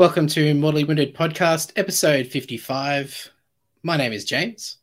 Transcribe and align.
Welcome 0.00 0.28
to 0.28 0.54
Mortally 0.54 0.84
Wounded 0.84 1.14
Podcast, 1.14 1.72
episode 1.76 2.26
55. 2.26 3.30
My 3.82 3.98
name 3.98 4.14
is 4.14 4.24
James. 4.24 4.78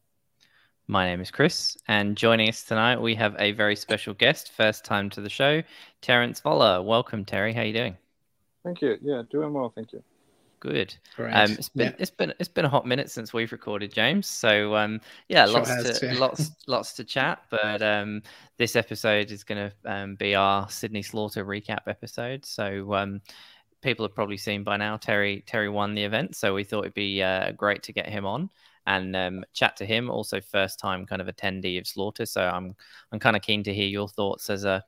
My 0.85 1.07
name 1.07 1.21
is 1.21 1.31
Chris, 1.31 1.75
and 1.87 2.15
joining 2.15 2.49
us 2.49 2.61
tonight 2.61 3.01
we 3.01 3.15
have 3.15 3.35
a 3.39 3.51
very 3.53 3.75
special 3.75 4.13
guest, 4.13 4.51
first 4.51 4.85
time 4.85 5.09
to 5.09 5.21
the 5.21 5.27
show, 5.27 5.63
Terrence 6.01 6.39
Voller. 6.39 6.85
Welcome, 6.85 7.25
Terry. 7.25 7.51
How 7.51 7.61
are 7.61 7.65
you 7.65 7.73
doing? 7.73 7.97
Thank 8.63 8.83
you. 8.83 8.99
Yeah, 9.01 9.23
doing 9.27 9.53
well. 9.53 9.71
Thank 9.73 9.91
you. 9.91 10.03
Good. 10.59 10.95
Um, 11.17 11.51
it's 11.51 11.69
been 11.69 11.87
yeah. 11.87 11.95
it's 11.97 12.11
been 12.11 12.33
it's 12.39 12.49
been 12.49 12.65
a 12.65 12.69
hot 12.69 12.85
minute 12.85 13.09
since 13.09 13.33
we've 13.33 13.51
recorded, 13.51 13.93
James. 13.93 14.27
So 14.27 14.75
um, 14.75 15.01
yeah, 15.29 15.45
sure 15.45 15.55
lots 15.55 15.69
has, 15.69 15.99
to 15.99 16.05
yeah. 16.05 16.19
lots 16.19 16.51
lots 16.67 16.93
to 16.93 17.03
chat. 17.03 17.43
But 17.49 17.81
um, 17.81 18.21
this 18.57 18.75
episode 18.75 19.31
is 19.31 19.43
going 19.43 19.69
to 19.69 19.91
um, 19.91 20.15
be 20.15 20.35
our 20.35 20.69
Sydney 20.69 21.01
Slaughter 21.01 21.45
recap 21.45 21.81
episode. 21.87 22.45
So 22.45 22.93
um, 22.93 23.21
people 23.81 24.05
have 24.05 24.15
probably 24.15 24.37
seen 24.37 24.63
by 24.63 24.77
now, 24.77 24.97
Terry 24.97 25.43
Terry 25.47 25.69
won 25.69 25.95
the 25.95 26.03
event, 26.03 26.35
so 26.35 26.53
we 26.53 26.63
thought 26.63 26.81
it'd 26.81 26.93
be 26.93 27.21
uh, 27.21 27.51
great 27.51 27.83
to 27.83 27.93
get 27.93 28.09
him 28.09 28.25
on 28.25 28.49
and 28.85 29.15
um, 29.15 29.43
chat 29.53 29.75
to 29.77 29.85
him. 29.85 30.09
Also, 30.09 30.41
first 30.41 30.79
time 30.79 31.05
kind 31.05 31.21
of 31.21 31.27
attendee 31.27 31.79
of 31.79 31.87
Slaughter, 31.87 32.25
so 32.25 32.41
I'm 32.41 32.75
I'm 33.11 33.19
kind 33.19 33.35
of 33.35 33.41
keen 33.41 33.63
to 33.63 33.73
hear 33.73 33.87
your 33.87 34.07
thoughts 34.07 34.49
as 34.49 34.63
a 34.63 34.83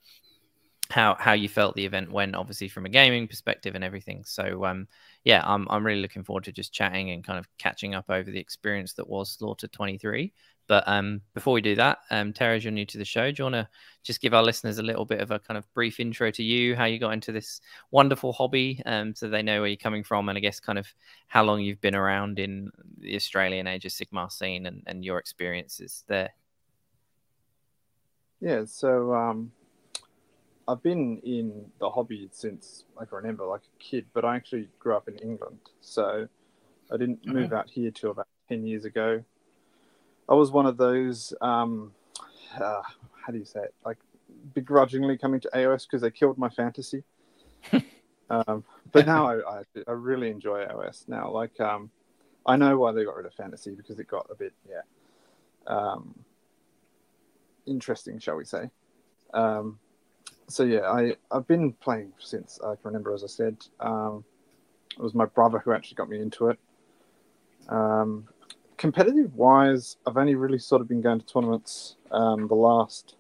how 0.90 1.16
how 1.20 1.34
you 1.34 1.48
felt 1.48 1.76
the 1.76 1.86
event 1.86 2.12
went, 2.12 2.36
obviously 2.36 2.68
from 2.68 2.86
a 2.86 2.90
gaming 2.90 3.28
perspective 3.28 3.76
and 3.76 3.84
everything. 3.84 4.24
So 4.26 4.66
um, 4.66 4.88
yeah, 5.24 5.44
I'm 5.46 5.68
I'm 5.70 5.86
really 5.86 6.02
looking 6.02 6.24
forward 6.24 6.46
to 6.46 6.52
just 6.52 6.74
chatting 6.74 7.12
and 7.12 7.24
kind 7.24 7.38
of 7.38 7.48
catching 7.58 7.94
up 7.94 8.06
over 8.10 8.32
the 8.32 8.40
experience 8.40 8.94
that 8.94 9.08
was 9.08 9.32
Slaughter 9.32 9.68
23. 9.68 10.34
But 10.70 10.84
um, 10.88 11.22
before 11.34 11.54
we 11.54 11.62
do 11.62 11.74
that, 11.78 11.98
um, 12.12 12.32
Terry, 12.32 12.56
as 12.56 12.64
you're 12.64 12.72
new 12.72 12.86
to 12.86 13.00
the 13.00 13.04
show, 13.04 13.32
do 13.32 13.36
you 13.40 13.44
want 13.46 13.56
to 13.56 13.68
just 14.04 14.22
give 14.22 14.36
our 14.36 14.44
listeners 14.44 14.78
a 14.78 14.84
little 14.84 15.04
bit 15.04 15.20
of 15.20 15.32
a 15.32 15.40
kind 15.40 15.58
of 15.58 15.66
brief 15.74 16.00
intro 16.00 16.30
to 16.30 16.44
you, 16.44 16.76
how 16.76 16.86
you 16.86 17.00
got 17.00 17.10
into 17.10 17.32
this 17.32 17.60
wonderful 17.90 18.32
hobby, 18.32 18.80
um, 18.86 19.16
so 19.16 19.28
they 19.28 19.42
know 19.42 19.62
where 19.62 19.68
you're 19.68 19.78
coming 19.78 20.04
from, 20.04 20.30
and 20.30 20.38
I 20.38 20.42
guess 20.42 20.60
kind 20.60 20.78
of 20.78 20.88
how 21.28 21.44
long 21.44 21.60
you've 21.62 21.82
been 21.82 21.96
around 21.96 22.38
in 22.38 22.70
the 23.00 23.16
Australian 23.16 23.66
Age 23.66 23.86
of 23.86 23.92
Sigmar 23.92 24.32
scene 24.32 24.68
and, 24.68 24.84
and 24.86 25.04
your 25.04 25.18
experiences 25.18 26.04
there? 26.08 26.30
Yeah, 28.40 28.66
so 28.66 29.16
um, 29.16 29.52
I've 30.68 30.84
been 30.84 31.20
in 31.24 31.66
the 31.80 31.90
hobby 31.90 32.30
since 32.32 32.84
I 32.96 33.06
can 33.06 33.16
remember, 33.18 33.44
like 33.48 33.62
a 33.62 33.84
kid, 33.84 34.06
but 34.14 34.24
I 34.24 34.36
actually 34.36 34.70
grew 34.78 34.96
up 34.96 35.08
in 35.08 35.18
England, 35.18 35.62
so 35.82 36.28
I 36.92 36.98
didn't 36.98 37.26
move 37.26 37.54
out 37.54 37.72
here 37.72 37.90
till 37.90 38.12
about 38.12 38.28
ten 38.48 38.68
years 38.68 38.86
ago. 38.86 39.24
I 40.30 40.36
was 40.36 40.52
one 40.52 40.68
of 40.68 40.78
those, 40.78 41.34
um, 41.42 41.92
uh, 42.56 42.82
how 43.26 43.34
do 43.34 43.40
you 43.40 43.46
say 43.46 43.62
it, 43.62 43.74
like 43.84 43.98
begrudgingly 44.54 45.18
coming 45.18 45.40
to 45.42 45.50
AOS 45.56 45.88
because 45.88 46.02
they 46.04 46.12
killed 46.12 46.38
my 46.38 46.50
fantasy. 46.50 47.04
um, 48.30 48.64
but 48.92 49.08
now 49.08 49.28
I, 49.28 49.60
I, 49.60 49.64
I, 49.88 49.92
really 49.92 50.30
enjoy 50.30 50.66
AOS 50.66 51.08
now. 51.08 51.32
Like, 51.32 51.60
um, 51.60 51.90
I 52.46 52.56
know 52.56 52.78
why 52.78 52.92
they 52.92 53.04
got 53.04 53.16
rid 53.16 53.26
of 53.26 53.34
fantasy 53.34 53.72
because 53.72 54.00
it 54.00 54.08
got 54.08 54.28
a 54.30 54.36
bit, 54.36 54.54
yeah, 54.70 54.82
um, 55.68 56.14
interesting, 57.66 58.20
shall 58.20 58.36
we 58.36 58.46
say. 58.46 58.70
Um, 59.34 59.80
so 60.48 60.64
yeah, 60.64 60.82
I 60.82 61.16
I've 61.32 61.48
been 61.48 61.74
playing 61.74 62.14
since 62.20 62.60
I 62.62 62.76
can 62.76 62.86
remember. 62.86 63.14
As 63.14 63.24
I 63.24 63.28
said, 63.28 63.58
um, 63.80 64.24
it 64.92 65.02
was 65.02 65.14
my 65.14 65.26
brother 65.26 65.60
who 65.60 65.74
actually 65.74 65.96
got 65.96 66.10
me 66.10 66.20
into 66.20 66.50
it. 66.50 66.60
Um, 67.68 68.28
competitive 68.80 69.36
wise, 69.36 69.98
I've 70.08 70.18
only 70.18 70.36
really 70.36 70.58
sort 70.58 70.82
of 70.82 70.88
been 70.88 71.02
going 71.02 71.20
to 71.20 71.26
tournaments 71.26 71.98
um, 72.12 72.48
the 72.48 72.56
last 72.56 73.16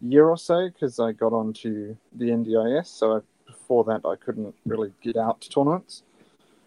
year 0.00 0.28
or 0.28 0.38
so 0.38 0.70
because 0.70 1.00
I 1.00 1.10
got 1.12 1.32
onto 1.32 1.96
the 2.12 2.26
NDIS. 2.26 2.86
So 2.86 3.16
I, 3.16 3.20
before 3.44 3.82
that, 3.84 4.02
I 4.06 4.14
couldn't 4.14 4.54
really 4.64 4.92
get 5.02 5.16
out 5.16 5.40
to 5.42 5.50
tournaments. 5.50 6.04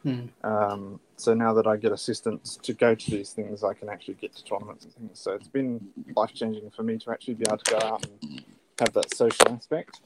Hmm. 0.03 0.25
Um, 0.43 0.99
so 1.15 1.33
now 1.33 1.53
that 1.53 1.65
I 1.67 1.77
get 1.77 1.93
assistance 1.93 2.59
to 2.63 2.73
go 2.73 2.93
to 2.93 3.11
these 3.11 3.31
things, 3.31 3.63
I 3.63 3.73
can 3.73 3.87
actually 3.87 4.15
get 4.15 4.35
to 4.35 4.43
tournaments 4.43 4.83
and 4.83 4.93
things. 4.93 5.19
So 5.19 5.31
it's 5.31 5.47
been 5.47 5.79
life 6.15 6.33
changing 6.33 6.69
for 6.71 6.83
me 6.83 6.97
to 6.97 7.11
actually 7.11 7.35
be 7.35 7.45
able 7.47 7.59
to 7.59 7.71
go 7.71 7.77
out 7.77 8.05
and 8.05 8.43
have 8.79 8.91
that 8.93 9.15
social 9.15 9.53
aspect. 9.53 10.01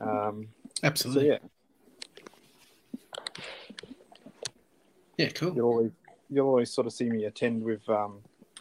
Um, 0.00 0.48
Absolutely. 0.82 1.22
So 1.22 1.28
yeah. 1.28 1.38
Yeah, 5.16 5.28
cool. 5.28 5.92
You'll 6.34 6.48
always 6.48 6.70
sort 6.70 6.86
of 6.86 6.92
see 6.92 7.08
me 7.08 7.24
attend 7.24 7.62
with 7.62 7.88
um, 7.88 8.20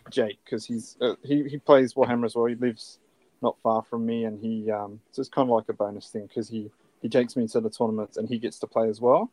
Jake 0.09 0.39
because 0.44 0.66
he's 0.66 0.97
uh, 1.01 1.16
he 1.23 1.47
he 1.47 1.57
plays 1.57 1.94
Warhammer 1.94 2.25
as 2.25 2.35
well. 2.35 2.45
He 2.45 2.56
lives 2.56 3.00
not 3.41 3.57
far 3.61 3.84
from 3.84 4.06
me, 4.06 4.25
and 4.25 4.39
he 4.39 4.72
um, 4.72 5.00
so 5.11 5.19
it's 5.19 5.29
kind 5.29 5.50
of 5.50 5.56
like 5.56 5.69
a 5.69 5.73
bonus 5.73 6.09
thing 6.09 6.28
because 6.28 6.50
he 6.50 6.69
he 7.01 7.09
takes 7.09 7.35
me 7.35 7.47
to 7.47 7.59
the 7.59 7.69
tournaments 7.69 8.17
and 8.17 8.28
he 8.28 8.38
gets 8.38 8.59
to 8.59 8.67
play 8.67 8.89
as 8.89 9.01
well. 9.01 9.31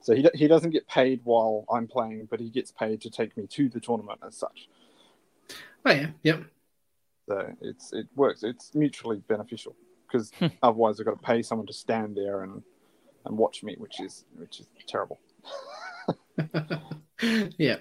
So 0.00 0.14
he 0.14 0.28
he 0.34 0.48
doesn't 0.48 0.70
get 0.70 0.86
paid 0.88 1.20
while 1.24 1.64
I'm 1.72 1.86
playing, 1.86 2.28
but 2.30 2.40
he 2.40 2.50
gets 2.50 2.72
paid 2.72 3.00
to 3.02 3.10
take 3.10 3.36
me 3.36 3.46
to 3.46 3.68
the 3.68 3.80
tournament 3.80 4.20
as 4.26 4.36
such. 4.36 4.68
Oh 5.86 5.92
yeah, 5.92 6.08
yep. 6.22 6.44
So 7.28 7.54
it's 7.60 7.92
it 7.92 8.06
works. 8.14 8.42
It's 8.42 8.74
mutually 8.74 9.22
beneficial 9.28 9.74
because 10.06 10.30
hmm. 10.38 10.46
otherwise 10.62 11.00
I've 11.00 11.06
got 11.06 11.22
to 11.22 11.26
pay 11.26 11.42
someone 11.42 11.66
to 11.66 11.72
stand 11.72 12.16
there 12.16 12.42
and 12.42 12.62
and 13.24 13.38
watch 13.38 13.62
me, 13.62 13.76
which 13.78 14.00
is 14.00 14.24
which 14.36 14.60
is 14.60 14.68
terrible. 14.86 15.18
yeah. 17.58 17.76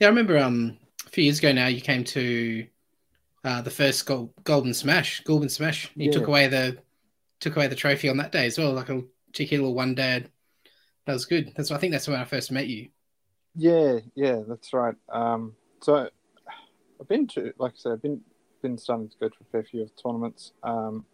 Yeah, 0.00 0.06
I 0.06 0.10
remember 0.10 0.38
um 0.38 0.78
a 1.06 1.10
few 1.10 1.24
years 1.24 1.38
ago 1.38 1.52
now 1.52 1.66
you 1.66 1.80
came 1.80 2.04
to 2.04 2.66
uh, 3.44 3.62
the 3.62 3.70
first 3.70 4.04
gold, 4.06 4.32
Golden 4.44 4.74
Smash, 4.74 5.22
Golden 5.24 5.48
Smash. 5.48 5.90
You 5.94 6.06
yeah. 6.06 6.12
took 6.12 6.28
away 6.28 6.48
the 6.48 6.78
took 7.40 7.56
away 7.56 7.66
the 7.68 7.74
trophy 7.74 8.08
on 8.08 8.16
that 8.18 8.32
day 8.32 8.46
as 8.46 8.58
well, 8.58 8.72
like 8.72 8.88
a 8.88 9.02
cheeky 9.32 9.56
little 9.56 9.74
one 9.74 9.94
dad. 9.94 10.30
That 11.06 11.12
was 11.12 11.24
good. 11.24 11.52
That's 11.56 11.70
I 11.70 11.78
think 11.78 11.92
that's 11.92 12.08
when 12.08 12.20
I 12.20 12.24
first 12.24 12.52
met 12.52 12.66
you. 12.66 12.88
Yeah, 13.54 14.00
yeah, 14.14 14.42
that's 14.46 14.72
right. 14.72 14.94
Um, 15.08 15.54
so 15.80 16.08
I've 17.00 17.08
been 17.08 17.26
to, 17.28 17.52
like 17.58 17.72
I 17.72 17.76
said, 17.76 17.92
I've 17.92 18.02
been 18.02 18.20
been 18.60 18.76
starting 18.76 19.08
to 19.08 19.16
go 19.18 19.28
to 19.28 19.36
a 19.40 19.44
fair 19.52 19.62
few 19.62 19.82
of 19.82 19.90
tournaments. 19.96 20.52
Um, 20.62 21.04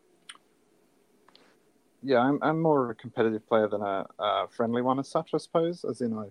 yeah, 2.02 2.18
I'm, 2.18 2.38
I'm 2.42 2.60
more 2.60 2.84
of 2.84 2.90
a 2.90 2.94
competitive 2.94 3.46
player 3.46 3.68
than 3.68 3.82
a, 3.82 4.06
a, 4.18 4.48
friendly 4.48 4.82
one 4.82 4.98
as 4.98 5.08
such, 5.08 5.30
I 5.34 5.38
suppose. 5.38 5.84
As 5.84 6.00
in, 6.00 6.16
I 6.18 6.26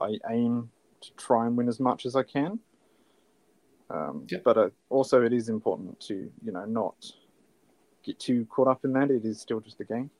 I 0.00 0.18
aim 0.30 0.70
to 1.00 1.12
try 1.14 1.46
and 1.46 1.56
win 1.56 1.68
as 1.68 1.80
much 1.80 2.06
as 2.06 2.16
I 2.16 2.22
can. 2.22 2.58
Um. 3.90 4.26
But 4.44 4.58
uh, 4.58 4.70
also, 4.90 5.22
it 5.22 5.32
is 5.32 5.48
important 5.48 5.98
to 6.00 6.30
you 6.44 6.52
know 6.52 6.64
not 6.64 6.94
get 8.04 8.18
too 8.18 8.46
caught 8.46 8.68
up 8.68 8.84
in 8.84 8.92
that. 8.94 9.10
It 9.10 9.24
is 9.24 9.40
still 9.40 9.60
just 9.60 9.80
a 9.80 9.84
game, 9.84 10.10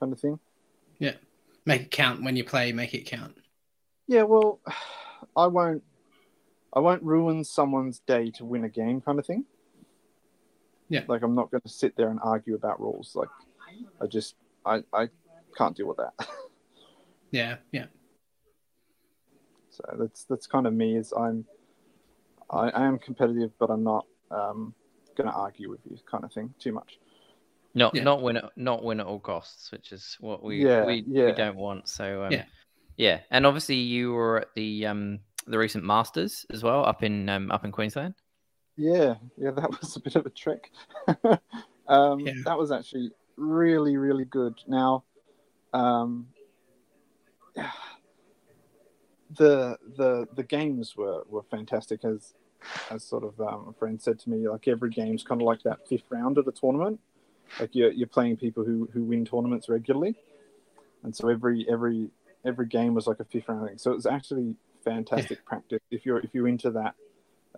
kind 0.00 0.12
of 0.12 0.20
thing. 0.20 0.38
Yeah, 0.98 1.14
make 1.66 1.82
it 1.82 1.90
count 1.90 2.22
when 2.22 2.36
you 2.36 2.44
play. 2.44 2.72
Make 2.72 2.94
it 2.94 3.04
count. 3.06 3.36
Yeah, 4.06 4.22
well, 4.22 4.60
I 5.36 5.46
won't. 5.46 5.82
I 6.72 6.80
won't 6.80 7.02
ruin 7.02 7.44
someone's 7.44 8.00
day 8.00 8.30
to 8.32 8.44
win 8.44 8.64
a 8.64 8.68
game, 8.68 9.00
kind 9.00 9.18
of 9.18 9.26
thing. 9.26 9.44
Yeah, 10.88 11.02
like 11.06 11.22
I'm 11.22 11.34
not 11.34 11.50
going 11.50 11.60
to 11.62 11.68
sit 11.68 11.96
there 11.96 12.08
and 12.08 12.18
argue 12.22 12.54
about 12.54 12.80
rules. 12.80 13.14
Like, 13.14 13.28
I 14.00 14.06
just, 14.06 14.36
I, 14.64 14.82
I 14.92 15.08
can't 15.56 15.76
deal 15.76 15.86
with 15.86 15.98
that. 15.98 16.14
yeah, 17.30 17.56
yeah. 17.72 17.86
So 19.78 19.96
that's 19.98 20.24
that's 20.24 20.46
kind 20.46 20.66
of 20.66 20.72
me. 20.72 20.96
Is 20.96 21.12
I'm 21.16 21.44
I, 22.50 22.68
I 22.70 22.86
am 22.86 22.98
competitive, 22.98 23.52
but 23.58 23.70
I'm 23.70 23.84
not 23.84 24.06
um, 24.30 24.74
going 25.16 25.28
to 25.28 25.34
argue 25.34 25.70
with 25.70 25.80
you, 25.88 25.96
kind 26.10 26.24
of 26.24 26.32
thing, 26.32 26.52
too 26.58 26.72
much. 26.72 26.98
Not 27.74 27.94
yeah. 27.94 28.02
not 28.02 28.22
win 28.22 28.38
at 28.38 28.50
not 28.56 28.82
win 28.82 28.98
at 28.98 29.06
all 29.06 29.20
costs, 29.20 29.70
which 29.70 29.92
is 29.92 30.16
what 30.20 30.42
we 30.42 30.64
yeah, 30.64 30.84
we, 30.84 31.04
yeah. 31.06 31.26
we 31.26 31.32
don't 31.32 31.56
want. 31.56 31.86
So 31.86 32.24
um, 32.24 32.32
yeah, 32.32 32.44
yeah, 32.96 33.20
and 33.30 33.46
obviously 33.46 33.76
you 33.76 34.12
were 34.12 34.40
at 34.40 34.48
the 34.56 34.86
um 34.86 35.20
the 35.46 35.58
recent 35.58 35.84
Masters 35.84 36.46
as 36.50 36.62
well 36.62 36.84
up 36.84 37.02
in 37.02 37.28
um 37.28 37.50
up 37.52 37.64
in 37.64 37.72
Queensland. 37.72 38.14
Yeah, 38.76 39.14
yeah, 39.36 39.50
that 39.50 39.70
was 39.80 39.96
a 39.96 40.00
bit 40.00 40.16
of 40.16 40.26
a 40.26 40.30
trick. 40.30 40.72
um, 41.86 42.20
yeah. 42.20 42.32
That 42.44 42.58
was 42.58 42.72
actually 42.72 43.10
really 43.36 43.96
really 43.96 44.24
good. 44.24 44.54
Now, 44.66 45.04
um, 45.74 46.28
the 49.36 49.78
the 49.96 50.26
the 50.34 50.42
games 50.42 50.96
were 50.96 51.22
were 51.28 51.42
fantastic 51.50 52.04
as 52.04 52.34
as 52.90 53.04
sort 53.04 53.24
of 53.24 53.40
um, 53.40 53.68
a 53.68 53.72
friend 53.72 54.00
said 54.00 54.18
to 54.20 54.30
me 54.30 54.48
like 54.48 54.68
every 54.68 54.90
game's 54.90 55.22
kind 55.22 55.40
of 55.40 55.46
like 55.46 55.62
that 55.62 55.86
fifth 55.88 56.04
round 56.10 56.38
of 56.38 56.44
the 56.44 56.52
tournament. 56.52 57.00
Like 57.58 57.74
you're, 57.74 57.92
you're 57.92 58.08
playing 58.08 58.36
people 58.36 58.64
who 58.64 58.88
who 58.92 59.04
win 59.04 59.24
tournaments 59.24 59.68
regularly. 59.68 60.16
And 61.02 61.14
so 61.14 61.28
every 61.28 61.66
every 61.70 62.10
every 62.44 62.66
game 62.66 62.94
was 62.94 63.06
like 63.06 63.20
a 63.20 63.24
fifth 63.24 63.48
round 63.48 63.68
thing. 63.68 63.78
So 63.78 63.92
it 63.92 63.94
was 63.94 64.06
actually 64.06 64.56
fantastic 64.84 65.44
practice. 65.46 65.80
If 65.90 66.04
you're 66.04 66.18
if 66.18 66.30
you're 66.32 66.48
into 66.48 66.70
that 66.72 66.94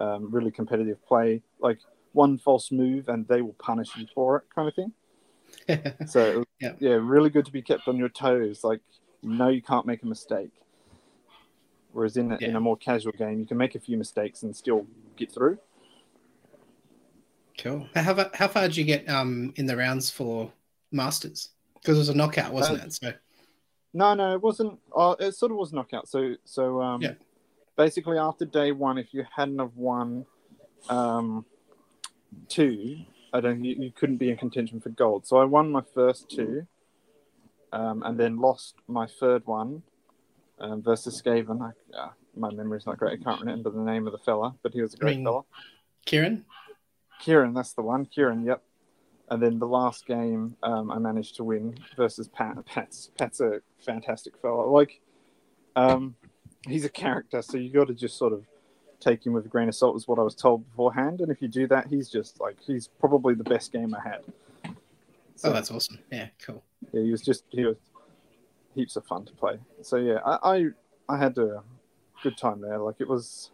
um, 0.01 0.31
really 0.31 0.51
competitive 0.51 1.05
play 1.07 1.43
like 1.61 1.79
one 2.13 2.39
false 2.39 2.73
move 2.73 3.09
and 3.09 3.27
they 3.29 3.43
will 3.43 3.55
punish 3.55 3.97
you 3.97 4.07
for 4.15 4.37
it 4.39 4.45
kind 4.55 4.69
of 4.69 4.75
thing. 4.75 4.93
So 6.07 6.45
yeah. 6.61 6.73
yeah 6.79 6.99
really 7.01 7.31
good 7.31 7.45
to 7.45 7.53
be 7.53 7.63
kept 7.63 7.89
on 7.89 7.97
your 7.97 8.09
toes. 8.09 8.63
Like 8.63 8.81
you 9.23 9.31
know 9.31 9.49
you 9.49 9.63
can't 9.63 9.87
make 9.87 10.03
a 10.03 10.07
mistake 10.07 10.51
Whereas 11.93 12.17
in, 12.17 12.31
yeah. 12.41 12.49
in 12.49 12.57
a 12.57 12.61
more 12.61 12.77
casual 12.77 13.13
game, 13.13 13.41
you 13.41 13.47
can 13.47 13.57
make 13.57 13.75
a 13.75 13.81
few 13.81 13.97
mistakes 13.97 14.43
and 14.43 14.55
still 14.55 14.87
get 15.17 15.33
through. 15.33 15.59
Cool. 17.59 17.87
How 17.95 18.15
far, 18.15 18.31
how 18.33 18.49
far 18.49 18.63
did 18.63 18.77
you 18.77 18.85
get 18.85 19.09
um, 19.09 19.53
in 19.57 19.67
the 19.67 19.77
rounds 19.77 20.11
for 20.11 20.53
Masters? 20.93 21.51
Because 21.75 21.97
it 21.97 22.01
was 22.01 22.09
a 22.09 22.15
knockout, 22.15 22.53
wasn't 22.53 22.81
uh, 22.81 22.85
it? 22.85 22.93
So 22.93 23.13
No, 23.93 24.15
no, 24.15 24.35
it 24.35 24.43
wasn't. 24.43 24.79
Uh, 24.97 25.15
it 25.19 25.35
sort 25.35 25.53
of 25.53 25.59
was 25.59 25.73
knockout. 25.73 26.09
So, 26.09 26.35
so 26.45 26.81
um, 26.81 27.03
yeah. 27.03 27.15
basically 27.77 28.19
after 28.19 28.45
day 28.45 28.73
one, 28.73 28.99
if 28.99 29.13
you 29.13 29.25
hadn't 29.35 29.59
have 29.59 29.77
won 29.77 30.25
um, 30.89 31.45
two, 32.49 32.99
I 33.33 33.41
don't. 33.41 33.65
You, 33.65 33.77
you 33.79 33.91
couldn't 33.91 34.19
be 34.19 34.31
in 34.31 34.37
contention 34.37 34.81
for 34.81 34.91
gold. 34.91 35.27
So 35.27 35.39
I 35.39 35.45
won 35.45 35.71
my 35.71 35.83
first 35.95 36.31
two, 36.31 36.67
um, 37.73 38.03
and 38.05 38.19
then 38.19 38.39
lost 38.39 38.77
my 38.87 39.07
third 39.07 39.47
one 39.47 39.83
um, 40.61 40.83
versus 40.83 41.21
Skaven. 41.21 41.61
I, 41.63 41.97
uh, 41.97 42.11
my 42.37 42.51
memory's 42.51 42.87
not 42.87 42.99
great. 42.99 43.21
I 43.21 43.23
can't 43.23 43.41
remember 43.41 43.71
the 43.71 43.81
name 43.81 44.07
of 44.07 44.13
the 44.13 44.19
fella, 44.19 44.55
but 44.63 44.73
he 44.73 44.83
was 44.83 44.95
a 44.95 44.97
great 44.97 45.15
I 45.15 45.17
mean, 45.17 45.25
fella. 45.25 45.43
Kieran. 46.05 46.45
Kieran, 47.21 47.55
that's 47.55 47.73
the 47.73 47.83
one. 47.83 48.07
Kieran, 48.07 48.45
yep. 48.45 48.63
And 49.31 49.41
then 49.41 49.59
the 49.59 49.67
last 49.67 50.07
game, 50.07 50.57
um, 50.63 50.91
I 50.91 50.99
managed 50.99 51.37
to 51.37 51.45
win 51.45 51.79
versus 51.97 52.27
Pat. 52.29 52.65
Pat's 52.67 53.11
Pat's 53.17 53.41
a 53.41 53.61
fantastic 53.85 54.37
fella. 54.43 54.63
Like, 54.63 55.01
um, 55.77 56.17
he's 56.67 56.85
a 56.85 56.89
character, 56.89 57.41
so 57.41 57.57
you 57.57 57.71
got 57.71 57.87
to 57.89 57.95
just 57.95 58.19
sort 58.19 58.33
of 58.33 58.45
take 58.99 59.25
him 59.25 59.33
with 59.33 59.47
a 59.47 59.49
grain 59.49 59.69
of 59.69 59.75
salt. 59.77 59.95
Was 59.95 60.09
what 60.09 60.19
I 60.19 60.23
was 60.23 60.35
told 60.35 60.69
beforehand, 60.69 61.21
and 61.21 61.31
if 61.31 61.41
you 61.41 61.47
do 61.47 61.69
that, 61.69 61.87
he's 61.87 62.09
just 62.09 62.41
like 62.41 62.57
he's 62.61 62.89
probably 62.89 63.35
the 63.35 63.45
best 63.45 63.73
game 63.73 63.95
I 63.95 64.01
had. 64.01 64.23
So, 65.37 65.51
oh, 65.51 65.53
that's 65.53 65.71
awesome! 65.71 66.01
Yeah, 66.11 66.29
cool. 66.45 66.65
Yeah, 66.93 67.03
he 67.03 67.13
was 67.13 67.23
just 67.23 67.45
he 67.51 67.65
was 67.65 67.77
heaps 68.75 68.97
of 68.97 69.07
fun 69.07 69.25
to 69.27 69.33
play. 69.33 69.59
So 69.83 69.97
yeah, 69.97 70.19
I 70.25 70.57
I, 70.57 70.67
I 71.09 71.19
had 71.19 71.39
a 71.39 71.63
good 72.23 72.37
time 72.37 72.61
there. 72.61 72.79
Like 72.79 72.97
it 72.99 73.09
was 73.09 73.51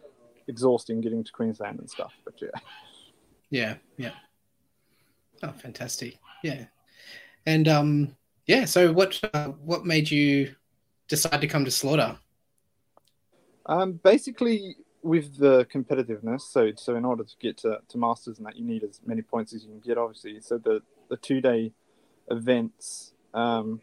exhausting 0.47 1.01
getting 1.01 1.23
to 1.23 1.31
Queensland 1.31 1.79
and 1.79 1.89
stuff, 1.89 2.13
but 2.23 2.33
yeah. 2.41 2.49
Yeah, 3.49 3.75
yeah. 3.97 4.11
Oh, 5.43 5.51
fantastic! 5.51 6.19
Yeah, 6.43 6.65
and 7.45 7.67
um, 7.67 8.15
yeah. 8.45 8.65
So, 8.65 8.91
what 8.91 9.19
uh, 9.33 9.49
what 9.63 9.85
made 9.85 10.11
you 10.11 10.55
decide 11.07 11.41
to 11.41 11.47
come 11.47 11.63
to 11.63 11.71
Slaughter? 11.71 12.17
Um, 13.67 13.93
basically, 14.03 14.75
with 15.01 15.37
the 15.37 15.65
competitiveness. 15.65 16.41
So, 16.41 16.71
so 16.75 16.95
in 16.95 17.05
order 17.05 17.23
to 17.23 17.33
get 17.39 17.57
to, 17.59 17.79
to 17.87 17.97
masters 17.97 18.37
and 18.37 18.47
that, 18.47 18.57
you 18.57 18.65
need 18.65 18.83
as 18.83 18.99
many 19.05 19.21
points 19.21 19.53
as 19.53 19.63
you 19.63 19.69
can 19.69 19.79
get. 19.79 19.97
Obviously, 19.97 20.41
so 20.41 20.57
the 20.57 20.81
the 21.09 21.17
two 21.17 21.39
day 21.39 21.71
events 22.29 23.13
um, 23.33 23.79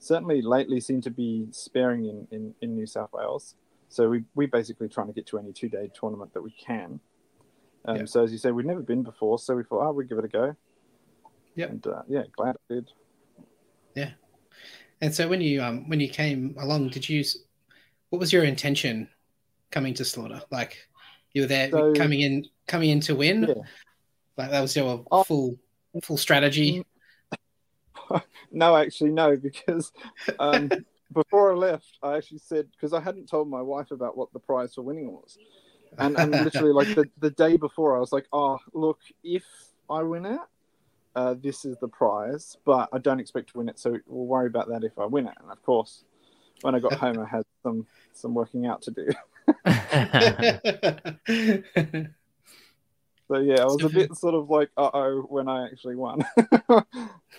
certainly 0.00 0.42
lately 0.42 0.80
seem 0.80 1.00
to 1.02 1.10
be 1.10 1.46
sparing 1.52 2.06
in, 2.06 2.26
in, 2.32 2.54
in 2.62 2.74
New 2.74 2.86
South 2.86 3.10
Wales. 3.12 3.54
So 3.88 4.08
we 4.08 4.24
we 4.34 4.46
basically 4.46 4.88
trying 4.88 5.08
to 5.08 5.12
get 5.12 5.26
to 5.26 5.38
any 5.38 5.52
two 5.52 5.68
day 5.68 5.90
tournament 5.98 6.32
that 6.34 6.42
we 6.42 6.50
can. 6.52 6.98
Um, 7.84 7.96
yeah. 7.96 8.04
So 8.06 8.24
as 8.24 8.32
you 8.32 8.38
said, 8.38 8.52
we've 8.52 8.66
never 8.66 8.82
been 8.82 9.02
before, 9.02 9.38
so 9.38 9.54
we 9.54 9.62
thought, 9.62 9.86
oh, 9.86 9.92
we'd 9.92 10.08
give 10.08 10.18
it 10.18 10.24
a 10.24 10.28
go. 10.28 10.56
Yeah. 11.54 11.66
And 11.66 11.86
uh, 11.86 12.02
yeah, 12.08 12.22
glad 12.36 12.56
I 12.70 12.74
did. 12.74 12.90
Yeah. 13.94 14.10
And 15.00 15.14
so 15.14 15.28
when 15.28 15.40
you 15.40 15.62
um 15.62 15.88
when 15.88 16.00
you 16.00 16.08
came 16.08 16.56
along, 16.58 16.90
did 16.90 17.08
you 17.08 17.24
what 18.10 18.18
was 18.18 18.32
your 18.32 18.44
intention 18.44 19.08
coming 19.70 19.94
to 19.94 20.04
Slaughter? 20.04 20.42
Like 20.50 20.78
you 21.32 21.42
were 21.42 21.48
there 21.48 21.70
so, 21.70 21.92
coming 21.94 22.20
in 22.20 22.46
coming 22.66 22.90
in 22.90 23.00
to 23.00 23.14
win? 23.14 23.46
Yeah. 23.48 23.54
Like 24.36 24.50
that 24.50 24.60
was 24.60 24.76
your 24.76 25.04
oh, 25.10 25.24
full 25.24 25.58
full 26.02 26.16
strategy? 26.16 26.84
no, 28.52 28.76
actually 28.76 29.10
no, 29.10 29.36
because 29.36 29.92
um 30.38 30.70
before 31.12 31.52
I 31.52 31.56
left, 31.56 31.98
I 32.02 32.16
actually 32.16 32.38
said 32.38 32.68
because 32.72 32.92
I 32.92 33.00
hadn't 33.00 33.28
told 33.28 33.48
my 33.48 33.62
wife 33.62 33.90
about 33.90 34.16
what 34.16 34.32
the 34.32 34.38
prize 34.38 34.74
for 34.74 34.82
winning 34.82 35.12
was. 35.12 35.38
And, 35.98 36.16
and 36.16 36.30
literally 36.44 36.72
like 36.72 36.94
the, 36.94 37.10
the 37.18 37.30
day 37.30 37.56
before 37.56 37.96
I 37.96 38.00
was 38.00 38.12
like, 38.12 38.26
Oh, 38.32 38.58
look, 38.72 39.00
if 39.24 39.44
I 39.88 40.02
win 40.02 40.24
it, 40.24 40.40
uh, 41.16 41.34
this 41.34 41.64
is 41.64 41.76
the 41.78 41.88
prize, 41.88 42.56
but 42.64 42.88
I 42.92 42.98
don't 42.98 43.18
expect 43.18 43.50
to 43.50 43.58
win 43.58 43.68
it, 43.68 43.78
so 43.78 43.96
we'll 44.06 44.26
worry 44.26 44.46
about 44.46 44.68
that 44.68 44.84
if 44.84 44.98
I 44.98 45.06
win 45.06 45.26
it. 45.26 45.34
And 45.40 45.50
of 45.50 45.60
course, 45.64 46.04
when 46.62 46.74
I 46.74 46.78
got 46.78 46.92
home, 46.94 47.18
I 47.18 47.26
had 47.26 47.42
some 47.62 47.86
some 48.12 48.34
working 48.34 48.66
out 48.66 48.82
to 48.82 48.90
do. 48.92 49.08
so 53.30 53.38
yeah, 53.38 53.62
I 53.62 53.64
was 53.64 53.84
a 53.84 53.88
bit 53.88 54.14
sort 54.16 54.34
of 54.34 54.50
like, 54.50 54.70
uh 54.76 54.90
oh, 54.92 55.26
when 55.28 55.48
I 55.48 55.66
actually 55.66 55.94
won. 55.94 56.24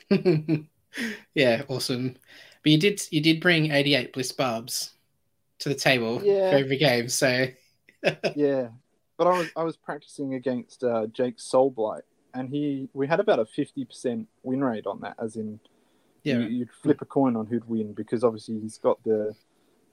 yeah, 1.36 1.64
awesome. 1.68 2.16
But 2.64 2.72
you 2.72 2.78
did 2.78 3.02
you 3.12 3.22
did 3.22 3.42
bring 3.42 3.72
eighty 3.72 3.96
eight 3.96 4.14
bliss 4.14 4.32
barbs 4.32 4.94
to 5.60 5.70
the 5.70 5.76
table 5.76 6.22
yeah. 6.24 6.52
for 6.52 6.58
every 6.58 6.78
game, 6.78 7.10
so 7.10 7.48
yeah. 8.36 8.70
But 9.18 9.28
I 9.28 9.38
was 9.38 9.50
I 9.58 9.64
was 9.64 9.76
practicing 9.76 10.36
against 10.36 10.84
uh, 10.84 11.08
Jake 11.08 11.38
Soulblight, 11.38 12.04
and 12.34 12.50
he 12.50 12.88
we 12.94 13.06
had 13.08 13.20
about 13.20 13.40
a 13.40 13.46
fifty 13.46 13.84
percent 13.84 14.30
win 14.44 14.64
rate 14.64 14.88
on 14.88 15.02
that, 15.02 15.16
as 15.22 15.36
in 15.36 15.60
yeah, 16.24 16.38
you, 16.38 16.60
would 16.60 16.72
flip 16.72 17.02
a 17.02 17.06
coin 17.06 17.36
on 17.36 17.48
who'd 17.48 17.68
win 17.68 17.94
because 17.94 18.24
obviously 18.24 18.60
he's 18.60 18.78
got 18.78 19.04
the 19.04 19.36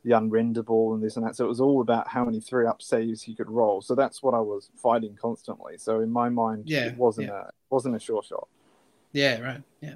the 0.04 0.10
unrendable 0.10 0.94
and 0.94 1.02
this 1.02 1.16
and 1.16 1.26
that. 1.26 1.36
So 1.36 1.44
it 1.44 1.48
was 1.48 1.60
all 1.60 1.80
about 1.80 2.08
how 2.08 2.24
many 2.24 2.40
three 2.40 2.66
up 2.66 2.82
saves 2.82 3.22
he 3.22 3.34
could 3.34 3.50
roll. 3.50 3.80
So 3.80 3.94
that's 3.94 4.22
what 4.22 4.34
I 4.34 4.40
was 4.40 4.70
fighting 4.76 5.16
constantly. 5.20 5.76
So 5.78 6.00
in 6.00 6.10
my 6.10 6.28
mind, 6.28 6.64
yeah, 6.66 6.86
it 6.86 6.96
wasn't 6.96 7.28
yeah. 7.28 7.42
a 7.42 7.50
wasn't 7.70 7.96
a 7.96 8.00
sure 8.00 8.22
shot. 8.22 8.48
Yeah, 9.12 9.40
right. 9.40 9.62
Yeah. 9.80 9.94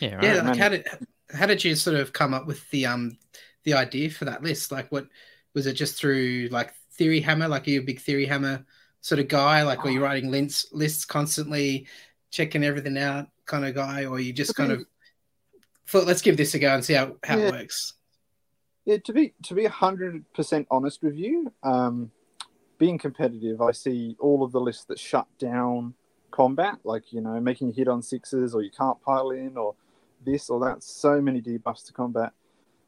Yeah, 0.00 0.14
right. 0.14 0.24
Yeah, 0.24 0.42
like 0.42 0.56
how 0.56 0.68
did 0.68 0.86
how 1.30 1.46
did 1.46 1.64
you 1.64 1.74
sort 1.74 1.96
of 1.96 2.12
come 2.12 2.34
up 2.34 2.46
with 2.46 2.68
the 2.70 2.86
um 2.86 3.18
the 3.64 3.74
idea 3.74 4.10
for 4.10 4.24
that 4.26 4.42
list? 4.42 4.72
Like 4.72 4.90
what 4.90 5.06
was 5.54 5.66
it 5.66 5.74
just 5.74 5.96
through 5.96 6.48
like 6.50 6.72
theory 6.92 7.20
hammer? 7.20 7.48
Like 7.48 7.66
are 7.66 7.70
you 7.70 7.80
a 7.80 7.84
big 7.84 8.00
theory 8.00 8.26
hammer 8.26 8.64
sort 9.00 9.18
of 9.18 9.28
guy? 9.28 9.62
Like 9.62 9.84
were 9.84 9.90
you 9.90 10.02
writing 10.02 10.30
lists 10.30 10.66
lists 10.72 11.04
constantly, 11.04 11.86
checking 12.30 12.64
everything 12.64 12.98
out 12.98 13.28
kind 13.46 13.64
of 13.64 13.74
guy, 13.74 14.04
or 14.04 14.20
you 14.20 14.32
just 14.32 14.54
kind 14.54 14.72
of 14.72 14.84
thought 15.86 16.06
let's 16.06 16.22
give 16.22 16.36
this 16.36 16.54
a 16.54 16.58
go 16.58 16.74
and 16.74 16.84
see 16.84 16.94
how, 16.94 17.16
how 17.24 17.38
yeah. 17.38 17.46
it 17.46 17.52
works? 17.52 17.94
Yeah, 18.88 18.96
to 19.04 19.12
be 19.12 19.34
to 19.42 19.52
be 19.52 19.66
hundred 19.66 20.24
percent 20.32 20.66
honest 20.70 21.02
with 21.02 21.14
you, 21.14 21.52
um, 21.62 22.10
being 22.78 22.96
competitive, 22.96 23.60
I 23.60 23.72
see 23.72 24.16
all 24.18 24.42
of 24.42 24.50
the 24.50 24.62
lists 24.62 24.84
that 24.84 24.98
shut 24.98 25.26
down 25.38 25.92
combat, 26.30 26.76
like 26.84 27.12
you 27.12 27.20
know, 27.20 27.38
making 27.38 27.66
you 27.68 27.74
hit 27.74 27.86
on 27.86 28.00
sixes, 28.00 28.54
or 28.54 28.62
you 28.62 28.70
can't 28.70 28.98
pile 29.02 29.28
in, 29.28 29.58
or 29.58 29.74
this 30.24 30.48
or 30.48 30.58
that. 30.60 30.82
So 30.82 31.20
many 31.20 31.42
debuffs 31.42 31.84
to 31.88 31.92
combat. 31.92 32.32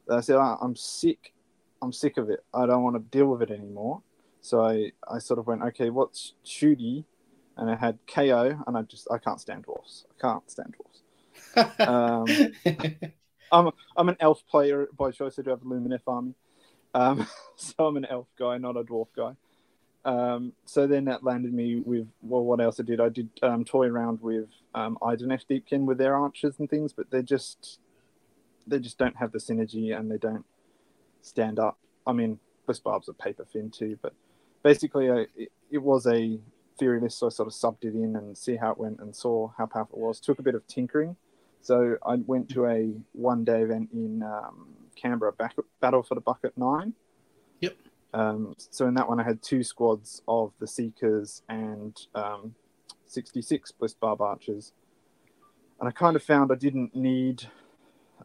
I 0.09 0.21
said, 0.21 0.37
oh, 0.37 0.57
I'm 0.59 0.75
sick. 0.75 1.33
I'm 1.83 1.93
sick 1.93 2.17
of 2.17 2.31
it. 2.31 2.43
I 2.51 2.65
don't 2.65 2.81
want 2.81 2.95
to 2.95 3.15
deal 3.15 3.27
with 3.27 3.43
it 3.43 3.51
anymore. 3.51 4.01
So 4.41 4.65
I, 4.65 4.93
I 5.07 5.19
sort 5.19 5.37
of 5.37 5.45
went, 5.45 5.61
okay, 5.61 5.91
what's 5.91 6.33
shooty? 6.43 7.05
And 7.57 7.69
I 7.69 7.75
had 7.75 7.99
KO, 8.07 8.59
and 8.65 8.75
I 8.75 8.81
just 8.81 9.07
I 9.11 9.19
can't 9.19 9.39
stand 9.39 9.65
dwarfs. 9.65 10.05
I 10.09 10.19
can't 10.19 10.49
stand 10.49 10.73
dwarfs. 10.73 11.77
um, 12.65 13.11
I'm 13.51 13.71
I'm 13.97 14.09
an 14.09 14.17
elf 14.19 14.43
player 14.47 14.87
by 14.97 15.11
choice. 15.11 15.37
I 15.37 15.41
do 15.41 15.49
have 15.49 15.61
a 15.61 15.65
Lumineth 15.65 16.01
army, 16.07 16.33
um, 16.93 17.27
so 17.55 17.87
I'm 17.87 17.97
an 17.97 18.05
elf 18.05 18.27
guy, 18.37 18.57
not 18.57 18.77
a 18.77 18.83
dwarf 18.83 19.07
guy. 19.15 19.33
Um, 20.03 20.53
so 20.65 20.87
then 20.87 21.05
that 21.05 21.23
landed 21.23 21.53
me 21.53 21.75
with 21.75 22.07
well, 22.21 22.43
what 22.43 22.61
else 22.61 22.79
I 22.79 22.83
did? 22.83 22.99
I 22.99 23.09
did 23.09 23.29
um, 23.43 23.65
toy 23.65 23.87
around 23.87 24.21
with 24.21 24.47
um, 24.73 24.97
Idoneth 25.01 25.45
Deepkin 25.47 25.85
with 25.85 25.97
their 25.97 26.15
archers 26.15 26.59
and 26.59 26.69
things, 26.69 26.93
but 26.93 27.11
they 27.11 27.21
just 27.21 27.79
they 28.65 28.79
just 28.79 28.97
don't 28.97 29.17
have 29.17 29.31
the 29.31 29.39
synergy 29.39 29.97
and 29.97 30.09
they 30.09 30.17
don't 30.17 30.45
stand 31.21 31.59
up. 31.59 31.77
I 32.07 32.13
mean, 32.13 32.39
Bliss 32.65 32.79
Barb's 32.79 33.09
a 33.09 33.13
paper 33.13 33.45
fin 33.45 33.69
too, 33.69 33.99
but 34.01 34.13
basically, 34.63 35.11
I, 35.11 35.25
it, 35.35 35.51
it 35.69 35.77
was 35.77 36.07
a 36.07 36.39
theory 36.79 36.99
list, 36.99 37.19
so 37.19 37.27
I 37.27 37.29
sort 37.29 37.47
of 37.47 37.53
subbed 37.53 37.83
it 37.83 37.93
in 37.93 38.15
and 38.15 38.35
see 38.35 38.55
how 38.55 38.71
it 38.71 38.77
went 38.77 38.99
and 38.99 39.15
saw 39.15 39.51
how 39.57 39.67
powerful 39.67 39.99
it 39.99 40.01
was. 40.01 40.19
Took 40.19 40.39
a 40.39 40.43
bit 40.43 40.55
of 40.55 40.65
tinkering 40.67 41.15
so 41.61 41.97
I 42.05 42.15
went 42.15 42.49
to 42.49 42.65
a 42.65 42.93
one 43.13 43.43
day 43.43 43.61
event 43.61 43.89
in 43.93 44.23
um, 44.23 44.67
Canberra, 44.95 45.31
back, 45.33 45.55
Battle 45.79 46.03
for 46.03 46.15
the 46.15 46.21
Bucket 46.21 46.57
9. 46.57 46.93
Yep. 47.59 47.75
Um, 48.13 48.53
so 48.57 48.87
in 48.87 48.93
that 48.95 49.07
one, 49.07 49.19
I 49.19 49.23
had 49.23 49.41
two 49.41 49.63
squads 49.63 50.21
of 50.27 50.53
the 50.59 50.67
Seekers 50.67 51.43
and 51.47 51.95
um, 52.15 52.55
66 53.07 53.71
Bliss 53.73 53.93
Barb 53.93 54.21
Archers. 54.21 54.73
And 55.79 55.87
I 55.87 55.91
kind 55.91 56.15
of 56.15 56.23
found 56.23 56.51
I 56.51 56.55
didn't 56.55 56.95
need 56.95 57.43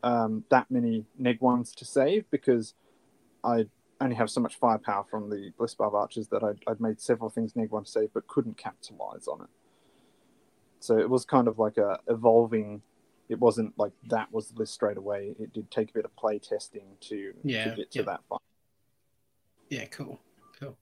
um, 0.02 0.45
that 0.50 0.71
many 0.71 1.05
neg 1.19 1.40
ones 1.40 1.75
to 1.76 1.85
save 1.85 2.31
because 2.31 2.75
I 3.45 3.66
only 4.00 4.16
have 4.16 4.31
so 4.31 4.40
much 4.40 4.57
firepower 4.57 5.05
from 5.11 5.31
the 5.31 5.52
Bliss 5.57 5.75
Barb 5.75 5.95
Archers 5.95 6.28
that 6.28 6.43
I'd, 6.43 6.59
I'd 6.66 6.81
made 6.81 7.00
several 7.00 7.31
things 7.31 7.57
neg 7.57 7.71
one 7.71 7.85
to 7.85 7.90
save 7.90 8.12
but 8.12 8.26
couldn't 8.28 8.57
capitalize 8.57 9.28
on 9.28 9.43
it. 9.43 9.49
So 10.81 10.99
it 10.99 11.09
was 11.09 11.25
kind 11.25 11.49
of 11.49 11.59
like 11.59 11.78
a 11.78 11.99
evolving 12.07 12.83
it 13.28 13.38
wasn't 13.38 13.76
like 13.78 13.92
that 14.09 14.33
was 14.33 14.49
the 14.49 14.59
list 14.59 14.75
straight 14.75 14.97
away. 14.97 15.35
It 15.38 15.52
did 15.52 15.71
take 15.71 15.90
a 15.90 15.92
bit 15.92 16.04
of 16.04 16.14
play 16.16 16.38
testing 16.38 16.87
to, 17.02 17.33
yeah, 17.42 17.64
to 17.64 17.76
get 17.76 17.90
to 17.92 17.99
yeah. 18.00 18.04
that 18.04 18.28
point. 18.28 18.42
Yeah, 19.68 19.85
cool. 19.87 20.21
Cool. 20.61 20.76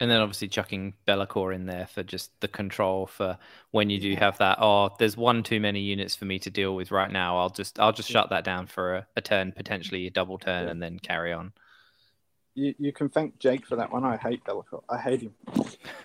And 0.00 0.10
then 0.10 0.20
obviously 0.20 0.48
chucking 0.48 0.94
Be'lakor 1.06 1.54
in 1.54 1.66
there 1.66 1.86
for 1.86 2.02
just 2.02 2.30
the 2.40 2.48
control 2.48 3.06
for 3.06 3.38
when 3.70 3.90
you 3.90 4.00
do 4.00 4.16
have 4.16 4.38
that. 4.38 4.58
Oh, 4.60 4.90
there's 4.98 5.16
one 5.16 5.42
too 5.42 5.60
many 5.60 5.80
units 5.80 6.16
for 6.16 6.24
me 6.24 6.38
to 6.40 6.50
deal 6.50 6.74
with 6.74 6.90
right 6.90 7.10
now. 7.10 7.38
I'll 7.38 7.50
just 7.50 7.78
I'll 7.78 7.92
just 7.92 8.10
shut 8.10 8.30
that 8.30 8.44
down 8.44 8.66
for 8.66 8.96
a, 8.96 9.06
a 9.16 9.20
turn, 9.20 9.52
potentially 9.52 10.06
a 10.06 10.10
double 10.10 10.38
turn, 10.38 10.68
and 10.68 10.82
then 10.82 10.98
carry 10.98 11.32
on. 11.32 11.52
You, 12.54 12.74
you 12.78 12.92
can 12.92 13.08
thank 13.08 13.38
Jake 13.38 13.66
for 13.66 13.76
that 13.76 13.92
one. 13.92 14.04
I 14.04 14.16
hate 14.16 14.44
Be'lakor. 14.44 14.82
I 14.88 14.98
hate 14.98 15.22
him. 15.22 15.34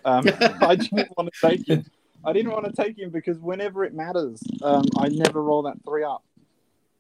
Um, 0.06 0.26
I 0.62 0.76
didn't 0.76 1.10
want 1.18 1.30
to 1.34 1.50
take 1.50 1.68
him 1.68 1.86
I 2.26 2.34
didn't 2.34 2.52
want 2.52 2.66
to 2.66 2.72
take 2.72 2.98
him 2.98 3.10
because 3.10 3.40
whenever 3.40 3.84
it 3.84 3.94
matters, 3.94 4.44
um, 4.62 4.84
I 4.98 5.08
never 5.10 5.42
roll 5.42 5.64
that 5.64 5.78
three 5.86 6.04
up. 6.04 6.24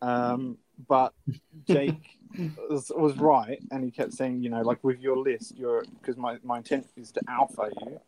Um, 0.01 0.57
but 0.87 1.13
Jake 1.67 2.17
was, 2.69 2.91
was, 2.95 3.17
right, 3.17 3.59
and 3.71 3.83
he 3.83 3.91
kept 3.91 4.13
saying, 4.13 4.43
you 4.43 4.49
know, 4.49 4.61
like 4.61 4.83
with 4.83 4.99
your 4.99 5.17
list, 5.17 5.57
you're 5.57 5.83
because 5.99 6.17
my, 6.17 6.37
my 6.43 6.57
intent 6.57 6.87
is 6.95 7.11
to 7.13 7.21
alpha 7.27 7.69
you, 7.81 7.99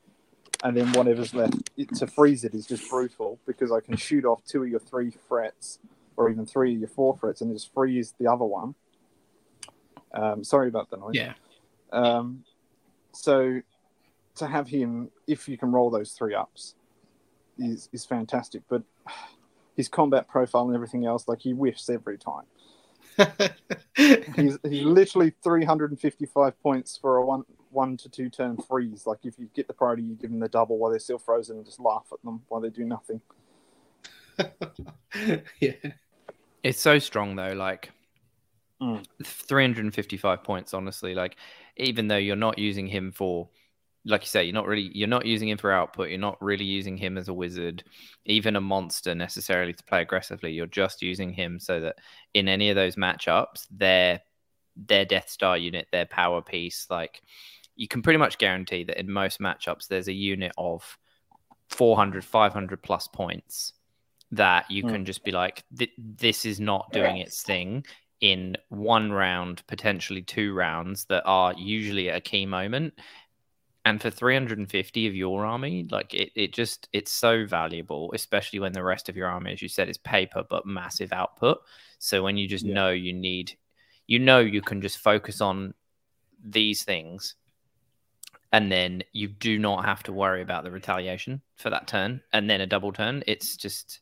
and 0.64 0.78
then 0.78 0.92
whatever's 0.94 1.34
left 1.34 1.72
it, 1.78 1.94
to 1.96 2.08
freeze 2.08 2.44
it 2.44 2.54
is 2.54 2.66
just 2.66 2.90
brutal 2.90 3.40
because 3.48 3.72
I 3.72 3.80
can 3.80 3.98
shoot 3.98 4.26
off 4.26 4.44
two 4.46 4.64
of 4.64 4.70
your 4.70 4.80
three 4.80 5.12
frets 5.28 5.80
or 6.16 6.30
even 6.30 6.46
three 6.46 6.74
of 6.74 6.80
your 6.80 6.90
four 6.90 7.18
frets 7.18 7.42
and 7.42 7.52
just 7.52 7.74
freeze 7.74 8.14
the 8.20 8.28
other 8.28 8.46
one. 8.46 8.76
Um, 10.14 10.44
sorry 10.44 10.68
about 10.68 10.90
the 10.90 10.98
noise. 10.98 11.14
Yeah. 11.14 11.34
Um, 11.92 12.44
so 13.14 13.62
to 14.36 14.48
have 14.48 14.68
him, 14.68 15.10
if 15.28 15.48
you 15.48 15.58
can 15.58 15.72
roll 15.72 15.90
those 15.90 16.12
three 16.12 16.36
ups, 16.36 16.76
is 17.60 17.90
is 17.92 18.06
fantastic. 18.06 18.64
But 18.68 18.84
his 19.76 19.88
combat 19.88 20.28
profile 20.28 20.66
and 20.66 20.76
everything 20.76 21.06
else, 21.06 21.28
like 21.28 21.40
he 21.42 21.52
whiffs 21.52 21.90
every 21.90 22.18
time. 22.18 22.46
he's, 23.96 24.58
he's 24.64 24.84
literally 24.84 25.34
355 25.44 26.62
points 26.62 26.98
for 26.98 27.18
a 27.18 27.26
one 27.26 27.44
one 27.72 27.98
to 27.98 28.10
two 28.10 28.30
turn 28.30 28.58
freeze. 28.58 29.06
Like 29.06 29.20
if 29.24 29.38
you 29.38 29.50
get 29.54 29.68
the 29.68 29.74
priority, 29.74 30.04
you 30.04 30.16
give 30.16 30.32
them 30.32 30.40
the 30.40 30.50
double 30.50 30.78
while 30.78 30.92
they're 30.92 31.00
still 31.00 31.20
frozen 31.20 31.58
and 31.58 31.66
just 31.66 31.80
laugh 31.80 32.08
at 32.12 32.22
them 32.24 32.42
while 32.48 32.62
they 32.62 32.70
do 32.70 32.86
nothing. 32.86 33.22
yeah, 35.60 35.74
it's 36.64 36.80
so 36.80 37.00
strong 37.00 37.36
though. 37.36 37.54
Like 37.54 37.92
mm. 38.82 39.04
355 39.24 40.44
points. 40.44 40.74
Honestly, 40.74 41.14
like 41.14 41.36
even 41.78 42.08
though 42.08 42.18
you're 42.18 42.36
not 42.36 42.58
using 42.58 42.88
him 42.88 43.12
for 43.12 43.50
like 44.06 44.22
you 44.22 44.28
say, 44.28 44.44
you're 44.44 44.54
not 44.54 44.68
really 44.68 44.90
you're 44.94 45.08
not 45.08 45.26
using 45.26 45.50
him 45.50 45.58
for 45.58 45.72
output. 45.72 46.10
You're 46.10 46.20
not 46.20 46.42
really 46.42 46.66
using 46.66 46.98
him 46.98 47.18
as 47.18 47.28
a 47.28 47.34
wizard, 47.34 47.84
even 48.26 48.56
a 48.56 48.62
monster 48.62 49.14
necessarily 49.14 49.74
to 49.74 49.84
play 49.84 50.02
aggressively. 50.02 50.52
You're 50.52 50.68
just 50.68 51.02
using 51.02 51.34
him 51.34 51.60
so 51.60 51.80
that 51.82 51.98
in 52.34 52.48
any 52.48 52.70
of 52.70 52.76
those 52.76 52.96
matchups, 52.96 53.68
their 53.72 54.22
their 54.76 55.06
Death 55.06 55.30
Star 55.30 55.58
unit, 55.58 55.88
their 55.92 56.06
power 56.06 56.42
piece, 56.42 56.88
like 56.90 57.22
you 57.76 57.88
can 57.88 58.02
pretty 58.02 58.18
much 58.18 58.38
guarantee 58.38 58.84
that 58.86 59.00
in 59.00 59.12
most 59.12 59.40
matchups, 59.40 59.88
there's 59.88 60.08
a 60.08 60.14
unit 60.14 60.52
of 60.58 60.98
400, 61.70 62.24
500 62.24 62.82
plus 62.82 63.08
points 63.08 63.74
that 64.32 64.70
you 64.70 64.84
mm. 64.84 64.92
can 64.92 65.06
just 65.06 65.24
be 65.24 65.32
like, 65.32 65.64
this 65.98 66.46
is 66.46 66.60
not 66.60 66.92
doing 66.92 67.18
its 67.18 67.42
thing 67.42 67.86
in 68.22 68.56
one 68.70 69.12
round, 69.12 69.66
potentially 69.68 70.22
two 70.22 70.54
rounds 70.54 71.06
that 71.06 71.24
are 71.26 71.54
usually 71.58 72.10
at 72.10 72.18
a 72.18 72.22
key 72.22 72.46
moment 72.46 72.94
and 73.90 74.00
for 74.00 74.12
350 74.12 75.08
of 75.08 75.16
your 75.16 75.46
army 75.46 75.88
like 75.90 76.14
it, 76.14 76.32
it 76.36 76.54
just 76.54 76.88
it's 76.94 77.12
so 77.12 77.46
valuable 77.48 78.12
especially 78.14 78.60
when 78.60 78.72
the 78.72 78.84
rest 78.84 79.10
of 79.10 79.18
your 79.18 79.28
army 79.28 79.52
as 79.52 79.64
you 79.64 79.68
said 79.68 79.90
is 79.90 79.98
paper 79.98 80.44
but 80.48 80.66
massive 80.66 81.12
output 81.12 81.58
so 81.98 82.22
when 82.22 82.38
you 82.38 82.48
just 82.48 82.66
yeah. 82.66 82.76
know 82.76 82.90
you 82.92 83.12
need 83.12 83.58
you 84.06 84.20
know 84.20 84.38
you 84.40 84.62
can 84.62 84.80
just 84.80 85.00
focus 85.00 85.42
on 85.42 85.74
these 86.44 86.84
things 86.84 87.34
and 88.52 88.72
then 88.72 89.02
you 89.12 89.28
do 89.28 89.58
not 89.58 89.84
have 89.86 90.04
to 90.04 90.14
worry 90.14 90.44
about 90.44 90.64
the 90.64 90.72
retaliation 90.72 91.42
for 91.56 91.72
that 91.72 91.88
turn 91.88 92.22
and 92.32 92.48
then 92.48 92.62
a 92.62 92.68
double 92.68 92.94
turn 92.94 93.24
it's 93.26 93.58
just 93.58 94.02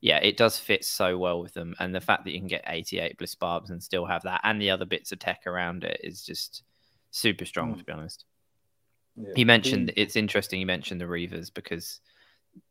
yeah 0.00 0.18
it 0.18 0.36
does 0.36 0.58
fit 0.58 0.84
so 0.84 1.18
well 1.18 1.40
with 1.40 1.54
them 1.54 1.74
and 1.80 1.92
the 1.92 2.00
fact 2.00 2.24
that 2.24 2.30
you 2.30 2.38
can 2.38 2.46
get 2.46 2.64
88 2.68 3.18
bliss 3.18 3.34
barbs 3.34 3.70
and 3.70 3.82
still 3.82 4.06
have 4.06 4.22
that 4.22 4.42
and 4.44 4.62
the 4.62 4.70
other 4.70 4.84
bits 4.84 5.10
of 5.10 5.18
tech 5.18 5.44
around 5.44 5.82
it 5.82 6.00
is 6.04 6.22
just 6.22 6.62
super 7.10 7.44
strong 7.44 7.74
mm. 7.74 7.78
to 7.78 7.84
be 7.84 7.92
honest 7.92 8.24
yeah. 9.16 9.32
He 9.36 9.44
mentioned 9.44 9.92
it's 9.96 10.16
interesting. 10.16 10.60
You 10.60 10.66
mentioned 10.66 11.00
the 11.00 11.06
Reavers 11.06 11.52
because 11.52 12.00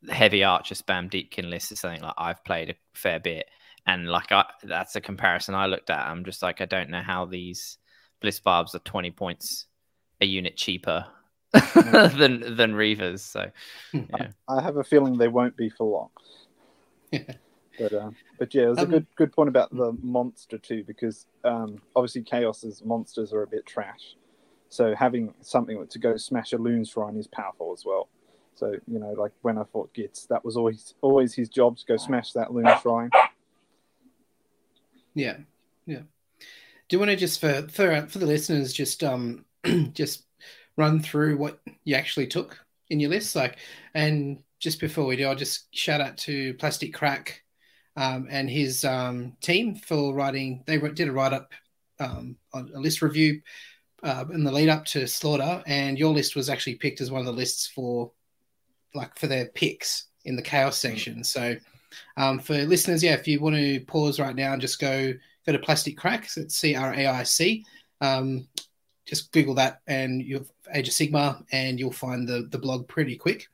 heavy 0.08 0.44
archer 0.44 0.74
spam 0.74 1.10
deepkin 1.10 1.48
list 1.48 1.72
is 1.72 1.80
something 1.80 2.02
like 2.02 2.14
I've 2.18 2.44
played 2.44 2.70
a 2.70 2.74
fair 2.94 3.20
bit, 3.20 3.46
and 3.86 4.08
like 4.08 4.30
I, 4.30 4.44
that's 4.62 4.96
a 4.96 5.00
comparison 5.00 5.54
I 5.54 5.66
looked 5.66 5.90
at. 5.90 6.06
I'm 6.06 6.24
just 6.24 6.42
like 6.42 6.60
I 6.60 6.66
don't 6.66 6.90
know 6.90 7.02
how 7.02 7.24
these 7.24 7.78
bliss 8.20 8.40
barbs 8.40 8.74
are 8.74 8.80
20 8.80 9.10
points 9.10 9.66
a 10.20 10.26
unit 10.26 10.56
cheaper 10.56 11.06
than 11.74 12.56
than 12.56 12.74
Reavers. 12.74 13.20
So 13.20 13.50
yeah. 13.92 14.28
I, 14.48 14.56
I, 14.56 14.62
have 14.62 14.76
a 14.76 14.84
feeling 14.84 15.16
they 15.16 15.28
won't 15.28 15.56
be 15.56 15.70
for 15.70 16.10
long. 17.10 17.26
but 17.78 17.92
uh, 17.92 18.10
but 18.38 18.54
yeah, 18.54 18.64
it 18.64 18.68
was 18.68 18.78
um, 18.80 18.84
a 18.84 18.88
good 18.88 19.06
good 19.16 19.32
point 19.32 19.48
about 19.48 19.74
the 19.74 19.96
monster 20.02 20.58
too, 20.58 20.84
because 20.84 21.26
um, 21.44 21.80
obviously 21.96 22.22
Chaos's 22.22 22.84
monsters 22.84 23.32
are 23.32 23.42
a 23.42 23.46
bit 23.46 23.64
trash. 23.66 24.16
So 24.74 24.92
having 24.92 25.32
something 25.40 25.86
to 25.86 25.98
go 26.00 26.16
smash 26.16 26.52
a 26.52 26.58
loon 26.58 26.84
shrine 26.84 27.16
is 27.16 27.28
powerful 27.28 27.72
as 27.72 27.84
well. 27.84 28.08
So 28.56 28.72
you 28.88 28.98
know, 28.98 29.12
like 29.12 29.30
when 29.42 29.56
I 29.56 29.62
fought 29.72 29.94
Gitz, 29.94 30.26
that 30.26 30.44
was 30.44 30.56
always 30.56 30.94
always 31.00 31.32
his 31.32 31.48
job 31.48 31.76
to 31.76 31.86
go 31.86 31.96
smash 31.96 32.32
that 32.32 32.52
loon 32.52 32.66
shrine. 32.82 33.10
Yeah, 35.14 35.36
yeah. 35.86 36.00
Do 36.40 36.96
you 36.96 36.98
want 36.98 37.10
to 37.10 37.16
just 37.16 37.40
for 37.40 37.68
for 37.68 38.04
for 38.08 38.18
the 38.18 38.26
listeners 38.26 38.72
just 38.72 39.04
um 39.04 39.44
just 39.92 40.24
run 40.76 41.00
through 41.00 41.36
what 41.36 41.60
you 41.84 41.94
actually 41.94 42.26
took 42.26 42.58
in 42.90 42.98
your 42.98 43.10
list, 43.10 43.36
like, 43.36 43.58
and 43.94 44.38
just 44.58 44.80
before 44.80 45.06
we 45.06 45.14
do, 45.14 45.28
I'll 45.28 45.36
just 45.36 45.72
shout 45.72 46.00
out 46.00 46.16
to 46.18 46.52
Plastic 46.54 46.92
Craic 46.92 47.44
um, 47.96 48.26
and 48.28 48.50
his 48.50 48.84
um, 48.84 49.36
team 49.40 49.76
for 49.76 50.12
writing. 50.12 50.64
They 50.66 50.78
did 50.78 51.08
a 51.08 51.12
write 51.12 51.32
up 51.32 51.52
um, 52.00 52.36
on 52.52 52.72
a 52.74 52.80
list 52.80 53.02
review 53.02 53.40
uh, 54.04 54.24
in 54.32 54.44
the 54.44 54.52
lead 54.52 54.68
up 54.68 54.84
to 54.84 55.06
Slaughter, 55.06 55.62
and 55.66 55.98
your 55.98 56.12
list 56.12 56.36
was 56.36 56.48
actually 56.48 56.76
picked 56.76 57.00
as 57.00 57.10
one 57.10 57.20
of 57.20 57.26
the 57.26 57.32
lists 57.32 57.66
for 57.66 58.12
like 58.94 59.18
for 59.18 59.26
their 59.26 59.46
picks 59.46 60.06
in 60.24 60.36
the 60.36 60.42
chaos 60.42 60.80
hmm. 60.80 60.88
section. 60.88 61.24
So 61.24 61.56
um, 62.16 62.38
for 62.38 62.54
listeners, 62.54 63.02
yeah, 63.02 63.14
if 63.14 63.26
you 63.26 63.40
want 63.40 63.56
to 63.56 63.80
pause 63.80 64.20
right 64.20 64.36
now 64.36 64.52
and 64.52 64.60
just 64.60 64.78
go 64.78 65.12
go 65.46 65.52
to 65.52 65.58
Plastic 65.58 65.96
Craic's, 65.96 66.36
it's 66.36 66.56
C 66.56 66.74
R 66.76 66.92
A 66.94 67.06
I 67.06 67.22
C. 67.22 67.64
Um, 68.00 68.46
just 69.06 69.32
Google 69.32 69.54
that 69.54 69.80
and 69.86 70.22
you'll 70.22 70.46
Age 70.72 70.88
of 70.88 70.94
Sigmar, 70.94 71.44
and 71.52 71.78
you'll 71.78 71.92
find 71.92 72.28
the 72.28 72.48
the 72.50 72.58
blog 72.58 72.88
pretty 72.88 73.16
quick. 73.16 73.48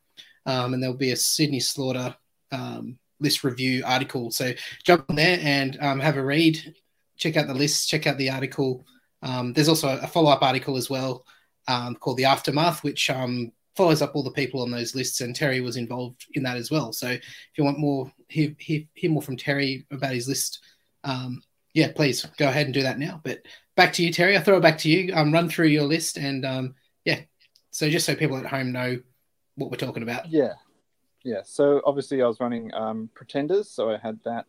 Um, 0.47 0.75
and 0.75 0.83
there'll 0.83 0.97
be 0.97 1.13
a 1.13 1.17
Sydney 1.17 1.61
Slaughter 1.61 2.15
um, 2.51 2.99
list 3.21 3.45
review 3.45 3.83
article. 3.85 4.31
So 4.31 4.53
jump 4.83 5.05
on 5.09 5.17
there 5.17 5.39
and 5.43 5.77
um, 5.81 6.01
have 6.01 6.17
a 6.17 6.25
read. 6.25 6.75
Check 7.17 7.37
out 7.37 7.47
the 7.47 7.55
list. 7.55 7.89
Check 7.89 8.07
out 8.07 8.17
the 8.17 8.31
article. 8.31 8.85
Um, 9.23 9.53
there's 9.53 9.69
also 9.69 9.89
a 9.89 10.07
follow 10.07 10.31
up 10.31 10.43
article 10.43 10.77
as 10.77 10.89
well 10.89 11.25
um, 11.69 11.95
called 11.95 12.17
The 12.17 12.25
Aftermath, 12.25 12.83
which 12.83 13.11
um, 13.11 13.53
follows 13.77 14.03
up 14.03 14.13
all 14.15 14.23
the 14.23 14.31
people 14.31 14.63
on 14.63 14.71
those 14.71 14.95
lists, 14.95 15.21
and 15.21 15.35
Terry 15.35 15.61
was 15.61 15.77
involved 15.77 16.27
in 16.35 16.43
that 16.43 16.57
as 16.57 16.71
well. 16.71 16.93
So 16.93 17.09
if 17.09 17.23
you 17.57 17.65
want 17.65 17.79
more, 17.79 18.13
hear, 18.29 18.55
hear, 18.59 18.83
hear 18.95 19.11
more 19.11 19.23
from 19.23 19.37
Terry 19.37 19.87
about 19.91 20.15
his 20.15 20.29
list, 20.29 20.61
um, 21.05 21.43
yeah, 21.75 21.93
please 21.95 22.27
go 22.37 22.49
ahead 22.49 22.67
and 22.67 22.75
do 22.75 22.83
that 22.83 22.99
now. 22.99 23.21
But 23.23 23.43
back 23.77 23.93
to 23.95 24.05
you, 24.05 24.13
Terry. 24.13 24.37
I'll 24.37 24.43
throw 24.43 24.57
it 24.57 24.63
back 24.63 24.79
to 24.79 24.91
you. 24.91 25.15
Um, 25.15 25.33
run 25.33 25.49
through 25.49 25.69
your 25.69 25.85
list, 25.85 26.17
and 26.17 26.45
um, 26.45 26.75
yeah, 27.05 27.21
so 27.71 27.89
just 27.89 28.07
so 28.07 28.15
people 28.15 28.37
at 28.37 28.47
home 28.47 28.73
know 28.73 29.01
what 29.55 29.71
we're 29.71 29.77
talking 29.77 30.03
about. 30.03 30.29
Yeah, 30.29 30.55
yeah. 31.25 31.43
So 31.45 31.81
obviously, 31.85 32.23
I 32.23 32.27
was 32.27 32.41
running 32.41 32.71
Pretenders, 33.15 33.71
so 33.71 33.91
I 33.91 33.99
had 33.99 34.19
that 34.25 34.47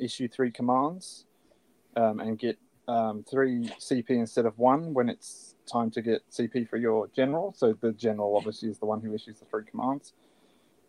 issue 0.00 0.28
three 0.28 0.50
commands 0.50 1.24
um, 1.96 2.20
and 2.20 2.38
get 2.38 2.58
um, 2.88 3.24
three 3.28 3.70
CP 3.78 4.10
instead 4.10 4.46
of 4.46 4.58
one 4.58 4.92
when 4.94 5.08
it's 5.08 5.54
time 5.70 5.90
to 5.92 6.02
get 6.02 6.22
CP 6.30 6.68
for 6.68 6.76
your 6.76 7.08
general. 7.08 7.54
So 7.56 7.74
the 7.80 7.92
general 7.92 8.36
obviously 8.36 8.68
is 8.68 8.78
the 8.78 8.86
one 8.86 9.00
who 9.00 9.14
issues 9.14 9.38
the 9.38 9.46
three 9.46 9.64
commands. 9.64 10.12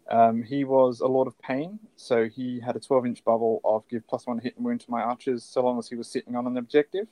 Um, 0.09 0.43
he 0.43 0.65
was 0.65 0.99
a 0.99 1.07
Lord 1.07 1.27
of 1.27 1.39
Pain, 1.39 1.79
so 1.95 2.29
he 2.29 2.59
had 2.59 2.75
a 2.75 2.79
12 2.79 3.05
inch 3.07 3.23
bubble 3.23 3.59
of 3.65 3.87
give 3.89 4.07
plus 4.07 4.27
one 4.27 4.37
hit 4.37 4.55
and 4.55 4.65
wound 4.65 4.81
to 4.81 4.91
my 4.91 5.01
archers 5.01 5.43
so 5.43 5.63
long 5.63 5.79
as 5.79 5.89
he 5.89 5.95
was 5.95 6.07
sitting 6.07 6.35
on 6.35 6.45
an 6.45 6.57
objective. 6.57 7.07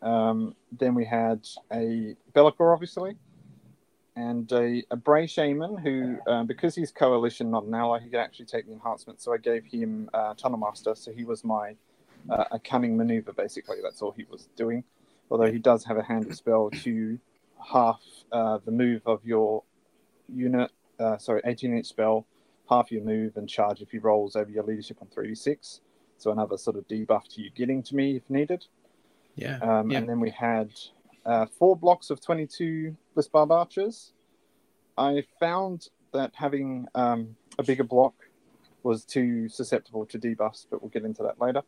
Um, 0.00 0.54
then 0.70 0.94
we 0.94 1.04
had 1.04 1.46
a 1.72 2.14
Be'lakor, 2.34 2.72
obviously, 2.72 3.16
and 4.14 4.50
a, 4.52 4.84
a 4.92 4.96
Bray 4.96 5.26
Shaman 5.26 5.76
who, 5.78 6.18
uh, 6.30 6.44
because 6.44 6.76
he's 6.76 6.92
coalition, 6.92 7.50
not 7.50 7.64
an 7.64 7.74
ally, 7.74 7.98
he 7.98 8.10
could 8.10 8.20
actually 8.20 8.46
take 8.46 8.66
the 8.66 8.72
enhancement. 8.72 9.20
So 9.20 9.32
I 9.32 9.38
gave 9.38 9.64
him 9.64 10.08
uh, 10.14 10.34
Tunnel 10.34 10.58
Master, 10.58 10.94
so 10.94 11.12
he 11.12 11.24
was 11.24 11.42
my 11.42 11.74
uh, 12.30 12.44
a 12.52 12.58
cunning 12.58 12.96
maneuver. 12.96 13.32
Basically, 13.32 13.78
that's 13.82 14.02
all 14.02 14.12
he 14.12 14.24
was 14.30 14.48
doing. 14.56 14.84
Although 15.30 15.50
he 15.50 15.58
does 15.58 15.84
have 15.84 15.96
a 15.96 16.02
handy 16.02 16.32
spell 16.32 16.70
to 16.70 17.18
half 17.64 18.00
uh, 18.32 18.58
the 18.64 18.70
move 18.70 19.02
of 19.06 19.24
your 19.24 19.62
unit. 20.28 20.70
Uh, 20.98 21.18
sorry, 21.18 21.42
18 21.44 21.76
inch 21.76 21.86
spell, 21.86 22.26
half 22.70 22.90
your 22.90 23.02
move 23.02 23.36
and 23.36 23.48
charge 23.48 23.82
if 23.82 23.90
he 23.90 23.98
rolls 23.98 24.36
over 24.36 24.50
your 24.50 24.62
leadership 24.62 24.98
on 25.00 25.08
3d6. 25.08 25.80
So 26.18 26.30
another 26.30 26.56
sort 26.56 26.76
of 26.76 26.88
debuff 26.88 27.28
to 27.34 27.42
you 27.42 27.50
getting 27.50 27.82
to 27.84 27.94
me 27.94 28.16
if 28.16 28.28
needed. 28.30 28.64
Yeah. 29.34 29.58
Um, 29.58 29.90
yeah. 29.90 29.98
And 29.98 30.08
then 30.08 30.20
we 30.20 30.30
had 30.30 30.70
uh, 31.26 31.46
four 31.46 31.76
blocks 31.76 32.08
of 32.10 32.20
22 32.20 32.96
Bliss 33.14 33.28
Barb 33.28 33.50
Archers. 33.50 34.12
I 34.96 35.24
found 35.38 35.88
that 36.12 36.32
having 36.34 36.86
um, 36.94 37.36
a 37.58 37.62
bigger 37.62 37.84
block 37.84 38.14
was 38.82 39.04
too 39.04 39.48
susceptible 39.48 40.06
to 40.06 40.18
debuffs, 40.18 40.66
but 40.70 40.80
we'll 40.80 40.90
get 40.90 41.04
into 41.04 41.22
that 41.24 41.38
later 41.40 41.62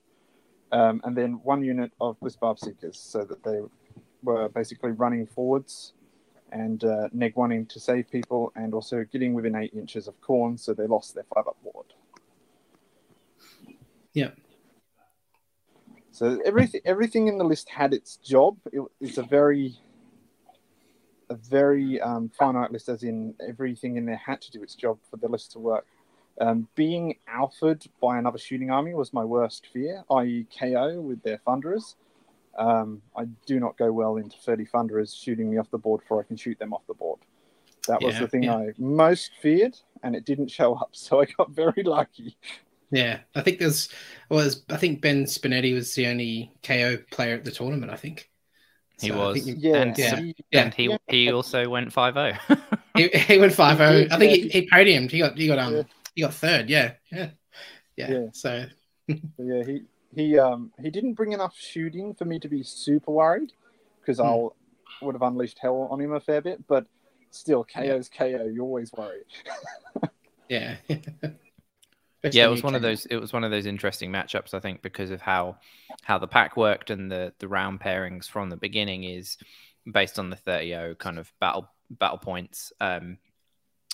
um, 0.73 1.01
and 1.05 1.17
then 1.17 1.41
one 1.43 1.65
unit 1.65 1.93
of 2.01 2.19
Bliss 2.21 2.37
Barb 2.37 2.59
Seekers, 2.59 2.99
so 2.99 3.25
that 3.25 3.43
they 3.43 3.61
were 4.23 4.49
basically 4.49 4.93
running 4.93 5.27
forwards 5.27 5.93
and 6.51 6.83
uh, 6.85 7.09
neg 7.13 7.35
wanting 7.37 7.67
to 7.67 7.79
save 7.79 8.11
people, 8.11 8.53
and 8.57 8.73
also 8.73 9.05
getting 9.13 9.35
within 9.35 9.55
eight 9.55 9.75
inches 9.75 10.09
of 10.09 10.19
corn, 10.21 10.57
so 10.57 10.73
they 10.73 10.87
lost 10.87 11.15
their 11.15 11.25
five 11.35 11.47
up 11.47 11.57
ward. 11.63 11.87
Yeah, 14.15 14.31
So 16.19 16.41
everything 16.45 16.81
everything 16.85 17.29
in 17.29 17.39
the 17.39 17.45
list 17.45 17.69
had 17.69 17.95
its 17.95 18.17
job. 18.17 18.57
It, 18.73 18.83
it's 19.01 19.19
a 19.19 19.23
very 19.23 19.77
a 21.31 21.37
very 21.37 22.01
um, 22.01 22.29
finite 22.37 22.73
list, 22.73 22.89
as 22.89 23.05
in 23.05 23.35
everything 23.47 23.97
in 23.97 24.05
there 24.05 24.17
had 24.17 24.41
to 24.41 24.51
do 24.51 24.61
its 24.61 24.75
job 24.75 24.99
for 25.09 25.17
the 25.19 25.29
list 25.29 25.53
to 25.53 25.61
work. 25.61 25.87
Um, 26.41 26.69
being 26.75 27.17
alphaed 27.27 27.87
by 28.01 28.19
another 28.19 28.39
shooting 28.39 28.71
army 28.71 28.95
was 28.95 29.13
my 29.13 29.25
worst 29.25 29.67
fear, 29.73 30.05
i.e., 30.11 30.47
KO 30.59 31.01
with 31.01 31.23
their 31.23 31.39
thunderers. 31.39 31.97
Um, 32.57 33.03
I 33.17 33.25
do 33.47 33.61
not 33.61 33.77
go 33.77 33.93
well 33.93 34.17
into 34.17 34.37
30 34.39 34.67
thunderers 34.67 35.15
shooting 35.15 35.51
me 35.51 35.59
off 35.59 35.71
the 35.71 35.79
board 35.79 36.01
before 36.01 36.21
I 36.21 36.25
can 36.25 36.37
shoot 36.37 36.59
them 36.59 36.73
off 36.73 36.87
the 36.87 36.95
board. 36.95 37.21
That 37.87 38.03
was 38.03 38.15
yeah, 38.15 38.21
the 38.21 38.29
thing 38.29 38.43
yeah. 38.45 38.57
I 38.57 38.69
most 38.79 39.31
feared, 39.41 39.77
and 40.03 40.15
it 40.15 40.25
didn't 40.25 40.49
show 40.51 40.75
up, 40.75 40.91
so 40.93 41.21
I 41.21 41.25
got 41.25 41.51
very 41.51 41.83
lucky. 41.83 42.37
Yeah, 42.91 43.21
I 43.35 43.43
think 43.43 43.59
there's 43.59 43.89
was 44.31 44.65
I 44.71 44.77
think 44.77 45.01
Ben 45.01 45.25
Spinetti 45.25 45.75
was 45.75 45.95
the 45.95 46.07
only 46.07 46.53
KO 46.63 46.99
player 47.11 47.35
at 47.35 47.45
the 47.45 47.51
tournament. 47.51 47.93
I 47.93 47.97
think 47.97 48.31
he 49.01 49.09
so 49.09 49.19
was. 49.19 49.47
yeah, 49.47 49.77
and, 49.77 49.99
yeah, 49.99 50.21
yeah, 50.51 50.63
and 50.63 50.75
he 50.75 50.97
he 51.09 51.31
also 51.31 51.69
went 51.69 51.93
5-0. 51.93 52.39
he, 52.97 53.09
he 53.09 53.39
went 53.39 53.53
5-0. 53.53 54.11
I 54.11 54.19
think 54.19 54.33
he, 54.33 54.49
he 54.49 54.69
podiumed. 54.69 55.11
He 55.11 55.19
got 55.19 55.37
he 55.37 55.47
got 55.47 55.59
um 55.59 55.85
he 56.19 56.23
got 56.23 56.35
third. 56.35 56.69
Yeah, 56.69 56.95
yeah, 57.13 57.31
yeah. 57.97 58.11
yeah. 58.11 58.27
So 58.33 58.65
yeah, 59.07 59.63
he 59.63 59.83
he 60.13 60.37
um 60.37 60.73
he 60.83 60.91
didn't 60.91 61.15
bring 61.15 61.31
enough 61.31 61.55
shooting 61.57 62.13
for 62.13 62.25
me 62.25 62.41
to 62.41 62.49
be 62.49 62.65
super 62.65 63.13
worried 63.13 63.53
because 64.01 64.19
mm. 64.19 64.25
I'll 64.25 64.57
would 65.01 65.15
have 65.15 65.23
unleashed 65.23 65.61
hell 65.61 65.87
on 65.93 66.01
him 66.01 66.13
a 66.13 66.19
fair 66.19 66.41
bit, 66.41 66.67
but 66.67 66.87
still 67.31 67.63
KO's 67.63 68.09
KO. 68.09 68.51
You 68.53 68.63
always 68.63 68.91
worry. 68.95 69.21
yeah. 70.49 70.75
yeah, 70.89 72.47
it 72.47 72.51
was 72.51 72.65
one 72.65 72.75
of 72.75 72.83
those. 72.83 73.07
It 73.07 73.19
was 73.19 73.33
one 73.33 73.45
of 73.45 73.53
those 73.53 73.67
interesting 73.67 74.11
matchups, 74.11 74.55
I 74.55 74.59
think, 74.59 74.83
because 74.83 75.13
of 75.13 75.21
how 75.21 75.59
how 76.03 76.19
the 76.19 76.27
pack 76.27 76.57
worked 76.57 76.91
and 76.91 77.13
the 77.13 77.33
the 77.39 77.47
round 77.47 77.79
pairings 77.79 78.29
from 78.29 78.51
the 78.51 78.57
beginning 78.57 79.05
is 79.05 79.37
based 79.89 80.19
on 80.19 80.31
the 80.31 80.37
30 80.37 80.97
kind 80.97 81.21
of 81.21 81.33
battle 81.39 81.71
battle 81.91 82.19
points 82.19 82.73
um, 82.81 83.19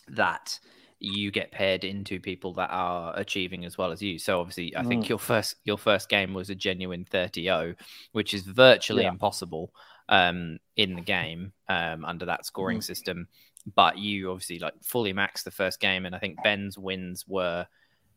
that 0.09 0.59
you 1.05 1.31
get 1.31 1.51
paired 1.51 1.85
into 1.85 2.19
people 2.19 2.55
that 2.55 2.71
are 2.71 3.13
achieving 3.17 3.65
as 3.65 3.77
well 3.77 3.93
as 3.93 4.03
you. 4.03 4.19
So 4.19 4.41
obviously, 4.41 4.77
I 4.77 4.83
mm. 4.83 4.89
think 4.89 5.09
your 5.09 5.19
first 5.19 5.57
your 5.65 5.79
first 5.79 6.09
game 6.09 6.35
was 6.35 6.51
a 6.51 6.55
genuine 6.55 7.05
30 7.05 7.75
which 8.13 8.35
is 8.35 8.43
virtually 8.43 9.03
yeah. 9.03 9.11
impossible 9.11 9.73
um, 10.09 10.59
in 10.77 10.95
the 10.95 11.03
game 11.03 11.53
um, 11.69 12.05
under 12.05 12.27
that 12.27 12.47
scoring 12.47 12.79
mm. 12.79 12.85
system. 12.85 13.29
But 13.75 13.99
you 13.99 14.31
obviously 14.31 14.59
like 14.59 14.75
fully 14.83 15.15
maxed 15.15 15.45
the 15.45 15.51
first 15.51 15.81
game, 15.81 16.07
and 16.07 16.15
I 16.15 16.19
think 16.19 16.43
Ben's 16.43 16.79
wins 16.79 17.27
were 17.27 17.67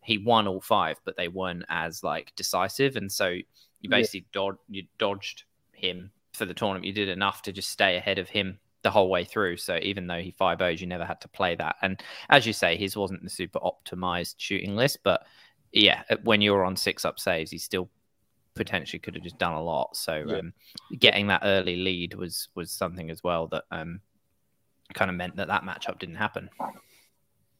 he 0.04 0.18
won 0.18 0.48
all 0.48 0.62
five, 0.62 1.00
but 1.06 1.18
they 1.18 1.28
weren't 1.28 1.66
as 1.70 2.04
like 2.04 2.34
decisive, 2.36 2.96
and 2.96 3.12
so 3.12 3.28
you 3.82 3.90
basically 3.90 4.26
yeah. 4.34 4.42
dod- 4.42 4.58
you 4.70 4.84
dodged 4.98 5.44
him 5.74 6.12
for 6.34 6.46
the 6.46 6.54
tournament. 6.54 6.86
You 6.86 6.94
did 6.94 7.10
enough 7.10 7.42
to 7.44 7.52
just 7.52 7.70
stay 7.70 7.96
ahead 7.96 8.20
of 8.20 8.30
him 8.30 8.60
the 8.84 8.92
whole 8.92 9.10
way 9.10 9.24
through. 9.24 9.58
So 9.58 9.80
even 9.82 10.08
though 10.08 10.20
he 10.20 10.32
five 10.32 10.62
O's, 10.62 10.82
you 10.82 10.88
never 10.88 11.06
had 11.06 11.22
to 11.22 11.28
play 11.28 11.56
that. 11.56 11.76
And 11.82 12.02
as 12.30 12.46
you 12.46 12.54
say, 12.54 12.78
his 12.78 12.96
wasn't 12.96 13.24
the 13.24 13.30
super 13.30 13.60
optimized 13.60 14.36
shooting 14.38 14.76
list, 14.76 15.00
but 15.04 15.26
yeah, 15.72 16.04
when 16.24 16.42
you 16.42 16.54
were 16.54 16.64
on 16.64 16.76
six 16.76 17.06
up 17.06 17.20
saves, 17.20 17.52
he 17.52 17.58
still 17.58 17.90
potentially 18.56 19.00
could 19.00 19.16
have 19.16 19.24
just 19.24 19.38
done 19.38 19.54
a 19.54 19.62
lot. 19.62 19.96
So 19.96 20.24
yeah. 20.26 20.38
um, 20.38 20.54
getting 21.00 21.28
that 21.28 21.42
early 21.44 21.76
lead 21.76 22.14
was 22.14 22.50
was 22.56 22.72
something 22.72 23.10
as 23.10 23.24
well 23.24 23.48
that 23.48 23.64
um, 23.72 24.02
kind 24.94 25.10
of 25.10 25.18
meant 25.18 25.36
that 25.38 25.48
that 25.48 25.64
matchup 25.64 26.00
didn't 26.00 26.16
happen. 26.16 26.50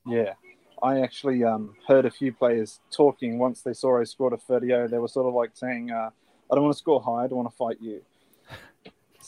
Yeah, 0.06 0.34
I 0.82 1.02
actually 1.02 1.44
um, 1.44 1.76
heard 1.88 2.06
a 2.06 2.12
few 2.12 2.32
players 2.32 2.80
talking 2.92 3.40
once 3.40 3.62
they 3.62 3.74
saw 3.74 4.00
I 4.00 4.04
scored 4.04 4.34
a 4.34 4.38
30 4.38 4.88
They 4.88 5.00
were 5.00 5.08
sort 5.08 5.28
of 5.28 5.34
like 5.34 5.52
saying, 5.54 5.92
uh, 5.92 6.10
I 6.52 6.56
don't 6.56 6.64
want 6.64 6.76
to 6.76 6.80
score 6.80 7.02
high, 7.02 7.24
I 7.24 7.28
don't 7.28 7.38
want 7.38 7.50
to 7.50 7.56
fight 7.56 7.78
you. 7.82 8.02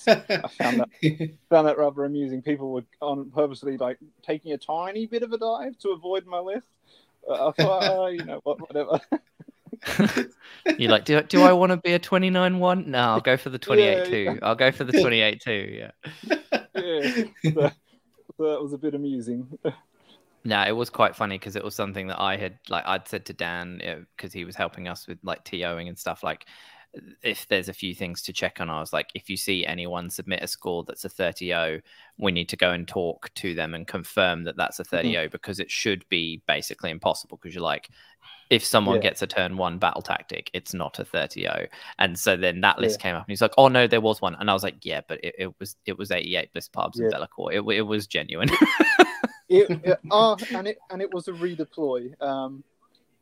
I 0.07 0.47
found 0.47 0.79
that 0.79 0.89
found 1.49 1.67
that 1.67 1.77
rather 1.77 2.05
amusing. 2.05 2.41
People 2.41 2.71
were 2.71 2.83
on 3.01 3.29
purposely 3.31 3.77
like 3.77 3.97
taking 4.23 4.53
a 4.53 4.57
tiny 4.57 5.05
bit 5.05 5.23
of 5.23 5.33
a 5.33 5.37
dive 5.37 5.77
to 5.79 5.89
avoid 5.89 6.25
my 6.25 6.39
list. 6.39 6.67
Uh, 7.27 7.49
I 7.49 7.51
thought, 7.51 7.83
uh, 7.83 8.07
you 8.07 8.23
know 8.23 8.39
what, 8.43 8.59
whatever. 8.61 8.99
You're 10.77 10.91
like, 10.91 11.05
do, 11.05 11.21
do 11.21 11.41
I 11.41 11.53
want 11.53 11.71
to 11.71 11.77
be 11.77 11.93
a 11.93 11.99
29 11.99 12.59
1? 12.59 12.91
No, 12.91 12.99
I'll 12.99 13.21
go 13.21 13.37
for 13.37 13.49
the 13.49 13.59
28 13.59 13.97
yeah, 13.97 14.03
2. 14.03 14.17
Yeah. 14.17 14.33
I'll 14.41 14.55
go 14.55 14.71
for 14.71 14.83
the 14.83 14.99
28 14.99 15.41
2. 15.41 15.51
Yeah. 15.51 15.91
yeah. 16.75 17.23
So, 17.43 17.71
so 18.37 18.51
that 18.51 18.61
was 18.61 18.73
a 18.73 18.77
bit 18.77 18.95
amusing. 18.95 19.47
No, 20.45 20.63
it 20.63 20.71
was 20.71 20.89
quite 20.89 21.15
funny 21.15 21.37
because 21.37 21.55
it 21.55 21.63
was 21.63 21.75
something 21.75 22.07
that 22.07 22.19
I 22.19 22.37
had 22.37 22.57
like 22.69 22.85
I'd 22.85 23.07
said 23.07 23.25
to 23.25 23.33
Dan 23.33 24.05
because 24.15 24.31
he 24.31 24.45
was 24.45 24.55
helping 24.55 24.87
us 24.87 25.07
with 25.07 25.19
like 25.23 25.43
TOing 25.43 25.89
and 25.89 25.99
stuff. 25.99 26.23
Like, 26.23 26.45
if 27.21 27.47
there's 27.47 27.69
a 27.69 27.73
few 27.73 27.93
things 27.93 28.21
to 28.23 28.33
check 28.33 28.59
on, 28.59 28.69
I 28.69 28.79
was 28.79 28.93
like, 28.93 29.11
if 29.13 29.29
you 29.29 29.37
see 29.37 29.65
anyone 29.65 30.09
submit 30.09 30.43
a 30.43 30.47
score 30.47 30.83
that's 30.83 31.05
a 31.05 31.09
30 31.09 31.81
we 32.17 32.31
need 32.31 32.49
to 32.49 32.57
go 32.57 32.71
and 32.71 32.87
talk 32.87 33.33
to 33.35 33.53
them 33.53 33.73
and 33.73 33.87
confirm 33.87 34.43
that 34.43 34.57
that's 34.57 34.79
a 34.79 34.83
30 34.83 35.13
mm-hmm. 35.13 35.31
because 35.31 35.59
it 35.59 35.71
should 35.71 36.07
be 36.09 36.41
basically 36.47 36.89
impossible. 36.89 37.37
Because 37.37 37.55
you're 37.55 37.63
like, 37.63 37.89
if 38.49 38.65
someone 38.65 38.95
yeah. 38.95 39.03
gets 39.03 39.21
a 39.21 39.27
turn 39.27 39.57
one 39.57 39.77
battle 39.77 40.01
tactic, 40.01 40.49
it's 40.53 40.73
not 40.73 40.99
a 40.99 41.05
30 41.05 41.47
And 41.99 42.17
so 42.17 42.35
then 42.35 42.61
that 42.61 42.79
list 42.79 42.99
yeah. 42.99 43.03
came 43.03 43.15
up 43.15 43.25
and 43.25 43.31
he's 43.31 43.41
like, 43.41 43.53
oh 43.57 43.67
no, 43.67 43.87
there 43.87 44.01
was 44.01 44.21
one. 44.21 44.35
And 44.39 44.49
I 44.49 44.53
was 44.53 44.63
like, 44.63 44.83
yeah, 44.83 45.01
but 45.07 45.23
it, 45.23 45.35
it 45.37 45.59
was 45.59 45.75
it 45.85 45.97
was 45.97 46.11
88 46.11 46.51
Bliss 46.53 46.67
Barbs 46.67 46.99
yeah. 46.99 47.05
and 47.05 47.13
Be'lakor. 47.13 47.53
It, 47.53 47.77
it 47.77 47.83
was 47.83 48.07
genuine. 48.07 48.49
it, 49.47 49.69
it, 49.83 49.99
oh, 50.11 50.35
and 50.53 50.67
it 50.67 50.79
and 50.89 51.01
it 51.01 51.13
was 51.13 51.27
a 51.27 51.31
redeploy. 51.33 52.19
Um, 52.21 52.63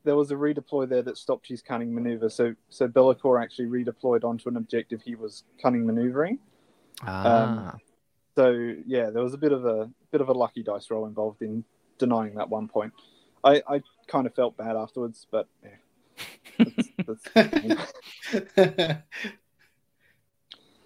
there 0.03 0.15
was 0.15 0.31
a 0.31 0.35
redeploy 0.35 0.87
there 0.87 1.01
that 1.01 1.17
stopped 1.17 1.47
his 1.47 1.61
cunning 1.61 1.93
maneuver. 1.93 2.29
So 2.29 2.55
so 2.69 2.87
Be'lakor 2.87 3.41
actually 3.41 3.67
redeployed 3.67 4.23
onto 4.23 4.49
an 4.49 4.57
objective 4.57 5.01
he 5.01 5.15
was 5.15 5.43
cunning 5.61 5.85
maneuvering. 5.85 6.39
Ah. 7.03 7.71
Um, 7.71 7.79
so 8.35 8.73
yeah, 8.85 9.09
there 9.09 9.23
was 9.23 9.33
a 9.33 9.37
bit 9.37 9.51
of 9.51 9.65
a 9.65 9.89
bit 10.11 10.21
of 10.21 10.29
a 10.29 10.33
lucky 10.33 10.63
dice 10.63 10.89
roll 10.89 11.05
involved 11.05 11.41
in 11.41 11.63
denying 11.97 12.35
that 12.35 12.49
one 12.49 12.67
point. 12.67 12.93
I, 13.43 13.61
I 13.67 13.81
kind 14.07 14.27
of 14.27 14.35
felt 14.35 14.57
bad 14.57 14.75
afterwards, 14.75 15.27
but 15.29 15.47
yeah. 15.63 15.69
That's, 17.05 17.23
that's 18.55 19.01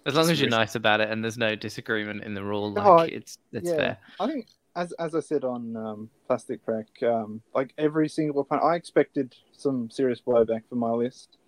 as 0.04 0.14
long 0.14 0.30
as 0.30 0.40
you're 0.40 0.50
nice 0.50 0.74
about 0.74 1.00
it 1.00 1.10
and 1.10 1.22
there's 1.22 1.38
no 1.38 1.54
disagreement 1.54 2.24
in 2.24 2.34
the 2.34 2.44
rule, 2.44 2.72
like 2.72 2.86
oh, 2.86 2.98
it's 2.98 3.38
it's 3.52 3.70
yeah. 3.70 3.76
fair. 3.76 3.98
I 4.20 4.26
think 4.26 4.48
as 4.74 4.92
as 4.92 5.14
I 5.14 5.20
said 5.20 5.44
on 5.44 5.76
um, 5.76 6.10
Plastic 6.26 6.64
Craic, 6.64 7.02
um, 7.02 7.42
like 7.54 7.74
every 7.78 8.08
single 8.08 8.40
opponent, 8.40 8.66
I 8.66 8.76
expected 8.76 9.34
some 9.52 9.90
serious 9.90 10.20
blowback 10.20 10.62
for 10.68 10.76
my 10.76 10.90
list. 10.90 11.38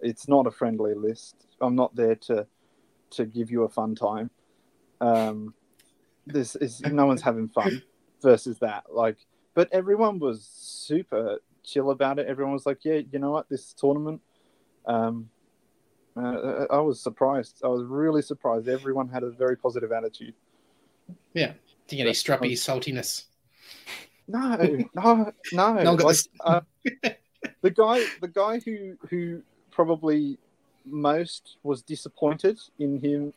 It's 0.00 0.28
not 0.28 0.46
a 0.46 0.50
friendly 0.50 0.94
list. 0.94 1.46
I'm 1.60 1.74
not 1.74 1.94
there 1.96 2.14
to 2.14 2.46
to 3.10 3.24
give 3.24 3.50
you 3.50 3.64
a 3.64 3.68
fun 3.68 3.94
time. 3.94 4.30
Um, 5.00 5.54
this 6.26 6.56
is 6.56 6.80
no 6.82 7.06
one's 7.06 7.22
having 7.22 7.48
fun 7.48 7.82
versus 8.22 8.58
that. 8.58 8.84
Like, 8.92 9.16
but 9.54 9.68
everyone 9.72 10.18
was 10.18 10.44
super 10.44 11.38
chill 11.64 11.90
about 11.90 12.18
it. 12.18 12.26
Everyone 12.26 12.52
was 12.52 12.66
like, 12.66 12.84
"Yeah, 12.84 13.00
you 13.10 13.18
know 13.18 13.30
what? 13.30 13.48
This 13.48 13.72
tournament." 13.72 14.20
Um, 14.86 15.30
uh, 16.16 16.66
I 16.70 16.80
was 16.80 17.00
surprised. 17.00 17.62
I 17.64 17.68
was 17.68 17.84
really 17.84 18.22
surprised. 18.22 18.68
Everyone 18.68 19.08
had 19.08 19.22
a 19.22 19.30
very 19.30 19.56
positive 19.56 19.92
attitude. 19.92 20.34
Yeah, 21.32 21.52
you 21.96 22.04
stroppy 22.06 22.52
saltiness? 22.52 23.24
No, 24.26 24.56
no, 24.94 25.32
no. 25.52 25.72
no 25.82 25.94
like, 25.94 26.16
uh, 26.40 26.60
the 27.62 27.70
guy, 27.70 28.04
the 28.20 28.28
guy 28.28 28.60
who 28.60 28.96
who 29.08 29.42
probably 29.70 30.38
most 30.84 31.56
was 31.62 31.82
disappointed 31.82 32.58
in 32.78 33.00
him 33.00 33.32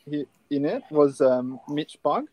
in 0.49 0.65
it 0.65 0.83
was 0.91 1.21
um, 1.21 1.59
Mitch 1.69 1.97
Bug, 2.03 2.27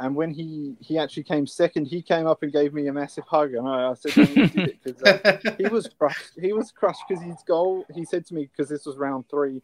and 0.00 0.14
when 0.14 0.32
he 0.32 0.76
he 0.80 0.96
actually 0.98 1.24
came 1.24 1.46
second, 1.46 1.86
he 1.86 2.00
came 2.00 2.26
up 2.26 2.42
and 2.42 2.52
gave 2.52 2.72
me 2.72 2.86
a 2.86 2.92
massive 2.92 3.24
hug, 3.26 3.54
and 3.54 3.68
I, 3.68 3.90
I 3.90 3.94
said 3.94 4.12
he 4.12 4.46
did 4.46 4.56
it 4.56 4.78
because 4.82 5.02
uh, 5.02 5.54
he 5.58 5.66
was 5.66 5.88
crushed. 5.98 6.32
He 6.40 6.52
was 6.52 6.70
crushed 6.70 7.02
because 7.08 7.22
his 7.22 7.42
goal. 7.46 7.84
He 7.94 8.04
said 8.04 8.24
to 8.26 8.34
me 8.34 8.48
because 8.50 8.68
this 8.68 8.86
was 8.86 8.96
round 8.96 9.24
three. 9.28 9.60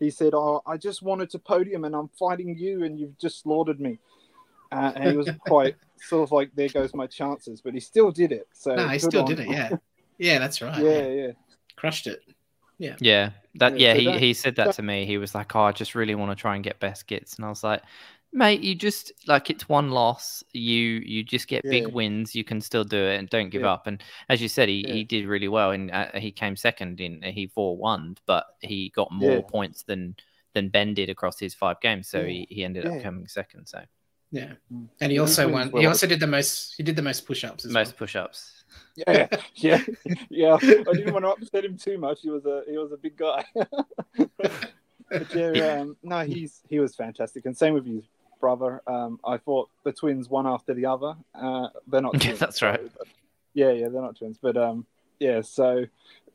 He 0.00 0.10
said, 0.10 0.32
"Oh, 0.34 0.62
I 0.66 0.76
just 0.76 1.02
wanted 1.02 1.30
to 1.30 1.38
podium, 1.38 1.84
and 1.84 1.94
I'm 1.94 2.08
fighting 2.18 2.56
you, 2.56 2.84
and 2.84 2.98
you've 2.98 3.18
just 3.18 3.42
slaughtered 3.42 3.78
me." 3.78 3.98
Uh, 4.74 4.92
and 4.96 5.10
he 5.10 5.16
was 5.16 5.30
quite 5.46 5.76
sort 5.98 6.24
of 6.24 6.32
like, 6.32 6.50
"There 6.54 6.68
goes 6.68 6.94
my 6.94 7.06
chances," 7.06 7.60
but 7.60 7.74
he 7.74 7.80
still 7.80 8.10
did 8.10 8.32
it. 8.32 8.48
So 8.52 8.74
no, 8.74 8.88
he 8.88 8.98
still 8.98 9.22
on. 9.22 9.28
did 9.28 9.40
it. 9.40 9.48
Yeah, 9.48 9.70
yeah, 10.18 10.38
that's 10.38 10.60
right. 10.60 10.82
Yeah, 10.82 11.06
yeah, 11.06 11.32
crushed 11.76 12.06
it. 12.08 12.20
Yeah, 12.78 12.96
yeah, 12.98 13.30
that 13.54 13.78
yeah. 13.78 13.92
yeah 13.92 13.94
so 13.94 13.98
he 14.00 14.06
that, 14.06 14.20
he 14.20 14.34
said 14.34 14.56
that, 14.56 14.66
that, 14.66 14.74
to 14.74 14.82
me. 14.82 15.06
He 15.06 15.16
was 15.16 15.34
like, 15.34 15.54
"Oh, 15.54 15.62
I 15.62 15.72
just 15.72 15.94
really 15.94 16.16
want 16.16 16.32
to 16.32 16.40
try 16.40 16.56
and 16.56 16.64
get 16.64 16.80
best 16.80 17.06
Gitz," 17.06 17.36
and 17.36 17.44
I 17.46 17.48
was 17.48 17.62
like. 17.62 17.82
Mate, 18.36 18.62
you 18.62 18.74
just 18.74 19.12
like 19.28 19.48
it's 19.48 19.68
one 19.68 19.92
loss. 19.92 20.42
You 20.52 21.00
you 21.06 21.22
just 21.22 21.46
get 21.46 21.64
yeah. 21.64 21.70
big 21.70 21.86
wins. 21.86 22.34
You 22.34 22.42
can 22.42 22.60
still 22.60 22.82
do 22.82 22.96
it 22.96 23.16
and 23.20 23.30
don't 23.30 23.48
give 23.48 23.62
yeah. 23.62 23.74
up. 23.74 23.86
And 23.86 24.02
as 24.28 24.42
you 24.42 24.48
said, 24.48 24.68
he, 24.68 24.82
he 24.88 25.04
did 25.04 25.26
really 25.26 25.46
well. 25.46 25.70
And 25.70 25.88
uh, 25.92 26.08
he 26.16 26.32
came 26.32 26.56
second 26.56 27.00
in 27.00 27.22
he 27.22 27.46
four 27.46 27.76
one, 27.76 28.16
but 28.26 28.44
he 28.58 28.90
got 28.92 29.12
more 29.12 29.40
points 29.40 29.84
than 29.84 30.16
than 30.52 30.68
Ben 30.68 30.94
did 30.94 31.10
across 31.10 31.38
his 31.38 31.54
five 31.54 31.80
games. 31.80 32.08
So 32.08 32.24
he, 32.24 32.48
he 32.50 32.64
ended 32.64 32.86
up 32.86 33.00
coming 33.04 33.28
second. 33.28 33.66
So 33.66 33.84
yeah, 34.34 34.54
mm. 34.72 34.88
and 35.00 35.12
he 35.12 35.20
also 35.20 35.48
won. 35.48 35.70
He 35.70 35.86
also 35.86 36.08
did 36.08 36.18
the 36.18 36.26
most. 36.26 36.74
He 36.76 36.82
did 36.82 36.96
the 36.96 37.02
most 37.02 37.24
push-ups. 37.24 37.64
most 37.66 37.90
well. 37.90 37.94
push-ups. 37.98 38.64
yeah, 38.96 39.28
yeah, 39.54 39.80
yeah. 40.28 40.56
I 40.60 40.92
didn't 40.92 41.12
want 41.12 41.24
to 41.24 41.30
upset 41.30 41.64
him 41.64 41.76
too 41.76 41.98
much. 41.98 42.22
He 42.22 42.30
was 42.30 42.44
a 42.44 42.62
he 42.68 42.76
was 42.76 42.90
a 42.90 42.96
big 42.96 43.16
guy. 43.16 43.44
but 43.54 45.34
yeah, 45.36 45.78
um, 45.82 45.96
no, 46.02 46.24
he's 46.24 46.62
he 46.68 46.80
was 46.80 46.96
fantastic, 46.96 47.46
and 47.46 47.56
same 47.56 47.74
with 47.74 47.86
his 47.86 48.02
brother. 48.40 48.82
Um, 48.88 49.20
I 49.24 49.36
thought 49.36 49.70
the 49.84 49.92
twins 49.92 50.28
one 50.28 50.48
after 50.48 50.74
the 50.74 50.86
other. 50.86 51.14
Uh, 51.32 51.68
they're 51.86 52.02
not. 52.02 52.20
Twins, 52.20 52.40
That's 52.40 52.60
right. 52.60 52.80
But, 52.98 53.06
yeah, 53.52 53.70
yeah, 53.70 53.88
they're 53.88 54.02
not 54.02 54.16
twins, 54.16 54.36
but 54.42 54.56
um, 54.56 54.84
yeah. 55.20 55.42
So 55.42 55.84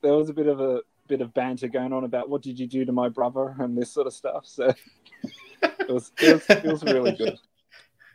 there 0.01 0.13
was 0.13 0.29
a 0.29 0.33
bit 0.33 0.47
of 0.47 0.61
a 0.61 0.83
bit 1.09 1.19
of 1.19 1.33
banter 1.33 1.67
going 1.67 1.91
on 1.91 2.05
about 2.05 2.29
what 2.29 2.41
did 2.41 2.57
you 2.57 2.65
do 2.65 2.85
to 2.85 2.93
my 2.93 3.09
brother 3.09 3.57
and 3.59 3.77
this 3.77 3.91
sort 3.91 4.07
of 4.07 4.13
stuff. 4.13 4.45
So 4.45 4.73
it 5.63 5.89
was 5.89 6.13
it 6.21 6.33
was, 6.33 6.49
it 6.49 6.63
was 6.63 6.83
really 6.83 7.11
good. 7.11 7.37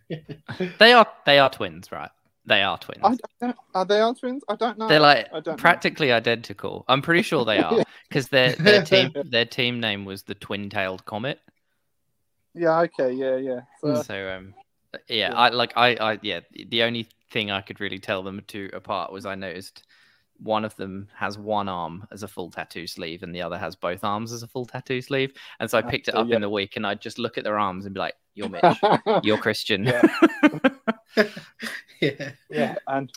they 0.79 0.93
are 0.93 1.07
they 1.27 1.38
are 1.38 1.51
twins, 1.51 1.90
right? 1.93 2.11
They 2.47 2.62
are 2.62 2.77
twins. 2.79 3.01
I 3.03 3.17
don't, 3.40 3.57
are 3.75 3.85
they 3.87 4.01
are 4.01 4.14
twins? 4.14 4.45
I 4.49 4.57
don't 4.57 4.79
know. 4.79 4.88
They're 4.88 5.01
like 5.01 5.29
practically 5.57 6.09
know. 6.09 6.17
identical. 6.17 6.85
I'm 6.88 7.01
pretty 7.01 7.23
sure 7.23 7.45
they 7.45 7.59
are 7.59 7.83
because 8.09 8.29
their 8.29 8.55
their 8.57 8.85
team 8.85 9.12
their 9.25 9.47
team 9.47 9.81
name 9.81 10.05
was 10.05 10.25
the 10.25 10.35
Twin 10.35 10.69
Tailed 10.69 11.05
Comet. 11.07 11.40
Yeah. 12.55 12.81
Okay. 12.81 13.12
Yeah. 13.12 13.37
Yeah. 13.37 13.61
So, 13.81 14.03
so 14.03 14.37
um, 14.37 14.55
yeah, 15.09 15.31
yeah, 15.31 15.35
I 15.35 15.49
like 15.49 15.73
I 15.77 15.95
I 15.95 16.19
yeah. 16.23 16.40
The 16.53 16.83
only 16.83 17.09
thing 17.31 17.51
I 17.51 17.62
could 17.62 17.81
really 17.81 17.99
tell 17.99 18.23
them 18.23 18.43
two 18.47 18.69
apart 18.73 19.11
was 19.11 19.25
I 19.25 19.35
noticed 19.35 19.85
one 20.38 20.64
of 20.64 20.75
them 20.77 21.09
has 21.16 21.38
one 21.38 21.68
arm 21.68 22.07
as 22.11 22.23
a 22.23 22.29
full 22.29 22.51
tattoo 22.51 22.87
sleeve 22.87 23.23
and 23.23 23.35
the 23.35 23.42
other 23.42 23.59
has 23.59 23.77
both 23.77 24.05
arms 24.05 24.33
as 24.33 24.42
a 24.42 24.49
full 24.49 24.66
tattoo 24.66 25.01
sleeve. 25.01 25.33
And 25.61 25.70
so 25.70 25.79
I 25.79 25.83
ah, 25.83 25.88
picked 25.88 26.09
it 26.09 26.14
up 26.14 26.29
yeah. 26.29 26.37
in 26.37 26.42
the 26.42 26.51
week 26.51 26.77
and 26.77 26.87
I'd 26.87 27.01
just 27.01 27.18
look 27.18 27.38
at 27.38 27.44
their 27.44 27.59
arms 27.59 27.87
and 27.87 27.94
be 27.94 28.01
like, 28.01 28.14
You're 28.35 28.49
Mitch, 28.49 28.79
you're 29.23 29.38
Christian. 29.38 29.85
Yeah. 29.85 30.03
yeah. 32.01 32.31
Yeah. 32.51 32.75
And 32.87 33.12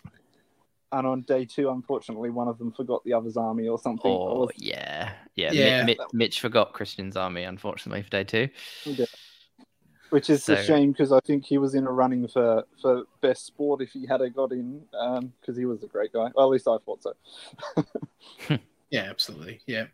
and 0.92 1.06
on 1.06 1.22
day 1.24 1.44
two, 1.44 1.70
unfortunately, 1.70 2.30
one 2.30 2.48
of 2.48 2.58
them 2.58 2.72
forgot 2.72 3.04
the 3.04 3.14
other's 3.14 3.36
army 3.36 3.68
or 3.68 3.78
something. 3.78 4.10
Oh, 4.10 4.46
was... 4.46 4.52
yeah. 4.56 5.14
Yeah. 5.36 5.52
yeah. 5.52 5.84
Mitch, 5.84 5.98
Mitch, 6.14 6.40
forgot 6.40 6.74
Christian's 6.74 7.18
army, 7.18 7.44
unfortunately, 7.44 8.04
for 8.04 8.10
day 8.10 8.24
two. 8.24 8.50
Yeah 8.86 9.06
which 10.10 10.30
is 10.30 10.44
so, 10.44 10.54
a 10.54 10.64
shame 10.64 10.92
because 10.92 11.12
I 11.12 11.20
think 11.22 11.46
he 11.46 11.58
was 11.58 11.76
in 11.76 11.86
a 11.86 11.92
running 11.92 12.28
for, 12.28 12.64
for 12.82 13.04
best 13.22 13.46
sport 13.46 13.82
if 13.82 13.92
he 13.92 14.06
had 14.06 14.22
a 14.22 14.30
got 14.30 14.52
in 14.52 14.82
because 14.92 15.20
um, 15.20 15.56
he 15.56 15.66
was 15.66 15.84
a 15.84 15.88
great 15.88 16.14
guy. 16.14 16.30
Well, 16.34 16.46
at 16.46 16.52
least 16.52 16.68
I 16.68 16.78
thought 16.86 17.04
so. 17.04 18.58
yeah, 18.90 19.04
absolutely. 19.10 19.62
Yeah, 19.66 19.86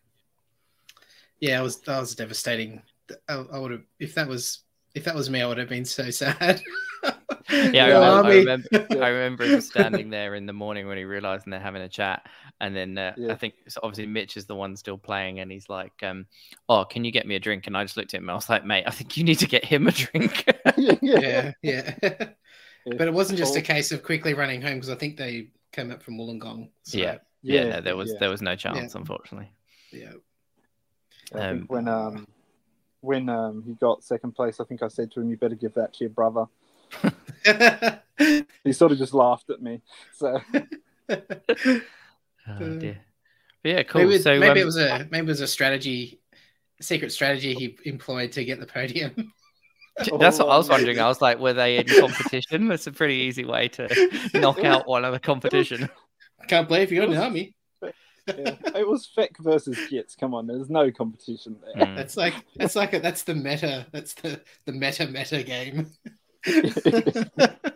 yeah. 1.40 1.60
I 1.60 1.62
was 1.62 1.80
that 1.82 2.00
was 2.00 2.16
devastating. 2.16 2.82
I, 3.28 3.46
I 3.52 3.58
would 3.60 3.72
have 3.72 3.84
if 4.00 4.16
that 4.16 4.28
was 4.28 4.64
if 4.96 5.06
that 5.06 5.16
was 5.16 5.30
me, 5.30 5.42
I 5.42 5.48
would 5.48 5.58
have 5.58 5.70
been 5.70 5.86
so 5.86 6.10
sad. 6.12 6.62
yeah, 7.50 7.86
I 7.86 8.20
remember, 8.20 8.30
I 8.30 8.34
remember, 8.34 8.68
I 9.04 9.08
remember, 9.10 9.46
him 9.46 9.62
standing 9.62 10.10
there 10.10 10.36
in 10.36 10.46
the 10.46 10.54
morning 10.54 10.88
when 10.88 10.98
he 10.98 11.04
realized 11.04 11.46
and 11.46 11.54
they're 11.54 11.60
having 11.60 11.82
a 11.82 11.90
chat, 11.90 12.28
and 12.62 12.76
then 12.76 12.98
uh, 12.98 13.14
yeah. 13.18 13.32
I 13.32 13.36
think 13.36 13.56
so 13.68 13.80
obviously 13.84 14.08
Mitch 14.08 14.38
is 14.38 14.46
the 14.46 14.56
one 14.56 14.76
still 14.76 14.98
playing, 14.98 15.40
and 15.40 15.52
he's 15.52 15.70
like, 15.70 15.94
um, 16.04 16.28
"Oh, 16.70 16.86
can 16.86 17.04
you 17.04 17.12
get 17.12 17.28
me 17.28 17.36
a 17.36 17.40
drink?" 17.40 17.68
And 17.68 17.76
I 17.76 17.84
just 17.84 17.98
looked 17.98 18.14
at 18.14 18.20
him, 18.20 18.26
and 18.26 18.32
I 18.32 18.36
was 18.36 18.50
like, 18.50 18.66
"Mate, 18.66 18.86
I 18.88 18.92
think 18.92 19.18
you 19.18 19.24
need 19.24 19.40
to 19.40 19.48
get 19.48 19.66
him 19.66 19.88
a 19.88 19.92
drink." 19.92 20.46
yeah, 20.78 21.52
yeah. 21.62 21.96
but 22.02 23.08
it 23.08 23.14
wasn't 23.14 23.40
just 23.40 23.56
a 23.56 23.62
case 23.62 23.92
of 23.92 24.04
quickly 24.04 24.34
running 24.34 24.62
home 24.62 24.76
because 24.76 24.90
I 24.90 24.96
think 24.96 25.18
they 25.18 25.50
came 25.72 25.92
up 25.92 26.04
from 26.04 26.18
Wollongong. 26.18 26.70
So. 26.84 26.98
Yeah, 26.98 27.18
yeah, 27.42 27.70
no, 27.70 27.82
there 27.82 27.98
was 27.98 28.12
yeah. 28.12 28.20
there 28.20 28.30
was 28.30 28.42
no 28.42 28.56
chance, 28.56 28.96
unfortunately. 28.96 29.52
Yeah. 29.92 30.14
I 31.34 31.40
um, 31.40 31.58
think 31.60 31.72
when 31.72 31.88
um 31.88 32.28
when 33.04 33.28
um 33.28 33.64
he 33.66 33.74
got 33.74 34.04
second 34.04 34.32
place, 34.34 34.60
I 34.60 34.64
think 34.64 34.82
I 34.82 34.88
said 34.88 35.12
to 35.12 35.22
him, 35.22 35.30
"You 35.30 35.38
better 35.38 35.56
give 35.56 35.74
that 35.74 35.94
to 35.94 36.04
your 36.06 36.10
brother." 36.10 36.46
he 38.64 38.74
sort 38.74 38.92
of 38.92 38.98
just 38.98 39.14
laughed 39.14 39.50
at 39.50 39.62
me. 39.62 39.82
So. 40.14 40.40
oh, 41.10 41.18
dear. 42.58 42.98
But 43.62 43.70
yeah, 43.72 43.84
cool. 43.84 44.04
Maybe, 44.04 44.20
so 44.20 44.40
maybe 44.40 44.52
um, 44.52 44.58
it 44.58 44.66
was 44.66 44.78
a 44.78 45.08
maybe 45.12 45.26
it 45.26 45.30
was 45.30 45.42
a 45.42 45.48
strategy, 45.48 46.22
a 46.80 46.84
secret 46.84 47.12
strategy 47.12 47.54
he 47.54 47.78
employed 47.86 48.32
to 48.34 48.46
get 48.46 48.60
the 48.60 48.66
podium. 48.66 49.34
That's 49.98 50.40
what 50.40 50.50
I 50.50 50.58
was 50.58 50.70
wondering. 50.70 51.00
I 51.00 51.08
was 51.08 51.22
like, 51.22 51.38
were 51.38 51.54
they 51.54 51.78
in 51.78 51.86
competition? 51.86 52.68
That's 52.68 52.88
a 52.88 52.92
pretty 52.92 53.16
easy 53.16 53.46
way 53.46 53.68
to 53.70 54.10
knock 54.34 54.64
out 54.64 54.88
one 54.88 55.06
of 55.06 55.14
the 55.14 55.20
competition. 55.20 55.88
Can't 56.48 56.68
believe 56.68 56.92
you're 56.92 57.04
in 57.04 57.12
the 57.12 57.22
army. 57.22 57.54
Yeah. 58.28 58.56
It 58.76 58.88
was 58.88 59.10
FEC 59.16 59.38
versus 59.40 59.78
Gitz. 59.92 60.18
Come 60.18 60.34
on, 60.34 60.48
there's 60.48 60.70
no 60.70 60.92
competition 60.92 61.58
there. 61.62 61.86
Mm. 61.86 61.96
That's 61.96 62.18
like 62.18 62.34
that's 62.56 62.76
like 62.76 62.94
a, 62.94 63.00
that's 63.00 63.24
the 63.24 63.36
meta. 63.36 63.86
That's 63.92 64.14
the 64.16 64.42
the 64.66 64.72
meta 64.72 65.08
meta 65.08 65.44
game. 65.44 65.92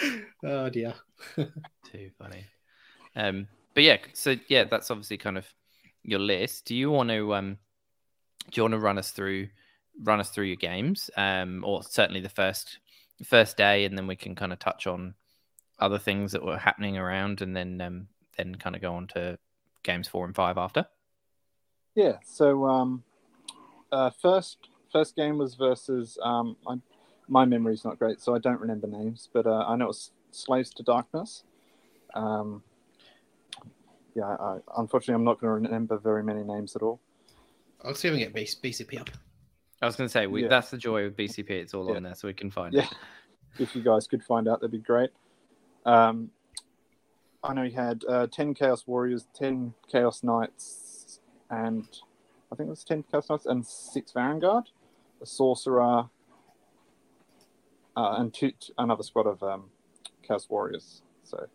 oh 0.44 0.68
dear. 0.68 0.94
Too 1.36 2.10
funny. 2.18 2.44
Um, 3.16 3.48
but 3.74 3.84
yeah, 3.84 3.98
so 4.12 4.36
yeah, 4.48 4.64
that's 4.64 4.90
obviously 4.90 5.16
kind 5.16 5.38
of 5.38 5.46
your 6.02 6.20
list. 6.20 6.66
Do 6.66 6.74
you 6.74 6.90
want 6.90 7.10
to 7.10 7.34
um, 7.34 7.58
do 8.50 8.58
you 8.58 8.62
want 8.62 8.72
to 8.72 8.78
run 8.78 8.98
us 8.98 9.10
through 9.10 9.48
run 10.02 10.20
us 10.20 10.30
through 10.30 10.46
your 10.46 10.56
games, 10.56 11.10
um, 11.16 11.64
or 11.64 11.82
certainly 11.82 12.20
the 12.20 12.28
first 12.28 12.78
first 13.24 13.56
day, 13.56 13.84
and 13.84 13.96
then 13.96 14.06
we 14.06 14.16
can 14.16 14.34
kind 14.34 14.52
of 14.52 14.58
touch 14.58 14.86
on 14.86 15.14
other 15.78 15.98
things 15.98 16.32
that 16.32 16.44
were 16.44 16.58
happening 16.58 16.96
around, 16.96 17.40
and 17.42 17.56
then 17.56 17.80
um, 17.80 18.08
then 18.36 18.54
kind 18.54 18.76
of 18.76 18.82
go 18.82 18.94
on 18.94 19.06
to 19.08 19.38
games 19.88 20.06
four 20.06 20.24
and 20.24 20.34
five 20.34 20.58
after. 20.58 20.86
Yeah. 21.94 22.18
So 22.24 22.66
um, 22.66 23.02
uh, 23.90 24.10
first 24.22 24.68
first 24.92 25.16
game 25.16 25.38
was 25.38 25.54
versus 25.54 26.18
um, 26.22 26.56
I 26.66 26.76
my 27.28 27.44
memory's 27.44 27.84
not 27.84 27.98
great, 27.98 28.20
so 28.20 28.34
I 28.34 28.38
don't 28.38 28.60
remember 28.60 28.86
names, 28.86 29.28
but 29.32 29.46
uh, 29.46 29.64
I 29.66 29.76
know 29.76 29.86
it 29.86 29.88
was 29.88 30.12
Slaves 30.30 30.70
to 30.74 30.82
Darkness. 30.82 31.44
Um, 32.14 32.62
yeah, 34.14 34.24
I, 34.24 34.58
unfortunately, 34.78 35.14
I'm 35.14 35.24
not 35.24 35.40
going 35.40 35.62
to 35.62 35.68
remember 35.68 35.98
very 35.98 36.22
many 36.22 36.42
names 36.42 36.74
at 36.74 36.82
all. 36.82 37.00
I'll 37.84 37.94
see 37.94 38.08
if 38.08 38.14
I 38.14 38.18
get 38.18 38.34
BCP 38.34 38.98
up. 38.98 39.10
I 39.80 39.86
was 39.86 39.94
going 39.94 40.08
to 40.08 40.12
say, 40.12 40.26
we, 40.26 40.42
yeah. 40.42 40.48
that's 40.48 40.70
the 40.70 40.78
joy 40.78 41.04
of 41.04 41.14
BCP. 41.14 41.50
It's 41.50 41.74
all 41.74 41.88
yeah. 41.90 41.96
on 41.96 42.02
there, 42.02 42.14
so 42.14 42.26
we 42.28 42.34
can 42.34 42.50
find 42.50 42.72
yeah. 42.74 42.82
it. 42.82 42.94
If 43.58 43.76
you 43.76 43.82
guys 43.82 44.06
could 44.06 44.24
find 44.24 44.48
out, 44.48 44.60
that'd 44.60 44.72
be 44.72 44.78
great. 44.78 45.10
Um, 45.84 46.30
I 47.42 47.54
know 47.54 47.62
you 47.62 47.72
had 47.72 48.04
uh, 48.08 48.26
10 48.26 48.54
Chaos 48.54 48.86
Warriors, 48.86 49.26
10 49.34 49.74
Chaos 49.90 50.24
Knights, 50.24 51.20
and 51.50 51.86
I 52.50 52.56
think 52.56 52.66
it 52.66 52.70
was 52.70 52.84
10 52.84 53.04
Chaos 53.10 53.30
Knights 53.30 53.46
and 53.46 53.64
6 53.64 54.12
Varanguard, 54.12 54.64
a 55.22 55.26
Sorcerer, 55.26 56.08
uh, 57.96 58.14
and 58.18 58.34
two, 58.34 58.52
another 58.76 59.02
squad 59.02 59.26
of 59.26 59.42
um, 59.42 59.70
Chaos 60.26 60.48
Warriors. 60.48 61.02
So 61.22 61.46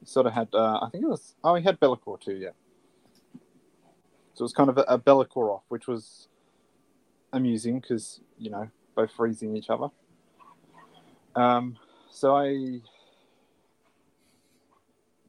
he 0.00 0.06
sort 0.06 0.26
of 0.26 0.32
had, 0.32 0.48
uh, 0.52 0.78
I 0.80 0.88
think 0.90 1.04
it 1.04 1.08
was, 1.08 1.34
oh, 1.42 1.56
he 1.56 1.64
had 1.64 1.80
Be'lakor 1.80 2.20
too, 2.20 2.36
yeah. 2.36 2.50
So 4.34 4.42
it 4.42 4.44
was 4.44 4.52
kind 4.52 4.70
of 4.70 4.78
a, 4.78 4.82
a 4.82 4.98
Be'lakor 4.98 5.50
off, 5.50 5.62
which 5.68 5.88
was 5.88 6.28
amusing 7.32 7.80
because, 7.80 8.20
you 8.38 8.50
know, 8.50 8.68
both 8.94 9.10
freezing 9.10 9.56
each 9.56 9.70
other. 9.70 9.88
Um, 11.34 11.76
so 12.10 12.36
I 12.36 12.80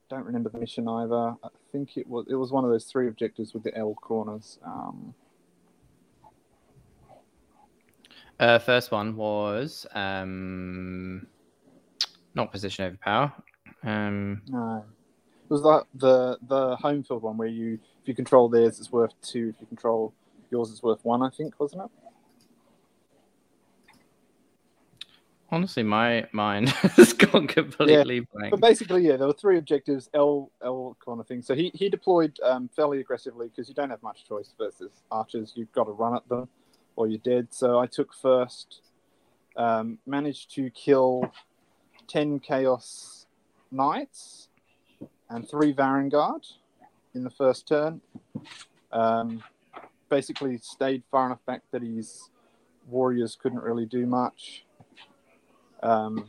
don't 0.09 0.25
remember 0.25 0.49
the 0.49 0.59
mission 0.59 0.87
either. 0.87 1.35
I 1.43 1.49
think 1.71 1.97
it 1.97 2.07
was 2.07 2.25
it 2.29 2.35
was 2.35 2.51
one 2.51 2.63
of 2.65 2.71
those 2.71 2.85
three 2.85 3.07
objectives 3.07 3.53
with 3.53 3.63
the 3.63 3.75
L 3.77 3.93
corners. 3.93 4.59
Um, 4.65 5.13
Uh, 8.39 8.57
first 8.57 8.89
one 8.91 9.17
was 9.17 9.85
um, 9.93 11.27
not 12.35 12.51
position 12.51 12.85
over 12.85 12.97
power. 13.03 13.33
Um, 13.83 14.41
no, 14.47 14.85
it 15.43 15.53
was 15.53 15.61
like 15.61 15.83
the 15.95 16.37
the 16.47 16.77
home 16.77 17.03
field 17.03 17.23
one 17.23 17.35
where 17.35 17.49
you 17.49 17.73
if 18.01 18.07
you 18.07 18.15
control 18.15 18.47
theirs 18.47 18.79
it's 18.79 18.91
worth 18.91 19.13
two. 19.21 19.49
If 19.49 19.55
you 19.59 19.67
control 19.67 20.13
yours 20.51 20.71
it's 20.71 20.81
worth 20.81 21.03
one. 21.03 21.21
I 21.21 21.29
think 21.29 21.59
wasn't 21.59 21.83
it? 21.83 21.91
Honestly, 25.51 25.83
my 25.83 26.27
mind 26.31 26.69
has 26.97 27.13
gone 27.13 27.47
completely 27.47 28.17
yeah. 28.17 28.21
blank. 28.33 28.51
But 28.51 28.61
basically, 28.61 29.07
yeah, 29.07 29.17
there 29.17 29.27
were 29.27 29.33
three 29.33 29.57
objectives, 29.57 30.09
L 30.13 30.51
L 30.63 30.95
kind 31.03 31.19
of 31.19 31.27
thing. 31.27 31.41
So 31.41 31.55
he, 31.55 31.71
he 31.73 31.89
deployed 31.89 32.39
um, 32.43 32.69
fairly 32.75 32.99
aggressively 32.99 33.47
because 33.47 33.67
you 33.67 33.73
don't 33.73 33.89
have 33.89 34.03
much 34.03 34.25
choice 34.27 34.53
versus 34.57 34.91
archers. 35.11 35.53
You've 35.55 35.71
got 35.71 35.85
to 35.85 35.91
run 35.91 36.15
at 36.15 36.27
them 36.29 36.47
or 36.95 37.07
you're 37.07 37.19
dead. 37.19 37.47
So 37.51 37.79
I 37.79 37.87
took 37.87 38.13
first, 38.13 38.81
um, 39.55 39.97
managed 40.05 40.53
to 40.55 40.69
kill 40.69 41.31
10 42.07 42.39
Chaos 42.39 43.25
Knights 43.71 44.49
and 45.29 45.49
three 45.49 45.73
Varanguard 45.73 46.45
in 47.15 47.23
the 47.23 47.29
first 47.29 47.67
turn. 47.67 48.01
Um, 48.91 49.43
basically, 50.09 50.57
stayed 50.57 51.03
far 51.09 51.27
enough 51.27 51.45
back 51.45 51.61
that 51.71 51.81
his 51.81 52.29
warriors 52.87 53.37
couldn't 53.39 53.61
really 53.61 53.85
do 53.85 54.05
much. 54.05 54.65
Um, 55.81 56.25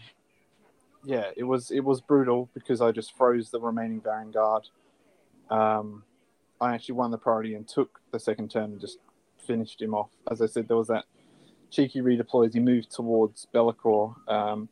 yeah, 1.04 1.30
it 1.36 1.44
was 1.44 1.70
it 1.70 1.84
was 1.84 2.00
brutal 2.00 2.48
because 2.54 2.80
I 2.80 2.92
just 2.92 3.16
froze 3.16 3.50
the 3.50 3.60
remaining 3.60 4.00
Varanguard. 4.00 4.64
Um, 5.48 6.04
I 6.60 6.74
actually 6.74 6.96
won 6.96 7.10
the 7.10 7.18
priority 7.18 7.54
and 7.54 7.66
took 7.66 8.00
the 8.12 8.20
second 8.20 8.50
turn 8.50 8.64
and 8.64 8.80
just 8.80 8.98
finished 9.38 9.80
him 9.80 9.94
off. 9.94 10.10
As 10.30 10.42
I 10.42 10.46
said, 10.46 10.68
there 10.68 10.76
was 10.76 10.88
that 10.88 11.04
cheeky 11.70 12.00
redeploy 12.00 12.48
as 12.48 12.54
he 12.54 12.60
moved 12.60 12.90
towards 12.90 13.46
Be'lakor. 13.52 14.14
Um, 14.28 14.68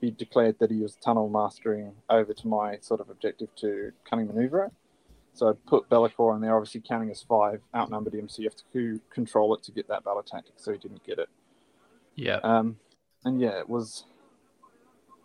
he 0.00 0.10
declared 0.10 0.58
that 0.58 0.70
he 0.70 0.78
was 0.78 0.96
tunnel 0.96 1.28
mastering 1.28 1.92
over 2.08 2.32
to 2.32 2.48
my 2.48 2.78
sort 2.80 3.00
of 3.00 3.10
objective 3.10 3.54
to 3.56 3.92
cunning 4.08 4.28
maneuver 4.28 4.70
So 5.34 5.48
I 5.48 5.52
put 5.66 5.88
Be'lakor 5.88 6.34
in 6.34 6.40
there, 6.40 6.56
obviously 6.56 6.82
counting 6.86 7.10
as 7.10 7.22
five, 7.22 7.60
outnumbered 7.74 8.14
him, 8.14 8.28
so 8.28 8.42
you 8.42 8.48
have 8.48 8.56
to 8.72 9.00
control 9.10 9.54
it 9.54 9.62
to 9.64 9.72
get 9.72 9.88
that 9.88 10.04
battle 10.04 10.22
tactic, 10.22 10.54
so 10.56 10.72
he 10.72 10.78
didn't 10.78 11.04
get 11.04 11.18
it. 11.18 11.28
Yeah. 12.14 12.40
Um, 12.42 12.78
and 13.24 13.40
yeah, 13.40 13.58
it 13.58 13.68
was 13.68 14.04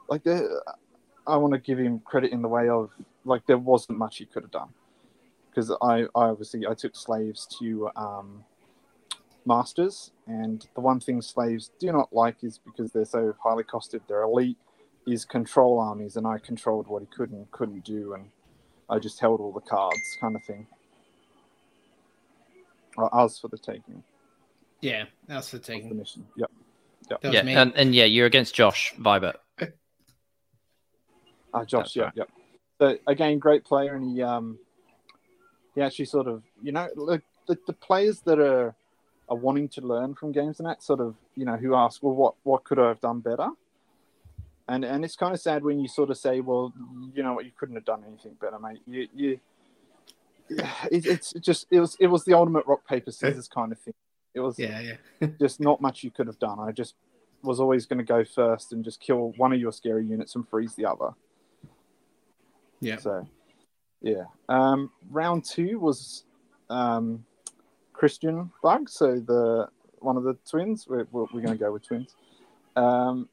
like 0.10 0.24
the, 0.24 0.62
I 1.28 1.38
want 1.38 1.54
to 1.54 1.60
give 1.60 1.80
him 1.80 2.00
credit 2.00 2.32
in 2.32 2.41
the 2.41 2.48
way 2.48 2.70
of 2.70 2.91
like 3.24 3.46
there 3.48 3.58
wasn't 3.58 3.98
much 3.98 4.18
he 4.18 4.26
could 4.26 4.44
have 4.44 4.52
done 4.52 4.70
because 5.50 5.72
I, 5.82 6.02
I 6.02 6.30
obviously 6.30 6.68
I 6.68 6.74
took 6.74 6.96
slaves 6.96 7.48
to 7.60 7.89
um, 7.96 8.44
masters, 9.46 10.12
and 10.28 10.68
the 10.76 10.82
one 10.82 11.00
thing 11.00 11.22
slaves 11.22 11.72
do 11.80 11.91
not 11.91 12.12
like 12.12 12.44
is 12.44 12.60
because 12.60 12.91
they're 12.91 13.06
so 13.06 13.34
highly 13.41 13.63
costed, 13.63 14.02
they're 14.08 14.24
elite, 14.24 14.58
is 15.08 15.24
control 15.24 15.80
armies, 15.80 16.18
and 16.18 16.28
I 16.28 16.39
controlled 16.39 16.88
what 16.88 17.02
he 17.02 17.08
could 17.08 17.32
and 17.32 17.50
couldn't 17.52 17.86
do, 17.86 18.13
and 18.13 18.30
I 18.89 19.00
just 19.00 19.20
held 19.20 19.39
all 19.39 19.52
the 19.52 19.62
cards, 19.62 20.18
kind 20.20 20.36
of 20.36 20.44
thing. 20.44 20.68
Well, 22.98 23.10
was 23.13 23.39
for 23.39 23.48
the 23.48 23.58
taking. 23.58 24.04
Yeah, 24.82 25.06
that's 25.28 25.52
the 25.52 25.60
taking. 25.60 25.89
The 25.89 25.96
mission. 25.96 26.26
Yep. 26.38 26.52
Yep. 27.10 27.20
Yeah, 27.24 27.41
and, 27.41 27.74
and, 27.76 27.94
yeah, 27.94 28.06
you're 28.06 28.26
against 28.26 28.56
Josh 28.56 28.94
Vibert. 29.00 29.36
Uh, 31.56 31.65
Josh, 31.65 31.96
yeah, 31.96 32.04
right. 32.04 32.13
yep. 32.15 32.30
So 32.80 32.98
again, 33.08 33.39
great 33.39 33.63
player, 33.63 33.96
and 33.96 34.04
he 34.04 34.22
um 34.22 34.60
he 35.74 35.82
actually 35.82 36.06
sort 36.06 36.28
of 36.28 36.44
you 36.62 36.72
know 36.72 36.88
the, 36.96 37.22
the, 37.48 37.58
the 37.68 37.74
players 37.74 38.22
that 38.22 38.39
are 38.39 38.76
are 39.30 39.38
wanting 39.38 39.68
to 39.68 39.82
learn 39.82 40.13
from 40.13 40.32
games 40.32 40.60
and 40.60 40.68
that 40.68 40.84
sort 40.84 41.00
of 41.00 41.15
you 41.36 41.46
know 41.46 41.56
who 41.56 41.76
ask 41.76 42.04
well 42.04 42.13
what 42.13 42.36
what 42.44 42.63
could 42.63 42.80
I 42.80 42.89
have 42.89 43.02
done 43.02 43.20
better? 43.20 43.50
And 44.68 44.84
and 44.84 45.06
it's 45.06 45.15
kind 45.15 45.34
of 45.34 45.39
sad 45.39 45.63
when 45.63 45.80
you 45.80 45.88
sort 45.88 46.10
of 46.10 46.18
say 46.18 46.41
well 46.41 46.74
you 47.13 47.24
know 47.24 47.34
what 47.34 47.46
you 47.46 47.52
couldn't 47.58 47.76
have 47.76 47.86
done 47.86 48.04
anything 48.08 48.36
better 48.41 48.60
mate. 48.60 48.82
You 48.86 49.08
you 49.13 49.39
it, 50.50 51.06
it's 51.06 51.34
just 51.34 51.68
it 51.72 51.80
was 51.80 51.96
it 52.00 52.08
was 52.08 52.26
the 52.26 52.34
ultimate 52.34 52.65
rock 52.65 52.88
paper 52.88 53.12
scissors 53.12 53.48
kind 53.48 53.72
of 53.72 53.80
thing. 53.80 53.94
It 54.34 54.41
was 54.41 54.60
yeah 54.60 54.82
yeah. 54.82 55.28
just 55.39 55.60
not 55.60 55.82
much 55.82 56.04
you 56.04 56.12
could 56.12 56.28
have 56.28 56.39
done. 56.39 56.60
I 56.60 56.72
just 56.72 56.96
was 57.41 57.60
always 57.60 57.86
going 57.86 58.00
to 58.00 58.04
go 58.04 58.26
first 58.26 58.74
and 58.74 58.84
just 58.84 59.00
kill 59.00 59.34
one 59.38 59.54
of 59.54 59.60
your 59.60 59.72
scary 59.72 60.06
units 60.06 60.36
and 60.36 60.48
freeze 60.50 60.74
the 60.74 60.86
other 60.86 61.12
yeah 62.81 62.97
so 62.97 63.27
yeah 64.01 64.25
um 64.49 64.91
round 65.09 65.43
two 65.43 65.79
was 65.79 66.25
um 66.69 67.25
Christian 67.95 68.51
Bug, 68.61 68.89
so 68.89 69.19
the 69.19 69.67
one 69.99 70.17
of 70.17 70.23
the 70.23 70.38
twins. 70.49 70.85
We're, 70.88 71.07
we're, 71.11 71.25
going 71.27 71.47
to 71.47 71.55
go 71.55 71.71
with 71.71 71.88
twins. 71.88 72.15
Um, 72.75 73.29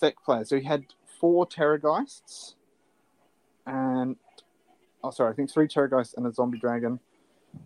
FEC 0.00 0.14
player. 0.24 0.44
So 0.44 0.58
he 0.58 0.64
had 0.64 0.84
four 1.18 1.46
Terrorgeists 1.46 2.54
and 3.66 4.16
oh, 5.02 5.10
sorry, 5.10 5.32
I 5.32 5.34
think 5.34 5.50
three 5.50 5.66
Terrorgeists 5.66 6.16
and 6.16 6.26
a 6.26 6.32
Zombie 6.32 6.58
Dragon 6.58 7.00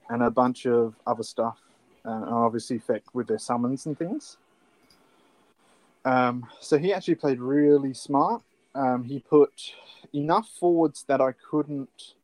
and 0.09 0.23
a 0.23 0.31
bunch 0.31 0.67
of 0.67 0.95
other 1.07 1.25
stuff. 1.25 1.59
and 2.05 2.25
obviously 2.25 2.79
FEC 2.79 3.03
with 3.13 3.27
their 3.27 3.39
summons 3.39 3.87
and 3.87 3.99
things. 3.99 4.39
Um, 6.05 6.47
so 6.61 6.79
he 6.79 6.95
actually 6.95 7.17
played 7.17 7.41
really 7.41 7.93
smart. 7.93 8.43
Um, 8.75 9.05
he 9.05 9.19
put 9.19 9.75
enough 10.13 10.49
forwards 10.59 11.05
that 11.09 11.21
I 11.21 11.33
couldn't 11.33 12.15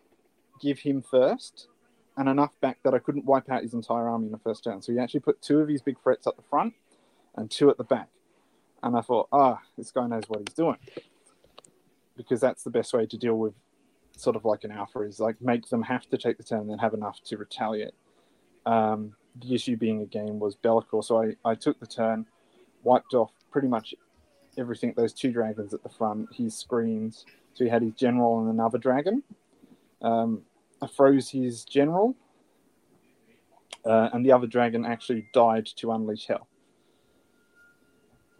give 0.60 0.80
him 0.80 1.02
first, 1.02 1.68
and 2.16 2.28
enough 2.28 2.52
back 2.60 2.78
that 2.84 2.94
I 2.94 2.98
couldn't 2.98 3.24
wipe 3.24 3.50
out 3.50 3.62
his 3.62 3.74
entire 3.74 4.08
army 4.08 4.26
in 4.26 4.32
the 4.32 4.38
first 4.38 4.64
turn. 4.64 4.80
So 4.80 4.92
he 4.92 4.98
actually 4.98 5.20
put 5.20 5.42
two 5.42 5.60
of 5.60 5.68
his 5.68 5.82
big 5.82 5.96
threats 6.02 6.26
at 6.26 6.36
the 6.36 6.42
front 6.42 6.74
and 7.36 7.50
two 7.50 7.68
at 7.68 7.76
the 7.76 7.84
back. 7.84 8.08
And 8.82 8.96
I 8.96 9.00
thought, 9.00 9.28
ah, 9.32 9.60
this 9.76 9.90
guy 9.90 10.06
knows 10.06 10.24
what 10.28 10.40
he's 10.40 10.54
doing. 10.54 10.78
Because 12.16 12.40
that's 12.40 12.62
the 12.62 12.70
best 12.70 12.94
way 12.94 13.04
to 13.06 13.16
deal 13.18 13.34
with 13.34 13.54
sort 14.16 14.36
of 14.36 14.46
like 14.46 14.64
an 14.64 14.70
alpha 14.70 15.00
is 15.02 15.20
like 15.20 15.40
make 15.42 15.68
them 15.68 15.82
have 15.82 16.08
to 16.08 16.16
take 16.16 16.38
the 16.38 16.42
turn 16.42 16.60
and 16.60 16.70
then 16.70 16.78
have 16.78 16.94
enough 16.94 17.22
to 17.24 17.36
retaliate. 17.36 17.92
Um, 18.64 19.14
the 19.38 19.54
issue 19.54 19.76
being 19.76 20.00
again 20.00 20.38
was 20.38 20.54
Be'lakor. 20.54 21.04
So 21.04 21.22
I, 21.22 21.34
I 21.44 21.54
took 21.54 21.78
the 21.78 21.86
turn, 21.86 22.26
wiped 22.82 23.12
off 23.12 23.32
pretty 23.50 23.68
much 23.68 23.94
everything, 24.58 24.94
those 24.96 25.12
two 25.12 25.32
dragons 25.32 25.74
at 25.74 25.82
the 25.82 25.88
front, 25.88 26.28
he 26.32 26.50
screens. 26.50 27.24
So 27.54 27.64
he 27.64 27.70
had 27.70 27.82
his 27.82 27.92
general 27.92 28.40
and 28.40 28.50
another 28.50 28.78
dragon. 28.78 29.22
Um, 30.02 30.42
I 30.82 30.86
froze 30.86 31.30
his 31.30 31.64
general, 31.64 32.14
uh, 33.84 34.10
and 34.12 34.24
the 34.24 34.32
other 34.32 34.46
dragon 34.46 34.84
actually 34.84 35.26
died 35.32 35.66
to 35.76 35.92
unleash 35.92 36.26
hell. 36.26 36.48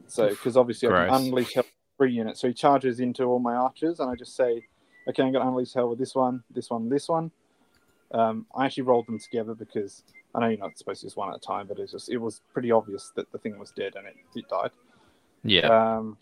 So, 0.07 0.29
because 0.29 0.57
obviously 0.57 0.89
I 0.89 1.07
can 1.07 1.15
unleash 1.15 1.55
hell 1.55 1.65
three 1.97 2.13
units, 2.13 2.41
so 2.41 2.49
he 2.49 2.55
charges 2.55 3.01
into 3.01 3.25
all 3.25 3.39
my 3.39 3.55
archers, 3.55 4.01
and 4.01 4.11
I 4.11 4.15
just 4.15 4.37
say, 4.37 4.67
"Okay, 5.09 5.23
I'm 5.23 5.33
going 5.33 5.43
to 5.43 5.49
unleash 5.49 5.73
hell 5.73 5.89
with 5.89 5.99
this 5.99 6.15
one, 6.15 6.45
this 6.51 6.69
one, 6.69 6.91
this 6.91 7.09
one." 7.09 7.31
Um, 8.13 8.47
I 8.55 8.67
actually 8.67 8.85
rolled 8.85 9.07
them 9.07 9.19
together 9.19 9.55
because 9.55 10.05
I 10.35 10.41
know 10.41 10.49
you're 10.49 10.59
not 10.59 10.77
supposed 10.79 11.01
to 11.01 11.07
use 11.07 11.17
one 11.17 11.31
at 11.31 11.37
a 11.37 11.41
time, 11.41 11.67
but 11.67 11.79
it's 11.79 11.93
just 11.93 12.11
it 12.11 12.19
was 12.19 12.43
pretty 12.53 12.71
obvious 12.71 13.13
that 13.17 13.33
the 13.33 13.39
thing 13.39 13.59
was 13.59 13.71
dead 13.71 13.95
and 13.97 14.07
it, 14.07 14.17
it 14.35 14.49
died. 14.49 14.71
Yeah. 15.49 15.97
Um, 15.97 16.17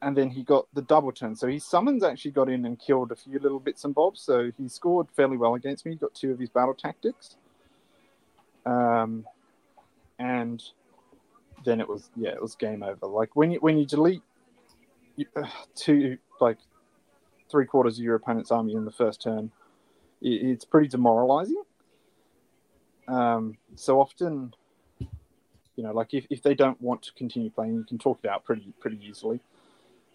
and 0.00 0.16
then 0.16 0.30
he 0.30 0.42
got 0.42 0.66
the 0.74 0.82
double 0.82 1.12
turn. 1.12 1.34
So 1.34 1.48
his 1.48 1.64
summons 1.64 2.04
actually 2.04 2.30
got 2.30 2.48
in 2.48 2.64
and 2.64 2.78
killed 2.78 3.10
a 3.10 3.16
few 3.16 3.38
little 3.38 3.58
bits 3.58 3.84
and 3.84 3.94
bobs. 3.94 4.20
So 4.20 4.52
he 4.56 4.68
scored 4.68 5.08
fairly 5.16 5.36
well 5.36 5.54
against 5.54 5.84
me. 5.84 5.92
He 5.92 5.98
got 5.98 6.14
two 6.14 6.30
of 6.30 6.38
his 6.38 6.50
battle 6.50 6.74
tactics. 6.74 7.36
Um, 8.64 9.26
and 10.18 10.62
then 11.64 11.80
it 11.80 11.88
was 11.88 12.10
yeah, 12.16 12.30
it 12.30 12.40
was 12.40 12.54
game 12.54 12.82
over. 12.82 13.06
Like 13.06 13.34
when 13.34 13.50
you 13.50 13.58
when 13.60 13.78
you 13.78 13.86
delete 13.86 14.22
uh, 15.36 15.42
two 15.74 16.18
like 16.40 16.58
three 17.50 17.66
quarters 17.66 17.98
of 17.98 18.04
your 18.04 18.14
opponent's 18.14 18.50
army 18.50 18.74
in 18.74 18.84
the 18.84 18.92
first 18.92 19.22
turn, 19.22 19.50
it, 20.20 20.28
it's 20.28 20.64
pretty 20.64 20.88
demoralizing. 20.88 21.62
Um, 23.08 23.56
so 23.74 24.00
often, 24.00 24.54
you 25.78 25.84
know, 25.84 25.92
like 25.92 26.12
if, 26.12 26.26
if 26.28 26.42
they 26.42 26.54
don't 26.54 26.78
want 26.82 27.02
to 27.02 27.12
continue 27.12 27.50
playing, 27.50 27.74
you 27.74 27.84
can 27.84 27.98
talk 27.98 28.18
it 28.24 28.28
out 28.28 28.44
pretty 28.44 28.72
pretty 28.80 28.98
easily. 29.00 29.38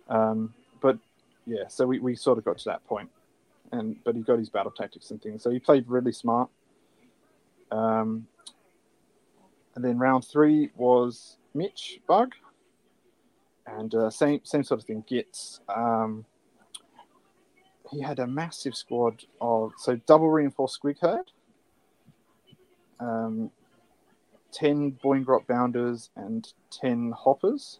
Um, 0.09 0.53
but 0.81 0.97
yeah, 1.45 1.69
so 1.69 1.87
we, 1.87 1.99
we 1.99 2.17
sort 2.17 2.37
of 2.37 2.43
got 2.43 2.57
to 2.57 2.65
that 2.65 2.85
point, 2.85 3.09
and 3.71 3.95
but 4.03 4.13
he 4.13 4.23
got 4.23 4.39
his 4.39 4.49
battle 4.49 4.73
tactics 4.73 5.09
and 5.11 5.21
things. 5.21 5.41
So 5.41 5.49
he 5.51 5.59
played 5.59 5.87
really 5.87 6.11
smart. 6.11 6.49
Um, 7.71 8.27
and 9.75 9.85
then 9.85 9.97
round 9.97 10.25
three 10.25 10.69
was 10.75 11.37
Mitch 11.53 12.01
Bug, 12.07 12.33
and 13.65 13.95
uh, 13.95 14.09
same 14.09 14.41
same 14.43 14.65
sort 14.65 14.81
of 14.81 14.85
thing. 14.85 15.01
Gitz 15.09 15.61
um, 15.69 16.25
he 17.89 18.01
had 18.01 18.19
a 18.19 18.27
massive 18.27 18.75
squad 18.75 19.23
of 19.39 19.71
so 19.77 19.95
double 20.07 20.29
reinforced 20.29 20.81
squig 20.83 20.99
herd, 20.99 21.31
um, 22.99 23.49
ten 24.53 24.97
Boingrot 25.03 25.47
bounders, 25.47 26.09
and 26.15 26.47
ten 26.71 27.11
hoppers 27.11 27.79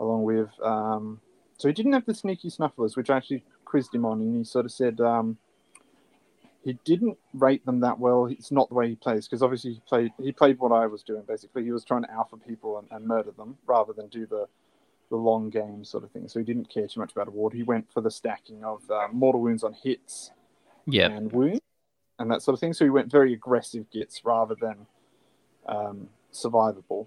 along 0.00 0.24
with. 0.24 0.50
Um, 0.62 1.20
so 1.58 1.68
he 1.68 1.74
didn't 1.74 1.92
have 1.92 2.06
the 2.06 2.14
sneaky 2.14 2.48
snufflers, 2.48 2.96
which 2.96 3.10
I 3.10 3.16
actually 3.16 3.44
quizzed 3.64 3.94
him 3.94 4.04
on, 4.04 4.20
and 4.20 4.36
he 4.36 4.44
sort 4.44 4.64
of 4.64 4.72
said 4.72 5.00
um, 5.00 5.38
he 6.64 6.78
didn't 6.84 7.18
rate 7.34 7.64
them 7.66 7.80
that 7.80 7.98
well. 7.98 8.26
It's 8.26 8.50
not 8.50 8.68
the 8.68 8.74
way 8.74 8.88
he 8.88 8.96
plays 8.96 9.26
because 9.26 9.42
obviously 9.42 9.74
he 9.74 9.82
played 9.86 10.12
he 10.18 10.32
played 10.32 10.58
what 10.58 10.72
I 10.72 10.86
was 10.86 11.02
doing. 11.02 11.22
Basically, 11.26 11.62
he 11.64 11.72
was 11.72 11.84
trying 11.84 12.02
to 12.02 12.10
alpha 12.10 12.36
people 12.36 12.78
and, 12.78 12.88
and 12.90 13.06
murder 13.06 13.30
them 13.30 13.56
rather 13.66 13.92
than 13.92 14.08
do 14.08 14.26
the 14.26 14.46
the 15.10 15.16
long 15.16 15.50
game 15.50 15.84
sort 15.84 16.02
of 16.02 16.10
thing. 16.10 16.26
So 16.28 16.40
he 16.40 16.44
didn't 16.44 16.70
care 16.70 16.88
too 16.88 17.00
much 17.00 17.12
about 17.12 17.28
award. 17.28 17.52
He 17.52 17.62
went 17.62 17.92
for 17.92 18.00
the 18.00 18.10
stacking 18.10 18.64
of 18.64 18.82
uh, 18.90 19.08
mortal 19.12 19.42
wounds 19.42 19.62
on 19.62 19.74
hits, 19.74 20.30
yeah, 20.86 21.10
and 21.10 21.30
wounds 21.30 21.60
and 22.18 22.30
that 22.30 22.42
sort 22.42 22.54
of 22.54 22.60
thing. 22.60 22.72
So 22.72 22.84
he 22.84 22.90
went 22.90 23.10
very 23.10 23.32
aggressive 23.32 23.86
Gitz 23.94 24.20
rather 24.24 24.54
than 24.60 24.86
um, 25.66 26.08
survivable. 26.32 27.06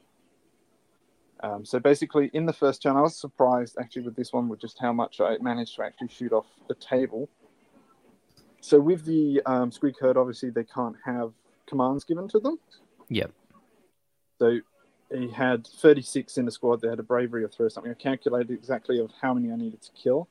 Um, 1.42 1.66
so 1.66 1.80
basically, 1.80 2.32
in 2.34 2.46
the 2.46 2.54
first 2.54 2.82
turn, 2.82 2.96
I 2.96 3.02
was 3.02 3.16
surprised 3.16 3.78
actually 3.80 4.04
with 4.04 4.16
this 4.16 4.34
one 4.34 4.50
with 4.50 4.60
just 4.60 4.80
how 4.80 4.92
much 4.92 5.22
I 5.22 5.38
managed 5.40 5.76
to 5.76 5.84
actually 5.84 6.10
shoot 6.10 6.34
off 6.34 6.48
the 6.68 6.76
table. 6.76 7.30
So 8.62 8.80
with 8.80 9.06
the 9.06 9.42
um, 9.46 9.70
Squig 9.70 10.00
Herd, 10.00 10.18
obviously 10.18 10.50
they 10.50 10.64
can't 10.64 10.96
have 11.06 11.32
commands 11.68 12.04
given 12.04 12.28
to 12.30 12.40
them. 12.40 12.60
Yep. 13.10 13.32
So 14.40 14.60
he 15.14 15.30
had 15.30 15.66
36 15.66 16.38
in 16.38 16.46
the 16.46 16.52
squad. 16.52 16.82
They 16.82 16.90
had 16.90 17.00
a 17.00 17.04
bravery 17.04 17.44
of 17.44 17.54
throw 17.54 17.70
something. 17.70 17.92
I 17.92 17.96
calculated 17.96 18.52
exactly 18.52 19.00
of 19.00 19.12
how 19.22 19.34
many 19.34 19.52
I 19.52 19.56
needed 19.56 19.82
to 19.84 19.92
kill. 19.92 20.28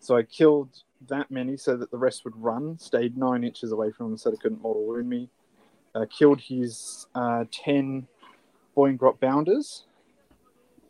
So 0.00 0.16
I 0.16 0.22
killed 0.24 0.70
that 1.08 1.30
many 1.30 1.56
so 1.56 1.76
that 1.76 1.90
the 1.90 1.98
rest 1.98 2.24
would 2.24 2.36
run. 2.36 2.78
Stayed 2.78 3.16
nine 3.16 3.44
inches 3.44 3.70
away 3.70 3.92
from 3.92 4.12
him 4.12 4.16
so 4.16 4.30
they 4.30 4.36
couldn't 4.36 4.62
mortal 4.62 4.84
wound 4.84 5.08
me. 5.08 5.28
Uh, 5.94 6.06
killed 6.06 6.40
his 6.40 7.06
uh, 7.14 7.44
10 7.50 8.06
Boingrot 8.76 9.20
bounders 9.20 9.84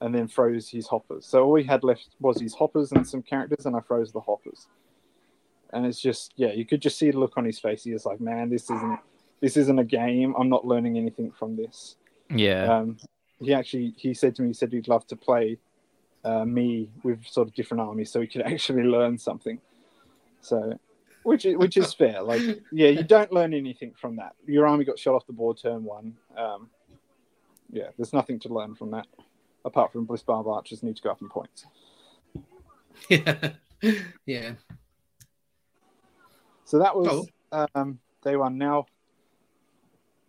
and 0.01 0.15
then 0.15 0.29
froze 0.29 0.69
his 0.69 0.87
hoppers. 0.87 1.27
So 1.27 1.45
all 1.45 1.57
he 1.57 1.65
had 1.65 1.83
left 1.83 2.11
was 2.21 2.41
his 2.41 2.55
hoppers 2.55 2.93
and 2.93 3.07
some 3.07 3.23
characters, 3.23 3.67
and 3.67 3.75
I 3.77 3.81
froze 3.81 4.13
the 4.13 4.21
hoppers. 4.21 4.67
And 5.73 5.87
it's 5.87 6.01
just 6.01 6.33
yeah, 6.37 6.53
you 6.53 6.65
could 6.65 6.83
just 6.83 6.99
see 6.99 7.11
the 7.11 7.19
look 7.19 7.37
on 7.37 7.45
his 7.45 7.59
face. 7.59 7.85
He 7.85 7.93
was 7.93 8.05
like, 8.05 8.21
"Man, 8.21 8.51
this 8.51 8.65
isn't 8.65 8.99
this 9.41 9.57
isn't 9.57 9.79
a 9.79 9.85
game. 9.85 10.35
I'm 10.39 10.49
not 10.49 10.67
learning 10.67 10.99
anything 10.99 11.31
from 11.31 11.57
this." 11.57 11.97
Yeah. 12.31 12.65
Um, 12.65 12.97
he 13.41 13.55
actually 13.55 13.95
he 13.97 14.13
said 14.13 14.35
to 14.37 14.43
me, 14.43 14.49
he 14.49 14.55
said 14.55 14.73
he'd 14.73 14.89
love 14.89 15.07
to 15.07 15.17
play 15.17 15.59
uh, 16.25 16.45
me 16.45 16.91
with 17.03 17.27
sort 17.27 17.49
of 17.49 17.55
different 17.55 17.81
armies 17.81 18.11
so 18.11 18.21
he 18.21 18.27
could 18.27 18.43
actually 18.47 18.83
learn 18.83 19.19
something. 19.19 19.61
So, 20.41 20.79
which 21.23 21.45
is, 21.45 21.57
which 21.57 21.77
is 21.77 21.93
fair. 21.99 22.23
Like, 22.23 22.43
yeah, 22.73 22.89
you 22.89 23.03
don't 23.03 23.33
learn 23.33 23.55
anything 23.55 23.93
from 24.01 24.17
that. 24.17 24.35
Your 24.47 24.67
army 24.67 24.85
got 24.85 24.99
shot 24.99 25.15
off 25.15 25.27
the 25.27 25.33
board 25.33 25.59
turn 25.61 25.85
one. 25.85 26.15
Um, 26.37 26.71
yeah, 27.71 27.89
there's 27.97 28.13
nothing 28.13 28.39
to 28.41 28.49
learn 28.49 28.75
from 28.75 28.91
that 28.91 29.07
apart 29.65 29.93
from 29.93 30.05
Bliss 30.05 30.23
Barb 30.23 30.47
archers 30.47 30.83
need 30.83 30.97
to 30.97 31.03
go 31.03 31.11
up 31.11 31.21
in 31.23 31.29
points. 31.29 31.67
Yeah, 33.09 33.53
yeah. 34.27 34.53
So 36.65 36.79
that 36.79 36.97
was 36.97 37.29
oh. 37.53 37.67
um, 37.75 37.99
day 38.23 38.37
one. 38.37 38.59
Now 38.59 38.87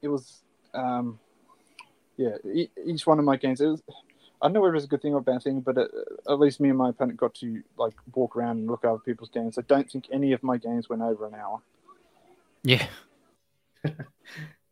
it 0.02 0.08
was, 0.08 0.44
um, 0.74 1.20
yeah, 2.18 2.36
each 2.86 3.08
one 3.08 3.20
of 3.20 3.26
my 3.26 3.38
games. 3.38 3.62
It 3.62 3.68
was, 3.68 3.82
I 4.44 4.48
don't 4.48 4.54
know 4.54 4.62
whether 4.62 4.76
it's 4.76 4.84
a 4.84 4.90
good 4.90 5.02
thing 5.02 5.14
or 5.14 5.20
a 5.20 5.22
bad 5.22 5.42
thing, 5.42 5.62
but 5.62 5.78
at, 5.78 5.90
at 6.28 6.38
least 6.38 6.60
me 6.60 6.68
and 6.68 6.78
my 6.78 6.90
opponent 6.90 7.18
got 7.18 7.34
to 7.36 7.64
like 7.78 7.94
walk 8.14 8.36
around 8.36 8.58
and 8.58 8.68
look 8.68 8.84
over 8.84 9.00
people's 9.00 9.30
games. 9.30 9.58
I 9.58 9.62
don't 9.62 9.90
think 9.90 10.08
any 10.12 10.34
of 10.34 10.44
my 10.44 10.58
games 10.58 10.90
went 10.90 11.02
over 11.02 11.26
an 11.26 11.34
hour. 11.34 11.62
Yeah. 12.62 12.86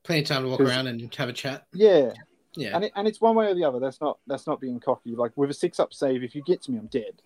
Plenty 0.03 0.21
of 0.23 0.27
time 0.27 0.43
to 0.43 0.49
walk 0.49 0.59
around 0.59 0.87
and 0.87 1.13
have 1.15 1.29
a 1.29 1.33
chat. 1.33 1.67
Yeah. 1.73 2.11
Yeah. 2.57 2.75
And, 2.75 2.83
it, 2.83 2.91
and 2.97 3.07
it's 3.07 3.21
one 3.21 3.33
way 3.33 3.47
or 3.47 3.55
the 3.55 3.63
other. 3.63 3.79
That's 3.79 4.01
not 4.01 4.19
that's 4.27 4.45
not 4.45 4.59
being 4.59 4.81
cocky. 4.81 5.15
Like 5.15 5.31
with 5.37 5.49
a 5.49 5.53
six 5.53 5.79
up 5.79 5.93
save, 5.93 6.21
if 6.21 6.35
you 6.35 6.43
get 6.43 6.61
to 6.63 6.71
me, 6.71 6.77
I'm 6.77 6.87
dead. 6.87 7.21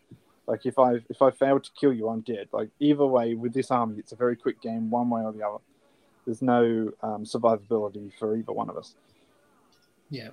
Like 0.45 0.67
if 0.67 0.77
I 0.77 0.97
if 1.09 1.23
I 1.23 1.31
fail 1.31 1.59
to 1.59 1.69
kill 1.79 1.93
you, 1.93 2.09
I'm 2.09 2.21
dead. 2.21 2.49
Like 2.51 2.69
either 2.79 3.07
way, 3.07 3.33
with 3.33 3.53
this 3.53 3.71
army, 3.71 3.97
it's 3.97 4.11
a 4.11 4.15
very 4.15 4.35
quick 4.35 4.61
game, 4.61 4.91
one 4.91 5.09
way 5.09 5.23
or 5.23 5.31
the 5.31 5.43
other. 5.43 5.63
There's 6.25 6.43
no 6.43 6.91
um, 7.01 7.23
survivability 7.23 8.11
for 8.19 8.35
either 8.35 8.51
one 8.51 8.69
of 8.69 8.77
us. 8.77 8.93
Yeah. 10.11 10.29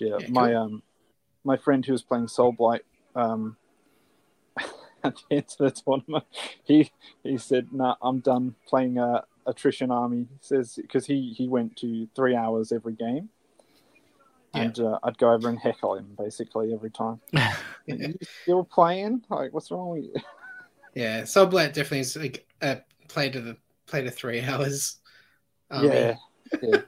Yeah, 0.00 0.16
yeah 0.20 0.26
my 0.28 0.48
cool. 0.48 0.56
um, 0.56 0.82
my 1.44 1.56
friend 1.56 1.84
who 1.84 1.92
was 1.92 2.02
playing 2.02 2.28
Soul 2.28 2.52
Blight, 2.52 2.82
um, 3.14 3.56
at 5.04 5.14
the 5.16 5.22
end 5.30 5.46
of 5.58 5.74
the 5.74 5.82
tournament, 5.82 6.24
he 6.64 6.90
he 7.22 7.38
said, 7.38 7.68
"Nah, 7.72 7.96
I'm 8.02 8.20
done 8.20 8.54
playing 8.66 8.98
a 8.98 9.24
attrition 9.46 9.90
army." 9.90 10.26
He 10.30 10.38
says 10.40 10.78
because 10.80 11.06
he 11.06 11.32
he 11.36 11.48
went 11.48 11.76
to 11.78 12.08
three 12.14 12.34
hours 12.34 12.72
every 12.72 12.94
game, 12.94 13.28
yeah. 14.54 14.62
and 14.62 14.78
uh, 14.78 14.98
I'd 15.02 15.18
go 15.18 15.32
over 15.32 15.48
and 15.48 15.58
heckle 15.58 15.96
him 15.96 16.14
basically 16.18 16.74
every 16.74 16.90
time. 16.90 17.20
you 17.86 18.14
still 18.42 18.64
playing? 18.64 19.24
Like, 19.28 19.52
what's 19.52 19.70
wrong 19.70 19.90
with 19.90 20.04
you? 20.04 20.14
Yeah, 20.94 21.24
Soul 21.24 21.46
Blight 21.46 21.74
definitely 21.74 22.00
is 22.00 22.16
like 22.16 22.48
a 22.60 22.78
play 23.06 23.30
to 23.30 23.40
the 23.40 23.56
play 23.86 24.02
to 24.02 24.10
three 24.10 24.40
hours. 24.40 24.98
Army. 25.70 25.88
Yeah, 25.88 26.16
yeah. 26.60 26.80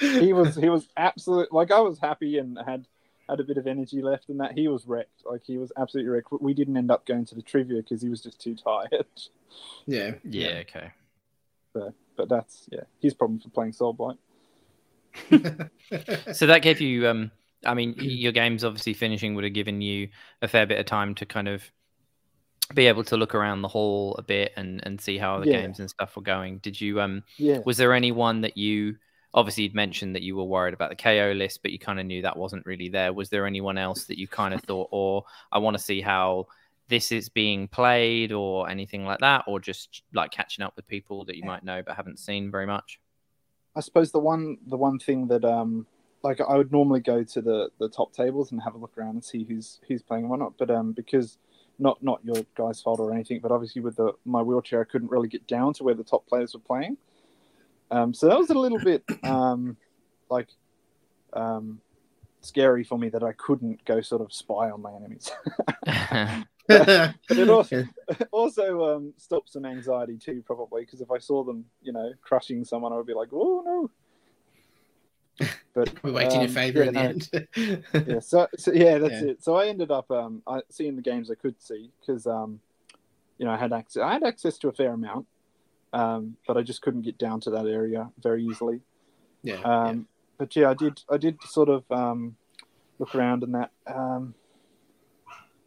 He 0.00 0.32
was 0.32 0.56
he 0.56 0.68
was 0.68 0.88
absolute 0.96 1.52
like 1.52 1.70
I 1.70 1.80
was 1.80 1.98
happy 1.98 2.38
and 2.38 2.58
had 2.66 2.86
had 3.28 3.40
a 3.40 3.44
bit 3.44 3.58
of 3.58 3.66
energy 3.66 4.00
left 4.00 4.28
and 4.28 4.40
that. 4.40 4.52
He 4.52 4.68
was 4.68 4.86
wrecked. 4.86 5.24
Like 5.24 5.42
he 5.44 5.58
was 5.58 5.70
absolutely 5.76 6.10
wrecked. 6.10 6.28
We 6.40 6.54
didn't 6.54 6.76
end 6.76 6.90
up 6.90 7.04
going 7.04 7.26
to 7.26 7.34
the 7.34 7.42
trivia 7.42 7.82
because 7.82 8.00
he 8.00 8.08
was 8.08 8.22
just 8.22 8.40
too 8.40 8.54
tired. 8.54 9.06
Yeah. 9.86 10.12
Yeah 10.24 10.62
okay. 10.62 10.92
But 11.72 11.94
but 12.18 12.28
that's 12.28 12.68
yeah 12.70 12.82
his 13.00 13.14
problem 13.14 13.40
for 13.40 13.48
playing 13.48 13.72
soul 13.72 13.94
blight 13.94 14.18
so 16.34 16.46
that 16.46 16.60
gave 16.60 16.82
you 16.82 17.08
um 17.08 17.30
i 17.64 17.72
mean 17.72 17.94
your 17.98 18.32
games 18.32 18.62
obviously 18.62 18.92
finishing 18.92 19.34
would 19.34 19.44
have 19.44 19.54
given 19.54 19.80
you 19.80 20.08
a 20.42 20.48
fair 20.48 20.66
bit 20.66 20.78
of 20.78 20.84
time 20.84 21.14
to 21.14 21.24
kind 21.24 21.48
of 21.48 21.62
be 22.74 22.86
able 22.86 23.04
to 23.04 23.16
look 23.16 23.34
around 23.34 23.62
the 23.62 23.68
hall 23.68 24.14
a 24.18 24.22
bit 24.22 24.52
and 24.56 24.84
and 24.84 25.00
see 25.00 25.16
how 25.16 25.40
the 25.40 25.46
yeah. 25.46 25.62
games 25.62 25.80
and 25.80 25.88
stuff 25.88 26.14
were 26.16 26.22
going. 26.22 26.58
Did 26.58 26.78
you 26.78 27.00
um 27.00 27.22
yeah. 27.38 27.60
was 27.64 27.78
there 27.78 27.94
anyone 27.94 28.42
that 28.42 28.58
you 28.58 28.96
obviously 29.34 29.64
you'd 29.64 29.74
mentioned 29.74 30.14
that 30.14 30.22
you 30.22 30.36
were 30.36 30.44
worried 30.44 30.74
about 30.74 30.90
the 30.90 30.96
KO 30.96 31.32
list, 31.34 31.62
but 31.62 31.70
you 31.70 31.78
kind 31.78 32.00
of 32.00 32.06
knew 32.06 32.22
that 32.22 32.36
wasn't 32.36 32.64
really 32.66 32.88
there. 32.88 33.12
Was 33.12 33.28
there 33.28 33.46
anyone 33.46 33.78
else 33.78 34.04
that 34.04 34.18
you 34.18 34.28
kind 34.28 34.54
of 34.54 34.62
thought, 34.64 34.88
or 34.90 35.24
I 35.52 35.58
want 35.58 35.76
to 35.76 35.82
see 35.82 36.00
how 36.00 36.46
this 36.88 37.12
is 37.12 37.28
being 37.28 37.68
played, 37.68 38.32
or 38.32 38.68
anything 38.68 39.04
like 39.04 39.20
that, 39.20 39.44
or 39.46 39.60
just 39.60 40.02
like 40.14 40.30
catching 40.30 40.64
up 40.64 40.74
with 40.76 40.86
people 40.88 41.24
that 41.26 41.36
you 41.36 41.44
might 41.44 41.64
know 41.64 41.82
but 41.82 41.96
haven't 41.96 42.18
seen 42.18 42.50
very 42.50 42.66
much? 42.66 43.00
I 43.76 43.80
suppose 43.80 44.10
the 44.10 44.18
one 44.18 44.58
the 44.66 44.76
one 44.76 44.98
thing 44.98 45.28
that 45.28 45.44
um 45.44 45.86
like 46.22 46.40
I 46.40 46.56
would 46.56 46.72
normally 46.72 47.00
go 47.00 47.22
to 47.22 47.40
the 47.40 47.70
the 47.78 47.88
top 47.88 48.12
tables 48.12 48.50
and 48.50 48.60
have 48.62 48.74
a 48.74 48.78
look 48.78 48.96
around 48.98 49.10
and 49.10 49.24
see 49.24 49.44
who's 49.44 49.80
who's 49.86 50.02
playing 50.02 50.24
and 50.24 50.30
whatnot, 50.30 50.54
but 50.58 50.70
um 50.70 50.92
because 50.92 51.38
not 51.78 52.02
not 52.02 52.20
your 52.24 52.42
guys' 52.56 52.80
fault 52.80 52.98
or 53.00 53.12
anything, 53.12 53.40
but 53.40 53.52
obviously 53.52 53.80
with 53.82 53.96
the 53.96 54.12
my 54.24 54.42
wheelchair, 54.42 54.80
I 54.80 54.84
couldn't 54.84 55.10
really 55.10 55.28
get 55.28 55.46
down 55.46 55.74
to 55.74 55.84
where 55.84 55.94
the 55.94 56.04
top 56.04 56.26
players 56.26 56.54
were 56.54 56.60
playing. 56.60 56.96
Um, 57.90 58.12
so 58.12 58.28
that 58.28 58.38
was 58.38 58.50
a 58.50 58.54
little 58.54 58.78
bit 58.78 59.04
um, 59.24 59.76
like 60.30 60.48
um, 61.32 61.80
scary 62.40 62.84
for 62.84 62.98
me 62.98 63.08
that 63.10 63.22
I 63.22 63.32
couldn't 63.32 63.84
go 63.84 64.00
sort 64.00 64.22
of 64.22 64.32
spy 64.32 64.70
on 64.70 64.82
my 64.82 64.92
enemies. 64.94 65.30
but 66.68 67.14
it 67.30 67.48
also, 67.48 67.84
also 68.30 68.96
um, 68.96 69.12
stopped 69.16 69.50
some 69.50 69.64
anxiety 69.64 70.16
too, 70.16 70.42
probably, 70.44 70.82
because 70.82 71.00
if 71.00 71.10
I 71.10 71.18
saw 71.18 71.44
them, 71.44 71.64
you 71.82 71.92
know, 71.92 72.12
crushing 72.22 72.64
someone, 72.64 72.92
I 72.92 72.96
would 72.96 73.06
be 73.06 73.14
like, 73.14 73.28
oh 73.32 73.62
no. 73.64 73.90
But 75.72 76.02
we're 76.02 76.12
waiting 76.12 76.38
um, 76.38 76.44
in 76.46 76.50
favour 76.50 76.82
yeah, 76.82 76.88
in 76.88 76.94
the 76.94 77.00
end. 77.00 78.06
yeah, 78.08 78.18
so, 78.18 78.48
so, 78.56 78.72
yeah, 78.72 78.98
that's 78.98 79.22
yeah. 79.22 79.30
it. 79.30 79.44
So 79.44 79.54
I 79.54 79.68
ended 79.68 79.92
up 79.92 80.10
um, 80.10 80.42
I, 80.46 80.62
seeing 80.68 80.96
the 80.96 81.02
games 81.02 81.30
I 81.30 81.36
could 81.36 81.62
see 81.62 81.90
because 82.00 82.26
um, 82.26 82.58
you 83.38 83.46
know 83.46 83.52
I 83.52 83.56
had 83.56 83.72
access. 83.72 84.02
I 84.02 84.14
had 84.14 84.24
access 84.24 84.58
to 84.58 84.68
a 84.68 84.72
fair 84.72 84.92
amount, 84.94 85.26
um, 85.92 86.36
but 86.46 86.56
I 86.56 86.62
just 86.62 86.82
couldn't 86.82 87.02
get 87.02 87.18
down 87.18 87.40
to 87.40 87.50
that 87.50 87.66
area 87.66 88.10
very 88.22 88.44
easily. 88.44 88.80
Yeah, 89.42 89.60
um, 89.62 89.96
yeah. 89.96 90.02
But 90.38 90.56
yeah, 90.56 90.70
I 90.70 90.74
did. 90.74 91.02
I 91.10 91.16
did 91.16 91.42
sort 91.42 91.68
of 91.68 91.84
um, 91.90 92.36
look 92.98 93.14
around 93.14 93.42
and 93.42 93.54
that. 93.54 93.70
Um, 93.86 94.34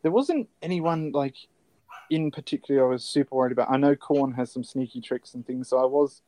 there 0.01 0.11
wasn't 0.11 0.49
anyone 0.61 1.11
like 1.11 1.35
in 2.09 2.31
particular 2.31 2.85
I 2.85 2.89
was 2.89 3.03
super 3.03 3.35
worried 3.35 3.51
about. 3.51 3.71
I 3.71 3.77
know 3.77 3.95
Khorne 3.95 4.35
has 4.35 4.51
some 4.51 4.63
sneaky 4.63 5.01
tricks 5.01 5.33
and 5.33 5.45
things, 5.45 5.69
so 5.69 5.79
I 5.79 5.85
was 5.85 6.21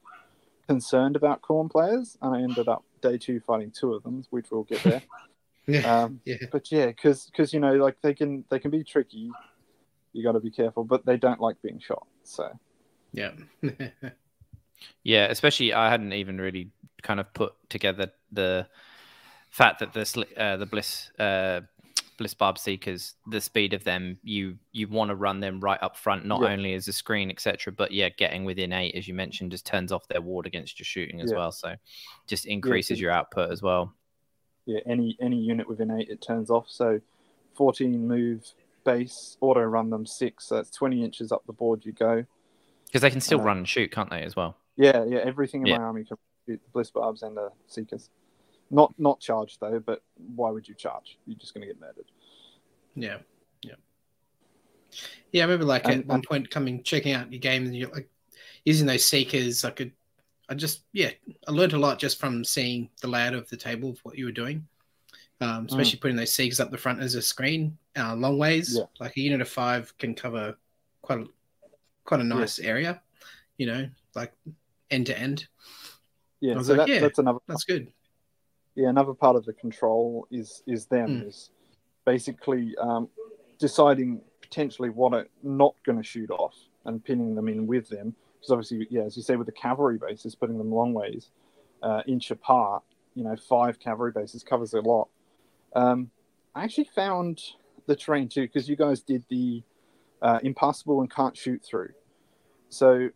concerned 0.67 1.15
about 1.15 1.41
Khorne 1.41 1.69
players, 1.69 2.17
and 2.21 2.36
I 2.36 2.41
ended 2.41 2.67
up 2.67 2.84
day 3.01 3.17
two 3.17 3.39
fighting 3.41 3.71
two 3.71 3.93
of 3.93 4.03
them, 4.03 4.23
which 4.29 4.47
we'll 4.51 4.63
get 4.63 4.84
there. 4.84 5.01
yeah, 5.67 6.03
um, 6.03 6.21
yeah. 6.25 6.38
But 6.51 6.71
yeah, 6.71 6.88
because 6.88 7.25
because 7.25 7.53
you 7.53 7.60
know 7.60 7.75
like 7.75 7.97
they 8.01 8.13
can 8.13 8.45
they 8.49 8.60
can 8.60 8.71
be 8.71 8.84
tricky. 8.84 9.29
You 10.13 10.23
got 10.23 10.34
to 10.34 10.39
be 10.39 10.51
careful, 10.51 10.84
but 10.84 11.06
they 11.06 11.17
don't 11.17 11.39
like 11.39 11.62
being 11.62 11.79
shot. 11.79 12.06
So 12.23 12.49
yeah. 13.13 13.32
yeah, 15.04 15.26
especially 15.26 15.73
I 15.73 15.89
hadn't 15.89 16.13
even 16.13 16.39
really 16.39 16.71
kind 17.02 17.19
of 17.19 17.34
put 17.34 17.54
together 17.69 18.12
the 18.32 18.67
fact 19.49 19.80
that 19.80 19.93
this 19.93 20.17
uh, 20.38 20.58
the 20.58 20.65
bliss 20.65 21.12
uh, 21.19 21.62
bliss 22.17 22.34
barb 22.34 22.58
seekers 22.58 23.15
the 23.28 23.41
speed 23.41 23.73
of 23.73 23.84
them 23.84 24.17
you 24.23 24.56
you 24.71 24.88
want 24.88 25.10
to 25.10 25.15
run 25.15 25.39
them 25.39 25.60
right 25.60 25.82
up 25.82 25.97
front 25.97 26.26
not 26.26 26.41
yeah. 26.41 26.49
only 26.49 26.73
as 26.73 26.88
a 26.88 26.93
screen 26.93 27.30
etc 27.30 27.71
but 27.71 27.91
yeah 27.91 28.10
getting 28.10 28.45
within 28.45 28.71
eight 28.71 28.95
as 28.95 29.08
you 29.08 29.13
mentioned 29.13 29.52
just 29.52 29.65
turns 29.65 29.91
off 29.91 30.08
their 30.08 30.21
ward 30.21 30.45
against 30.45 30.80
your 30.80 30.86
shooting 30.86 31.21
as 31.21 31.32
yeah. 31.32 31.38
well 31.38 31.52
so 31.52 31.76
just 32.28 32.45
increases 32.45 32.99
yeah, 32.99 33.04
your 33.04 33.12
output 33.12 33.52
as 33.52 33.62
well 33.62 33.93
yeah 34.65 34.80
any 34.86 35.17
any 35.21 35.38
unit 35.38 35.67
within 35.67 35.91
eight 35.91 36.10
it 36.10 36.21
turns 36.21 36.49
off 36.49 36.65
so 36.69 36.99
14 37.56 38.08
move 38.08 38.54
base 38.86 39.38
auto 39.41 39.62
run 39.62 39.89
them 39.89 40.06
six 40.06 40.47
so 40.47 40.56
that's 40.56 40.71
20 40.71 41.04
inches 41.04 41.32
up 41.32 41.43
the 41.45 41.54
board 41.54 41.84
you 41.86 41.93
go 41.93 42.23
because 42.93 43.01
they 43.01 43.10
can 43.10 43.21
still 43.21 43.41
uh, 43.41 43.43
run 43.43 43.58
and 43.58 43.67
shoot, 43.67 43.91
can't 43.91 44.12
they, 44.12 44.21
as 44.21 44.36
well? 44.36 44.56
Yeah, 44.75 45.03
yeah. 45.06 45.17
Everything 45.25 45.62
in 45.62 45.67
yeah. 45.67 45.77
my 45.79 45.86
army 45.86 46.03
can 46.03 46.15
shoot 46.45 46.62
the 46.63 46.69
bliss 46.71 46.91
barbs 46.91 47.23
and 47.23 47.36
the 47.36 47.49
seekers. 47.65 48.12
Not 48.69 48.93
not 48.99 49.19
charged 49.19 49.60
though, 49.60 49.79
but 49.79 50.03
why 50.36 50.51
would 50.51 50.67
you 50.67 50.75
charge? 50.75 51.17
You're 51.25 51.39
just 51.39 51.56
going 51.56 51.67
to 51.67 51.73
get 51.73 51.82
murdered. 51.82 52.06
Yeah, 52.95 53.18
yeah, 53.63 53.74
yeah. 55.32 55.41
I 55.41 55.45
remember 55.45 55.65
like 55.65 55.86
and, 55.86 56.01
at 56.01 56.05
one 56.05 56.18
and, 56.18 56.24
point 56.24 56.51
coming 56.51 56.84
checking 56.84 57.13
out 57.13 57.32
your 57.32 57.39
game 57.39 57.65
and 57.65 57.76
you're 57.76 57.89
like 57.89 58.09
using 58.63 58.86
those 58.86 59.05
seekers. 59.05 59.65
I 59.65 59.72
could, 59.72 59.91
I 60.47 60.53
just 60.53 60.84
yeah, 60.93 61.09
I 61.47 61.51
learned 61.51 61.74
a 61.74 61.80
lot 61.80 61.97
just 61.97 62.20
from 62.20 62.43
seeing 62.43 62.89
the 63.01 63.07
layout 63.07 63.34
of 63.34 63.49
the 63.49 63.57
table 63.57 63.89
of 63.89 63.99
what 64.03 64.20
you 64.20 64.26
were 64.26 64.32
doing. 64.32 64.68
Um, 65.41 65.65
especially 65.65 65.97
mm. 65.97 66.01
putting 66.01 66.15
those 66.15 66.32
seekers 66.32 66.59
up 66.59 66.70
the 66.70 66.78
front 66.78 67.01
as 67.01 67.15
a 67.15 67.22
screen, 67.22 67.76
uh, 67.97 68.15
long 68.15 68.38
ways. 68.38 68.78
Yeah. 68.78 68.86
Like 68.99 69.18
a 69.18 69.20
unit 69.20 69.41
of 69.41 69.49
five 69.49 69.97
can 69.97 70.13
cover 70.13 70.55
quite 71.01 71.20
a 71.20 71.26
quite 72.06 72.22
a 72.22 72.24
nice 72.24 72.60
yeah. 72.60 72.70
area, 72.70 73.01
you 73.58 73.68
know, 73.68 73.88
like 74.16 74.34
end 74.91 75.08
to 75.08 75.18
end. 75.18 75.47
Yeah, 76.39 76.62
so 76.62 76.74
like, 76.74 76.88
that, 76.88 76.93
yeah, 76.93 76.99
that's 76.99 77.20
another. 77.20 77.39
That's 77.47 77.64
good. 77.64 77.91
Yeah, 78.76 78.89
another 78.89 79.14
part 79.14 79.36
of 79.36 79.45
the 79.45 79.54
control 79.54 80.28
is 80.32 80.64
is 80.68 80.86
them 80.88 81.22
mm. 81.22 81.28
is 81.28 81.51
basically 82.06 82.76
um, 82.78 83.08
deciding 83.60 84.22
potentially 84.41 84.89
what 84.89 85.14
are 85.14 85.28
not 85.41 85.76
going 85.86 85.97
to 85.97 86.04
shoot 86.04 86.30
off 86.30 86.56
and 86.86 87.04
pinning 87.04 87.36
them 87.36 87.47
in 87.47 87.66
with 87.66 87.88
them. 87.89 88.16
Because 88.36 88.51
obviously, 88.51 88.88
yeah, 88.89 89.04
as 89.04 89.16
you 89.16 89.24
say, 89.24 89.36
with 89.38 89.47
the 89.47 89.54
cavalry 89.54 89.97
bases, 89.97 90.36
putting 90.36 90.58
them 90.58 90.72
long 90.72 90.93
ways, 90.93 91.30
uh, 91.82 92.01
inch 92.08 92.30
apart, 92.30 92.84
you 93.16 93.24
know, 93.24 93.36
five 93.38 93.80
cavalry 93.80 94.12
bases 94.12 94.43
covers 94.43 94.74
a 94.74 94.82
lot. 94.82 95.08
Um, 95.76 96.12
I 96.54 96.64
actually 96.64 96.89
found 96.95 97.41
the 97.88 97.95
terrain 97.95 98.28
too 98.28 98.41
because 98.41 98.68
you 98.68 98.76
guys 98.76 99.01
did 99.01 99.24
the 99.30 99.64
uh, 100.24 100.39
impassable 100.41 101.01
and 101.01 101.13
can't 101.13 101.38
shoot 101.38 101.63
through. 101.63 101.89
So 102.69 103.09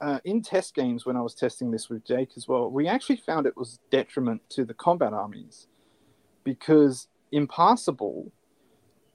uh, 0.00 0.20
in 0.24 0.42
test 0.42 0.74
games, 0.74 1.04
when 1.06 1.16
I 1.16 1.20
was 1.20 1.34
testing 1.34 1.70
this 1.70 1.88
with 1.88 2.04
Jake 2.04 2.30
as 2.36 2.46
well, 2.46 2.70
we 2.70 2.86
actually 2.86 3.16
found 3.16 3.46
it 3.46 3.56
was 3.56 3.80
detriment 3.90 4.42
to 4.50 4.64
the 4.64 4.74
combat 4.74 5.12
armies 5.12 5.66
because 6.44 7.08
impassable, 7.32 8.30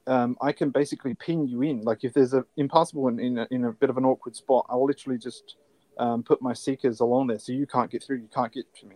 um, 0.08 0.38
I 0.42 0.52
can 0.52 0.72
basically 0.72 1.14
pin 1.14 1.48
you 1.48 1.62
in. 1.62 1.82
Like 1.82 2.04
if 2.04 2.14
there's 2.14 2.34
an 2.34 2.46
impassable 2.58 3.08
in, 3.10 3.20
in 3.20 3.38
a, 3.38 3.48
in 3.52 3.66
a 3.66 3.72
bit 3.72 3.90
of 3.90 3.98
an 3.98 4.06
awkward 4.06 4.36
spot, 4.36 4.66
I'll 4.70 4.86
literally 4.86 5.20
just 5.20 5.58
um, 6.00 6.24
put 6.24 6.42
my 6.42 6.54
seekers 6.54 7.00
along 7.00 7.28
there, 7.28 7.40
so 7.40 7.52
you 7.52 7.68
can't 7.68 7.92
get 7.92 8.04
through. 8.04 8.18
You 8.18 8.30
can't 8.34 8.52
get 8.52 8.74
to 8.76 8.86
me. 8.88 8.96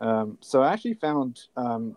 Um, 0.00 0.38
so 0.40 0.62
I 0.62 0.72
actually 0.72 0.94
found 0.94 1.40
um, 1.56 1.96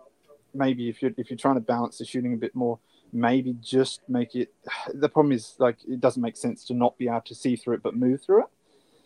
maybe 0.53 0.89
if 0.89 1.01
you're 1.01 1.11
if 1.17 1.29
you're 1.29 1.37
trying 1.37 1.55
to 1.55 1.61
balance 1.61 1.97
the 1.97 2.05
shooting 2.05 2.33
a 2.33 2.37
bit 2.37 2.55
more, 2.55 2.79
maybe 3.13 3.55
just 3.61 4.01
make 4.07 4.35
it. 4.35 4.53
The 4.93 5.09
problem 5.09 5.31
is 5.33 5.55
like 5.59 5.77
it 5.87 5.99
doesn't 5.99 6.21
make 6.21 6.37
sense 6.37 6.65
to 6.65 6.73
not 6.73 6.97
be 6.97 7.07
able 7.07 7.21
to 7.21 7.35
see 7.35 7.55
through 7.55 7.75
it 7.75 7.83
but 7.83 7.95
move 7.95 8.21
through 8.21 8.43
it. 8.43 8.49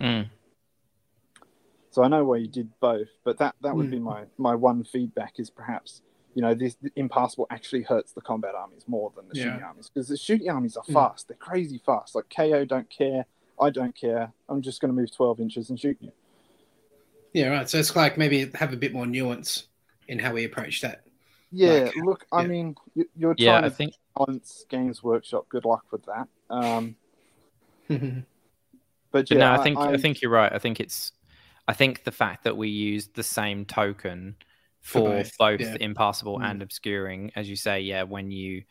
Mm. 0.01 0.30
So 1.91 2.03
I 2.03 2.08
know 2.08 2.26
why 2.26 2.38
you 2.38 2.47
did 2.47 2.70
both, 2.80 3.08
but 3.24 3.38
that 3.38 3.56
that 3.62 3.76
would 3.76 3.88
mm. 3.88 3.91
be 3.91 3.99
my 3.99 4.24
my 4.38 4.56
one 4.56 4.84
feedback 4.84 5.39
is 5.39 5.49
perhaps 5.49 6.01
you 6.34 6.41
know 6.41 6.53
this 6.53 6.76
impassable 6.95 7.47
actually 7.49 7.84
hurts 7.84 8.12
the 8.12 8.22
combat 8.22 8.53
armies 8.56 8.84
more 8.88 9.12
than 9.16 9.26
the 9.30 9.38
yeah. 9.38 9.43
shooting 9.45 9.64
armies 9.64 9.89
because 9.93 10.10
the 10.10 10.18
shooting 10.18 10.49
armies 10.49 10.76
are 10.76 10.84
mm. 10.84 10.93
fast. 10.93 11.26
Mm. 11.26 11.28
They're 11.30 11.38
crazy 11.38 11.82
fast. 11.86 12.16
Like 12.16 12.26
KO 12.36 12.66
don't 12.66 12.89
care. 12.89 13.26
I 13.60 13.70
don't 13.70 13.95
care. 13.95 14.34
I'm 14.49 14.62
just 14.62 14.82
going 14.82 14.93
to 14.93 14.99
move 14.99 15.16
12 15.16 15.39
inches 15.39 15.70
and 15.70 15.80
shoot 15.80 15.97
you. 16.01 16.12
Yeah, 17.32 17.47
right. 17.47 17.70
So 17.70 17.78
it's 17.78 17.95
like 17.95 18.18
maybe 18.18 18.51
have 18.56 18.74
a 18.74 18.78
bit 18.78 18.93
more 18.93 19.06
nuance 19.06 19.68
in 20.08 20.20
how 20.20 20.34
we 20.34 20.43
approach 20.43 20.82
that. 20.82 21.05
Yeah, 21.52 21.86
like, 21.86 21.96
look, 21.98 22.26
I 22.32 22.46
mean, 22.46 22.76
you're 23.16 23.36
trying 23.36 23.36
yeah, 23.38 23.58
I 23.58 23.62
to 23.62 23.70
think... 23.70 23.93
balance 24.18 24.66
Games 24.70 25.04
Workshop. 25.04 25.48
Good 25.50 25.66
luck 25.66 25.86
with 25.91 26.06
that. 26.06 26.28
Um, 26.50 26.96
but 27.88 28.00
yeah, 28.00 28.22
but 29.12 29.38
no, 29.38 29.52
I 29.52 29.64
think 29.64 29.78
I, 29.78 29.93
I 29.93 29.98
think 29.98 30.22
you're 30.22 30.32
right. 30.32 30.52
I 30.52 30.60
think 30.60 30.80
it's 30.80 31.12
I 31.68 31.74
think 31.74 32.04
the 32.04 32.12
fact 32.12 32.43
that 32.43 32.58
we 32.58 32.70
used 32.70 33.16
the 33.16 33.24
same 33.24 33.66
token 33.66 34.36
for, 34.82 35.00
for 35.00 35.10
both, 35.10 35.38
both 35.38 35.62
yeah. 35.62 35.78
impassable 35.80 36.39
mm. 36.39 36.50
and 36.50 36.62
obscuring, 36.62 37.32
as 37.36 37.50
you 37.50 37.56
say, 37.56 37.82
yeah, 37.82 38.04
when 38.04 38.32
you 38.32 38.64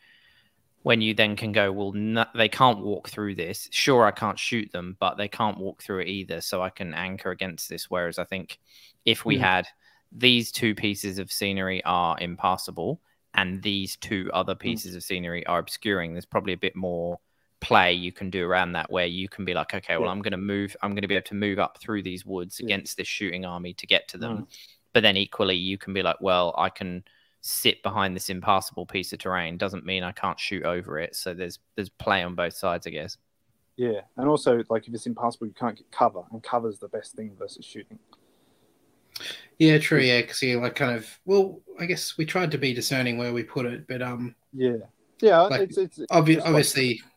when 0.83 1.01
you 1.01 1.15
then 1.15 1.35
can 1.35 1.51
go, 1.51 1.71
well, 1.71 1.93
no, 1.93 2.25
they 2.35 2.47
can't 2.47 2.79
walk 2.79 3.09
through 3.09 3.33
this. 3.33 3.67
Sure, 3.71 4.05
I 4.05 4.11
can't 4.11 4.37
shoot 4.37 4.71
them, 4.71 4.95
but 4.99 5.17
they 5.17 5.27
can't 5.27 5.57
walk 5.57 5.81
through 5.81 6.01
it 6.01 6.07
either, 6.07 6.41
so 6.41 6.61
I 6.61 6.69
can 6.69 6.93
anchor 6.93 7.31
against 7.31 7.69
this. 7.69 7.89
Whereas 7.89 8.19
I 8.19 8.23
think 8.23 8.59
if 9.03 9.25
we 9.25 9.37
mm. 9.37 9.41
had 9.41 9.65
these 10.11 10.51
two 10.51 10.75
pieces 10.75 11.19
of 11.19 11.31
scenery 11.31 11.83
are 11.85 12.17
impassable 12.19 13.01
and 13.33 13.61
these 13.61 13.97
two 13.97 14.29
other 14.33 14.55
mm. 14.55 14.59
pieces 14.59 14.93
mm. 14.93 14.97
of 14.97 15.03
scenery 15.03 15.45
are 15.45 15.59
obscuring, 15.59 16.13
there's 16.13 16.25
probably 16.25 16.53
a 16.53 16.57
bit 16.57 16.75
more 16.75 17.19
play 17.61 17.93
you 17.93 18.11
can 18.11 18.29
do 18.29 18.45
around 18.45 18.73
that 18.73 18.91
where 18.91 19.05
you 19.05 19.27
can 19.27 19.43
be 19.45 19.53
like 19.53 19.73
okay 19.73 19.95
well 19.95 20.05
yeah. 20.05 20.11
i'm 20.11 20.21
going 20.21 20.31
to 20.31 20.37
move 20.37 20.75
i'm 20.83 20.91
going 20.91 21.01
to 21.01 21.07
be 21.07 21.15
able 21.15 21.25
to 21.25 21.33
move 21.33 21.57
up 21.57 21.79
through 21.79 22.03
these 22.03 22.25
woods 22.25 22.59
yeah. 22.59 22.65
against 22.65 22.97
this 22.97 23.07
shooting 23.07 23.43
army 23.43 23.73
to 23.73 23.87
get 23.87 24.07
to 24.07 24.17
them 24.17 24.39
mm. 24.39 24.47
but 24.93 25.01
then 25.01 25.17
equally 25.17 25.55
you 25.55 25.77
can 25.77 25.93
be 25.93 26.03
like 26.03 26.19
well 26.19 26.53
i 26.57 26.69
can 26.69 27.03
sit 27.41 27.81
behind 27.81 28.15
this 28.15 28.29
impassable 28.29 28.85
piece 28.85 29.13
of 29.13 29.19
terrain 29.19 29.57
doesn't 29.57 29.85
mean 29.85 30.03
i 30.03 30.11
can't 30.11 30.39
shoot 30.39 30.63
over 30.63 30.99
it 30.99 31.15
so 31.15 31.33
there's 31.33 31.57
there's 31.75 31.89
play 31.89 32.21
on 32.21 32.35
both 32.35 32.53
sides 32.53 32.85
i 32.85 32.89
guess 32.89 33.17
yeah 33.77 34.01
and 34.17 34.27
also 34.27 34.63
like 34.69 34.87
if 34.87 34.93
it's 34.93 35.07
impassable 35.07 35.47
you 35.47 35.53
can't 35.53 35.77
get 35.77 35.89
cover 35.91 36.21
and 36.31 36.43
cover's 36.43 36.77
the 36.77 36.89
best 36.89 37.13
thing 37.13 37.31
versus 37.39 37.65
shooting 37.65 37.97
yeah 39.59 39.77
true 39.77 39.99
yeah 39.99 40.21
because 40.21 40.41
you 40.41 40.59
like 40.59 40.75
kind 40.75 40.95
of 40.95 41.07
well 41.25 41.61
i 41.79 41.85
guess 41.85 42.17
we 42.17 42.25
tried 42.25 42.51
to 42.51 42.57
be 42.57 42.73
discerning 42.73 43.17
where 43.17 43.33
we 43.33 43.43
put 43.43 43.65
it 43.65 43.87
but 43.87 44.01
um 44.01 44.35
yeah 44.53 44.75
yeah 45.21 45.41
like, 45.41 45.61
it's, 45.61 45.77
it's, 45.77 45.99
obvi- 46.11 46.37
it's 46.37 46.45
obviously 46.45 46.89
like 46.89 47.11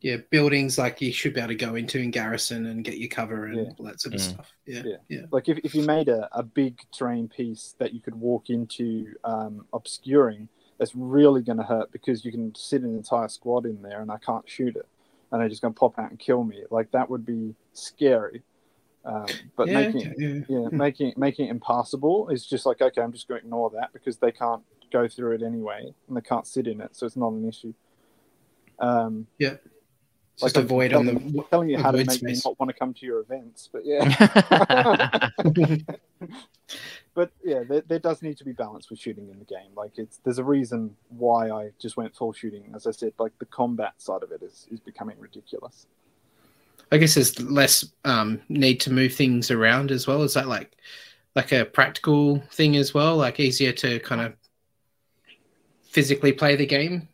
yeah, 0.00 0.18
buildings 0.30 0.78
like 0.78 1.00
you 1.00 1.12
should 1.12 1.34
be 1.34 1.40
able 1.40 1.48
to 1.48 1.54
go 1.56 1.74
into 1.74 1.98
in 1.98 2.10
garrison 2.12 2.66
and 2.66 2.84
get 2.84 2.98
your 2.98 3.08
cover 3.08 3.46
and 3.46 3.56
yeah. 3.56 3.72
all 3.78 3.86
that 3.86 4.00
sort 4.00 4.14
of 4.14 4.20
mm. 4.20 4.30
stuff. 4.30 4.52
Yeah, 4.64 4.82
yeah, 4.84 4.96
yeah. 5.08 5.20
Like 5.32 5.48
if, 5.48 5.58
if 5.64 5.74
you 5.74 5.82
made 5.82 6.08
a, 6.08 6.28
a 6.30 6.42
big 6.42 6.78
terrain 6.92 7.28
piece 7.28 7.74
that 7.78 7.92
you 7.92 8.00
could 8.00 8.14
walk 8.14 8.48
into 8.48 9.12
um, 9.24 9.66
obscuring, 9.72 10.48
that's 10.78 10.94
really 10.94 11.42
going 11.42 11.58
to 11.58 11.64
hurt 11.64 11.90
because 11.90 12.24
you 12.24 12.30
can 12.30 12.54
sit 12.54 12.82
an 12.82 12.94
entire 12.94 13.26
squad 13.26 13.66
in 13.66 13.82
there 13.82 14.00
and 14.00 14.10
I 14.10 14.18
can't 14.18 14.48
shoot 14.48 14.76
it, 14.76 14.86
and 15.32 15.40
they're 15.40 15.48
just 15.48 15.62
going 15.62 15.74
to 15.74 15.80
pop 15.80 15.98
out 15.98 16.10
and 16.10 16.18
kill 16.18 16.44
me. 16.44 16.62
Like 16.70 16.92
that 16.92 17.10
would 17.10 17.26
be 17.26 17.56
scary. 17.72 18.42
Um, 19.08 19.26
but 19.56 19.68
yeah, 19.68 19.88
making 19.88 20.14
yeah, 20.18 20.40
yeah 20.48 20.68
making 20.70 21.14
making 21.16 21.46
it 21.46 21.50
impassable 21.50 22.28
is 22.28 22.46
just 22.46 22.66
like 22.66 22.80
okay, 22.82 23.00
I'm 23.00 23.12
just 23.12 23.26
going 23.26 23.40
to 23.40 23.46
ignore 23.46 23.70
that 23.70 23.92
because 23.92 24.18
they 24.18 24.30
can't 24.30 24.62
go 24.92 25.08
through 25.08 25.36
it 25.36 25.42
anyway 25.42 25.92
and 26.08 26.16
they 26.16 26.20
can't 26.20 26.46
sit 26.46 26.66
in 26.66 26.80
it, 26.80 26.94
so 26.94 27.06
it's 27.06 27.16
not 27.16 27.32
an 27.32 27.48
issue. 27.48 27.72
Um, 28.78 29.26
yeah 29.38 29.54
like 30.40 30.52
just 30.52 30.64
avoid 30.64 30.92
on 30.92 31.06
the 31.06 31.44
telling 31.50 31.68
you 31.68 31.78
how 31.78 31.90
to 31.90 31.98
make 31.98 32.10
space. 32.10 32.22
me 32.22 32.40
not 32.44 32.58
want 32.60 32.70
to 32.70 32.78
come 32.78 32.94
to 32.94 33.04
your 33.06 33.20
events, 33.20 33.68
but 33.72 33.82
yeah. 33.84 35.28
but 37.14 37.32
yeah, 37.44 37.64
there, 37.68 37.80
there, 37.80 37.98
does 37.98 38.22
need 38.22 38.36
to 38.38 38.44
be 38.44 38.52
balance 38.52 38.88
with 38.88 39.00
shooting 39.00 39.28
in 39.30 39.38
the 39.40 39.44
game. 39.44 39.70
Like 39.74 39.98
it's 39.98 40.18
there's 40.18 40.38
a 40.38 40.44
reason 40.44 40.96
why 41.08 41.50
I 41.50 41.70
just 41.80 41.96
went 41.96 42.14
full 42.14 42.32
shooting. 42.32 42.72
As 42.74 42.86
I 42.86 42.92
said, 42.92 43.14
like 43.18 43.32
the 43.40 43.46
combat 43.46 43.94
side 43.98 44.22
of 44.22 44.30
it 44.30 44.42
is 44.42 44.68
is 44.70 44.78
becoming 44.80 45.18
ridiculous. 45.18 45.86
I 46.90 46.98
guess 46.98 47.14
there's 47.14 47.38
less 47.40 47.84
um, 48.04 48.40
need 48.48 48.80
to 48.80 48.92
move 48.92 49.14
things 49.14 49.50
around 49.50 49.90
as 49.90 50.06
well. 50.06 50.22
Is 50.22 50.34
that 50.34 50.48
like 50.48 50.76
like 51.34 51.52
a 51.52 51.64
practical 51.64 52.40
thing 52.50 52.76
as 52.76 52.94
well? 52.94 53.16
Like 53.16 53.40
easier 53.40 53.72
to 53.72 53.98
kind 54.00 54.20
of 54.20 54.34
physically 55.82 56.32
play 56.32 56.56
the 56.56 56.66
game 56.66 57.08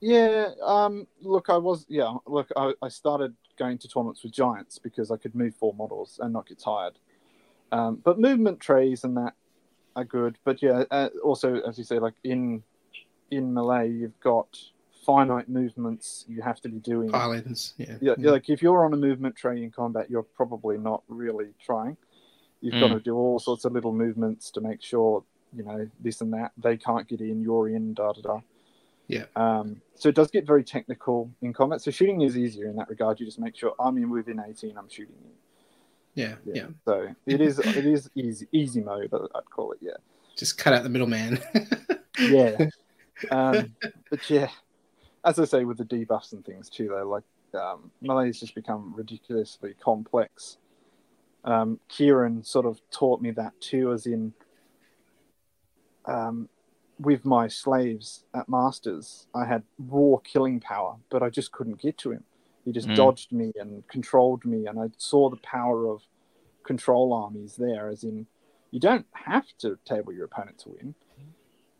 yeah, 0.00 0.50
um, 0.62 1.06
look, 1.22 1.48
I 1.48 1.56
was 1.56 1.86
yeah, 1.88 2.14
look, 2.26 2.48
I, 2.56 2.72
I 2.82 2.88
started 2.88 3.34
going 3.58 3.78
to 3.78 3.88
tournaments 3.88 4.22
with 4.22 4.32
giants 4.32 4.78
because 4.78 5.10
I 5.10 5.16
could 5.16 5.34
move 5.34 5.54
four 5.54 5.74
models 5.74 6.20
and 6.22 6.32
not 6.32 6.46
get 6.46 6.58
tired. 6.58 6.98
Um, 7.72 8.00
but 8.04 8.20
movement 8.20 8.60
trays 8.60 9.04
and 9.04 9.16
that 9.16 9.34
are 9.96 10.04
good. 10.04 10.38
But 10.44 10.62
yeah, 10.62 10.84
uh, 10.90 11.08
also 11.24 11.60
as 11.62 11.78
you 11.78 11.84
say, 11.84 11.98
like 11.98 12.14
in 12.24 12.62
in 13.30 13.54
melee, 13.54 13.90
you've 13.90 14.20
got 14.20 14.58
finite 15.06 15.48
movements 15.48 16.24
you 16.28 16.42
have 16.42 16.60
to 16.60 16.68
be 16.68 16.78
doing. 16.80 17.14
Islands, 17.14 17.74
yeah. 17.78 17.96
yeah. 18.00 18.14
yeah. 18.18 18.32
Like 18.32 18.50
if 18.50 18.60
you're 18.60 18.84
on 18.84 18.92
a 18.92 18.96
movement 18.96 19.36
tray 19.36 19.62
in 19.62 19.70
combat, 19.70 20.10
you're 20.10 20.24
probably 20.24 20.76
not 20.76 21.02
really 21.08 21.54
trying. 21.64 21.96
You've 22.60 22.74
mm. 22.74 22.80
got 22.80 22.94
to 22.94 23.00
do 23.00 23.14
all 23.14 23.38
sorts 23.38 23.64
of 23.64 23.72
little 23.72 23.92
movements 23.92 24.50
to 24.50 24.60
make 24.60 24.82
sure 24.82 25.22
you 25.54 25.62
know 25.62 25.88
this 26.00 26.20
and 26.20 26.32
that. 26.34 26.52
They 26.58 26.76
can't 26.76 27.06
get 27.08 27.20
in, 27.20 27.40
you're 27.40 27.68
in, 27.68 27.94
da 27.94 28.12
da 28.12 28.20
da. 28.20 28.40
Yeah. 29.08 29.26
Um, 29.36 29.80
so 29.94 30.08
it 30.08 30.16
does 30.16 30.30
get 30.30 30.46
very 30.46 30.64
technical 30.64 31.30
in 31.40 31.52
combat. 31.52 31.80
So 31.80 31.92
shooting 31.92 32.22
is 32.22 32.36
easier 32.36 32.66
in 32.66 32.76
that 32.76 32.88
regard. 32.88 33.20
You 33.20 33.26
just 33.26 33.38
make 33.38 33.56
sure 33.56 33.72
I'm 33.78 33.96
in 33.98 34.10
within 34.10 34.42
18, 34.44 34.76
I'm 34.76 34.88
shooting 34.88 35.14
you. 35.24 35.30
Yeah, 36.14 36.34
yeah. 36.44 36.54
yeah. 36.54 36.66
So 36.84 37.14
it 37.26 37.40
is 37.40 37.58
it 37.58 37.86
is 37.86 38.10
easy 38.14 38.48
easy 38.50 38.80
mode 38.80 39.12
I'd 39.12 39.50
call 39.50 39.72
it. 39.72 39.78
Yeah. 39.80 39.92
Just 40.36 40.58
cut 40.58 40.72
out 40.72 40.82
the 40.82 40.88
middleman. 40.88 41.38
yeah. 42.18 42.66
Um, 43.30 43.74
but 44.10 44.28
yeah, 44.28 44.48
as 45.26 45.38
I 45.40 45.44
say 45.44 45.64
with 45.64 45.76
the 45.76 45.84
debuffs 45.84 46.32
and 46.32 46.44
things 46.44 46.70
too, 46.70 46.88
though, 46.88 47.08
like 47.08 47.24
um, 47.60 47.90
melee's 48.00 48.40
just 48.40 48.54
become 48.54 48.94
ridiculously 48.96 49.74
complex. 49.82 50.58
Um, 51.44 51.80
Kieran 51.88 52.42
sort 52.44 52.64
of 52.64 52.80
taught 52.90 53.20
me 53.20 53.32
that 53.32 53.60
too, 53.60 53.92
as 53.92 54.06
in 54.06 54.32
um, 56.04 56.48
with 56.98 57.24
my 57.24 57.48
slaves 57.48 58.24
at 58.34 58.48
Masters, 58.48 59.26
I 59.34 59.44
had 59.44 59.64
raw 59.78 60.16
killing 60.18 60.60
power, 60.60 60.96
but 61.10 61.22
I 61.22 61.28
just 61.28 61.52
couldn't 61.52 61.80
get 61.80 61.98
to 61.98 62.12
him. 62.12 62.24
He 62.64 62.72
just 62.72 62.88
mm. 62.88 62.96
dodged 62.96 63.32
me 63.32 63.52
and 63.56 63.86
controlled 63.88 64.44
me, 64.44 64.66
and 64.66 64.78
I 64.78 64.86
saw 64.96 65.28
the 65.28 65.36
power 65.36 65.88
of 65.88 66.02
control 66.64 67.12
armies 67.12 67.56
there. 67.56 67.88
As 67.88 68.04
in, 68.04 68.26
you 68.70 68.80
don't 68.80 69.06
have 69.12 69.46
to 69.58 69.78
table 69.84 70.12
your 70.12 70.24
opponent 70.24 70.58
to 70.60 70.70
win. 70.70 70.94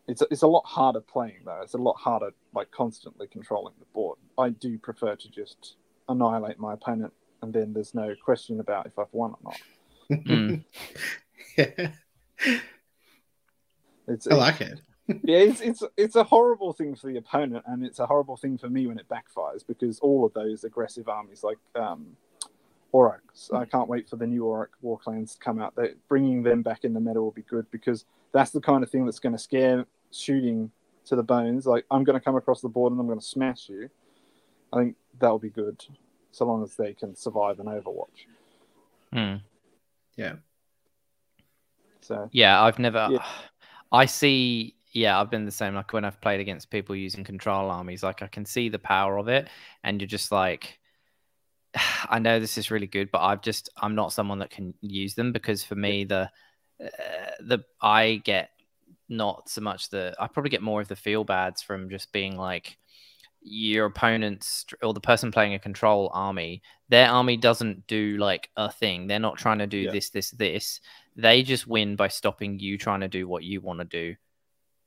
It's 0.07 0.21
a, 0.21 0.27
it's 0.31 0.43
a 0.43 0.47
lot 0.47 0.65
harder 0.65 1.01
playing 1.01 1.41
though. 1.45 1.59
It's 1.61 1.73
a 1.73 1.77
lot 1.77 1.97
harder 1.97 2.31
like 2.57 2.71
constantly 2.71 3.27
controlling 3.27 3.73
the 3.79 3.85
board. 3.93 4.17
I 4.37 4.49
do 4.49 4.77
prefer 4.77 5.15
to 5.15 5.29
just 5.29 5.75
annihilate 6.09 6.59
my 6.59 6.73
opponent, 6.73 7.13
and 7.41 7.53
then 7.53 7.73
there's 7.73 7.93
no 7.93 8.15
question 8.23 8.59
about 8.59 8.85
if 8.85 8.99
I've 8.99 9.13
won 9.13 9.33
or 9.33 9.39
not. 9.43 10.25
Mm. 10.25 10.63
yeah. 11.57 11.91
It's, 14.09 14.25
I 14.25 14.35
like 14.35 14.61
it 14.61 14.79
yeah, 15.23 15.37
it's 15.37 15.61
it's 15.61 15.83
it's 15.95 16.15
a 16.15 16.23
horrible 16.23 16.73
thing 16.73 16.95
for 16.95 17.07
the 17.07 17.17
opponent, 17.17 17.63
and 17.67 17.85
it's 17.85 17.99
a 17.99 18.05
horrible 18.05 18.35
thing 18.35 18.57
for 18.57 18.69
me 18.69 18.87
when 18.87 18.99
it 18.99 19.07
backfires 19.07 19.65
because 19.65 19.99
all 19.99 20.25
of 20.25 20.33
those 20.33 20.65
aggressive 20.65 21.07
armies, 21.07 21.43
like 21.43 21.57
um, 21.75 22.07
Orruks, 22.93 23.53
I 23.53 23.63
can't 23.65 23.87
wait 23.87 24.09
for 24.09 24.17
the 24.17 24.27
new 24.27 24.43
Orruk 24.43 24.67
war 24.81 24.97
clans 24.97 25.33
to 25.33 25.39
come 25.39 25.61
out. 25.61 25.75
That 25.75 25.95
bringing 26.09 26.43
them 26.43 26.61
back 26.61 26.83
in 26.83 26.93
the 26.93 26.99
meta 26.99 27.21
will 27.21 27.31
be 27.31 27.43
good 27.43 27.69
because 27.71 28.03
that's 28.33 28.51
the 28.51 28.59
kind 28.59 28.83
of 28.83 28.89
thing 28.89 29.05
that's 29.05 29.19
going 29.19 29.33
to 29.33 29.39
scare 29.39 29.85
shooting 30.11 30.71
to 31.07 31.15
the 31.15 31.23
bones. 31.23 31.65
Like 31.65 31.85
I'm 31.91 32.03
going 32.03 32.17
to 32.17 32.23
come 32.23 32.35
across 32.35 32.61
the 32.61 32.69
board 32.69 32.91
and 32.91 32.99
I'm 32.99 33.07
going 33.07 33.19
to 33.19 33.25
smash 33.25 33.69
you. 33.69 33.89
I 34.71 34.79
think 34.79 34.95
that'll 35.19 35.39
be 35.39 35.49
good, 35.49 35.83
so 36.31 36.45
long 36.45 36.63
as 36.63 36.75
they 36.75 36.93
can 36.93 37.15
survive 37.15 37.59
an 37.59 37.67
Overwatch. 37.67 38.27
Hmm. 39.13 39.35
Yeah. 40.15 40.35
So 42.01 42.29
yeah, 42.31 42.61
I've 42.61 42.79
never. 42.79 43.07
Yeah. 43.11 43.25
I 43.91 44.05
see 44.05 44.75
yeah, 44.97 45.19
I've 45.19 45.29
been 45.29 45.45
the 45.45 45.51
same. 45.51 45.75
Like 45.75 45.93
when 45.93 46.05
I've 46.05 46.19
played 46.21 46.39
against 46.39 46.71
people 46.71 46.95
using 46.95 47.23
control 47.23 47.69
armies, 47.69 48.03
like 48.03 48.23
I 48.23 48.27
can 48.27 48.45
see 48.45 48.69
the 48.69 48.79
power 48.79 49.17
of 49.17 49.27
it, 49.27 49.47
and 49.83 50.01
you're 50.01 50.07
just 50.07 50.31
like, 50.31 50.79
I 52.09 52.19
know 52.19 52.39
this 52.39 52.57
is 52.57 52.71
really 52.71 52.87
good, 52.87 53.11
but 53.11 53.21
I've 53.21 53.41
just 53.41 53.69
I'm 53.77 53.95
not 53.95 54.13
someone 54.13 54.39
that 54.39 54.49
can 54.49 54.73
use 54.81 55.13
them 55.15 55.31
because 55.31 55.63
for 55.63 55.75
me 55.75 56.03
the 56.03 56.29
uh, 56.81 57.31
the 57.39 57.59
I 57.81 58.21
get 58.23 58.49
not 59.09 59.49
so 59.49 59.61
much 59.61 59.89
the. 59.89 60.15
I 60.19 60.27
probably 60.27 60.49
get 60.49 60.61
more 60.61 60.81
of 60.81 60.87
the 60.87 60.95
feel 60.95 61.23
bads 61.23 61.61
from 61.61 61.89
just 61.89 62.11
being 62.11 62.35
like 62.37 62.77
your 63.41 63.85
opponents 63.85 64.65
or 64.81 64.93
the 64.93 64.99
person 64.99 65.31
playing 65.31 65.53
a 65.53 65.59
control 65.59 66.09
army, 66.13 66.61
their 66.89 67.09
army 67.09 67.37
doesn't 67.37 67.87
do 67.87 68.17
like 68.17 68.49
a 68.57 68.71
thing. 68.71 69.07
They're 69.07 69.19
not 69.19 69.37
trying 69.37 69.59
to 69.59 69.67
do 69.67 69.77
yeah. 69.77 69.91
this, 69.91 70.09
this, 70.09 70.31
this. 70.31 70.81
They 71.15 71.43
just 71.43 71.67
win 71.67 71.95
by 71.95 72.09
stopping 72.09 72.59
you 72.59 72.77
trying 72.77 73.01
to 73.01 73.07
do 73.07 73.27
what 73.27 73.43
you 73.43 73.61
want 73.61 73.79
to 73.79 73.85
do. 73.85 74.15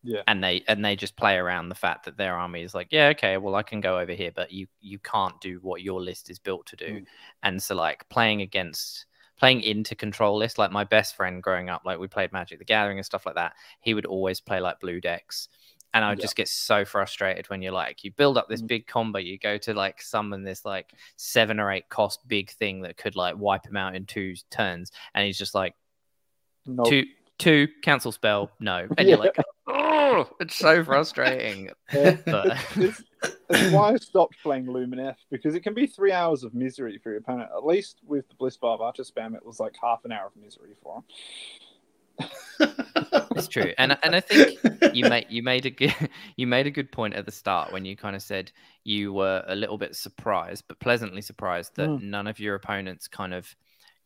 Yeah. 0.02 0.22
And 0.26 0.42
they 0.42 0.62
and 0.66 0.82
they 0.82 0.96
just 0.96 1.16
play 1.16 1.36
around 1.36 1.68
the 1.68 1.74
fact 1.74 2.06
that 2.06 2.16
their 2.16 2.34
army 2.34 2.62
is 2.62 2.74
like, 2.74 2.88
yeah, 2.90 3.08
okay, 3.08 3.36
well 3.36 3.54
I 3.54 3.62
can 3.62 3.82
go 3.82 3.98
over 3.98 4.12
here, 4.12 4.30
but 4.34 4.50
you 4.50 4.66
you 4.80 4.98
can't 4.98 5.38
do 5.42 5.58
what 5.60 5.82
your 5.82 6.00
list 6.00 6.30
is 6.30 6.38
built 6.38 6.64
to 6.66 6.76
do. 6.76 6.86
Mm. 6.86 7.06
And 7.42 7.62
so 7.62 7.74
like 7.74 8.08
playing 8.08 8.40
against 8.40 9.04
playing 9.40 9.62
into 9.62 9.96
control 9.96 10.36
list, 10.36 10.58
like 10.58 10.70
my 10.70 10.84
best 10.84 11.16
friend 11.16 11.42
growing 11.42 11.68
up, 11.68 11.82
like 11.84 11.98
we 11.98 12.06
played 12.06 12.30
Magic 12.32 12.60
the 12.60 12.64
Gathering 12.64 12.98
and 12.98 13.04
stuff 13.04 13.26
like 13.26 13.34
that, 13.34 13.54
he 13.80 13.94
would 13.94 14.06
always 14.06 14.40
play 14.40 14.60
like 14.60 14.78
blue 14.78 15.00
decks 15.00 15.48
and 15.92 16.04
I 16.04 16.10
would 16.10 16.18
yeah. 16.18 16.24
just 16.24 16.36
get 16.36 16.48
so 16.48 16.84
frustrated 16.84 17.48
when 17.50 17.62
you're 17.62 17.72
like, 17.72 18.04
you 18.04 18.12
build 18.12 18.38
up 18.38 18.48
this 18.48 18.62
mm. 18.62 18.68
big 18.68 18.86
combo, 18.86 19.18
you 19.18 19.38
go 19.38 19.58
to 19.58 19.74
like 19.74 20.00
summon 20.00 20.44
this 20.44 20.64
like 20.64 20.92
seven 21.16 21.58
or 21.58 21.70
eight 21.72 21.88
cost 21.88 22.26
big 22.28 22.50
thing 22.50 22.82
that 22.82 22.96
could 22.96 23.16
like 23.16 23.36
wipe 23.36 23.66
him 23.66 23.76
out 23.76 23.96
in 23.96 24.06
two 24.06 24.34
turns, 24.50 24.92
and 25.14 25.26
he's 25.26 25.38
just 25.38 25.54
like, 25.54 25.74
nope. 26.66 26.88
two, 26.88 27.04
two, 27.38 27.68
cancel 27.82 28.12
spell, 28.12 28.52
no, 28.60 28.86
and 28.96 28.98
yeah. 28.98 29.16
you're 29.16 29.18
like, 29.18 29.36
oh, 29.70 30.28
it's 30.40 30.56
so 30.56 30.84
frustrating. 30.84 31.70
Yeah. 31.92 32.16
It's, 32.76 33.02
it's 33.50 33.72
why 33.72 33.92
I 33.92 33.96
stopped 33.96 34.36
playing 34.42 34.64
Lumineth 34.64 35.16
because 35.30 35.54
it 35.54 35.60
can 35.60 35.74
be 35.74 35.86
three 35.86 36.12
hours 36.12 36.42
of 36.42 36.54
misery 36.54 36.98
for 37.02 37.10
your 37.10 37.18
opponent. 37.18 37.50
At 37.54 37.66
least 37.66 37.98
with 38.06 38.26
the 38.28 38.34
Bliss 38.36 38.56
Barb 38.56 38.80
Archer 38.80 39.02
spam, 39.02 39.34
it 39.34 39.44
was 39.44 39.60
like 39.60 39.74
half 39.82 40.04
an 40.06 40.12
hour 40.12 40.26
of 40.26 40.42
misery 40.42 40.74
for 40.82 40.98
him 40.98 41.04
it's 42.60 43.48
true, 43.48 43.72
and 43.78 43.96
and 44.02 44.14
I 44.14 44.20
think 44.20 44.58
you 44.92 45.08
made 45.08 45.26
you 45.28 45.42
made 45.42 45.66
a 45.66 45.70
good 45.70 45.94
you 46.36 46.46
made 46.46 46.66
a 46.66 46.70
good 46.70 46.92
point 46.92 47.14
at 47.14 47.26
the 47.26 47.32
start 47.32 47.72
when 47.72 47.84
you 47.84 47.96
kind 47.96 48.14
of 48.14 48.22
said 48.22 48.52
you 48.84 49.12
were 49.12 49.42
a 49.46 49.54
little 49.54 49.78
bit 49.78 49.96
surprised, 49.96 50.64
but 50.68 50.78
pleasantly 50.80 51.22
surprised 51.22 51.76
that 51.76 51.88
mm. 51.88 52.02
none 52.02 52.26
of 52.26 52.38
your 52.38 52.54
opponents 52.54 53.08
kind 53.08 53.34
of 53.34 53.54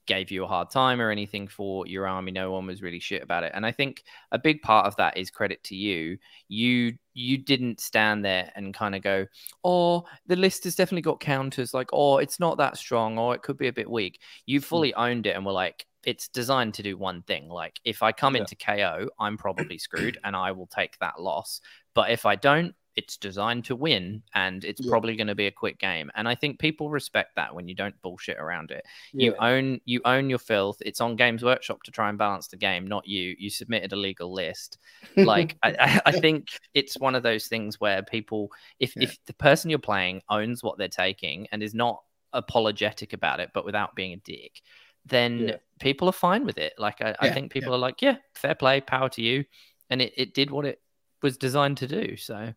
gave 0.07 0.31
you 0.31 0.45
a 0.45 0.47
hard 0.47 0.71
time 0.71 1.01
or 1.01 1.11
anything 1.11 1.49
for 1.49 1.87
your 1.87 2.07
army. 2.07 2.33
No 2.33 2.51
one 2.51 2.67
was 2.67 2.83
really 2.83 3.01
shit 3.01 3.23
about 3.23 3.45
it, 3.45 3.53
and 3.55 3.65
I 3.65 3.73
think 3.73 4.05
a 4.33 4.39
big 4.39 4.63
part 4.63 4.87
of 4.87 4.97
that 4.97 5.17
is 5.17 5.31
credit 5.31 5.63
to 5.65 5.77
you. 5.77 6.19
You 6.49 6.95
you 7.15 7.39
didn't 7.39 7.81
stand 7.81 8.25
there 8.25 8.51
and 8.55 8.75
kind 8.75 8.95
of 8.95 9.03
go, 9.03 9.27
"Oh, 9.63 10.05
the 10.27 10.37
list 10.37 10.65
has 10.65 10.75
definitely 10.75 11.03
got 11.03 11.21
counters," 11.21 11.75
like, 11.75 11.91
"Oh, 11.93 12.19
it's 12.19 12.41
not 12.41 12.59
that 12.59 12.77
strong," 12.77 13.19
or 13.19 13.35
"It 13.35 13.43
could 13.43 13.59
be 13.59 13.69
a 13.69 13.73
bit 13.73 13.91
weak." 13.91 14.21
You 14.47 14.61
hmm. 14.61 14.65
fully 14.65 14.95
owned 14.95 15.27
it 15.27 15.37
and 15.37 15.45
were 15.45 15.53
like, 15.53 15.87
it's 16.07 16.29
designed 16.29 16.75
to 16.75 16.83
do 16.83 16.97
one 16.97 17.23
thing. 17.23 17.49
Like 17.49 17.81
if 17.85 18.03
I 18.03 18.13
come 18.13 18.35
yeah. 18.35 18.43
into 18.43 18.57
KO, 18.57 19.09
I'm 19.19 19.37
probably 19.37 19.79
screwed 19.79 20.19
and 20.25 20.37
I 20.37 20.53
will 20.53 20.67
take 20.67 20.99
that 20.99 21.21
loss. 21.21 21.61
But 21.95 22.11
if 22.11 22.27
I 22.27 22.37
don't, 22.37 22.75
it's 22.97 23.17
designed 23.17 23.65
to 23.65 23.77
win 23.77 24.23
and 24.35 24.65
it's 24.65 24.81
yeah. 24.81 24.91
probably 24.91 25.17
going 25.17 25.27
to 25.27 25.35
be 25.35 25.47
a 25.47 25.53
quick 25.53 25.79
game. 25.79 26.11
And 26.15 26.29
I 26.29 26.35
think 26.35 26.59
people 26.59 26.91
respect 26.91 27.37
that 27.37 27.55
when 27.55 27.67
you 27.69 27.75
don't 27.75 28.01
bullshit 28.03 28.39
around 28.39 28.71
it. 28.71 28.85
Yeah. 29.13 29.27
You 29.27 29.37
own 29.41 29.81
you 29.85 30.01
own 30.05 30.31
your 30.31 30.39
filth. 30.39 30.79
It's 30.81 31.01
on 31.01 31.17
Games 31.17 31.43
Workshop 31.43 31.83
to 31.85 31.91
try 31.91 32.09
and 32.09 32.19
balance 32.19 32.49
the 32.49 32.57
game, 32.57 32.87
not 32.87 33.07
you. 33.07 33.35
You 33.39 33.51
submitted 33.51 33.93
a 33.93 33.97
legal 33.97 34.33
list. 34.33 34.79
Like 35.25 35.57
I, 35.63 36.01
I, 36.07 36.13
think 36.13 36.49
it's 36.75 36.99
one 36.99 37.15
of 37.15 37.23
those 37.23 37.47
things 37.47 37.81
where 37.81 38.03
people 38.03 38.51
if 38.79 38.95
if 38.97 39.17
the 39.27 39.33
person 39.33 39.71
you're 39.71 39.79
playing 39.79 40.23
owns 40.29 40.63
what 40.63 40.77
they're 40.77 40.89
taking 40.89 41.47
and 41.51 41.63
is 41.63 41.73
not 41.73 42.03
apologetic 42.33 43.13
about 43.13 43.41
it, 43.41 43.51
but 43.55 43.65
without 43.65 43.95
being 43.95 44.13
a 44.13 44.17
dick, 44.19 44.61
then 45.07 45.39
yeah. 45.39 45.57
people 45.81 46.09
are 46.09 46.13
fine 46.13 46.45
with 46.45 46.59
it. 46.59 46.75
Like 46.79 47.01
I, 47.01 47.09
yeah, 47.09 47.17
I 47.21 47.31
think 47.31 47.53
people 47.53 47.71
yeah. 47.71 47.77
are 47.77 47.81
like, 47.81 48.03
yeah, 48.03 48.17
fair 48.35 48.55
play, 48.55 48.81
power 48.81 49.09
to 49.11 49.23
you, 49.23 49.45
and 49.89 50.03
it, 50.03 50.13
it 50.17 50.35
did 50.35 50.51
what 50.51 50.67
it 50.67 50.81
was 51.23 51.37
designed 51.39 51.79
to 51.79 51.87
do. 51.87 52.17
So 52.17 52.53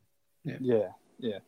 yeah, 0.48 0.58
yeah, 0.60 0.88
yeah, 1.20 1.40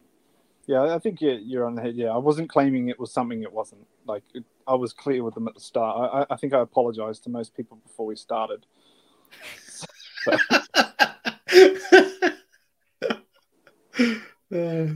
yeah. 0.67 0.95
I 0.95 0.99
think 0.99 1.21
you're, 1.21 1.39
you're 1.39 1.65
on 1.65 1.75
the 1.75 1.81
head. 1.81 1.95
Yeah, 1.95 2.09
I 2.09 2.17
wasn't 2.17 2.49
claiming 2.49 2.89
it 2.89 2.99
was 2.99 3.11
something 3.11 3.43
it 3.43 3.51
wasn't. 3.51 3.87
Like 4.05 4.23
it, 4.33 4.43
I 4.67 4.75
was 4.75 4.93
clear 4.93 5.23
with 5.23 5.33
them 5.33 5.47
at 5.47 5.55
the 5.55 5.61
start. 5.61 6.27
I, 6.29 6.33
I 6.33 6.37
think 6.37 6.53
I 6.53 6.59
apologized 6.61 7.23
to 7.23 7.29
most 7.29 7.55
people 7.55 7.77
before 7.77 8.05
we 8.05 8.15
started. 8.15 8.65
uh, 10.31 10.37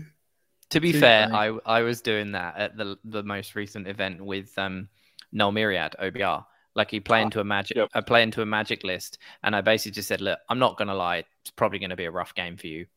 to 0.69 0.79
be 0.79 0.91
fair, 0.91 1.29
funny. 1.29 1.59
I 1.65 1.79
I 1.79 1.81
was 1.81 2.01
doing 2.01 2.31
that 2.33 2.57
at 2.57 2.77
the 2.77 2.97
the 3.05 3.23
most 3.23 3.55
recent 3.55 3.87
event 3.87 4.23
with 4.23 4.57
um 4.57 4.89
Null 5.31 5.51
Myriad 5.51 5.95
OBR. 6.01 6.45
Like 6.75 6.89
he 6.89 6.99
play 6.99 7.19
ah, 7.19 7.25
into 7.25 7.39
a 7.39 7.43
magic, 7.43 7.77
yep. 7.77 7.89
I 7.93 8.01
play 8.01 8.23
into 8.23 8.41
a 8.41 8.45
magic 8.45 8.83
list, 8.83 9.19
and 9.43 9.55
I 9.55 9.61
basically 9.61 9.91
just 9.91 10.07
said, 10.07 10.21
"Look, 10.21 10.39
I'm 10.49 10.57
not 10.57 10.77
gonna 10.77 10.95
lie, 10.95 11.23
it's 11.41 11.51
probably 11.51 11.77
gonna 11.77 11.95
be 11.95 12.05
a 12.05 12.11
rough 12.11 12.33
game 12.33 12.57
for 12.57 12.67
you." 12.67 12.87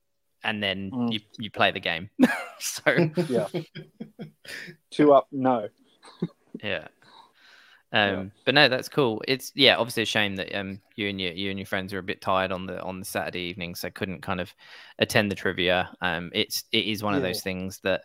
And 0.47 0.63
then 0.63 0.91
mm. 0.93 1.13
you 1.13 1.21
you 1.39 1.51
play 1.51 1.73
the 1.73 1.81
game. 1.81 2.09
so 2.61 3.11
yeah, 3.29 3.49
two 4.91 5.13
up, 5.13 5.27
no. 5.33 5.69
yeah. 6.63 6.87
Um, 7.93 8.15
yeah. 8.15 8.25
but 8.45 8.55
no, 8.55 8.69
that's 8.69 8.89
cool. 8.89 9.23
It's 9.27 9.51
yeah, 9.57 9.77
obviously 9.77 10.05
a 10.05 10.07
shame 10.07 10.37
that 10.37 10.55
um 10.57 10.81
you 10.95 11.09
and 11.09 11.21
your 11.21 11.33
you 11.33 11.51
and 11.51 11.59
your 11.59 11.67
friends 11.67 11.93
are 11.93 11.99
a 11.99 12.03
bit 12.03 12.21
tired 12.21 12.53
on 12.53 12.67
the 12.67 12.81
on 12.81 13.01
the 13.01 13.05
Saturday 13.05 13.41
evening, 13.41 13.75
so 13.75 13.91
couldn't 13.91 14.23
kind 14.23 14.41
of 14.41 14.55
attend 15.01 15.33
the 15.33 15.37
trivia. 15.37 15.91
Um, 16.01 16.31
it's 16.33 16.63
it 16.71 16.87
is 16.87 17.03
one 17.03 17.15
yeah. 17.15 17.19
of 17.19 17.23
those 17.25 17.43
things 17.43 17.81
that 17.83 18.03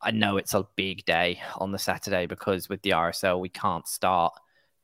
I 0.00 0.12
know 0.12 0.38
it's 0.38 0.54
a 0.54 0.66
big 0.76 1.04
day 1.04 1.40
on 1.56 1.72
the 1.72 1.78
Saturday 1.78 2.26
because 2.26 2.70
with 2.70 2.80
the 2.82 2.90
RSL 2.90 3.38
we 3.38 3.50
can't 3.50 3.86
start 3.86 4.32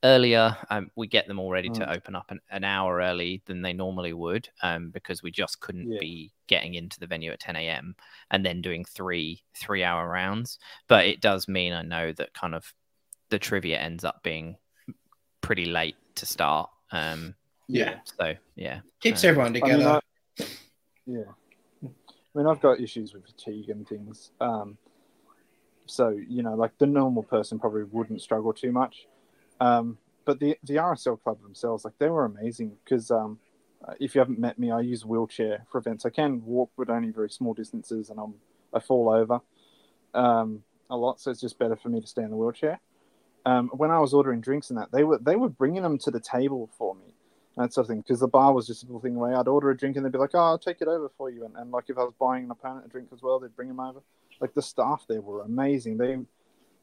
earlier. 0.03 0.57
Um, 0.71 0.91
we 0.97 1.07
get 1.07 1.27
them 1.27 1.39
all 1.39 1.51
ready 1.51 1.71
mm. 1.71 1.75
to 1.75 1.93
open 1.93 2.15
up 2.15 2.31
an, 2.31 2.41
an, 2.51 2.65
hour 2.65 2.99
early 2.99 3.43
than 3.47 3.63
they 3.63 3.73
normally 3.73 4.13
would 4.13 4.49
um, 4.63 4.91
because 4.91 5.23
we 5.23 5.31
just 5.31 5.61
couldn't 5.61 5.91
yeah. 5.91 5.99
be 6.01 6.33
getting 6.47 6.75
into 6.75 6.99
the 6.99 7.07
venue 7.07 7.31
at 7.31 7.41
10 7.41 7.57
a.m. 7.57 7.95
and 8.31 8.45
then 8.45 8.61
doing 8.61 8.85
three 8.85 9.43
three 9.57 9.85
hour 9.85 10.09
rounds. 10.09 10.59
But 10.89 11.07
it 11.07 11.21
does 11.21 11.49
mean 11.49 11.73
I 11.73 11.83
know 11.83 12.13
that 12.13 12.35
kind 12.35 12.55
of 12.55 12.73
the 13.31 13.39
trivia 13.39 13.79
ends 13.79 14.05
up 14.05 14.23
being 14.23 14.57
pretty 15.41 15.67
late 15.67 15.97
to 16.17 16.27
start. 16.27 16.71
Um, 16.91 17.35
yeah. 17.69 18.01
So 18.19 18.35
yeah, 18.57 18.81
keeps 19.01 19.25
everyone 19.25 19.55
together. 19.55 19.73
I 19.75 19.77
mean, 19.79 19.87
I, 20.41 20.45
yeah. 21.07 21.89
I 22.35 22.39
mean, 22.39 22.47
I've 22.47 22.61
got 22.61 22.81
issues 22.81 23.13
with 23.13 23.27
fatigue 23.27 23.69
and 23.69 23.87
things. 23.87 24.31
Um, 24.41 24.79
so 25.87 26.09
you 26.09 26.43
know, 26.43 26.55
like 26.55 26.77
the 26.79 26.87
normal 26.87 27.23
person 27.23 27.59
probably 27.59 27.85
wouldn't 27.85 28.23
struggle 28.23 28.53
too 28.53 28.73
much. 28.73 29.07
Um, 29.63 29.99
but 30.25 30.39
the 30.41 30.57
the 30.65 30.77
RSL 30.77 31.21
club 31.23 31.43
themselves, 31.43 31.85
like 31.85 31.99
they 31.99 32.09
were 32.09 32.25
amazing 32.25 32.77
because 32.85 33.11
um, 33.11 33.39
uh, 33.87 33.95
if 34.01 34.15
you 34.15 34.21
haven't 34.21 34.39
met 34.39 34.59
me, 34.59 34.71
I 34.71 34.81
use 34.81 35.05
wheelchair 35.05 35.65
for 35.71 35.79
events. 35.79 36.05
I 36.07 36.11
can 36.11 36.45
walk, 36.45 36.71
but 36.77 36.91
only 36.91 37.11
very 37.11 37.31
small 37.31 37.55
distances, 37.55 38.11
and 38.11 38.19
I'm 38.19 38.35
I 38.73 38.81
fall 38.81 39.11
over 39.11 39.41
um, 40.15 40.63
a 40.89 40.97
lot, 40.97 41.21
so 41.21 41.31
it's 41.31 41.41
just 41.41 41.59
better 41.59 41.77
for 41.77 41.89
me 41.89 42.01
to 42.01 42.07
stay 42.07 42.23
in 42.23 42.31
the 42.31 42.37
wheelchair. 42.37 42.81
Um, 43.45 43.71
when 43.75 43.91
I 43.91 43.99
was 43.99 44.15
ordering 44.15 44.41
drinks 44.41 44.71
and 44.71 44.79
that, 44.79 44.93
they 44.93 45.05
were 45.05 45.19
they 45.19 45.37
were 45.37 45.49
bringing 45.49 45.83
them 45.83 45.99
to 45.99 46.11
the 46.11 46.21
table 46.21 46.71
for 46.79 46.95
me, 46.95 47.15
that 47.57 47.73
sort 47.73 47.85
of 47.85 47.89
thing. 47.89 48.01
Because 48.01 48.21
the 48.21 48.29
bar 48.29 48.53
was 48.53 48.67
just 48.67 48.85
a 48.85 48.87
little 48.87 49.01
thing 49.01 49.17
away. 49.17 49.35
I'd 49.35 49.49
order 49.49 49.71
a 49.71 49.77
drink 49.77 49.97
and 49.97 50.05
they'd 50.05 50.13
be 50.13 50.19
like, 50.19 50.35
"Oh, 50.35 50.39
I'll 50.39 50.59
take 50.59 50.81
it 50.81 50.89
over 50.89 51.11
for 51.19 51.31
you." 51.31 51.45
And, 51.45 51.57
and 51.57 51.71
like 51.73 51.89
if 51.89 51.99
I 51.99 52.05
was 52.05 52.15
buying 52.21 52.45
an 52.45 52.51
opponent 52.53 52.87
a 52.87 52.89
drink 52.89 53.09
as 53.13 53.23
well, 53.23 53.41
they'd 53.41 53.57
bring 53.57 53.69
them 53.69 53.81
over 53.81 54.01
like 54.41 54.55
the 54.55 54.63
staff 54.63 55.05
there 55.09 55.21
were 55.21 55.43
amazing. 55.43 55.97
They 55.97 56.19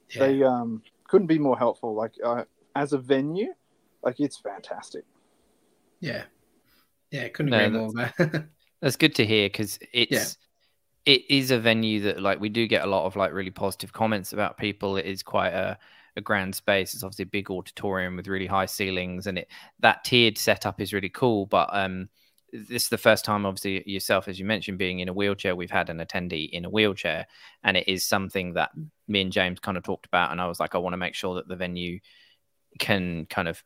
yeah. 0.09 0.27
they 0.27 0.43
um 0.43 0.81
couldn't 1.07 1.27
be 1.27 1.39
more 1.39 1.57
helpful. 1.57 1.93
Like 1.93 2.13
uh, 2.23 2.45
as 2.75 2.93
a 2.93 2.97
venue, 2.97 3.53
like 4.03 4.19
it's 4.19 4.37
fantastic. 4.37 5.03
Yeah, 5.99 6.23
yeah, 7.11 7.27
couldn't 7.29 7.51
no, 7.51 7.65
agree 7.65 7.79
more. 7.79 8.49
that's 8.81 8.95
good 8.95 9.15
to 9.15 9.25
hear 9.25 9.47
because 9.47 9.79
it's. 9.93 10.11
Yeah. 10.11 10.25
It 11.05 11.23
is 11.27 11.49
a 11.49 11.57
venue 11.57 12.01
that, 12.01 12.21
like, 12.21 12.39
we 12.39 12.49
do 12.49 12.67
get 12.67 12.83
a 12.83 12.87
lot 12.87 13.05
of 13.05 13.15
like 13.15 13.33
really 13.33 13.49
positive 13.49 13.91
comments 13.91 14.31
about 14.31 14.57
people. 14.57 14.97
It 14.97 15.05
is 15.05 15.23
quite 15.23 15.53
a, 15.53 15.79
a 16.17 16.21
grand 16.21 16.53
space. 16.53 16.93
It's 16.93 17.03
obviously 17.03 17.23
a 17.23 17.27
big 17.27 17.49
auditorium 17.49 18.15
with 18.15 18.27
really 18.27 18.45
high 18.45 18.67
ceilings, 18.67 19.25
and 19.25 19.39
it 19.39 19.47
that 19.79 20.03
tiered 20.03 20.37
setup 20.37 20.79
is 20.79 20.93
really 20.93 21.09
cool. 21.09 21.47
But 21.47 21.69
um, 21.71 22.09
this 22.51 22.83
is 22.83 22.89
the 22.89 22.97
first 22.97 23.25
time, 23.25 23.45
obviously, 23.45 23.89
yourself, 23.89 24.27
as 24.27 24.39
you 24.39 24.45
mentioned, 24.45 24.77
being 24.77 24.99
in 24.99 25.09
a 25.09 25.13
wheelchair. 25.13 25.55
We've 25.55 25.71
had 25.71 25.89
an 25.89 25.97
attendee 25.97 26.49
in 26.49 26.65
a 26.65 26.69
wheelchair, 26.69 27.25
and 27.63 27.77
it 27.77 27.87
is 27.87 28.05
something 28.05 28.53
that 28.53 28.71
me 29.07 29.21
and 29.21 29.31
James 29.31 29.59
kind 29.59 29.77
of 29.77 29.83
talked 29.83 30.05
about. 30.05 30.31
And 30.31 30.41
I 30.41 30.47
was 30.47 30.59
like, 30.59 30.75
I 30.75 30.79
want 30.79 30.93
to 30.93 30.97
make 30.97 31.15
sure 31.15 31.35
that 31.35 31.47
the 31.47 31.55
venue 31.55 31.99
can 32.77 33.25
kind 33.25 33.47
of 33.47 33.63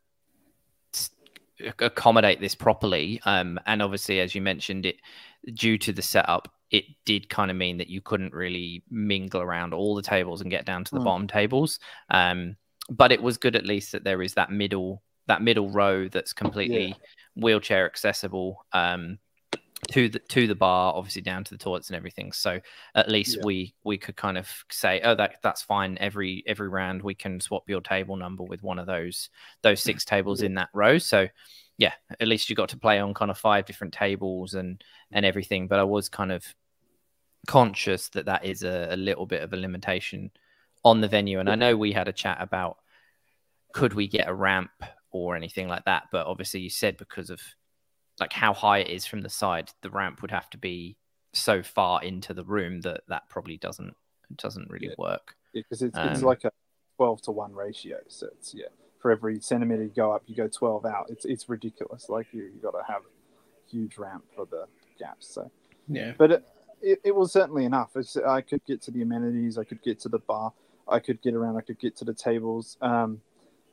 accommodate 1.80 2.40
this 2.40 2.56
properly. 2.56 3.22
Um, 3.26 3.60
and 3.66 3.82
obviously, 3.82 4.20
as 4.20 4.34
you 4.34 4.42
mentioned, 4.42 4.86
it 4.86 4.98
due 5.54 5.78
to 5.80 5.92
the 5.92 6.02
setup, 6.02 6.54
it 6.72 6.86
did 7.06 7.30
kind 7.30 7.52
of 7.52 7.58
mean 7.58 7.78
that 7.78 7.90
you 7.90 8.02
couldn't 8.02 8.34
really 8.34 8.84
mingle 8.90 9.42
around 9.42 9.74
all 9.74 9.96
the 9.96 10.02
tables 10.02 10.42
and 10.42 10.50
get 10.50 10.66
down 10.66 10.84
to 10.84 10.96
the 10.96 11.02
mm. 11.02 11.06
bottom 11.06 11.28
tables. 11.28 11.80
Um, 12.10 12.56
but 12.90 13.12
it 13.12 13.22
was 13.22 13.38
good 13.38 13.56
at 13.56 13.66
least 13.66 13.92
that 13.92 14.04
there 14.04 14.22
is 14.22 14.34
that 14.34 14.52
middle 14.52 15.04
that 15.28 15.42
middle 15.42 15.70
row 15.70 16.10
that's 16.10 16.34
completely 16.34 16.88
yeah 16.88 16.94
wheelchair 17.36 17.86
accessible. 17.86 18.66
Um, 18.72 19.20
to 19.92 20.10
the 20.10 20.20
to 20.20 20.48
the 20.48 20.56
bar, 20.56 20.94
obviously 20.94 21.22
down 21.22 21.44
to 21.44 21.52
the 21.52 21.58
toilets 21.58 21.90
and 21.90 21.96
everything. 21.96 22.32
So 22.32 22.60
at 22.96 23.10
least 23.10 23.38
yeah. 23.38 23.46
we 23.46 23.76
we 23.84 23.98
could 23.98 24.16
kind 24.16 24.38
of 24.38 24.50
say, 24.72 25.02
oh, 25.04 25.16
that 25.16 25.38
that's 25.42 25.62
fine. 25.62 25.98
Every 26.00 26.44
every 26.48 26.70
round 26.70 27.02
we 27.02 27.16
can 27.16 27.40
swap 27.40 27.64
your 27.68 27.82
table 27.82 28.16
number 28.16 28.44
with 28.44 28.64
one 28.64 28.80
of 28.80 28.88
those 28.88 29.30
those 29.62 29.82
six 29.82 30.06
tables 30.06 30.42
yeah. 30.42 30.48
in 30.48 30.54
that 30.56 30.70
row. 30.74 30.98
So 30.98 31.28
yeah, 31.78 31.94
at 32.20 32.28
least 32.28 32.50
you 32.50 32.56
got 32.56 32.70
to 32.70 32.78
play 32.78 33.00
on 33.00 33.14
kind 33.14 33.32
of 33.32 33.38
five 33.38 33.66
different 33.66 33.94
tables 33.94 34.54
and 34.54 34.84
and 35.12 35.26
everything. 35.26 35.68
But 35.68 35.80
I 35.80 35.84
was 35.84 36.10
kind 36.10 36.32
of 36.32 36.46
conscious 37.48 38.10
that 38.10 38.26
that 38.26 38.46
is 38.46 38.64
a, 38.64 38.90
a 38.92 38.96
little 38.96 39.26
bit 39.26 39.42
of 39.42 39.54
a 39.54 39.58
limitation 39.58 40.32
on 40.84 41.02
the 41.02 41.08
venue. 41.08 41.40
And 41.40 41.50
I 41.50 41.56
know 41.56 41.76
we 41.76 41.92
had 41.92 42.08
a 42.08 42.14
chat 42.14 42.38
about 42.40 42.78
could 43.74 43.94
we 43.94 44.08
get 44.08 44.28
a 44.28 44.34
ramp 44.34 44.72
or 45.12 45.36
anything 45.36 45.68
like 45.68 45.86
that, 45.86 46.04
but 46.12 46.28
obviously 46.28 46.62
you 46.62 46.70
said 46.70 46.98
because 46.98 47.30
of 47.30 47.42
like 48.20 48.34
how 48.34 48.54
high 48.54 48.80
it 48.80 48.90
is 48.90 49.06
from 49.06 49.22
the 49.22 49.30
side, 49.30 49.72
the 49.82 49.90
ramp 49.90 50.22
would 50.22 50.32
have 50.32 50.50
to 50.52 50.58
be 50.58 50.98
so 51.34 51.64
far 51.64 52.04
into 52.04 52.34
the 52.34 52.44
room 52.44 52.82
that 52.82 53.02
that 53.08 53.28
probably 53.30 53.58
doesn't 53.58 53.96
doesn't 54.36 54.70
really 54.70 54.88
yeah. 54.88 54.96
work. 54.98 55.36
Yeah, 55.54 55.62
because 55.62 55.82
it's, 55.82 55.98
um, 55.98 56.10
it's 56.10 56.22
like 56.22 56.44
a 56.44 56.52
twelve 56.98 57.22
to 57.24 57.32
one 57.32 57.54
ratio. 57.54 57.98
So 58.08 58.28
it's 58.38 58.54
yeah, 58.54 58.68
for 59.02 59.12
every 59.12 59.40
centimeter 59.42 59.84
you 59.84 59.92
go 59.96 60.12
up, 60.12 60.24
you 60.28 60.36
go 60.36 60.48
twelve 60.48 60.86
out. 60.86 61.08
It's 61.10 61.26
it's 61.26 61.50
ridiculous. 61.50 62.10
Like 62.10 62.28
you 62.32 62.44
you 62.44 62.60
got 62.62 62.72
to 62.72 62.84
have 62.88 63.02
huge 63.70 63.98
ramp 63.98 64.26
for 64.36 64.46
the 64.46 64.66
gaps. 65.00 65.34
So 65.34 65.52
yeah, 65.88 66.14
but 66.18 66.32
it, 66.32 66.48
it, 66.82 67.00
it 67.04 67.16
was 67.16 67.32
certainly 67.32 67.66
enough. 67.66 67.92
It's, 67.96 68.16
I 68.18 68.42
could 68.42 68.64
get 68.66 68.82
to 68.84 68.92
the 68.92 69.02
amenities. 69.02 69.58
I 69.58 69.64
could 69.64 69.82
get 69.82 70.00
to 70.02 70.10
the 70.10 70.20
bar. 70.20 70.54
I 70.88 71.00
could 71.00 71.22
get 71.22 71.34
around. 71.34 71.58
I 71.58 71.62
could 71.62 71.80
get 71.80 71.96
to 71.98 72.06
the 72.06 72.14
tables. 72.14 72.78
Um, 72.82 73.22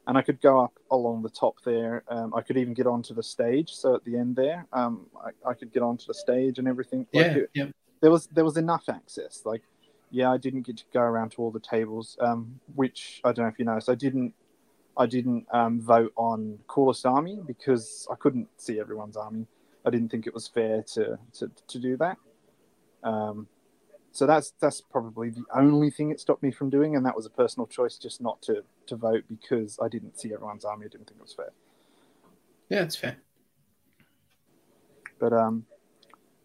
and 0.06 0.16
I 0.16 0.22
could 0.22 0.40
go 0.40 0.60
up 0.60 0.72
along 0.90 1.22
the 1.22 1.30
top 1.30 1.56
there. 1.64 2.04
Um, 2.08 2.34
I 2.34 2.40
could 2.40 2.56
even 2.56 2.74
get 2.74 2.86
onto 2.86 3.14
the 3.14 3.22
stage. 3.22 3.70
So 3.70 3.94
at 3.94 4.04
the 4.04 4.16
end 4.16 4.36
there, 4.36 4.66
um, 4.72 5.06
I, 5.24 5.50
I, 5.50 5.54
could 5.54 5.72
get 5.72 5.82
onto 5.82 6.06
the 6.06 6.14
stage 6.14 6.58
and 6.58 6.66
everything. 6.66 7.06
Like 7.12 7.26
yeah, 7.26 7.32
it, 7.32 7.50
yeah. 7.54 7.66
There 8.00 8.10
was 8.10 8.26
there 8.28 8.44
was 8.44 8.56
enough 8.56 8.88
access. 8.88 9.42
Like, 9.44 9.62
yeah, 10.10 10.30
I 10.30 10.38
didn't 10.38 10.62
get 10.62 10.78
to 10.78 10.84
go 10.92 11.00
around 11.00 11.32
to 11.32 11.42
all 11.42 11.50
the 11.50 11.60
tables, 11.60 12.16
um, 12.20 12.60
which 12.74 13.20
I 13.24 13.32
don't 13.32 13.44
know 13.44 13.50
if 13.50 13.58
you 13.58 13.64
noticed. 13.64 13.88
I 13.88 13.94
didn't 13.94 14.34
I 14.96 15.06
didn't 15.06 15.46
um, 15.52 15.80
vote 15.80 16.12
on 16.16 16.58
coolest 16.66 17.06
army 17.06 17.40
because 17.46 18.08
I 18.10 18.14
couldn't 18.16 18.48
see 18.56 18.80
everyone's 18.80 19.16
army. 19.16 19.46
I 19.84 19.90
didn't 19.90 20.10
think 20.10 20.26
it 20.26 20.34
was 20.34 20.48
fair 20.48 20.82
to 20.94 21.18
to, 21.34 21.50
to 21.68 21.78
do 21.78 21.96
that. 21.98 22.16
So 24.12 24.26
that's 24.26 24.52
that's 24.60 24.80
probably 24.80 25.30
the 25.30 25.44
only 25.54 25.90
thing 25.90 26.10
it 26.10 26.20
stopped 26.20 26.42
me 26.42 26.50
from 26.50 26.68
doing, 26.68 26.96
and 26.96 27.06
that 27.06 27.14
was 27.14 27.26
a 27.26 27.30
personal 27.30 27.66
choice, 27.66 27.96
just 27.96 28.20
not 28.20 28.42
to 28.42 28.64
to 28.86 28.96
vote 28.96 29.24
because 29.28 29.78
I 29.80 29.88
didn't 29.88 30.18
see 30.18 30.32
everyone's 30.32 30.64
army. 30.64 30.86
I 30.86 30.88
didn't 30.88 31.08
think 31.08 31.20
it 31.20 31.22
was 31.22 31.34
fair. 31.34 31.52
Yeah, 32.68 32.82
it's 32.82 32.96
fair. 32.96 33.18
But 35.18 35.32
um, 35.32 35.64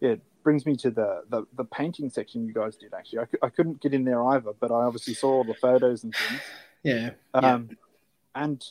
yeah, 0.00 0.10
it 0.10 0.22
brings 0.44 0.64
me 0.64 0.76
to 0.76 0.90
the 0.90 1.24
the, 1.28 1.44
the 1.56 1.64
painting 1.64 2.08
section 2.08 2.46
you 2.46 2.52
guys 2.52 2.76
did. 2.76 2.94
Actually, 2.94 3.20
I, 3.20 3.46
I 3.46 3.48
couldn't 3.48 3.80
get 3.80 3.92
in 3.92 4.04
there 4.04 4.24
either, 4.28 4.52
but 4.58 4.70
I 4.70 4.84
obviously 4.84 5.14
saw 5.14 5.38
all 5.38 5.44
the 5.44 5.54
photos 5.54 6.04
and 6.04 6.14
things. 6.14 6.40
Yeah. 6.82 7.10
Um, 7.34 7.70
yeah. 7.70 8.42
and 8.44 8.64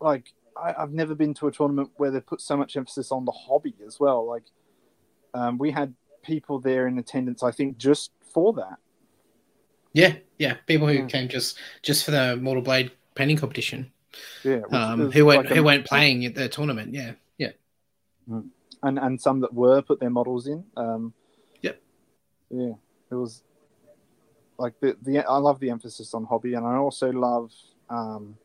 like 0.00 0.34
I, 0.54 0.74
I've 0.78 0.92
never 0.92 1.14
been 1.14 1.32
to 1.34 1.46
a 1.46 1.52
tournament 1.52 1.90
where 1.96 2.10
they 2.10 2.20
put 2.20 2.42
so 2.42 2.58
much 2.58 2.76
emphasis 2.76 3.10
on 3.10 3.24
the 3.24 3.32
hobby 3.32 3.74
as 3.86 3.98
well. 3.98 4.26
Like, 4.26 4.42
um, 5.32 5.56
we 5.56 5.70
had 5.70 5.94
people 6.26 6.58
there 6.58 6.86
in 6.86 6.98
attendance, 6.98 7.42
I 7.42 7.50
think, 7.50 7.78
just 7.78 8.10
for 8.32 8.52
that. 8.54 8.76
Yeah, 9.92 10.16
yeah, 10.38 10.54
people 10.66 10.86
who 10.86 10.94
yeah. 10.94 11.06
came 11.06 11.28
just 11.28 11.58
just 11.82 12.04
for 12.04 12.10
the 12.10 12.36
Mortal 12.36 12.62
Blade 12.62 12.90
painting 13.14 13.38
competition. 13.38 13.92
Yeah, 14.44 14.60
um, 14.72 15.10
who 15.10 15.24
weren't 15.24 15.46
like 15.46 15.54
who 15.54 15.62
weren't 15.62 15.86
playing 15.86 16.24
at 16.26 16.34
the 16.34 16.48
tournament. 16.48 16.92
Yeah, 16.92 17.12
yeah, 17.38 17.52
mm. 18.28 18.46
and 18.82 18.98
and 18.98 19.20
some 19.20 19.40
that 19.40 19.54
were 19.54 19.80
put 19.80 20.00
their 20.00 20.10
models 20.10 20.48
in. 20.48 20.64
Um, 20.76 21.14
yep. 21.62 21.80
Yeah, 22.50 22.72
it 23.10 23.14
was 23.14 23.42
like 24.58 24.78
the 24.80 24.96
the 25.02 25.20
I 25.20 25.38
love 25.38 25.60
the 25.60 25.70
emphasis 25.70 26.12
on 26.12 26.24
hobby, 26.24 26.54
and 26.54 26.66
I 26.66 26.76
also 26.76 27.10
love 27.10 27.52
um, 27.88 28.36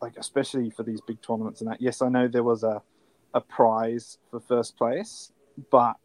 like 0.00 0.16
especially 0.18 0.70
for 0.70 0.82
these 0.82 1.00
big 1.00 1.20
tournaments 1.22 1.60
and 1.60 1.70
that. 1.70 1.80
Yes, 1.80 2.02
I 2.02 2.08
know 2.08 2.28
there 2.28 2.44
was 2.44 2.62
a 2.62 2.82
a 3.32 3.40
prize 3.40 4.18
for 4.30 4.38
first 4.38 4.76
place, 4.76 5.32
but 5.70 5.98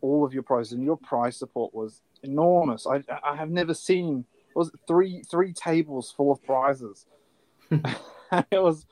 all 0.00 0.24
of 0.24 0.32
your 0.32 0.42
prizes, 0.42 0.72
and 0.72 0.84
your 0.84 0.96
prize 0.96 1.36
support 1.36 1.74
was 1.74 2.02
enormous. 2.22 2.86
I 2.86 3.02
I 3.24 3.36
have 3.36 3.50
never 3.50 3.74
seen 3.74 4.24
was 4.54 4.70
three 4.86 5.22
three 5.22 5.52
tables 5.52 6.12
full 6.14 6.32
of 6.32 6.42
prizes. 6.42 7.06
it 7.70 8.62
was 8.62 8.86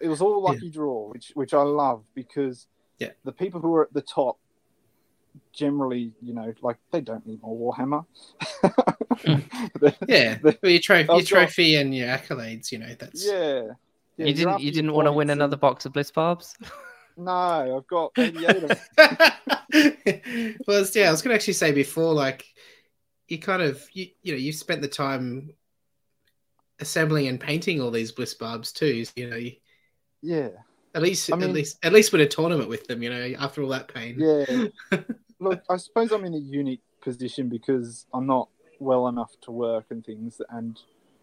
it 0.00 0.08
was 0.08 0.20
all 0.20 0.42
lucky 0.42 0.66
yeah. 0.66 0.72
draw, 0.72 1.08
which 1.08 1.32
which 1.34 1.54
I 1.54 1.62
love 1.62 2.04
because 2.14 2.66
yeah. 2.98 3.10
the 3.24 3.32
people 3.32 3.60
who 3.60 3.74
are 3.74 3.84
at 3.84 3.92
the 3.92 4.02
top 4.02 4.38
generally, 5.52 6.12
you 6.20 6.34
know, 6.34 6.52
like 6.62 6.76
they 6.90 7.00
don't 7.00 7.26
need 7.26 7.42
more 7.42 7.74
Warhammer. 7.74 8.04
the, 8.62 9.90
hmm. 9.90 10.04
yeah, 10.08 10.38
the, 10.42 10.58
your, 10.62 10.80
trophy, 10.80 11.12
your 11.12 11.22
trophy 11.22 11.74
and 11.76 11.94
your 11.94 12.08
accolades, 12.08 12.70
you 12.70 12.78
know, 12.78 12.94
that's 12.98 13.26
yeah. 13.26 13.62
yeah 14.16 14.26
you 14.26 14.34
didn't 14.34 14.60
you 14.60 14.70
didn't 14.70 14.92
want 14.92 15.06
to 15.06 15.12
win 15.12 15.30
another 15.30 15.56
box 15.56 15.86
of 15.86 15.92
Bliss 15.92 16.10
Barbs? 16.10 16.56
No, 17.16 17.76
I've 17.76 17.86
got 17.86 18.12
88 18.16 18.62
of 18.62 18.68
them. 18.68 19.57
Well, 19.72 20.86
yeah, 20.94 21.08
I 21.08 21.10
was 21.10 21.22
going 21.22 21.30
to 21.30 21.34
actually 21.34 21.54
say 21.54 21.72
before, 21.72 22.14
like, 22.14 22.44
you 23.28 23.38
kind 23.38 23.62
of, 23.62 23.84
you, 23.92 24.08
you 24.22 24.32
know, 24.32 24.38
you've 24.38 24.54
spent 24.54 24.82
the 24.82 24.88
time 24.88 25.50
assembling 26.80 27.26
and 27.28 27.40
painting 27.40 27.80
all 27.80 27.90
these 27.90 28.12
bliss 28.12 28.34
barbs 28.34 28.72
too. 28.72 29.04
So, 29.04 29.12
you 29.16 29.30
know, 29.30 29.36
you, 29.36 29.52
yeah. 30.22 30.48
At 30.94 31.02
least, 31.02 31.32
I 31.32 31.36
mean, 31.36 31.50
at 31.50 31.54
least, 31.54 31.78
at 31.82 31.92
least 31.92 32.12
win 32.12 32.22
a 32.22 32.26
tournament 32.26 32.68
with 32.68 32.86
them. 32.86 33.02
You 33.02 33.10
know, 33.10 33.34
after 33.38 33.62
all 33.62 33.68
that 33.68 33.92
pain. 33.92 34.16
Yeah. 34.18 34.66
Look, 35.40 35.62
I 35.68 35.76
suppose 35.76 36.10
I'm 36.10 36.24
in 36.24 36.34
a 36.34 36.38
unique 36.38 36.80
position 37.00 37.48
because 37.48 38.06
I'm 38.12 38.26
not 38.26 38.48
well 38.80 39.06
enough 39.08 39.32
to 39.42 39.52
work 39.52 39.86
and 39.90 40.04
things. 40.04 40.40
And 40.50 40.80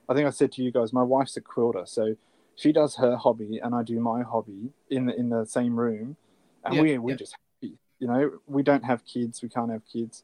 I 0.08 0.14
think 0.14 0.28
I 0.28 0.30
said 0.30 0.52
to 0.54 0.64
you 0.64 0.72
guys, 0.72 0.94
my 0.94 1.04
wife's 1.04 1.36
a 1.38 1.42
quilter, 1.42 1.86
so 1.86 2.16
she 2.56 2.72
does 2.72 2.96
her 2.96 3.18
hobby 3.18 3.60
and 3.62 3.76
I 3.76 3.84
do 3.84 4.00
my 4.00 4.22
hobby 4.22 4.72
in 4.90 5.08
the 5.08 5.16
in 5.16 5.30
the 5.30 5.46
same 5.46 5.78
room, 5.78 6.16
and 6.64 6.76
yeah, 6.76 6.82
we 6.82 6.98
we're 6.98 7.12
yeah. 7.12 7.18
just. 7.18 7.36
You 8.00 8.08
know, 8.08 8.32
we 8.48 8.64
don't 8.64 8.84
have 8.84 9.06
kids. 9.06 9.42
We 9.42 9.50
can't 9.50 9.72
have 9.72 9.82
kids. 9.92 10.24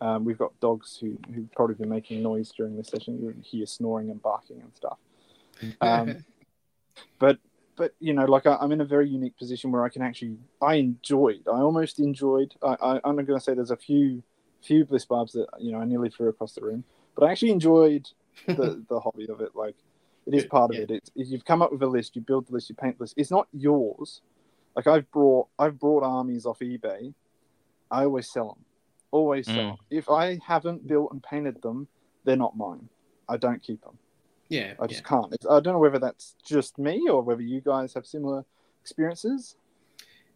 Um, 0.00 0.24
we've 0.24 0.38
got 0.38 0.58
dogs 0.60 0.98
who 1.00 1.18
who 1.32 1.48
probably 1.54 1.76
been 1.76 1.88
making 1.88 2.22
noise 2.22 2.52
during 2.56 2.76
the 2.76 2.84
session. 2.84 3.22
You 3.22 3.34
hear 3.42 3.66
snoring 3.66 4.10
and 4.10 4.20
barking 4.20 4.60
and 4.60 4.74
stuff. 4.74 4.98
Um, 5.80 6.24
but 7.18 7.38
but 7.76 7.94
you 8.00 8.12
know, 8.12 8.24
like 8.24 8.46
I, 8.46 8.58
am 8.60 8.72
in 8.72 8.80
a 8.80 8.84
very 8.84 9.08
unique 9.08 9.36
position 9.38 9.70
where 9.70 9.84
I 9.84 9.88
can 9.88 10.02
actually 10.02 10.36
I 10.60 10.74
enjoyed. 10.76 11.42
I 11.46 11.60
almost 11.60 12.00
enjoyed. 12.00 12.54
I, 12.62 12.76
I 12.82 13.00
I'm 13.04 13.16
not 13.16 13.26
going 13.26 13.38
to 13.38 13.40
say 13.40 13.54
there's 13.54 13.70
a 13.70 13.76
few 13.76 14.22
few 14.60 14.84
bliss 14.84 15.04
barbs 15.04 15.32
that 15.32 15.46
you 15.60 15.72
know 15.72 15.78
I 15.78 15.84
nearly 15.84 16.10
threw 16.10 16.28
across 16.28 16.54
the 16.54 16.62
room, 16.62 16.84
but 17.14 17.24
I 17.24 17.30
actually 17.30 17.52
enjoyed 17.52 18.08
the 18.46 18.84
the 18.88 19.00
hobby 19.00 19.28
of 19.28 19.40
it. 19.40 19.54
Like 19.54 19.76
it 20.26 20.34
is 20.34 20.44
part 20.44 20.70
of 20.70 20.76
yeah. 20.76 20.82
it. 20.84 20.90
It's, 20.90 21.10
you've 21.14 21.44
come 21.44 21.62
up 21.62 21.72
with 21.72 21.82
a 21.82 21.86
list, 21.86 22.16
you 22.16 22.22
build 22.22 22.48
the 22.48 22.54
list, 22.54 22.68
you 22.68 22.74
paint 22.74 22.98
the 22.98 23.04
list. 23.04 23.14
It's 23.16 23.30
not 23.30 23.48
yours. 23.52 24.20
Like 24.76 24.86
I've 24.86 25.10
brought, 25.10 25.48
I've 25.58 25.78
brought 25.78 26.02
armies 26.02 26.46
off 26.46 26.60
eBay. 26.60 27.12
I 27.90 28.04
always 28.04 28.30
sell 28.32 28.48
them. 28.48 28.64
Always 29.10 29.46
sell 29.46 29.56
mm. 29.56 29.68
them. 29.70 29.76
If 29.90 30.08
I 30.08 30.38
haven't 30.46 30.86
built 30.86 31.12
and 31.12 31.22
painted 31.22 31.60
them, 31.62 31.86
they're 32.24 32.36
not 32.36 32.56
mine. 32.56 32.88
I 33.28 33.36
don't 33.36 33.62
keep 33.62 33.82
them. 33.82 33.98
Yeah, 34.48 34.74
I 34.78 34.86
just 34.86 35.02
yeah. 35.02 35.08
can't. 35.08 35.32
It's, 35.32 35.46
I 35.46 35.60
don't 35.60 35.72
know 35.72 35.78
whether 35.78 35.98
that's 35.98 36.36
just 36.44 36.78
me 36.78 37.08
or 37.08 37.22
whether 37.22 37.42
you 37.42 37.60
guys 37.60 37.94
have 37.94 38.06
similar 38.06 38.44
experiences. 38.82 39.56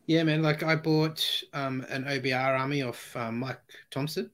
Yeah, 0.07 0.23
man. 0.23 0.43
Like 0.43 0.63
I 0.63 0.77
bought 0.77 1.43
um, 1.53 1.85
an 1.91 2.05
OBR 2.05 2.59
army 2.59 2.83
off 2.83 3.15
um, 3.17 3.41
Mike 3.41 3.61
Thompson 3.91 4.31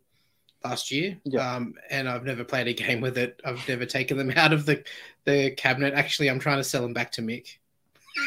last 0.63 0.91
year, 0.91 1.19
yeah. 1.25 1.57
um, 1.57 1.75
and 1.91 2.09
I've 2.09 2.25
never 2.25 2.45
played 2.45 2.69
a 2.69 2.73
game 2.85 3.01
with 3.01 3.19
it. 3.19 3.41
I've 3.45 3.67
never 3.69 3.87
taken 3.87 4.19
them 4.19 4.31
out 4.37 4.53
of 4.53 4.67
the 4.67 4.85
the 5.25 5.51
cabinet. 5.53 5.95
Actually, 5.95 6.31
I'm 6.31 6.39
trying 6.39 6.59
to 6.59 6.65
sell 6.65 6.83
them 6.83 6.93
back 6.93 7.11
to 7.13 7.23
Mick. 7.23 7.57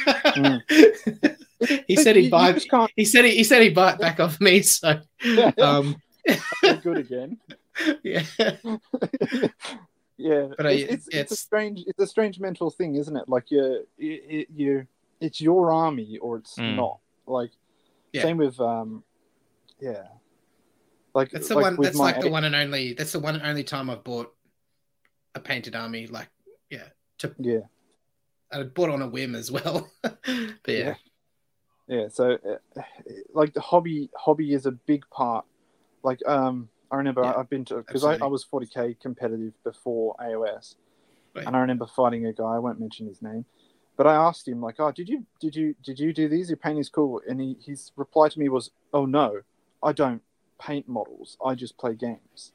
Mm. 0.07 1.35
he 1.87 1.95
said 1.95 2.15
he'd 2.15 2.31
buy. 2.31 2.57
He 2.95 3.05
said 3.05 3.25
he, 3.25 3.31
he 3.31 3.43
said 3.43 3.61
he'd 3.61 3.75
buy 3.75 3.93
it 3.93 3.99
back 3.99 4.19
off 4.19 4.39
me. 4.39 4.61
So, 4.61 4.99
um, 5.61 5.95
good 6.81 6.97
again. 6.97 7.37
Yeah. 8.03 8.23
yeah, 10.15 10.47
but 10.55 10.65
it's, 10.67 10.93
it's, 10.93 11.07
it's, 11.09 11.31
a 11.33 11.35
strange 11.35 11.83
it's 11.85 11.99
a 11.99 12.07
strange 12.07 12.39
mental 12.39 12.71
thing, 12.71 12.95
isn't 12.95 13.17
it? 13.17 13.27
Like 13.27 13.51
you 13.51 13.85
you, 13.97 14.45
you 14.55 14.87
it's 15.19 15.41
your 15.41 15.73
army 15.73 16.17
or 16.19 16.37
it's 16.37 16.55
mm. 16.55 16.77
not. 16.77 16.99
Like 17.27 17.51
yeah. 18.13 18.21
same 18.21 18.37
with 18.37 18.57
um 18.61 19.03
yeah 19.81 20.03
like 21.15 21.31
that's 21.31 21.47
the 21.47 21.55
like 21.55 21.63
one. 21.63 21.77
That's 21.81 21.95
like 21.95 22.19
the 22.19 22.29
one 22.29 22.43
and 22.43 22.53
only. 22.53 22.93
That's 22.93 23.13
the 23.13 23.19
one 23.19 23.35
and 23.35 23.43
only 23.45 23.63
time 23.63 23.89
I've 23.89 24.03
bought 24.03 24.33
a 25.33 25.39
painted 25.39 25.73
army. 25.73 26.07
Like, 26.07 26.27
yeah, 26.69 26.89
to 27.19 27.33
yeah, 27.39 27.61
I 28.51 28.63
bought 28.63 28.89
on 28.89 29.01
a 29.01 29.07
whim 29.07 29.35
as 29.35 29.51
well. 29.51 29.89
but 30.01 30.19
yeah. 30.23 30.55
yeah. 30.67 30.95
yeah, 31.87 32.07
So, 32.09 32.33
uh, 32.33 32.81
like 33.33 33.53
the 33.53 33.61
hobby, 33.61 34.09
hobby 34.15 34.53
is 34.53 34.65
a 34.65 34.71
big 34.71 35.09
part. 35.09 35.45
Like, 36.03 36.19
um, 36.27 36.69
I 36.91 36.97
remember 36.97 37.23
yeah, 37.23 37.33
I've 37.35 37.49
been 37.49 37.65
to 37.65 37.77
because 37.77 38.03
I, 38.03 38.15
I, 38.15 38.27
was 38.27 38.45
40k 38.45 38.99
competitive 38.99 39.53
before 39.63 40.15
AOS, 40.19 40.75
right. 41.33 41.45
and 41.45 41.55
I 41.55 41.59
remember 41.59 41.87
fighting 41.87 42.25
a 42.25 42.33
guy. 42.33 42.43
I 42.43 42.59
won't 42.59 42.79
mention 42.79 43.07
his 43.07 43.21
name, 43.21 43.45
but 43.97 44.07
I 44.07 44.15
asked 44.15 44.47
him 44.47 44.61
like, 44.61 44.75
"Oh, 44.79 44.91
did 44.91 45.09
you 45.09 45.25
did 45.39 45.55
you 45.55 45.75
did 45.83 45.99
you 45.99 46.13
do 46.13 46.29
these? 46.29 46.49
Your 46.49 46.57
painting's 46.57 46.89
cool." 46.89 47.21
And 47.27 47.41
he 47.41 47.57
his 47.65 47.91
reply 47.95 48.29
to 48.29 48.39
me 48.39 48.49
was, 48.49 48.71
"Oh 48.93 49.05
no, 49.05 49.41
I 49.81 49.93
don't 49.93 50.21
paint 50.59 50.87
models. 50.87 51.37
I 51.43 51.55
just 51.55 51.77
play 51.77 51.95
games." 51.95 52.53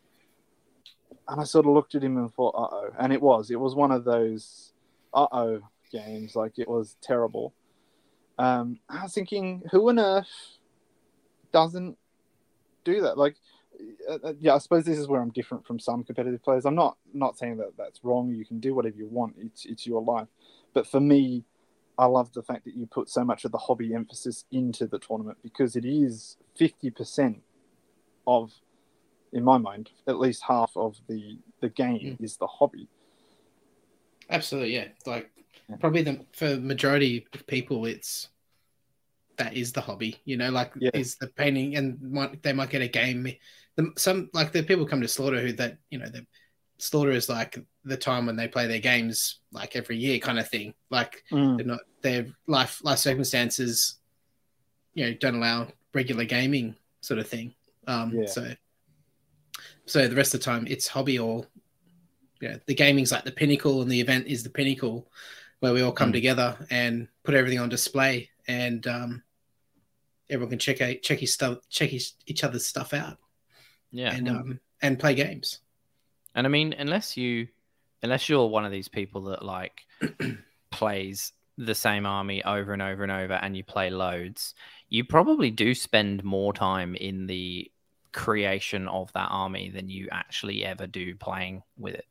And 1.29 1.41
I 1.41 1.45
sort 1.45 1.67
of 1.67 1.73
looked 1.73 1.95
at 1.95 2.05
him 2.05 2.17
and 2.17 2.33
thought, 2.33 2.55
"Uh 2.55 2.75
oh," 2.75 2.91
and 2.99 3.13
it 3.13 3.21
was 3.21 3.51
it 3.51 3.59
was 3.59 3.75
one 3.75 3.91
of 3.91 4.05
those 4.05 4.73
"uh 5.13 5.27
oh" 5.33 5.61
games. 5.91 6.37
Like 6.37 6.59
it 6.59 6.69
was 6.69 6.97
terrible. 7.03 7.55
Um, 8.39 8.79
I 8.89 9.03
was 9.03 9.13
thinking, 9.13 9.63
who 9.71 9.89
on 9.89 9.99
earth 9.99 10.29
doesn't 11.53 11.99
do 12.85 13.03
that? 13.03 13.19
Like, 13.19 13.37
uh, 14.09 14.19
uh, 14.25 14.33
yeah, 14.41 14.55
I 14.55 14.59
suppose 14.59 14.85
this 14.85 14.99
is 14.99 15.09
where 15.09 15.21
I'm 15.21 15.31
different 15.31 15.67
from 15.67 15.79
some 15.79 16.05
competitive 16.05 16.43
players. 16.43 16.65
I'm 16.65 16.75
not 16.75 16.97
not 17.13 17.39
saying 17.39 17.59
that 17.59 17.77
that's 17.77 18.01
wrong. 18.03 18.35
You 18.35 18.45
can 18.45 18.61
do 18.61 18.75
whatever 18.75 18.97
you 18.97 19.09
want. 19.09 19.35
It's 19.39 19.67
it's 19.67 19.87
your 19.87 20.03
life. 20.03 20.29
But 20.73 20.87
for 20.87 21.01
me, 21.01 21.45
I 22.01 22.07
love 22.07 22.33
the 22.33 22.43
fact 22.43 22.65
that 22.65 22.75
you 22.75 22.87
put 22.87 23.11
so 23.11 23.25
much 23.25 23.45
of 23.45 23.53
the 23.53 23.59
hobby 23.59 23.95
emphasis 23.95 24.47
into 24.51 24.87
the 24.87 24.99
tournament 24.99 25.37
because 25.43 25.77
it 25.77 25.85
is 25.85 26.39
50% 26.59 27.41
of, 28.27 28.53
in 29.35 29.45
my 29.45 29.59
mind, 29.59 29.91
at 30.09 30.19
least 30.19 30.43
half 30.49 30.73
of 30.77 30.97
the, 31.09 31.37
the 31.61 31.69
game 31.69 32.17
mm. 32.19 32.25
is 32.25 32.39
the 32.39 32.47
hobby. 32.47 32.89
Absolutely, 34.31 34.75
yeah. 34.75 34.87
Like. 35.05 35.31
Probably 35.81 36.03
the 36.03 36.25
for 36.33 36.57
majority 36.57 37.27
of 37.33 37.47
people, 37.47 37.87
it's 37.87 38.29
that 39.37 39.55
is 39.55 39.73
the 39.73 39.81
hobby. 39.81 40.21
You 40.25 40.37
know, 40.37 40.51
like 40.51 40.73
yeah. 40.79 40.91
is 40.95 41.17
the 41.17 41.29
painting, 41.29 41.77
and 41.77 42.01
might, 42.01 42.43
they 42.43 42.53
might 42.53 42.71
get 42.71 42.83
a 42.83 42.89
game. 42.89 43.27
The, 43.77 43.93
some 43.97 44.31
like 44.33 44.53
the 44.53 44.63
people 44.63 44.87
come 44.87 45.01
to 45.01 45.09
slaughter 45.09 45.41
who 45.41 45.53
that 45.55 45.79
you 45.91 45.99
know 45.99 46.09
the 46.09 46.27
slaughter 46.79 47.13
is 47.13 47.29
like 47.29 47.59
the 47.85 47.97
time 47.97 48.27
when 48.27 48.37
they 48.37 48.49
play 48.49 48.67
their 48.67 48.81
games 48.81 49.41
like 49.53 49.77
every 49.77 49.97
year 49.97 50.19
kind 50.19 50.39
of 50.39 50.49
thing. 50.49 50.75
Like 50.91 51.25
mm. 51.31 51.57
they're 51.57 51.67
not 51.67 51.81
their 52.03 52.27
life 52.47 52.81
life 52.85 52.99
circumstances, 52.99 53.99
you 54.95 55.07
know, 55.07 55.15
don't 55.15 55.37
allow 55.37 55.69
regular 55.95 56.25
gaming 56.25 56.77
sort 57.01 57.19
of 57.21 57.29
thing. 57.29 57.55
Um, 57.87 58.13
yeah. 58.15 58.27
So 58.27 58.53
so 59.87 60.07
the 60.07 60.17
rest 60.17 60.35
of 60.35 60.41
the 60.41 60.45
time 60.45 60.67
it's 60.69 60.87
hobby 60.87 61.19
or 61.19 61.47
yeah, 62.41 62.57
the 62.67 62.75
gaming's 62.75 63.13
like 63.13 63.25
the 63.25 63.33
pinnacle 63.33 63.83
and 63.83 63.91
the 63.91 64.01
event 64.01 64.27
is 64.27 64.43
the 64.43 64.51
pinnacle 64.51 65.09
where 65.61 65.73
we 65.73 65.83
all 65.83 65.93
come 65.93 66.11
mm. 66.11 66.15
together 66.15 66.57
and 66.71 67.09
put 67.23 67.35
everything 67.35 67.59
on 67.59 67.69
display 67.69 68.31
and 68.49 68.87
um, 68.87 69.23
everyone 70.29 70.51
can 70.51 70.59
check 70.59 70.81
out 70.81 70.97
check 71.03 71.19
his 71.19 71.33
stuff 71.33 71.59
check 71.69 71.91
his, 71.91 72.15
each 72.27 72.45
other's 72.45 72.67
stuff 72.67 72.95
out. 72.95 73.19
Yeah. 73.91 74.15
And 74.15 74.29
um 74.29 74.61
and 74.83 74.99
play 74.99 75.15
games. 75.15 75.61
And 76.35 76.47
I 76.47 76.51
mean, 76.51 76.75
unless 76.79 77.17
you 77.17 77.49
unless 78.03 78.29
you're 78.29 78.47
one 78.47 78.65
of 78.65 78.73
these 78.73 78.89
people 78.89 79.23
that 79.25 79.45
like 79.45 79.81
plays 80.71 81.33
the 81.59 81.75
same 81.75 82.07
army 82.07 82.43
over 82.45 82.73
and 82.73 82.81
over 82.81 83.03
and 83.03 83.13
over 83.13 83.35
and 83.35 83.57
you 83.57 83.65
play 83.65 83.91
loads, 83.91 84.55
you 84.89 85.05
probably 85.05 85.51
do 85.51 85.75
spend 85.75 86.25
more 86.25 86.53
time 86.53 86.95
in 86.95 87.27
the 87.27 87.71
creation 88.13 88.89
of 88.89 89.13
that 89.13 89.29
army 89.31 89.71
than 89.71 89.89
you 89.89 90.09
actually 90.11 90.65
ever 90.65 90.87
do 90.87 91.15
playing 91.17 91.63
with 91.77 91.95
it. 91.95 92.07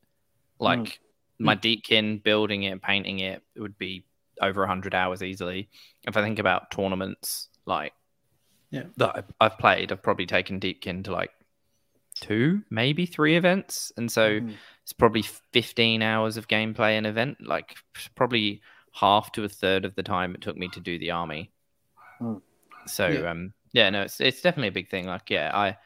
Like 0.60 0.80
mm. 0.80 0.98
My 1.40 1.56
mm. 1.56 1.62
Deepkin, 1.62 2.24
building 2.24 2.64
it, 2.64 2.82
painting 2.82 3.20
it, 3.20 3.42
it 3.56 3.62
would 3.62 3.78
be 3.78 4.06
over 4.42 4.62
100 4.62 4.94
hours 4.94 5.24
easily. 5.24 5.70
If 6.04 6.18
I 6.18 6.22
think 6.22 6.40
about 6.40 6.72
tournaments 6.72 7.50
like 7.66 7.94
yeah. 8.72 8.84
that 8.98 9.26
I've 9.40 9.58
played, 9.58 9.92
I've 9.92 10.04
probably 10.04 10.26
taken 10.26 10.60
Deepkin 10.60 11.04
to 11.06 11.12
like 11.12 11.32
two, 12.16 12.62
maybe 12.70 13.06
three 13.06 13.36
events. 13.36 13.92
And 13.98 14.12
so 14.12 14.40
mm 14.40 14.54
it's 14.90 14.94
probably 14.94 15.22
15 15.22 16.02
hours 16.02 16.36
of 16.36 16.48
gameplay 16.48 16.98
an 16.98 17.06
event, 17.06 17.38
like 17.46 17.76
probably 18.16 18.60
half 18.92 19.32
to 19.34 19.44
a 19.44 19.48
third 19.48 19.86
of 19.86 19.94
the 19.94 20.02
time 20.02 20.34
it 20.34 20.42
took 20.42 20.58
me 20.58 20.68
to 20.70 20.80
do 20.80 20.98
the 20.98 21.12
army. 21.12 21.52
Mm. 22.20 22.42
So 22.88 23.08
yeah. 23.08 23.30
um 23.30 23.54
yeah, 23.72 23.92
no, 23.92 24.02
it's 24.02 24.20
it's 24.20 24.42
definitely 24.42 24.70
a 24.70 24.72
big 24.72 24.90
thing. 24.90 25.06
Like 25.06 25.30
yeah, 25.30 25.52
I 25.54 25.78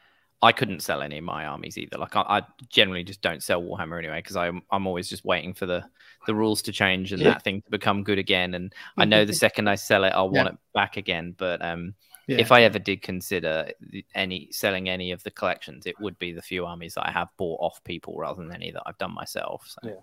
I 0.44 0.52
couldn't 0.52 0.80
sell 0.80 1.00
any 1.00 1.16
of 1.18 1.24
my 1.24 1.46
armies 1.46 1.78
either. 1.78 1.96
Like 1.96 2.14
I, 2.16 2.20
I 2.20 2.42
generally 2.68 3.02
just 3.02 3.22
don't 3.22 3.42
sell 3.42 3.62
Warhammer 3.62 3.98
anyway 3.98 4.18
because 4.18 4.36
I'm 4.36 4.62
I'm 4.70 4.86
always 4.86 5.08
just 5.08 5.24
waiting 5.24 5.54
for 5.54 5.64
the 5.64 5.82
the 6.26 6.34
rules 6.34 6.60
to 6.62 6.72
change 6.72 7.12
and 7.12 7.22
yeah. 7.22 7.30
that 7.30 7.42
thing 7.42 7.62
to 7.62 7.70
become 7.70 8.04
good 8.04 8.18
again. 8.18 8.52
And 8.52 8.74
I 8.98 9.06
know 9.06 9.24
the 9.24 9.32
second 9.32 9.68
I 9.68 9.76
sell 9.76 10.04
it, 10.04 10.12
I'll 10.14 10.28
want 10.28 10.48
it 10.48 10.56
back 10.74 10.98
again. 10.98 11.34
But 11.36 11.64
um, 11.64 11.94
yeah. 12.26 12.36
if 12.36 12.52
I 12.52 12.64
ever 12.64 12.78
did 12.78 13.00
consider 13.00 13.70
any 14.14 14.48
selling 14.52 14.90
any 14.90 15.12
of 15.12 15.22
the 15.22 15.30
collections, 15.30 15.86
it 15.86 15.98
would 15.98 16.18
be 16.18 16.32
the 16.32 16.42
few 16.42 16.66
armies 16.66 16.92
that 16.94 17.08
I 17.08 17.10
have 17.10 17.28
bought 17.38 17.60
off 17.60 17.82
people 17.82 18.14
rather 18.18 18.42
than 18.42 18.54
any 18.54 18.70
that 18.70 18.82
I've 18.84 18.98
done 18.98 19.14
myself. 19.14 19.64
So 19.66 19.88
yeah, 19.88 19.94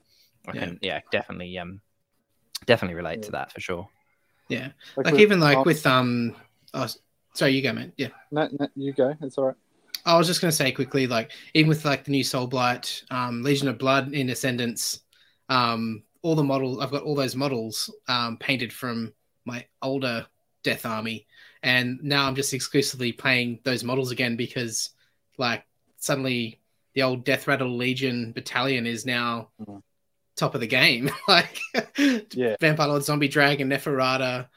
I 0.48 0.52
can 0.54 0.80
yeah, 0.82 0.96
yeah 0.96 1.00
definitely 1.12 1.56
um 1.60 1.82
definitely 2.66 2.96
relate 2.96 3.20
yeah. 3.20 3.26
to 3.26 3.32
that 3.34 3.52
for 3.52 3.62
sure. 3.62 3.88
Yeah, 4.50 4.70
like, 4.98 5.06
like 5.06 5.20
even 5.20 5.40
like 5.40 5.66
with 5.66 5.86
um, 5.86 6.36
oh, 6.74 6.88
sorry, 7.36 7.52
you 7.52 7.62
go, 7.62 7.74
man. 7.74 7.94
Yeah, 7.96 8.10
no, 8.32 8.50
no, 8.60 8.68
you 8.76 8.92
go. 8.92 9.16
It's 9.22 9.38
all 9.38 9.46
right. 9.46 9.56
I 10.06 10.18
was 10.18 10.28
just 10.28 10.42
gonna 10.42 10.52
say 10.52 10.72
quickly, 10.72 11.08
like 11.08 11.32
even 11.54 11.70
with 11.70 11.86
like 11.86 12.04
the 12.04 12.12
new 12.12 12.24
Soul 12.24 12.48
Blight, 12.48 13.04
um, 13.12 13.44
Legion 13.44 13.68
of 13.68 13.78
Blood 13.78 14.14
in 14.14 14.30
Ascendance, 14.30 15.02
um, 15.50 16.04
all 16.22 16.36
the 16.36 16.44
models 16.44 16.80
I've 16.82 16.92
got 16.92 17.04
all 17.04 17.16
those 17.16 17.36
models 17.36 17.94
um, 18.08 18.38
painted 18.38 18.72
from 18.72 19.14
my 19.46 19.66
older 19.82 20.26
Death 20.64 20.86
Army, 20.86 21.28
and 21.64 22.00
now 22.04 22.28
I'm 22.28 22.36
just 22.36 22.54
exclusively 22.54 23.12
playing 23.12 23.60
those 23.64 23.84
models 23.84 24.12
again 24.12 24.36
because 24.36 24.92
like 25.38 25.66
suddenly 25.98 26.60
the 26.94 27.04
old 27.04 27.24
Death 27.24 27.48
Rattle 27.48 27.76
Legion 27.76 28.32
battalion 28.34 28.86
is 28.86 29.06
now 29.06 29.50
mm-hmm. 29.62 29.78
top 30.36 30.56
of 30.56 30.62
the 30.62 30.68
game. 30.68 31.10
like 31.28 31.60
yeah, 32.34 32.56
Vampire 32.60 32.88
Lord, 32.88 33.04
Zombie 33.04 33.28
Dragon, 33.28 33.70
Neferata, 33.70 34.48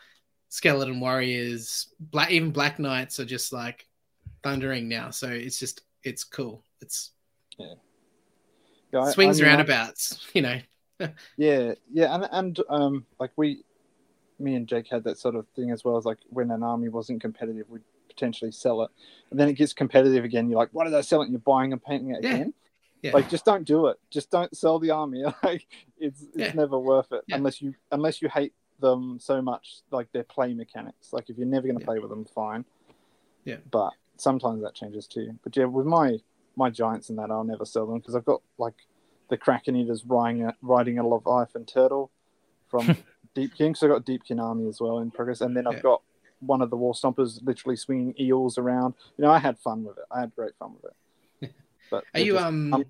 Skeleton 0.48 1.00
Warriors, 1.00 1.88
Black 1.98 2.30
even 2.30 2.50
Black 2.50 2.78
Knights 2.78 3.20
are 3.20 3.24
just 3.24 3.52
like 3.52 3.86
thundering 4.44 4.88
now. 4.88 5.10
So 5.10 5.28
it's 5.28 5.58
just 5.58 5.80
it's 6.04 6.22
cool. 6.22 6.62
It's 6.80 7.10
yeah, 7.58 7.74
yeah 8.92 9.10
swings 9.10 9.40
I, 9.40 9.46
I 9.46 9.48
roundabouts, 9.48 10.24
you 10.34 10.42
know. 10.42 10.60
yeah, 11.36 11.72
yeah, 11.92 12.14
and 12.14 12.28
and 12.30 12.60
um 12.68 13.06
like 13.18 13.32
we 13.36 13.64
me 14.38 14.54
and 14.54 14.68
Jake 14.68 14.86
had 14.88 15.02
that 15.04 15.18
sort 15.18 15.34
of 15.34 15.46
thing 15.56 15.70
as 15.70 15.84
well 15.84 15.96
as 15.96 16.04
like 16.04 16.18
when 16.28 16.50
an 16.52 16.62
army 16.62 16.88
wasn't 16.88 17.20
competitive, 17.20 17.68
we'd 17.68 17.82
potentially 18.08 18.52
sell 18.52 18.82
it. 18.82 18.90
And 19.30 19.40
then 19.40 19.48
it 19.48 19.54
gets 19.54 19.72
competitive 19.72 20.24
again. 20.24 20.48
You're 20.48 20.58
like, 20.58 20.68
why 20.72 20.84
did 20.84 20.94
I 20.94 21.00
sell 21.00 21.22
it? 21.22 21.24
And 21.24 21.32
you're 21.32 21.40
buying 21.40 21.72
and 21.72 21.82
painting 21.82 22.10
it 22.10 22.22
yeah. 22.22 22.34
again. 22.34 22.54
Yeah. 23.02 23.12
Like 23.12 23.28
just 23.28 23.44
don't 23.44 23.64
do 23.64 23.88
it. 23.88 23.98
Just 24.10 24.30
don't 24.30 24.54
sell 24.56 24.78
the 24.78 24.90
army. 24.90 25.24
Like 25.42 25.66
it's 25.98 26.22
it's 26.22 26.36
yeah. 26.36 26.52
never 26.52 26.78
worth 26.78 27.12
it 27.12 27.22
unless 27.30 27.60
you 27.60 27.74
unless 27.92 28.22
you 28.22 28.28
hate 28.28 28.52
them 28.80 29.18
so 29.20 29.40
much 29.40 29.82
like 29.90 30.10
their 30.12 30.24
play 30.24 30.54
mechanics. 30.54 31.12
Like 31.12 31.30
if 31.30 31.38
you're 31.38 31.46
never 31.46 31.66
going 31.66 31.78
to 31.78 31.84
play 31.84 31.98
with 31.98 32.10
them, 32.10 32.24
fine. 32.24 32.64
Yeah. 33.44 33.56
But 33.70 33.92
sometimes 34.16 34.62
that 34.62 34.74
changes 34.74 35.06
too. 35.06 35.38
But 35.42 35.56
yeah, 35.56 35.64
with 35.64 35.86
my 35.86 36.18
my 36.56 36.70
giants 36.70 37.08
and 37.10 37.18
that, 37.18 37.30
I'll 37.30 37.44
never 37.44 37.64
sell 37.64 37.86
them 37.86 37.98
because 37.98 38.14
I've 38.14 38.24
got 38.24 38.42
like 38.58 38.74
the 39.30 39.36
Kraken 39.36 39.76
Eaters 39.76 40.04
riding 40.06 40.44
a, 40.44 40.54
riding 40.62 40.98
a 40.98 41.06
Leviathan 41.06 41.64
turtle 41.64 42.10
from 42.68 42.96
Deepkin. 43.34 43.76
So 43.76 43.86
I've 43.86 43.92
got 43.92 44.06
Deepkin 44.06 44.40
army 44.40 44.68
as 44.68 44.80
well 44.80 44.98
in 44.98 45.10
progress, 45.10 45.40
and 45.40 45.56
then 45.56 45.66
I've 45.66 45.74
yeah. 45.74 45.82
got 45.82 46.02
one 46.40 46.62
of 46.62 46.70
the 46.70 46.76
War 46.76 46.94
Stompers 46.94 47.40
literally 47.42 47.76
swinging 47.76 48.14
eels 48.18 48.58
around. 48.58 48.94
You 49.16 49.24
know, 49.24 49.30
I 49.30 49.38
had 49.38 49.58
fun 49.58 49.84
with 49.84 49.98
it. 49.98 50.04
I 50.10 50.20
had 50.20 50.34
great 50.34 50.54
fun 50.58 50.74
with 50.74 50.92
it. 50.92 51.50
But 51.90 52.04
are 52.14 52.20
you 52.20 52.32
just, 52.32 52.44
um, 52.46 52.72
um, 52.72 52.84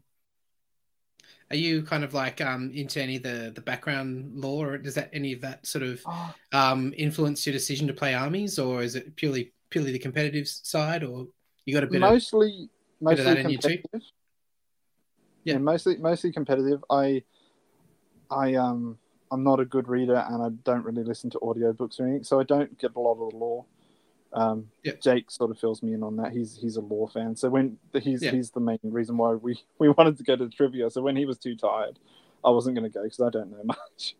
are 1.51 1.57
you 1.57 1.83
kind 1.83 2.05
of 2.05 2.15
like 2.15 2.41
um 2.41 2.71
into 2.75 3.01
any 3.03 3.17
of 3.17 3.23
the 3.23 3.53
the 3.55 3.61
background 3.61 4.33
lore, 4.35 4.75
or 4.75 4.79
does 4.79 4.95
that 4.95 5.11
any 5.13 5.33
of 5.33 5.41
that 5.43 5.67
sort 5.67 5.83
of 5.83 6.01
oh. 6.07 6.35
um 6.53 6.93
influence 6.97 7.47
your 7.47 7.53
decision 7.53 7.87
to 7.87 7.93
play 7.93 8.15
armies, 8.15 8.59
or 8.59 8.83
is 8.83 8.95
it 8.95 9.17
purely 9.17 9.53
purely 9.75 9.91
the 9.91 9.99
competitive 9.99 10.47
side, 10.47 11.03
or 11.03 11.27
you 11.65 11.75
got 11.75 11.83
a 11.83 11.89
bit 11.89 12.01
mostly 12.01 12.71
of, 13.01 13.03
mostly 13.03 13.25
bit 13.25 13.39
of 13.39 13.47
competitive. 13.51 14.03
Yeah. 15.43 15.55
yeah, 15.55 15.59
mostly 15.59 15.97
mostly 15.97 16.31
competitive. 16.31 16.85
I 16.89 17.25
I 18.31 18.55
um 18.55 18.99
I'm 19.33 19.43
not 19.43 19.59
a 19.59 19.65
good 19.65 19.89
reader 19.89 20.25
and 20.29 20.41
I 20.41 20.51
don't 20.63 20.85
really 20.85 21.03
listen 21.03 21.29
to 21.31 21.39
audiobooks 21.41 21.99
or 21.99 22.05
anything, 22.05 22.23
so 22.23 22.39
I 22.39 22.45
don't 22.45 22.79
get 22.79 22.93
a 22.95 23.01
lot 23.01 23.15
of 23.15 23.33
the 23.33 23.37
lore. 23.37 23.65
Um, 24.33 24.69
yeah. 24.85 24.93
Jake 25.03 25.31
sort 25.31 25.51
of 25.51 25.59
fills 25.59 25.83
me 25.83 25.93
in 25.93 26.05
on 26.05 26.17
that. 26.19 26.31
He's 26.31 26.57
he's 26.57 26.77
a 26.77 26.81
lore 26.81 27.09
fan, 27.09 27.35
so 27.35 27.51
when 27.51 27.77
he's 28.01 28.23
yeah. 28.23 28.31
he's 28.31 28.51
the 28.51 28.61
main 28.61 28.79
reason 28.85 29.17
why 29.17 29.33
we 29.33 29.61
we 29.81 29.89
wanted 29.89 30.17
to 30.19 30.23
go 30.23 30.37
to 30.37 30.45
the 30.45 30.53
trivia. 30.53 30.89
So 30.89 31.03
when 31.03 31.17
he 31.17 31.25
was 31.25 31.37
too 31.39 31.57
tired, 31.57 31.99
I 32.45 32.51
wasn't 32.51 32.77
going 32.77 32.89
to 32.89 32.97
go 32.97 33.03
because 33.03 33.21
I 33.21 33.31
don't 33.31 33.51
know 33.51 33.65
much. 33.65 34.15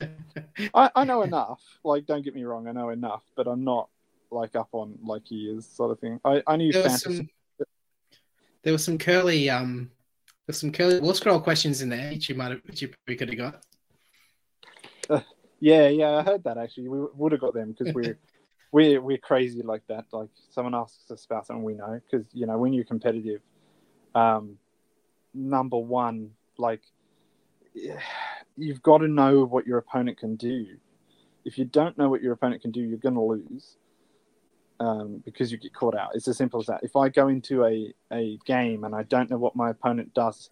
I, 0.74 0.90
I 0.96 1.04
know 1.04 1.22
enough. 1.22 1.62
Like, 1.84 2.06
don't 2.06 2.24
get 2.24 2.34
me 2.34 2.42
wrong, 2.42 2.66
I 2.66 2.72
know 2.72 2.88
enough, 2.88 3.22
but 3.36 3.46
I'm 3.46 3.62
not 3.62 3.88
like 4.36 4.54
up 4.54 4.68
on 4.72 4.98
like 5.02 5.22
he 5.24 5.46
is, 5.46 5.66
sort 5.66 5.90
of 5.90 5.98
thing. 5.98 6.20
I 6.24 6.42
I 6.46 6.56
knew 6.56 6.72
there 6.72 6.82
fantasy. 6.82 7.16
some, 7.16 7.28
there 8.62 8.72
was 8.72 8.84
some 8.84 8.98
curly 8.98 9.50
um, 9.50 9.90
there's 10.46 10.60
some 10.60 10.70
curly 10.70 11.00
war 11.00 11.14
scroll 11.14 11.40
questions 11.40 11.82
in 11.82 11.88
there, 11.88 12.10
which 12.10 12.28
you 12.28 12.34
might 12.34 12.50
have, 12.50 12.60
which 12.66 12.82
you 12.82 12.88
probably 12.88 13.16
could 13.16 13.30
have 13.30 13.62
got. 15.08 15.24
yeah, 15.60 15.88
yeah, 15.88 16.16
I 16.16 16.22
heard 16.22 16.44
that 16.44 16.58
actually. 16.58 16.88
We 16.88 17.06
would 17.14 17.32
have 17.32 17.40
got 17.40 17.54
them 17.54 17.74
because 17.76 17.94
we're 17.94 18.18
we're 18.72 19.00
we're 19.00 19.18
crazy 19.18 19.62
like 19.62 19.82
that. 19.88 20.04
Like 20.12 20.28
someone 20.50 20.74
asks 20.74 21.10
us 21.10 21.24
about 21.24 21.46
something 21.46 21.64
we 21.64 21.74
know 21.74 22.00
because 22.04 22.26
you 22.32 22.46
know 22.46 22.58
when 22.58 22.72
you're 22.72 22.84
competitive, 22.84 23.40
um, 24.14 24.58
number 25.34 25.78
one, 25.78 26.30
like 26.58 26.82
you've 28.56 28.82
got 28.82 28.98
to 28.98 29.08
know 29.08 29.44
what 29.44 29.66
your 29.66 29.78
opponent 29.78 30.18
can 30.18 30.36
do. 30.36 30.66
if 31.44 31.58
you 31.58 31.64
don't 31.64 31.96
know 31.98 32.08
what 32.08 32.22
your 32.22 32.32
opponent 32.32 32.62
can 32.62 32.70
do, 32.70 32.80
you're 32.80 32.98
going 32.98 33.14
to 33.14 33.20
lose 33.20 33.76
um, 34.80 35.22
because 35.24 35.50
you 35.50 35.58
get 35.58 35.74
caught 35.74 35.96
out. 35.96 36.10
It's 36.14 36.28
as 36.28 36.36
simple 36.36 36.60
as 36.60 36.66
that. 36.66 36.80
If 36.82 36.96
I 36.96 37.08
go 37.08 37.28
into 37.28 37.64
a, 37.64 37.92
a 38.12 38.38
game 38.44 38.84
and 38.84 38.94
I 38.94 39.02
don't 39.04 39.30
know 39.30 39.38
what 39.38 39.56
my 39.56 39.70
opponent 39.70 40.14
does, 40.14 40.50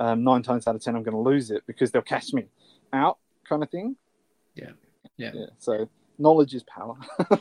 um, 0.00 0.22
nine 0.22 0.42
times 0.42 0.66
out 0.66 0.74
of 0.74 0.82
ten, 0.82 0.94
I'm 0.96 1.02
going 1.02 1.14
to 1.14 1.20
lose 1.20 1.50
it 1.50 1.62
because 1.66 1.90
they'll 1.90 2.02
catch 2.02 2.32
me 2.32 2.46
out, 2.92 3.18
kind 3.48 3.62
of 3.62 3.70
thing. 3.70 3.96
Yeah. 4.54 4.70
Yeah. 5.16 5.32
Yeah. 5.34 5.46
So 5.58 5.88
knowledge 6.18 6.54
is 6.54 6.62
power. 6.64 6.96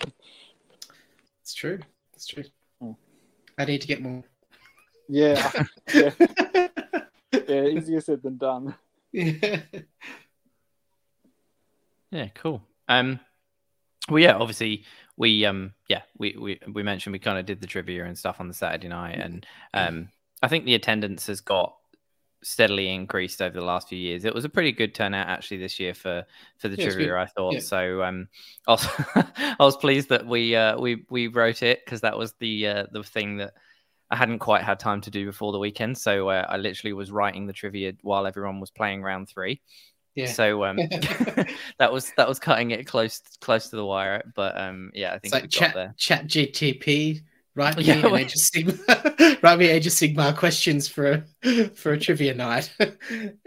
it's 1.41 1.53
true. 1.53 1.79
It's 2.13 2.27
true. 2.27 2.43
Hmm. 2.81 2.91
I 3.57 3.65
need 3.65 3.81
to 3.81 3.87
get 3.87 4.01
more. 4.01 4.23
Yeah. 5.07 5.51
yeah. 5.93 6.11
yeah. 7.47 7.63
Easier 7.63 8.01
said 8.01 8.21
than 8.23 8.37
done. 8.37 8.75
Yeah. 9.11 9.61
Yeah. 12.09 12.29
Cool. 12.35 12.63
Um. 12.87 13.19
Well, 14.09 14.19
yeah. 14.19 14.37
Obviously, 14.37 14.85
we 15.17 15.45
um. 15.45 15.73
Yeah. 15.89 16.01
We 16.17 16.35
we 16.39 16.59
we 16.71 16.83
mentioned 16.83 17.13
we 17.13 17.19
kind 17.19 17.39
of 17.39 17.45
did 17.45 17.61
the 17.61 17.67
trivia 17.67 18.05
and 18.05 18.17
stuff 18.17 18.37
on 18.39 18.47
the 18.47 18.53
Saturday 18.53 18.87
night, 18.87 19.19
and 19.19 19.45
um. 19.73 20.09
I 20.43 20.47
think 20.47 20.65
the 20.65 20.75
attendance 20.75 21.25
has 21.27 21.41
got 21.41 21.75
steadily 22.43 22.93
increased 22.93 23.41
over 23.41 23.59
the 23.59 23.65
last 23.65 23.89
few 23.89 23.97
years. 23.97 24.23
It 24.23 24.33
was 24.33 24.45
a 24.45 24.49
pretty 24.49 24.71
good 24.71 24.93
turnout 24.93 25.27
actually 25.27 25.57
this 25.57 25.79
year 25.79 25.93
for 25.93 26.25
for 26.57 26.67
the 26.67 26.77
yeah, 26.77 26.89
trivia. 26.89 27.17
I 27.17 27.25
thought 27.25 27.55
yeah. 27.55 27.59
so. 27.59 28.03
Um, 28.03 28.27
I 28.67 28.71
was, 28.71 28.87
I 29.35 29.55
was 29.59 29.77
pleased 29.77 30.09
that 30.09 30.25
we 30.25 30.55
uh, 30.55 30.79
we 30.79 31.05
we 31.09 31.27
wrote 31.27 31.63
it 31.63 31.83
because 31.83 32.01
that 32.01 32.17
was 32.17 32.33
the 32.39 32.67
uh, 32.67 32.85
the 32.91 33.03
thing 33.03 33.37
that 33.37 33.53
I 34.09 34.15
hadn't 34.15 34.39
quite 34.39 34.63
had 34.63 34.79
time 34.79 35.01
to 35.01 35.11
do 35.11 35.25
before 35.25 35.51
the 35.51 35.59
weekend. 35.59 35.97
So 35.97 36.29
uh, 36.29 36.45
I 36.47 36.57
literally 36.57 36.93
was 36.93 37.11
writing 37.11 37.45
the 37.45 37.53
trivia 37.53 37.93
while 38.01 38.25
everyone 38.25 38.59
was 38.59 38.71
playing 38.71 39.01
round 39.01 39.27
three. 39.27 39.61
Yeah. 40.17 40.25
So 40.27 40.65
um, 40.65 40.75
that 41.79 41.91
was 41.91 42.11
that 42.17 42.27
was 42.27 42.39
cutting 42.39 42.71
it 42.71 42.85
close 42.85 43.21
close 43.39 43.69
to 43.69 43.75
the 43.77 43.85
wire. 43.85 44.23
But 44.35 44.59
um, 44.59 44.91
yeah, 44.93 45.13
I 45.13 45.19
think 45.19 45.33
it's 45.33 45.33
like 45.33 45.49
chat 45.49 45.97
chat 45.97 46.27
GTP 46.27 47.21
Write 47.57 47.75
me 47.75 47.83
yeah, 47.85 48.15
Age 48.15 48.35
of 48.35 48.39
Sigmar. 48.39 49.41
write 49.41 49.57
me 49.57 49.65
Age 49.65 49.87
of 49.87 49.93
Sigmar 49.93 50.37
questions 50.37 50.87
for 50.87 51.25
a, 51.43 51.69
for 51.69 51.93
a 51.93 51.99
trivia 51.99 52.35
night, 52.35 52.71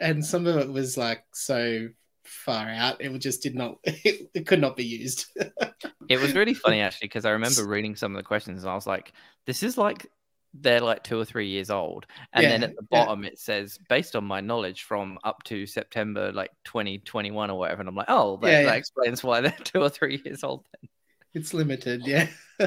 and 0.01 0.25
some 0.25 0.49
of 0.49 0.57
it 0.57 0.69
was 0.69 0.97
like 0.97 1.23
so 1.33 1.89
far 2.25 2.69
out. 2.69 3.01
It 3.01 3.17
just 3.21 3.41
did 3.41 3.55
not. 3.55 3.79
It, 3.85 4.29
it 4.35 4.47
could 4.49 4.61
not 4.61 4.77
be 4.77 4.85
used. 4.85 5.27
it 6.09 6.21
was 6.21 6.35
really 6.35 6.55
funny 6.55 6.81
actually 6.81 7.07
because 7.07 7.25
I 7.25 7.31
remember 7.31 7.65
reading 7.65 7.95
some 7.95 8.13
of 8.13 8.17
the 8.17 8.27
questions 8.27 8.65
and 8.65 8.71
I 8.71 8.75
was 8.75 8.87
like, 8.87 9.13
"This 9.47 9.63
is 9.63 9.79
like." 9.79 10.11
They're 10.53 10.81
like 10.81 11.05
two 11.05 11.19
or 11.19 11.25
three 11.25 11.49
years 11.49 11.71
old, 11.71 12.07
and 12.33 12.43
yeah, 12.43 12.51
then 12.51 12.63
at 12.65 12.77
the 12.77 12.83
bottom 12.83 13.23
yeah. 13.23 13.31
it 13.31 13.39
says, 13.39 13.79
"Based 13.89 14.17
on 14.17 14.25
my 14.25 14.41
knowledge 14.41 14.83
from 14.83 15.19
up 15.23 15.43
to 15.45 15.67
September 15.67 16.33
like 16.33 16.51
2021 16.65 17.51
or 17.51 17.59
whatever," 17.59 17.81
and 17.81 17.89
I'm 17.89 17.95
like, 17.95 18.09
"Oh, 18.09 18.39
that, 18.43 18.51
yeah, 18.51 18.63
that 18.65 18.77
explains 18.77 19.23
why 19.23 19.41
they're 19.41 19.57
two 19.65 19.81
or 19.81 19.89
three 19.89 20.21
years 20.25 20.43
old." 20.43 20.67
Then 20.73 20.89
it's 21.35 21.55
limited, 21.55 22.03
yeah 22.05 22.27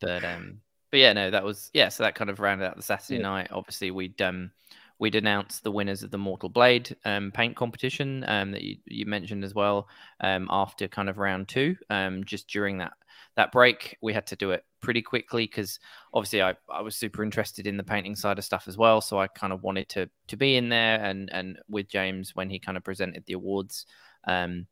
but 0.00 0.24
um, 0.24 0.60
but 0.90 1.00
yeah, 1.00 1.12
no, 1.12 1.30
that 1.30 1.44
was 1.44 1.70
yeah. 1.74 1.88
So 1.88 2.02
that 2.04 2.14
kind 2.14 2.30
of 2.30 2.40
rounded 2.40 2.66
out 2.66 2.76
the 2.76 2.82
Saturday 2.82 3.20
night. 3.20 3.48
Obviously, 3.50 3.90
we'd 3.90 4.20
um 4.22 4.50
we'd 4.98 5.14
announced 5.14 5.62
the 5.62 5.70
winners 5.70 6.02
of 6.02 6.10
the 6.10 6.18
Mortal 6.18 6.48
Blade 6.48 6.96
um, 7.04 7.30
paint 7.30 7.54
competition 7.54 8.24
um, 8.28 8.52
that 8.52 8.62
you, 8.62 8.76
you 8.86 9.04
mentioned 9.04 9.44
as 9.44 9.54
well 9.54 9.88
um, 10.20 10.48
after 10.50 10.88
kind 10.88 11.10
of 11.10 11.18
round 11.18 11.48
two. 11.48 11.76
Um, 11.90 12.24
just 12.24 12.48
during 12.48 12.78
that 12.78 12.94
that 13.36 13.52
break, 13.52 13.96
we 14.00 14.12
had 14.12 14.26
to 14.28 14.36
do 14.36 14.50
it 14.50 14.64
pretty 14.80 15.02
quickly 15.02 15.44
because 15.44 15.78
obviously 16.12 16.42
I, 16.42 16.54
I 16.72 16.80
was 16.80 16.96
super 16.96 17.22
interested 17.22 17.66
in 17.66 17.76
the 17.76 17.84
painting 17.84 18.16
side 18.16 18.38
of 18.38 18.44
stuff 18.44 18.66
as 18.66 18.76
well. 18.76 19.00
So 19.00 19.18
I 19.18 19.26
kind 19.26 19.52
of 19.52 19.62
wanted 19.62 19.88
to 19.90 20.08
to 20.28 20.36
be 20.36 20.56
in 20.56 20.68
there 20.68 21.02
and 21.02 21.30
and 21.32 21.58
with 21.68 21.88
James 21.88 22.34
when 22.34 22.50
he 22.50 22.58
kind 22.58 22.76
of 22.76 22.84
presented 22.84 23.24
the 23.26 23.34
awards. 23.34 23.86
Um, 24.26 24.66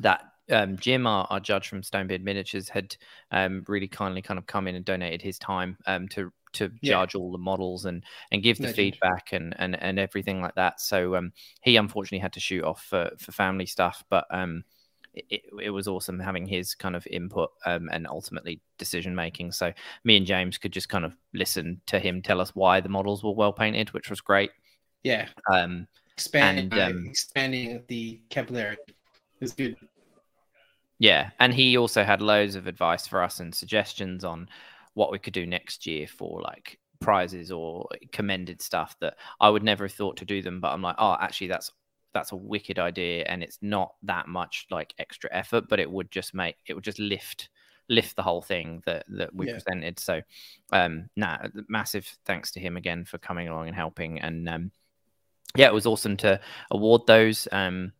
that 0.00 0.22
um, 0.50 0.76
Jim, 0.76 1.06
our, 1.06 1.26
our, 1.30 1.38
judge 1.38 1.68
from 1.68 1.82
Stonebeard 1.82 2.22
Miniatures, 2.24 2.68
had 2.68 2.96
um, 3.30 3.62
really 3.68 3.86
kindly 3.86 4.22
kind 4.22 4.38
of 4.38 4.46
come 4.46 4.66
in 4.66 4.74
and 4.74 4.84
donated 4.84 5.22
his 5.22 5.38
time 5.38 5.76
um, 5.86 6.08
to 6.08 6.32
to 6.54 6.70
yeah. 6.82 6.92
judge 6.92 7.14
all 7.14 7.32
the 7.32 7.38
models 7.38 7.84
and 7.86 8.04
and 8.30 8.42
give 8.42 8.58
the 8.58 8.72
feedback 8.72 9.32
and, 9.32 9.54
and 9.58 9.80
and 9.80 9.98
everything 9.98 10.40
like 10.40 10.54
that. 10.56 10.80
So 10.80 11.16
um, 11.16 11.32
he 11.62 11.76
unfortunately 11.76 12.18
had 12.18 12.32
to 12.34 12.40
shoot 12.40 12.64
off 12.64 12.82
for, 12.84 13.10
for 13.18 13.32
family 13.32 13.66
stuff, 13.66 14.04
but 14.10 14.26
um, 14.30 14.64
it, 15.14 15.42
it 15.60 15.70
was 15.70 15.88
awesome 15.88 16.18
having 16.18 16.46
his 16.46 16.74
kind 16.74 16.96
of 16.96 17.06
input 17.06 17.50
um, 17.66 17.88
and 17.92 18.06
ultimately 18.06 18.60
decision 18.78 19.14
making. 19.14 19.52
So 19.52 19.72
me 20.04 20.16
and 20.16 20.26
James 20.26 20.58
could 20.58 20.72
just 20.72 20.88
kind 20.88 21.04
of 21.04 21.16
listen 21.34 21.80
to 21.86 21.98
him 21.98 22.22
tell 22.22 22.40
us 22.40 22.54
why 22.54 22.80
the 22.80 22.88
models 22.88 23.22
were 23.22 23.32
well 23.32 23.52
painted, 23.52 23.92
which 23.92 24.10
was 24.10 24.20
great. 24.20 24.50
Yeah. 25.02 25.28
Um, 25.52 25.86
expanding, 26.14 26.72
and, 26.72 26.80
um, 26.80 27.06
expanding 27.06 27.82
the 27.88 28.20
capillary 28.30 28.76
is 29.40 29.52
good. 29.52 29.76
Yeah, 30.98 31.30
and 31.40 31.52
he 31.52 31.76
also 31.76 32.04
had 32.04 32.22
loads 32.22 32.54
of 32.54 32.68
advice 32.68 33.08
for 33.08 33.22
us 33.22 33.40
and 33.40 33.52
suggestions 33.52 34.24
on 34.24 34.48
what 34.94 35.10
we 35.10 35.18
could 35.18 35.32
do 35.32 35.46
next 35.46 35.86
year 35.86 36.06
for 36.06 36.40
like 36.42 36.78
prizes 37.00 37.50
or 37.50 37.88
commended 38.12 38.62
stuff 38.62 38.96
that 39.00 39.16
I 39.40 39.50
would 39.50 39.64
never 39.64 39.84
have 39.84 39.92
thought 39.94 40.16
to 40.18 40.24
do 40.24 40.42
them, 40.42 40.60
but 40.60 40.68
I'm 40.68 40.82
like, 40.82 40.94
oh, 40.98 41.16
actually, 41.20 41.48
that's 41.48 41.72
that's 42.12 42.32
a 42.32 42.36
wicked 42.36 42.78
idea, 42.78 43.24
and 43.24 43.42
it's 43.42 43.58
not 43.62 43.94
that 44.02 44.28
much 44.28 44.66
like 44.70 44.94
extra 44.98 45.30
effort, 45.32 45.68
but 45.68 45.80
it 45.80 45.90
would 45.90 46.10
just 46.10 46.34
make 46.34 46.56
it 46.66 46.74
would 46.74 46.84
just 46.84 46.98
lift 46.98 47.48
lift 47.88 48.16
the 48.16 48.22
whole 48.22 48.42
thing 48.42 48.82
that 48.86 49.04
that 49.08 49.34
we 49.34 49.46
yeah. 49.46 49.54
presented. 49.54 49.98
So, 49.98 50.22
um, 50.72 51.08
nah, 51.16 51.38
massive 51.68 52.08
thanks 52.24 52.52
to 52.52 52.60
him 52.60 52.76
again 52.76 53.04
for 53.04 53.18
coming 53.18 53.48
along 53.48 53.68
and 53.68 53.76
helping, 53.76 54.20
and 54.20 54.48
um, 54.48 54.70
yeah, 55.56 55.66
it 55.66 55.74
was 55.74 55.86
awesome 55.86 56.16
to 56.18 56.40
award 56.70 57.02
those. 57.06 57.48
Um, 57.52 57.92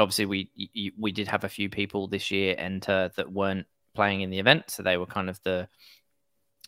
obviously 0.00 0.26
we 0.26 0.92
we 0.98 1.12
did 1.12 1.28
have 1.28 1.44
a 1.44 1.48
few 1.48 1.68
people 1.68 2.08
this 2.08 2.30
year 2.30 2.54
enter 2.58 3.10
that 3.16 3.30
weren't 3.30 3.66
playing 3.94 4.22
in 4.22 4.30
the 4.30 4.38
event, 4.38 4.70
so 4.70 4.82
they 4.82 4.96
were 4.96 5.06
kind 5.06 5.30
of 5.30 5.40
the 5.44 5.68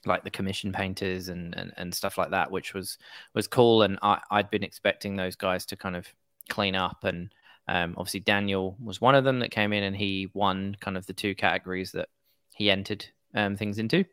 like 0.04 0.24
the 0.24 0.30
commission 0.30 0.72
painters 0.72 1.28
and, 1.28 1.54
and, 1.56 1.72
and 1.76 1.94
stuff 1.94 2.18
like 2.18 2.30
that, 2.30 2.50
which 2.50 2.74
was 2.74 2.98
was 3.34 3.46
cool. 3.46 3.82
And 3.82 3.98
I, 4.02 4.20
I'd 4.30 4.50
been 4.50 4.64
expecting 4.64 5.16
those 5.16 5.36
guys 5.36 5.64
to 5.66 5.76
kind 5.76 5.96
of 5.96 6.06
clean 6.48 6.74
up. 6.74 7.04
And 7.04 7.32
um, 7.68 7.94
obviously 7.96 8.20
Daniel 8.20 8.76
was 8.82 9.00
one 9.00 9.14
of 9.14 9.24
them 9.24 9.40
that 9.40 9.50
came 9.50 9.72
in 9.72 9.82
and 9.82 9.96
he 9.96 10.30
won 10.34 10.76
kind 10.80 10.96
of 10.96 11.06
the 11.06 11.12
two 11.12 11.34
categories 11.34 11.92
that 11.92 12.08
he 12.54 12.70
entered 12.70 13.06
um, 13.34 13.56
things 13.56 13.78
into. 13.78 14.04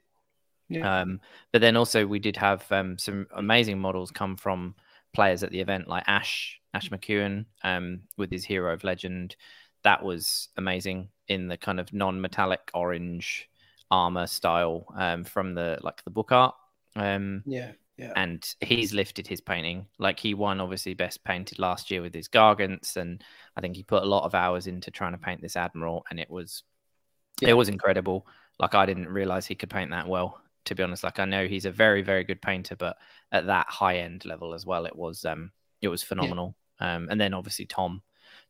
Yeah. 0.69 1.01
Um, 1.01 1.19
but 1.51 1.61
then 1.61 1.75
also 1.75 2.05
we 2.05 2.19
did 2.19 2.37
have 2.37 2.71
um, 2.71 2.97
some 2.97 3.27
amazing 3.35 3.79
models 3.79 4.11
come 4.11 4.37
from 4.37 4.75
players 5.13 5.43
at 5.43 5.51
the 5.51 5.59
event, 5.59 5.87
like 5.87 6.03
Ash 6.07 6.59
Ash 6.73 6.89
McEwen 6.89 7.45
um, 7.63 8.01
with 8.17 8.31
his 8.31 8.45
Hero 8.45 8.73
of 8.73 8.83
Legend. 8.83 9.35
That 9.83 10.03
was 10.03 10.49
amazing 10.57 11.09
in 11.27 11.47
the 11.47 11.57
kind 11.57 11.79
of 11.79 11.91
non-metallic 11.93 12.69
orange 12.73 13.49
armor 13.89 14.27
style 14.27 14.85
um, 14.95 15.23
from 15.23 15.55
the 15.55 15.79
like 15.81 16.03
the 16.03 16.11
book 16.11 16.31
art. 16.31 16.53
Um, 16.95 17.43
yeah, 17.45 17.71
yeah. 17.99 18.13
And 18.15 18.55
he's 18.61 18.93
lifted 18.93 19.27
his 19.27 19.41
painting. 19.41 19.85
Like 19.97 20.19
he 20.19 20.33
won 20.33 20.61
obviously 20.61 20.93
best 20.93 21.21
painted 21.25 21.59
last 21.59 21.91
year 21.91 22.01
with 22.01 22.13
his 22.13 22.29
Gargants, 22.29 22.95
and 22.95 23.21
I 23.57 23.61
think 23.61 23.75
he 23.75 23.83
put 23.83 24.03
a 24.03 24.07
lot 24.07 24.23
of 24.23 24.33
hours 24.33 24.67
into 24.67 24.89
trying 24.89 25.11
to 25.11 25.17
paint 25.17 25.41
this 25.41 25.57
Admiral, 25.57 26.05
and 26.09 26.17
it 26.17 26.29
was 26.29 26.63
yeah. 27.41 27.49
it 27.49 27.53
was 27.53 27.67
incredible. 27.67 28.25
Like 28.57 28.73
I 28.73 28.85
didn't 28.85 29.09
realize 29.09 29.45
he 29.45 29.55
could 29.55 29.69
paint 29.69 29.91
that 29.91 30.07
well. 30.07 30.41
To 30.65 30.75
be 30.75 30.83
honest, 30.83 31.03
like 31.03 31.19
I 31.19 31.25
know 31.25 31.45
he's 31.45 31.65
a 31.65 31.71
very 31.71 32.01
very 32.01 32.23
good 32.23 32.41
painter, 32.41 32.77
but 32.77 32.95
at 33.33 33.47
that 33.47 33.67
high 33.67 33.97
end 33.97 34.23
level 34.23 34.53
as 34.53 34.65
well, 34.65 34.85
it 34.85 34.95
was 34.95 35.25
um 35.25 35.51
it 35.81 35.89
was 35.89 36.01
phenomenal. 36.01 36.55
Um, 36.79 37.09
and 37.11 37.19
then 37.19 37.33
obviously 37.33 37.65
Tom, 37.65 38.01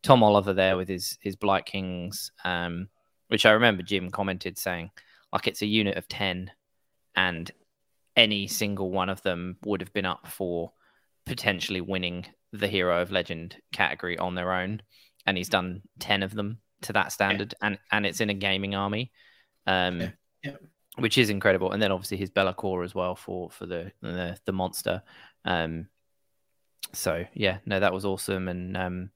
Tom 0.03 0.21
Oliver 0.21 0.53
there 0.53 0.77
with 0.77 0.87
his 0.87 1.17
his 1.21 1.35
Blight 1.35 1.65
Kings, 1.65 2.31
um, 2.45 2.87
which 3.29 3.47
I 3.47 3.51
remember 3.51 3.81
Jim 3.81 4.11
commented 4.11 4.59
saying 4.59 4.91
like 5.33 5.47
it's 5.47 5.63
a 5.63 5.65
unit 5.65 5.97
of 5.97 6.07
ten, 6.07 6.51
and 7.15 7.49
any 8.19 8.47
single 8.47 8.91
one 8.91 9.09
of 9.09 9.21
them 9.23 9.57
would 9.63 9.81
have 9.81 9.93
been 9.93 10.05
up 10.05 10.27
for 10.27 10.73
potentially 11.25 11.81
winning 11.81 12.25
the 12.51 12.67
Hero 12.67 13.01
of 13.01 13.11
Legend 13.11 13.55
category 13.71 14.17
on 14.17 14.35
their 14.35 14.51
own, 14.51 14.81
and 15.25 15.37
he's 15.37 15.49
done 15.49 15.81
ten 15.99 16.21
of 16.21 16.33
them 16.33 16.59
to 16.81 16.93
that 16.93 17.11
standard, 17.11 17.53
yeah. 17.61 17.67
and 17.67 17.79
and 17.91 18.05
it's 18.05 18.21
in 18.21 18.29
a 18.29 18.33
gaming 18.33 18.75
army. 18.75 19.11
Um, 19.65 20.01
yeah. 20.01 20.09
Yeah. 20.43 20.55
Which 20.97 21.17
is 21.17 21.29
incredible, 21.29 21.71
and 21.71 21.81
then 21.81 21.91
obviously 21.91 22.17
his 22.17 22.29
Be'lakor 22.29 22.83
as 22.83 22.93
well 22.93 23.15
for 23.15 23.49
for 23.51 23.65
the 23.65 23.91
the, 24.01 24.37
the 24.45 24.51
monster, 24.51 25.01
um, 25.45 25.87
so 26.93 27.25
yeah, 27.33 27.59
no, 27.65 27.79
that 27.79 27.93
was 27.93 28.05
awesome. 28.05 28.47
And 28.47 28.75
um, 28.75 29.09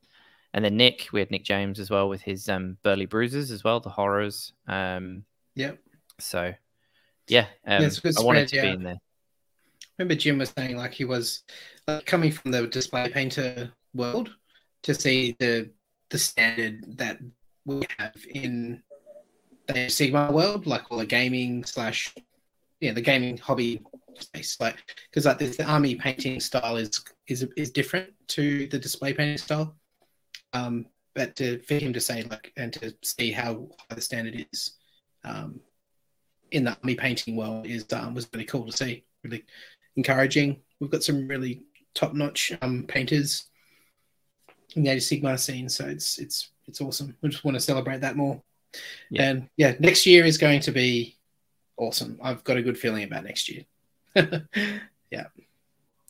and 0.54 0.64
then 0.64 0.78
Nick, 0.78 1.08
we 1.12 1.20
had 1.20 1.32
Nick 1.32 1.44
James 1.44 1.80
as 1.80 1.90
well 1.90 2.08
with 2.08 2.22
his 2.22 2.48
um, 2.48 2.78
Burly 2.84 3.06
Bruisers 3.06 3.52
as 3.52 3.64
well, 3.64 3.80
the 3.80 3.90
horrors. 3.90 4.54
Um, 4.68 5.26
yep. 5.56 5.80
So 6.20 6.54
yeah, 7.28 7.48
um, 7.66 7.84
yeah 7.84 7.90
I 8.18 8.24
wanted 8.24 8.48
to 8.50 8.56
yeah. 8.56 8.62
be 8.62 8.70
in 8.70 8.84
there. 8.84 8.98
Remember, 9.98 10.16
Jim 10.16 10.40
was 10.40 10.52
saying 10.58 10.76
like 10.76 10.94
he 10.94 11.06
was 11.06 11.44
like, 11.88 12.06
coming 12.06 12.32
from 12.32 12.52
the 12.52 12.68
display 12.68 13.10
painter 13.10 13.72
world 13.94 14.32
to 14.84 14.94
see 14.94 15.36
the 15.40 15.70
the 16.10 16.18
standard 16.18 16.98
that 16.98 17.20
we 17.66 17.84
have 17.98 18.16
in 18.30 18.82
the 19.68 19.74
Sigmar 19.74 20.32
world, 20.32 20.66
like 20.68 20.92
all 20.92 20.98
the 20.98 21.06
gaming 21.06 21.64
slash 21.64 22.14
yeah, 22.80 22.92
the 22.92 23.02
gaming 23.02 23.38
hobby 23.38 23.82
space. 24.20 24.58
Like 24.60 24.78
because 25.10 25.26
like 25.26 25.40
the 25.40 25.64
army 25.66 25.96
painting 25.96 26.40
style 26.40 26.78
is 26.78 27.04
is 27.28 27.48
is 27.56 27.72
different 27.72 28.12
to 28.30 28.68
the 28.68 28.80
display 28.80 29.14
painting 29.14 29.38
style. 29.38 29.76
Um, 30.54 30.88
but 31.16 31.36
to, 31.38 31.60
for 31.62 31.76
him 31.76 31.94
to 31.94 32.02
say 32.02 32.24
like 32.24 32.52
and 32.58 32.74
to 32.74 32.94
see 33.04 33.32
how 33.32 33.70
high 33.78 33.96
the 33.96 34.02
standard 34.02 34.46
is 34.52 34.74
um, 35.24 35.60
in 36.54 36.64
the 36.64 36.78
army 36.82 36.96
painting 36.96 37.36
world 37.36 37.66
is 37.66 37.86
um, 37.94 38.14
was 38.14 38.28
really 38.32 38.46
cool 38.46 38.66
to 38.66 38.72
see. 38.72 39.04
Really 39.24 39.44
encouraging. 39.96 40.62
We've 40.80 40.90
got 40.90 41.04
some 41.04 41.28
really 41.28 41.64
top 41.94 42.14
notch 42.14 42.54
um, 42.62 42.86
painters 42.88 43.50
in 44.76 44.84
the 44.84 44.92
Age 44.92 45.04
of 45.04 45.04
Sigmar 45.04 45.40
scene, 45.40 45.68
so 45.68 45.86
it's 45.86 46.20
it's 46.20 46.52
it's 46.68 46.80
awesome. 46.80 47.16
We 47.22 47.30
just 47.30 47.44
want 47.44 47.56
to 47.56 47.62
celebrate 47.62 48.02
that 48.02 48.16
more. 48.16 48.42
Yeah. 49.10 49.30
And 49.30 49.50
yeah, 49.58 49.76
next 49.80 50.06
year 50.06 50.26
is 50.26 50.38
going 50.38 50.62
to 50.62 50.72
be 50.72 51.18
awesome. 51.78 52.20
I've 52.24 52.44
got 52.44 52.58
a 52.58 52.62
good 52.62 52.78
feeling 52.78 53.04
about 53.04 53.24
next 53.24 53.50
year. 53.50 53.66
yeah. 55.12 55.26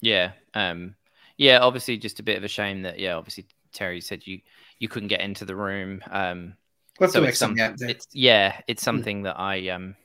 Yeah. 0.02 0.32
Um, 0.54 0.96
yeah. 1.38 1.60
Obviously, 1.60 1.98
just 1.98 2.20
a 2.20 2.24
bit 2.24 2.38
of 2.38 2.44
a 2.44 2.50
shame 2.50 2.82
that 2.84 3.00
yeah. 3.00 3.16
Obviously, 3.16 3.46
Terry 3.72 4.02
said 4.02 4.28
you 4.28 4.42
you 4.80 4.90
couldn't 4.90 5.10
get 5.10 5.22
into 5.22 5.46
the 5.46 5.56
room. 5.56 6.02
Um, 6.12 6.56
What's 6.98 7.14
so 7.14 7.24
it's, 7.24 7.40
some, 7.40 7.56
it's 7.58 8.08
yeah, 8.12 8.60
it's 8.68 8.84
hmm. 8.84 8.86
something 8.86 9.22
mm. 9.22 9.24
that 9.24 9.40
I 9.40 9.70
um 9.70 9.96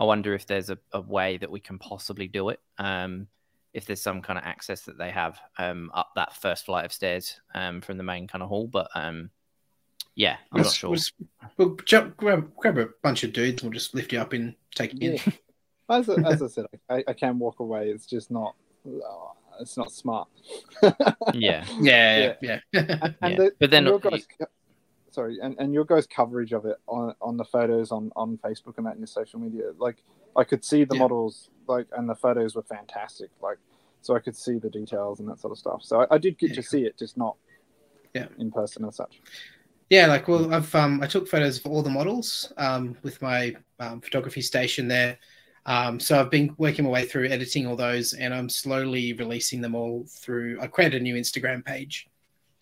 I 0.00 0.04
wonder 0.04 0.32
if 0.32 0.46
there's 0.46 0.70
a, 0.70 0.78
a 0.92 1.00
way 1.02 1.36
that 1.36 1.50
we 1.50 1.60
can 1.60 1.78
possibly 1.78 2.26
do 2.26 2.48
it. 2.48 2.58
Um, 2.78 3.28
if 3.74 3.84
there's 3.84 4.00
some 4.00 4.22
kind 4.22 4.38
of 4.38 4.46
access 4.46 4.80
that 4.82 4.96
they 4.96 5.10
have 5.10 5.38
um, 5.58 5.90
up 5.92 6.12
that 6.16 6.34
first 6.34 6.64
flight 6.64 6.86
of 6.86 6.92
stairs 6.92 7.38
um, 7.54 7.82
from 7.82 7.98
the 7.98 8.02
main 8.02 8.26
kind 8.26 8.42
of 8.42 8.48
hall. 8.48 8.66
But 8.66 8.88
um, 8.94 9.28
yeah, 10.14 10.38
I'm 10.50 10.56
we'll, 10.56 10.64
not 10.64 10.72
sure. 10.72 10.90
We'll, 10.90 10.98
we'll 11.58 11.76
jump, 11.84 12.16
grab, 12.16 12.50
grab 12.56 12.78
a 12.78 12.88
bunch 13.02 13.24
of 13.24 13.34
dudes. 13.34 13.62
We'll 13.62 13.72
just 13.72 13.94
lift 13.94 14.10
you 14.14 14.20
up 14.20 14.32
and 14.32 14.54
take 14.74 14.94
you 14.94 15.12
yeah. 15.12 15.22
in. 15.26 15.32
as, 15.90 16.08
as 16.08 16.42
I 16.42 16.46
said, 16.46 16.64
I, 16.88 17.04
I, 17.06 17.12
can 17.12 17.38
walk 17.38 17.60
away. 17.60 17.90
It's 17.90 18.06
just 18.06 18.30
not. 18.30 18.54
it's 19.60 19.76
not 19.76 19.92
smart. 19.92 20.28
yeah. 21.34 21.66
yeah, 21.78 22.34
yeah, 22.40 22.40
yeah. 22.40 22.60
and, 22.72 23.14
and 23.20 23.32
yeah. 23.32 23.36
The, 23.36 23.52
but 23.60 23.70
then 23.70 23.98
guys, 24.00 24.26
sorry, 25.10 25.38
and, 25.42 25.56
and 25.58 25.74
your 25.74 25.84
guys' 25.84 26.06
coverage 26.06 26.52
of 26.52 26.64
it 26.66 26.76
on 26.86 27.14
on 27.20 27.36
the 27.36 27.44
photos 27.44 27.92
on 27.92 28.10
on 28.16 28.38
Facebook 28.38 28.78
and 28.78 28.86
that 28.86 28.94
in 28.94 29.00
your 29.00 29.06
social 29.06 29.40
media, 29.40 29.72
like 29.78 30.02
I 30.36 30.44
could 30.44 30.64
see 30.64 30.84
the 30.84 30.94
yeah. 30.94 31.00
models, 31.00 31.50
like, 31.66 31.86
and 31.96 32.08
the 32.08 32.14
photos 32.14 32.54
were 32.54 32.62
fantastic, 32.62 33.30
like, 33.42 33.58
so 34.00 34.14
I 34.14 34.20
could 34.20 34.36
see 34.36 34.58
the 34.58 34.70
details 34.70 35.20
and 35.20 35.28
that 35.28 35.40
sort 35.40 35.52
of 35.52 35.58
stuff. 35.58 35.82
So 35.82 36.02
I, 36.02 36.14
I 36.14 36.18
did 36.18 36.38
get 36.38 36.50
yeah, 36.50 36.56
to 36.56 36.62
cool. 36.62 36.70
see 36.70 36.84
it, 36.84 36.98
just 36.98 37.16
not, 37.16 37.36
yeah, 38.14 38.28
in 38.38 38.50
person 38.50 38.84
as 38.84 38.96
such. 38.96 39.20
Yeah, 39.88 40.06
like 40.06 40.28
well, 40.28 40.54
I've 40.54 40.72
um 40.74 41.02
I 41.02 41.06
took 41.06 41.28
photos 41.28 41.58
of 41.58 41.66
all 41.66 41.82
the 41.82 41.90
models 41.90 42.52
um 42.56 42.96
with 43.02 43.20
my 43.20 43.54
um, 43.80 44.00
photography 44.00 44.40
station 44.42 44.88
there. 44.88 45.18
Um, 45.66 46.00
so 46.00 46.18
I've 46.18 46.30
been 46.30 46.54
working 46.56 46.84
my 46.86 46.90
way 46.90 47.04
through 47.04 47.28
editing 47.28 47.66
all 47.66 47.76
those, 47.76 48.14
and 48.14 48.32
I'm 48.32 48.48
slowly 48.48 49.12
releasing 49.12 49.60
them 49.60 49.74
all 49.74 50.06
through. 50.08 50.58
I 50.60 50.66
created 50.68 51.00
a 51.00 51.02
new 51.02 51.16
Instagram 51.16 51.64
page 51.64 52.08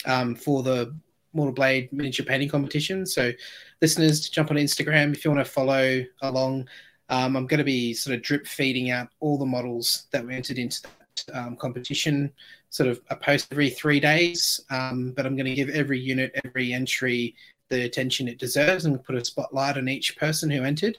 um, 0.05 0.34
for 0.34 0.62
the 0.62 0.96
Mortal 1.33 1.55
Blade 1.55 1.93
miniature 1.93 2.26
painting 2.26 2.49
competition. 2.49 3.07
So, 3.07 3.33
listeners, 3.81 4.20
to 4.22 4.31
jump 4.31 4.51
on 4.51 4.57
Instagram 4.57 5.12
if 5.12 5.24
you 5.24 5.31
want 5.31 5.45
to 5.45 5.51
follow 5.51 6.05
along. 6.22 6.68
Um, 7.11 7.37
I'm 7.37 7.47
going 7.47 7.59
to 7.59 7.64
be 7.64 7.95
sort 7.95 8.16
of 8.16 8.22
drip 8.22 8.47
feeding 8.47 8.91
out 8.91 9.09
all 9.20 9.39
the 9.39 9.47
models 9.47 10.07
that 10.11 10.24
were 10.24 10.31
entered 10.31 10.59
into 10.59 10.83
that 10.83 11.37
um, 11.37 11.57
competition, 11.57 12.31
sort 12.70 12.89
of 12.89 13.01
a 13.11 13.16
post 13.16 13.49
every 13.51 13.70
three 13.70 14.01
days. 14.01 14.61
Um, 14.70 15.12
but 15.16 15.24
I'm 15.24 15.37
going 15.37 15.47
to 15.47 15.55
give 15.55 15.70
every 15.70 15.99
unit, 15.99 16.39
every 16.45 16.72
entry 16.72 17.35
the 17.68 17.85
attention 17.85 18.29
it 18.29 18.39
deserves 18.39 18.85
and 18.85 19.03
put 19.03 19.14
a 19.14 19.24
spotlight 19.24 19.76
on 19.76 19.89
each 19.89 20.16
person 20.16 20.51
who 20.51 20.62
entered. 20.62 20.99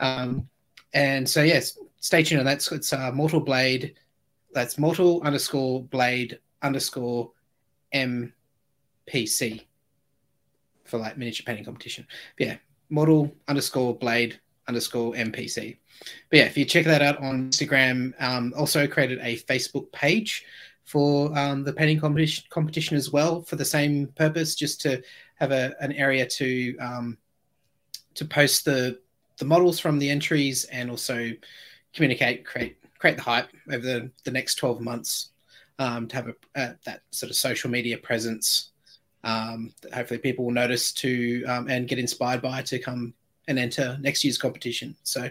Um, 0.00 0.48
and 0.94 1.28
so, 1.28 1.42
yes, 1.42 1.78
stay 2.00 2.22
tuned 2.22 2.40
on 2.40 2.46
that. 2.46 2.66
It's 2.72 2.92
uh, 2.92 3.12
Mortal 3.12 3.40
Blade. 3.40 3.94
That's 4.52 4.78
Mortal 4.78 5.22
underscore 5.22 5.82
Blade 5.84 6.38
underscore 6.62 7.30
MPC 9.08 9.64
for 10.84 10.98
like 10.98 11.18
miniature 11.18 11.44
painting 11.44 11.64
competition. 11.64 12.06
But 12.38 12.46
yeah, 12.46 12.56
model 12.90 13.34
underscore 13.48 13.94
Blade 13.94 14.38
underscore 14.68 15.12
MPC. 15.14 15.76
But 16.30 16.38
yeah, 16.38 16.44
if 16.44 16.56
you 16.56 16.64
check 16.64 16.84
that 16.84 17.02
out 17.02 17.18
on 17.18 17.50
Instagram, 17.50 18.12
um, 18.22 18.52
also 18.56 18.86
created 18.86 19.18
a 19.22 19.36
Facebook 19.38 19.90
page 19.92 20.44
for 20.84 21.36
um, 21.36 21.64
the 21.64 21.72
painting 21.72 21.98
competition, 21.98 22.44
competition 22.50 22.96
as 22.96 23.10
well 23.10 23.42
for 23.42 23.56
the 23.56 23.64
same 23.64 24.06
purpose, 24.08 24.54
just 24.54 24.80
to 24.82 25.02
have 25.36 25.50
a, 25.50 25.74
an 25.80 25.92
area 25.92 26.26
to 26.26 26.76
um, 26.78 27.18
to 28.14 28.24
post 28.24 28.64
the 28.64 28.98
the 29.38 29.44
models 29.44 29.78
from 29.78 29.98
the 29.98 30.08
entries 30.08 30.64
and 30.64 30.90
also 30.90 31.30
communicate, 31.92 32.44
create 32.44 32.78
create 32.98 33.16
the 33.16 33.22
hype 33.22 33.50
over 33.70 33.84
the, 33.84 34.10
the 34.24 34.30
next 34.30 34.54
12 34.56 34.80
months 34.80 35.30
um, 35.78 36.08
to 36.08 36.16
have 36.16 36.28
a, 36.54 36.74
that 36.84 37.02
sort 37.10 37.30
of 37.30 37.36
social 37.36 37.70
media 37.70 37.98
presence. 37.98 38.72
Um, 39.26 39.74
hopefully, 39.92 40.18
people 40.18 40.44
will 40.44 40.52
notice 40.52 40.92
to 40.92 41.44
um, 41.46 41.68
and 41.68 41.88
get 41.88 41.98
inspired 41.98 42.40
by 42.40 42.62
to 42.62 42.78
come 42.78 43.12
and 43.48 43.58
enter 43.58 43.98
next 44.00 44.24
year's 44.24 44.38
competition. 44.38 44.96
So, 45.02 45.28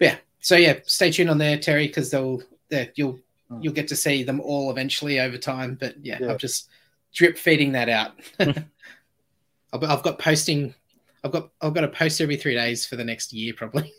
yeah, 0.00 0.16
so 0.40 0.56
yeah, 0.56 0.78
stay 0.86 1.10
tuned 1.10 1.30
on 1.30 1.38
there, 1.38 1.58
Terry, 1.58 1.86
because 1.86 2.10
they'll 2.10 2.42
yeah, 2.70 2.86
you'll 2.94 3.20
oh. 3.50 3.58
you'll 3.60 3.74
get 3.74 3.88
to 3.88 3.96
see 3.96 4.22
them 4.22 4.40
all 4.40 4.70
eventually 4.70 5.20
over 5.20 5.36
time. 5.36 5.76
But 5.78 5.96
yeah, 6.02 6.18
yeah. 6.20 6.32
I'm 6.32 6.38
just 6.38 6.70
drip 7.14 7.36
feeding 7.36 7.72
that 7.72 7.88
out. 7.88 8.12
I've 8.38 10.02
got 10.02 10.18
posting. 10.18 10.74
I've 11.22 11.32
got 11.32 11.50
I've 11.60 11.74
got 11.74 11.82
to 11.82 11.88
post 11.88 12.20
every 12.20 12.36
three 12.36 12.54
days 12.54 12.86
for 12.86 12.96
the 12.96 13.04
next 13.04 13.32
year 13.32 13.52
probably, 13.54 13.92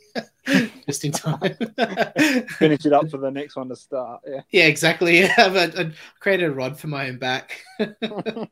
just 0.86 1.06
in 1.06 1.12
time. 1.12 1.56
Finish 2.58 2.86
it 2.86 2.94
up 2.94 3.10
for 3.10 3.18
the 3.18 3.32
next 3.32 3.56
one 3.56 3.70
to 3.70 3.76
start. 3.76 4.22
Yeah. 4.28 4.42
Yeah, 4.52 4.66
exactly. 4.66 5.20
Yeah, 5.26 5.34
I've, 5.38 5.56
I've 5.56 6.00
created 6.20 6.50
a 6.50 6.54
rod 6.54 6.80
for 6.80 6.88
my 6.88 7.10
own 7.10 7.18
back. 7.18 7.64
Yeah. 7.80 8.46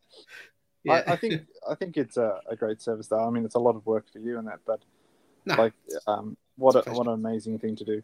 I, 1.08 1.14
I, 1.14 1.16
think 1.16 1.44
I 1.70 1.76
think 1.76 1.96
it's 1.96 2.18
a, 2.18 2.42
a, 2.50 2.58
great 2.58 2.82
service 2.82 3.08
though. 3.08 3.26
I 3.26 3.30
mean, 3.30 3.46
it's 3.46 3.56
a 3.56 3.60
lot 3.60 3.78
of 3.78 3.86
work 3.86 4.12
for 4.12 4.20
you 4.20 4.38
and 4.38 4.48
that, 4.48 4.60
but 4.66 4.82
no, 5.46 5.56
like, 5.56 5.74
um, 6.08 6.36
what 6.58 6.76
a, 6.76 6.92
what 6.92 7.08
an 7.08 7.14
amazing 7.14 7.60
thing 7.60 7.78
to 7.78 7.86
do. 7.86 8.04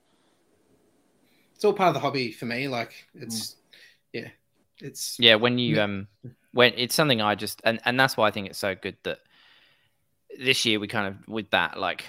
It's 1.56 1.66
all 1.66 1.74
part 1.74 1.90
of 1.90 1.94
the 1.94 2.00
hobby 2.00 2.32
for 2.32 2.46
me. 2.46 2.70
Like, 2.70 2.94
it's 3.14 3.52
mm. 3.52 3.56
yeah, 4.14 4.28
it's 4.80 5.18
yeah. 5.20 5.36
When 5.36 5.60
you 5.60 5.82
um, 5.82 6.08
when 6.54 6.74
it's 6.78 6.96
something 6.96 7.22
I 7.22 7.36
just 7.36 7.62
and 7.66 7.82
and 7.84 8.00
that's 8.00 8.16
why 8.16 8.28
I 8.28 8.32
think 8.32 8.48
it's 8.48 8.60
so 8.60 8.76
good 8.76 8.96
that 9.04 9.20
this 10.40 10.64
year 10.66 10.80
we 10.80 10.88
kind 10.88 11.08
of 11.08 11.28
with 11.28 11.50
that 11.50 11.78
like 11.78 12.06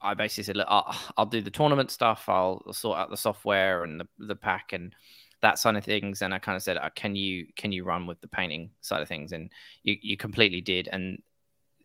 I 0.00 0.14
basically 0.14 0.44
said, 0.44 0.56
look, 0.56 0.66
I'll, 0.68 0.96
I'll 1.16 1.26
do 1.26 1.40
the 1.40 1.50
tournament 1.50 1.90
stuff. 1.90 2.28
I'll 2.28 2.62
sort 2.72 2.98
out 2.98 3.10
the 3.10 3.16
software 3.16 3.84
and 3.84 4.00
the 4.00 4.08
the 4.18 4.36
pack 4.36 4.72
and 4.72 4.94
that 5.42 5.58
side 5.58 5.76
of 5.76 5.84
things. 5.84 6.22
And 6.22 6.34
i 6.34 6.38
kind 6.38 6.56
of 6.56 6.62
said 6.62 6.78
oh, 6.78 6.88
can 6.94 7.16
you 7.16 7.46
can 7.56 7.72
you 7.72 7.84
run 7.84 8.06
with 8.06 8.20
the 8.20 8.28
painting 8.28 8.70
side 8.80 9.02
of 9.02 9.08
things? 9.08 9.32
And 9.32 9.50
you, 9.82 9.96
you 10.00 10.16
completely 10.16 10.60
did. 10.60 10.88
And 10.92 11.22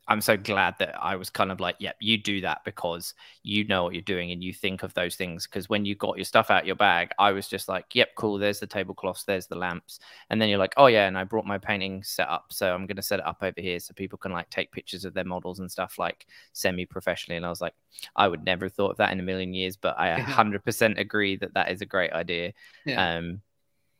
i'm 0.09 0.21
so 0.21 0.35
glad 0.35 0.75
that 0.79 0.95
i 1.01 1.15
was 1.15 1.29
kind 1.29 1.51
of 1.51 1.59
like 1.59 1.75
yep 1.79 1.95
yeah, 1.99 2.11
you 2.11 2.17
do 2.17 2.41
that 2.41 2.61
because 2.65 3.13
you 3.43 3.65
know 3.65 3.83
what 3.83 3.93
you're 3.93 4.01
doing 4.01 4.31
and 4.31 4.43
you 4.43 4.53
think 4.53 4.83
of 4.83 4.93
those 4.93 5.15
things. 5.15 5.47
Because 5.47 5.69
when 5.69 5.85
you 5.85 5.95
got 5.95 6.17
your 6.17 6.25
stuff 6.25 6.51
out 6.51 6.65
your 6.65 6.75
bag 6.75 7.11
i 7.17 7.31
was 7.31 7.47
just 7.47 7.67
like 7.67 7.85
yep 7.93 8.09
cool 8.15 8.37
there's 8.37 8.59
the 8.59 8.67
tablecloths 8.67 9.23
there's 9.23 9.47
the 9.47 9.55
lamps. 9.55 9.99
And 10.29 10.41
then 10.41 10.49
you're 10.49 10.59
like 10.59 10.73
oh 10.77 10.87
yeah 10.87 11.07
and 11.07 11.17
i 11.17 11.23
brought 11.23 11.45
my 11.45 11.57
painting 11.57 12.03
set 12.03 12.27
up 12.27 12.45
so 12.49 12.73
i'm 12.73 12.85
going 12.85 12.97
to 12.97 13.01
set 13.01 13.19
it 13.19 13.25
up 13.25 13.37
over 13.41 13.61
here 13.61 13.79
so 13.79 13.93
people 13.93 14.17
can 14.17 14.31
like 14.31 14.49
take 14.49 14.71
pictures 14.71 15.05
of 15.05 15.13
their 15.13 15.25
models 15.25 15.59
and 15.59 15.71
stuff 15.71 15.97
like 15.97 16.27
semi 16.53 16.85
professionally 16.85 17.37
and 17.37 17.45
i 17.45 17.49
was 17.49 17.61
like 17.61 17.73
i 18.15 18.27
would 18.27 18.43
never 18.43 18.65
have 18.65 18.73
thought 18.73 18.91
of 18.91 18.97
that 18.97 19.11
in 19.11 19.19
a 19.19 19.23
million 19.23 19.53
years 19.53 19.77
but 19.77 19.97
i 19.99 20.19
100% 20.19 20.99
agree 20.99 21.35
that 21.37 21.53
that 21.53 21.71
is 21.71 21.81
a 21.81 21.85
great 21.85 22.11
idea. 22.13 22.53
Yeah. 22.85 23.17
um 23.17 23.41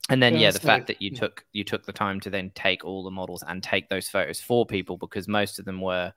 and 0.10 0.22
then 0.22 0.34
yeah, 0.34 0.40
yeah 0.40 0.52
the 0.52 0.60
fact 0.60 0.88
that 0.88 1.02
you 1.02 1.12
yeah. 1.14 1.20
took 1.20 1.46
you 1.54 1.64
took 1.64 1.86
the 1.86 1.94
time 1.94 2.20
to 2.22 2.30
then 2.30 2.52
take 2.56 2.84
all 2.84 3.04
the 3.04 3.12
models 3.12 3.44
and 3.48 3.64
take 3.64 3.90
those 3.90 4.10
photos 4.10 4.42
for 4.42 4.66
people 4.66 4.98
because 4.98 5.28
most 5.28 5.60
of 5.60 5.66
them 5.66 5.82
were 5.82 6.12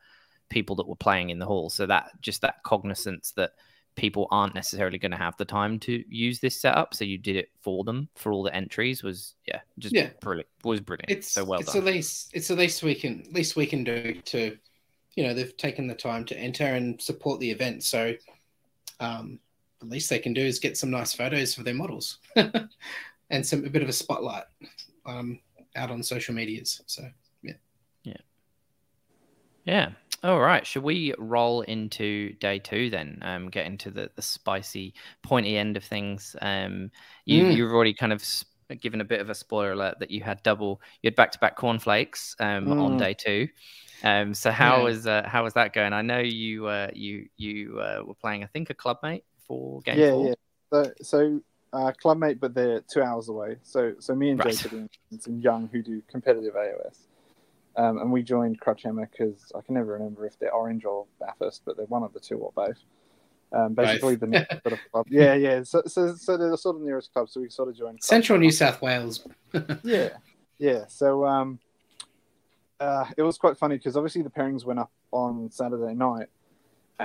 people 0.49 0.77
that 0.77 0.89
were 0.89 0.97
playing 0.97 1.31
in 1.31 1.39
the 1.39 1.47
hall. 1.47 1.71
So 1.71 1.87
that 1.87 2.11
just 2.21 2.43
that 2.43 2.63
cognizance 2.63 3.33
that 3.33 3.53
people 3.95 4.29
aren't 4.31 4.55
necessarily 4.55 4.99
going 4.99 5.11
to 5.11 5.19
have 5.19 5.37
the 5.37 5.45
time 5.45 5.79
to 5.79 6.03
use 6.09 6.41
this 6.41 6.59
setup 6.59 6.95
so 6.95 7.05
you 7.05 7.19
did 7.19 7.37
it 7.37 7.51
for 7.61 7.85
them 7.85 8.09
for 8.15 8.33
all 8.33 8.43
the 8.43 8.55
entries 8.55 9.03
was 9.03 9.35
yeah 9.47 9.61
just 9.79 9.95
yeah. 9.95 10.09
brilliant 10.23 10.49
was 10.65 10.81
brilliant. 10.81 11.11
It's 11.11 11.31
so 11.31 11.45
well 11.45 11.61
it's 11.61 11.75
done. 11.75 11.85
the 11.85 11.91
least 11.91 12.31
it's 12.33 12.49
the 12.49 12.57
least 12.57 12.83
we 12.83 12.95
can 12.95 13.25
least 13.33 13.55
we 13.55 13.67
can 13.67 13.85
do 13.85 14.15
to 14.15 14.57
you 15.15 15.25
know 15.25 15.35
they've 15.35 15.57
taken 15.59 15.87
the 15.87 15.95
time 15.95 16.25
to 16.27 16.37
enter 16.39 16.65
and 16.65 17.01
support 17.03 17.39
the 17.41 17.51
event. 17.51 17.85
So 17.85 18.15
um 19.01 19.39
the 19.81 19.87
least 19.87 20.09
they 20.09 20.19
can 20.19 20.33
do 20.33 20.43
is 20.43 20.59
get 20.59 20.79
some 20.79 20.91
nice 20.91 21.13
photos 21.13 21.55
for 21.55 21.63
their 21.63 21.75
models 21.75 22.19
and 23.33 23.45
some 23.45 23.65
a 23.65 23.71
bit 23.71 23.83
of 23.83 23.89
a 23.89 23.93
spotlight 23.93 24.45
um, 25.07 25.41
out 25.75 25.91
on 25.91 26.03
social 26.03 26.35
medias. 26.35 26.83
So 26.87 27.03
yeah, 27.43 27.55
yeah, 28.05 28.17
yeah. 29.65 29.89
All 30.23 30.39
right, 30.39 30.65
should 30.65 30.85
we 30.85 31.13
roll 31.19 31.63
into 31.63 32.35
day 32.35 32.61
two 32.61 32.91
then? 32.91 33.19
Um, 33.23 33.51
get 33.51 33.67
into 33.67 33.91
the 33.91 34.11
the 34.15 34.23
spicy, 34.23 34.95
pointy 35.23 35.59
end 35.59 35.77
of 35.77 35.83
things. 35.83 36.37
Um, 36.41 36.93
you 37.25 37.43
mm. 37.43 37.57
you've 37.57 37.73
already 37.73 37.95
kind 37.95 38.13
of 38.13 38.25
given 38.81 39.01
a 39.01 39.05
bit 39.05 39.21
of 39.21 39.29
a 39.29 39.35
spoiler 39.35 39.73
alert 39.73 39.99
that 39.99 40.11
you 40.11 40.23
had 40.23 40.43
double, 40.45 40.81
you 41.03 41.09
had 41.09 41.17
back 41.17 41.33
to 41.33 41.39
back 41.41 41.57
cornflakes 41.57 42.37
um 42.39 42.67
mm. 42.67 42.81
on 42.81 42.97
day 42.97 43.15
two. 43.15 43.49
Um, 44.05 44.35
so 44.35 44.51
how 44.51 44.79
yeah. 44.79 44.83
was 44.83 45.07
uh, 45.07 45.23
how 45.27 45.45
was 45.45 45.55
that 45.55 45.73
going? 45.73 45.93
I 45.93 46.03
know 46.03 46.19
you 46.19 46.67
uh, 46.67 46.89
you 46.93 47.29
you 47.37 47.81
uh, 47.81 48.03
were 48.05 48.15
playing, 48.15 48.43
I 48.43 48.47
think, 48.47 48.71
a 48.71 48.75
clubmate 48.75 49.23
for 49.47 49.81
game 49.83 49.99
yeah, 49.99 50.11
four. 50.11 50.29
Yeah, 50.29 50.35
so, 50.73 50.93
so 51.03 51.41
uh, 51.73 51.93
clubmate, 52.03 52.41
but 52.41 52.55
they're 52.55 52.81
two 52.81 53.03
hours 53.03 53.29
away. 53.29 53.57
So 53.63 53.95
so 53.99 54.15
me 54.15 54.31
and 54.31 54.45
right. 54.45 54.55
Jacob 54.55 54.73
and, 54.73 54.91
and 55.27 55.43
Young, 55.43 55.69
who 55.73 55.83
do 55.83 56.03
competitive 56.11 56.55
AOS, 56.55 57.07
Um, 57.77 57.99
and 57.99 58.13
we 58.13 58.23
joined 58.23 58.61
Crutch 58.61 58.85
Crutchhammer 58.85 59.09
because 59.11 59.53
I 59.55 59.61
can 59.63 59.75
never 59.75 59.93
remember 59.93 60.27
if 60.27 60.39
they're 60.39 60.53
Orange 60.53 60.85
or 60.85 61.07
Bathurst, 61.21 61.63
but 61.65 61.77
they're 61.77 61.87
one 61.87 62.03
of 62.03 62.13
the 62.13 62.21
two 62.21 62.39
or 62.39 62.53
both. 62.55 62.79
Um, 63.53 63.75
basically, 63.75 64.17
both. 64.17 64.31
the 64.31 64.61
sort 64.63 64.73
of 64.73 64.79
club. 64.91 65.07
Yeah, 65.11 65.35
yeah. 65.35 65.63
So, 65.63 65.83
so, 65.87 66.15
so 66.15 66.37
they're 66.37 66.51
the 66.51 66.59
sort 66.59 66.77
of 66.77 66.83
nearest 66.83 67.13
club. 67.13 67.29
So 67.29 67.41
we 67.41 67.51
sort 67.51 67.69
of 67.69 67.77
joined 67.77 68.03
Central 68.03 68.39
New 68.39 68.51
South 68.51 68.81
Wales. 68.81 69.27
yeah, 69.83 70.11
yeah. 70.59 70.87
So 70.89 71.27
um, 71.27 71.59
uh, 72.81 73.05
it 73.17 73.23
was 73.23 73.39
quite 73.39 73.57
funny 73.59 73.77
because 73.77 73.97
obviously 73.97 74.23
the 74.23 74.31
pairings 74.31 74.65
went 74.65 74.79
up 74.79 74.91
on 75.11 75.51
Saturday 75.51 75.95
night, 75.95 76.29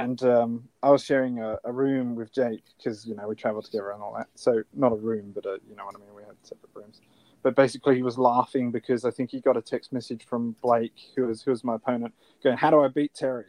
and 0.04 0.24
um, 0.24 0.64
I 0.84 0.90
was 0.90 1.04
sharing 1.04 1.40
a, 1.40 1.58
a 1.64 1.72
room 1.72 2.16
with 2.16 2.34
Jake 2.34 2.64
because 2.78 3.06
you 3.06 3.16
know 3.16 3.28
we 3.28 3.36
travel 3.36 3.62
together 3.62 3.92
and 3.92 4.02
all 4.02 4.14
that. 4.18 4.28
So 4.36 4.64
not 4.74 4.92
a 4.92 4.96
room, 4.96 5.32
but 5.34 5.46
a, 5.46 5.60
you 5.70 5.76
know 5.76 5.86
what 5.86 5.96
I 5.96 6.00
mean. 6.00 6.14
We 6.16 6.24
had 6.24 6.36
separate 6.44 6.72
rooms. 6.74 7.02
But 7.44 7.56
basically, 7.56 7.96
he 7.96 8.04
was 8.04 8.18
laughing 8.18 8.72
because 8.72 9.06
I 9.06 9.12
think 9.12 9.32
he 9.32 9.40
got 9.40 9.56
a 9.58 9.62
text 9.62 9.94
message 9.94 10.26
from 10.26 10.56
Blake, 10.62 11.00
who 11.16 11.28
was 11.28 11.42
who 11.42 11.52
was 11.52 11.64
my 11.64 11.76
opponent, 11.76 12.14
going, 12.44 12.58
"How 12.58 12.70
do 12.70 12.82
I 12.82 12.88
beat 12.88 13.14
Terry?" 13.14 13.46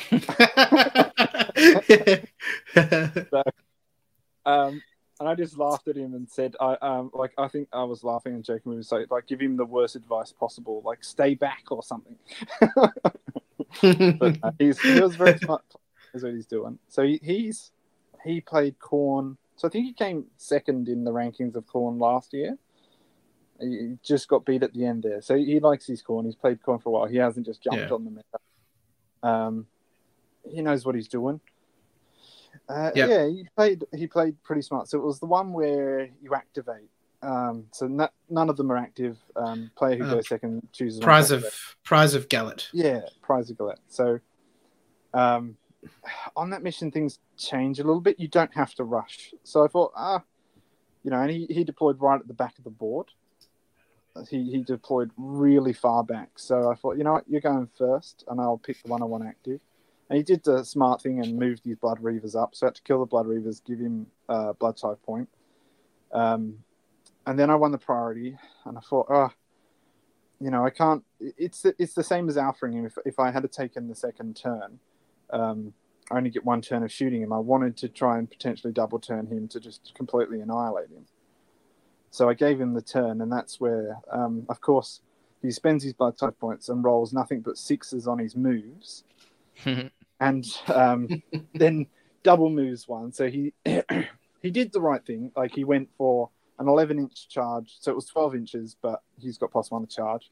so, 3.30 3.42
um, 4.46 4.82
and 5.20 5.28
I 5.28 5.34
just 5.34 5.58
laughed 5.58 5.86
at 5.88 5.96
him 5.96 6.14
and 6.14 6.28
said, 6.28 6.56
"I 6.60 6.74
um, 6.82 7.10
like 7.12 7.32
I 7.38 7.48
think 7.48 7.68
I 7.72 7.84
was 7.84 8.02
laughing 8.02 8.34
and 8.34 8.44
joking 8.44 8.70
with 8.70 8.78
him, 8.78 8.82
so 8.82 9.04
like 9.10 9.26
give 9.26 9.40
him 9.40 9.56
the 9.56 9.66
worst 9.66 9.96
advice 9.96 10.32
possible, 10.32 10.82
like 10.84 11.04
stay 11.04 11.34
back 11.34 11.64
or 11.70 11.82
something." 11.82 12.16
but 13.82 14.38
uh, 14.42 14.50
he's 14.58 14.80
he 14.80 15.00
was 15.00 15.16
very 15.16 15.38
smart. 15.38 15.62
Is 16.14 16.24
what 16.24 16.34
he's 16.34 16.46
doing. 16.46 16.78
So 16.88 17.02
he, 17.02 17.20
he's 17.22 17.72
he 18.24 18.40
played 18.40 18.78
Khorne. 18.78 19.36
So 19.56 19.68
I 19.68 19.70
think 19.70 19.86
he 19.86 19.92
came 19.92 20.24
second 20.36 20.88
in 20.88 21.04
the 21.04 21.12
rankings 21.12 21.54
of 21.54 21.66
Khorne 21.66 22.00
last 22.00 22.32
year. 22.32 22.56
He 23.60 23.98
just 24.02 24.26
got 24.28 24.46
beat 24.46 24.62
at 24.62 24.72
the 24.72 24.86
end 24.86 25.02
there. 25.02 25.20
So 25.20 25.36
he 25.36 25.60
likes 25.60 25.86
his 25.86 26.02
Khorne. 26.02 26.24
He's 26.24 26.34
played 26.34 26.60
Khorne 26.62 26.82
for 26.82 26.88
a 26.88 26.92
while. 26.92 27.06
He 27.06 27.18
hasn't 27.18 27.44
just 27.44 27.62
jumped 27.62 27.78
yeah. 27.78 27.94
on 27.94 28.04
the 28.04 28.10
meta. 28.10 28.38
Um, 29.22 29.66
he 30.48 30.62
knows 30.62 30.86
what 30.86 30.94
he's 30.94 31.08
doing. 31.08 31.40
Uh, 32.68 32.90
yep. 32.94 33.08
Yeah, 33.08 33.26
he 33.26 33.46
played. 33.54 33.84
He 33.94 34.06
played 34.06 34.42
pretty 34.42 34.62
smart. 34.62 34.88
So 34.88 34.98
it 34.98 35.04
was 35.04 35.20
the 35.20 35.26
one 35.26 35.52
where 35.52 36.08
you 36.22 36.34
activate. 36.34 36.88
Um, 37.22 37.66
so 37.72 37.86
none 37.86 38.48
of 38.48 38.56
them 38.56 38.72
are 38.72 38.78
active. 38.78 39.18
Um, 39.36 39.70
player 39.76 39.96
who 39.96 40.04
uh, 40.04 40.14
goes 40.14 40.28
second 40.28 40.66
chooses 40.72 41.00
prize 41.00 41.30
of 41.30 41.44
prize 41.84 42.14
of 42.14 42.28
Gallet. 42.28 42.68
Yeah, 42.72 43.00
prize 43.20 43.50
of 43.50 43.58
Gallet. 43.58 43.78
So 43.88 44.20
um, 45.12 45.56
on 46.36 46.50
that 46.50 46.62
mission, 46.62 46.90
things 46.90 47.18
change 47.36 47.78
a 47.78 47.84
little 47.84 48.00
bit. 48.00 48.20
You 48.20 48.28
don't 48.28 48.54
have 48.54 48.74
to 48.74 48.84
rush. 48.84 49.32
So 49.44 49.64
I 49.64 49.68
thought, 49.68 49.92
ah, 49.96 50.22
you 51.02 51.10
know, 51.10 51.20
and 51.20 51.30
he, 51.30 51.46
he 51.48 51.64
deployed 51.64 52.00
right 52.00 52.20
at 52.20 52.28
the 52.28 52.34
back 52.34 52.58
of 52.58 52.64
the 52.64 52.70
board. 52.70 53.08
He, 54.28 54.50
he 54.50 54.62
deployed 54.62 55.10
really 55.16 55.72
far 55.72 56.04
back. 56.04 56.30
So 56.36 56.70
I 56.70 56.74
thought, 56.74 56.98
you 56.98 57.04
know 57.04 57.12
what, 57.12 57.28
you're 57.28 57.40
going 57.40 57.68
first, 57.78 58.24
and 58.28 58.40
I'll 58.40 58.58
pick 58.58 58.82
the 58.82 58.90
one 58.90 59.02
I 59.02 59.06
want 59.06 59.24
active. 59.26 59.60
And 60.08 60.16
he 60.16 60.22
did 60.22 60.42
the 60.42 60.64
smart 60.64 61.00
thing 61.00 61.20
and 61.20 61.38
moved 61.38 61.64
his 61.64 61.76
Bloodreavers 61.76 62.34
up. 62.34 62.54
So 62.54 62.66
I 62.66 62.68
had 62.68 62.74
to 62.74 62.82
kill 62.82 62.98
the 62.98 63.06
Bloodreavers, 63.06 63.64
give 63.64 63.78
him 63.78 64.08
uh, 64.28 64.52
Blood 64.54 64.76
Tithe 64.76 65.00
point. 65.06 65.28
Um, 66.12 66.58
and 67.26 67.38
then 67.38 67.48
I 67.48 67.54
won 67.54 67.70
the 67.70 67.78
priority, 67.78 68.36
and 68.64 68.76
I 68.76 68.80
thought, 68.80 69.06
oh, 69.08 69.30
you 70.40 70.50
know, 70.50 70.64
I 70.64 70.70
can't. 70.70 71.04
It's 71.20 71.64
it's 71.78 71.94
the 71.94 72.02
same 72.02 72.28
as 72.28 72.36
him. 72.36 72.86
If, 72.86 72.98
if 73.04 73.18
I 73.20 73.30
had 73.30 73.50
taken 73.52 73.88
the 73.88 73.94
second 73.94 74.36
turn, 74.36 74.80
um, 75.32 75.72
I 76.10 76.16
only 76.16 76.30
get 76.30 76.44
one 76.44 76.60
turn 76.60 76.82
of 76.82 76.92
shooting 76.92 77.22
him. 77.22 77.32
I 77.32 77.38
wanted 77.38 77.76
to 77.78 77.88
try 77.88 78.18
and 78.18 78.28
potentially 78.28 78.72
double 78.72 78.98
turn 78.98 79.26
him 79.26 79.48
to 79.48 79.60
just 79.60 79.92
completely 79.94 80.40
annihilate 80.40 80.90
him. 80.90 81.06
So 82.10 82.28
I 82.28 82.34
gave 82.34 82.60
him 82.60 82.74
the 82.74 82.82
turn, 82.82 83.20
and 83.20 83.30
that's 83.30 83.60
where, 83.60 83.98
um, 84.10 84.44
of 84.48 84.60
course, 84.60 85.00
he 85.42 85.50
spends 85.50 85.84
his 85.84 85.92
blood 85.92 86.18
Tithe 86.18 86.38
points 86.40 86.68
and 86.68 86.82
rolls 86.82 87.12
nothing 87.12 87.40
but 87.40 87.56
sixes 87.56 88.08
on 88.08 88.18
his 88.18 88.36
moves. 88.36 89.04
and 90.20 90.44
um, 90.66 91.22
then 91.54 91.86
double 92.22 92.50
moves 92.50 92.88
one. 92.88 93.12
So 93.12 93.28
he 93.28 93.52
he 94.42 94.50
did 94.50 94.72
the 94.72 94.80
right 94.80 95.04
thing. 95.04 95.30
Like 95.36 95.54
he 95.54 95.64
went 95.64 95.88
for 95.96 96.30
an 96.58 96.68
11 96.68 96.98
inch 96.98 97.28
charge. 97.28 97.76
So 97.80 97.90
it 97.90 97.94
was 97.94 98.06
12 98.06 98.34
inches, 98.34 98.76
but 98.80 99.02
he's 99.18 99.38
got 99.38 99.50
plus 99.50 99.70
one 99.70 99.86
to 99.86 99.94
charge. 99.94 100.30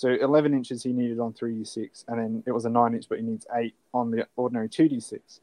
So 0.00 0.08
11 0.08 0.54
inches 0.54 0.82
he 0.82 0.94
needed 0.94 1.20
on 1.20 1.34
3d6, 1.34 2.06
and 2.08 2.18
then 2.18 2.42
it 2.46 2.52
was 2.52 2.64
a 2.64 2.70
9 2.70 2.94
inch, 2.94 3.04
but 3.06 3.18
he 3.18 3.22
needs 3.22 3.46
8 3.54 3.74
on 3.92 4.10
the 4.10 4.26
ordinary 4.34 4.66
2d6. 4.66 5.40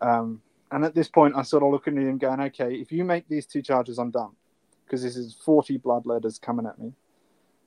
Um, 0.00 0.40
and 0.72 0.82
at 0.82 0.94
this 0.94 1.08
point, 1.08 1.34
I 1.36 1.42
sort 1.42 1.62
of 1.62 1.70
looking 1.70 1.98
at 1.98 2.04
him 2.04 2.16
going, 2.16 2.40
okay, 2.40 2.74
if 2.74 2.90
you 2.90 3.04
make 3.04 3.28
these 3.28 3.44
two 3.44 3.60
charges, 3.60 3.98
I'm 3.98 4.10
done. 4.10 4.30
Because 4.86 5.02
this 5.02 5.14
is 5.14 5.36
40 5.44 5.76
blood 5.76 6.06
letters 6.06 6.38
coming 6.38 6.64
at 6.64 6.78
me. 6.78 6.94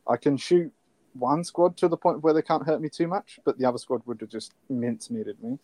I 0.08 0.18
can 0.18 0.36
shoot 0.36 0.74
one 1.14 1.44
squad 1.44 1.78
to 1.78 1.88
the 1.88 1.96
point 1.96 2.24
where 2.24 2.34
they 2.34 2.42
can't 2.42 2.66
hurt 2.66 2.82
me 2.82 2.90
too 2.90 3.08
much, 3.08 3.40
but 3.46 3.60
the 3.60 3.66
other 3.66 3.78
squad 3.78 4.02
would 4.08 4.20
have 4.20 4.32
just 4.32 4.56
mincemeated 4.68 5.38
me. 5.44 5.60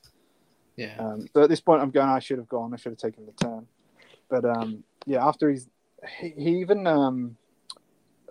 Yeah. 0.76 0.96
Um, 1.00 1.26
so 1.34 1.42
at 1.42 1.50
this 1.50 1.60
point, 1.60 1.82
I'm 1.82 1.90
going. 1.90 2.08
I 2.08 2.20
should 2.20 2.38
have 2.38 2.50
gone. 2.50 2.72
I 2.72 2.78
should 2.78 2.92
have 2.92 3.00
taken 3.00 3.26
the 3.26 3.32
turn. 3.32 3.66
But 4.30 4.46
um, 4.46 4.84
yeah, 5.08 5.26
after 5.26 5.50
he's 5.50 5.68
he, 6.20 6.36
he 6.38 6.50
even 6.60 6.86
um, 6.86 7.36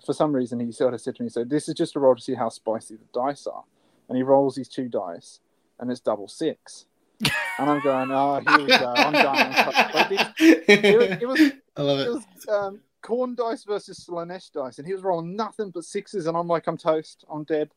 for 0.05 0.13
some 0.13 0.35
reason 0.35 0.61
he 0.61 0.73
sort 0.73 0.95
of 0.95 1.01
said 1.01 1.17
to 1.17 1.23
me, 1.23 1.29
"So 1.29 1.45
this 1.45 1.69
is 1.69 1.75
just 1.75 1.97
a 1.97 2.01
roll 2.01 2.15
to 2.15 2.23
see 2.23 2.35
how 2.35 2.49
spicy 2.49 2.97
the 2.97 3.05
dice 3.13 3.47
are," 3.47 3.65
and 4.09 4.17
he 4.17 4.23
rolls 4.23 4.55
these 4.55 4.69
two 4.69 4.89
dice, 4.89 5.41
and 5.79 5.91
it's 5.91 6.01
double 6.01 6.29
six. 6.29 6.87
and 7.59 7.71
I'm 7.71 7.81
going, 7.81 8.11
oh, 8.11 8.41
here 8.41 8.59
we 8.59 8.67
go. 8.67 8.93
I'm 8.97 9.13
done. 9.13 9.73
it, 10.41 10.65
it, 10.69 11.23
it, 11.23 11.29
was, 11.29 11.41
I 11.77 11.83
love 11.83 12.01
it. 12.01 12.09
it 12.09 12.11
was, 12.11 12.25
um, 12.49 12.81
Khorne 13.05 13.37
dice 13.37 13.65
versus 13.65 14.05
Slaanesh 14.09 14.51
dice, 14.51 14.79
and 14.79 14.87
he 14.87 14.93
was 14.93 15.03
rolling 15.03 15.37
nothing 15.37 15.71
but 15.71 15.85
sixes, 15.85 16.27
and 16.27 16.37
I'm 16.37 16.49
like, 16.49 16.67
I'm 16.67 16.77
toast, 16.77 17.25
I'm 17.31 17.45
dead. 17.45 17.71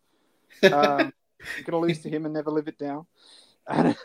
Um, 0.63 0.72
I'm 0.74 1.63
gonna 1.65 1.80
lose 1.80 1.99
to 1.99 2.09
him 2.09 2.26
and 2.26 2.34
never 2.34 2.49
live 2.49 2.68
it 2.68 2.80
down. 2.80 3.05
And, 3.68 3.95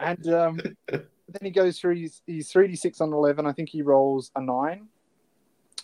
and 0.00 0.28
um, 0.28 0.60
then 0.88 1.40
he 1.40 1.50
goes 1.50 1.78
through 1.78 1.96
his 1.96 2.20
he's 2.26 2.50
three 2.50 2.68
d 2.68 2.76
six 2.76 3.00
on 3.00 3.12
eleven. 3.12 3.46
I 3.46 3.52
think 3.52 3.68
he 3.68 3.82
rolls 3.82 4.32
a 4.34 4.40
nine, 4.40 4.88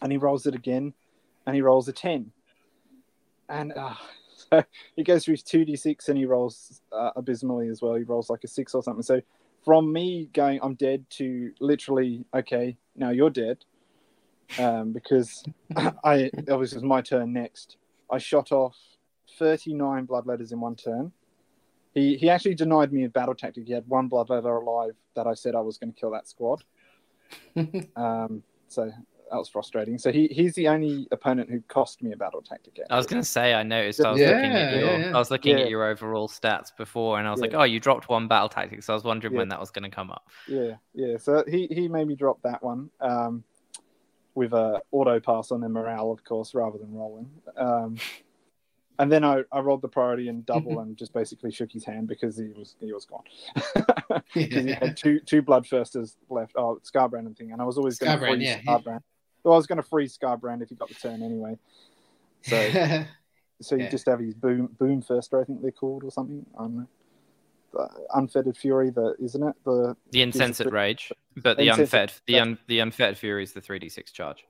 and 0.03 0.13
he 0.13 0.19
rolls 0.19 0.47
it 0.47 0.55
again, 0.55 0.93
and 1.47 1.55
he 1.55 1.63
rolls 1.63 1.89
a 1.89 1.93
ten, 1.93 2.33
and 3.49 3.73
uh, 3.77 3.95
so 4.37 4.65
he 4.97 5.03
goes 5.03 5.25
through 5.25 5.35
his 5.35 5.43
two 5.43 5.65
d 5.65 5.77
six 5.77 6.09
and 6.09 6.19
he 6.19 6.27
rolls 6.27 6.83
uh, 6.93 7.11
abysmally 7.17 7.69
as 7.69 7.83
well. 7.83 7.95
He 7.95 8.05
rolls 8.05 8.31
like 8.31 8.45
a 8.45 8.49
six 8.49 8.75
or 8.75 8.83
something. 8.83 9.03
So 9.03 9.21
from 9.65 9.93
me 9.93 10.29
going 10.33 10.61
I'm 10.63 10.75
dead 10.75 11.05
to 11.11 11.53
literally 11.61 12.25
okay 12.35 12.77
now 12.97 13.11
you're 13.11 13.31
dead 13.31 13.65
um, 14.59 14.93
because 14.93 15.45
I 15.77 16.31
obviously 16.51 16.77
it's 16.77 16.83
my 16.83 17.01
turn 17.01 17.33
next. 17.33 17.77
I 18.11 18.19
shot 18.19 18.53
off 18.53 18.77
39 19.39 20.05
blood 20.05 20.27
letters 20.27 20.53
in 20.53 20.61
one 20.61 20.77
turn. 20.77 21.13
He 21.95 22.17
he 22.17 22.31
actually 22.31 22.55
denied 22.55 22.93
me 22.93 23.05
a 23.05 23.09
battle 23.09 23.35
tactic. 23.35 23.67
He 23.67 23.73
had 23.73 23.87
one 23.87 24.09
blood 24.09 24.31
letter 24.31 24.49
alive 24.49 24.95
that 25.15 25.27
I 25.27 25.35
said 25.35 25.55
I 25.55 25.61
was 25.61 25.79
going 25.79 25.93
to 25.93 25.99
kill 25.99 26.11
that 26.13 26.29
squad. 26.29 26.65
um, 27.97 28.43
so 28.69 28.91
that 29.33 29.39
was 29.39 29.49
frustrating. 29.49 29.97
So 29.97 30.13
he 30.13 30.29
he's 30.29 30.53
the 30.55 30.69
only 30.69 31.09
opponent 31.11 31.51
who 31.51 31.61
cost 31.63 32.03
me 32.03 32.13
a 32.13 32.17
battle 32.17 32.43
tactic. 32.43 32.79
I 32.91 32.97
was 32.97 33.07
going 33.07 33.21
to 33.21 33.27
say 33.27 33.55
I 33.55 33.63
noticed. 33.63 34.05
I 34.05 34.11
was 34.11 34.21
yeah, 34.21 34.29
looking 34.29 34.53
at 34.53 34.73
your 34.75 34.85
yeah, 34.85 34.97
yeah. 34.99 35.17
I 35.17 35.19
was 35.19 35.31
looking 35.31 35.59
at 35.59 35.71
your 35.71 35.85
overall 35.85 36.29
stats 36.29 36.77
before, 36.77 37.19
and 37.19 37.27
I 37.27 37.31
was 37.31 37.41
like, 37.41 37.55
oh, 37.55 37.63
you 37.63 37.81
dropped 37.81 38.11
one 38.11 38.29
battle 38.29 38.51
tactic. 38.51 38.83
So 38.83 38.93
I 38.93 38.97
was 38.97 39.05
wondering 39.05 39.35
when 39.35 39.49
that 39.49 39.59
was 39.59 39.71
going 39.71 39.91
to 39.91 39.95
come 39.95 40.11
up. 40.11 40.29
Yeah, 40.47 40.75
yeah. 40.95 41.17
So 41.17 41.45
he 41.49 41.67
he 41.71 41.89
made 41.89 42.07
me 42.07 42.15
drop 42.15 42.43
that 42.43 42.63
one. 42.63 42.91
Um, 43.01 43.43
with 44.35 44.53
a 44.53 44.81
auto 44.93 45.21
pass 45.21 45.51
on 45.51 45.61
their 45.61 45.69
morale, 45.69 46.11
of 46.11 46.25
course, 46.25 46.55
rather 46.55 46.79
than 46.79 46.93
rolling. 46.93 47.31
Um, 47.57 47.97
and 48.99 49.11
then 49.11 49.25
I, 49.25 49.43
I 49.51 49.61
rolled 49.61 49.83
the 49.83 49.89
priority 49.89 50.29
and 50.29 50.45
double 50.45 50.81
and 50.81 50.97
just 50.97 51.13
basically 51.13 51.51
shook 51.51 51.73
his 51.73 51.85
hand 51.85 52.07
because 52.07 52.37
he 52.37 52.49
was 52.57 52.77
he 52.81 52.93
was 52.93 53.07
gone. 53.07 53.25
yeah. 54.35 54.61
He 54.61 54.73
had 54.73 54.97
two 54.97 55.21
two 55.21 55.43
bloodthirsters 55.43 56.17
left. 56.29 56.53
Oh, 56.57 56.81
Skarbrand 56.85 57.27
and 57.27 57.37
thing, 57.37 57.53
and 57.53 57.61
I 57.61 57.65
was 57.65 57.79
always 57.79 57.99
going 57.99 58.19
to 58.19 58.27
freeze 58.27 58.43
yeah. 58.43 58.61
Skarbrand. 58.61 59.01
Well, 59.45 59.55
I 59.55 59.57
was 59.57 59.67
going 59.67 59.77
to 59.77 59.83
freeze 59.83 60.17
Skarbrand 60.17 60.63
if 60.63 60.69
he 60.69 60.75
got 60.75 60.89
the 60.89 60.95
turn 60.95 61.23
anyway. 61.23 61.59
So, 62.43 62.57
so 63.61 63.77
you 63.77 63.85
yeah. 63.85 63.91
just 63.91 64.07
have 64.07 64.21
his 64.21 64.35
boom 64.35 64.69
boom 64.79 65.03
firster, 65.03 65.41
I 65.41 65.45
think 65.45 65.63
they're 65.63 65.71
called, 65.73 66.05
or 66.05 66.11
something. 66.11 66.47
I 66.59 66.63
don't 66.63 66.77
know 66.77 66.89
the 67.73 67.89
unfettered 68.15 68.57
fury, 68.57 68.91
the 68.91 69.15
isn't 69.19 69.43
it 69.43 69.57
the 69.65 69.97
the 70.11 70.23
insensate 70.23 70.71
rage, 70.71 71.13
but 71.37 71.57
the, 71.57 71.69
unfed 71.69 72.13
the 72.27 72.39
un, 72.39 72.59
the 72.67 72.79
unfettered 72.79 73.19
fury 73.19 73.43
is 73.43 73.53
the 73.53 73.61
three 73.61 73.79
d 73.79 73.89
six 73.89 74.13
charge. 74.13 74.45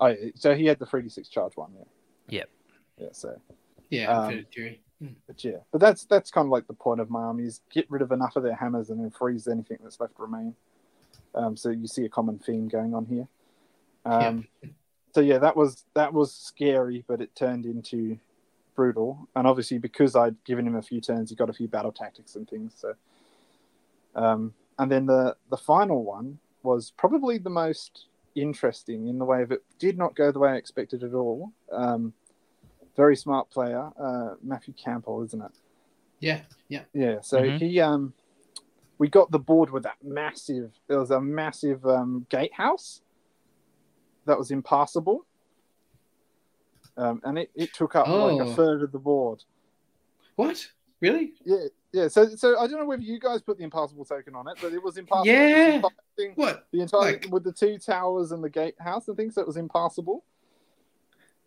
Oh, 0.00 0.14
so 0.34 0.54
he 0.54 0.66
had 0.66 0.78
the 0.78 0.86
three 0.86 1.02
d 1.02 1.08
six 1.08 1.28
charge 1.28 1.56
one, 1.56 1.72
yeah. 1.76 1.84
Yep. 2.28 2.50
Yeah. 2.98 3.08
So. 3.12 3.40
Yeah, 3.90 4.12
um, 4.12 4.24
unfettered 4.24 4.46
fury. 4.52 4.80
Hmm. 5.00 5.08
But 5.26 5.44
yeah, 5.44 5.58
but 5.72 5.80
that's 5.80 6.04
that's 6.04 6.30
kind 6.30 6.46
of 6.46 6.50
like 6.50 6.66
the 6.66 6.74
point 6.74 7.00
of 7.00 7.10
my 7.10 7.20
army 7.20 7.44
is 7.44 7.60
get 7.72 7.90
rid 7.90 8.02
of 8.02 8.12
enough 8.12 8.36
of 8.36 8.42
their 8.42 8.54
hammers 8.54 8.90
and 8.90 9.00
then 9.00 9.10
freeze 9.10 9.48
anything 9.48 9.78
that's 9.82 10.00
left 10.00 10.14
remain. 10.18 10.54
Um, 11.34 11.56
so 11.56 11.70
you 11.70 11.86
see 11.86 12.04
a 12.04 12.08
common 12.08 12.38
theme 12.38 12.68
going 12.68 12.94
on 12.94 13.06
here. 13.06 13.28
Um, 14.08 14.46
yeah. 14.62 14.70
So 15.14 15.20
yeah, 15.20 15.38
that 15.38 15.56
was 15.56 15.84
that 15.94 16.12
was 16.12 16.32
scary, 16.32 17.04
but 17.08 17.20
it 17.20 17.34
turned 17.34 17.66
into 17.66 18.18
brutal. 18.74 19.28
And 19.34 19.46
obviously, 19.46 19.78
because 19.78 20.14
I'd 20.14 20.36
given 20.44 20.66
him 20.66 20.76
a 20.76 20.82
few 20.82 21.00
turns, 21.00 21.30
he 21.30 21.36
got 21.36 21.50
a 21.50 21.52
few 21.52 21.68
battle 21.68 21.92
tactics 21.92 22.36
and 22.36 22.48
things. 22.48 22.74
So, 22.76 22.94
um, 24.14 24.54
and 24.78 24.90
then 24.90 25.06
the 25.06 25.36
the 25.50 25.56
final 25.56 26.04
one 26.04 26.38
was 26.62 26.92
probably 26.96 27.38
the 27.38 27.50
most 27.50 28.06
interesting 28.34 29.08
in 29.08 29.18
the 29.18 29.24
way 29.24 29.42
of 29.42 29.50
it 29.50 29.62
did 29.78 29.98
not 29.98 30.14
go 30.14 30.30
the 30.30 30.38
way 30.38 30.50
I 30.50 30.56
expected 30.56 31.02
at 31.02 31.14
all. 31.14 31.52
Um, 31.72 32.12
very 32.96 33.16
smart 33.16 33.50
player, 33.50 33.90
uh, 33.98 34.34
Matthew 34.42 34.74
Campbell, 34.74 35.22
isn't 35.24 35.42
it? 35.42 35.52
Yeah, 36.20 36.40
yeah, 36.68 36.82
yeah. 36.92 37.20
So 37.20 37.40
mm-hmm. 37.40 37.56
he, 37.58 37.80
um, 37.80 38.12
we 38.98 39.08
got 39.08 39.30
the 39.30 39.38
board 39.38 39.70
with 39.70 39.84
that 39.84 39.96
massive. 40.02 40.72
There 40.88 40.98
was 40.98 41.10
a 41.10 41.20
massive 41.20 41.86
um, 41.86 42.26
gatehouse 42.28 43.02
that 44.28 44.38
was 44.38 44.50
impassable, 44.50 45.26
um, 46.96 47.20
and 47.24 47.38
it, 47.38 47.50
it 47.54 47.74
took 47.74 47.96
up 47.96 48.08
oh. 48.08 48.26
like 48.26 48.46
a 48.46 48.50
oh. 48.50 48.54
third 48.54 48.82
of 48.82 48.92
the 48.92 48.98
board. 48.98 49.42
What? 50.36 50.66
Really? 51.00 51.32
Yeah, 51.44 51.66
yeah. 51.92 52.08
So, 52.08 52.28
so 52.28 52.58
I 52.58 52.66
don't 52.66 52.78
know 52.78 52.86
whether 52.86 53.02
you 53.02 53.20
guys 53.20 53.40
put 53.40 53.58
the 53.58 53.64
impassable 53.64 54.04
token 54.04 54.34
on 54.34 54.48
it, 54.48 54.58
but 54.60 54.72
it 54.72 54.82
was 54.82 54.96
impassable. 54.96 55.26
Yeah. 55.26 55.80
what? 56.34 56.66
The 56.72 56.80
entire 56.80 57.00
like... 57.00 57.28
with 57.30 57.44
the 57.44 57.52
two 57.52 57.78
towers 57.78 58.32
and 58.32 58.42
the 58.42 58.50
gatehouse 58.50 59.08
and 59.08 59.16
things. 59.16 59.34
So 59.34 59.42
it 59.42 59.46
was 59.46 59.56
impassable. 59.56 60.24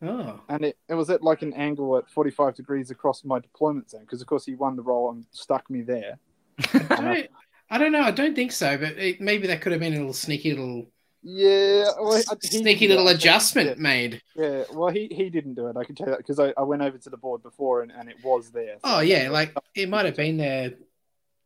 Oh. 0.02 0.40
And 0.49 0.66
it, 0.66 0.78
it 0.90 0.95
was 0.95 1.10
at 1.10 1.22
like 1.22 1.41
an 1.41 1.53
angle 1.53 1.98
at 1.98 2.10
45 2.10 2.56
degrees 2.56 2.91
across 2.91 3.24
my 3.24 3.40
deployment 3.40 3.90
zone 3.90 4.02
because, 4.02 4.22
of 4.22 4.28
course, 4.28 4.45
he 4.45 4.56
won 4.56 4.76
the 4.76 4.82
roll 4.82 5.12
and 5.12 5.26
stuck 5.32 5.70
me 5.70 5.82
there. 5.82 6.18
I, 6.74 7.02
don't, 7.02 7.30
I 7.70 7.78
don't 7.78 7.91
know. 7.91 8.02
I 8.02 8.12
don't 8.12 8.36
think 8.36 8.52
so, 8.52 8.78
but 8.78 8.98
it, 8.98 9.22
maybe 9.22 9.48
that 9.48 9.62
could 9.62 9.74
have 9.74 9.82
been 9.82 9.94
a 9.94 9.98
little 9.98 10.14
sneaky 10.14 10.52
little. 10.52 10.88
Yeah, 11.23 11.85
well, 11.99 12.22
sneaky 12.41 12.88
little 12.88 13.07
adjustment 13.10 13.69
yeah. 13.69 13.76
made. 13.81 14.22
Yeah, 14.35 14.64
well, 14.73 14.89
he, 14.89 15.07
he 15.11 15.30
didn't 15.30 15.53
do 15.53 15.68
it. 15.68 15.77
I 15.77 15.84
can 15.84 15.93
tell 15.93 16.07
you 16.07 16.11
that 16.11 16.18
because 16.18 16.39
I, 16.39 16.53
I 16.57 16.64
went 16.64 16.81
over 16.81 16.98
to 16.98 17.10
the 17.10 17.18
board 17.18 17.43
before 17.43 17.84
and, 17.84 17.91
and 17.91 18.10
it 18.10 18.18
was 18.23 18.49
there. 18.49 18.76
So 18.76 18.80
oh 18.84 18.99
yeah, 19.02 19.30
like 19.30 19.56
it 19.76 19.88
might 19.88 20.06
have 20.06 20.15
been 20.15 20.38
there. 20.38 20.73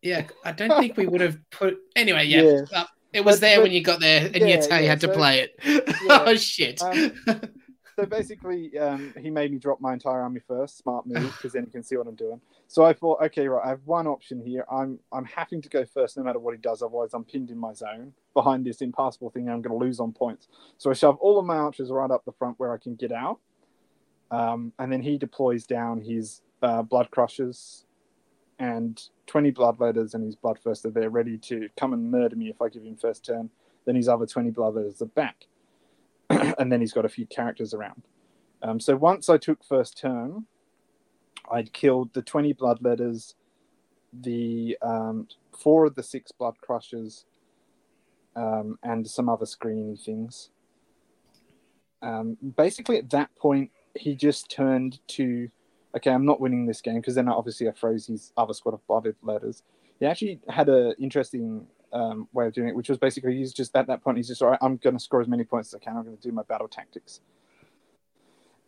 Yeah, 0.02 0.28
I 0.46 0.54
don't 0.54 0.80
think 0.80 0.96
we 0.96 1.08
would 1.08 1.22
have 1.22 1.38
put. 1.50 1.78
Anyway, 1.96 2.26
yeah, 2.26 2.42
yeah. 2.42 2.62
Uh, 2.74 2.86
it 3.12 3.26
was 3.26 3.38
but, 3.38 3.42
there 3.42 3.58
but, 3.58 3.64
when 3.64 3.72
you 3.74 3.82
got 3.82 4.00
there, 4.00 4.26
and 4.26 4.36
yeah, 4.36 4.64
you 4.64 4.70
how 4.70 4.78
you 4.78 4.88
had 4.88 5.02
to 5.02 5.10
play 5.10 5.40
it. 5.40 5.60
oh 6.10 6.36
shit. 6.36 6.82
Um, 6.82 7.12
so 7.98 8.06
basically, 8.06 8.78
um, 8.78 9.14
he 9.20 9.30
made 9.30 9.52
me 9.52 9.58
drop 9.58 9.82
my 9.82 9.92
entire 9.92 10.22
army 10.22 10.40
first. 10.48 10.78
Smart 10.78 11.06
move, 11.06 11.34
because 11.36 11.52
then 11.52 11.66
you 11.66 11.72
can 11.72 11.84
see 11.84 11.98
what 11.98 12.08
I'm 12.08 12.16
doing. 12.16 12.40
So 12.68 12.84
I 12.84 12.94
thought, 12.94 13.22
okay, 13.22 13.48
right, 13.48 13.64
I 13.64 13.70
have 13.70 13.82
one 13.86 14.08
option 14.08 14.42
here. 14.42 14.66
I'm 14.72 15.00
I'm 15.12 15.26
having 15.26 15.62
to 15.62 15.70
go 15.70 15.86
first, 15.86 16.18
no 16.18 16.24
matter 16.24 16.40
what 16.40 16.56
he 16.56 16.60
does. 16.60 16.82
Otherwise, 16.82 17.14
I'm 17.14 17.24
pinned 17.24 17.52
in 17.52 17.58
my 17.58 17.74
zone 17.74 18.14
behind 18.34 18.66
this 18.66 18.82
impassable 18.82 19.30
thing. 19.30 19.50
I'm 19.50 19.62
going 19.62 19.78
to 19.78 19.86
lose 19.86 20.00
on 20.00 20.12
points. 20.12 20.48
So 20.78 20.90
I 20.90 20.94
shove 20.94 21.18
all 21.18 21.40
of 21.40 21.46
my 21.46 21.58
archers 21.58 21.92
right 21.92 22.10
up 22.10 22.26
the 22.26 22.32
front 22.32 22.60
where 22.60 22.74
I 22.74 22.78
can 22.78 22.96
get 22.96 23.12
out, 23.12 23.40
um, 24.32 24.74
and 24.80 24.92
then 24.92 25.02
he 25.02 25.18
deploys 25.18 25.66
down 25.66 26.02
his 26.02 26.42
uh, 26.62 26.82
blood 26.82 27.12
crushers 27.12 27.86
and 28.58 29.10
20 29.28 29.52
bloodletters 29.52 30.14
and 30.14 30.24
his 30.24 30.36
bloodthirster. 30.36 30.94
They're 30.94 31.10
ready 31.10 31.38
to 31.40 31.70
come 31.78 31.94
and 31.94 32.10
murder 32.10 32.36
me 32.36 32.50
if 32.50 32.62
I 32.62 32.70
give 32.70 32.84
him 32.84 32.96
first 32.96 33.26
turn. 33.26 33.50
Then 33.86 33.96
his 33.96 34.08
other 34.08 34.26
20 34.26 34.52
bloodletters 34.52 35.02
are 35.02 35.08
back. 35.08 35.46
and 36.30 36.72
then 36.72 36.80
he's 36.80 36.94
got 36.94 37.06
a 37.06 37.10
few 37.10 37.26
characters 37.26 37.74
around. 37.74 38.04
Um, 38.62 38.80
so 38.80 38.96
once 38.96 39.30
I 39.30 39.38
took 39.38 39.64
first 39.64 39.98
turn, 39.98 40.46
I'd 41.52 41.74
killed 41.74 42.14
the 42.14 42.22
20 42.22 42.54
bloodletters, 42.54 43.36
the 44.14 44.78
um, 44.82 45.28
four 45.58 45.86
of 45.86 45.96
the 45.96 46.04
six 46.04 46.32
blood 46.32 46.56
crushers, 46.62 47.26
um, 48.36 48.78
and 48.84 49.08
some 49.08 49.30
other 49.30 49.46
screeny 49.46 50.00
things. 50.00 50.50
Um, 52.02 52.38
basically, 52.56 52.98
at 52.98 53.10
that 53.12 53.36
point, 53.36 53.72
he 53.96 54.16
just 54.16 54.50
turned 54.50 55.00
to, 55.10 55.50
okay, 55.96 56.12
I'm 56.12 56.26
not 56.26 56.42
winning 56.42 56.66
this 56.66 56.82
game 56.82 56.98
because 56.98 57.16
then 57.16 57.30
obviously 57.30 57.68
I 57.68 57.72
froze 57.72 58.08
his 58.08 58.32
other 58.38 58.54
squad 58.54 58.74
of 58.74 58.86
blooded 58.88 59.16
letters. 59.24 59.64
He 60.00 60.06
actually 60.06 60.40
had 60.50 60.68
an 60.70 60.94
interesting 61.00 61.66
um, 61.94 62.28
way 62.34 62.48
of 62.48 62.54
doing 62.54 62.68
it, 62.68 62.76
which 62.76 62.90
was 62.90 62.98
basically 62.98 63.38
he's 63.38 63.54
just 63.54 63.76
at 63.76 63.88
that 63.88 64.04
point 64.04 64.18
he's 64.18 64.28
just 64.28 64.42
all 64.42 64.50
right. 64.50 64.60
I'm 64.62 64.78
going 64.78 64.98
to 64.98 65.04
score 65.04 65.22
as 65.22 65.28
many 65.28 65.46
points 65.46 65.74
as 65.74 65.80
I 65.82 65.84
can. 65.84 65.98
I'm 65.98 66.04
going 66.04 66.18
to 66.18 66.22
do 66.22 66.34
my 66.34 66.44
battle 66.44 66.68
tactics. 66.68 67.22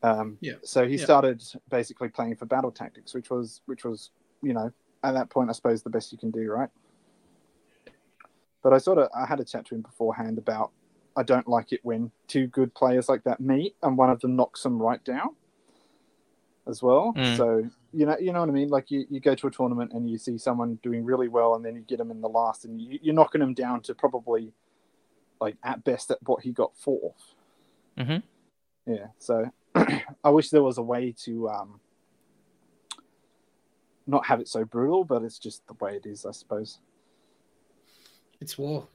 Um, 0.04 0.38
yeah. 0.42 0.54
So 0.64 0.88
he 0.88 0.96
yeah. 0.96 1.04
started 1.04 1.44
basically 1.70 2.10
playing 2.10 2.36
for 2.36 2.46
battle 2.46 2.72
tactics, 2.72 3.14
which 3.14 3.30
was 3.30 3.62
which 3.66 3.84
was 3.84 4.12
you 4.42 4.54
know 4.54 4.72
at 5.04 5.14
that 5.14 5.30
point 5.30 5.50
I 5.50 5.54
suppose 5.54 5.82
the 5.84 5.90
best 5.90 6.12
you 6.12 6.18
can 6.18 6.32
do, 6.32 6.50
right? 6.52 6.70
But 8.64 8.74
I 8.74 8.78
sort 8.78 8.98
of 8.98 9.10
I 9.18 9.26
had 9.26 9.40
a 9.40 9.46
chat 9.46 9.66
to 9.68 9.76
him 9.76 9.82
beforehand 9.82 10.38
about 10.38 10.72
I 11.16 11.24
don't 11.24 11.48
like 11.48 11.72
it 11.72 11.80
when 11.84 12.12
two 12.28 12.48
good 12.48 12.74
players 12.76 13.10
like 13.10 13.24
that 13.24 13.40
meet 13.40 13.76
and 13.82 13.98
one 13.98 14.10
of 14.10 14.20
them 14.20 14.36
knocks 14.36 14.64
them 14.64 14.80
right 14.80 15.04
down 15.04 15.36
as 16.68 16.84
well. 16.84 17.14
Mm. 17.16 17.38
So 17.38 17.70
you 17.94 18.06
know, 18.06 18.18
you 18.20 18.34
know 18.34 18.42
what 18.42 18.50
I 18.50 18.52
mean. 18.52 18.70
Like 18.70 18.92
you, 18.92 19.06
you 19.10 19.20
go 19.20 19.34
to 19.34 19.48
a 19.48 19.52
tournament 19.52 19.94
and 19.94 20.10
you 20.10 20.18
see 20.18 20.38
someone 20.38 20.78
doing 20.84 21.04
really 21.04 21.28
well, 21.28 21.56
and 21.56 21.66
then 21.66 21.76
you 21.76 21.82
get 21.82 21.98
them 21.98 22.12
in 22.12 22.22
the 22.22 22.30
last, 22.30 22.66
and 22.66 22.80
you, 22.80 23.00
you're 23.02 23.16
knocking 23.16 23.42
them 23.42 23.54
down 23.54 23.82
to 23.82 23.96
probably 23.96 24.54
like 25.40 25.56
at 25.64 25.84
best 25.84 26.12
at 26.12 26.18
what 26.26 26.44
he 26.44 26.52
got 26.52 26.72
4th 26.76 27.12
mm-hmm. 27.98 28.18
Yeah. 28.92 29.08
So 29.20 29.52
I 30.24 30.30
wish 30.30 30.50
there 30.50 30.64
was 30.64 30.78
a 30.78 30.84
way 30.84 31.14
to 31.26 31.50
um, 31.50 31.80
not 34.06 34.26
have 34.26 34.40
it 34.40 34.48
so 34.48 34.66
brutal, 34.66 35.04
but 35.04 35.24
it's 35.24 35.40
just 35.40 35.66
the 35.68 35.74
way 35.74 35.96
it 35.96 36.06
is, 36.06 36.26
I 36.26 36.32
suppose. 36.32 36.80
It's 38.40 38.58
war. 38.58 38.88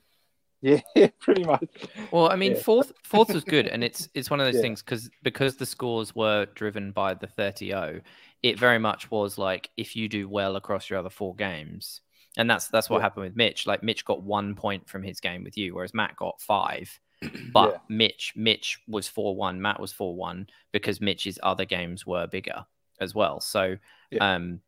Yeah, 0.61 0.81
pretty 1.21 1.45
much. 1.45 1.69
Well, 2.13 2.31
I 2.31 2.37
mean, 2.37 2.53
yeah. 2.53 2.59
fourth 2.59 2.93
fourth 3.03 3.35
was 3.35 3.45
good, 3.45 3.67
and 3.67 3.83
it's 3.83 4.09
it's 4.15 4.31
one 4.31 4.41
of 4.41 4.47
those 4.47 4.57
yeah. 4.57 4.63
things 4.63 4.83
because 4.83 5.11
because 5.23 5.57
the 5.57 5.67
scores 5.67 6.15
were 6.15 6.47
driven 6.55 6.93
by 6.93 7.15
the 7.15 7.27
30-0, 7.27 8.01
it 8.43 8.59
very 8.59 8.79
much 8.79 9.11
was 9.11 9.39
like 9.39 9.71
if 9.77 9.97
you 9.97 10.09
do 10.09 10.29
well 10.29 10.57
across 10.57 10.89
your 10.89 11.01
other 11.01 11.11
four 11.11 11.35
games, 11.35 12.01
and 12.37 12.49
that's 12.49 12.69
that's 12.69 12.89
what 12.89 12.99
yeah. 12.99 13.03
happened 13.03 13.25
with 13.25 13.37
Mitch. 13.37 13.67
Like 13.67 13.83
Mitch 13.83 14.05
got 14.05 14.23
one 14.23 14.55
point 14.55 14.89
from 14.89 15.03
his 15.03 15.19
game 15.19 15.43
with 15.43 15.59
you, 15.59 15.75
whereas 15.75 15.95
Matt 15.95 16.15
got 16.17 16.41
five. 16.41 16.99
But 17.53 17.83
Mitch 17.89 18.33
Mitch 18.37 18.81
was 18.89 19.09
four 19.09 19.37
one, 19.37 19.61
Matt 19.61 19.81
was 19.81 19.93
four 19.93 20.15
one 20.15 20.49
because 20.73 21.01
Mitch's 21.01 21.39
other 21.43 21.65
games 21.65 22.07
were 22.07 22.27
bigger 22.27 22.65
as 23.01 23.15
well. 23.15 23.41
So 23.41 23.77
um 24.21 24.61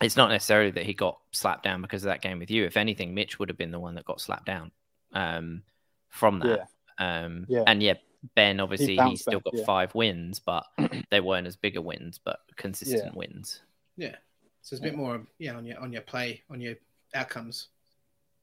it's 0.00 0.16
not 0.16 0.28
necessarily 0.28 0.70
that 0.72 0.84
he 0.84 0.92
got 0.92 1.18
slapped 1.30 1.62
down 1.62 1.80
because 1.80 2.02
of 2.02 2.08
that 2.08 2.20
game 2.20 2.38
with 2.38 2.50
you. 2.50 2.64
If 2.64 2.76
anything, 2.76 3.14
Mitch 3.14 3.38
would 3.38 3.48
have 3.48 3.58
been 3.58 3.70
the 3.70 3.80
one 3.80 3.94
that 3.94 4.04
got 4.04 4.20
slapped 4.20 4.46
down 4.46 4.72
um, 5.12 5.62
from 6.08 6.40
that. 6.40 6.68
Yeah. 6.98 7.24
Um, 7.24 7.46
yeah. 7.48 7.62
And 7.66 7.82
yeah, 7.82 7.94
Ben 8.34 8.60
obviously 8.60 8.96
he 8.96 9.02
he's 9.10 9.22
still 9.22 9.40
back, 9.40 9.52
got 9.52 9.58
yeah. 9.58 9.64
five 9.64 9.94
wins, 9.94 10.40
but 10.40 10.64
they 11.10 11.20
weren't 11.20 11.46
as 11.46 11.56
bigger 11.56 11.80
wins, 11.80 12.18
but 12.22 12.40
consistent 12.56 13.12
yeah. 13.12 13.18
wins. 13.18 13.62
Yeah, 13.96 14.16
so 14.62 14.74
it's 14.74 14.80
a 14.80 14.82
bit 14.82 14.96
more 14.96 15.24
yeah 15.38 15.54
on 15.54 15.64
your 15.64 15.78
on 15.78 15.92
your 15.92 16.02
play 16.02 16.42
on 16.50 16.60
your 16.60 16.74
outcomes. 17.14 17.68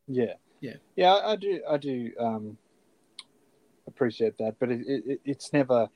Yeah, 0.07 0.34
yeah, 0.61 0.76
yeah. 0.95 1.13
I 1.13 1.35
do 1.35 1.61
I 1.69 1.77
do 1.77 2.11
um, 2.19 2.57
appreciate 3.91 4.38
that, 4.39 4.55
but 4.59 4.72
it, 4.72 4.81
it 4.88 5.22
it's 5.26 5.53
never 5.53 5.89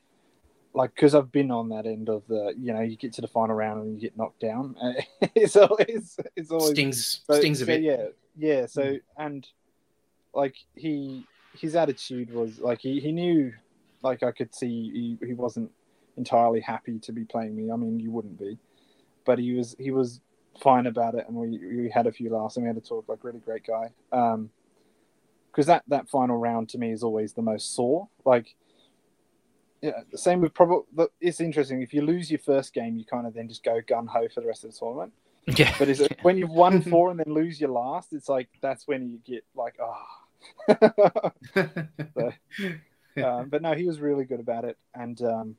like 0.76 0.94
because 0.94 1.14
I've 1.14 1.32
been 1.32 1.50
on 1.50 1.70
that 1.70 1.86
end 1.86 2.08
of 2.08 2.22
the 2.28 2.54
you 2.58 2.72
know 2.72 2.82
you 2.82 2.96
get 2.96 3.14
to 3.14 3.22
the 3.22 3.28
final 3.28 3.56
round 3.56 3.82
and 3.82 3.94
you 3.94 4.00
get 4.00 4.16
knocked 4.16 4.40
down. 4.40 4.76
it's 5.34 5.56
always 5.56 6.18
it's 6.36 6.50
always 6.50 6.70
stings 6.70 7.22
stings 7.30 7.62
a 7.62 7.66
bit. 7.66 7.82
Yeah, 7.82 8.06
yeah. 8.36 8.66
So 8.66 8.82
mm. 8.82 9.00
and 9.16 9.48
like 10.34 10.54
he 10.74 11.24
his 11.54 11.74
attitude 11.74 12.32
was 12.32 12.60
like 12.60 12.80
he, 12.80 13.00
he 13.00 13.10
knew 13.10 13.52
like 14.02 14.22
I 14.22 14.30
could 14.30 14.54
see 14.54 15.16
he, 15.20 15.26
he 15.26 15.32
wasn't 15.32 15.70
entirely 16.18 16.60
happy 16.60 16.98
to 17.00 17.12
be 17.12 17.24
playing 17.24 17.56
me. 17.56 17.72
I 17.72 17.76
mean 17.76 17.98
you 17.98 18.10
wouldn't 18.10 18.38
be. 18.38 18.58
But 19.24 19.38
he 19.38 19.54
was 19.54 19.74
he 19.78 19.90
was 19.90 20.20
fine 20.60 20.86
about 20.86 21.14
it 21.14 21.26
and 21.28 21.36
we, 21.36 21.58
we 21.58 21.90
had 21.90 22.06
a 22.06 22.12
few 22.12 22.30
laughs 22.30 22.56
and 22.56 22.64
we 22.64 22.68
had 22.68 22.76
a 22.76 22.80
talk 22.80 23.06
like 23.08 23.24
really 23.24 23.40
great 23.40 23.66
guy. 23.66 23.90
Um 24.12 24.50
because 25.56 25.66
that 25.66 25.84
that 25.88 26.06
final 26.10 26.36
round 26.36 26.68
to 26.68 26.76
me 26.78 26.92
is 26.92 27.02
always 27.02 27.32
the 27.32 27.40
most 27.40 27.74
sore. 27.74 28.08
Like 28.26 28.54
yeah, 29.80 30.02
the 30.12 30.18
same 30.18 30.42
with 30.42 30.52
probably. 30.52 31.06
It's 31.20 31.40
interesting 31.40 31.80
if 31.80 31.94
you 31.94 32.02
lose 32.02 32.30
your 32.30 32.40
first 32.40 32.74
game, 32.74 32.96
you 32.98 33.06
kind 33.06 33.26
of 33.26 33.32
then 33.32 33.48
just 33.48 33.64
go 33.64 33.80
gun 33.86 34.06
ho 34.06 34.28
for 34.32 34.42
the 34.42 34.46
rest 34.46 34.64
of 34.64 34.72
the 34.72 34.78
tournament. 34.78 35.12
Yeah. 35.56 35.72
But 35.78 35.88
is 35.88 36.00
it 36.00 36.18
when 36.22 36.36
you've 36.38 36.50
won 36.50 36.82
four 36.90 37.08
and 37.08 37.20
then 37.20 37.32
lose 37.32 37.60
your 37.60 37.70
last? 37.70 38.12
It's 38.12 38.28
like 38.28 38.48
that's 38.60 38.88
when 38.88 39.08
you 39.08 39.20
get 39.24 39.44
like, 39.54 39.76
oh, 39.80 40.02
so, 43.14 43.24
um, 43.24 43.48
but 43.48 43.62
no, 43.62 43.72
he 43.72 43.84
was 43.84 44.00
really 44.00 44.24
good 44.24 44.40
about 44.40 44.64
it, 44.64 44.76
and 44.92 45.22
um, 45.22 45.54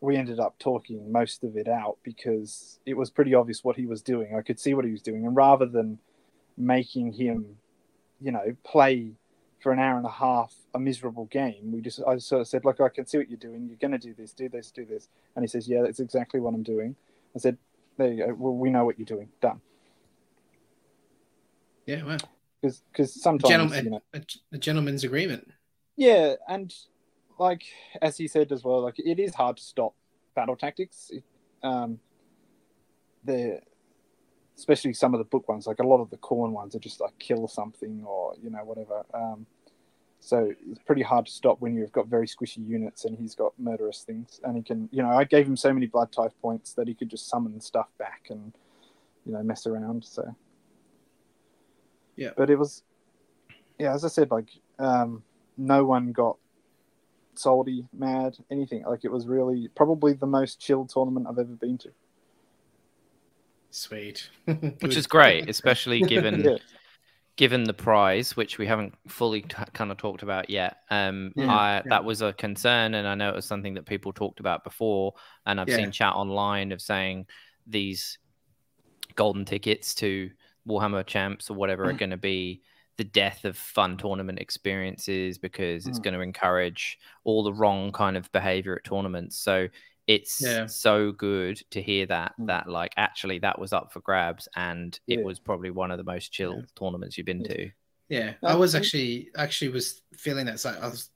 we 0.00 0.16
ended 0.16 0.40
up 0.40 0.58
talking 0.58 1.12
most 1.12 1.44
of 1.44 1.56
it 1.56 1.68
out 1.68 1.98
because 2.02 2.80
it 2.84 2.94
was 2.94 3.10
pretty 3.10 3.32
obvious 3.32 3.62
what 3.62 3.76
he 3.76 3.86
was 3.86 4.02
doing. 4.02 4.34
I 4.36 4.42
could 4.42 4.58
see 4.58 4.74
what 4.74 4.84
he 4.84 4.90
was 4.90 5.02
doing, 5.02 5.24
and 5.24 5.36
rather 5.36 5.66
than 5.66 6.00
making 6.56 7.12
him, 7.12 7.58
you 8.20 8.32
know, 8.32 8.56
play 8.64 9.12
for 9.60 9.72
an 9.72 9.78
hour 9.78 9.96
and 9.96 10.06
a 10.06 10.10
half 10.10 10.54
a 10.74 10.78
miserable 10.78 11.26
game, 11.26 11.72
we 11.72 11.80
just 11.80 12.00
I 12.06 12.14
just 12.14 12.28
sort 12.28 12.40
of 12.40 12.48
said, 12.48 12.64
"Look, 12.64 12.80
I 12.80 12.88
can 12.88 13.06
see 13.06 13.18
what 13.18 13.28
you're 13.28 13.38
doing. 13.38 13.66
You're 13.68 13.78
going 13.78 13.92
to 13.92 13.98
do 13.98 14.14
this, 14.14 14.32
do 14.32 14.48
this, 14.48 14.70
do 14.70 14.84
this," 14.84 15.08
and 15.34 15.42
he 15.42 15.48
says, 15.48 15.68
"Yeah, 15.68 15.82
that's 15.82 16.00
exactly 16.00 16.40
what 16.40 16.54
I'm 16.54 16.62
doing." 16.62 16.94
I 17.34 17.38
said, 17.38 17.58
"There 17.96 18.12
you 18.12 18.26
go. 18.26 18.34
Well, 18.34 18.54
we 18.54 18.70
know 18.70 18.84
what 18.84 18.98
you're 18.98 19.06
doing. 19.06 19.28
Done." 19.40 19.60
Yeah, 21.86 22.04
well, 22.04 22.18
because 22.60 22.82
because 22.92 23.20
sometimes 23.20 23.50
Gentleman, 23.50 23.84
you 23.84 23.90
know, 23.90 24.02
a, 24.14 24.22
a, 24.52 24.58
gentleman's 24.58 25.04
agreement. 25.04 25.50
Yeah, 25.96 26.34
and 26.46 26.72
like 27.38 27.64
as 28.02 28.16
he 28.16 28.28
said 28.28 28.52
as 28.52 28.62
well, 28.62 28.82
like 28.82 28.98
it 28.98 29.18
is 29.18 29.34
hard 29.34 29.56
to 29.56 29.62
stop 29.62 29.94
battle 30.34 30.56
tactics. 30.56 31.10
It, 31.10 31.24
um, 31.62 31.98
the 33.24 33.60
especially 34.58 34.92
some 34.92 35.14
of 35.14 35.18
the 35.18 35.24
book 35.24 35.48
ones, 35.48 35.66
like 35.66 35.78
a 35.78 35.86
lot 35.86 36.00
of 36.02 36.10
the 36.10 36.18
Khorne 36.18 36.50
ones 36.50 36.74
are 36.74 36.80
just 36.80 37.00
like 37.00 37.18
kill 37.18 37.48
something 37.48 38.04
or 38.04 38.34
you 38.42 38.50
know 38.50 38.64
whatever. 38.64 39.06
Um, 39.14 39.46
So 40.20 40.52
it's 40.68 40.82
pretty 40.84 41.02
hard 41.02 41.26
to 41.26 41.32
stop 41.32 41.60
when 41.60 41.74
you've 41.76 41.92
got 41.92 42.08
very 42.08 42.26
squishy 42.26 42.66
units 42.66 43.04
and 43.04 43.16
he's 43.16 43.36
got 43.36 43.52
murderous 43.56 44.02
things. 44.02 44.40
And 44.42 44.56
he 44.56 44.62
can, 44.64 44.88
you 44.90 45.00
know, 45.00 45.10
I 45.10 45.22
gave 45.22 45.46
him 45.46 45.56
so 45.56 45.72
many 45.72 45.86
blood 45.86 46.10
tithe 46.10 46.32
points 46.42 46.74
that 46.74 46.88
he 46.88 46.94
could 46.94 47.08
just 47.08 47.28
summon 47.28 47.60
stuff 47.60 47.86
back 47.98 48.26
and, 48.30 48.52
you 49.24 49.32
know, 49.32 49.42
mess 49.44 49.64
around. 49.64 50.04
So, 50.04 50.34
yeah. 52.16 52.32
But 52.36 52.50
it 52.50 52.58
was, 52.58 52.82
yeah, 53.78 53.94
as 53.94 54.04
I 54.04 54.08
said, 54.08 54.32
like, 54.32 54.48
um, 54.80 55.22
no 55.56 55.84
one 55.84 56.10
got 56.12 56.36
salty, 57.34 57.86
mad, 57.92 58.36
anything. 58.50 58.82
Like, 58.84 59.04
it 59.04 59.12
was 59.12 59.28
really 59.28 59.68
probably 59.68 60.14
the 60.14 60.26
most 60.26 60.58
chill 60.58 60.84
tournament 60.84 61.26
I've 61.28 61.38
ever 61.38 61.54
been 61.54 61.78
to. 61.78 61.90
Sweet. 63.70 64.30
Which 64.80 64.96
is 64.96 65.06
great, 65.06 65.48
especially 65.48 66.00
given. 66.00 66.40
yeah 66.44 66.56
given 67.38 67.62
the 67.62 67.72
prize, 67.72 68.36
which 68.36 68.58
we 68.58 68.66
haven't 68.66 68.92
fully 69.06 69.42
t- 69.42 69.54
kind 69.72 69.92
of 69.92 69.96
talked 69.96 70.24
about 70.24 70.50
yet, 70.50 70.78
um, 70.90 71.32
yeah, 71.36 71.54
I, 71.54 71.74
yeah. 71.76 71.82
that 71.86 72.04
was 72.04 72.20
a 72.20 72.32
concern, 72.32 72.94
and 72.94 73.06
I 73.06 73.14
know 73.14 73.28
it 73.28 73.36
was 73.36 73.46
something 73.46 73.74
that 73.74 73.86
people 73.86 74.12
talked 74.12 74.40
about 74.40 74.64
before, 74.64 75.14
and 75.46 75.60
I've 75.60 75.68
yeah. 75.68 75.76
seen 75.76 75.92
chat 75.92 76.14
online 76.14 76.72
of 76.72 76.82
saying 76.82 77.26
these 77.64 78.18
golden 79.14 79.44
tickets 79.44 79.94
to 79.96 80.30
Warhammer 80.68 81.06
Champs 81.06 81.48
or 81.48 81.54
whatever 81.54 81.84
mm. 81.84 81.90
are 81.90 81.96
going 81.96 82.10
to 82.10 82.16
be 82.16 82.60
the 82.96 83.04
death 83.04 83.44
of 83.44 83.56
fun 83.56 83.96
tournament 83.96 84.40
experiences 84.40 85.38
because 85.38 85.84
mm. 85.84 85.88
it's 85.88 86.00
going 86.00 86.14
to 86.14 86.20
encourage 86.20 86.98
all 87.22 87.44
the 87.44 87.52
wrong 87.52 87.92
kind 87.92 88.16
of 88.16 88.30
behavior 88.32 88.74
at 88.74 88.82
tournaments. 88.82 89.36
So 89.36 89.68
it's 90.08 90.40
yeah. 90.42 90.66
so 90.66 91.12
good 91.12 91.62
to 91.70 91.80
hear 91.80 92.06
that 92.06 92.32
mm. 92.40 92.46
that 92.46 92.68
like 92.68 92.92
actually 92.96 93.38
that 93.38 93.58
was 93.58 93.72
up 93.72 93.92
for 93.92 94.00
grabs 94.00 94.48
and 94.56 94.98
it 95.06 95.20
yeah. 95.20 95.24
was 95.24 95.38
probably 95.38 95.70
one 95.70 95.92
of 95.92 95.98
the 95.98 96.04
most 96.04 96.32
chill 96.32 96.56
yeah. 96.56 96.62
tournaments 96.74 97.16
you've 97.16 97.26
been 97.26 97.44
to 97.44 97.70
yeah 98.08 98.32
i 98.42 98.56
was 98.56 98.74
actually 98.74 99.28
actually 99.36 99.68
was 99.68 100.02
feeling 100.16 100.46
that 100.46 100.58
so 100.58 100.74
i 100.82 100.88
was 100.88 101.10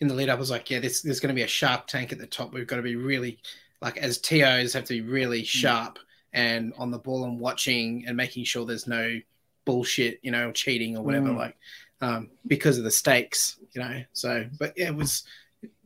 in 0.00 0.06
the 0.06 0.14
lead 0.14 0.28
up 0.28 0.36
I 0.36 0.38
was 0.38 0.50
like 0.50 0.70
yeah 0.70 0.78
this, 0.78 1.02
there's 1.02 1.18
going 1.18 1.34
to 1.34 1.34
be 1.34 1.42
a 1.42 1.48
sharp 1.48 1.88
tank 1.88 2.12
at 2.12 2.18
the 2.18 2.26
top 2.26 2.52
we've 2.52 2.66
got 2.68 2.76
to 2.76 2.82
be 2.82 2.94
really 2.94 3.40
like 3.80 3.96
as 3.96 4.18
tos 4.18 4.72
have 4.74 4.84
to 4.84 4.94
be 4.94 5.00
really 5.00 5.42
mm. 5.42 5.46
sharp 5.46 5.98
and 6.32 6.72
on 6.76 6.90
the 6.90 6.98
ball 6.98 7.24
and 7.24 7.40
watching 7.40 8.04
and 8.06 8.16
making 8.16 8.44
sure 8.44 8.64
there's 8.64 8.86
no 8.86 9.18
bullshit 9.64 10.20
you 10.22 10.30
know 10.30 10.52
cheating 10.52 10.96
or 10.96 11.02
whatever 11.02 11.28
mm. 11.28 11.36
like 11.36 11.56
um, 12.00 12.28
because 12.46 12.78
of 12.78 12.84
the 12.84 12.90
stakes 12.90 13.58
you 13.72 13.80
know 13.80 14.02
so 14.12 14.44
but 14.58 14.72
yeah 14.76 14.86
it 14.86 14.94
was 14.94 15.24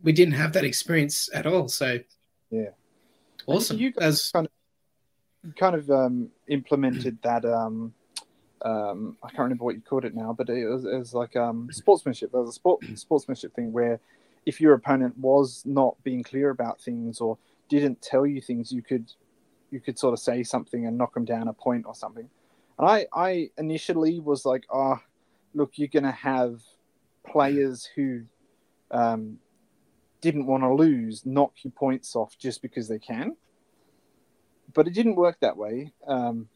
we 0.03 0.13
didn't 0.13 0.35
have 0.35 0.53
that 0.53 0.65
experience 0.65 1.31
at 1.33 1.47
all 1.47 1.69
so 1.69 1.99
yeah. 2.53 2.69
Awesome. 3.47 3.79
You 3.79 3.91
guys 3.91 4.31
kind 4.31 4.47
of, 4.47 5.57
kind 5.57 5.75
of 5.75 5.91
um, 5.91 6.29
implemented 6.47 7.19
that. 7.23 7.45
Um, 7.45 7.95
um, 8.65 9.17
I 9.23 9.29
can't 9.29 9.41
remember 9.41 9.65
what 9.65 9.75
you 9.75 9.81
called 9.81 10.05
it 10.05 10.15
now, 10.15 10.33
but 10.33 10.49
it 10.49 10.67
was, 10.67 10.85
it 10.85 10.97
was 10.97 11.15
like 11.15 11.35
um, 11.35 11.69
sportsmanship. 11.73 12.31
There 12.31 12.41
was 12.41 12.51
a 12.51 12.53
sport, 12.53 12.85
sportsmanship 12.95 13.55
thing 13.55 13.73
where 13.73 13.99
if 14.47 14.61
your 14.61 14.75
opponent 14.75 15.19
was 15.19 15.63
not 15.65 15.97
being 16.05 16.23
clear 16.23 16.51
about 16.51 16.81
things 16.81 17.21
or 17.21 17.39
didn't 17.69 18.01
tell 18.03 18.25
you 18.27 18.41
things, 18.41 18.71
you 18.71 18.83
could 18.83 19.13
you 19.71 19.81
could 19.81 19.99
sort 19.99 20.13
of 20.13 20.21
say 20.21 20.43
something 20.43 20.87
and 20.87 20.99
knock 20.99 21.15
them 21.15 21.25
down 21.25 21.49
a 21.49 21.53
point 21.53 21.87
or 21.87 21.95
something. 21.95 22.29
And 22.79 22.89
I, 22.89 23.07
I 23.13 23.51
initially 23.57 24.21
was 24.21 24.45
like, 24.45 24.65
oh, 24.71 25.01
look, 25.55 25.73
you're 25.77 25.89
going 25.89 26.03
to 26.05 26.11
have 26.13 26.61
players 27.27 27.89
who 27.95 28.23
um, 28.91 29.39
didn't 30.23 30.47
want 30.47 30.63
to 30.63 30.73
lose 30.73 31.27
knock 31.27 31.53
your 31.63 31.73
points 31.73 32.17
off 32.17 32.39
just 32.39 32.63
because 32.63 32.89
they 32.89 32.99
can. 32.99 33.37
But 34.73 34.87
it 34.87 34.95
didn't 34.95 35.17
work 35.17 35.37
that 35.41 35.59
way. 35.59 35.93
Um, 36.07 36.49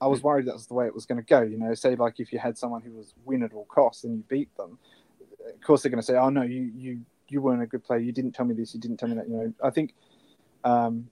I 0.00 0.06
was 0.06 0.22
worried 0.22 0.46
that 0.46 0.54
was 0.54 0.66
the 0.66 0.74
way 0.74 0.86
it 0.86 0.94
was 0.94 1.06
going 1.06 1.20
to 1.20 1.26
go. 1.26 1.40
You 1.40 1.58
know, 1.58 1.74
say 1.74 1.96
like 1.96 2.20
if 2.20 2.32
you 2.32 2.38
had 2.38 2.56
someone 2.56 2.82
who 2.82 2.92
was 2.92 3.14
win 3.24 3.42
at 3.42 3.52
all 3.52 3.64
costs 3.64 4.04
and 4.04 4.16
you 4.16 4.24
beat 4.28 4.54
them, 4.56 4.78
of 5.48 5.60
course 5.62 5.82
they're 5.82 5.90
going 5.90 6.00
to 6.00 6.06
say, 6.06 6.16
"Oh 6.16 6.28
no, 6.28 6.42
you 6.42 6.70
you 6.76 7.00
you 7.28 7.40
weren't 7.40 7.62
a 7.62 7.66
good 7.66 7.82
player. 7.82 7.98
You 7.98 8.12
didn't 8.12 8.32
tell 8.32 8.44
me 8.44 8.54
this. 8.54 8.74
You 8.74 8.80
didn't 8.80 8.98
tell 8.98 9.08
me 9.08 9.16
that." 9.16 9.28
You 9.28 9.36
know, 9.36 9.52
I 9.64 9.70
think 9.70 9.94
um, 10.64 11.08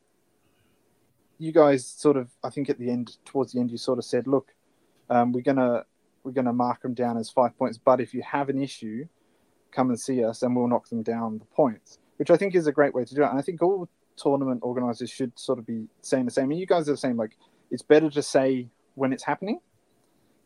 you 1.39 1.53
guys 1.53 1.87
sort 1.87 2.17
of, 2.17 2.29
I 2.45 2.51
think 2.51 2.69
at 2.69 2.79
the 2.79 2.91
end, 2.91 3.17
towards 3.25 3.53
the 3.53 3.61
end, 3.61 3.71
you 3.71 3.79
sort 3.79 3.99
of 3.99 4.05
said, 4.05 4.27
"Look, 4.27 4.53
um, 5.09 5.33
we're 5.33 5.41
gonna 5.41 5.85
we're 6.23 6.33
gonna 6.33 6.53
mark 6.53 6.83
them 6.83 6.95
down 6.95 7.17
as 7.17 7.31
five 7.31 7.57
points, 7.57 7.79
but 7.79 8.01
if 8.01 8.13
you 8.13 8.23
have 8.23 8.49
an 8.49 8.61
issue, 8.61 9.07
come 9.73 9.91
and 9.91 9.99
see 9.99 10.25
us 10.25 10.43
and 10.43 10.55
we'll 10.55 10.69
knock 10.69 10.89
them 10.89 11.03
down 11.03 11.39
the 11.39 11.45
points, 11.47 11.99
which 12.17 12.31
I 12.31 12.37
think 12.37 12.55
is 12.55 12.67
a 12.67 12.73
great 12.73 12.95
way 12.95 13.05
to 13.05 13.15
do 13.15 13.23
it. 13.23 13.31
And 13.31 13.39
I 13.39 13.43
think 13.43 13.63
all 13.63 13.89
tournament 14.17 14.61
organizers 14.63 15.11
should 15.11 15.39
sort 15.39 15.59
of 15.59 15.67
be 15.67 15.87
saying 16.03 16.27
the 16.27 16.31
same. 16.31 16.51
And 16.51 16.61
you 16.61 16.67
guys 16.67 16.89
are 16.89 16.97
saying 16.97 17.17
like 17.17 17.37
it's 17.71 17.83
better 17.83 18.11
to 18.11 18.23
say 18.23 18.69
when 18.95 19.13
it's 19.13 19.25
happening 19.25 19.61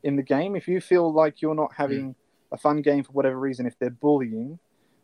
in 0.02 0.16
the 0.16 0.22
game. 0.22 0.55
If 0.55 0.68
you 0.68 0.80
feel 0.80 1.12
like 1.12 1.42
you're 1.42 1.55
not 1.55 1.72
having 1.74 2.10
mm. 2.10 2.14
a 2.52 2.56
fun 2.56 2.82
game 2.82 3.02
for 3.02 3.12
whatever 3.12 3.38
reason, 3.38 3.66
if 3.66 3.78
they're 3.78 3.90
bullying, 3.90 4.59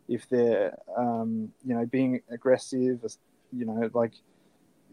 if 0.07 0.27
they're 0.29 0.77
um, 0.97 1.51
you 1.65 1.73
know 1.73 1.85
being 1.85 2.21
aggressive, 2.29 3.03
you 3.51 3.65
know 3.65 3.89
like 3.93 4.13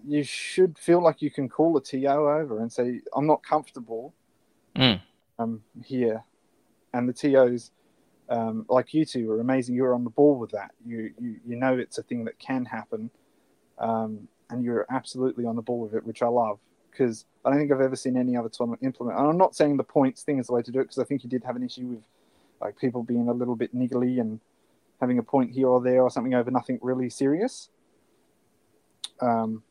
you 0.06 0.22
should 0.22 0.78
feel 0.78 1.02
like 1.02 1.20
you 1.22 1.30
can 1.30 1.48
call 1.48 1.76
a 1.76 1.82
TO 1.82 2.06
over 2.06 2.60
and 2.60 2.72
say 2.72 3.00
I'm 3.14 3.26
not 3.26 3.42
comfortable 3.42 4.14
mm. 4.74 5.00
um, 5.38 5.62
here, 5.84 6.24
and 6.92 7.08
the 7.08 7.12
TOs 7.12 7.70
um, 8.28 8.66
like 8.68 8.92
you 8.94 9.04
two 9.04 9.30
are 9.30 9.40
amazing. 9.40 9.74
You're 9.74 9.94
on 9.94 10.04
the 10.04 10.10
ball 10.10 10.38
with 10.38 10.50
that. 10.50 10.72
You 10.84 11.12
you, 11.20 11.36
you 11.46 11.56
know 11.56 11.76
it's 11.76 11.98
a 11.98 12.02
thing 12.02 12.24
that 12.24 12.38
can 12.38 12.64
happen, 12.64 13.10
um, 13.78 14.28
and 14.50 14.64
you're 14.64 14.86
absolutely 14.90 15.44
on 15.44 15.56
the 15.56 15.62
ball 15.62 15.80
with 15.80 15.94
it, 15.94 16.04
which 16.04 16.22
I 16.22 16.28
love 16.28 16.58
because 16.90 17.24
I 17.44 17.50
don't 17.50 17.58
think 17.58 17.72
I've 17.72 17.80
ever 17.80 17.96
seen 17.96 18.16
any 18.16 18.36
other 18.36 18.48
tournament 18.48 18.82
implement. 18.82 19.18
And 19.18 19.28
I'm 19.28 19.38
not 19.38 19.54
saying 19.54 19.76
the 19.76 19.84
points 19.84 20.22
thing 20.22 20.38
is 20.38 20.48
the 20.48 20.52
way 20.52 20.62
to 20.62 20.70
do 20.70 20.80
it 20.80 20.84
because 20.84 20.98
I 20.98 21.04
think 21.04 21.22
you 21.22 21.30
did 21.30 21.44
have 21.44 21.56
an 21.56 21.62
issue 21.62 21.86
with 21.86 22.02
like 22.60 22.78
people 22.78 23.02
being 23.02 23.28
a 23.28 23.32
little 23.32 23.54
bit 23.54 23.74
niggly 23.74 24.20
and 24.20 24.40
having 25.00 25.18
a 25.18 25.22
point 25.22 25.52
here 25.52 25.68
or 25.68 25.80
there 25.80 26.02
or 26.02 26.10
something 26.10 26.34
over 26.34 26.50
nothing 26.50 26.78
really 26.82 27.08
serious. 27.08 27.68
Um, 29.20 29.62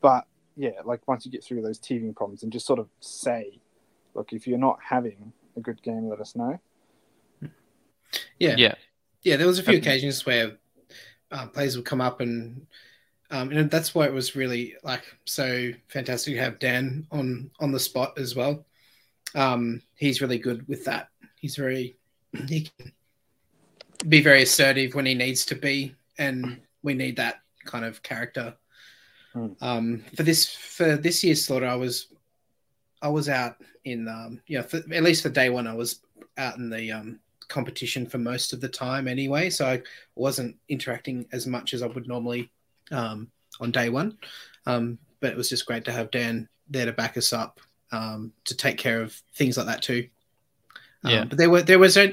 but 0.00 0.26
yeah, 0.56 0.82
like 0.84 1.06
once 1.08 1.24
you 1.24 1.32
get 1.32 1.42
through 1.42 1.62
those 1.62 1.78
teething 1.78 2.14
problems 2.14 2.42
and 2.42 2.52
just 2.52 2.66
sort 2.66 2.78
of 2.78 2.88
say, 3.00 3.58
look, 4.14 4.32
if 4.32 4.46
you're 4.46 4.58
not 4.58 4.78
having 4.86 5.32
a 5.56 5.60
good 5.60 5.82
game, 5.82 6.08
let 6.08 6.20
us 6.20 6.36
know. 6.36 6.60
Yeah, 8.38 8.54
yeah, 8.56 8.74
yeah. 9.22 9.36
There 9.36 9.46
was 9.46 9.58
a 9.58 9.62
few 9.62 9.78
occasions 9.78 10.24
where 10.26 10.52
uh, 11.30 11.46
players 11.48 11.76
would 11.76 11.86
come 11.86 12.00
up 12.00 12.20
and. 12.20 12.66
Um, 13.28 13.50
and 13.50 13.68
that's 13.68 13.92
why 13.92 14.06
it 14.06 14.12
was 14.12 14.36
really 14.36 14.76
like 14.84 15.02
so 15.24 15.72
fantastic 15.88 16.34
to 16.34 16.40
have 16.40 16.60
Dan 16.60 17.08
on 17.10 17.50
on 17.58 17.72
the 17.72 17.80
spot 17.80 18.16
as 18.16 18.36
well. 18.36 18.64
Um, 19.34 19.82
he's 19.96 20.20
really 20.20 20.38
good 20.38 20.66
with 20.68 20.84
that. 20.84 21.08
He's 21.34 21.56
very 21.56 21.96
he 22.46 22.70
can 22.78 22.92
be 24.08 24.22
very 24.22 24.42
assertive 24.42 24.94
when 24.94 25.06
he 25.06 25.14
needs 25.14 25.44
to 25.46 25.54
be, 25.54 25.94
and 26.18 26.60
we 26.82 26.94
need 26.94 27.16
that 27.16 27.40
kind 27.64 27.84
of 27.84 28.02
character. 28.02 28.54
Mm. 29.34 29.56
Um, 29.60 30.04
for 30.16 30.22
this 30.22 30.48
for 30.48 30.96
this 30.96 31.22
year's 31.22 31.44
slaughter, 31.44 31.66
I 31.66 31.74
was 31.74 32.08
I 33.02 33.08
was 33.08 33.28
out 33.28 33.56
in 33.84 34.08
um, 34.08 34.40
yeah, 34.46 34.62
for, 34.62 34.78
at 34.78 35.02
least 35.02 35.22
for 35.22 35.28
day 35.28 35.50
one, 35.50 35.66
I 35.66 35.74
was 35.74 36.00
out 36.38 36.56
in 36.58 36.70
the 36.70 36.92
um, 36.92 37.20
competition 37.48 38.06
for 38.06 38.18
most 38.18 38.52
of 38.52 38.60
the 38.60 38.68
time 38.68 39.08
anyway, 39.08 39.50
so 39.50 39.66
I 39.66 39.82
wasn't 40.14 40.56
interacting 40.68 41.26
as 41.32 41.46
much 41.46 41.74
as 41.74 41.82
I 41.82 41.86
would 41.86 42.08
normally 42.08 42.50
um, 42.90 43.28
on 43.60 43.70
day 43.70 43.88
one. 43.88 44.16
Um, 44.66 44.98
but 45.20 45.30
it 45.30 45.36
was 45.36 45.48
just 45.48 45.66
great 45.66 45.84
to 45.86 45.92
have 45.92 46.10
Dan 46.10 46.48
there 46.68 46.86
to 46.86 46.92
back 46.92 47.16
us 47.16 47.32
up 47.32 47.60
um, 47.92 48.32
to 48.44 48.56
take 48.56 48.78
care 48.78 49.00
of 49.00 49.12
things 49.34 49.56
like 49.56 49.66
that 49.66 49.82
too. 49.82 50.08
Um, 51.04 51.10
yeah. 51.10 51.24
But 51.24 51.38
there 51.38 51.50
were 51.50 51.62
there 51.62 51.78
was 51.78 51.94
there, 51.94 52.12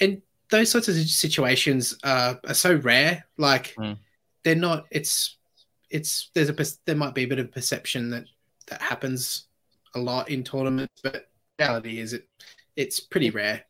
and 0.00 0.22
those 0.50 0.70
sorts 0.70 0.88
of 0.88 0.96
situations 0.96 1.96
uh, 2.04 2.34
are 2.46 2.54
so 2.54 2.76
rare. 2.76 3.24
Like 3.36 3.74
mm. 3.78 3.96
they're 4.44 4.54
not. 4.54 4.86
It's 4.90 5.36
it's 5.90 6.30
there's 6.34 6.50
a 6.50 6.56
there 6.84 6.96
might 6.96 7.14
be 7.14 7.24
a 7.24 7.28
bit 7.28 7.38
of 7.38 7.52
perception 7.52 8.10
that 8.10 8.24
that 8.68 8.82
happens 8.82 9.46
a 9.94 9.98
lot 9.98 10.28
in 10.28 10.44
tournaments, 10.44 11.00
but 11.02 11.28
reality 11.58 11.98
is 11.98 12.12
it 12.12 12.28
it's 12.76 13.00
pretty 13.00 13.30
rare. 13.30 13.64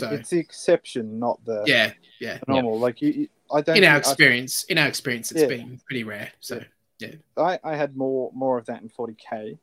So 0.00 0.10
it's 0.10 0.30
the 0.30 0.38
exception, 0.38 1.18
not 1.18 1.44
the 1.44 1.62
yeah, 1.66 1.92
yeah 2.20 2.38
normal. 2.48 2.78
Like 2.78 3.00
you, 3.00 3.12
you, 3.12 3.28
I 3.52 3.60
don't. 3.60 3.76
In 3.76 3.84
our 3.84 3.96
experience, 3.98 4.64
I, 4.68 4.72
in 4.72 4.78
our 4.78 4.88
experience, 4.88 5.30
it's 5.30 5.42
yeah. 5.42 5.48
been 5.48 5.80
pretty 5.86 6.04
rare. 6.04 6.32
So 6.40 6.62
yeah, 6.98 7.14
I, 7.36 7.58
I 7.62 7.76
had 7.76 7.96
more 7.96 8.30
more 8.34 8.58
of 8.58 8.66
that 8.66 8.82
in 8.82 8.88
40k. 8.88 9.58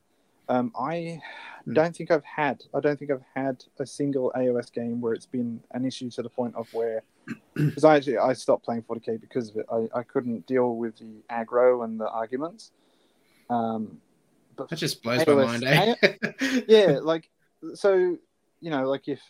Um, 0.49 0.73
I 0.77 1.21
mm. 1.67 1.73
don't 1.73 1.95
think 1.95 2.11
I've 2.11 2.25
had. 2.25 2.63
I 2.73 2.79
don't 2.79 2.97
think 2.97 3.11
I've 3.11 3.23
had 3.35 3.63
a 3.79 3.85
single 3.85 4.31
AOS 4.35 4.71
game 4.71 4.99
where 4.99 5.13
it's 5.13 5.25
been 5.25 5.61
an 5.71 5.85
issue 5.85 6.09
to 6.11 6.21
the 6.21 6.29
point 6.29 6.55
of 6.55 6.67
where 6.73 7.03
because 7.53 7.83
I 7.83 7.95
actually 7.95 8.17
I 8.17 8.33
stopped 8.33 8.65
playing 8.65 8.83
40k 8.83 9.21
because 9.21 9.49
of 9.49 9.57
it. 9.57 9.65
I, 9.71 9.99
I 9.99 10.03
couldn't 10.03 10.45
deal 10.47 10.75
with 10.75 10.97
the 10.97 11.23
aggro 11.31 11.83
and 11.85 11.99
the 11.99 12.09
arguments. 12.09 12.71
Um, 13.49 14.01
but 14.55 14.69
that 14.69 14.77
just 14.77 15.01
blows 15.03 15.23
AOS, 15.23 15.35
my 15.35 15.45
mind. 15.45 15.63
Eh? 15.63 16.61
yeah, 16.67 16.99
like 17.01 17.29
so 17.73 18.17
you 18.59 18.69
know, 18.69 18.89
like 18.89 19.07
if 19.07 19.21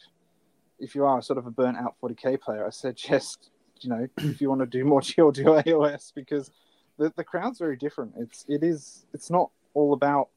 if 0.81 0.95
you 0.95 1.05
are 1.05 1.21
sort 1.21 1.39
of 1.39 1.47
a 1.47 1.51
burnt 1.51 1.77
out 1.77 1.95
40k 2.01 2.41
player, 2.41 2.65
I 2.65 2.69
suggest 2.71 3.51
you 3.79 3.89
know 3.89 4.07
if 4.17 4.41
you 4.41 4.49
want 4.49 4.61
to 4.61 4.67
do 4.67 4.83
more 4.83 5.01
chill, 5.01 5.31
do 5.31 5.45
AOS 5.45 6.13
because 6.13 6.51
the 6.97 7.13
the 7.15 7.23
crowd's 7.23 7.59
very 7.59 7.77
different. 7.77 8.13
It's 8.17 8.45
it 8.47 8.63
is 8.63 9.05
it's 9.13 9.29
not 9.29 9.49
all 9.73 9.93
about 9.93 10.29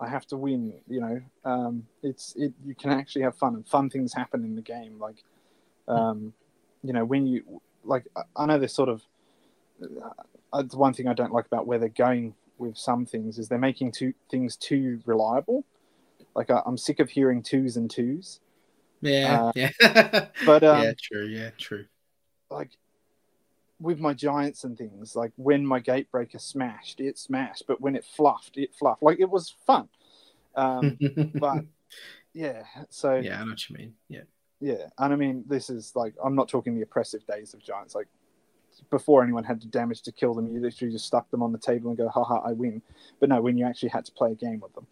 I 0.00 0.08
have 0.08 0.26
to 0.28 0.36
win. 0.36 0.74
You 0.88 1.00
know, 1.00 1.20
um, 1.44 1.86
it's 2.02 2.34
it 2.36 2.52
you 2.64 2.74
can 2.74 2.90
actually 2.90 3.22
have 3.22 3.36
fun 3.36 3.54
and 3.54 3.66
fun 3.66 3.90
things 3.90 4.12
happen 4.14 4.44
in 4.44 4.54
the 4.54 4.62
game. 4.62 4.98
Like 4.98 5.24
Um, 5.88 6.34
you 6.82 6.92
know, 6.92 7.04
when 7.04 7.26
you 7.26 7.60
like, 7.84 8.06
I 8.36 8.46
know 8.46 8.58
there's 8.58 8.74
sort 8.74 8.88
of 8.88 9.02
uh, 10.52 10.62
the 10.62 10.76
one 10.76 10.92
thing 10.92 11.08
I 11.08 11.14
don't 11.14 11.32
like 11.32 11.46
about 11.46 11.66
where 11.66 11.78
they're 11.78 11.88
going 11.88 12.34
with 12.58 12.76
some 12.76 13.06
things 13.06 13.38
is 13.38 13.48
they're 13.48 13.58
making 13.58 13.92
two 13.92 14.14
things 14.30 14.56
too 14.56 15.00
reliable. 15.06 15.64
Like 16.34 16.50
I, 16.50 16.62
am 16.66 16.76
sick 16.76 17.00
of 17.00 17.10
hearing 17.10 17.42
twos 17.42 17.76
and 17.76 17.90
twos. 17.90 18.40
Yeah, 19.00 19.42
uh, 19.42 19.52
yeah. 19.54 19.70
but 20.46 20.62
um, 20.64 20.82
yeah, 20.82 20.92
true. 21.00 21.26
Yeah, 21.26 21.50
true. 21.58 21.84
Like 22.50 22.70
with 23.80 24.00
my 24.00 24.12
giants 24.12 24.64
and 24.64 24.76
things, 24.76 25.14
like 25.14 25.32
when 25.36 25.64
my 25.64 25.80
gatebreaker 25.80 26.40
smashed, 26.40 27.00
it 27.00 27.18
smashed, 27.18 27.64
but 27.66 27.80
when 27.80 27.94
it 27.94 28.04
fluffed, 28.04 28.56
it 28.56 28.74
fluffed. 28.74 29.02
Like 29.02 29.20
it 29.20 29.30
was 29.30 29.54
fun. 29.66 29.88
Um, 30.54 30.98
but 31.34 31.64
yeah, 32.32 32.64
so 32.90 33.16
yeah, 33.16 33.40
I 33.40 33.44
know 33.44 33.50
what 33.50 33.68
you 33.68 33.76
mean. 33.76 33.94
Yeah, 34.08 34.22
yeah, 34.60 34.88
and 34.98 35.12
I 35.12 35.16
mean 35.16 35.44
this 35.46 35.70
is 35.70 35.92
like 35.94 36.14
I'm 36.22 36.34
not 36.34 36.48
talking 36.48 36.74
the 36.74 36.82
oppressive 36.82 37.26
days 37.26 37.54
of 37.54 37.62
giants. 37.62 37.94
Like 37.94 38.08
before 38.90 39.22
anyone 39.22 39.44
had 39.44 39.60
to 39.60 39.68
damage 39.68 40.02
to 40.02 40.12
kill 40.12 40.34
them, 40.34 40.48
you 40.48 40.60
literally 40.60 40.92
just 40.92 41.06
stuck 41.06 41.30
them 41.30 41.42
on 41.42 41.52
the 41.52 41.58
table 41.58 41.90
and 41.90 41.98
go, 41.98 42.08
haha, 42.08 42.40
I 42.44 42.52
win. 42.52 42.82
But 43.20 43.28
no, 43.28 43.40
when 43.40 43.56
you 43.56 43.66
actually 43.66 43.88
had 43.88 44.04
to 44.06 44.12
play 44.12 44.32
a 44.32 44.34
game 44.34 44.60
with 44.60 44.74
them. 44.74 44.86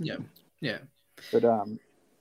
yeah, 0.00 0.16
yeah. 0.60 0.78
But 1.32 1.46
um, 1.46 1.80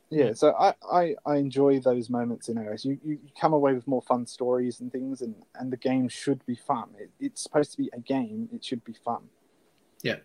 yeah, 0.10 0.34
so 0.34 0.53
I, 0.60 0.73
I, 0.91 1.15
I 1.26 1.36
enjoy 1.38 1.80
those 1.80 2.10
moments 2.10 2.49
in 2.49 2.57
AOS. 2.57 2.86
You, 2.86 2.99
you 3.03 3.19
come 3.40 3.53
away 3.53 3.73
with 3.73 3.88
more 3.88 4.02
fun 4.02 4.26
stories 4.26 4.80
and 4.80 4.91
things, 4.91 5.22
and, 5.22 5.36
and 5.56 5.72
the 5.72 5.77
game 5.77 6.07
should 6.07 6.45
be 6.45 6.56
fun. 6.56 6.90
It, 6.98 7.10
it's 7.19 7.41
supposed 7.41 7.72
to 7.72 7.77
be 7.77 7.90
a 7.94 7.99
game, 7.99 8.49
it 8.53 8.64
should 8.64 8.84
be 8.84 8.94
fun. 8.94 9.23
Yeah. 10.03 10.18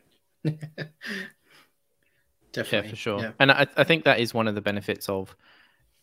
Definitely. 2.53 2.89
Yeah, 2.89 2.91
for 2.91 2.97
sure. 2.97 3.21
Yeah. 3.21 3.33
And 3.39 3.51
I, 3.51 3.67
I 3.77 3.85
think 3.85 4.05
that 4.05 4.21
is 4.21 4.35
one 4.35 4.49
of 4.49 4.55
the 4.55 4.61
benefits 4.61 5.09
of 5.09 5.35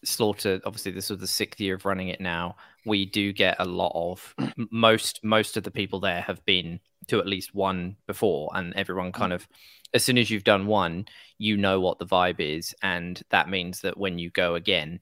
Slaughter. 0.03 0.61
Obviously, 0.65 0.91
this 0.91 1.09
was 1.09 1.19
the 1.19 1.27
sixth 1.27 1.59
year 1.59 1.75
of 1.75 1.85
running 1.85 2.09
it 2.09 2.21
now. 2.21 2.55
We 2.85 3.05
do 3.05 3.33
get 3.33 3.57
a 3.59 3.65
lot 3.65 3.91
of 3.95 4.35
most 4.71 5.23
most 5.23 5.57
of 5.57 5.63
the 5.63 5.71
people 5.71 5.99
there 5.99 6.21
have 6.21 6.43
been 6.45 6.79
to 7.07 7.19
at 7.19 7.27
least 7.27 7.55
one 7.55 7.95
before, 8.05 8.49
and 8.53 8.73
everyone 8.75 9.11
kind 9.11 9.33
of 9.33 9.47
as 9.93 10.03
soon 10.03 10.17
as 10.17 10.29
you've 10.29 10.43
done 10.43 10.67
one, 10.67 11.05
you 11.37 11.57
know 11.57 11.79
what 11.79 11.99
the 11.99 12.05
vibe 12.05 12.39
is, 12.39 12.75
and 12.81 13.21
that 13.29 13.49
means 13.49 13.81
that 13.81 13.97
when 13.97 14.19
you 14.19 14.29
go 14.31 14.55
again, 14.55 14.99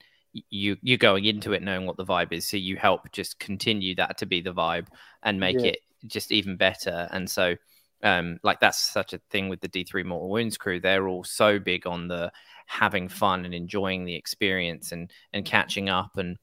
you 0.49 0.77
you're 0.81 0.97
going 0.97 1.25
into 1.25 1.53
it 1.53 1.63
knowing 1.63 1.85
what 1.85 1.97
the 1.97 2.05
vibe 2.05 2.31
is, 2.31 2.47
so 2.47 2.57
you 2.57 2.77
help 2.77 3.11
just 3.11 3.39
continue 3.39 3.95
that 3.95 4.17
to 4.17 4.25
be 4.25 4.41
the 4.41 4.53
vibe 4.53 4.87
and 5.23 5.39
make 5.39 5.59
yeah. 5.59 5.67
it 5.67 5.79
just 6.07 6.31
even 6.31 6.57
better. 6.57 7.07
And 7.11 7.29
so, 7.29 7.55
um, 8.03 8.39
like 8.43 8.59
that's 8.59 8.79
such 8.79 9.13
a 9.13 9.21
thing 9.29 9.49
with 9.49 9.61
the 9.61 9.69
D3 9.69 10.05
Mortal 10.05 10.29
Wounds 10.29 10.57
crew. 10.57 10.79
They're 10.79 11.07
all 11.07 11.23
so 11.23 11.59
big 11.59 11.87
on 11.87 12.07
the 12.07 12.31
having 12.67 13.07
fun 13.07 13.45
and 13.45 13.53
enjoying 13.53 14.05
the 14.05 14.15
experience 14.15 14.91
and 14.91 15.11
and 15.33 15.45
catching 15.45 15.89
up 15.89 16.17
and 16.17 16.37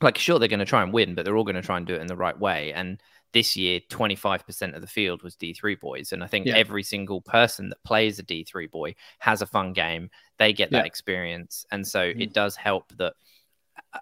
like 0.00 0.18
sure 0.18 0.38
they're 0.38 0.48
going 0.48 0.58
to 0.58 0.64
try 0.64 0.82
and 0.82 0.92
win, 0.92 1.14
but 1.14 1.24
they're 1.24 1.36
all 1.36 1.44
going 1.44 1.56
to 1.56 1.62
try 1.62 1.76
and 1.76 1.86
do 1.86 1.94
it 1.94 2.00
in 2.00 2.06
the 2.06 2.16
right 2.16 2.38
way. 2.38 2.72
And 2.72 3.00
this 3.32 3.56
year 3.56 3.80
25% 3.90 4.74
of 4.74 4.80
the 4.80 4.86
field 4.86 5.22
was 5.22 5.36
D3 5.36 5.80
boys. 5.80 6.12
And 6.12 6.22
I 6.22 6.26
think 6.26 6.46
yeah. 6.46 6.56
every 6.56 6.82
single 6.82 7.20
person 7.22 7.70
that 7.70 7.82
plays 7.84 8.18
a 8.18 8.22
D3 8.22 8.70
boy 8.70 8.94
has 9.20 9.42
a 9.42 9.46
fun 9.46 9.72
game. 9.72 10.10
They 10.38 10.52
get 10.52 10.70
that 10.72 10.86
experience. 10.86 11.64
And 11.70 11.86
so 11.86 12.00
mm-hmm. 12.00 12.20
it 12.20 12.34
does 12.34 12.56
help 12.56 12.92
that 12.98 13.14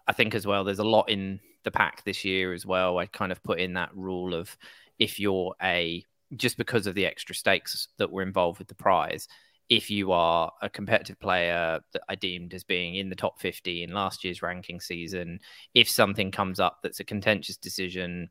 I 0.06 0.12
think 0.12 0.34
as 0.34 0.46
well, 0.46 0.64
there's 0.64 0.78
a 0.80 0.84
lot 0.84 1.08
in 1.08 1.38
the 1.62 1.70
pack 1.70 2.02
this 2.04 2.24
year 2.24 2.52
as 2.52 2.66
well. 2.66 2.98
I 2.98 3.06
kind 3.06 3.30
of 3.30 3.42
put 3.42 3.60
in 3.60 3.74
that 3.74 3.94
rule 3.94 4.34
of 4.34 4.56
if 4.98 5.20
you're 5.20 5.54
a, 5.62 6.04
just 6.36 6.56
because 6.56 6.86
of 6.86 6.94
the 6.94 7.06
extra 7.06 7.34
stakes 7.34 7.88
that 7.98 8.10
were 8.10 8.22
involved 8.22 8.58
with 8.58 8.68
the 8.68 8.74
prize, 8.74 9.28
if 9.68 9.90
you 9.90 10.12
are 10.12 10.50
a 10.62 10.68
competitive 10.68 11.18
player 11.20 11.80
that 11.92 12.02
I 12.08 12.16
deemed 12.16 12.54
as 12.54 12.64
being 12.64 12.96
in 12.96 13.08
the 13.08 13.16
top 13.16 13.40
50 13.40 13.84
in 13.84 13.92
last 13.92 14.24
year's 14.24 14.42
ranking 14.42 14.80
season, 14.80 15.40
if 15.74 15.88
something 15.88 16.30
comes 16.30 16.58
up 16.58 16.78
that's 16.82 17.00
a 17.00 17.04
contentious 17.04 17.56
decision, 17.56 18.30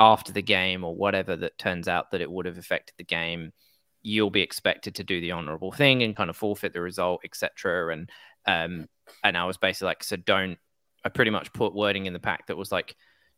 after 0.00 0.32
the 0.32 0.42
game 0.42 0.82
or 0.82 0.96
whatever 0.96 1.36
that 1.36 1.58
turns 1.58 1.86
out 1.86 2.10
that 2.10 2.22
it 2.22 2.30
would 2.30 2.46
have 2.46 2.58
affected 2.58 2.94
the 2.96 3.04
game, 3.04 3.52
you'll 4.02 4.30
be 4.30 4.40
expected 4.40 4.94
to 4.94 5.04
do 5.04 5.20
the 5.20 5.30
honorable 5.30 5.70
thing 5.70 6.02
and 6.02 6.16
kind 6.16 6.30
of 6.30 6.36
forfeit 6.36 6.72
the 6.72 6.80
result, 6.80 7.20
etc. 7.22 7.92
And 7.92 8.10
um, 8.46 8.88
and 9.22 9.36
I 9.36 9.44
was 9.44 9.58
basically 9.58 9.86
like, 9.86 10.02
so 10.02 10.16
don't. 10.16 10.58
I 11.04 11.08
pretty 11.08 11.30
much 11.30 11.52
put 11.52 11.74
wording 11.74 12.06
in 12.06 12.12
the 12.12 12.18
pack 12.18 12.46
that 12.46 12.56
was 12.56 12.72
like, 12.72 12.96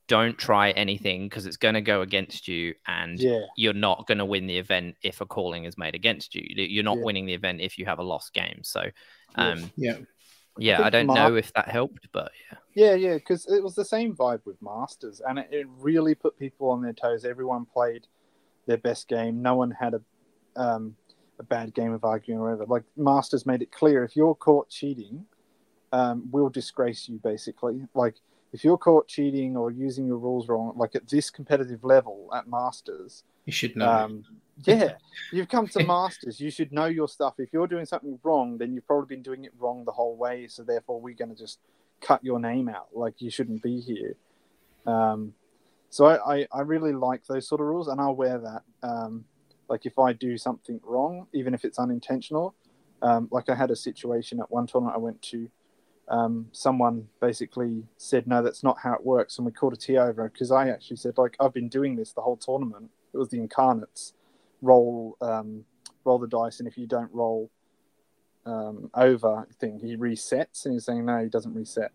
don't 0.08 0.36
try 0.36 0.70
anything 0.70 1.28
because 1.28 1.46
it's 1.46 1.56
going 1.56 1.74
to 1.74 1.80
go 1.80 2.02
against 2.02 2.48
you, 2.48 2.74
and 2.86 3.18
yeah. 3.18 3.40
you're 3.56 3.72
not 3.72 4.06
going 4.06 4.18
to 4.18 4.24
win 4.24 4.46
the 4.46 4.58
event 4.58 4.96
if 5.02 5.20
a 5.20 5.26
calling 5.26 5.64
is 5.64 5.78
made 5.78 5.94
against 5.94 6.34
you. 6.34 6.44
You're 6.48 6.84
not 6.84 6.98
yeah. 6.98 7.04
winning 7.04 7.26
the 7.26 7.34
event 7.34 7.60
if 7.60 7.78
you 7.78 7.84
have 7.86 7.98
a 7.98 8.02
lost 8.02 8.32
game. 8.32 8.60
So, 8.62 8.84
um, 9.36 9.70
yeah. 9.76 9.98
Yeah, 10.58 10.82
I, 10.82 10.86
I 10.86 10.90
don't 10.90 11.06
Mar- 11.06 11.16
know 11.16 11.36
if 11.36 11.52
that 11.54 11.68
helped, 11.68 12.08
but 12.12 12.30
yeah. 12.50 12.58
Yeah, 12.74 12.94
yeah, 12.94 13.14
because 13.14 13.46
it 13.46 13.62
was 13.62 13.74
the 13.74 13.84
same 13.84 14.14
vibe 14.14 14.40
with 14.44 14.60
Masters, 14.60 15.22
and 15.26 15.38
it, 15.38 15.48
it, 15.50 15.66
really 15.78 16.14
put 16.14 16.38
people 16.38 16.70
on 16.70 16.82
their 16.82 16.92
toes. 16.92 17.24
Everyone 17.24 17.64
played 17.66 18.06
their 18.66 18.78
best 18.78 19.08
game. 19.08 19.42
No 19.42 19.54
one 19.56 19.70
had 19.70 19.94
a 19.94 20.00
um, 20.56 20.94
a 21.38 21.42
bad 21.42 21.74
game 21.74 21.92
of 21.92 22.04
arguing 22.04 22.40
or 22.40 22.44
whatever. 22.44 22.66
Like 22.66 22.84
Masters 22.96 23.46
made 23.46 23.62
it 23.62 23.72
clear: 23.72 24.04
if 24.04 24.16
you're 24.16 24.34
caught 24.34 24.68
cheating, 24.68 25.26
um, 25.92 26.28
we'll 26.30 26.48
disgrace 26.48 27.08
you. 27.08 27.18
Basically, 27.18 27.86
like 27.94 28.16
if 28.52 28.64
you're 28.64 28.78
caught 28.78 29.08
cheating 29.08 29.56
or 29.56 29.70
using 29.70 30.06
your 30.06 30.18
rules 30.18 30.48
wrong, 30.48 30.72
like 30.76 30.94
at 30.94 31.08
this 31.08 31.30
competitive 31.30 31.84
level 31.84 32.28
at 32.34 32.46
Masters, 32.46 33.24
you 33.46 33.52
should 33.52 33.76
know. 33.76 33.88
Um, 33.88 34.24
yeah, 34.64 34.92
you've 35.32 35.48
come 35.48 35.66
to 35.68 35.84
masters. 35.84 36.38
You 36.38 36.50
should 36.50 36.72
know 36.72 36.84
your 36.84 37.08
stuff. 37.08 37.34
If 37.38 37.52
you're 37.52 37.66
doing 37.66 37.86
something 37.86 38.18
wrong, 38.22 38.58
then 38.58 38.74
you've 38.74 38.86
probably 38.86 39.16
been 39.16 39.22
doing 39.22 39.44
it 39.44 39.52
wrong 39.58 39.84
the 39.84 39.92
whole 39.92 40.16
way. 40.16 40.46
So 40.46 40.62
therefore, 40.62 41.00
we're 41.00 41.14
going 41.14 41.30
to 41.30 41.36
just 41.36 41.58
cut 42.00 42.22
your 42.22 42.38
name 42.38 42.68
out. 42.68 42.88
Like 42.92 43.20
you 43.20 43.30
shouldn't 43.30 43.62
be 43.62 43.80
here. 43.80 44.14
Um, 44.86 45.34
so 45.90 46.06
I, 46.06 46.36
I, 46.36 46.46
I, 46.52 46.60
really 46.62 46.92
like 46.92 47.24
those 47.26 47.46
sort 47.46 47.60
of 47.60 47.66
rules, 47.66 47.88
and 47.88 48.00
I'll 48.00 48.14
wear 48.14 48.38
that. 48.38 48.62
Um, 48.82 49.24
like 49.68 49.86
if 49.86 49.98
I 49.98 50.12
do 50.12 50.36
something 50.36 50.80
wrong, 50.84 51.26
even 51.32 51.54
if 51.54 51.64
it's 51.64 51.78
unintentional. 51.78 52.54
Um, 53.00 53.28
like 53.32 53.48
I 53.48 53.54
had 53.54 53.70
a 53.70 53.76
situation 53.76 54.38
at 54.40 54.50
one 54.50 54.66
tournament 54.66 54.94
I 54.94 54.98
went 54.98 55.20
to. 55.22 55.50
Um, 56.12 56.48
someone 56.52 57.08
basically 57.20 57.84
said, 57.96 58.26
"No, 58.26 58.42
that's 58.42 58.62
not 58.62 58.78
how 58.78 58.92
it 58.92 59.04
works," 59.04 59.38
and 59.38 59.46
we 59.46 59.52
called 59.52 59.72
a 59.72 59.76
a 59.76 59.78
T 59.78 59.96
over 59.96 60.28
because 60.28 60.52
I 60.52 60.68
actually 60.68 60.98
said, 60.98 61.16
"Like 61.16 61.36
I've 61.40 61.54
been 61.54 61.68
doing 61.68 61.96
this 61.96 62.12
the 62.12 62.20
whole 62.20 62.36
tournament." 62.36 62.90
It 63.14 63.16
was 63.16 63.30
the 63.30 63.38
incarnates 63.38 64.12
roll 64.60 65.16
um, 65.22 65.64
roll 66.04 66.18
the 66.18 66.28
dice, 66.28 66.60
and 66.60 66.68
if 66.68 66.76
you 66.76 66.86
don't 66.86 67.10
roll 67.12 67.50
um, 68.44 68.90
over 68.94 69.48
thing, 69.58 69.80
he 69.80 69.96
resets. 69.96 70.66
And 70.66 70.74
he's 70.74 70.84
saying 70.84 71.06
no, 71.06 71.22
he 71.22 71.30
doesn't 71.30 71.54
reset. 71.54 71.92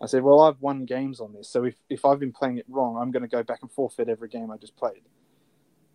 I 0.00 0.06
said, 0.06 0.22
well, 0.22 0.40
I've 0.40 0.60
won 0.60 0.84
games 0.84 1.18
on 1.18 1.32
this, 1.32 1.48
so 1.48 1.64
if, 1.64 1.74
if 1.90 2.04
I've 2.04 2.20
been 2.20 2.30
playing 2.30 2.58
it 2.58 2.66
wrong, 2.68 2.96
I'm 2.96 3.10
going 3.10 3.24
to 3.24 3.28
go 3.28 3.42
back 3.42 3.62
and 3.62 3.72
forfeit 3.72 4.08
every 4.08 4.28
game 4.28 4.48
I 4.52 4.56
just 4.56 4.76
played, 4.76 5.02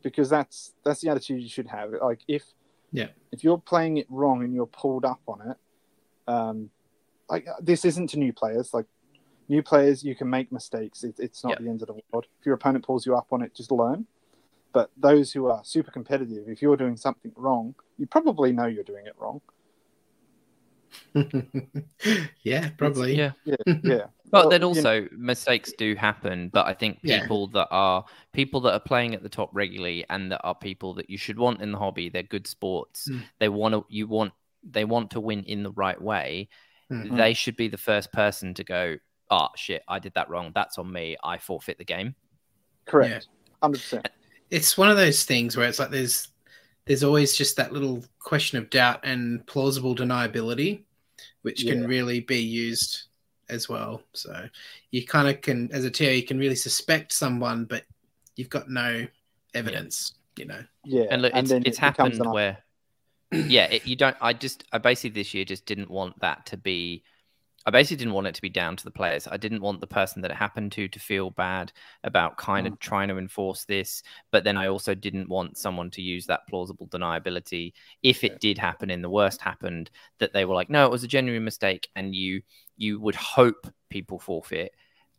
because 0.01 0.29
that's 0.29 0.73
that's 0.83 0.99
the 0.99 1.09
attitude 1.09 1.41
you 1.41 1.47
should 1.47 1.67
have. 1.67 1.91
Like 2.01 2.19
if 2.27 2.43
yeah, 2.91 3.07
if 3.31 3.45
you're 3.45 3.57
playing 3.57 3.97
it 3.97 4.07
wrong 4.09 4.43
and 4.43 4.53
you're 4.53 4.65
pulled 4.65 5.05
up 5.05 5.21
on 5.25 5.51
it, 5.51 5.57
um, 6.27 6.69
like 7.33 7.47
this 7.59 7.83
isn't 7.83 8.07
to 8.11 8.19
new 8.19 8.31
players. 8.31 8.73
Like 8.73 8.85
new 9.49 9.63
players, 9.63 10.03
you 10.03 10.15
can 10.15 10.29
make 10.29 10.51
mistakes. 10.51 11.03
It, 11.03 11.15
it's 11.19 11.43
not 11.43 11.51
yep. 11.51 11.59
the 11.59 11.69
end 11.69 11.81
of 11.81 11.87
the 11.87 11.95
world. 12.11 12.27
If 12.39 12.45
your 12.45 12.55
opponent 12.55 12.85
pulls 12.85 13.05
you 13.05 13.15
up 13.15 13.27
on 13.31 13.41
it, 13.41 13.55
just 13.55 13.71
learn. 13.71 14.05
But 14.71 14.91
those 14.97 15.31
who 15.31 15.47
are 15.47 15.63
super 15.63 15.91
competitive, 15.91 16.47
if 16.47 16.61
you're 16.61 16.77
doing 16.77 16.97
something 16.97 17.31
wrong, 17.35 17.75
you 17.97 18.07
probably 18.07 18.51
know 18.51 18.65
you're 18.65 18.83
doing 18.83 19.05
it 19.05 19.15
wrong. 19.17 19.41
yeah, 22.43 22.69
probably. 22.77 23.15
Yeah, 23.15 23.31
yeah, 23.45 23.55
yeah. 23.83 24.05
But 24.31 24.45
well, 24.45 24.49
then 24.49 24.63
also 24.63 24.93
you 24.93 25.01
know, 25.01 25.07
mistakes 25.11 25.73
do 25.77 25.95
happen. 25.95 26.49
But 26.51 26.67
I 26.67 26.73
think 26.73 27.01
people 27.01 27.49
yeah. 27.51 27.61
that 27.61 27.67
are 27.71 28.05
people 28.31 28.61
that 28.61 28.73
are 28.73 28.79
playing 28.79 29.13
at 29.13 29.21
the 29.21 29.29
top 29.29 29.49
regularly 29.53 30.05
and 30.09 30.31
that 30.31 30.41
are 30.43 30.55
people 30.55 30.95
that 30.95 31.09
you 31.09 31.17
should 31.17 31.37
want 31.37 31.61
in 31.61 31.71
the 31.71 31.77
hobby. 31.77 32.09
They're 32.09 32.23
good 32.23 32.47
sports. 32.47 33.07
Mm. 33.09 33.23
They 33.39 33.49
want 33.49 33.73
to. 33.73 33.85
You 33.89 34.07
want. 34.07 34.33
They 34.63 34.85
want 34.85 35.11
to 35.11 35.19
win 35.19 35.43
in 35.43 35.61
the 35.63 35.71
right 35.71 36.01
way. 36.01 36.49
Mm-hmm. 36.93 37.17
They 37.17 37.33
should 37.33 37.55
be 37.55 37.67
the 37.67 37.77
first 37.77 38.11
person 38.11 38.53
to 38.55 38.63
go. 38.63 38.97
Oh 39.29 39.49
shit! 39.55 39.83
I 39.87 39.99
did 39.99 40.13
that 40.15 40.29
wrong. 40.29 40.51
That's 40.53 40.77
on 40.77 40.91
me. 40.91 41.15
I 41.23 41.37
forfeit 41.37 41.77
the 41.77 41.85
game. 41.85 42.15
Correct. 42.85 43.27
Hundred 43.61 43.77
yeah. 43.77 43.99
percent 43.99 44.09
it's 44.53 44.77
one 44.77 44.91
of 44.91 44.97
those 44.97 45.23
things 45.23 45.57
where 45.57 45.67
it's 45.67 45.79
like 45.79 45.89
there's 45.89 46.27
there's 46.85 47.03
always 47.03 47.35
just 47.35 47.57
that 47.57 47.73
little 47.73 48.03
question 48.19 48.59
of 48.59 48.69
doubt 48.69 48.99
and 49.03 49.45
plausible 49.47 49.95
deniability, 49.95 50.83
which 51.41 51.63
yeah. 51.63 51.73
can 51.73 51.87
really 51.87 52.19
be 52.19 52.39
used 52.39 53.05
as 53.49 53.67
well. 53.67 54.03
So 54.13 54.47
you 54.91 55.05
kind 55.05 55.29
of 55.29 55.41
can, 55.41 55.71
as 55.71 55.85
a 55.85 55.89
TO, 55.89 56.11
you 56.11 56.23
can 56.23 56.37
really 56.37 56.55
suspect 56.55 57.13
someone, 57.13 57.65
but 57.65 57.83
you've 58.35 58.49
got 58.49 58.69
no 58.69 59.07
evidence, 59.53 60.15
yeah. 60.35 60.41
you 60.41 60.47
know. 60.49 60.63
Yeah, 60.83 61.05
and 61.09 61.21
look, 61.21 61.33
it's, 61.33 61.51
and 61.51 61.65
it's 61.65 61.77
it 61.77 61.81
happened 61.81 62.19
where, 62.25 62.57
yeah, 63.33 63.65
it, 63.65 63.85
you 63.85 63.95
don't. 63.95 64.17
I 64.21 64.33
just, 64.33 64.63
I 64.71 64.77
basically 64.77 65.21
this 65.21 65.33
year 65.33 65.45
just 65.45 65.65
didn't 65.65 65.89
want 65.89 66.19
that 66.21 66.45
to 66.47 66.57
be 66.57 67.03
I 67.65 67.71
basically 67.71 67.97
didn't 67.97 68.13
want 68.13 68.27
it 68.27 68.35
to 68.35 68.41
be 68.41 68.49
down 68.49 68.75
to 68.75 68.83
the 68.83 68.91
players. 68.91 69.27
I 69.27 69.37
didn't 69.37 69.61
want 69.61 69.79
the 69.79 69.87
person 69.87 70.21
that 70.21 70.31
it 70.31 70.37
happened 70.37 70.73
to 70.73 70.87
to 70.89 70.99
feel 70.99 71.29
bad 71.29 71.71
about 72.03 72.37
kind 72.37 72.67
of 72.67 72.73
mm. 72.73 72.79
trying 72.79 73.07
to 73.07 73.17
enforce 73.17 73.63
this. 73.63 74.03
But 74.31 74.43
then 74.43 74.57
I 74.57 74.67
also 74.67 74.93
didn't 74.93 75.29
want 75.29 75.57
someone 75.57 75.89
to 75.91 76.01
use 76.01 76.25
that 76.25 76.47
plausible 76.49 76.87
deniability 76.87 77.73
if 78.01 78.23
it 78.23 78.41
did 78.41 78.57
happen 78.57 78.89
in 78.89 79.01
the 79.01 79.09
worst 79.09 79.41
happened 79.41 79.91
that 80.19 80.33
they 80.33 80.43
were 80.45 80.55
like, 80.55 80.69
no, 80.69 80.85
it 80.85 80.91
was 80.91 81.03
a 81.03 81.07
genuine 81.07 81.45
mistake, 81.45 81.87
and 81.95 82.13
you 82.13 82.41
you 82.75 82.99
would 82.99 83.15
hope 83.15 83.67
people 83.89 84.19
forfeit. 84.19 84.73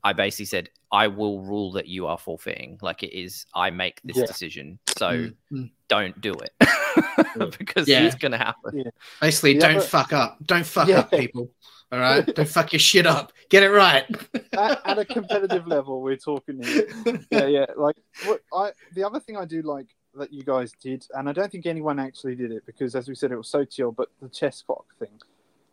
I 0.04 0.12
basically 0.12 0.44
said, 0.44 0.68
I 0.92 1.08
will 1.08 1.40
rule 1.40 1.72
that 1.72 1.88
you 1.88 2.06
are 2.06 2.18
forfeiting. 2.18 2.78
Like 2.82 3.02
it 3.02 3.16
is, 3.18 3.46
I 3.54 3.70
make 3.70 4.00
this 4.04 4.18
yeah. 4.18 4.26
decision. 4.26 4.78
So 4.98 5.06
mm-hmm. 5.08 5.64
don't 5.88 6.20
do 6.20 6.34
it 6.34 6.52
because 7.58 7.88
yeah. 7.88 8.04
it's 8.04 8.14
going 8.14 8.32
to 8.32 8.38
happen. 8.38 8.78
Yeah. 8.78 8.90
Basically, 9.20 9.54
don't 9.54 9.82
fuck 9.82 10.12
up. 10.12 10.38
Don't 10.44 10.66
fuck 10.66 10.90
up, 10.90 11.10
people. 11.10 11.50
All 11.90 11.98
right, 12.00 12.26
don't 12.34 12.48
fuck 12.48 12.72
your 12.72 12.80
shit 12.80 13.06
up. 13.06 13.32
Get 13.48 13.62
it 13.62 13.70
right. 13.70 14.04
at, 14.52 14.80
at, 14.84 14.98
a 14.98 15.04
competitive 15.04 15.66
level, 15.66 16.02
we're 16.02 16.16
talking. 16.16 16.60
Here. 16.62 16.88
Yeah, 17.30 17.46
yeah. 17.46 17.66
Like 17.76 17.96
what 18.24 18.40
I, 18.52 18.72
the 18.94 19.04
other 19.04 19.20
thing 19.20 19.36
I 19.36 19.44
do 19.44 19.62
like 19.62 19.86
that 20.14 20.32
you 20.32 20.42
guys 20.42 20.72
did, 20.80 21.06
and 21.12 21.28
I 21.28 21.32
don't 21.32 21.52
think 21.52 21.66
anyone 21.66 22.00
actually 22.00 22.34
did 22.34 22.50
it 22.50 22.66
because, 22.66 22.96
as 22.96 23.08
we 23.08 23.14
said, 23.14 23.32
it 23.32 23.36
was 23.36 23.48
so 23.48 23.64
chill. 23.64 23.92
But 23.92 24.08
the 24.20 24.28
chess 24.28 24.62
clock 24.62 24.86
thing, 24.98 25.20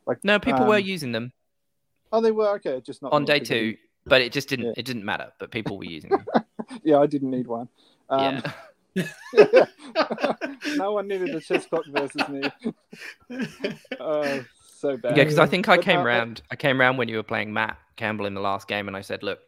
like 0.05 0.23
no, 0.23 0.37
people 0.37 0.63
um, 0.63 0.67
were 0.67 0.77
using 0.77 1.11
them. 1.11 1.33
Oh, 2.11 2.21
they 2.21 2.31
were 2.31 2.49
okay. 2.55 2.81
Just 2.81 3.01
not 3.01 3.13
on 3.13 3.25
day 3.25 3.39
two, 3.39 3.77
but 4.05 4.21
it 4.21 4.31
just 4.31 4.49
didn't. 4.49 4.67
Yeah. 4.67 4.73
It 4.77 4.85
didn't 4.85 5.05
matter. 5.05 5.31
But 5.39 5.51
people 5.51 5.77
were 5.77 5.85
using 5.85 6.11
them. 6.11 6.25
yeah, 6.83 6.99
I 6.99 7.07
didn't 7.07 7.31
need 7.31 7.47
one. 7.47 7.67
Um, 8.09 8.41
yeah. 8.95 9.05
no 10.75 10.93
one 10.93 11.07
needed 11.07 11.33
a 11.33 11.39
chess 11.39 11.65
clock 11.65 11.85
versus 11.87 12.27
me. 12.27 12.41
Uh, 13.99 14.39
so 14.77 14.97
bad. 14.97 15.15
Yeah, 15.15 15.23
because 15.23 15.39
I 15.39 15.45
think 15.45 15.69
I 15.69 15.77
came 15.77 15.99
uh, 15.99 16.03
round. 16.03 16.41
I 16.51 16.55
came 16.55 16.79
round 16.79 16.97
when 16.97 17.07
you 17.07 17.15
were 17.15 17.23
playing 17.23 17.53
Matt 17.53 17.77
Campbell 17.95 18.25
in 18.25 18.33
the 18.33 18.41
last 18.41 18.67
game, 18.67 18.87
and 18.87 18.97
I 18.97 19.01
said, 19.01 19.23
"Look, 19.23 19.39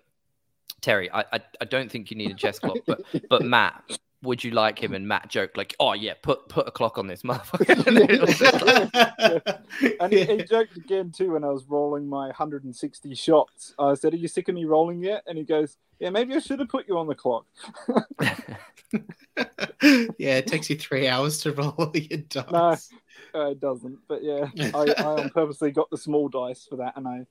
Terry, 0.81 1.11
I, 1.11 1.21
I, 1.21 1.39
I 1.61 1.65
don't 1.65 1.91
think 1.91 2.11
you 2.11 2.17
need 2.17 2.31
a 2.31 2.35
chess 2.35 2.59
clock, 2.59 2.77
but 2.85 3.01
but 3.29 3.41
Matt, 3.41 3.83
would 4.23 4.43
you 4.43 4.51
like 4.51 4.79
him? 4.79 4.93
And 4.93 5.07
Matt 5.07 5.27
joked 5.29 5.57
like, 5.57 5.75
"Oh 5.79 5.93
yeah, 5.93 6.13
put 6.21 6.49
put 6.49 6.67
a 6.67 6.71
clock 6.71 6.97
on 6.97 7.07
this 7.07 7.21
motherfucker." 7.23 7.69
and 9.99 10.13
he, 10.13 10.25
he, 10.25 10.43
joked 10.43 10.77
again 10.77 11.11
too 11.11 11.33
when 11.33 11.43
I 11.43 11.49
was 11.49 11.65
rolling 11.65 12.07
my 12.07 12.27
160 12.27 13.13
shots. 13.15 13.75
I 13.77 13.93
said, 13.93 14.13
"Are 14.13 14.17
you 14.17 14.27
sick 14.27 14.49
of 14.49 14.55
me 14.55 14.65
rolling 14.65 15.03
yet?" 15.03 15.23
And 15.27 15.37
he 15.37 15.43
goes, 15.43 15.77
"Yeah, 15.99 16.09
maybe 16.09 16.33
I 16.33 16.39
should 16.39 16.59
have 16.59 16.69
put 16.69 16.87
you 16.87 16.97
on 16.97 17.07
the 17.07 17.15
clock." 17.15 17.45
yeah, 20.17 20.37
it 20.37 20.47
takes 20.47 20.69
you 20.69 20.77
three 20.77 21.07
hours 21.07 21.39
to 21.41 21.51
roll 21.51 21.91
your 21.93 22.19
dice. 22.19 22.89
No, 23.33 23.41
uh, 23.41 23.49
it 23.51 23.59
doesn't. 23.59 23.99
But 24.07 24.23
yeah, 24.23 24.47
I, 24.73 24.93
I 24.97 25.29
purposely 25.29 25.71
got 25.71 25.89
the 25.89 25.97
small 25.97 26.29
dice 26.29 26.65
for 26.69 26.77
that, 26.77 26.95
and 26.95 27.07
I, 27.07 27.25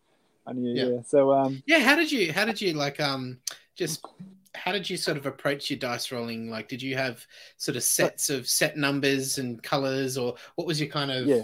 I 0.47 0.52
knew. 0.52 0.74
Yeah. 0.74 0.97
yeah. 0.97 1.02
So 1.06 1.32
um. 1.32 1.62
Yeah. 1.66 1.78
How 1.81 1.97
did 1.97 2.12
you? 2.12 2.32
How 2.32 2.44
did 2.44 2.60
you 2.60 2.74
like 2.74 3.01
um? 3.01 3.39
Just 3.74 4.05
how 4.55 4.73
did 4.73 4.89
you 4.89 4.97
sort 4.97 5.16
of 5.16 5.27
approach 5.27 5.70
your 5.70 5.78
dice 5.78 6.12
rolling? 6.12 6.51
Like, 6.51 6.69
did 6.69 6.82
you 6.82 6.97
have 6.97 7.24
sort 7.57 7.77
of 7.77 7.82
sets 7.82 8.31
of 8.31 8.49
set 8.49 8.77
numbers 8.77 9.39
and 9.39 9.62
colors, 9.62 10.19
or 10.19 10.35
what 10.57 10.66
was 10.66 10.81
your 10.81 10.90
kind 10.90 11.11
of 11.11 11.27
yeah. 11.27 11.43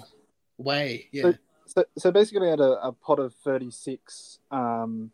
way? 0.59 1.09
Yeah. 1.13 1.23
So, 1.23 1.35
so, 1.67 1.85
so 1.97 2.13
basically, 2.13 2.49
I 2.49 2.51
had 2.51 2.61
a, 2.61 2.89
a 2.89 2.93
pot 2.93 3.19
of 3.19 3.35
36. 3.35 4.41
Um, 4.51 5.11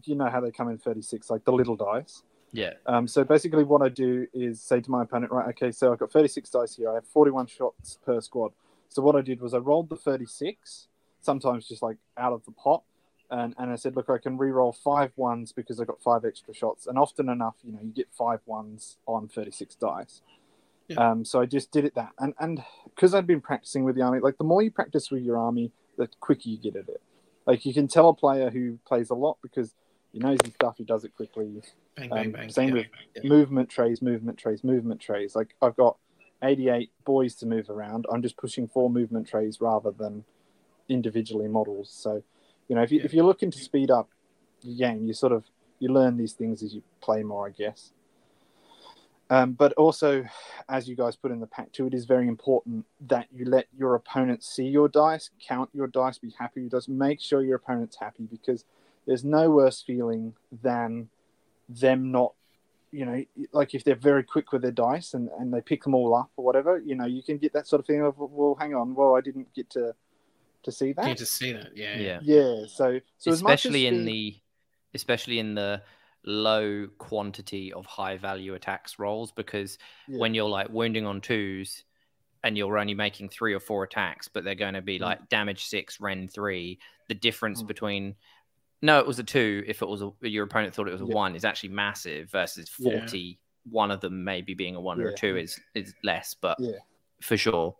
do 0.00 0.10
you 0.10 0.16
know 0.16 0.30
how 0.30 0.40
they 0.40 0.50
come 0.50 0.68
in 0.68 0.78
36? 0.78 1.28
Like 1.30 1.44
the 1.44 1.52
little 1.52 1.76
dice. 1.76 2.22
Yeah. 2.52 2.72
Um, 2.86 3.08
so 3.08 3.24
basically, 3.24 3.64
what 3.64 3.82
I 3.82 3.88
do 3.88 4.26
is 4.32 4.60
say 4.60 4.80
to 4.80 4.90
my 4.90 5.02
opponent, 5.02 5.32
right, 5.32 5.48
okay, 5.48 5.72
so 5.72 5.92
I've 5.92 5.98
got 5.98 6.12
36 6.12 6.50
dice 6.50 6.76
here. 6.76 6.90
I 6.90 6.94
have 6.94 7.06
41 7.06 7.46
shots 7.46 7.98
per 8.04 8.20
squad. 8.20 8.52
So 8.88 9.00
what 9.00 9.16
I 9.16 9.22
did 9.22 9.40
was 9.40 9.54
I 9.54 9.58
rolled 9.58 9.88
the 9.88 9.96
36, 9.96 10.88
sometimes 11.20 11.66
just 11.66 11.82
like 11.82 11.96
out 12.18 12.34
of 12.34 12.44
the 12.44 12.52
pot, 12.52 12.82
and, 13.32 13.54
and 13.56 13.72
I 13.72 13.76
said, 13.76 13.96
look, 13.96 14.10
I 14.10 14.18
can 14.18 14.36
re-roll 14.36 14.72
five 14.72 15.12
ones 15.16 15.52
because 15.52 15.80
I've 15.80 15.86
got 15.86 16.02
five 16.02 16.24
extra 16.26 16.52
shots. 16.52 16.86
And 16.86 16.98
often 16.98 17.30
enough, 17.30 17.54
you 17.64 17.72
know, 17.72 17.78
you 17.82 17.90
get 17.90 18.08
five 18.12 18.40
ones 18.44 18.98
on 19.06 19.26
36 19.26 19.74
dice. 19.76 20.20
Yeah. 20.88 20.96
Um, 20.96 21.24
so 21.24 21.40
I 21.40 21.46
just 21.46 21.72
did 21.72 21.86
it 21.86 21.94
that. 21.94 22.10
And 22.18 22.34
and 22.38 22.62
because 22.94 23.14
I'd 23.14 23.26
been 23.26 23.40
practicing 23.40 23.84
with 23.84 23.96
the 23.96 24.02
army, 24.02 24.20
like 24.20 24.36
the 24.36 24.44
more 24.44 24.62
you 24.62 24.70
practice 24.70 25.10
with 25.10 25.22
your 25.22 25.38
army, 25.38 25.72
the 25.96 26.08
quicker 26.20 26.48
you 26.48 26.58
get 26.58 26.76
at 26.76 26.88
it. 26.88 27.00
Like 27.46 27.64
you 27.64 27.72
can 27.72 27.88
tell 27.88 28.10
a 28.10 28.14
player 28.14 28.50
who 28.50 28.78
plays 28.86 29.08
a 29.08 29.14
lot 29.14 29.38
because 29.42 29.74
he 30.12 30.18
knows 30.18 30.38
his 30.44 30.52
stuff, 30.52 30.74
he 30.76 30.84
does 30.84 31.04
it 31.04 31.16
quickly. 31.16 31.62
Bang, 31.96 32.10
bang, 32.10 32.26
um, 32.26 32.32
bang. 32.32 32.50
Same 32.50 32.68
yeah, 32.68 32.74
with 32.74 32.86
yeah. 33.16 33.22
movement 33.24 33.70
trays, 33.70 34.02
movement 34.02 34.38
trays, 34.38 34.62
movement 34.62 35.00
trays. 35.00 35.34
Like 35.34 35.54
I've 35.62 35.76
got 35.76 35.96
88 36.42 36.90
boys 37.06 37.34
to 37.36 37.46
move 37.46 37.70
around. 37.70 38.04
I'm 38.12 38.20
just 38.20 38.36
pushing 38.36 38.68
four 38.68 38.90
movement 38.90 39.26
trays 39.26 39.60
rather 39.60 39.90
than 39.90 40.24
individually 40.88 41.48
models. 41.48 41.90
So 41.90 42.22
you 42.68 42.76
know, 42.76 42.82
if 42.82 42.90
you 42.90 42.98
yeah. 42.98 43.04
if 43.04 43.14
you're 43.14 43.24
looking 43.24 43.50
to 43.50 43.58
speed 43.58 43.90
up 43.90 44.08
your 44.62 44.90
game, 44.90 45.06
you 45.06 45.12
sort 45.12 45.32
of 45.32 45.44
you 45.78 45.88
learn 45.88 46.16
these 46.16 46.32
things 46.32 46.62
as 46.62 46.74
you 46.74 46.82
play 47.00 47.22
more, 47.22 47.46
I 47.46 47.50
guess. 47.50 47.92
Um, 49.30 49.52
but 49.52 49.72
also, 49.74 50.24
as 50.68 50.86
you 50.86 50.94
guys 50.94 51.16
put 51.16 51.30
in 51.30 51.40
the 51.40 51.46
pack 51.46 51.72
too, 51.72 51.86
it 51.86 51.94
is 51.94 52.04
very 52.04 52.28
important 52.28 52.84
that 53.08 53.28
you 53.32 53.46
let 53.46 53.66
your 53.74 53.94
opponent 53.94 54.44
see 54.44 54.64
your 54.64 54.88
dice, 54.88 55.30
count 55.40 55.70
your 55.72 55.86
dice, 55.86 56.18
be 56.18 56.34
happy 56.38 56.60
with 56.60 56.72
dice, 56.72 56.86
make 56.86 57.18
sure 57.18 57.42
your 57.42 57.56
opponent's 57.56 57.96
happy 57.98 58.28
because 58.30 58.66
there's 59.06 59.24
no 59.24 59.50
worse 59.50 59.80
feeling 59.80 60.34
than 60.62 61.08
them 61.66 62.12
not, 62.12 62.34
you 62.90 63.06
know, 63.06 63.24
like 63.52 63.74
if 63.74 63.84
they're 63.84 63.94
very 63.94 64.22
quick 64.22 64.52
with 64.52 64.60
their 64.60 64.70
dice 64.70 65.14
and, 65.14 65.30
and 65.38 65.52
they 65.52 65.62
pick 65.62 65.82
them 65.82 65.94
all 65.94 66.14
up 66.14 66.30
or 66.36 66.44
whatever, 66.44 66.78
you 66.78 66.94
know, 66.94 67.06
you 67.06 67.22
can 67.22 67.38
get 67.38 67.54
that 67.54 67.66
sort 67.66 67.80
of 67.80 67.86
feeling 67.86 68.02
of, 68.02 68.14
well, 68.18 68.54
hang 68.60 68.74
on, 68.74 68.94
well, 68.94 69.16
I 69.16 69.22
didn't 69.22 69.52
get 69.54 69.70
to 69.70 69.94
to 70.64 70.72
see 70.72 70.92
that. 70.92 71.04
Get 71.04 71.18
to 71.18 71.26
see 71.26 71.52
that, 71.52 71.76
yeah, 71.76 71.98
yeah, 71.98 72.20
yeah. 72.22 72.64
So, 72.66 73.00
so 73.18 73.32
especially 73.32 73.86
in 73.86 74.04
the, 74.04 74.36
especially 74.94 75.38
in 75.38 75.54
the 75.54 75.82
low 76.24 76.88
quantity 76.98 77.72
of 77.72 77.86
high 77.86 78.16
value 78.16 78.54
attacks 78.54 78.98
rolls, 78.98 79.32
because 79.32 79.78
yeah. 80.08 80.18
when 80.18 80.34
you're 80.34 80.48
like 80.48 80.68
wounding 80.68 81.06
on 81.06 81.20
twos, 81.20 81.84
and 82.44 82.58
you're 82.58 82.76
only 82.76 82.94
making 82.94 83.28
three 83.28 83.54
or 83.54 83.60
four 83.60 83.84
attacks, 83.84 84.26
but 84.26 84.42
they're 84.42 84.56
going 84.56 84.74
to 84.74 84.82
be 84.82 84.98
mm. 84.98 85.02
like 85.02 85.28
damage 85.28 85.66
six, 85.66 86.00
rend 86.00 86.32
three. 86.32 86.78
The 87.08 87.14
difference 87.14 87.62
mm. 87.62 87.68
between 87.68 88.16
no, 88.80 88.98
it 88.98 89.06
was 89.06 89.20
a 89.20 89.22
two. 89.22 89.62
If 89.64 89.80
it 89.80 89.88
was 89.88 90.02
a, 90.02 90.10
your 90.22 90.42
opponent 90.44 90.74
thought 90.74 90.88
it 90.88 90.92
was 90.92 91.02
a 91.02 91.06
yeah. 91.06 91.14
one, 91.14 91.36
is 91.36 91.44
actually 91.44 91.68
massive 91.68 92.30
versus 92.30 92.68
forty. 92.68 93.18
Yeah. 93.18 93.34
One 93.70 93.92
of 93.92 94.00
them 94.00 94.24
maybe 94.24 94.54
being 94.54 94.74
a 94.74 94.80
one 94.80 95.00
or 95.00 95.10
a 95.10 95.14
two 95.14 95.36
is 95.36 95.60
is 95.76 95.94
less, 96.02 96.34
but 96.34 96.58
for 97.20 97.36
sure. 97.36 97.76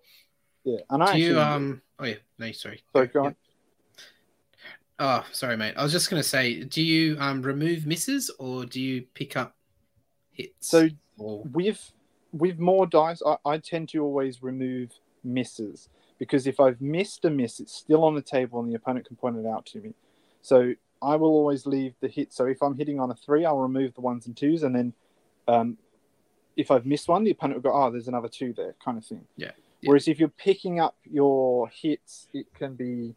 Yeah, 0.64 0.78
and 0.90 1.02
I 1.02 1.14
do 1.14 1.20
you 1.20 1.40
um? 1.40 1.82
Oh 1.98 2.04
yeah, 2.04 2.16
no, 2.38 2.52
sorry. 2.52 2.82
Sorry, 2.92 3.06
go 3.08 3.26
on. 3.26 3.36
Oh, 4.98 5.24
sorry, 5.32 5.56
mate. 5.56 5.74
I 5.76 5.82
was 5.82 5.92
just 5.92 6.10
gonna 6.10 6.22
say, 6.22 6.62
do 6.62 6.82
you 6.82 7.16
um 7.18 7.42
remove 7.42 7.86
misses 7.86 8.30
or 8.38 8.64
do 8.64 8.80
you 8.80 9.02
pick 9.14 9.36
up 9.36 9.56
hits? 10.32 10.68
So 10.68 10.88
or... 11.18 11.42
with 11.52 11.92
with 12.32 12.58
more 12.58 12.86
dice, 12.86 13.22
I, 13.26 13.36
I 13.44 13.58
tend 13.58 13.88
to 13.90 14.02
always 14.02 14.42
remove 14.42 14.90
misses 15.24 15.88
because 16.18 16.46
if 16.46 16.60
I've 16.60 16.80
missed 16.80 17.24
a 17.24 17.30
miss, 17.30 17.60
it's 17.60 17.74
still 17.74 18.04
on 18.04 18.14
the 18.14 18.22
table 18.22 18.60
and 18.60 18.70
the 18.70 18.76
opponent 18.76 19.06
can 19.06 19.16
point 19.16 19.36
it 19.36 19.46
out 19.46 19.66
to 19.66 19.80
me. 19.80 19.94
So 20.40 20.74
I 21.02 21.16
will 21.16 21.30
always 21.30 21.66
leave 21.66 21.94
the 22.00 22.08
hit. 22.08 22.32
So 22.32 22.46
if 22.46 22.62
I'm 22.62 22.76
hitting 22.76 23.00
on 23.00 23.10
a 23.10 23.14
three, 23.14 23.44
I'll 23.44 23.58
remove 23.58 23.94
the 23.94 24.00
ones 24.00 24.26
and 24.26 24.36
twos, 24.36 24.62
and 24.62 24.74
then 24.74 24.92
um, 25.48 25.76
if 26.56 26.70
I've 26.70 26.86
missed 26.86 27.08
one, 27.08 27.24
the 27.24 27.32
opponent 27.32 27.62
will 27.62 27.70
go, 27.70 27.76
"Oh, 27.76 27.90
there's 27.90 28.08
another 28.08 28.28
two 28.28 28.52
there," 28.52 28.74
kind 28.84 28.98
of 28.98 29.04
thing. 29.04 29.24
Yeah. 29.36 29.50
Whereas 29.84 30.08
if 30.08 30.18
you're 30.18 30.28
picking 30.28 30.80
up 30.80 30.96
your 31.04 31.68
hits, 31.68 32.28
it 32.32 32.52
can 32.54 32.74
be, 32.74 33.14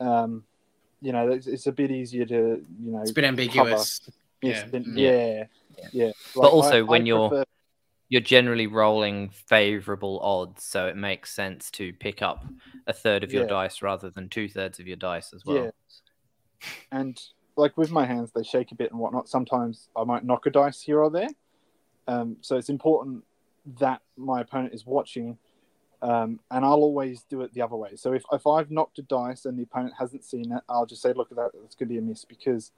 um, 0.00 0.44
you 1.00 1.12
know, 1.12 1.28
it's, 1.28 1.46
it's, 1.46 1.66
a 1.66 1.72
bit 1.72 1.90
easier 1.90 2.24
to, 2.26 2.34
you 2.34 2.92
know, 2.92 3.02
it's 3.02 3.10
a 3.10 3.14
bit 3.14 3.24
ambiguous. 3.24 4.00
Yeah. 4.40 4.66
yeah. 4.72 4.80
yeah, 4.94 5.44
yeah. 5.92 6.06
Like 6.06 6.14
but 6.34 6.48
also 6.48 6.78
I, 6.78 6.82
when 6.82 7.02
I 7.02 7.04
you're 7.06 7.28
prefer... 7.28 7.44
you're 8.08 8.20
generally 8.20 8.66
rolling 8.66 9.30
favorable 9.30 10.20
odds, 10.20 10.64
so 10.64 10.86
it 10.86 10.96
makes 10.96 11.32
sense 11.32 11.70
to 11.72 11.92
pick 11.92 12.22
up 12.22 12.44
a 12.86 12.92
third 12.92 13.22
of 13.24 13.32
your 13.32 13.42
yeah. 13.42 13.48
dice 13.48 13.82
rather 13.82 14.10
than 14.10 14.28
two 14.28 14.48
thirds 14.48 14.80
of 14.80 14.86
your 14.86 14.96
dice 14.96 15.32
as 15.34 15.44
well. 15.44 15.64
Yeah. 15.64 15.70
And 16.90 17.20
like 17.56 17.76
with 17.76 17.90
my 17.90 18.06
hands, 18.06 18.30
they 18.34 18.42
shake 18.42 18.72
a 18.72 18.74
bit 18.74 18.90
and 18.92 19.00
whatnot. 19.00 19.28
Sometimes 19.28 19.88
I 19.96 20.04
might 20.04 20.24
knock 20.24 20.46
a 20.46 20.50
dice 20.50 20.80
here 20.80 21.02
or 21.02 21.10
there. 21.10 21.28
Um, 22.06 22.38
so 22.40 22.56
it's 22.56 22.70
important 22.70 23.24
that 23.78 24.00
my 24.16 24.40
opponent 24.40 24.72
is 24.72 24.86
watching 24.86 25.36
um, 26.00 26.40
and 26.50 26.64
I'll 26.64 26.74
always 26.74 27.22
do 27.22 27.42
it 27.42 27.52
the 27.52 27.62
other 27.62 27.76
way. 27.76 27.96
So 27.96 28.12
if, 28.12 28.22
if 28.32 28.46
I've 28.46 28.70
knocked 28.70 28.98
a 28.98 29.02
dice 29.02 29.44
and 29.44 29.58
the 29.58 29.64
opponent 29.64 29.94
hasn't 29.98 30.24
seen 30.24 30.52
it, 30.52 30.62
I'll 30.68 30.86
just 30.86 31.02
say, 31.02 31.12
look 31.12 31.30
at 31.30 31.36
that, 31.36 31.50
that's 31.60 31.74
going 31.74 31.88
to 31.88 31.94
be 31.94 31.98
a 31.98 32.02
miss 32.02 32.24
because 32.24 32.70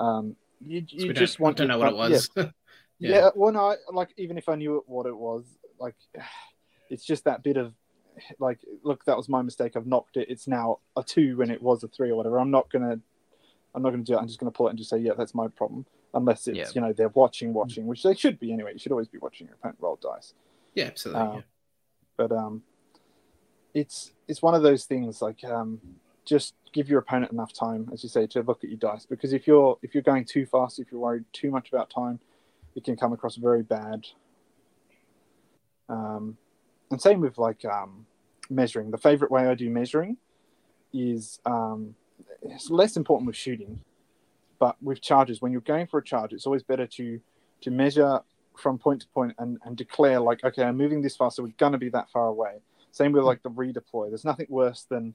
um, 0.00 0.36
you, 0.64 0.84
you 0.88 1.08
so 1.08 1.12
just 1.12 1.40
want 1.40 1.56
to 1.58 1.66
know 1.66 1.78
what 1.78 1.88
it 1.88 1.96
was. 1.96 2.30
Yeah. 2.36 2.42
yeah. 2.98 3.10
yeah. 3.10 3.28
Well, 3.34 3.52
no, 3.52 3.76
like 3.92 4.10
even 4.18 4.36
if 4.36 4.48
I 4.48 4.56
knew 4.56 4.82
what 4.86 5.06
it 5.06 5.16
was, 5.16 5.44
like 5.78 5.94
it's 6.90 7.04
just 7.04 7.24
that 7.24 7.42
bit 7.42 7.56
of 7.56 7.72
like, 8.38 8.58
look, 8.82 9.04
that 9.06 9.16
was 9.16 9.28
my 9.28 9.42
mistake. 9.42 9.76
I've 9.76 9.86
knocked 9.86 10.16
it. 10.16 10.28
It's 10.28 10.46
now 10.46 10.80
a 10.96 11.02
two 11.02 11.36
when 11.36 11.50
it 11.50 11.62
was 11.62 11.82
a 11.84 11.88
three 11.88 12.10
or 12.10 12.16
whatever. 12.16 12.38
I'm 12.38 12.50
not 12.50 12.70
gonna, 12.70 12.98
I'm 13.74 13.82
not 13.82 13.90
gonna 13.90 14.02
do 14.02 14.14
it. 14.14 14.18
I'm 14.18 14.26
just 14.26 14.38
gonna 14.38 14.52
pull 14.52 14.66
it 14.66 14.70
and 14.70 14.78
just 14.78 14.90
say, 14.90 14.98
yeah, 14.98 15.12
that's 15.16 15.34
my 15.34 15.48
problem. 15.48 15.86
Unless 16.14 16.48
it's 16.48 16.56
yeah. 16.56 16.66
you 16.74 16.80
know 16.80 16.92
they're 16.92 17.10
watching, 17.10 17.52
watching, 17.52 17.86
which 17.86 18.02
they 18.02 18.14
should 18.14 18.40
be 18.40 18.52
anyway. 18.52 18.72
You 18.72 18.78
should 18.78 18.92
always 18.92 19.08
be 19.08 19.18
watching 19.18 19.46
your 19.46 19.56
opponent 19.56 19.78
roll 19.80 19.98
dice. 20.02 20.32
Yeah, 20.74 20.84
absolutely. 20.84 21.22
Um, 21.22 21.44
but 22.18 22.30
um, 22.32 22.62
it's 23.72 24.12
it's 24.26 24.42
one 24.42 24.54
of 24.54 24.62
those 24.62 24.84
things 24.84 25.22
like 25.22 25.42
um, 25.44 25.80
just 26.26 26.54
give 26.74 26.90
your 26.90 26.98
opponent 26.98 27.32
enough 27.32 27.54
time, 27.54 27.88
as 27.92 28.02
you 28.02 28.10
say, 28.10 28.26
to 28.26 28.42
look 28.42 28.62
at 28.62 28.68
your 28.68 28.78
dice. 28.78 29.06
Because 29.06 29.32
if 29.32 29.46
you're 29.46 29.78
if 29.82 29.94
you're 29.94 30.02
going 30.02 30.26
too 30.26 30.44
fast, 30.44 30.78
if 30.78 30.92
you're 30.92 31.00
worried 31.00 31.24
too 31.32 31.50
much 31.50 31.70
about 31.72 31.88
time, 31.88 32.20
it 32.76 32.84
can 32.84 32.96
come 32.96 33.14
across 33.14 33.36
very 33.36 33.62
bad. 33.62 34.06
Um, 35.88 36.36
and 36.90 37.00
same 37.00 37.20
with 37.20 37.38
like 37.38 37.64
um, 37.64 38.04
measuring. 38.50 38.90
The 38.90 38.98
favorite 38.98 39.30
way 39.30 39.46
I 39.46 39.54
do 39.54 39.70
measuring 39.70 40.18
is 40.92 41.40
um, 41.46 41.94
it's 42.42 42.70
less 42.70 42.96
important 42.96 43.26
with 43.26 43.36
shooting, 43.36 43.80
but 44.58 44.76
with 44.82 45.00
charges. 45.00 45.40
When 45.40 45.52
you're 45.52 45.60
going 45.62 45.86
for 45.86 45.98
a 45.98 46.04
charge, 46.04 46.32
it's 46.32 46.46
always 46.46 46.62
better 46.62 46.86
to 46.86 47.20
to 47.60 47.70
measure 47.70 48.20
from 48.58 48.78
point 48.78 49.02
to 49.02 49.08
point 49.08 49.34
and, 49.38 49.58
and 49.64 49.76
declare 49.76 50.20
like, 50.20 50.44
okay, 50.44 50.62
I'm 50.62 50.76
moving 50.76 51.02
this 51.02 51.16
far, 51.16 51.30
so 51.30 51.42
we're 51.42 51.52
gonna 51.58 51.78
be 51.78 51.90
that 51.90 52.10
far 52.10 52.26
away. 52.26 52.60
Same 52.90 53.12
with 53.12 53.24
like 53.24 53.42
the 53.42 53.50
redeploy. 53.50 54.08
There's 54.08 54.24
nothing 54.24 54.46
worse 54.48 54.86
than 54.88 55.14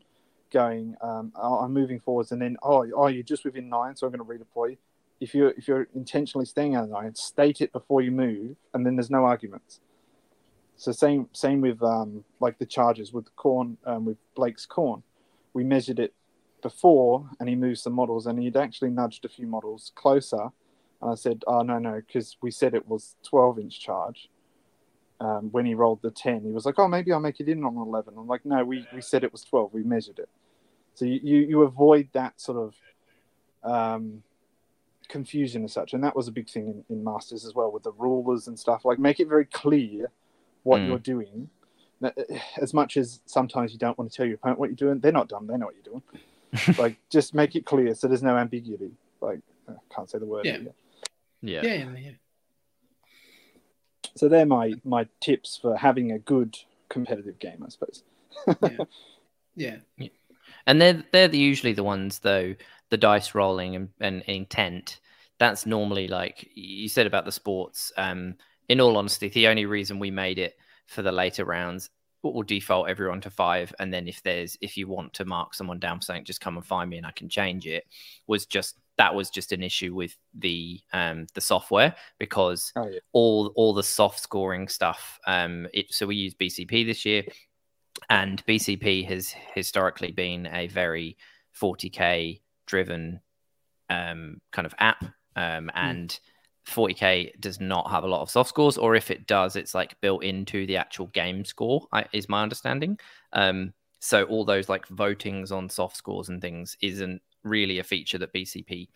going, 0.51 0.95
um, 1.01 1.33
oh, 1.35 1.59
I'm 1.59 1.73
moving 1.73 1.99
forwards, 1.99 2.31
and 2.31 2.41
then 2.41 2.57
oh, 2.63 2.85
oh, 2.95 3.07
you're 3.07 3.23
just 3.23 3.43
within 3.43 3.69
nine, 3.69 3.95
so 3.95 4.07
I'm 4.07 4.13
to 4.13 4.23
redeploy. 4.23 4.77
If 5.19 5.33
you're 5.33 5.51
if 5.51 5.67
you're 5.67 5.87
intentionally 5.93 6.45
staying 6.45 6.75
out 6.75 6.85
of 6.85 6.89
nine, 6.89 7.15
state 7.15 7.61
it 7.61 7.71
before 7.71 8.01
you 8.01 8.11
move, 8.11 8.55
and 8.73 8.85
then 8.85 8.95
there's 8.95 9.09
no 9.09 9.25
arguments. 9.25 9.79
So 10.75 10.91
same 10.91 11.29
same 11.33 11.61
with 11.61 11.81
um, 11.83 12.23
like 12.39 12.59
the 12.59 12.65
charges 12.65 13.13
with 13.13 13.25
the 13.25 13.31
Khorne 13.37 13.77
um, 13.85 14.05
with 14.05 14.17
Blake's 14.35 14.65
Khorne, 14.65 15.03
we 15.53 15.63
measured 15.63 15.99
it 15.99 16.13
before, 16.61 17.29
and 17.39 17.49
he 17.49 17.55
moved 17.55 17.79
some 17.79 17.93
models, 17.93 18.25
and 18.25 18.39
he'd 18.39 18.57
actually 18.57 18.89
nudged 18.89 19.25
a 19.25 19.29
few 19.29 19.47
models 19.47 19.91
closer. 19.95 20.49
And 21.03 21.11
I 21.11 21.15
said, 21.15 21.43
"Oh 21.45 21.61
no, 21.63 21.79
no," 21.79 21.95
because 21.95 22.37
we 22.41 22.49
said 22.49 22.73
it 22.73 22.87
was 22.87 23.17
12 23.23 23.59
inch 23.59 23.79
charge. 23.81 24.29
Um, 25.19 25.49
when 25.51 25.65
he 25.65 25.75
rolled 25.75 26.01
the 26.01 26.11
10, 26.11 26.43
he 26.43 26.51
was 26.51 26.65
like, 26.65 26.79
"Oh, 26.79 26.87
maybe 26.87 27.11
I'll 27.11 27.19
make 27.19 27.41
it 27.41 27.49
in 27.49 27.63
on 27.65 27.75
11." 27.75 28.13
I'm 28.17 28.27
like, 28.27 28.45
"No, 28.45 28.63
we, 28.63 28.87
we 28.93 29.01
said 29.01 29.25
it 29.25 29.31
was 29.33 29.43
12. 29.43 29.73
We 29.73 29.83
measured 29.83 30.19
it." 30.19 30.29
So 30.95 31.03
you, 31.03 31.19
you, 31.21 31.37
you 31.39 31.61
avoid 31.63 32.07
that 32.13 32.39
sort 32.39 32.57
of 32.57 33.69
um, 33.69 34.23
confusion 35.09 35.65
as 35.65 35.73
such, 35.73 35.93
and 35.93 36.01
that 36.05 36.15
was 36.15 36.29
a 36.29 36.31
big 36.31 36.49
thing 36.49 36.67
in, 36.89 36.95
in 36.95 37.03
Masters 37.03 37.45
as 37.45 37.53
well 37.53 37.69
with 37.69 37.83
the 37.83 37.91
rulers 37.91 38.47
and 38.47 38.57
stuff. 38.57 38.85
Like, 38.85 38.97
make 38.97 39.19
it 39.19 39.27
very 39.27 39.45
clear 39.45 40.09
what 40.63 40.79
mm. 40.79 40.87
you're 40.87 40.99
doing. 40.99 41.49
As 42.61 42.73
much 42.73 42.95
as 42.95 43.19
sometimes 43.25 43.73
you 43.73 43.79
don't 43.79 43.97
want 43.97 44.09
to 44.09 44.15
tell 44.15 44.25
your 44.25 44.35
opponent 44.35 44.59
what 44.59 44.69
you're 44.69 44.75
doing, 44.75 44.99
they're 44.99 45.11
not 45.11 45.27
dumb. 45.27 45.47
They 45.47 45.57
know 45.57 45.65
what 45.65 45.75
you're 45.75 45.99
doing. 45.99 46.77
like, 46.77 46.97
just 47.09 47.33
make 47.33 47.57
it 47.57 47.65
clear 47.65 47.93
so 47.93 48.07
there's 48.07 48.23
no 48.23 48.37
ambiguity. 48.37 48.91
Like, 49.19 49.39
I 49.67 49.73
can't 49.93 50.09
say 50.09 50.17
the 50.17 50.25
word. 50.25 50.45
Yeah. 50.45 50.57
Yeah. 50.63 50.69
Yeah. 51.43 51.61
yeah, 51.61 51.89
yeah. 51.97 52.11
So 54.15 54.29
they're 54.29 54.45
my 54.45 54.73
my 54.83 55.07
tips 55.19 55.57
for 55.61 55.75
having 55.75 56.11
a 56.11 56.19
good 56.19 56.57
competitive 56.89 57.39
game, 57.39 57.63
I 57.65 57.69
suppose. 57.69 58.03
yeah. 59.55 59.77
yeah. 59.97 60.07
And 60.65 60.81
they're 60.81 61.03
they're 61.11 61.27
the, 61.27 61.37
usually 61.37 61.73
the 61.73 61.83
ones 61.83 62.19
though 62.19 62.55
the 62.89 62.97
dice 62.97 63.35
rolling 63.35 63.75
and, 63.75 63.89
and 63.99 64.21
intent. 64.23 64.99
That's 65.39 65.65
normally 65.65 66.07
like 66.07 66.49
you 66.55 66.87
said 66.87 67.07
about 67.07 67.25
the 67.25 67.31
sports. 67.31 67.91
Um, 67.97 68.35
in 68.69 68.79
all 68.79 68.97
honesty, 68.97 69.29
the 69.29 69.47
only 69.47 69.65
reason 69.65 69.99
we 69.99 70.11
made 70.11 70.39
it 70.39 70.55
for 70.87 71.01
the 71.01 71.11
later 71.11 71.43
rounds 71.43 71.89
will 72.21 72.43
default 72.43 72.87
everyone 72.87 73.19
to 73.21 73.29
five, 73.29 73.73
and 73.79 73.93
then 73.93 74.07
if 74.07 74.23
there's 74.23 74.57
if 74.61 74.77
you 74.77 74.87
want 74.87 75.13
to 75.13 75.25
mark 75.25 75.53
someone 75.53 75.79
down 75.79 75.99
for 75.99 76.05
something, 76.05 76.23
just 76.23 76.39
come 76.39 76.55
and 76.55 76.65
find 76.65 76.89
me 76.89 76.97
and 76.97 77.05
I 77.05 77.11
can 77.11 77.27
change 77.27 77.67
it. 77.67 77.83
Was 78.27 78.45
just 78.45 78.77
that 78.97 79.15
was 79.15 79.29
just 79.29 79.51
an 79.51 79.63
issue 79.63 79.93
with 79.93 80.15
the 80.33 80.79
um, 80.91 81.27
the 81.33 81.41
software 81.41 81.95
because 82.19 82.71
oh, 82.75 82.87
yeah. 82.87 82.99
all 83.11 83.51
all 83.55 83.73
the 83.73 83.83
soft 83.83 84.19
scoring 84.19 84.67
stuff. 84.67 85.19
Um, 85.25 85.67
it, 85.73 85.93
so 85.93 86.05
we 86.05 86.15
use 86.15 86.35
BCP 86.35 86.85
this 86.85 87.05
year, 87.05 87.23
and 88.09 88.45
BCP 88.45 89.07
has 89.07 89.33
historically 89.53 90.11
been 90.11 90.47
a 90.47 90.67
very 90.67 91.17
40k 91.59 92.41
driven 92.65 93.19
um, 93.89 94.41
kind 94.51 94.65
of 94.65 94.75
app, 94.79 95.03
um, 95.35 95.63
hmm. 95.63 95.69
and 95.75 96.09
mm. 96.09 96.19
40k 96.67 97.39
does 97.39 97.59
not 97.59 97.89
have 97.89 98.03
a 98.03 98.07
lot 98.07 98.21
of 98.21 98.29
soft 98.29 98.49
scores, 98.49 98.77
or 98.77 98.95
if 98.95 99.11
it 99.11 99.27
does, 99.27 99.55
it's 99.55 99.75
like 99.75 99.99
built 100.01 100.23
into 100.23 100.65
the 100.65 100.77
actual 100.77 101.07
game 101.07 101.43
score. 101.45 101.87
is 102.13 102.29
my 102.29 102.41
understanding. 102.43 102.97
Um, 103.33 103.73
so 103.99 104.23
all 104.25 104.45
those 104.45 104.69
like 104.69 104.87
votings 104.89 105.51
on 105.51 105.69
soft 105.69 105.95
scores 105.95 106.29
and 106.29 106.41
things 106.41 106.75
isn't 106.81 107.21
really 107.43 107.79
a 107.79 107.83
feature 107.83 108.17
that 108.17 108.33
BCP 108.33 108.87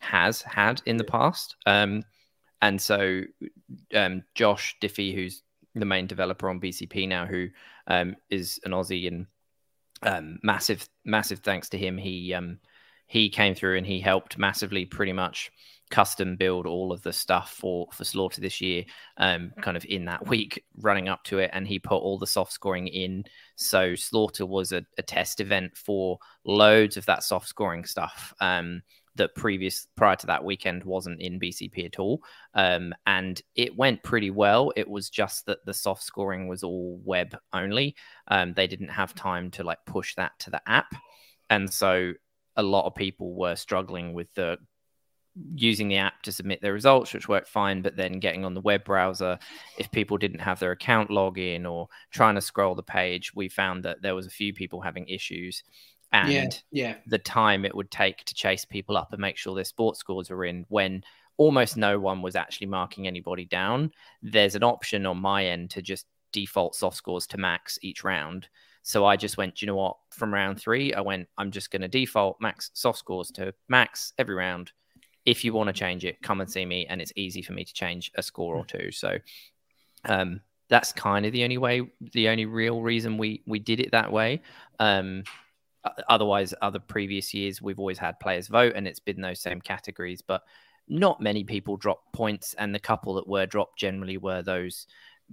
has 0.00 0.42
had 0.42 0.82
in 0.86 0.96
the 0.96 1.04
past. 1.04 1.56
Um, 1.66 2.02
and 2.62 2.80
so 2.80 3.22
um, 3.94 4.22
Josh 4.34 4.76
Diffie, 4.80 5.14
who's 5.14 5.42
the 5.74 5.84
main 5.84 6.06
developer 6.06 6.48
on 6.48 6.60
BCP 6.60 7.08
now, 7.08 7.26
who 7.26 7.48
um, 7.86 8.16
is 8.28 8.60
an 8.64 8.72
Aussie, 8.72 9.08
and 9.08 9.26
um, 10.02 10.38
massive, 10.42 10.88
massive 11.04 11.40
thanks 11.40 11.68
to 11.70 11.78
him. 11.78 11.96
He 11.96 12.34
um, 12.34 12.58
he 13.06 13.28
came 13.28 13.54
through 13.54 13.76
and 13.76 13.86
he 13.86 14.00
helped 14.00 14.38
massively, 14.38 14.84
pretty 14.84 15.12
much 15.12 15.50
custom 15.90 16.36
build 16.36 16.66
all 16.66 16.92
of 16.92 17.02
the 17.02 17.12
stuff 17.12 17.52
for 17.52 17.88
for 17.92 18.04
Slaughter 18.04 18.40
this 18.40 18.60
year, 18.60 18.84
um, 19.16 19.52
kind 19.60 19.76
of 19.76 19.84
in 19.84 20.04
that 20.06 20.26
week 20.26 20.64
running 20.78 21.08
up 21.08 21.24
to 21.24 21.38
it, 21.38 21.50
and 21.52 21.66
he 21.66 21.78
put 21.78 21.96
all 21.96 22.18
the 22.18 22.26
soft 22.26 22.52
scoring 22.52 22.86
in. 22.86 23.24
So 23.56 23.94
Slaughter 23.94 24.46
was 24.46 24.72
a, 24.72 24.84
a 24.98 25.02
test 25.02 25.40
event 25.40 25.76
for 25.76 26.18
loads 26.44 26.96
of 26.96 27.06
that 27.06 27.22
soft 27.22 27.48
scoring 27.48 27.84
stuff. 27.84 28.32
Um, 28.40 28.82
that 29.16 29.34
previous 29.34 29.88
prior 29.96 30.16
to 30.16 30.26
that 30.26 30.44
weekend 30.44 30.84
wasn't 30.84 31.20
in 31.20 31.40
BCP 31.40 31.84
at 31.84 31.98
all. 31.98 32.22
Um, 32.54 32.94
and 33.06 33.42
it 33.54 33.76
went 33.76 34.02
pretty 34.02 34.30
well. 34.30 34.72
It 34.76 34.88
was 34.88 35.10
just 35.10 35.46
that 35.46 35.58
the 35.66 35.74
soft 35.74 36.04
scoring 36.04 36.46
was 36.48 36.62
all 36.62 37.00
web 37.04 37.36
only. 37.52 37.96
Um, 38.28 38.54
they 38.54 38.66
didn't 38.66 38.88
have 38.88 39.14
time 39.14 39.50
to 39.52 39.64
like 39.64 39.78
push 39.84 40.14
that 40.14 40.32
to 40.40 40.50
the 40.50 40.62
app. 40.66 40.94
And 41.50 41.70
so 41.70 42.12
a 42.56 42.62
lot 42.62 42.86
of 42.86 42.94
people 42.94 43.34
were 43.34 43.56
struggling 43.56 44.12
with 44.12 44.32
the 44.34 44.58
using 45.54 45.88
the 45.88 45.96
app 45.96 46.22
to 46.22 46.32
submit 46.32 46.60
their 46.60 46.72
results, 46.72 47.12
which 47.14 47.28
worked 47.28 47.48
fine, 47.48 47.82
but 47.82 47.96
then 47.96 48.18
getting 48.18 48.44
on 48.44 48.54
the 48.54 48.60
web 48.60 48.84
browser, 48.84 49.38
if 49.78 49.90
people 49.90 50.18
didn't 50.18 50.40
have 50.40 50.58
their 50.58 50.72
account 50.72 51.10
login 51.10 51.70
or 51.70 51.88
trying 52.10 52.34
to 52.34 52.40
scroll 52.40 52.74
the 52.74 52.82
page, 52.82 53.34
we 53.34 53.48
found 53.48 53.84
that 53.84 54.02
there 54.02 54.14
was 54.14 54.26
a 54.26 54.30
few 54.30 54.52
people 54.52 54.80
having 54.80 55.06
issues 55.08 55.62
and 56.12 56.32
yeah, 56.32 56.48
yeah. 56.72 56.94
the 57.06 57.18
time 57.18 57.64
it 57.64 57.74
would 57.74 57.90
take 57.90 58.24
to 58.24 58.34
chase 58.34 58.64
people 58.64 58.96
up 58.96 59.12
and 59.12 59.20
make 59.20 59.36
sure 59.36 59.54
their 59.54 59.64
sports 59.64 60.00
scores 60.00 60.30
were 60.30 60.44
in 60.44 60.66
when 60.68 61.04
almost 61.36 61.76
no 61.76 61.98
one 61.98 62.20
was 62.20 62.36
actually 62.36 62.66
marking 62.66 63.06
anybody 63.06 63.44
down. 63.44 63.92
There's 64.22 64.56
an 64.56 64.64
option 64.64 65.06
on 65.06 65.18
my 65.18 65.46
end 65.46 65.70
to 65.70 65.82
just 65.82 66.06
default 66.32 66.74
soft 66.74 66.96
scores 66.96 67.26
to 67.28 67.38
max 67.38 67.78
each 67.82 68.04
round. 68.04 68.48
So 68.82 69.04
I 69.04 69.16
just 69.16 69.36
went, 69.36 69.62
you 69.62 69.66
know 69.66 69.76
what? 69.76 69.96
From 70.10 70.34
round 70.34 70.60
three, 70.60 70.92
I 70.94 71.00
went, 71.00 71.28
I'm 71.38 71.50
just 71.50 71.70
going 71.70 71.82
to 71.82 71.88
default 71.88 72.40
max 72.40 72.70
soft 72.74 72.98
scores 72.98 73.30
to 73.32 73.54
max 73.68 74.12
every 74.18 74.34
round. 74.34 74.72
If 75.30 75.44
you 75.44 75.52
want 75.52 75.68
to 75.68 75.72
change 75.72 76.04
it, 76.04 76.20
come 76.22 76.40
and 76.40 76.50
see 76.50 76.66
me. 76.66 76.86
And 76.86 77.00
it's 77.00 77.12
easy 77.14 77.40
for 77.40 77.52
me 77.52 77.64
to 77.64 77.72
change 77.72 78.10
a 78.16 78.22
score 78.22 78.56
or 78.56 78.64
two. 78.64 78.90
So 78.90 79.18
um, 80.04 80.40
that's 80.68 80.92
kind 80.92 81.24
of 81.24 81.32
the 81.32 81.44
only 81.44 81.58
way, 81.58 81.82
the 82.12 82.28
only 82.28 82.46
real 82.46 82.82
reason 82.82 83.16
we 83.16 83.42
we 83.46 83.60
did 83.60 83.78
it 83.78 83.92
that 83.92 84.10
way. 84.10 84.42
Um, 84.80 85.22
otherwise 86.08 86.52
other 86.60 86.78
previous 86.78 87.32
years 87.32 87.62
we've 87.62 87.78
always 87.78 87.98
had 87.98 88.20
players 88.20 88.48
vote 88.48 88.74
and 88.76 88.86
it's 88.86 89.00
been 89.00 89.20
those 89.20 89.40
same 89.40 89.60
categories 89.60 90.20
but 90.20 90.42
not 90.88 91.20
many 91.20 91.42
people 91.42 91.76
drop 91.76 92.12
points 92.12 92.54
and 92.58 92.74
the 92.74 92.78
couple 92.78 93.14
that 93.14 93.26
were 93.26 93.46
dropped 93.46 93.78
generally 93.78 94.18
were 94.18 94.42
those 94.42 94.86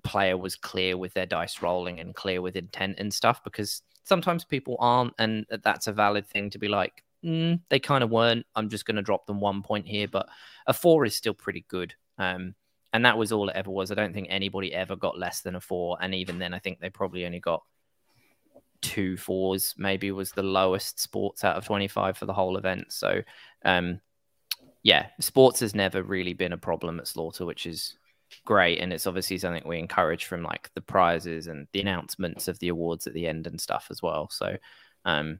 player 0.04 0.38
was 0.38 0.56
clear 0.56 0.96
with 0.96 1.14
their 1.14 1.26
dice 1.26 1.62
rolling 1.62 2.00
and 2.00 2.16
clear 2.16 2.42
with 2.42 2.56
intent 2.56 2.96
and 2.98 3.14
stuff 3.14 3.44
because 3.44 3.82
sometimes 4.04 4.46
people 4.46 4.78
aren't 4.80 5.14
and 5.20 5.46
that's 5.64 5.88
a 5.88 5.92
valid 5.92 6.26
thing 6.26 6.50
to 6.50 6.60
be 6.60 6.68
like 6.68 7.04
mm, 7.24 7.60
they 7.70 7.80
kind 7.80 8.04
of 8.04 8.10
weren't 8.10 8.46
i'm 8.56 8.70
just 8.70 8.86
going 8.86 8.96
to 8.96 9.02
drop 9.02 9.26
them 9.26 9.40
one 9.40 9.62
point 9.62 9.88
here 9.88 10.08
but 10.08 10.28
a 10.68 10.74
four 10.74 11.06
is 11.06 11.16
still 11.16 11.34
pretty 11.34 11.66
good 11.68 11.94
um, 12.18 12.56
and 12.94 13.06
that 13.06 13.18
was 13.18 13.32
all 13.32 13.50
it 13.50 13.56
ever 13.56 13.72
was 13.72 13.92
i 13.92 13.96
don't 13.96 14.14
think 14.14 14.28
anybody 14.30 14.74
ever 14.74 14.96
got 14.96 15.18
less 15.18 15.42
than 15.42 15.56
a 15.56 15.62
four 15.62 15.98
and 16.02 16.14
even 16.16 16.40
then 16.40 16.54
i 16.54 16.60
think 16.60 16.80
they 16.80 16.90
probably 16.90 17.26
only 17.26 17.40
got 17.40 17.64
two 18.82 19.18
fours 19.18 19.74
maybe 19.78 20.12
was 20.12 20.32
the 20.32 20.44
lowest 20.44 21.00
sports 21.00 21.44
out 21.44 21.56
of 21.56 21.66
25 21.66 22.18
for 22.18 22.26
the 22.26 22.34
whole 22.34 22.58
event. 22.58 22.92
So, 22.92 23.22
um, 23.66 24.00
yeah, 24.84 25.08
sports 25.20 25.60
has 25.60 25.76
never 25.76 26.04
really 26.04 26.34
been 26.34 26.54
a 26.54 26.58
problem 26.58 27.00
at 27.00 27.08
Slaughter, 27.08 27.46
which 27.46 27.66
is 27.66 27.96
great. 28.46 28.80
And 28.80 28.94
it's 28.94 29.08
obviously 29.08 29.38
something 29.38 29.64
we 29.66 29.80
encourage 29.80 30.26
from 30.26 30.44
like 30.44 30.70
the 30.74 30.82
prizes 30.82 31.48
and 31.48 31.68
the 31.74 31.82
announcements 31.82 32.48
of 32.48 32.60
the 32.60 32.70
awards 32.70 33.08
at 33.08 33.14
the 33.14 33.28
end 33.28 33.48
and 33.48 33.60
stuff 33.60 33.88
as 33.90 34.02
well. 34.02 34.30
So, 34.30 34.58
um, 35.06 35.40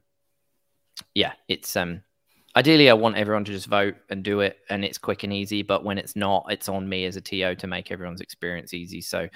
yeah, 1.14 1.32
it's, 1.48 1.76
um, 1.76 2.02
ideally 2.56 2.90
I 2.90 2.94
want 2.94 3.16
everyone 3.16 3.44
to 3.44 3.52
just 3.52 3.66
vote 3.66 3.94
and 4.10 4.24
do 4.24 4.40
it 4.40 4.58
and 4.68 4.84
it's 4.84 4.98
quick 4.98 5.22
and 5.22 5.32
easy. 5.32 5.62
But 5.62 5.84
when 5.84 5.98
it's 5.98 6.16
not, 6.16 6.46
it's 6.48 6.68
on 6.68 6.88
me 6.88 7.04
as 7.04 7.16
a 7.16 7.20
TO 7.20 7.54
to 7.56 7.66
make 7.66 7.90
everyone's 7.90 8.20
experience 8.20 8.74
easy. 8.74 9.00
So, 9.00 9.28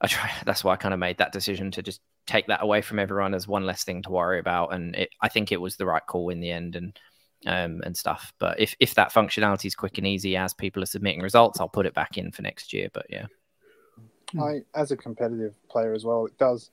I 0.00 0.06
try. 0.08 0.30
That's 0.44 0.64
why 0.64 0.74
I 0.74 0.76
kind 0.76 0.92
of 0.92 1.00
made 1.00 1.18
that 1.18 1.32
decision 1.32 1.70
to 1.72 1.82
just 1.82 2.00
take 2.26 2.46
that 2.48 2.62
away 2.62 2.82
from 2.82 2.98
everyone 2.98 3.34
as 3.34 3.48
one 3.48 3.64
less 3.64 3.84
thing 3.84 4.02
to 4.02 4.10
worry 4.10 4.38
about. 4.38 4.74
And 4.74 4.94
it, 4.96 5.10
I 5.20 5.28
think 5.28 5.52
it 5.52 5.60
was 5.60 5.76
the 5.76 5.86
right 5.86 6.04
call 6.06 6.28
in 6.28 6.40
the 6.40 6.50
end 6.50 6.76
and 6.76 6.98
um, 7.46 7.80
and 7.84 7.96
stuff. 7.96 8.32
But 8.38 8.60
if, 8.60 8.76
if 8.78 8.94
that 8.94 9.12
functionality 9.12 9.66
is 9.66 9.74
quick 9.74 9.98
and 9.98 10.06
easy 10.06 10.36
as 10.36 10.54
people 10.54 10.82
are 10.82 10.86
submitting 10.86 11.22
results, 11.22 11.60
I'll 11.60 11.68
put 11.68 11.86
it 11.86 11.94
back 11.94 12.16
in 12.16 12.30
for 12.30 12.42
next 12.42 12.72
year. 12.72 12.88
But 12.92 13.06
yeah. 13.08 13.26
I, 14.40 14.60
as 14.74 14.92
a 14.92 14.96
competitive 14.96 15.54
player 15.68 15.92
as 15.92 16.04
well, 16.04 16.26
it 16.26 16.38
does 16.38 16.70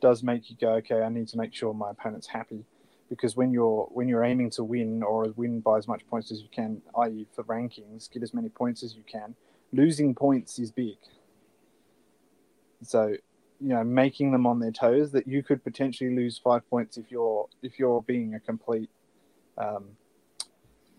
does 0.00 0.22
make 0.22 0.48
you 0.48 0.56
go, 0.60 0.74
okay, 0.74 1.02
I 1.02 1.08
need 1.08 1.28
to 1.28 1.36
make 1.36 1.52
sure 1.52 1.74
my 1.74 1.90
opponent's 1.90 2.26
happy 2.26 2.64
because 3.08 3.36
when 3.36 3.52
you're 3.52 3.88
when 3.90 4.08
you're 4.08 4.24
aiming 4.24 4.50
to 4.50 4.64
win 4.64 5.02
or 5.02 5.32
win 5.36 5.60
by 5.60 5.78
as 5.78 5.88
much 5.88 6.06
points 6.08 6.30
as 6.30 6.40
you 6.40 6.48
can, 6.50 6.82
i.e., 7.00 7.26
for 7.34 7.44
rankings, 7.44 8.10
get 8.10 8.22
as 8.22 8.34
many 8.34 8.48
points 8.48 8.82
as 8.82 8.94
you 8.94 9.02
can. 9.10 9.34
Losing 9.72 10.14
points 10.14 10.58
is 10.58 10.70
big. 10.70 10.96
So, 12.82 13.08
you 13.60 13.68
know, 13.68 13.84
making 13.84 14.32
them 14.32 14.46
on 14.46 14.60
their 14.60 14.70
toes 14.70 15.12
that 15.12 15.26
you 15.26 15.42
could 15.42 15.64
potentially 15.64 16.14
lose 16.14 16.38
five 16.38 16.68
points 16.70 16.96
if 16.96 17.10
you're 17.10 17.48
if 17.62 17.78
you're 17.78 18.02
being 18.02 18.34
a 18.34 18.40
complete 18.40 18.90
um, 19.56 19.84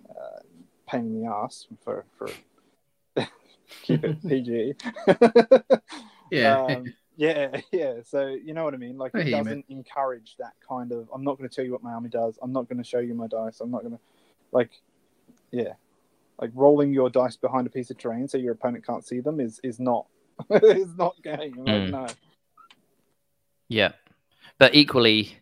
uh, 0.10 0.40
pain 0.88 1.02
in 1.02 1.22
the 1.22 1.27
ass 1.27 1.68
for 1.84 2.06
for 2.18 2.30
keep 3.84 4.03
it 4.03 4.22
PG. 4.27 4.76
yeah. 6.31 6.61
Um, 6.64 6.94
yeah, 7.20 7.60
yeah. 7.72 7.96
So 8.06 8.28
you 8.28 8.54
know 8.54 8.64
what 8.64 8.74
I 8.74 8.78
mean. 8.78 8.98
Like 8.98 9.14
it 9.14 9.30
doesn't 9.30 9.66
encourage 9.68 10.38
that 10.40 10.54
kind 10.68 10.91
of. 10.94 11.10
I'm 11.14 11.24
not 11.24 11.38
going 11.38 11.50
to 11.50 11.56
tell 11.56 11.66
you 11.66 11.74
what 11.74 11.84
my 11.84 11.91
army 11.91 12.10
does. 12.10 12.40
I'm 12.41 12.54
not 12.54 12.70
going 12.70 12.78
to 12.78 12.84
show 12.84 13.00
you 13.00 13.14
my 13.14 13.28
dice. 13.28 13.60
I'm 13.60 13.70
not 13.70 13.82
going 13.82 13.94
to, 13.94 14.00
like, 14.54 14.72
yeah, 15.52 15.74
like 16.40 16.52
rolling 16.54 16.94
your 16.94 17.10
dice 17.10 17.36
behind 17.36 17.68
a 17.68 17.70
piece 17.70 17.91
of 17.91 17.98
terrain 17.98 18.28
so 18.28 18.38
your 18.38 18.54
opponent 18.54 18.86
can't 18.86 19.06
see 19.06 19.20
them 19.20 19.41
is 19.41 19.60
is 19.64 19.80
not 19.82 20.08
is 20.50 20.96
not 20.96 21.22
game. 21.22 21.54
Like, 21.58 21.68
mm. 21.68 21.91
No. 21.91 22.08
Yeah, 23.68 23.91
but 24.58 24.74
equally, 24.74 25.34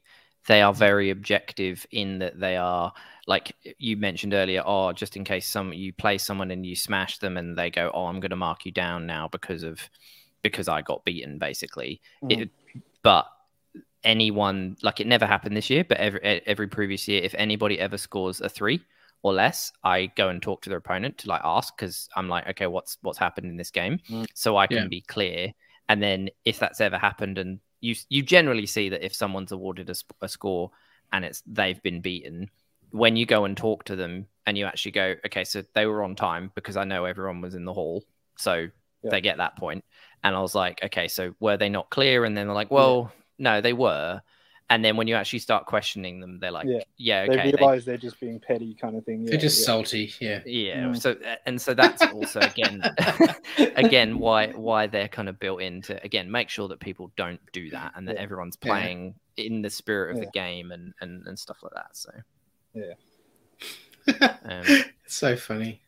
they 0.47 0.63
are 0.63 0.73
very 0.73 1.11
objective 1.11 1.85
in 1.91 2.19
that 2.19 2.39
they 2.39 2.57
are 2.57 2.91
like 3.27 3.55
you 3.77 3.97
mentioned 3.97 4.33
earlier. 4.33 4.63
Oh, 4.65 4.93
just 4.93 5.15
in 5.15 5.23
case 5.23 5.47
some 5.47 5.73
you 5.73 5.93
play 5.93 6.17
someone 6.17 6.49
and 6.49 6.65
you 6.65 6.75
smash 6.75 7.19
them 7.19 7.37
and 7.37 7.55
they 7.55 7.69
go, 7.69 7.91
oh, 7.93 8.07
I'm 8.07 8.19
going 8.19 8.31
to 8.31 8.35
mark 8.35 8.65
you 8.65 8.71
down 8.71 9.05
now 9.05 9.27
because 9.27 9.61
of 9.61 9.79
because 10.47 10.67
I 10.67 10.81
got 10.81 11.05
beaten, 11.05 11.37
basically. 11.37 12.01
Mm. 12.23 12.41
It, 12.41 12.49
but 13.03 13.27
anyone, 14.03 14.77
like 14.81 14.99
it 14.99 15.07
never 15.07 15.25
happened 15.25 15.55
this 15.55 15.69
year, 15.69 15.83
but 15.83 15.97
every 15.97 16.21
every 16.21 16.67
previous 16.67 17.07
year, 17.07 17.21
if 17.23 17.35
anybody 17.37 17.79
ever 17.79 17.97
scores 17.97 18.41
a 18.41 18.49
three 18.49 18.81
or 19.23 19.33
less, 19.33 19.71
I 19.83 20.07
go 20.15 20.29
and 20.29 20.41
talk 20.41 20.61
to 20.61 20.69
their 20.69 20.77
opponent 20.77 21.17
to 21.19 21.29
like 21.29 21.41
ask 21.43 21.75
because 21.75 22.07
I'm 22.15 22.29
like, 22.29 22.47
okay, 22.49 22.67
what's 22.67 22.97
what's 23.01 23.17
happened 23.17 23.47
in 23.47 23.57
this 23.57 23.71
game, 23.71 23.99
mm. 24.09 24.25
so 24.33 24.57
I 24.57 24.67
can 24.67 24.77
yeah. 24.77 24.87
be 24.87 25.01
clear. 25.01 25.53
And 25.89 26.01
then 26.01 26.29
if 26.45 26.59
that's 26.59 26.81
ever 26.81 26.97
happened, 26.97 27.37
and 27.37 27.59
you 27.81 27.95
you 28.09 28.23
generally 28.23 28.65
see 28.65 28.89
that 28.89 29.05
if 29.05 29.13
someone's 29.13 29.51
awarded 29.51 29.89
a, 29.89 29.95
a 30.21 30.27
score 30.27 30.71
and 31.11 31.25
it's 31.25 31.43
they've 31.45 31.81
been 31.83 32.01
beaten, 32.01 32.49
when 32.91 33.15
you 33.15 33.25
go 33.25 33.45
and 33.45 33.55
talk 33.55 33.83
to 33.85 33.95
them 33.95 34.27
and 34.45 34.57
you 34.57 34.65
actually 34.65 34.91
go, 34.91 35.15
okay, 35.25 35.43
so 35.43 35.63
they 35.73 35.85
were 35.85 36.03
on 36.03 36.15
time 36.15 36.51
because 36.55 36.77
I 36.77 36.83
know 36.83 37.05
everyone 37.05 37.41
was 37.41 37.55
in 37.55 37.65
the 37.65 37.73
hall, 37.73 38.03
so 38.37 38.67
yeah. 39.03 39.11
they 39.11 39.21
get 39.21 39.37
that 39.37 39.57
point. 39.57 39.83
And 40.23 40.35
I 40.35 40.41
was 40.41 40.55
like, 40.55 40.83
okay, 40.83 41.07
so 41.07 41.35
were 41.39 41.57
they 41.57 41.69
not 41.69 41.89
clear? 41.89 42.25
And 42.25 42.35
then 42.35 42.47
they're 42.47 42.55
like, 42.55 42.71
well, 42.71 43.11
yeah. 43.37 43.43
no, 43.51 43.61
they 43.61 43.73
were. 43.73 44.21
And 44.69 44.83
then 44.83 44.97
when 44.97 45.07
you 45.07 45.15
actually 45.15 45.39
start 45.39 45.65
questioning 45.65 46.19
them, 46.19 46.39
they're 46.39 46.51
like, 46.51 46.67
yeah, 46.67 46.81
yeah 46.97 47.21
okay. 47.29 47.51
They 47.51 47.57
realize 47.57 47.85
they, 47.85 47.93
are 47.93 47.97
just 47.97 48.19
being 48.19 48.39
petty, 48.39 48.73
kind 48.73 48.97
of 48.97 49.05
thing. 49.05 49.21
Yeah, 49.21 49.31
they're 49.31 49.39
just 49.39 49.63
salty, 49.63 50.13
yeah, 50.19 50.41
yeah. 50.45 50.83
Mm. 50.87 51.01
So 51.01 51.15
and 51.45 51.61
so 51.61 51.73
that's 51.73 52.01
also 52.01 52.41
again, 52.41 52.83
again 53.77 54.19
why 54.19 54.47
why 54.47 54.87
they're 54.87 55.07
kind 55.07 55.29
of 55.29 55.39
built 55.39 55.61
into 55.61 56.03
again 56.03 56.29
make 56.29 56.49
sure 56.49 56.67
that 56.67 56.81
people 56.81 57.13
don't 57.15 57.39
do 57.53 57.69
that 57.69 57.93
and 57.95 58.05
that 58.09 58.17
everyone's 58.17 58.57
playing 58.57 59.15
in 59.37 59.61
the 59.61 59.69
spirit 59.69 60.15
of 60.15 60.19
the 60.19 60.29
game 60.33 60.71
and, 60.71 60.93
and 60.99 61.25
and 61.27 61.39
stuff 61.39 61.63
like 61.63 61.73
that. 61.73 61.95
So 61.95 62.11
yeah, 62.73 64.35
um, 64.43 64.83
so 65.07 65.37
funny. 65.37 65.81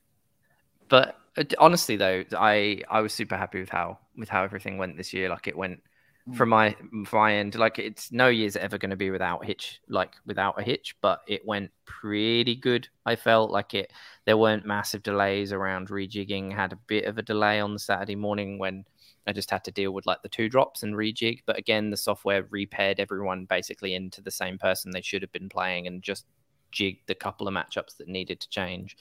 But 0.87 1.17
honestly, 1.57 1.95
though, 1.95 2.23
I 2.37 2.81
I 2.89 3.01
was 3.01 3.13
super 3.13 3.37
happy 3.37 3.59
with 3.59 3.69
how 3.69 3.99
with 4.17 4.29
how 4.29 4.43
everything 4.43 4.77
went 4.77 4.97
this 4.97 5.13
year. 5.13 5.29
Like 5.29 5.47
it 5.47 5.57
went 5.57 5.81
mm. 6.27 6.35
from 6.35 6.49
my 6.49 6.75
from 7.05 7.19
my 7.19 7.33
end. 7.35 7.55
Like 7.55 7.79
it's 7.79 8.11
no 8.11 8.27
year's 8.27 8.55
ever 8.55 8.77
going 8.77 8.89
to 8.91 8.95
be 8.95 9.11
without 9.11 9.45
hitch, 9.45 9.81
like 9.87 10.13
without 10.25 10.59
a 10.59 10.63
hitch, 10.63 10.95
but 11.01 11.21
it 11.27 11.45
went 11.45 11.71
pretty 11.85 12.55
good. 12.55 12.87
I 13.05 13.15
felt 13.15 13.51
like 13.51 13.73
it. 13.73 13.91
There 14.25 14.37
weren't 14.37 14.65
massive 14.65 15.03
delays 15.03 15.51
around 15.53 15.89
rejigging. 15.89 16.53
Had 16.53 16.73
a 16.73 16.79
bit 16.87 17.05
of 17.05 17.17
a 17.17 17.23
delay 17.23 17.59
on 17.59 17.73
the 17.73 17.79
Saturday 17.79 18.15
morning 18.15 18.59
when 18.59 18.85
I 19.27 19.33
just 19.33 19.51
had 19.51 19.63
to 19.65 19.71
deal 19.71 19.91
with 19.91 20.05
like 20.05 20.21
the 20.23 20.29
two 20.29 20.49
drops 20.49 20.83
and 20.83 20.95
rejig. 20.95 21.41
But 21.45 21.57
again, 21.57 21.89
the 21.89 21.97
software 21.97 22.47
repaired 22.49 22.99
everyone 22.99 23.45
basically 23.45 23.93
into 23.93 24.21
the 24.21 24.31
same 24.31 24.57
person 24.57 24.91
they 24.91 25.01
should 25.01 25.21
have 25.21 25.31
been 25.31 25.49
playing 25.49 25.87
and 25.87 26.01
just 26.01 26.25
jigged 26.71 27.07
the 27.07 27.15
couple 27.15 27.47
of 27.47 27.53
matchups 27.53 27.97
that 27.97 28.07
needed 28.07 28.39
to 28.39 28.49
change. 28.49 28.97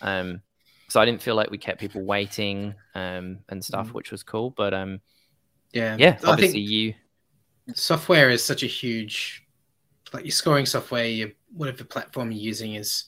Um, 0.00 0.42
so 0.92 1.00
I 1.00 1.06
didn't 1.06 1.22
feel 1.22 1.34
like 1.34 1.50
we 1.50 1.56
kept 1.56 1.80
people 1.80 2.02
waiting 2.02 2.74
um, 2.94 3.38
and 3.48 3.64
stuff, 3.64 3.88
mm. 3.88 3.92
which 3.94 4.10
was 4.10 4.22
cool. 4.22 4.50
But 4.50 4.74
um, 4.74 5.00
yeah, 5.72 5.96
yeah, 5.98 6.18
obviously 6.22 6.60
you 6.60 6.92
software 7.74 8.28
is 8.28 8.44
such 8.44 8.62
a 8.62 8.66
huge 8.66 9.42
like 10.12 10.26
your 10.26 10.32
scoring 10.32 10.66
software, 10.66 11.06
your 11.06 11.30
whatever 11.54 11.84
platform 11.84 12.30
you're 12.30 12.42
using 12.42 12.74
is 12.74 13.04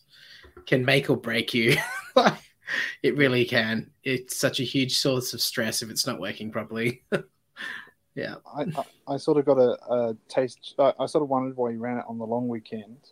can 0.65 0.83
make 0.83 1.11
or 1.11 1.17
break 1.19 1.53
you. 1.53 1.77
it 3.03 3.19
really 3.19 3.45
can. 3.45 3.91
It's 4.03 4.35
such 4.35 4.61
a 4.61 4.65
huge 4.65 4.97
source 4.97 5.35
of 5.35 5.43
stress 5.43 5.83
if 5.83 5.91
it's 5.91 6.07
not 6.07 6.19
working 6.19 6.51
properly. 6.51 7.03
yeah, 8.15 8.37
I, 8.47 8.63
I, 8.63 9.15
I, 9.15 9.17
sort 9.19 9.37
of 9.37 9.45
got 9.45 9.59
a, 9.59 9.77
a 9.93 10.17
taste. 10.29 10.75
I, 10.79 10.95
I, 10.99 11.05
sort 11.05 11.23
of 11.23 11.29
wondered 11.29 11.59
why 11.59 11.73
you 11.73 11.81
ran 11.81 11.99
it 11.99 12.05
on 12.09 12.17
the 12.17 12.25
long 12.25 12.49
weekend. 12.49 13.11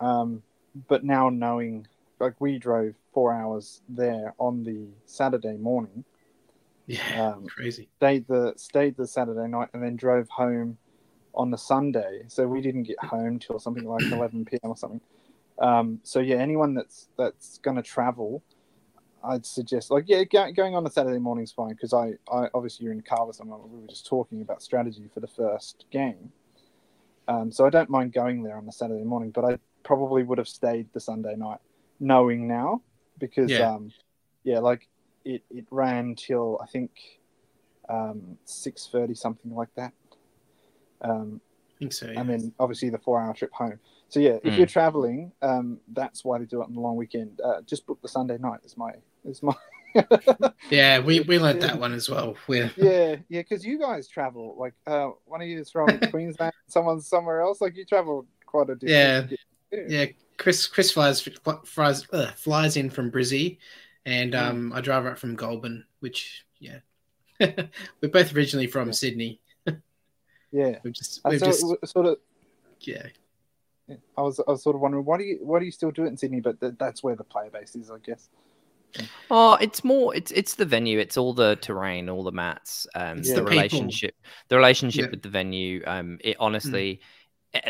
Um, 0.00 0.42
but 0.88 1.04
now 1.04 1.28
knowing 1.28 1.86
like 2.18 2.40
we 2.40 2.58
drove 2.58 2.94
four 3.14 3.32
hours 3.32 3.80
there 3.88 4.34
on 4.38 4.64
the 4.64 4.88
Saturday 5.06 5.56
morning. 5.56 6.04
Yeah, 6.86 7.32
um, 7.32 7.46
crazy. 7.46 7.88
Stayed 7.96 8.26
the 8.26 8.52
stayed 8.56 8.96
the 8.96 9.06
Saturday 9.06 9.48
night 9.48 9.68
and 9.72 9.82
then 9.82 9.96
drove 9.96 10.28
home 10.28 10.76
on 11.34 11.50
the 11.50 11.56
Sunday. 11.56 12.24
So 12.28 12.46
we 12.46 12.60
didn't 12.60 12.82
get 12.82 13.02
home 13.02 13.38
till 13.38 13.58
something 13.58 13.84
like 13.84 14.02
eleven 14.12 14.44
p.m. 14.44 14.70
or 14.70 14.76
something. 14.76 15.00
Um, 15.58 16.00
so 16.02 16.20
yeah, 16.20 16.36
anyone 16.36 16.74
that's 16.74 17.08
that's 17.16 17.58
going 17.58 17.76
to 17.76 17.82
travel, 17.82 18.42
I'd 19.22 19.46
suggest 19.46 19.90
like 19.90 20.04
yeah, 20.08 20.24
go, 20.24 20.52
going 20.52 20.74
on 20.74 20.86
a 20.86 20.90
Saturday 20.90 21.18
morning 21.18 21.44
is 21.44 21.52
fine 21.52 21.70
because 21.70 21.94
I, 21.94 22.14
I 22.30 22.48
obviously 22.52 22.84
you're 22.84 22.92
in 22.92 22.98
the 22.98 23.04
car 23.04 23.26
with 23.26 23.36
someone. 23.36 23.60
We 23.70 23.80
were 23.80 23.86
just 23.86 24.06
talking 24.06 24.42
about 24.42 24.62
strategy 24.62 25.08
for 25.14 25.20
the 25.20 25.28
first 25.28 25.86
game. 25.90 26.32
Um, 27.26 27.50
so 27.50 27.64
I 27.64 27.70
don't 27.70 27.88
mind 27.88 28.12
going 28.12 28.42
there 28.42 28.56
on 28.56 28.68
a 28.68 28.72
Saturday 28.72 29.04
morning, 29.04 29.30
but 29.30 29.44
I 29.46 29.58
probably 29.82 30.24
would 30.24 30.36
have 30.36 30.48
stayed 30.48 30.88
the 30.92 31.00
Sunday 31.00 31.36
night 31.36 31.60
knowing 32.00 32.46
now 32.46 32.82
because 33.18 33.50
yeah, 33.50 33.70
um, 33.70 33.90
yeah 34.42 34.58
like 34.58 34.88
it, 35.24 35.42
it 35.50 35.66
ran 35.70 36.14
till 36.14 36.58
I 36.62 36.66
think 36.66 36.90
um, 37.88 38.38
six 38.44 38.88
thirty 38.90 39.14
something 39.14 39.54
like 39.54 39.74
that. 39.76 39.92
Um, 41.00 41.40
I 41.74 41.78
think 41.78 41.92
so. 41.92 42.06
Yeah. 42.06 42.20
And 42.20 42.30
then 42.30 42.52
obviously 42.58 42.90
the 42.90 42.98
four 42.98 43.20
hour 43.20 43.34
trip 43.34 43.52
home. 43.52 43.78
So 44.08 44.20
yeah, 44.20 44.38
if 44.44 44.54
mm. 44.54 44.58
you're 44.58 44.66
traveling, 44.66 45.32
um, 45.42 45.78
that's 45.92 46.24
why 46.24 46.38
they 46.38 46.44
do 46.44 46.60
it 46.60 46.66
on 46.66 46.74
the 46.74 46.80
long 46.80 46.96
weekend. 46.96 47.40
Uh, 47.44 47.62
just 47.62 47.86
book 47.86 48.00
the 48.00 48.08
Sunday 48.08 48.38
night. 48.38 48.60
Is 48.64 48.76
my 48.76 48.92
is 49.24 49.42
my. 49.42 49.54
yeah, 50.70 50.98
we 50.98 51.20
we 51.20 51.38
learned 51.38 51.62
that 51.62 51.78
one 51.78 51.92
as 51.92 52.08
well. 52.08 52.36
We're... 52.46 52.70
Yeah, 52.76 53.16
yeah, 53.28 53.42
because 53.42 53.64
you 53.64 53.78
guys 53.78 54.08
travel. 54.08 54.56
Like, 54.58 54.74
uh, 54.86 55.10
one 55.24 55.40
of 55.40 55.48
you 55.48 55.60
is 55.60 55.70
from 55.70 55.88
Queensland, 56.10 56.52
someone's 56.66 57.06
somewhere 57.06 57.40
else. 57.40 57.60
Like, 57.60 57.76
you 57.76 57.84
travel 57.84 58.26
quite 58.44 58.70
a 58.70 58.74
distance. 58.74 59.30
Yeah, 59.30 59.36
yeah. 59.88 60.06
Chris 60.36 60.66
Chris 60.66 60.90
flies 60.90 61.26
flies 61.64 62.06
uh, 62.12 62.30
flies 62.32 62.76
in 62.76 62.90
from 62.90 63.10
Brizzy, 63.10 63.58
and 64.04 64.32
mm. 64.32 64.42
um, 64.42 64.72
I 64.72 64.80
drive 64.80 65.06
up 65.06 65.18
from 65.18 65.36
Goulburn, 65.36 65.84
which 66.00 66.44
yeah, 66.58 66.78
we're 67.40 68.08
both 68.08 68.34
originally 68.34 68.66
from 68.66 68.88
yeah. 68.88 68.92
Sydney. 68.92 69.40
yeah, 70.52 70.78
we 70.82 70.90
just 70.90 71.20
we 71.24 71.38
just 71.38 71.64
sort 71.84 72.06
of 72.06 72.18
yeah. 72.80 73.06
I 74.16 74.22
was 74.22 74.40
I 74.40 74.50
was 74.50 74.62
sort 74.62 74.76
of 74.76 74.82
wondering 74.82 75.04
why 75.04 75.18
do 75.18 75.24
you 75.24 75.38
why 75.42 75.58
do 75.58 75.66
you 75.66 75.70
still 75.70 75.90
do 75.90 76.04
it 76.04 76.08
in 76.08 76.16
Sydney? 76.16 76.40
But 76.40 76.60
th- 76.60 76.74
that's 76.78 77.02
where 77.02 77.16
the 77.16 77.24
player 77.24 77.50
base 77.50 77.76
is, 77.76 77.90
I 77.90 77.98
guess. 77.98 78.28
Oh, 79.30 79.54
it's 79.54 79.84
more 79.84 80.14
it's 80.14 80.30
it's 80.30 80.54
the 80.54 80.64
venue, 80.64 80.98
it's 80.98 81.16
all 81.16 81.34
the 81.34 81.56
terrain, 81.56 82.08
all 82.08 82.22
the 82.22 82.32
mats, 82.32 82.86
um, 82.94 83.22
the, 83.22 83.34
the 83.34 83.44
relationship, 83.44 84.14
the 84.48 84.56
relationship 84.56 85.06
yeah. 85.06 85.10
with 85.10 85.22
the 85.22 85.28
venue. 85.28 85.82
Um, 85.86 86.18
it 86.22 86.36
honestly, 86.40 86.94
mm. 86.94 87.00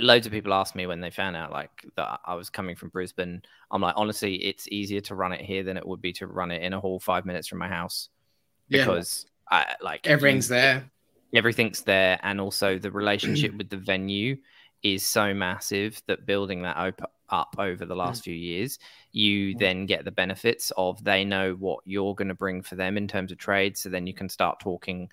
Loads 0.00 0.26
of 0.26 0.32
people 0.32 0.54
ask 0.54 0.74
me 0.74 0.86
when 0.86 1.00
they 1.00 1.10
found 1.10 1.36
out 1.36 1.52
like 1.52 1.84
that 1.96 2.20
I 2.24 2.34
was 2.34 2.50
coming 2.50 2.76
from 2.76 2.88
Brisbane. 2.88 3.42
I'm 3.70 3.82
like, 3.82 3.94
honestly, 3.96 4.36
it's 4.36 4.66
easier 4.68 5.00
to 5.02 5.14
run 5.14 5.32
it 5.32 5.40
here 5.40 5.62
than 5.62 5.76
it 5.76 5.86
would 5.86 6.00
be 6.00 6.12
to 6.14 6.26
run 6.26 6.50
it 6.50 6.62
in 6.62 6.72
a 6.72 6.80
hall 6.80 6.98
five 7.00 7.26
minutes 7.26 7.48
from 7.48 7.58
my 7.58 7.68
house 7.68 8.08
because 8.68 9.26
yeah. 9.50 9.58
I 9.58 9.74
like 9.82 10.06
everything's 10.06 10.48
there. 10.48 10.90
Everything's 11.34 11.82
there, 11.82 12.18
and 12.22 12.40
also 12.40 12.78
the 12.78 12.90
relationship 12.90 13.56
with 13.56 13.68
the 13.68 13.76
venue 13.76 14.36
is 14.82 15.04
so 15.04 15.34
massive 15.34 16.00
that 16.06 16.26
building 16.26 16.62
that 16.62 16.76
op- 16.76 17.10
up 17.30 17.56
over 17.58 17.84
the 17.84 17.96
last 17.96 18.20
mm. 18.20 18.24
few 18.24 18.34
years, 18.34 18.78
you 19.12 19.54
mm. 19.54 19.58
then 19.58 19.86
get 19.86 20.04
the 20.04 20.10
benefits 20.12 20.70
of 20.76 21.02
they 21.02 21.24
know 21.24 21.54
what 21.54 21.80
you're 21.84 22.14
going 22.14 22.28
to 22.28 22.34
bring 22.34 22.62
for 22.62 22.76
them 22.76 22.96
in 22.96 23.08
terms 23.08 23.32
of 23.32 23.38
trade. 23.38 23.76
So 23.76 23.88
then 23.88 24.06
you 24.06 24.14
can 24.14 24.28
start 24.28 24.60
talking 24.60 25.10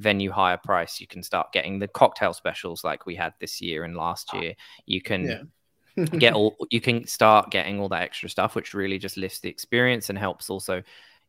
venue 0.00 0.30
hire 0.30 0.56
price, 0.56 1.00
you 1.00 1.06
can 1.06 1.22
start 1.22 1.52
getting 1.52 1.78
the 1.78 1.88
cocktail 1.88 2.34
specials 2.34 2.82
like 2.82 3.06
we 3.06 3.14
had 3.14 3.32
this 3.38 3.60
year 3.60 3.84
and 3.84 3.96
last 3.96 4.30
ah. 4.32 4.40
year. 4.40 4.54
You 4.86 5.00
can 5.00 5.48
yeah. 5.96 6.04
get 6.18 6.34
all 6.34 6.56
you 6.70 6.80
can 6.80 7.06
start 7.06 7.50
getting 7.50 7.78
all 7.78 7.88
that 7.90 8.02
extra 8.02 8.28
stuff, 8.28 8.54
which 8.54 8.74
really 8.74 8.98
just 8.98 9.16
lifts 9.16 9.40
the 9.40 9.48
experience 9.48 10.08
and 10.08 10.18
helps 10.18 10.50
also 10.50 10.82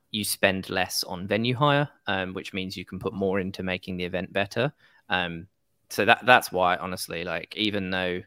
you 0.10 0.24
spend 0.24 0.70
less 0.70 1.04
on 1.04 1.28
venue 1.28 1.56
hire, 1.56 1.88
um, 2.08 2.34
which 2.34 2.54
means 2.54 2.76
you 2.76 2.84
can 2.84 3.00
put 3.00 3.14
more 3.14 3.40
into 3.40 3.64
making 3.64 3.98
the 3.98 4.04
event 4.04 4.34
better. 4.34 4.74
Um, 5.08 5.48
so 5.90 6.06
that 6.06 6.26
that's 6.26 6.52
why 6.52 6.78
honestly, 6.78 7.24
like 7.24 7.56
even 7.56 7.92
though 7.92 8.22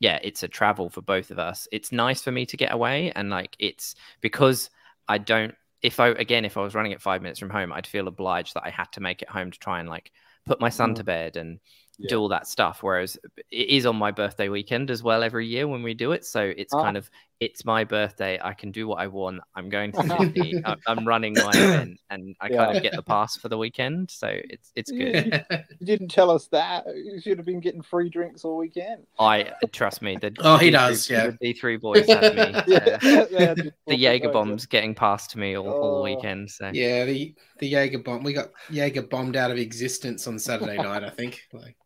yeah, 0.00 0.18
it's 0.22 0.42
a 0.42 0.48
travel 0.48 0.90
for 0.90 1.00
both 1.00 1.30
of 1.30 1.38
us. 1.38 1.66
It's 1.72 1.92
nice 1.92 2.22
for 2.22 2.32
me 2.32 2.44
to 2.46 2.56
get 2.56 2.72
away, 2.72 3.12
and 3.14 3.30
like 3.30 3.56
it's 3.58 3.94
because 4.20 4.70
I 5.08 5.18
don't. 5.18 5.54
If 5.84 6.00
I 6.00 6.08
again, 6.08 6.44
if 6.44 6.56
I 6.56 6.62
was 6.62 6.74
running 6.74 6.92
it 6.92 7.02
five 7.02 7.20
minutes 7.22 7.38
from 7.38 7.50
home, 7.50 7.72
I'd 7.72 7.86
feel 7.86 8.08
obliged 8.08 8.54
that 8.54 8.64
I 8.64 8.70
had 8.70 8.90
to 8.92 9.00
make 9.00 9.20
it 9.20 9.28
home 9.28 9.50
to 9.50 9.58
try 9.58 9.80
and 9.80 9.88
like 9.88 10.10
put 10.46 10.60
my 10.60 10.70
son 10.70 10.92
mm. 10.92 10.96
to 10.96 11.04
bed 11.04 11.36
and 11.36 11.60
yeah. 11.98 12.08
do 12.08 12.18
all 12.18 12.28
that 12.28 12.46
stuff. 12.46 12.82
Whereas 12.82 13.18
it 13.50 13.68
is 13.68 13.84
on 13.84 13.96
my 13.96 14.10
birthday 14.10 14.48
weekend 14.48 14.90
as 14.90 15.02
well 15.02 15.22
every 15.22 15.46
year 15.46 15.68
when 15.68 15.82
we 15.82 15.92
do 15.92 16.12
it. 16.12 16.24
So 16.24 16.52
it's 16.56 16.72
oh. 16.72 16.82
kind 16.82 16.96
of 16.96 17.10
it's 17.40 17.64
my 17.64 17.84
birthday. 17.84 18.38
I 18.42 18.54
can 18.54 18.70
do 18.70 18.86
what 18.88 18.96
I 19.00 19.06
want. 19.06 19.40
I'm 19.54 19.68
going 19.68 19.92
to 19.92 20.02
Sydney. 20.18 20.62
I'm 20.86 21.06
running 21.06 21.34
my 21.34 21.50
event, 21.50 22.00
and 22.10 22.34
I 22.40 22.48
yeah. 22.48 22.64
kind 22.64 22.76
of 22.76 22.82
get 22.82 22.94
the 22.94 23.02
pass 23.02 23.36
for 23.36 23.48
the 23.48 23.58
weekend. 23.58 24.10
So 24.10 24.28
it's 24.28 24.72
it's 24.74 24.90
good. 24.90 25.44
You 25.80 25.86
didn't 25.86 26.08
tell 26.08 26.30
us 26.30 26.46
that. 26.48 26.86
You 26.86 27.20
should 27.20 27.38
have 27.38 27.46
been 27.46 27.60
getting 27.60 27.82
free 27.82 28.08
drinks 28.08 28.44
all 28.44 28.56
weekend. 28.56 29.06
I 29.18 29.52
trust 29.72 30.02
me. 30.02 30.16
The 30.16 30.34
oh, 30.40 30.56
he 30.56 30.68
D3, 30.68 30.72
does. 30.72 31.10
Yeah, 31.10 31.26
the 31.26 31.38
D 31.40 31.52
three 31.52 31.76
boys 31.76 32.06
had 32.06 32.34
me. 32.34 32.62
yeah. 32.66 33.50
Uh, 33.50 33.54
the 33.86 33.96
Jaeger 33.96 34.30
bombs 34.30 34.66
getting 34.66 34.94
passed 34.94 35.30
to 35.30 35.38
me 35.38 35.56
all, 35.56 35.68
oh. 35.68 35.82
all 35.82 36.02
weekend. 36.02 36.50
So 36.50 36.70
yeah, 36.72 37.04
the 37.04 37.34
the 37.58 37.68
Jaeger 37.68 37.98
bomb. 37.98 38.22
We 38.22 38.32
got 38.32 38.50
Jaeger 38.70 39.02
bombed 39.02 39.36
out 39.36 39.50
of 39.50 39.58
existence 39.58 40.26
on 40.26 40.38
Saturday 40.38 40.76
night. 40.76 41.04
I 41.04 41.10
think. 41.10 41.42
Like. 41.52 41.76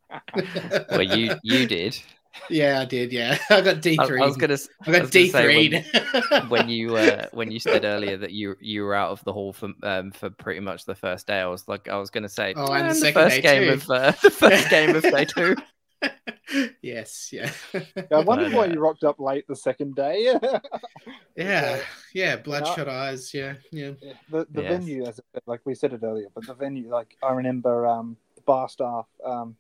well, 0.91 1.03
you 1.03 1.35
you 1.43 1.67
did. 1.67 2.01
Yeah, 2.51 2.81
I 2.81 2.85
did. 2.85 3.13
Yeah, 3.13 3.39
I 3.51 3.61
got 3.61 3.81
D 3.81 3.97
three. 4.07 4.21
I, 4.21 4.27
was 4.27 4.37
gonna. 4.37 4.59
I 4.87 4.93
got 4.93 5.11
D 5.11 5.29
three. 5.29 5.85
When, 6.31 6.49
when, 6.49 6.69
you 6.69 6.97
uh, 6.97 7.27
when 7.33 7.51
you 7.51 7.61
said 7.61 7.85
earlier 7.85 8.17
that 8.17 8.33
you 8.33 8.57
you 8.61 8.85
were 8.85 8.95
out 8.95 9.11
of 9.11 9.23
the 9.25 9.33
hall 9.33 9.53
for 9.53 9.71
um, 9.83 10.11
for 10.13 10.31
pretty 10.31 10.61
much 10.61 10.85
the 10.85 10.95
first 10.95 11.27
day, 11.27 11.41
I 11.41 11.47
was 11.47 11.69
like, 11.69 11.89
I 11.89 11.97
was 11.97 12.11
gonna 12.11 12.29
say, 12.29 12.55
oh, 12.57 12.73
and 12.73 12.91
the, 12.91 13.01
the 13.01 13.13
first 13.13 13.43
game 13.43 13.65
too. 13.65 13.73
of 13.75 13.91
uh, 13.91 14.11
the 14.23 14.31
first 14.31 14.71
game 14.71 14.97
of 14.97 15.03
day 15.03 15.25
two. 15.25 15.57
yes, 16.83 17.31
yeah. 17.33 17.51
I 18.13 18.21
wonder 18.21 18.49
why 18.51 18.67
you 18.67 18.81
rocked 18.81 19.05
up 19.05 19.19
late 19.19 19.47
the 19.49 19.57
second 19.57 19.97
day. 19.97 20.35
yeah, 21.37 21.81
yeah, 22.15 22.37
bloodshot 22.37 22.87
yeah. 22.87 22.93
eyes. 22.93 23.35
Yeah, 23.35 23.55
yeah. 23.73 23.93
yeah. 24.01 24.13
The 24.31 24.47
the 24.51 24.63
yes. 24.63 24.71
venue, 24.71 25.07
as 25.07 25.21
like 25.47 25.61
we 25.65 25.75
said 25.75 25.93
it 25.93 26.03
earlier, 26.03 26.29
but 26.35 26.47
the 26.47 26.55
venue, 26.55 26.89
like 26.89 27.17
I 27.23 27.33
remember, 27.33 27.87
um, 27.87 28.17
the 28.37 28.43
bar 28.43 28.69
staff, 28.69 29.07
um, 29.25 29.57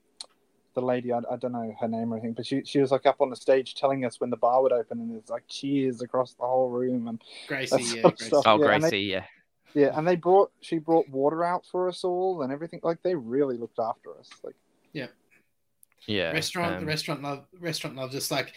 the 0.80 0.86
lady, 0.86 1.12
I, 1.12 1.18
I, 1.30 1.36
don't 1.36 1.52
know 1.52 1.74
her 1.80 1.88
name 1.88 2.12
or 2.12 2.16
anything, 2.16 2.34
but 2.34 2.46
she, 2.46 2.62
she 2.64 2.78
was 2.78 2.90
like 2.90 3.06
up 3.06 3.20
on 3.20 3.30
the 3.30 3.36
stage 3.36 3.74
telling 3.74 4.04
us 4.04 4.20
when 4.20 4.30
the 4.30 4.36
bar 4.36 4.62
would 4.62 4.72
open, 4.72 5.00
and 5.00 5.16
it's 5.16 5.30
like 5.30 5.44
cheers 5.48 6.00
across 6.02 6.34
the 6.34 6.44
whole 6.44 6.68
room 6.70 7.08
and 7.08 7.22
Gracie, 7.46 7.96
yeah, 7.96 8.02
Gracie. 8.02 8.30
oh 8.32 8.58
yeah, 8.58 8.78
Gracie, 8.78 8.90
they, 8.90 8.98
yeah, 8.98 9.24
yeah, 9.74 9.98
and 9.98 10.06
they 10.06 10.16
brought 10.16 10.50
she 10.60 10.78
brought 10.78 11.08
water 11.08 11.44
out 11.44 11.66
for 11.66 11.88
us 11.88 12.04
all 12.04 12.42
and 12.42 12.52
everything. 12.52 12.80
Like 12.82 13.02
they 13.02 13.14
really 13.14 13.56
looked 13.56 13.78
after 13.78 14.16
us. 14.18 14.28
Like 14.42 14.54
yeah, 14.92 15.08
yeah. 16.06 16.32
Restaurant, 16.32 16.74
um, 16.74 16.80
the 16.80 16.86
restaurant 16.86 17.22
love, 17.22 17.44
restaurant 17.60 17.96
love. 17.96 18.10
Just 18.10 18.30
like 18.30 18.52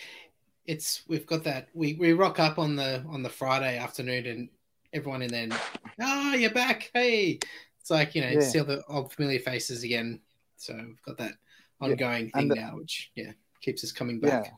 it's 0.66 1.04
we've 1.08 1.26
got 1.26 1.44
that. 1.44 1.70
We 1.74 1.94
we 1.96 2.14
rock 2.14 2.40
up 2.40 2.60
on 2.60 2.76
the 2.76 3.04
on 3.10 3.24
the 3.24 3.30
Friday 3.30 3.78
afternoon 3.78 4.26
and 4.26 4.50
everyone 4.94 5.22
in 5.22 5.32
there. 5.32 5.60
Oh, 6.00 6.34
you're 6.34 6.52
back! 6.52 6.92
Hey, 6.94 7.40
it's 7.80 7.90
like 7.90 8.16
you 8.16 8.22
know, 8.22 8.30
yeah. 8.30 8.40
still 8.40 8.66
the 8.66 8.84
old 8.88 9.12
familiar 9.12 9.40
faces 9.40 9.84
again. 9.84 10.22
So 10.58 10.76
we've 10.76 11.02
got 11.04 11.18
that 11.18 11.34
ongoing 11.82 12.26
yeah. 12.26 12.40
thing 12.40 12.48
the, 12.48 12.56
now, 12.56 12.78
which 12.78 13.12
yeah 13.16 13.32
keeps 13.62 13.84
us 13.84 13.92
coming 13.92 14.20
back. 14.20 14.46
Yeah. 14.46 14.52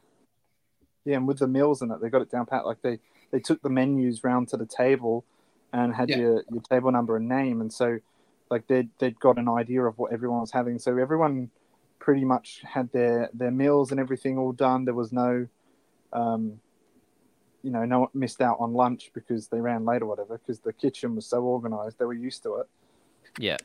yeah, 1.05 1.17
and 1.17 1.27
with 1.27 1.39
the 1.39 1.47
meals 1.47 1.81
in 1.81 1.91
it, 1.91 2.01
they 2.01 2.09
got 2.09 2.21
it 2.21 2.31
down 2.31 2.45
pat. 2.45 2.65
Like 2.65 2.81
they 2.81 2.99
they 3.31 3.39
took 3.39 3.61
the 3.61 3.69
menus 3.69 4.23
round 4.23 4.49
to 4.49 4.57
the 4.57 4.65
table 4.65 5.25
and 5.71 5.93
had 5.93 6.09
yeah. 6.09 6.17
your 6.17 6.43
your 6.51 6.61
table 6.61 6.91
number 6.91 7.17
and 7.17 7.27
name, 7.27 7.61
and 7.61 7.71
so 7.71 7.99
like 8.49 8.67
they 8.67 8.87
they'd 8.99 9.19
got 9.19 9.37
an 9.37 9.49
idea 9.49 9.83
of 9.83 9.97
what 9.97 10.13
everyone 10.13 10.41
was 10.41 10.51
having. 10.51 10.79
So 10.79 10.97
everyone 10.97 11.49
pretty 11.99 12.25
much 12.25 12.61
had 12.63 12.91
their 12.91 13.29
their 13.33 13.51
meals 13.51 13.91
and 13.91 13.99
everything 13.99 14.37
all 14.37 14.51
done. 14.51 14.85
There 14.85 14.93
was 14.93 15.11
no 15.11 15.47
um, 16.11 16.59
you 17.63 17.71
know, 17.71 17.85
no 17.85 18.01
one 18.01 18.09
missed 18.13 18.41
out 18.41 18.57
on 18.59 18.73
lunch 18.73 19.09
because 19.13 19.47
they 19.47 19.59
ran 19.59 19.85
late 19.85 20.01
or 20.01 20.05
whatever, 20.05 20.37
because 20.37 20.59
the 20.59 20.73
kitchen 20.73 21.15
was 21.15 21.25
so 21.25 21.41
organized, 21.41 21.97
they 21.97 22.05
were 22.05 22.13
used 22.13 22.43
to 22.43 22.55
it. 22.55 22.67
Yeah, 23.39 23.57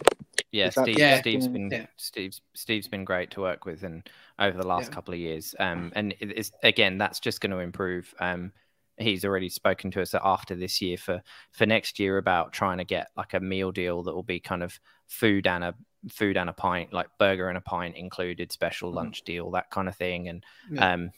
yeah, 0.53 0.71
Steve, 0.71 0.99
yeah. 0.99 1.21
Steve's 1.21 1.49
been 1.49 1.71
yeah. 1.71 1.87
Steve's 1.97 2.41
Steve's 2.55 2.89
been 2.89 3.05
great 3.05 3.31
to 3.33 3.41
work 3.41 3.65
with, 3.65 3.83
and 3.83 4.09
over 4.39 4.57
the 4.57 4.67
last 4.67 4.89
yeah. 4.89 4.95
couple 4.95 5.15
of 5.15 5.21
years, 5.21 5.55
um, 5.59 5.93
and 5.95 6.15
it's 6.21 6.53
again 6.63 6.99
that's 6.99 7.21
just 7.21 7.41
going 7.41 7.53
to 7.53 7.59
improve. 7.59 8.15
Um, 8.19 8.53
he's 8.97 9.25
already 9.25 9.49
spoken 9.49 9.91
to 9.93 10.03
us 10.03 10.15
after 10.15 10.55
this 10.55 10.81
year 10.81 10.97
for 10.97 11.23
for 11.53 11.67
next 11.67 11.99
year 11.99 12.19
about 12.19 12.53
trying 12.53 12.79
to 12.79 12.85
get 12.85 13.09
like 13.17 13.35
a 13.35 13.41
meal 13.41 13.73
deal 13.73 14.03
that 14.03 14.15
will 14.15 14.23
be 14.23 14.41
kind 14.41 14.63
of 14.63 14.79
food 15.07 15.47
and 15.47 15.65
a 15.65 15.75
food 16.09 16.37
and 16.37 16.49
a 16.49 16.55
pint, 16.55 16.93
like 16.93 17.09
burger 17.19 17.49
and 17.49 17.59
a 17.59 17.63
pint 17.63 17.97
included, 17.97 18.51
special 18.51 18.89
mm-hmm. 18.89 18.99
lunch 18.99 19.23
deal, 19.23 19.51
that 19.51 19.71
kind 19.71 19.89
of 19.89 19.97
thing, 19.97 20.29
and 20.29 20.45
um 20.79 21.11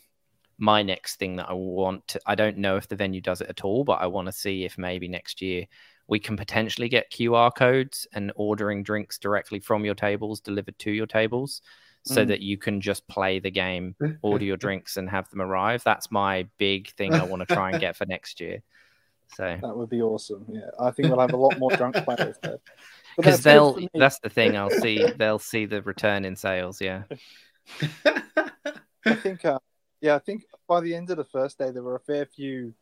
my 0.60 0.82
next 0.82 1.16
thing 1.16 1.36
that 1.36 1.48
I 1.48 1.54
want 1.54 2.06
to, 2.08 2.20
I 2.26 2.34
don't 2.34 2.58
know 2.58 2.76
if 2.76 2.86
the 2.86 2.94
venue 2.94 3.22
does 3.22 3.40
it 3.40 3.48
at 3.48 3.64
all, 3.64 3.82
but 3.82 4.02
I 4.02 4.06
want 4.06 4.26
to 4.26 4.32
see 4.32 4.64
if 4.64 4.76
maybe 4.76 5.08
next 5.08 5.40
year 5.40 5.64
we 6.10 6.18
can 6.18 6.36
potentially 6.36 6.88
get 6.88 7.10
QR 7.10 7.54
codes 7.54 8.06
and 8.12 8.32
ordering 8.34 8.82
drinks 8.82 9.16
directly 9.16 9.60
from 9.60 9.84
your 9.84 9.94
tables 9.94 10.40
delivered 10.40 10.78
to 10.80 10.90
your 10.90 11.06
tables 11.06 11.62
so 12.04 12.24
mm. 12.24 12.28
that 12.28 12.40
you 12.40 12.58
can 12.58 12.80
just 12.80 13.06
play 13.06 13.38
the 13.38 13.50
game, 13.50 13.94
order 14.22 14.44
your 14.44 14.56
drinks, 14.56 14.96
and 14.96 15.08
have 15.08 15.30
them 15.30 15.40
arrive. 15.40 15.84
That's 15.84 16.10
my 16.10 16.48
big 16.58 16.90
thing 16.94 17.14
I 17.14 17.22
want 17.22 17.46
to 17.46 17.54
try 17.54 17.70
and 17.70 17.80
get 17.80 17.96
for 17.96 18.06
next 18.06 18.40
year. 18.40 18.60
So 19.36 19.56
that 19.62 19.76
would 19.76 19.88
be 19.88 20.02
awesome. 20.02 20.44
Yeah, 20.48 20.70
I 20.80 20.90
think 20.90 21.08
we'll 21.08 21.20
have 21.20 21.32
a 21.32 21.36
lot 21.36 21.58
more 21.58 21.70
drunk 21.70 21.96
players 22.04 22.36
there. 22.42 22.58
Because 23.16 23.42
they'll 23.42 23.76
that's 23.92 24.20
the 24.20 24.30
thing. 24.30 24.56
I'll 24.56 24.70
see 24.70 25.04
they'll 25.18 25.40
see 25.40 25.66
the 25.66 25.82
return 25.82 26.24
in 26.24 26.36
sales. 26.36 26.80
Yeah. 26.80 27.02
I 29.04 29.14
think. 29.16 29.44
Uh, 29.44 29.58
yeah, 30.00 30.14
I 30.14 30.20
think 30.20 30.44
by 30.68 30.80
the 30.80 30.94
end 30.94 31.10
of 31.10 31.16
the 31.16 31.24
first 31.24 31.58
day 31.58 31.72
there 31.72 31.82
were 31.82 31.96
a 31.96 32.00
fair 32.00 32.24
few 32.24 32.72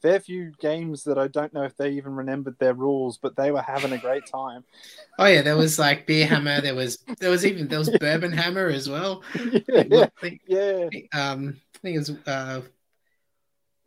fair 0.00 0.20
few 0.20 0.52
games 0.58 1.04
that 1.04 1.18
I 1.18 1.28
don't 1.28 1.52
know 1.52 1.62
if 1.62 1.76
they 1.76 1.90
even 1.90 2.14
remembered 2.14 2.58
their 2.58 2.74
rules, 2.74 3.18
but 3.18 3.36
they 3.36 3.50
were 3.50 3.62
having 3.62 3.92
a 3.92 3.98
great 3.98 4.26
time. 4.26 4.64
Oh 5.18 5.26
yeah, 5.26 5.42
there 5.42 5.56
was 5.56 5.78
like 5.78 6.06
beer 6.06 6.26
hammer. 6.26 6.62
There 6.62 6.74
was 6.74 7.04
there 7.18 7.28
was 7.28 7.44
even 7.44 7.68
there 7.68 7.78
was 7.78 7.90
bourbon 8.00 8.32
hammer 8.32 8.68
as 8.68 8.88
well. 8.88 9.22
Yeah, 9.34 10.06
I 10.06 10.10
think, 10.18 10.40
yeah. 10.46 10.88
Um, 11.12 11.60
I 11.74 11.78
think 11.82 11.96
it 11.96 11.98
was 11.98 12.10
uh, 12.26 12.62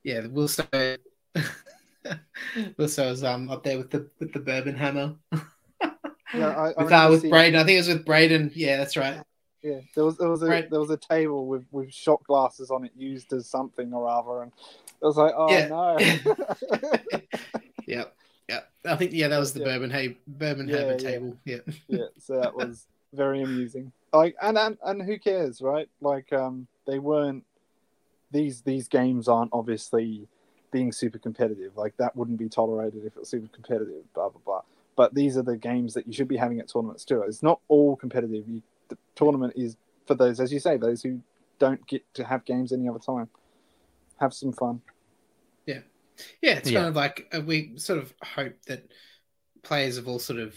yeah, 0.04 0.28
Wilson. 0.28 0.68
Wilson 2.78 3.08
was 3.08 3.24
um 3.24 3.50
up 3.50 3.64
there 3.64 3.80
with 3.80 3.90
the 3.90 4.08
with 4.20 4.32
the 4.32 4.40
bourbon 4.42 4.76
hammer. 4.76 5.16
yeah, 6.36 6.50
I, 6.78 6.84
with, 6.84 6.94
uh, 6.94 7.08
with 7.10 7.28
Braden. 7.28 7.60
I 7.60 7.64
think 7.64 7.78
it 7.78 7.88
was 7.88 7.88
with 7.88 8.06
Braden. 8.06 8.52
Yeah, 8.54 8.78
that's 8.78 8.96
right. 8.96 9.24
Yeah, 9.64 9.80
there 9.96 10.04
was 10.04 10.18
there 10.18 10.30
was 10.30 10.44
a 10.44 10.48
right. 10.48 10.70
there 10.70 10.82
was 10.82 10.90
a 10.90 10.98
table 10.98 11.48
with 11.48 11.66
with 11.72 11.92
shot 11.92 12.22
glasses 12.26 12.70
on 12.70 12.84
it 12.84 12.92
used 12.98 13.32
as 13.32 13.48
something 13.48 13.94
or 13.94 14.10
other, 14.10 14.44
and 14.44 14.52
I 15.04 15.06
was 15.06 15.18
like, 15.18 15.34
oh 15.36 15.52
yeah. 15.52 15.68
no. 15.68 15.98
yeah, 17.88 18.04
yeah. 18.48 18.60
I 18.86 18.96
think 18.96 19.12
yeah, 19.14 19.28
that 19.28 19.40
was 19.40 19.54
the 19.54 19.60
yeah. 19.60 19.66
bourbon 19.66 19.90
hay 19.90 20.18
bourbon 20.26 20.70
yeah, 20.70 20.88
yeah. 20.88 20.98
table. 20.98 21.38
Yeah, 21.46 21.58
yeah. 21.88 22.06
So 22.20 22.40
that 22.40 22.56
was 22.56 22.88
very 23.14 23.42
amusing. 23.42 23.92
Like, 24.14 24.36
and, 24.42 24.58
and 24.58 24.78
and 24.84 25.02
who 25.02 25.20
cares, 25.20 25.62
right? 25.62 25.90
Like, 26.00 26.32
um, 26.32 26.68
they 26.88 27.00
weren't 27.00 27.44
these 28.32 28.62
these 28.62 28.88
games 28.88 29.28
aren't 29.28 29.52
obviously 29.54 30.28
being 30.72 30.92
super 30.92 31.20
competitive. 31.20 31.78
Like 31.78 31.96
that 31.98 32.16
wouldn't 32.16 32.40
be 32.40 32.50
tolerated 32.50 33.06
if 33.06 33.16
it 33.16 33.20
was 33.20 33.30
super 33.30 33.48
competitive. 33.48 34.12
Blah 34.14 34.30
blah 34.30 34.42
blah. 34.44 34.62
But 34.96 35.14
these 35.14 35.38
are 35.38 35.44
the 35.44 35.58
games 35.58 35.94
that 35.94 36.08
you 36.08 36.14
should 36.14 36.28
be 36.28 36.38
having 36.38 36.60
at 36.60 36.68
tournaments 36.68 37.06
too. 37.06 37.22
It's 37.22 37.44
not 37.44 37.60
all 37.68 37.96
competitive. 37.96 38.48
You 38.48 38.62
the 38.90 38.98
tournament 39.16 39.54
is 39.56 39.78
for 40.06 40.16
those, 40.16 40.40
as 40.40 40.52
you 40.52 40.60
say, 40.60 40.78
those 40.78 41.02
who 41.02 41.22
don't 41.60 41.86
get 41.88 42.04
to 42.16 42.26
have 42.26 42.44
games 42.44 42.74
any 42.74 42.90
other 42.90 43.00
time. 43.00 43.30
Have 44.20 44.34
some 44.34 44.52
fun. 44.52 44.82
Yeah, 46.42 46.52
yeah. 46.52 46.58
It's 46.58 46.70
yeah. 46.70 46.80
kind 46.80 46.90
of 46.90 46.96
like 46.96 47.34
uh, 47.36 47.42
we 47.42 47.78
sort 47.78 48.00
of 48.00 48.14
hope 48.24 48.56
that 48.68 48.92
players 49.64 49.98
of 49.98 50.08
all 50.08 50.20
sort 50.20 50.40
of 50.40 50.56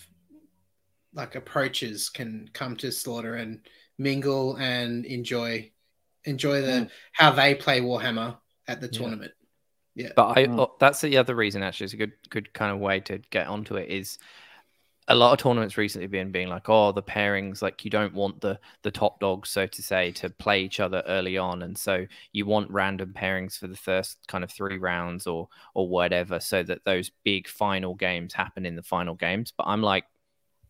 like 1.15 1.35
approaches 1.35 2.09
can 2.09 2.49
come 2.53 2.77
to 2.77 2.93
Slaughter 2.93 3.35
and 3.35 3.61
mingle 3.99 4.57
and 4.57 5.05
enjoy 5.07 5.71
enjoy 6.25 6.61
the 6.61 6.73
mm. 6.73 6.91
how 7.13 7.31
they 7.31 7.55
play 7.55 7.81
Warhammer 7.81 8.37
at 8.69 8.81
the 8.81 8.89
tournament. 8.89 9.33
Yeah. 9.95 10.11
But 10.15 10.37
I 10.37 10.47
mm. 10.47 10.69
that's 10.79 11.01
the 11.01 11.17
other 11.17 11.35
reason 11.35 11.63
actually 11.63 11.87
it's 11.87 11.95
a 11.95 11.99
good 11.99 12.13
good 12.29 12.53
kind 12.53 12.73
of 12.73 12.79
way 12.79 13.01
to 13.01 13.19
get 13.31 13.47
onto 13.47 13.77
it 13.77 13.89
is 13.89 14.19
a 15.09 15.15
lot 15.15 15.33
of 15.33 15.39
tournaments 15.39 15.77
recently 15.77 16.09
been 16.09 16.33
being 16.33 16.49
like, 16.49 16.69
oh, 16.69 16.91
the 16.93 17.03
pairings, 17.03 17.63
like 17.63 17.85
you 17.85 17.91
don't 17.91 18.15
want 18.15 18.41
the 18.41 18.59
the 18.83 18.91
top 18.91 19.21
dogs, 19.21 19.51
so 19.51 19.67
to 19.67 19.83
say, 19.83 20.11
to 20.13 20.31
play 20.31 20.63
each 20.63 20.81
other 20.81 21.03
early 21.07 21.39
on, 21.39 21.63
and 21.63 21.79
so 21.79 22.07
you 22.33 22.47
want 22.47 22.71
random 22.71 23.15
pairings 23.17 23.59
for 23.59 23.69
the 23.69 23.77
first 23.77 24.19
kind 24.27 24.43
of 24.43 24.51
three 24.51 24.79
rounds 24.79 25.27
or 25.27 25.49
or 25.75 25.89
whatever, 25.89 26.41
so 26.41 26.63
that 26.63 26.85
those 26.85 27.11
big 27.25 27.47
final 27.49 27.95
games 27.95 28.35
happen 28.35 28.67
in 28.67 28.77
the 28.77 28.83
final 28.83 29.15
games. 29.15 29.53
But 29.57 29.67
I'm 29.69 29.83
like, 29.83 30.05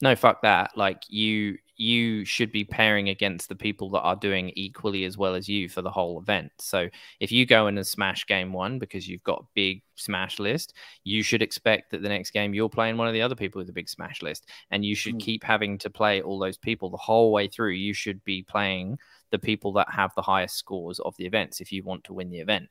no, 0.03 0.15
fuck 0.17 0.43
that. 0.43 0.77
Like 0.77 1.05
you 1.09 1.59
you 1.77 2.24
should 2.24 2.51
be 2.51 2.65
pairing 2.65 3.11
against 3.11 3.48
the 3.48 3.55
people 3.55 3.90
that 3.90 4.01
are 4.01 4.16
doing 4.16 4.51
equally 4.57 5.05
as 5.05 5.19
well 5.19 5.35
as 5.35 5.48
you 5.48 5.69
for 5.69 5.82
the 5.82 5.90
whole 5.90 6.20
event. 6.20 6.51
So 6.59 6.89
if 7.20 7.31
you 7.31 7.44
go 7.44 7.66
in 7.66 7.77
and 7.77 7.86
smash 7.86 8.27
game 8.27 8.53
one 8.53 8.78
because 8.78 9.07
you've 9.07 9.23
got 9.23 9.44
big 9.55 9.82
smash 9.94 10.39
list, 10.39 10.74
you 11.05 11.23
should 11.23 11.43
expect 11.43 11.90
that 11.90 12.03
the 12.03 12.09
next 12.09 12.31
game 12.31 12.55
you're 12.55 12.69
playing 12.69 12.97
one 12.97 13.09
of 13.09 13.15
the 13.15 13.23
other 13.23 13.35
people 13.35 13.59
with 13.59 13.69
a 13.69 13.74
big 13.74 13.89
smash 13.89 14.23
list. 14.23 14.48
And 14.70 14.85
you 14.85 14.94
should 14.94 15.16
mm. 15.16 15.20
keep 15.20 15.44
having 15.44 15.78
to 15.78 15.90
play 15.90 16.23
all 16.23 16.39
those 16.39 16.59
people 16.59 16.89
the 16.89 16.97
whole 16.97 17.32
way 17.32 17.48
through. 17.48 17.73
You 17.73 17.93
should 17.93 18.24
be 18.24 18.43
playing 18.43 18.98
the 19.31 19.39
people 19.39 19.73
that 19.73 19.90
have 19.90 20.12
the 20.15 20.23
highest 20.23 20.57
scores 20.57 21.01
of 21.01 21.16
the 21.16 21.27
events 21.27 21.61
if 21.61 21.73
you 21.73 21.82
want 21.82 22.05
to 22.05 22.15
win 22.15 22.31
the 22.31 22.40
event 22.40 22.69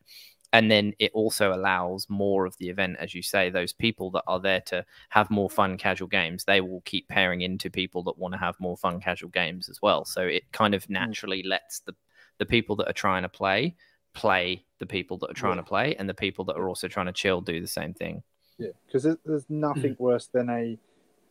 and 0.53 0.69
then 0.69 0.93
it 0.99 1.11
also 1.13 1.53
allows 1.53 2.07
more 2.09 2.45
of 2.45 2.57
the 2.57 2.69
event 2.69 2.97
as 2.99 3.13
you 3.13 3.21
say 3.21 3.49
those 3.49 3.73
people 3.73 4.11
that 4.11 4.23
are 4.27 4.39
there 4.39 4.61
to 4.61 4.85
have 5.09 5.29
more 5.29 5.49
fun 5.49 5.77
casual 5.77 6.07
games 6.07 6.43
they 6.43 6.61
will 6.61 6.81
keep 6.85 7.07
pairing 7.07 7.41
into 7.41 7.69
people 7.69 8.03
that 8.03 8.17
want 8.17 8.33
to 8.33 8.37
have 8.37 8.59
more 8.59 8.77
fun 8.77 8.99
casual 8.99 9.29
games 9.29 9.69
as 9.69 9.81
well 9.81 10.05
so 10.05 10.21
it 10.21 10.43
kind 10.51 10.73
of 10.73 10.83
mm. 10.85 10.91
naturally 10.91 11.43
lets 11.43 11.79
the 11.81 11.95
the 12.37 12.45
people 12.45 12.75
that 12.75 12.89
are 12.89 12.93
trying 12.93 13.23
to 13.23 13.29
play 13.29 13.75
play 14.13 14.63
the 14.79 14.85
people 14.85 15.17
that 15.17 15.29
are 15.29 15.33
trying 15.33 15.55
yeah. 15.55 15.61
to 15.61 15.67
play 15.67 15.95
and 15.95 16.07
the 16.07 16.13
people 16.13 16.45
that 16.45 16.55
are 16.55 16.67
also 16.67 16.87
trying 16.87 17.05
to 17.05 17.13
chill 17.13 17.41
do 17.41 17.59
the 17.59 17.67
same 17.67 17.93
thing 17.93 18.23
yeah 18.57 18.69
because 18.85 19.03
there's 19.25 19.45
nothing 19.49 19.95
mm. 19.95 19.99
worse 19.99 20.27
than 20.27 20.49
a 20.49 20.77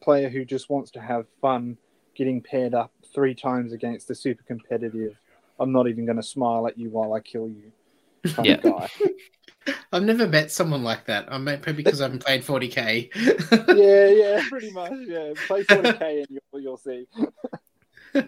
player 0.03 0.29
who 0.29 0.45
just 0.45 0.69
wants 0.69 0.91
to 0.91 1.01
have 1.01 1.27
fun 1.41 1.77
getting 2.15 2.41
paired 2.41 2.75
up 2.75 2.93
three 3.15 3.35
times 3.35 3.73
against 3.73 4.11
a 4.11 4.15
super 4.15 4.43
competitive 4.45 5.19
i'm 5.59 5.73
not 5.73 5.89
even 5.89 6.05
going 6.05 6.17
to 6.17 6.23
smile 6.23 6.67
at 6.67 6.79
you 6.79 6.91
while 6.91 7.15
i 7.15 7.21
kill 7.21 7.49
you 7.49 7.73
yeah. 8.43 8.89
I've 9.93 10.03
never 10.03 10.27
met 10.27 10.51
someone 10.51 10.83
like 10.83 11.07
that. 11.07 11.33
I 11.33 11.39
met 11.39 11.63
probably 11.63 11.85
because 11.85 12.01
I 12.01 12.05
haven't 12.05 12.25
played 12.25 12.43
40k. 12.43 13.11
yeah, 13.77 14.09
yeah, 14.09 14.49
pretty 14.49 14.71
much. 14.73 14.93
Yeah, 15.07 15.33
play 15.47 15.65
40k 15.65 16.19
and 16.19 16.27
you'll, 16.29 16.61
you'll 16.61 16.77
see. 16.77 17.07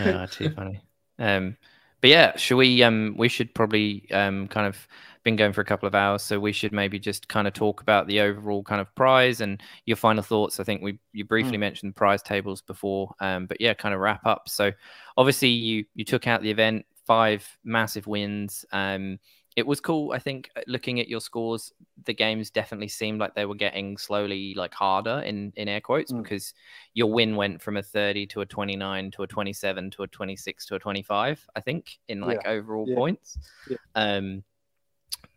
oh, 0.00 0.26
too 0.26 0.50
funny. 0.50 0.80
Um, 1.18 1.56
but 2.00 2.10
yeah, 2.10 2.36
should 2.36 2.56
we? 2.56 2.82
Um, 2.82 3.14
we 3.16 3.28
should 3.28 3.54
probably 3.54 4.10
um, 4.10 4.48
kind 4.48 4.66
of 4.66 4.88
been 5.22 5.36
going 5.36 5.52
for 5.52 5.60
a 5.60 5.64
couple 5.64 5.86
of 5.86 5.94
hours, 5.94 6.22
so 6.22 6.40
we 6.40 6.50
should 6.50 6.72
maybe 6.72 6.98
just 6.98 7.28
kind 7.28 7.46
of 7.46 7.54
talk 7.54 7.80
about 7.80 8.08
the 8.08 8.20
overall 8.20 8.64
kind 8.64 8.80
of 8.80 8.92
prize 8.96 9.40
and 9.40 9.62
your 9.86 9.96
final 9.96 10.22
thoughts. 10.22 10.58
I 10.58 10.64
think 10.64 10.82
we 10.82 10.98
you 11.12 11.24
briefly 11.24 11.56
mm. 11.56 11.60
mentioned 11.60 11.94
prize 11.94 12.22
tables 12.22 12.60
before, 12.60 13.14
um, 13.20 13.46
but 13.46 13.60
yeah, 13.60 13.74
kind 13.74 13.94
of 13.94 14.00
wrap 14.00 14.26
up. 14.26 14.48
So 14.48 14.72
obviously 15.16 15.50
you 15.50 15.84
you 15.94 16.04
took 16.04 16.26
out 16.26 16.42
the 16.42 16.50
event 16.50 16.84
five 17.06 17.46
massive 17.64 18.06
wins. 18.06 18.64
Um, 18.72 19.18
it 19.54 19.66
was 19.66 19.80
cool. 19.80 20.12
I 20.12 20.18
think 20.18 20.50
uh, 20.56 20.62
looking 20.66 20.98
at 20.98 21.08
your 21.08 21.20
scores, 21.20 21.72
the 22.04 22.14
games 22.14 22.50
definitely 22.50 22.88
seemed 22.88 23.20
like 23.20 23.34
they 23.34 23.44
were 23.44 23.54
getting 23.54 23.98
slowly 23.98 24.54
like 24.54 24.72
harder 24.72 25.20
in 25.20 25.52
in 25.56 25.68
air 25.68 25.80
quotes 25.80 26.12
mm. 26.12 26.22
because 26.22 26.54
your 26.94 27.12
win 27.12 27.36
went 27.36 27.60
from 27.60 27.76
a 27.76 27.82
30 27.82 28.26
to 28.28 28.40
a 28.40 28.46
29 28.46 29.10
to 29.10 29.22
a 29.22 29.26
27 29.26 29.90
to 29.90 30.02
a 30.04 30.06
26 30.06 30.66
to 30.66 30.74
a 30.76 30.78
25. 30.78 31.46
I 31.54 31.60
think 31.60 31.98
in 32.08 32.20
like 32.20 32.40
yeah. 32.44 32.50
overall 32.50 32.86
yeah. 32.88 32.94
points. 32.94 33.38
Yeah. 33.68 33.76
Um, 33.94 34.42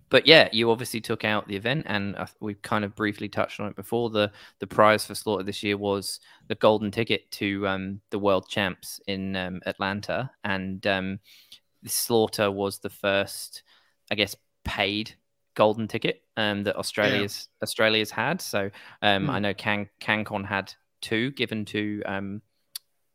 but 0.10 0.28
yeah, 0.28 0.50
you 0.52 0.70
obviously 0.72 1.02
took 1.02 1.24
out 1.26 1.48
the 1.48 1.56
event, 1.56 1.86
and 1.88 2.16
uh, 2.16 2.28
we 2.40 2.54
kind 2.56 2.86
of 2.86 2.96
briefly 2.96 3.28
touched 3.28 3.60
on 3.60 3.68
it 3.68 3.76
before. 3.76 4.10
the 4.10 4.32
The 4.60 4.68
prize 4.68 5.06
for 5.06 5.16
Slaughter 5.16 5.44
this 5.44 5.64
year 5.64 5.78
was 5.78 6.20
the 6.48 6.56
golden 6.56 6.92
ticket 6.92 7.30
to 7.32 7.68
um, 7.68 8.02
the 8.12 8.20
World 8.20 8.48
Champs 8.48 9.00
in 9.08 9.36
um, 9.36 9.62
Atlanta, 9.66 10.30
and 10.44 10.86
um, 10.86 11.20
Slaughter 11.86 12.52
was 12.52 12.80
the 12.80 12.90
first, 12.90 13.64
I 14.12 14.16
guess, 14.16 14.36
paid 14.64 15.16
golden 15.56 15.88
ticket 15.88 16.22
um, 16.38 16.64
that 16.64 16.76
Australia's 16.76 17.50
yeah. 17.50 17.64
Australia's 17.64 18.12
had. 18.12 18.42
So 18.42 18.70
um, 19.02 19.28
mm. 19.28 19.30
I 19.30 19.40
know 19.40 19.54
Can 19.54 19.90
CanCon 20.02 20.46
had 20.46 20.74
two 21.02 21.32
given 21.32 21.66
to 21.66 22.04
um, 22.06 22.42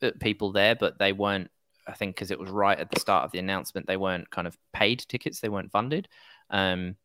uh, 0.02 0.10
people 0.20 0.52
there, 0.52 0.74
but 0.74 0.98
they 0.98 1.12
weren't. 1.12 1.50
I 1.86 1.94
think 1.94 2.14
because 2.14 2.30
it 2.30 2.38
was 2.38 2.50
right 2.50 2.78
at 2.78 2.90
the 2.90 3.00
start 3.00 3.24
of 3.24 3.32
the 3.32 3.38
announcement, 3.38 3.86
they 3.86 3.96
weren't 3.96 4.30
kind 4.30 4.46
of 4.46 4.56
paid 4.72 5.00
tickets. 5.08 5.40
They 5.40 5.48
weren't 5.48 5.72
funded. 5.72 6.08
Um, 6.50 6.96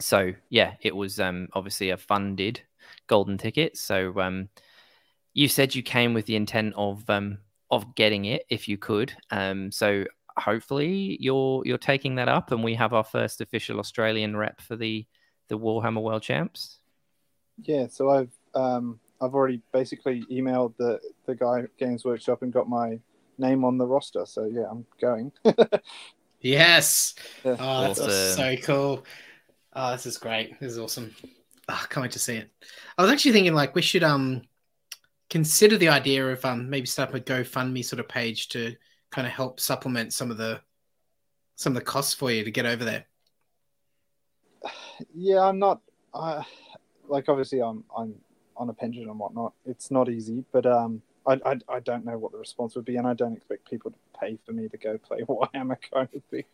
so 0.00 0.32
yeah, 0.48 0.74
it 0.80 0.94
was 0.94 1.20
um, 1.20 1.48
obviously 1.52 1.90
a 1.90 1.96
funded 1.96 2.60
golden 3.06 3.38
ticket. 3.38 3.76
So 3.76 4.18
um, 4.20 4.48
you 5.32 5.48
said 5.48 5.74
you 5.74 5.82
came 5.82 6.14
with 6.14 6.26
the 6.26 6.36
intent 6.36 6.74
of 6.76 7.08
um, 7.08 7.38
of 7.70 7.94
getting 7.94 8.24
it 8.26 8.44
if 8.48 8.68
you 8.68 8.78
could. 8.78 9.12
Um, 9.30 9.70
so 9.70 10.04
hopefully 10.36 11.16
you're 11.20 11.62
you're 11.64 11.78
taking 11.78 12.16
that 12.16 12.28
up, 12.28 12.52
and 12.52 12.64
we 12.64 12.74
have 12.74 12.92
our 12.92 13.04
first 13.04 13.40
official 13.40 13.78
Australian 13.78 14.36
rep 14.36 14.60
for 14.60 14.76
the 14.76 15.06
the 15.48 15.58
Warhammer 15.58 16.02
World 16.02 16.22
Champs. 16.22 16.80
Yeah, 17.62 17.86
so 17.88 18.10
I've 18.10 18.32
um, 18.54 18.98
I've 19.20 19.34
already 19.34 19.60
basically 19.72 20.24
emailed 20.30 20.76
the 20.76 21.00
the 21.26 21.34
guy 21.34 21.64
Games 21.78 22.04
Workshop 22.04 22.42
and 22.42 22.52
got 22.52 22.68
my 22.68 22.98
name 23.38 23.64
on 23.64 23.78
the 23.78 23.86
roster. 23.86 24.26
So 24.26 24.44
yeah, 24.44 24.66
I'm 24.70 24.86
going. 25.00 25.32
yes. 26.44 27.14
Yeah. 27.44 27.56
Oh, 27.58 27.80
that's 27.82 28.00
awesome. 28.00 28.36
so 28.36 28.56
cool. 28.62 29.06
Oh, 29.72 29.92
this 29.92 30.06
is 30.06 30.18
great. 30.18 30.58
This 30.60 30.72
is 30.72 30.78
awesome. 30.78 31.14
Oh, 31.68 31.80
I 31.82 31.86
can't 31.88 32.02
wait 32.02 32.12
to 32.12 32.18
see 32.18 32.36
it. 32.36 32.50
I 32.96 33.02
was 33.02 33.10
actually 33.10 33.32
thinking 33.32 33.54
like 33.54 33.74
we 33.74 33.82
should 33.82 34.04
um 34.04 34.42
consider 35.30 35.76
the 35.76 35.88
idea 35.88 36.26
of 36.30 36.44
um 36.44 36.70
maybe 36.70 36.86
start 36.86 37.08
up 37.08 37.14
a 37.14 37.20
GoFundMe 37.20 37.84
sort 37.84 38.00
of 38.00 38.08
page 38.08 38.48
to 38.50 38.76
kind 39.10 39.26
of 39.26 39.32
help 39.32 39.60
supplement 39.60 40.12
some 40.12 40.30
of 40.30 40.36
the 40.36 40.60
some 41.56 41.72
of 41.72 41.74
the 41.74 41.84
costs 41.84 42.14
for 42.14 42.30
you 42.30 42.44
to 42.44 42.50
get 42.50 42.66
over 42.66 42.84
there? 42.84 43.06
Yeah, 45.14 45.42
I'm 45.42 45.58
not. 45.58 45.80
I 46.12 46.44
like 47.08 47.28
obviously, 47.28 47.60
I'm 47.60 47.84
I'm 47.96 48.14
on 48.56 48.68
a 48.70 48.72
pension 48.72 49.08
and 49.08 49.18
whatnot. 49.18 49.52
It's 49.66 49.90
not 49.90 50.08
easy, 50.08 50.44
but 50.52 50.66
um, 50.66 51.02
I, 51.26 51.40
I 51.44 51.58
I 51.68 51.80
don't 51.80 52.04
know 52.04 52.18
what 52.18 52.32
the 52.32 52.38
response 52.38 52.76
would 52.76 52.84
be, 52.84 52.96
and 52.96 53.06
I 53.06 53.14
don't 53.14 53.34
expect 53.34 53.68
people 53.68 53.90
to 53.90 53.96
pay 54.18 54.38
for 54.44 54.52
me 54.52 54.68
to 54.68 54.76
go 54.76 54.98
play 54.98 55.20
Warhammer 55.28 55.76
kind 55.92 56.08
of 56.14 56.24
thing. 56.24 56.44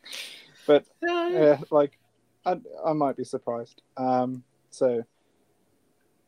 But 0.66 0.84
yeah, 1.02 1.58
like 1.70 1.98
I 2.44 2.60
I 2.84 2.92
might 2.92 3.16
be 3.16 3.24
surprised. 3.24 3.82
Um, 3.96 4.44
so 4.70 5.04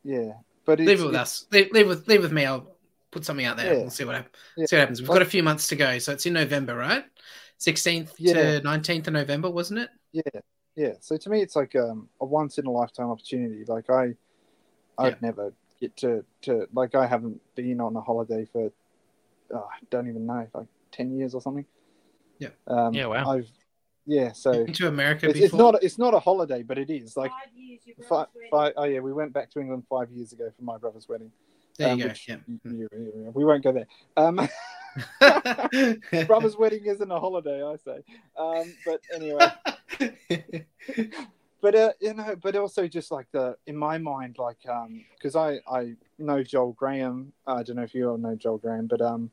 yeah, 0.04 0.32
but 0.64 0.78
leave 0.78 1.00
it 1.00 1.06
with 1.06 1.14
us. 1.14 1.46
Leave, 1.52 1.70
leave 1.72 1.88
with 1.88 2.08
leave 2.08 2.22
with 2.22 2.32
me. 2.32 2.44
I'll 2.44 2.72
put 3.10 3.24
something 3.24 3.46
out 3.46 3.56
there. 3.56 3.72
Yeah. 3.72 3.80
We'll 3.80 3.90
see 3.90 4.04
what, 4.04 4.16
happens. 4.16 4.34
Yeah. 4.56 4.66
see 4.66 4.76
what 4.76 4.80
happens. 4.80 5.00
We've 5.00 5.08
got 5.08 5.22
a 5.22 5.26
few 5.26 5.42
months 5.42 5.68
to 5.68 5.76
go, 5.76 5.98
so 5.98 6.12
it's 6.12 6.26
in 6.26 6.32
November, 6.32 6.74
right? 6.74 7.04
16th 7.60 8.14
yeah. 8.18 8.32
to 8.32 8.60
19th 8.62 9.06
of 9.06 9.12
November, 9.12 9.50
wasn't 9.50 9.80
it? 9.80 9.90
Yeah, 10.12 10.40
yeah. 10.74 10.92
So 11.00 11.16
to 11.16 11.30
me, 11.30 11.42
it's 11.42 11.54
like 11.54 11.76
um, 11.76 12.08
a 12.20 12.26
once 12.26 12.58
in 12.58 12.66
a 12.66 12.70
lifetime 12.70 13.10
opportunity. 13.10 13.64
Like 13.66 13.88
I, 13.88 14.14
I'd 14.98 15.12
yeah. 15.12 15.14
never 15.20 15.52
get 15.82 15.96
to 15.96 16.24
to 16.42 16.66
like 16.72 16.94
I 16.94 17.06
haven't 17.06 17.40
been 17.56 17.80
on 17.80 17.96
a 17.96 18.00
holiday 18.00 18.46
for 18.50 18.72
oh, 19.52 19.68
I 19.70 19.78
don't 19.90 20.08
even 20.08 20.24
know 20.26 20.46
like 20.54 20.68
10 20.92 21.12
years 21.18 21.34
or 21.34 21.42
something. 21.42 21.66
Yeah. 22.38 22.50
Um, 22.66 22.94
yeah. 22.94 23.06
Wow. 23.06 23.30
I've 23.30 23.48
yeah. 24.06 24.32
So 24.32 24.64
to 24.64 24.88
America 24.88 25.28
it's, 25.28 25.38
it's, 25.38 25.54
not 25.54 25.82
it's 25.82 25.98
not 25.98 26.14
a 26.14 26.20
holiday, 26.20 26.62
but 26.62 26.78
it 26.78 26.90
is 26.90 27.16
like 27.16 27.30
five 27.30 27.54
years. 27.54 27.80
Five, 28.08 28.26
five, 28.50 28.72
oh 28.76 28.84
yeah, 28.84 29.00
we 29.00 29.12
went 29.12 29.32
back 29.32 29.50
to 29.52 29.60
England 29.60 29.84
five 29.88 30.10
years 30.10 30.32
ago 30.32 30.50
for 30.56 30.64
my 30.64 30.78
brother's 30.78 31.08
wedding. 31.08 31.30
There 31.78 31.90
um, 31.90 31.98
you 31.98 32.08
go. 32.08 32.14
Yeah. 32.28 32.36
You, 32.64 32.88
you, 32.92 33.32
we 33.34 33.44
won't 33.44 33.64
go 33.64 33.72
there. 33.72 33.86
Um, 34.16 34.48
brother's 36.26 36.56
wedding 36.56 36.86
isn't 36.86 37.10
a 37.10 37.18
holiday, 37.18 37.62
I 37.64 37.76
say. 37.76 38.02
Um, 38.36 38.74
but 38.84 39.00
anyway. 39.14 39.48
but 41.62 41.74
uh, 41.74 41.92
you 42.00 42.12
know, 42.12 42.36
but 42.42 42.56
also 42.56 42.86
just 42.86 43.10
like 43.10 43.26
the 43.32 43.56
in 43.66 43.76
my 43.76 43.96
mind, 43.96 44.36
like 44.38 44.58
um, 44.68 45.04
because 45.14 45.34
I 45.34 45.60
I 45.70 45.94
know 46.18 46.42
Joel 46.42 46.72
Graham. 46.72 47.32
I 47.46 47.62
don't 47.62 47.76
know 47.76 47.82
if 47.82 47.94
you 47.94 48.10
all 48.10 48.18
know 48.18 48.34
Joel 48.34 48.58
Graham, 48.58 48.86
but 48.86 49.00
um, 49.00 49.30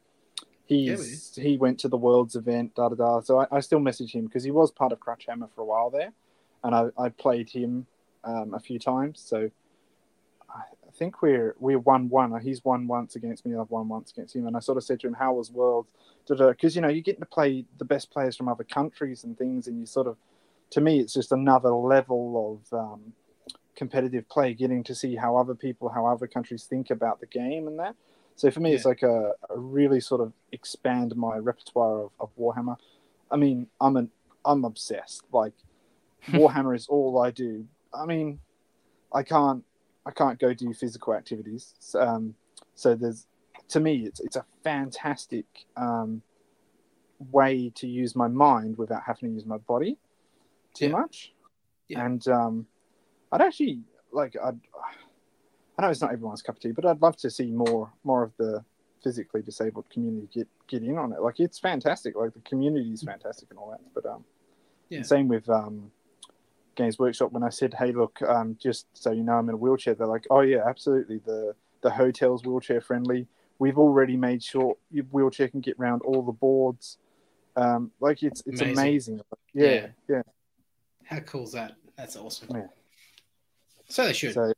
he's 0.66 1.34
yeah, 1.36 1.44
he 1.44 1.58
went 1.58 1.80
to 1.80 1.90
the 1.90 1.98
Worlds 1.98 2.36
event, 2.36 2.76
da 2.76 2.88
da 2.88 2.96
da. 2.96 3.20
So 3.22 3.40
I, 3.40 3.48
I 3.52 3.60
still 3.60 3.80
message 3.80 4.14
him 4.14 4.26
because 4.26 4.44
he 4.44 4.52
was 4.52 4.72
part 4.72 4.94
of 4.94 5.00
Crutch 5.02 5.26
Hammer 5.28 5.50
for 5.54 5.62
a 5.62 5.66
while 5.66 5.90
there, 5.90 6.14
and 6.64 6.74
I 6.74 6.90
I 6.98 7.10
played 7.10 7.50
him 7.50 7.88
um 8.24 8.54
a 8.54 8.60
few 8.60 8.80
times. 8.80 9.20
So 9.20 9.50
I 10.50 10.92
think 10.92 11.22
we're 11.22 11.56
we're 11.60 11.80
one 11.80 12.10
one. 12.10 12.40
He's 12.42 12.64
won 12.64 12.88
once 12.88 13.16
against 13.16 13.46
me. 13.46 13.56
I've 13.56 13.70
won 13.70 13.88
once 13.88 14.12
against 14.12 14.36
him. 14.36 14.48
And 14.48 14.56
I 14.56 14.60
sort 14.60 14.78
of 14.78 14.84
said 14.84 15.00
to 15.02 15.08
him, 15.08 15.14
"How 15.14 15.34
was 15.34 15.52
World?" 15.52 15.88
Because 16.28 16.76
you 16.76 16.82
know 16.82 16.90
you 16.90 17.02
get 17.02 17.20
to 17.20 17.26
play 17.26 17.66
the 17.78 17.86
best 17.86 18.12
players 18.12 18.36
from 18.36 18.48
other 18.48 18.64
countries 18.64 19.24
and 19.24 19.38
things, 19.38 19.68
and 19.68 19.80
you 19.80 19.86
sort 19.86 20.08
of, 20.08 20.18
to 20.72 20.82
me, 20.82 21.00
it's 21.00 21.14
just 21.14 21.32
another 21.32 21.72
level 21.72 22.62
of 22.72 22.80
um, 22.80 23.14
competitive 23.76 24.28
play. 24.30 24.54
Getting 24.54 24.84
to 24.86 24.96
see 24.96 25.16
how 25.16 25.38
other 25.38 25.56
people, 25.56 25.90
how 25.90 26.06
other 26.06 26.28
countries 26.28 26.64
think 26.64 26.90
about 26.90 27.20
the 27.20 27.26
game 27.26 27.68
and 27.68 27.80
that. 27.80 27.96
So 28.36 28.50
for 28.52 28.60
me, 28.60 28.70
yeah. 28.70 28.76
it's 28.76 28.86
like 28.86 29.04
a, 29.04 29.34
a, 29.50 29.60
really 29.60 30.00
sort 30.00 30.22
of 30.22 30.32
expand 30.52 31.16
my 31.16 31.38
repertoire 31.38 32.04
of, 32.04 32.12
of 32.20 32.30
Warhammer. 32.40 32.78
I 33.30 33.36
mean, 33.36 33.68
I'm 33.82 33.98
an 33.98 34.10
I'm 34.46 34.64
obsessed. 34.64 35.24
Like 35.32 35.54
Warhammer 36.28 36.76
is 36.76 36.88
all 36.88 37.22
I 37.22 37.32
do. 37.32 37.66
I 37.94 38.06
mean, 38.06 38.40
I 39.14 39.24
can't 39.24 39.64
I 40.06 40.12
can't 40.12 40.40
go 40.40 40.54
do 40.54 40.74
physical 40.74 41.14
activities. 41.14 41.74
Um, 41.96 42.36
so 42.76 42.96
there's, 42.96 43.26
to 43.70 43.80
me, 43.80 44.06
it's 44.06 44.20
it's 44.20 44.36
a 44.36 44.46
fantastic 44.64 45.46
um, 45.76 46.22
way 47.32 47.72
to 47.76 47.88
use 47.88 48.16
my 48.16 48.28
mind 48.28 48.78
without 48.78 49.04
having 49.06 49.30
to 49.30 49.36
use 49.36 49.46
my 49.46 49.58
body 49.58 49.98
too 50.80 50.86
yeah. 50.86 50.92
much. 50.92 51.34
Yeah. 51.88 52.06
And 52.06 52.28
um, 52.28 52.66
I'd 53.32 53.42
actually 53.42 53.82
like 54.12 54.36
I'd, 54.42 54.60
I 55.78 55.82
know 55.82 55.90
it's 55.90 56.02
not 56.02 56.12
everyone's 56.12 56.42
cup 56.42 56.56
of 56.56 56.62
tea, 56.62 56.72
but 56.72 56.86
I'd 56.86 57.02
love 57.02 57.18
to 57.18 57.30
see 57.30 57.52
more 57.52 57.92
more 58.04 58.24
of 58.24 58.32
the 58.38 58.64
physically 59.04 59.42
disabled 59.42 59.90
community 59.90 60.28
get 60.34 60.48
get 60.68 60.84
in 60.84 60.98
on 60.98 61.14
it. 61.14 61.22
Like 61.22 61.40
it's 61.40 61.60
fantastic. 61.60 62.16
Like 62.16 62.34
the 62.34 62.42
community 62.42 62.92
is 62.92 63.04
fantastic 63.04 63.50
and 63.50 63.60
all 63.60 63.72
that. 63.72 63.82
But 63.94 64.06
um, 64.06 64.26
yeah. 64.90 65.04
same 65.04 65.28
with 65.28 65.50
um, 65.50 65.92
Games 66.76 67.00
Workshop 67.00 67.32
when 67.32 67.44
I 67.44 67.50
said, 67.50 67.74
"Hey, 67.74 67.92
look, 67.92 68.22
um, 68.22 68.58
just 68.62 68.88
so 68.94 69.12
you 69.12 69.24
know, 69.24 69.34
I'm 69.34 69.50
in 69.50 69.56
a 69.56 69.58
wheelchair." 69.58 69.96
They're 69.96 70.08
like, 70.08 70.28
"Oh 70.30 70.42
yeah, 70.42 70.64
absolutely. 70.66 71.20
The 71.26 71.56
the 71.82 71.90
hotel's 71.90 72.44
wheelchair 72.44 72.82
friendly. 72.82 73.28
We've 73.58 73.78
already 73.78 74.16
made 74.16 74.42
sure 74.42 74.78
your 74.90 75.06
wheelchair 75.06 75.50
can 75.50 75.60
get 75.60 75.76
around 75.78 76.02
all 76.04 76.22
the 76.22 76.32
boards. 76.32 76.98
Um, 77.56 77.92
like 78.00 78.24
it's 78.24 78.42
it's 78.46 78.62
amazing. 78.62 78.80
amazing. 78.80 79.22
Yeah, 79.54 79.68
yeah, 79.68 79.88
yeah, 80.08 80.22
How 81.10 81.20
cool 81.22 81.44
is 81.44 81.54
that? 81.54 81.74
That's 81.98 82.16
awesome. 82.16 82.50
Yeah. 82.54 82.68
So 83.88 84.06
they 84.06 84.14
should. 84.14 84.36
So, 84.36 84.54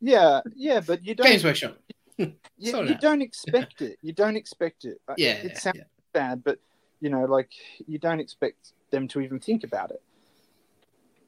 yeah, 0.00 0.40
yeah, 0.56 0.80
but 0.80 1.04
you 1.04 1.14
don't. 1.14 1.26
Games 1.26 1.44
Workshop. 1.44 1.76
you, 2.16 2.32
you 2.58 2.94
don't 2.98 3.20
expect 3.20 3.82
it. 3.82 3.98
You 4.00 4.14
don't 4.14 4.34
expect 4.34 4.86
it. 4.86 4.98
Yeah, 5.18 5.32
it 5.32 5.58
sounds 5.58 5.76
yeah. 5.76 5.84
bad, 6.14 6.42
but 6.42 6.58
you 7.00 7.10
know, 7.10 7.26
like 7.26 7.50
you 7.86 7.98
don't 7.98 8.18
expect 8.18 8.72
them 8.90 9.06
to 9.08 9.20
even 9.20 9.38
think 9.38 9.62
about 9.62 9.90
it, 9.90 10.02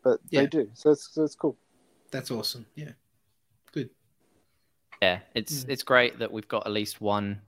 but 0.03 0.21
yeah. 0.31 0.41
they 0.41 0.47
do. 0.47 0.71
So 0.73 0.93
it's 0.93 1.13
so 1.13 1.25
it's 1.25 1.35
cool. 1.35 1.59
That's 2.11 2.31
awesome. 2.31 2.65
Yeah, 2.77 2.93
good. 3.73 3.91
Yeah, 5.03 5.19
it's 5.35 5.65
mm. 5.65 5.69
it's 5.69 5.83
great 5.83 6.19
that 6.21 6.33
we've 6.33 6.49
got 6.49 6.65
at 6.65 6.73
least 6.73 7.03
one 7.03 7.43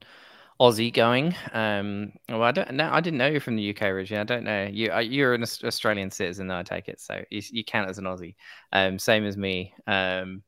Aussie 0.61 0.93
going. 0.93 1.35
Um, 1.53 2.13
well, 2.29 2.43
I 2.43 2.53
don't 2.53 2.73
know. 2.73 2.91
I 2.93 3.01
didn't 3.01 3.19
know 3.19 3.29
you're 3.29 3.41
from 3.41 3.57
the 3.57 3.71
UK 3.71 3.83
originally. 3.83 4.21
I 4.21 4.25
don't 4.25 4.45
know. 4.45 4.69
You 4.71 4.93
uh, 4.93 4.99
you're 4.99 5.35
an 5.35 5.43
Australian 5.43 6.11
citizen, 6.11 6.49
though. 6.49 6.59
I 6.59 6.63
take 6.63 6.89
it, 6.89 7.01
so 7.01 7.23
you, 7.31 7.43
you 7.51 7.65
count 7.65 7.89
as 7.89 7.99
an 7.99 8.05
Aussie. 8.05 8.35
Um, 8.73 8.99
same 8.99 9.25
as 9.25 9.37
me. 9.37 9.73
Um, 9.87 10.43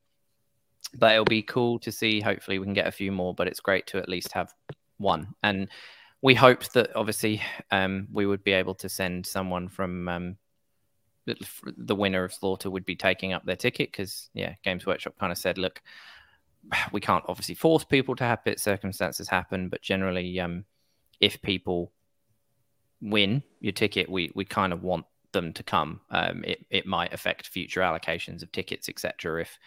but 0.99 1.13
it'll 1.13 1.25
be 1.25 1.43
cool 1.43 1.79
to 1.81 1.93
see. 1.93 2.21
Hopefully, 2.21 2.59
we 2.59 2.67
can 2.67 2.75
get 2.75 2.89
a 2.89 2.93
few 2.93 3.13
more. 3.13 3.35
But 3.35 3.47
it's 3.47 3.61
great 3.61 3.87
to 3.89 3.99
at 3.99 4.09
least 4.09 4.33
have 4.33 4.53
one. 4.99 5.35
And 5.43 5.69
we 6.23 6.35
hoped 6.35 6.75
that 6.75 6.95
obviously 6.95 7.43
um, 7.71 8.09
we 8.13 8.27
would 8.27 8.45
be 8.45 8.53
able 8.53 8.75
to 8.75 8.89
send 8.89 9.27
someone 9.27 9.69
from 9.69 10.09
um, 10.09 10.37
the 11.77 11.95
winner 11.95 12.25
of 12.25 12.33
Slaughter 12.33 12.71
would 12.71 12.85
be 12.85 12.97
taking 12.97 13.33
up 13.33 13.45
their 13.45 13.57
ticket 13.57 13.91
because 13.91 14.29
yeah, 14.35 14.55
Games 14.65 14.87
Workshop 14.87 15.15
kind 15.19 15.33
of 15.33 15.39
said, 15.39 15.59
look 15.59 15.81
we 16.93 17.01
can't 17.01 17.25
obviously 17.29 17.55
force 17.55 17.85
people 17.85 18.17
to 18.17 18.25
have 18.25 18.41
it. 18.47 18.61
Circumstances 18.61 19.29
happen, 19.29 19.69
but 19.69 19.83
generally, 19.83 20.39
um, 20.41 20.65
if 21.21 21.41
people 21.43 21.93
win 23.01 23.43
your 23.61 23.73
ticket, 23.73 24.09
we 24.09 24.31
we 24.35 24.45
kind 24.45 24.73
of 24.73 24.83
want 24.83 25.07
them 25.33 25.53
to 25.53 25.63
come. 25.63 26.01
Um, 26.11 26.45
it 26.45 26.67
it 26.71 26.87
might 26.87 27.13
affect 27.13 27.49
future 27.49 27.81
allocations 27.81 28.43
of 28.43 28.53
tickets, 28.53 28.89
etc. 28.89 29.43
If 29.43 29.59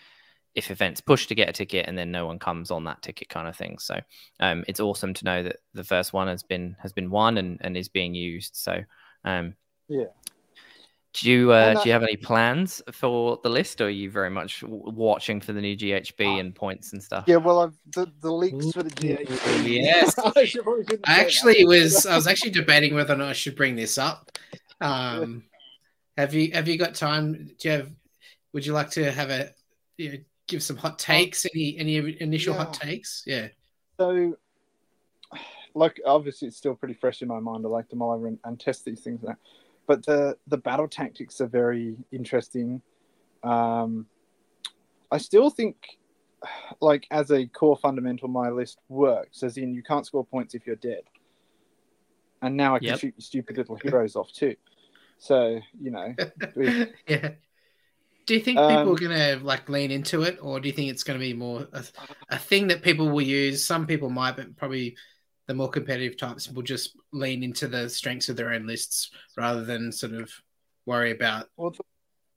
if 0.55 0.69
events 0.69 1.01
push 1.01 1.25
to 1.27 1.35
get 1.35 1.49
a 1.49 1.53
ticket 1.53 1.87
and 1.87 1.97
then 1.97 2.11
no 2.11 2.27
one 2.27 2.37
comes 2.37 2.69
on 2.69 2.83
that 2.83 3.01
ticket, 3.01 3.27
kind 3.27 3.47
of 3.47 3.55
thing. 3.55 3.79
So 3.79 3.99
um, 4.39 4.63
it's 4.67 4.79
awesome 4.79 5.13
to 5.15 5.25
know 5.25 5.41
that 5.43 5.57
the 5.73 5.83
first 5.83 6.13
one 6.13 6.27
has 6.27 6.43
been 6.43 6.75
has 6.79 6.93
been 6.93 7.09
won 7.09 7.37
and, 7.37 7.57
and 7.61 7.75
is 7.75 7.89
being 7.89 8.13
used. 8.13 8.55
So 8.55 8.83
um, 9.25 9.55
yeah, 9.87 10.05
do 11.13 11.29
you 11.29 11.51
uh, 11.51 11.81
do 11.81 11.87
you 11.87 11.93
have 11.93 12.01
any 12.01 12.17
plans 12.17 12.81
for 12.91 13.39
the 13.43 13.49
list, 13.49 13.79
or 13.81 13.85
are 13.85 13.89
you 13.89 14.09
very 14.09 14.31
much 14.31 14.63
watching 14.63 15.39
for 15.39 15.53
the 15.53 15.61
new 15.61 15.77
GHB 15.77 16.39
and 16.39 16.55
points 16.55 16.91
and 16.93 17.03
stuff? 17.03 17.25
Yeah, 17.27 17.35
well, 17.35 17.59
I've, 17.59 17.77
the 17.93 18.11
the 18.21 18.31
leaks 18.31 18.71
for 18.71 18.81
the 18.81 18.89
GHB. 18.89 19.63
Yes, 19.83 20.17
I, 21.05 21.19
actually 21.21 21.65
was 21.65 22.07
I 22.07 22.15
was 22.15 22.25
actually 22.31 22.49
debating 22.49 22.95
whether 22.95 23.13
or 23.13 23.17
not 23.17 23.29
I 23.29 23.33
should 23.33 23.55
bring 23.55 23.75
this 23.75 23.99
up. 23.99 24.31
Um, 24.81 25.43
have 26.17 26.33
you 26.33 26.51
have 26.53 26.67
you 26.67 26.79
got 26.79 26.95
time? 26.95 27.51
Do 27.59 27.69
you 27.69 27.71
have? 27.71 27.91
Would 28.53 28.65
you 28.65 28.73
like 28.73 28.89
to 28.91 29.11
have 29.11 29.29
a 29.29 29.51
you 29.97 30.11
know, 30.11 30.17
give 30.47 30.63
some 30.63 30.77
hot 30.77 30.97
takes? 30.97 31.45
Any 31.53 31.77
any 31.77 32.17
initial 32.21 32.55
yeah. 32.55 32.63
hot 32.63 32.73
takes? 32.73 33.23
Yeah. 33.27 33.49
So, 33.99 34.35
like, 35.75 36.01
obviously, 36.07 36.47
it's 36.47 36.57
still 36.57 36.73
pretty 36.73 36.95
fresh 36.95 37.21
in 37.21 37.27
my 37.27 37.39
mind. 37.39 37.65
I 37.67 37.69
like 37.69 37.89
to 37.89 37.95
mull 37.95 38.13
over 38.13 38.25
and, 38.25 38.39
and 38.43 38.59
test 38.59 38.83
these 38.83 39.01
things 39.01 39.21
now 39.21 39.37
but 39.87 40.05
the 40.05 40.37
the 40.47 40.57
battle 40.57 40.87
tactics 40.87 41.41
are 41.41 41.47
very 41.47 41.97
interesting. 42.11 42.81
Um, 43.43 44.07
I 45.11 45.17
still 45.17 45.49
think, 45.49 45.75
like 46.81 47.05
as 47.11 47.31
a 47.31 47.45
core 47.47 47.77
fundamental, 47.77 48.27
my 48.27 48.49
list 48.49 48.79
works. 48.89 49.43
As 49.43 49.57
in, 49.57 49.73
you 49.73 49.83
can't 49.83 50.05
score 50.05 50.25
points 50.25 50.55
if 50.55 50.65
you're 50.65 50.75
dead. 50.77 51.03
And 52.41 52.57
now 52.57 52.75
I 52.75 52.79
can 52.79 52.89
yep. 52.89 52.99
shoot 52.99 53.21
stupid 53.21 53.57
little 53.57 53.75
heroes 53.75 54.15
off 54.15 54.31
too. 54.31 54.55
So 55.17 55.59
you 55.79 55.91
know, 55.91 56.13
yeah. 57.07 57.29
Do 58.25 58.33
you 58.35 58.39
think 58.39 58.57
people 58.57 58.73
um, 58.73 58.87
are 58.89 58.95
going 58.95 59.11
to 59.11 59.43
like 59.43 59.67
lean 59.67 59.91
into 59.91 60.21
it, 60.21 60.39
or 60.41 60.59
do 60.61 60.69
you 60.69 60.73
think 60.73 60.89
it's 60.89 61.03
going 61.03 61.19
to 61.19 61.25
be 61.25 61.33
more 61.33 61.67
a, 61.73 61.83
a 62.29 62.37
thing 62.37 62.67
that 62.67 62.81
people 62.81 63.09
will 63.09 63.21
use? 63.21 63.65
Some 63.65 63.85
people 63.85 64.09
might, 64.09 64.37
but 64.37 64.55
probably 64.55 64.95
the 65.47 65.53
more 65.53 65.69
competitive 65.69 66.17
types 66.17 66.49
will 66.49 66.63
just 66.63 66.97
lean 67.11 67.43
into 67.43 67.67
the 67.67 67.89
strengths 67.89 68.29
of 68.29 68.35
their 68.35 68.53
own 68.53 68.65
lists 68.65 69.11
rather 69.37 69.63
than 69.63 69.91
sort 69.91 70.13
of 70.13 70.31
worry 70.85 71.11
about 71.11 71.49
well, 71.57 71.73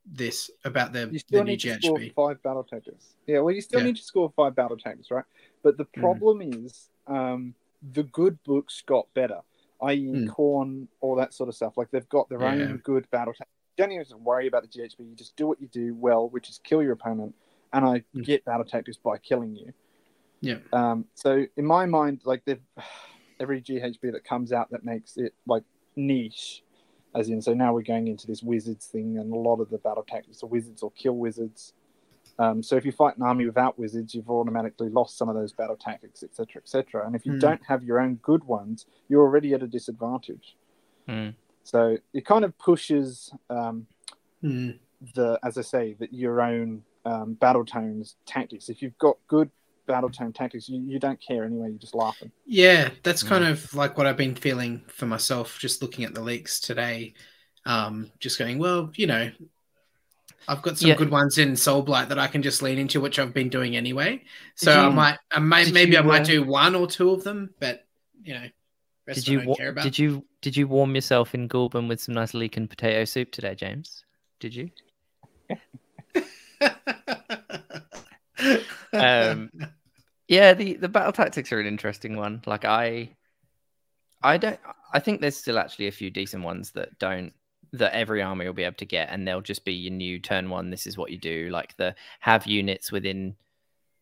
this 0.05 0.49
about 0.65 0.93
the, 0.93 1.09
you 1.11 1.19
still 1.19 1.39
the 1.39 1.45
need 1.45 1.59
to 1.59 1.77
score 1.81 1.99
five 2.15 2.41
battle 2.43 2.63
tactics. 2.63 3.15
Yeah, 3.25 3.39
well, 3.39 3.53
you 3.53 3.61
still 3.61 3.79
yeah. 3.79 3.87
need 3.87 3.97
to 3.97 4.03
score 4.03 4.31
five 4.35 4.55
battle 4.55 4.77
tactics, 4.77 5.11
right? 5.11 5.25
But 5.63 5.77
the 5.77 5.85
mm. 5.85 6.01
problem 6.01 6.39
mm. 6.39 6.65
is 6.65 6.89
um, 7.07 7.53
the 7.93 8.03
good 8.03 8.41
books 8.43 8.83
got 8.85 9.07
better, 9.13 9.39
i.e., 9.81 10.05
mm. 10.05 10.27
Khorne, 10.27 10.87
all 11.01 11.15
that 11.15 11.33
sort 11.33 11.49
of 11.49 11.55
stuff. 11.55 11.77
Like 11.77 11.91
they've 11.91 12.07
got 12.09 12.29
their 12.29 12.41
yeah. 12.41 12.47
own 12.47 12.81
good 12.83 13.09
battle 13.11 13.33
tactics. 13.33 13.51
You 13.77 13.85
don't 13.85 13.91
even 13.93 14.23
worry 14.23 14.47
about 14.47 14.63
the 14.63 14.69
GHB. 14.69 14.99
You 14.99 15.15
just 15.15 15.35
do 15.35 15.47
what 15.47 15.61
you 15.61 15.67
do 15.67 15.93
well, 15.95 16.29
which 16.29 16.49
is 16.49 16.59
kill 16.63 16.81
your 16.81 16.93
opponent, 16.93 17.35
and 17.73 17.85
I 17.85 18.03
mm. 18.15 18.23
get 18.23 18.45
battle 18.45 18.65
tactics 18.65 18.97
by 18.97 19.17
killing 19.17 19.55
you. 19.55 19.73
Yeah. 20.41 20.57
Um, 20.73 21.05
so 21.15 21.45
in 21.55 21.65
my 21.65 21.85
mind, 21.85 22.21
like 22.25 22.43
every 23.39 23.61
GHB 23.61 24.11
that 24.11 24.23
comes 24.23 24.51
out 24.51 24.71
that 24.71 24.83
makes 24.83 25.17
it 25.17 25.33
like 25.45 25.63
niche, 25.95 26.63
as 27.15 27.29
in 27.29 27.41
so 27.41 27.53
now 27.53 27.73
we're 27.73 27.81
going 27.81 28.07
into 28.07 28.27
this 28.27 28.43
wizards 28.43 28.85
thing, 28.87 29.17
and 29.17 29.31
a 29.31 29.35
lot 29.35 29.59
of 29.59 29.69
the 29.69 29.77
battle 29.77 30.05
tactics 30.07 30.43
are 30.43 30.47
wizards 30.47 30.83
or 30.83 30.91
kill 30.91 31.15
wizards. 31.15 31.73
Um, 32.39 32.61
so 32.61 32.75
if 32.75 32.85
you 32.85 32.91
fight 32.91 33.17
an 33.17 33.23
army 33.23 33.45
without 33.45 33.79
wizards, 33.79 34.13
you've 34.13 34.29
automatically 34.29 34.89
lost 34.89 35.17
some 35.17 35.27
of 35.27 35.35
those 35.35 35.53
battle 35.53 35.75
tactics, 35.75 36.21
etc., 36.21 36.61
etc. 36.61 37.05
And 37.05 37.15
if 37.15 37.25
you 37.25 37.33
mm. 37.33 37.39
don't 37.39 37.61
have 37.67 37.83
your 37.83 37.99
own 37.99 38.15
good 38.15 38.43
ones, 38.43 38.85
you're 39.09 39.23
already 39.23 39.53
at 39.53 39.63
a 39.63 39.67
disadvantage. 39.67 40.55
Mm. 41.07 41.33
So 41.63 41.97
it 42.13 42.25
kind 42.25 42.45
of 42.45 42.55
pushes 42.59 43.31
um, 43.49 43.87
mm. 44.43 44.77
the, 45.15 45.39
as 45.43 45.57
I 45.57 45.61
say, 45.61 45.95
that 45.99 46.13
your 46.13 46.41
own 46.41 46.83
um, 47.05 47.33
battle 47.33 47.65
tones 47.65 48.15
tactics. 48.25 48.69
If 48.69 48.81
you've 48.81 48.97
got 48.99 49.17
good 49.27 49.49
battle 49.87 50.09
tone 50.09 50.33
tactics, 50.33 50.69
you, 50.69 50.81
you 50.85 50.99
don't 50.99 51.19
care 51.19 51.43
anyway. 51.43 51.69
You're 51.69 51.79
just 51.79 51.95
laughing. 51.95 52.31
Yeah, 52.45 52.89
that's 53.03 53.23
kind 53.23 53.43
yeah. 53.43 53.51
of 53.51 53.73
like 53.73 53.97
what 53.97 54.05
I've 54.05 54.17
been 54.17 54.35
feeling 54.35 54.83
for 54.87 55.05
myself, 55.05 55.57
just 55.59 55.81
looking 55.81 56.05
at 56.05 56.13
the 56.13 56.21
leaks 56.21 56.59
today. 56.59 57.13
Um, 57.65 58.11
just 58.19 58.39
going, 58.39 58.59
well, 58.59 58.91
you 58.95 59.07
know, 59.07 59.31
I've 60.47 60.61
got 60.61 60.77
some 60.77 60.89
yeah. 60.89 60.95
good 60.95 61.11
ones 61.11 61.37
in 61.37 61.53
Soulblight 61.53 62.09
that 62.09 62.19
I 62.19 62.27
can 62.27 62.41
just 62.41 62.61
lean 62.61 62.77
into, 62.77 63.01
which 63.01 63.19
I've 63.19 63.33
been 63.33 63.49
doing 63.49 63.75
anyway. 63.75 64.23
So 64.55 64.71
you, 64.71 64.87
I 64.87 64.89
might, 64.89 65.17
I 65.31 65.39
might 65.39 65.73
maybe 65.73 65.93
you, 65.93 65.97
I 65.97 66.01
might 66.01 66.21
uh, 66.21 66.25
do 66.25 66.43
one 66.43 66.75
or 66.75 66.87
two 66.87 67.09
of 67.09 67.23
them, 67.23 67.53
but 67.59 67.85
you 68.23 68.33
know, 68.33 68.47
did 69.13 69.27
you 69.27 69.55
did 69.81 69.97
you 69.97 70.25
did 70.41 70.57
you 70.57 70.67
warm 70.67 70.93
yourself 70.93 71.33
in 71.33 71.47
Goulburn 71.47 71.87
with 71.87 72.01
some 72.01 72.13
nice 72.15 72.33
leek 72.33 72.57
and 72.57 72.69
potato 72.69 73.05
soup 73.05 73.31
today, 73.31 73.55
James? 73.55 74.03
Did 74.39 74.53
you? 74.53 74.69
um, 78.93 79.49
yeah, 80.27 80.53
the 80.53 80.73
the 80.75 80.89
battle 80.89 81.11
tactics 81.11 81.51
are 81.51 81.59
an 81.59 81.67
interesting 81.67 82.15
one. 82.17 82.41
Like 82.45 82.65
I, 82.65 83.15
I 84.21 84.37
don't. 84.37 84.59
I 84.93 84.99
think 84.99 85.21
there's 85.21 85.37
still 85.37 85.59
actually 85.59 85.87
a 85.87 85.91
few 85.91 86.09
decent 86.09 86.43
ones 86.43 86.71
that 86.71 86.97
don't 86.99 87.33
that 87.73 87.93
every 87.93 88.21
army 88.21 88.45
will 88.45 88.53
be 88.53 88.63
able 88.63 88.75
to 88.77 88.85
get, 88.85 89.09
and 89.09 89.27
they'll 89.27 89.41
just 89.41 89.65
be 89.65 89.73
your 89.73 89.93
new 89.93 90.19
turn 90.19 90.49
one. 90.49 90.69
This 90.69 90.87
is 90.87 90.97
what 90.97 91.11
you 91.11 91.17
do. 91.17 91.49
Like 91.51 91.75
the 91.77 91.95
have 92.19 92.45
units 92.45 92.91
within 92.91 93.35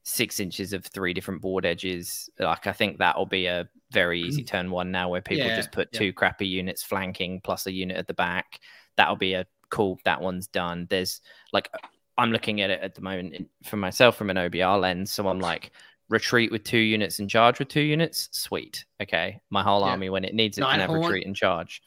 six 0.04 0.40
inches 0.40 0.72
of 0.74 0.86
three 0.86 1.14
different 1.14 1.42
board 1.42 1.66
edges. 1.66 2.30
Like 2.40 2.68
I 2.68 2.74
think 2.74 2.98
that'll 2.98 3.26
be 3.26 3.46
a 3.46 3.68
very 3.92 4.22
easy 4.22 4.44
mm. 4.44 4.48
turn 4.48 4.72
one 4.72 4.92
now, 4.92 5.10
where 5.10 5.22
people 5.22 5.46
yeah, 5.46 5.56
just 5.56 5.72
put 5.72 5.90
yeah. 5.92 6.00
two 6.00 6.14
crappy 6.14 6.48
units 6.48 6.82
flanking 6.84 7.42
plus 7.42 7.68
a 7.68 7.72
unit 7.72 7.98
at 7.98 8.08
the 8.08 8.14
back. 8.14 8.60
That'll 8.98 9.16
be 9.16 9.34
a 9.34 9.46
cool. 9.70 10.00
That 10.06 10.22
one's 10.22 10.48
done. 10.48 10.88
There's 10.90 11.22
like 11.54 11.70
I'm 12.18 12.32
looking 12.32 12.62
at 12.62 12.70
it 12.70 12.82
at 12.82 12.96
the 12.96 13.02
moment 13.02 13.50
for 13.64 13.78
myself 13.78 14.16
from 14.16 14.30
an 14.30 14.38
OBR 14.38 14.80
lens. 14.80 15.12
So 15.12 15.28
I'm 15.28 15.40
like, 15.40 15.72
retreat 16.10 16.52
with 16.52 16.64
two 16.64 16.78
units 16.78 17.20
and 17.20 17.30
charge 17.30 17.60
with 17.60 17.68
two 17.68 17.82
units. 17.82 18.30
Sweet. 18.32 18.86
Okay. 19.02 19.42
My 19.50 19.64
whole 19.64 19.82
yeah. 19.82 19.88
army, 19.88 20.10
when 20.10 20.24
it 20.24 20.34
needs 20.34 20.58
it, 20.58 20.62
Nighthorn, 20.62 20.72
can 20.72 20.80
have 20.80 20.90
retreat 20.92 21.26
and 21.26 21.36
charge. 21.36 21.82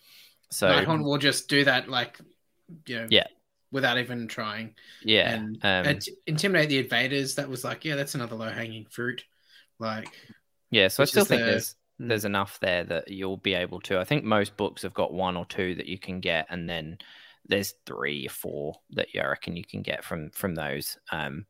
So 0.50 0.68
Nighthorn 0.68 1.04
will 1.04 1.18
just 1.18 1.48
do 1.48 1.64
that, 1.64 1.88
like, 1.88 2.18
you 2.86 2.96
know, 2.96 3.06
yeah, 3.10 3.26
without 3.70 3.98
even 3.98 4.28
trying. 4.28 4.74
Yeah. 5.02 5.34
And, 5.34 5.58
um, 5.62 5.98
intimidate 6.26 6.68
the 6.68 6.78
invaders. 6.78 7.34
That 7.36 7.48
was 7.48 7.64
like, 7.64 7.84
yeah, 7.84 7.96
that's 7.96 8.14
another 8.14 8.36
low 8.36 8.50
hanging 8.50 8.86
fruit. 8.86 9.24
Like, 9.78 10.08
yeah. 10.70 10.88
So 10.88 11.02
I 11.02 11.06
still 11.06 11.24
think 11.24 11.40
the, 11.42 11.46
there's 11.46 11.76
hmm. 11.98 12.08
there's 12.08 12.24
enough 12.24 12.58
there 12.60 12.84
that 12.84 13.08
you'll 13.08 13.36
be 13.36 13.54
able 13.54 13.80
to. 13.82 13.98
I 13.98 14.04
think 14.04 14.24
most 14.24 14.56
books 14.56 14.82
have 14.82 14.94
got 14.94 15.12
one 15.12 15.36
or 15.36 15.44
two 15.44 15.74
that 15.76 15.86
you 15.86 15.98
can 15.98 16.20
get, 16.20 16.46
and 16.48 16.68
then 16.68 16.98
there's 17.46 17.74
three 17.86 18.26
or 18.26 18.30
four 18.30 18.80
that 18.90 19.14
you 19.14 19.22
reckon 19.22 19.56
you 19.56 19.64
can 19.64 19.82
get 19.82 20.04
from 20.04 20.30
from 20.30 20.54
those. 20.54 20.96
Um, 21.12 21.46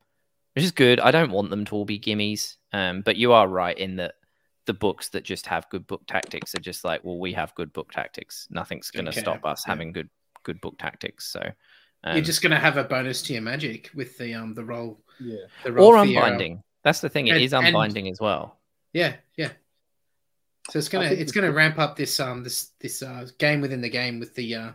which 0.55 0.65
is 0.65 0.71
good. 0.71 0.99
I 0.99 1.11
don't 1.11 1.31
want 1.31 1.49
them 1.49 1.65
to 1.65 1.75
all 1.75 1.85
be 1.85 1.99
gimmies, 1.99 2.57
um, 2.73 3.01
but 3.01 3.15
you 3.15 3.33
are 3.33 3.47
right 3.47 3.77
in 3.77 3.97
that 3.97 4.15
the 4.65 4.73
books 4.73 5.09
that 5.09 5.23
just 5.23 5.47
have 5.47 5.69
good 5.69 5.87
book 5.87 6.03
tactics 6.07 6.53
are 6.53 6.59
just 6.59 6.83
like, 6.83 7.03
well, 7.03 7.17
we 7.17 7.33
have 7.33 7.55
good 7.55 7.73
book 7.73 7.91
tactics. 7.91 8.47
Nothing's 8.51 8.91
going 8.91 9.05
to 9.05 9.11
okay. 9.11 9.21
stop 9.21 9.45
us 9.45 9.63
yeah. 9.65 9.71
having 9.71 9.91
good 9.91 10.09
good 10.43 10.61
book 10.61 10.77
tactics. 10.77 11.31
So 11.31 11.41
um, 12.03 12.15
you're 12.15 12.25
just 12.25 12.41
going 12.41 12.51
to 12.51 12.59
have 12.59 12.77
a 12.77 12.83
bonus 12.83 13.21
to 13.23 13.33
your 13.33 13.41
magic 13.41 13.89
with 13.93 14.17
the 14.17 14.33
um 14.33 14.53
the 14.53 14.63
roll, 14.63 15.01
yeah, 15.19 15.45
the 15.63 15.71
roll 15.71 15.87
or 15.87 15.95
unbinding. 15.95 16.63
That's 16.83 17.01
the 17.01 17.09
thing. 17.09 17.27
It 17.27 17.31
and, 17.31 17.43
is 17.43 17.53
unbinding 17.53 18.05
and, 18.05 18.13
as 18.13 18.19
well. 18.19 18.59
Yeah, 18.93 19.15
yeah. 19.37 19.49
So 20.69 20.77
it's 20.77 20.87
gonna 20.87 21.07
it's 21.07 21.31
gonna 21.31 21.51
ramp 21.51 21.79
up 21.79 21.95
this 21.95 22.19
um 22.19 22.43
this 22.43 22.71
this 22.79 23.01
uh, 23.01 23.27
game 23.39 23.61
within 23.61 23.81
the 23.81 23.89
game 23.89 24.19
with 24.19 24.35
the 24.35 24.53
uh 24.53 24.71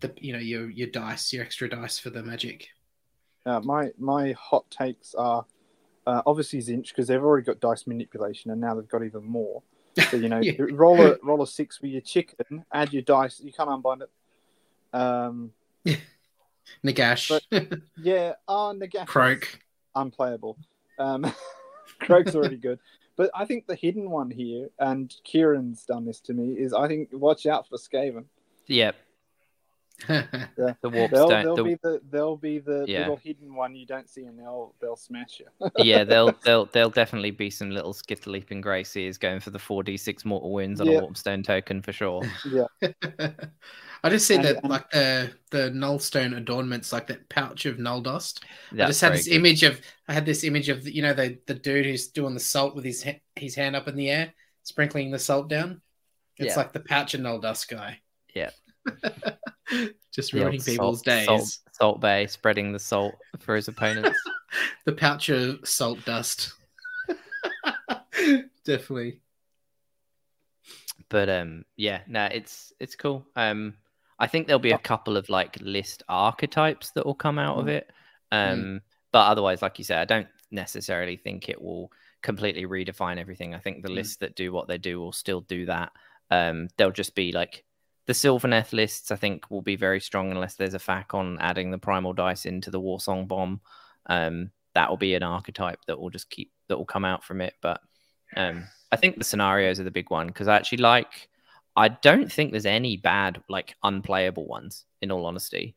the 0.00 0.12
you 0.16 0.32
know 0.32 0.40
your 0.40 0.68
your 0.68 0.88
dice 0.88 1.32
your 1.32 1.44
extra 1.44 1.68
dice 1.68 1.98
for 1.98 2.10
the 2.10 2.22
magic. 2.22 2.68
Uh, 3.48 3.60
my 3.60 3.90
my 3.98 4.32
hot 4.32 4.70
takes 4.70 5.14
are 5.14 5.46
uh, 6.06 6.22
obviously 6.26 6.58
Tzeentch 6.60 6.88
because 6.88 7.08
they've 7.08 7.22
already 7.22 7.44
got 7.44 7.60
dice 7.60 7.86
manipulation 7.86 8.50
and 8.50 8.60
now 8.60 8.74
they've 8.74 8.88
got 8.88 9.02
even 9.02 9.24
more. 9.24 9.62
So 10.10 10.18
you 10.18 10.28
know, 10.28 10.40
yeah. 10.42 10.52
roll 10.58 11.00
a 11.00 11.16
roll 11.22 11.42
a 11.42 11.46
six 11.46 11.80
with 11.80 11.90
your 11.92 12.02
chicken, 12.02 12.64
add 12.72 12.92
your 12.92 13.02
dice. 13.02 13.40
You 13.40 13.52
can't 13.52 13.70
unbind 13.70 14.02
it. 14.02 14.10
Um, 14.92 15.52
Nagash. 16.84 17.40
But, 17.50 17.80
yeah, 17.96 18.34
uh, 18.46 18.72
Nagash. 18.72 19.06
Kroak. 19.06 19.60
Unplayable. 19.94 20.58
Um, 20.98 21.32
Kroak's 22.02 22.34
already 22.34 22.56
good. 22.56 22.78
But 23.16 23.30
I 23.34 23.46
think 23.46 23.66
the 23.66 23.74
hidden 23.74 24.10
one 24.10 24.30
here, 24.30 24.68
and 24.78 25.12
Kieran's 25.24 25.84
done 25.84 26.04
this 26.04 26.20
to 26.20 26.34
me, 26.34 26.52
is 26.52 26.72
I 26.72 26.86
think 26.86 27.08
watch 27.12 27.46
out 27.46 27.66
for 27.66 27.76
Skaven. 27.76 28.26
Yep. 28.66 28.94
Yeah. 30.08 30.26
The 30.80 30.88
warps 30.88 31.12
they'll, 31.12 31.28
don't. 31.28 31.44
They'll 31.44 31.56
the... 31.56 31.62
be 31.64 31.74
the 31.82 32.00
they'll 32.10 32.36
be 32.36 32.58
the 32.58 32.84
yeah. 32.86 33.00
little 33.00 33.16
hidden 33.16 33.54
one 33.54 33.74
you 33.74 33.86
don't 33.86 34.08
see, 34.08 34.24
and 34.24 34.38
they'll 34.38 34.74
they'll 34.80 34.96
smash 34.96 35.40
you. 35.40 35.46
yeah, 35.78 36.04
they'll 36.04 36.32
they'll 36.44 36.66
they'll 36.66 36.90
definitely 36.90 37.30
be 37.30 37.50
some 37.50 37.70
little 37.70 37.92
skitter 37.92 38.30
leaping 38.30 38.60
Grey 38.60 38.84
Seers 38.84 39.18
going 39.18 39.40
for 39.40 39.50
the 39.50 39.58
four 39.58 39.82
d 39.82 39.96
six 39.96 40.24
mortal 40.24 40.52
wounds 40.52 40.80
on 40.80 40.88
yeah. 40.88 40.98
a 40.98 41.02
warpstone 41.02 41.42
token 41.42 41.82
for 41.82 41.92
sure. 41.92 42.22
Yeah. 42.48 42.66
I 44.04 44.10
just 44.10 44.26
see 44.28 44.36
and, 44.36 44.44
that 44.44 44.56
and... 44.58 44.70
like 44.70 44.90
the 44.90 45.32
the 45.50 45.70
nullstone 45.70 46.36
adornments, 46.36 46.92
like 46.92 47.08
that 47.08 47.28
pouch 47.28 47.66
of 47.66 47.78
null 47.78 48.00
dust. 48.00 48.44
That's 48.72 48.82
I 48.82 48.86
just 48.88 49.00
had 49.00 49.12
this 49.14 49.28
good. 49.28 49.34
image 49.34 49.62
of 49.64 49.80
I 50.06 50.14
had 50.14 50.24
this 50.24 50.44
image 50.44 50.68
of 50.68 50.86
you 50.86 51.02
know 51.02 51.14
the 51.14 51.38
the 51.46 51.54
dude 51.54 51.86
who's 51.86 52.08
doing 52.08 52.34
the 52.34 52.40
salt 52.40 52.74
with 52.76 52.84
his 52.84 53.04
his 53.34 53.54
hand 53.54 53.74
up 53.74 53.88
in 53.88 53.96
the 53.96 54.10
air, 54.10 54.32
sprinkling 54.62 55.10
the 55.10 55.18
salt 55.18 55.48
down. 55.48 55.82
It's 56.36 56.54
yeah. 56.54 56.56
like 56.56 56.72
the 56.72 56.80
pouch 56.80 57.14
of 57.14 57.20
null 57.20 57.40
dust 57.40 57.68
guy. 57.68 57.98
Yeah. 58.34 58.50
Just 60.12 60.32
ruining 60.32 60.60
people's 60.60 60.98
salt, 60.98 61.04
days. 61.04 61.26
Salt, 61.26 61.58
salt, 61.72 62.00
Bae 62.00 62.26
spreading 62.26 62.72
the 62.72 62.78
salt 62.78 63.14
for 63.38 63.54
his 63.54 63.68
opponents. 63.68 64.18
the 64.84 64.92
pouch 64.92 65.28
of 65.28 65.60
salt 65.66 66.04
dust. 66.04 66.52
Definitely. 68.64 69.20
But 71.08 71.28
um 71.28 71.64
yeah, 71.76 72.00
no, 72.06 72.24
it's 72.26 72.72
it's 72.80 72.96
cool. 72.96 73.26
Um 73.36 73.74
I 74.18 74.26
think 74.26 74.46
there'll 74.46 74.58
be 74.58 74.72
a 74.72 74.78
couple 74.78 75.16
of 75.16 75.28
like 75.28 75.56
list 75.60 76.02
archetypes 76.08 76.90
that 76.92 77.06
will 77.06 77.14
come 77.14 77.38
out 77.38 77.56
mm. 77.56 77.60
of 77.60 77.68
it. 77.68 77.90
Um 78.32 78.58
mm. 78.58 78.80
but 79.12 79.26
otherwise, 79.26 79.62
like 79.62 79.78
you 79.78 79.84
said, 79.84 79.98
I 79.98 80.04
don't 80.04 80.28
necessarily 80.50 81.16
think 81.16 81.48
it 81.48 81.60
will 81.60 81.92
completely 82.22 82.66
redefine 82.66 83.18
everything. 83.18 83.54
I 83.54 83.58
think 83.58 83.82
the 83.82 83.88
mm. 83.88 83.94
lists 83.94 84.16
that 84.16 84.36
do 84.36 84.52
what 84.52 84.68
they 84.68 84.78
do 84.78 84.98
will 84.98 85.12
still 85.12 85.42
do 85.42 85.66
that. 85.66 85.92
Um 86.30 86.68
they'll 86.76 86.90
just 86.90 87.14
be 87.14 87.32
like 87.32 87.64
the 88.08 88.14
Sylvaneth 88.14 88.72
lists, 88.72 89.10
I 89.10 89.16
think, 89.16 89.50
will 89.50 89.60
be 89.60 89.76
very 89.76 90.00
strong 90.00 90.30
unless 90.30 90.54
there's 90.54 90.72
a 90.72 90.78
fac 90.78 91.12
on 91.12 91.38
adding 91.40 91.70
the 91.70 91.76
primal 91.76 92.14
dice 92.14 92.46
into 92.46 92.70
the 92.70 92.80
Warsong 92.80 93.28
bomb. 93.28 93.60
Um, 94.06 94.50
that 94.74 94.88
will 94.88 94.96
be 94.96 95.12
an 95.12 95.22
archetype 95.22 95.80
that 95.86 96.00
will 96.00 96.08
just 96.08 96.30
keep 96.30 96.50
that 96.68 96.78
will 96.78 96.86
come 96.86 97.04
out 97.04 97.22
from 97.22 97.42
it. 97.42 97.52
But 97.60 97.82
um, 98.34 98.64
I 98.90 98.96
think 98.96 99.18
the 99.18 99.24
scenarios 99.24 99.78
are 99.78 99.84
the 99.84 99.90
big 99.90 100.10
one 100.10 100.28
because 100.28 100.48
I 100.48 100.56
actually 100.56 100.78
like. 100.78 101.28
I 101.76 101.88
don't 101.88 102.32
think 102.32 102.50
there's 102.50 102.64
any 102.64 102.96
bad 102.96 103.42
like 103.50 103.76
unplayable 103.82 104.46
ones. 104.46 104.86
In 105.02 105.12
all 105.12 105.26
honesty, 105.26 105.76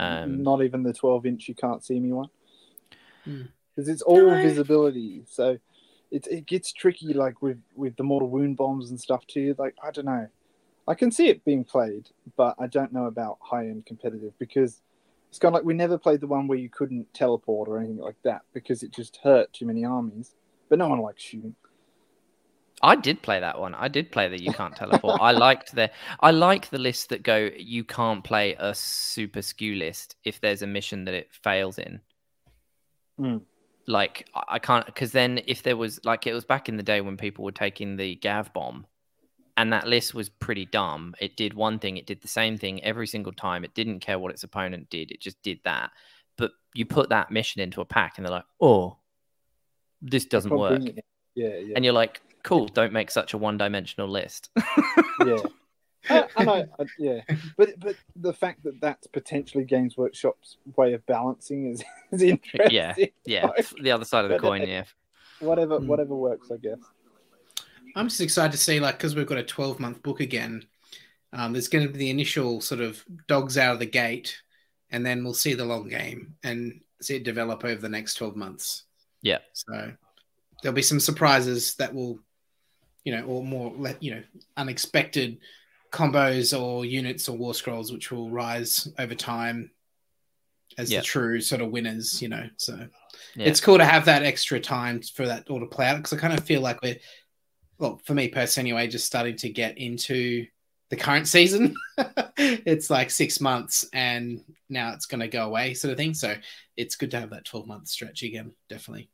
um, 0.00 0.42
not 0.42 0.64
even 0.64 0.82
the 0.82 0.92
12 0.92 1.26
inch 1.26 1.48
you 1.48 1.54
can't 1.54 1.82
see 1.82 2.00
me 2.00 2.12
one 2.12 2.28
because 3.24 3.86
hmm. 3.86 3.90
it's 3.92 4.02
all 4.02 4.30
visibility. 4.30 5.22
So 5.28 5.58
it 6.10 6.26
it 6.26 6.46
gets 6.46 6.72
tricky 6.72 7.14
like 7.14 7.40
with 7.40 7.62
with 7.76 7.94
the 7.94 8.02
mortal 8.02 8.30
wound 8.30 8.56
bombs 8.56 8.90
and 8.90 9.00
stuff 9.00 9.24
too. 9.28 9.54
Like 9.56 9.76
I 9.80 9.92
don't 9.92 10.06
know. 10.06 10.26
I 10.88 10.94
can 10.94 11.10
see 11.10 11.28
it 11.28 11.44
being 11.44 11.64
played, 11.64 12.08
but 12.36 12.56
I 12.58 12.66
don't 12.66 12.92
know 12.92 13.06
about 13.06 13.38
high 13.40 13.66
end 13.66 13.86
competitive 13.86 14.32
because 14.38 14.80
it's 15.28 15.38
kind 15.38 15.54
of 15.54 15.60
like 15.60 15.64
we 15.64 15.74
never 15.74 15.96
played 15.96 16.20
the 16.20 16.26
one 16.26 16.46
where 16.46 16.58
you 16.58 16.68
couldn't 16.68 17.12
teleport 17.14 17.68
or 17.68 17.78
anything 17.78 17.98
like 17.98 18.16
that 18.24 18.42
because 18.52 18.82
it 18.82 18.90
just 18.92 19.18
hurt 19.22 19.52
too 19.52 19.66
many 19.66 19.84
armies. 19.84 20.34
But 20.68 20.78
no 20.78 20.88
one 20.88 21.00
likes 21.00 21.22
shooting. 21.22 21.54
I 22.82 22.96
did 22.96 23.22
play 23.22 23.38
that 23.38 23.60
one. 23.60 23.74
I 23.74 23.86
did 23.88 24.10
play 24.10 24.28
the 24.28 24.42
you 24.42 24.52
can't 24.52 24.74
teleport. 24.74 25.20
I 25.20 25.30
liked 25.30 25.74
the 25.74 25.90
I 26.20 26.32
like 26.32 26.70
the 26.70 26.78
list 26.78 27.10
that 27.10 27.22
go 27.22 27.48
you 27.56 27.84
can't 27.84 28.24
play 28.24 28.56
a 28.58 28.74
super 28.74 29.40
skew 29.40 29.76
list 29.76 30.16
if 30.24 30.40
there's 30.40 30.62
a 30.62 30.66
mission 30.66 31.04
that 31.04 31.14
it 31.14 31.32
fails 31.32 31.78
in. 31.78 32.00
Mm. 33.20 33.42
Like 33.86 34.28
I 34.48 34.58
can't 34.58 34.84
because 34.84 35.12
then 35.12 35.40
if 35.46 35.62
there 35.62 35.76
was 35.76 36.04
like 36.04 36.26
it 36.26 36.34
was 36.34 36.44
back 36.44 36.68
in 36.68 36.76
the 36.76 36.82
day 36.82 37.00
when 37.00 37.16
people 37.16 37.44
were 37.44 37.52
taking 37.52 37.96
the 37.96 38.16
Gav 38.16 38.52
bomb 38.52 38.86
and 39.56 39.72
that 39.72 39.86
list 39.86 40.14
was 40.14 40.28
pretty 40.28 40.66
dumb. 40.66 41.14
It 41.20 41.36
did 41.36 41.54
one 41.54 41.78
thing, 41.78 41.96
it 41.96 42.06
did 42.06 42.22
the 42.22 42.28
same 42.28 42.56
thing 42.56 42.82
every 42.82 43.06
single 43.06 43.32
time. 43.32 43.64
It 43.64 43.74
didn't 43.74 44.00
care 44.00 44.18
what 44.18 44.32
its 44.32 44.44
opponent 44.44 44.90
did, 44.90 45.10
it 45.10 45.20
just 45.20 45.40
did 45.42 45.60
that. 45.64 45.90
But 46.36 46.52
you 46.74 46.86
put 46.86 47.10
that 47.10 47.30
mission 47.30 47.60
into 47.60 47.80
a 47.80 47.84
pack 47.84 48.14
and 48.16 48.24
they're 48.24 48.32
like, 48.32 48.46
oh, 48.60 48.96
this 50.00 50.24
doesn't 50.24 50.56
work. 50.56 50.82
Yeah, 51.34 51.56
yeah. 51.56 51.74
And 51.76 51.84
you're 51.84 51.94
like, 51.94 52.20
cool, 52.42 52.66
don't 52.66 52.92
make 52.92 53.10
such 53.10 53.34
a 53.34 53.38
one 53.38 53.56
dimensional 53.56 54.08
list. 54.08 54.50
yeah. 55.24 55.36
Uh, 56.10 56.22
and 56.36 56.50
I, 56.50 56.58
I, 56.80 56.84
yeah, 56.98 57.20
but 57.56 57.78
but 57.78 57.94
the 58.16 58.32
fact 58.32 58.64
that 58.64 58.80
that's 58.80 59.06
potentially 59.06 59.64
Games 59.64 59.96
Workshop's 59.96 60.56
way 60.74 60.94
of 60.94 61.06
balancing 61.06 61.70
is, 61.70 61.84
is 62.10 62.22
interesting. 62.22 62.72
Yeah, 62.72 62.94
yeah, 63.24 63.46
like, 63.56 63.68
the 63.80 63.92
other 63.92 64.04
side 64.04 64.24
of 64.24 64.30
the 64.32 64.38
coin. 64.38 64.66
Yeah, 64.66 64.82
whatever, 65.38 65.78
hmm. 65.78 65.86
whatever 65.86 66.16
works, 66.16 66.50
I 66.50 66.56
guess. 66.56 66.80
I'm 67.94 68.08
just 68.08 68.20
excited 68.20 68.52
to 68.52 68.58
see, 68.58 68.80
like, 68.80 68.98
because 68.98 69.14
we've 69.14 69.26
got 69.26 69.38
a 69.38 69.44
12 69.44 69.80
month 69.80 70.02
book 70.02 70.20
again. 70.20 70.64
Um, 71.32 71.52
there's 71.52 71.68
going 71.68 71.86
to 71.86 71.92
be 71.92 71.98
the 71.98 72.10
initial 72.10 72.60
sort 72.60 72.80
of 72.80 73.02
dogs 73.26 73.56
out 73.56 73.74
of 73.74 73.78
the 73.78 73.86
gate, 73.86 74.40
and 74.90 75.04
then 75.04 75.24
we'll 75.24 75.34
see 75.34 75.54
the 75.54 75.64
long 75.64 75.88
game 75.88 76.34
and 76.42 76.80
see 77.00 77.16
it 77.16 77.24
develop 77.24 77.64
over 77.64 77.80
the 77.80 77.88
next 77.88 78.14
12 78.14 78.36
months. 78.36 78.84
Yeah. 79.22 79.38
So 79.52 79.92
there'll 80.62 80.74
be 80.74 80.82
some 80.82 81.00
surprises 81.00 81.74
that 81.76 81.94
will, 81.94 82.18
you 83.04 83.16
know, 83.16 83.24
or 83.24 83.42
more, 83.42 83.72
you 84.00 84.16
know, 84.16 84.22
unexpected 84.56 85.38
combos 85.90 86.58
or 86.58 86.84
units 86.84 87.28
or 87.28 87.36
war 87.36 87.54
scrolls, 87.54 87.92
which 87.92 88.10
will 88.10 88.30
rise 88.30 88.88
over 88.98 89.14
time 89.14 89.70
as 90.78 90.90
the 90.90 91.02
true 91.02 91.40
sort 91.40 91.60
of 91.60 91.70
winners, 91.70 92.20
you 92.22 92.28
know. 92.28 92.48
So 92.56 92.78
yeah. 93.36 93.46
it's 93.46 93.60
cool 93.60 93.78
to 93.78 93.84
have 93.84 94.06
that 94.06 94.22
extra 94.22 94.60
time 94.60 95.02
for 95.02 95.26
that 95.26 95.48
all 95.48 95.60
to 95.60 95.66
play 95.66 95.86
out 95.86 95.96
because 95.96 96.12
I 96.12 96.16
kind 96.16 96.36
of 96.36 96.44
feel 96.44 96.60
like 96.60 96.80
we're 96.82 96.98
well, 97.82 98.00
for 98.04 98.14
me 98.14 98.28
personally, 98.28 98.70
anyway, 98.70 98.86
just 98.86 99.06
starting 99.06 99.36
to 99.36 99.48
get 99.48 99.76
into 99.76 100.46
the 100.88 100.94
current 100.94 101.26
season. 101.26 101.74
it's 102.36 102.90
like 102.90 103.10
six 103.10 103.40
months 103.40 103.88
and 103.92 104.40
now 104.68 104.92
it's 104.92 105.06
going 105.06 105.20
to 105.20 105.26
go 105.26 105.46
away, 105.46 105.74
sort 105.74 105.90
of 105.90 105.98
thing. 105.98 106.14
So 106.14 106.36
it's 106.76 106.94
good 106.94 107.10
to 107.10 107.18
have 107.18 107.30
that 107.30 107.44
12 107.44 107.66
month 107.66 107.88
stretch 107.88 108.22
again, 108.22 108.52
definitely. 108.68 109.10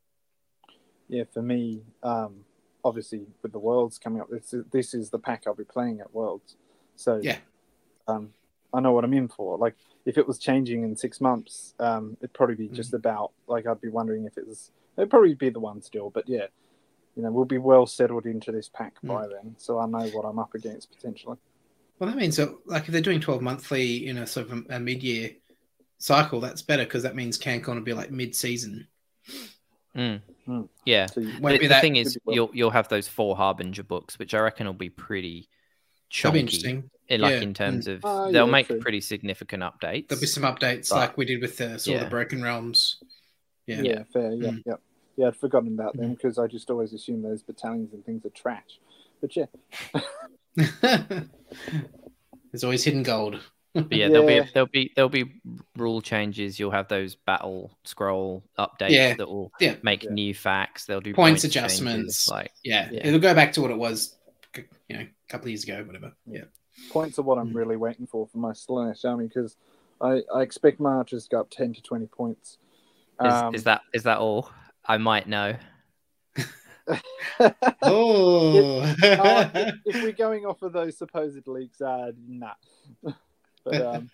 Yeah, 1.07 1.23
for 1.33 1.41
me, 1.41 1.81
um, 2.03 2.41
obviously, 2.85 3.21
with 3.41 3.53
the 3.53 3.57
Worlds 3.59 3.97
coming 3.97 4.21
up, 4.21 4.29
this 4.29 4.53
is, 4.53 4.63
this 4.71 4.93
is 4.93 5.09
the 5.09 5.17
pack 5.17 5.45
I'll 5.47 5.55
be 5.55 5.63
playing 5.63 5.99
at 5.99 6.13
Worlds. 6.13 6.55
So, 6.95 7.19
yeah. 7.23 7.37
Um, 8.07 8.29
I 8.71 8.81
know 8.81 8.91
what 8.91 9.03
I'm 9.03 9.13
in 9.13 9.29
for. 9.29 9.57
Like, 9.57 9.73
if 10.05 10.19
it 10.19 10.27
was 10.27 10.37
changing 10.37 10.83
in 10.83 10.95
six 10.95 11.19
months, 11.19 11.73
um, 11.79 12.17
it'd 12.21 12.33
probably 12.33 12.53
be 12.53 12.67
just 12.67 12.89
mm-hmm. 12.89 12.97
about 12.97 13.31
like 13.47 13.65
I'd 13.65 13.81
be 13.81 13.89
wondering 13.89 14.25
if 14.25 14.37
it 14.37 14.47
was. 14.47 14.69
It'd 14.95 15.09
probably 15.09 15.33
be 15.33 15.49
the 15.49 15.59
one 15.59 15.81
still, 15.81 16.11
but 16.11 16.29
yeah, 16.29 16.47
you 17.19 17.25
know, 17.25 17.31
we'll 17.31 17.43
be 17.43 17.57
well 17.57 17.85
settled 17.85 18.25
into 18.25 18.49
this 18.49 18.69
pack 18.69 18.93
mm. 19.03 19.09
by 19.09 19.27
then, 19.27 19.53
so 19.57 19.77
I 19.77 19.85
know 19.87 20.07
what 20.11 20.23
I'm 20.23 20.39
up 20.39 20.55
against 20.55 20.89
potentially. 20.89 21.35
Well, 21.99 22.09
that 22.09 22.15
means 22.15 22.37
that, 22.37 22.55
like, 22.65 22.83
if 22.83 22.93
they're 22.93 23.01
doing 23.01 23.19
12 23.19 23.41
monthly 23.41 24.07
in 24.07 24.19
a 24.19 24.25
sort 24.25 24.49
of 24.49 24.65
a 24.69 24.79
mid 24.79 25.03
year 25.03 25.31
cycle, 25.97 26.39
that's 26.39 26.61
better 26.61 26.85
because 26.85 27.03
that 27.03 27.17
means 27.17 27.37
CanCon 27.37 27.75
will 27.75 27.81
be 27.81 27.91
like 27.91 28.09
mid 28.09 28.33
season. 28.33 28.87
Mm. 29.97 30.21
Mm. 30.47 30.69
Yeah. 30.85 31.07
So 31.07 31.19
the, 31.19 31.67
the 31.67 31.79
thing 31.81 31.97
is, 31.97 32.17
well. 32.23 32.35
you'll 32.35 32.51
you'll 32.53 32.69
have 32.69 32.87
those 32.87 33.09
four 33.09 33.35
Harbinger 33.35 33.83
books, 33.83 34.17
which 34.17 34.33
I 34.33 34.39
reckon 34.39 34.65
will 34.65 34.71
be 34.71 34.89
pretty 34.89 35.49
chunky. 36.09 36.35
Be 36.35 36.39
interesting. 36.39 36.89
In, 37.09 37.19
like 37.19 37.33
yeah. 37.33 37.41
in 37.41 37.53
terms 37.53 37.87
mm. 37.87 37.95
of, 37.95 38.05
uh, 38.05 38.31
they'll 38.31 38.45
yeah, 38.45 38.51
make 38.51 38.67
true. 38.67 38.79
pretty 38.79 39.01
significant 39.01 39.61
updates. 39.61 40.07
There'll 40.07 40.21
be 40.21 40.27
some 40.27 40.43
updates, 40.43 40.89
but, 40.89 40.95
like 40.95 41.17
we 41.17 41.25
did 41.25 41.41
with 41.41 41.57
the 41.57 41.77
sort 41.79 41.87
yeah. 41.87 41.95
of 41.95 42.03
the 42.05 42.09
Broken 42.09 42.41
Realms. 42.41 43.03
Yeah. 43.67 43.81
Yeah. 43.81 44.03
Fair. 44.13 44.31
Yeah. 44.31 44.51
Mm. 44.51 44.77
Yeah. 45.19 45.25
Yeah, 45.25 45.27
I'd 45.27 45.35
forgotten 45.35 45.73
about 45.73 45.97
them 45.97 46.13
because 46.13 46.35
mm-hmm. 46.35 46.45
I 46.45 46.47
just 46.47 46.69
always 46.69 46.93
assume 46.93 47.21
those 47.21 47.43
battalions 47.43 47.93
and 47.93 48.05
things 48.05 48.25
are 48.25 48.29
trash. 48.29 48.79
But 49.19 49.35
yeah. 49.35 49.47
There's 52.51 52.63
always 52.63 52.83
hidden 52.83 53.03
gold. 53.03 53.39
But 53.73 53.91
yeah, 53.91 54.05
yeah, 54.05 54.09
there'll 54.09 54.27
be 54.27 54.49
there'll 54.53 54.67
be 54.67 54.91
there'll 54.95 55.09
be 55.09 55.41
rule 55.77 56.01
changes. 56.01 56.57
You'll 56.57 56.71
have 56.71 56.87
those 56.87 57.15
battle 57.15 57.77
scroll 57.83 58.43
updates 58.57 58.89
yeah. 58.91 59.13
that 59.15 59.27
will 59.27 59.51
yeah. 59.59 59.75
make 59.83 60.03
yeah. 60.03 60.11
new 60.11 60.33
facts. 60.33 60.85
They'll 60.85 61.01
do 61.01 61.13
points, 61.13 61.43
points 61.43 61.55
adjustments. 61.55 62.25
Changes, 62.25 62.31
like 62.31 62.51
yeah. 62.63 62.89
it'll 62.91 63.19
go 63.19 63.35
back 63.35 63.53
to 63.53 63.61
what 63.61 63.69
it 63.71 63.77
was, 63.77 64.17
you 64.55 64.63
know, 64.97 65.01
a 65.01 65.09
couple 65.27 65.45
of 65.45 65.49
years 65.49 65.65
ago, 65.65 65.83
whatever. 65.83 66.13
Yeah, 66.25 66.45
points 66.91 67.19
are 67.19 67.23
what 67.23 67.37
I'm 67.37 67.51
mm. 67.51 67.55
really 67.55 67.75
waiting 67.75 68.07
for 68.07 68.25
for 68.27 68.39
my 68.39 68.51
Slaanesh 68.53 69.05
army 69.05 69.27
because 69.27 69.55
I 70.01 70.21
I 70.33 70.41
expect 70.41 70.79
marches 70.79 71.25
to 71.25 71.29
go 71.29 71.41
up 71.41 71.51
ten 71.51 71.73
to 71.73 71.81
twenty 71.83 72.07
points. 72.07 72.57
Is, 73.23 73.33
um, 73.33 73.53
is 73.53 73.65
that 73.65 73.81
is 73.93 74.03
that 74.03 74.17
all? 74.17 74.49
I 74.89 74.97
might 74.97 75.27
know. 75.27 75.55
oh, 77.83 78.81
it, 78.83 79.19
uh, 79.19 79.49
if, 79.53 79.75
if, 79.85 80.03
we're 80.03 80.11
going 80.11 80.47
off 80.47 80.63
of 80.63 80.73
those 80.73 80.97
supposed 80.97 81.47
leaks, 81.47 81.79
uh, 81.79 82.11
nah. 82.27 82.53
but 83.63 83.81
um, 83.81 84.09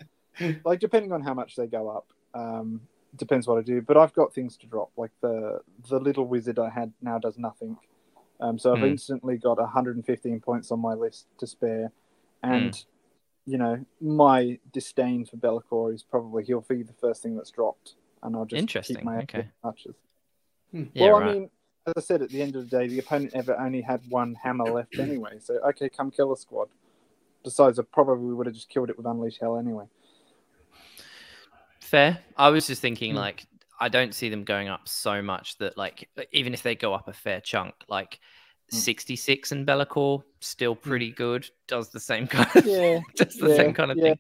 like 0.66 0.82
depending 0.82 1.14
on 1.14 1.22
how 1.22 1.34
much 1.34 1.56
they 1.56 1.68
go 1.68 1.88
up, 1.90 2.08
um, 2.34 2.82
depends 3.16 3.48
what 3.48 3.58
I 3.58 3.62
do. 3.62 3.82
But 3.82 3.96
I've 3.96 4.14
got 4.14 4.34
things 4.34 4.58
to 4.58 4.68
drop. 4.68 4.92
Like 4.98 5.12
the 5.22 5.62
the 5.90 5.98
little 5.98 6.26
wizard 6.26 6.60
I 6.60 6.70
had 6.70 6.92
now 7.02 7.20
does 7.20 7.38
nothing. 7.38 7.78
Um, 8.42 8.60
so 8.60 8.74
I've 8.74 8.80
mm. 8.80 8.90
instantly 8.90 9.38
got 9.38 9.58
115 9.58 10.42
points 10.42 10.72
on 10.72 10.82
my 10.82 10.94
list 10.94 11.28
to 11.38 11.48
spare, 11.48 11.94
and 12.44 12.74
mm. 12.74 12.86
you 13.46 13.58
know 13.58 13.86
my 14.02 14.60
disdain 14.74 15.26
for 15.26 15.38
Be'lakor 15.38 15.94
is 15.94 16.04
probably 16.04 16.44
he'll 16.44 16.60
be 16.68 16.84
the 16.84 16.92
first 17.00 17.24
thing 17.24 17.38
that's 17.38 17.52
dropped, 17.52 17.94
and 18.22 18.36
I'll 18.36 18.44
just 18.44 18.60
Interesting. 18.60 18.98
keep 18.98 19.06
my 19.06 19.20
okay. 19.20 19.48
touches. 19.64 19.96
Hmm. 20.72 20.84
Yeah, 20.94 21.12
well, 21.12 21.20
right. 21.20 21.30
I 21.30 21.34
mean, 21.34 21.50
as 21.88 21.94
I 21.98 22.02
said, 22.02 22.22
at 22.22 22.30
the 22.30 22.42
end 22.42 22.56
of 22.56 22.70
the 22.70 22.78
day, 22.78 22.88
the 22.88 23.00
opponent 23.00 23.32
ever 23.34 23.58
only 23.60 23.82
had 23.82 24.02
one 24.10 24.36
hammer 24.36 24.66
left 24.66 24.98
anyway. 25.00 25.40
So 25.40 25.60
okay, 25.70 25.90
come 25.90 26.12
kill 26.12 26.34
a 26.34 26.38
squad. 26.38 26.70
Besides, 27.44 27.78
I 27.78 27.84
probably 27.84 28.34
would 28.34 28.48
have 28.48 28.56
just 28.56 28.70
killed 28.70 28.90
it 28.90 28.98
with 28.98 29.06
Unleash 29.06 29.38
Hell 29.40 29.58
anyway. 29.58 29.86
Fair. 31.80 32.18
I 32.36 32.50
was 32.50 32.66
just 32.66 32.82
thinking, 32.82 33.14
mm. 33.14 33.18
like, 33.18 33.46
I 33.80 33.90
don't 33.90 34.16
see 34.16 34.30
them 34.30 34.44
going 34.44 34.68
up 34.68 34.88
so 34.88 35.22
much 35.22 35.60
that, 35.60 35.78
like, 35.78 36.10
even 36.32 36.56
if 36.56 36.64
they 36.64 36.74
go 36.74 36.96
up 36.96 37.08
a 37.08 37.14
fair 37.14 37.40
chunk, 37.40 37.76
like, 37.88 38.20
mm. 38.74 38.76
66 38.76 39.52
and 39.52 39.64
Be'lakor 39.64 40.24
still 40.40 40.74
hmm. 40.74 40.90
pretty 40.90 41.12
good. 41.12 41.48
Does 41.68 41.92
the 41.92 42.00
same 42.00 42.26
kind 42.26 42.50
of 42.56 42.66
yeah, 42.66 43.00
does 43.16 43.36
the 43.36 43.50
yeah, 43.50 43.56
same 43.56 43.74
kind 43.76 43.92
of 43.92 43.98
yeah. 43.98 44.04
thing. 44.04 44.18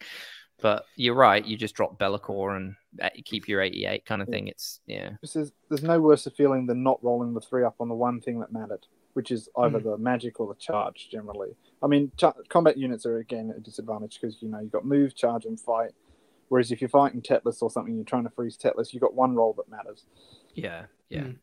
But 0.61 0.85
you're 0.95 1.15
right. 1.15 1.45
You 1.45 1.57
just 1.57 1.75
drop 1.75 1.99
Be'lakor 1.99 2.55
and 2.55 2.75
uh, 3.01 3.09
keep 3.25 3.47
your 3.47 3.61
88 3.61 4.05
kind 4.05 4.21
of 4.21 4.29
thing. 4.29 4.47
It's 4.47 4.79
yeah. 4.85 5.11
This 5.21 5.35
is, 5.35 5.51
there's 5.69 5.83
no 5.83 5.99
worse 5.99 6.25
a 6.27 6.31
feeling 6.31 6.65
than 6.65 6.81
not 6.81 7.03
rolling 7.03 7.33
the 7.33 7.41
three 7.41 7.63
up 7.63 7.75
on 7.79 7.89
the 7.89 7.95
one 7.95 8.21
thing 8.21 8.39
that 8.39 8.53
mattered, 8.53 8.85
which 9.13 9.31
is 9.31 9.49
either 9.57 9.79
mm. 9.79 9.83
the 9.83 9.97
magic 9.97 10.39
or 10.39 10.47
the 10.47 10.59
charge. 10.59 11.09
Generally, 11.11 11.55
I 11.83 11.87
mean, 11.87 12.11
ch- 12.17 12.47
combat 12.49 12.77
units 12.77 13.05
are 13.05 13.17
again 13.17 13.49
at 13.49 13.57
a 13.57 13.59
disadvantage 13.59 14.19
because 14.19 14.41
you 14.41 14.49
know 14.49 14.59
you've 14.59 14.71
got 14.71 14.85
move, 14.85 15.13
charge, 15.15 15.45
and 15.45 15.59
fight 15.59 15.91
Whereas 16.49 16.71
if 16.71 16.81
you're 16.81 16.89
fighting 16.89 17.21
Teclis 17.21 17.61
or 17.61 17.71
something, 17.71 17.95
you're 17.95 18.05
trying 18.05 18.23
to 18.23 18.29
freeze 18.29 18.57
Teclis, 18.57 18.93
you've 18.93 19.01
got 19.01 19.15
one 19.15 19.35
roll 19.35 19.53
that 19.53 19.69
matters. 19.69 20.05
Yeah, 20.53 20.85
yeah. 21.09 21.21
Mm. 21.21 21.37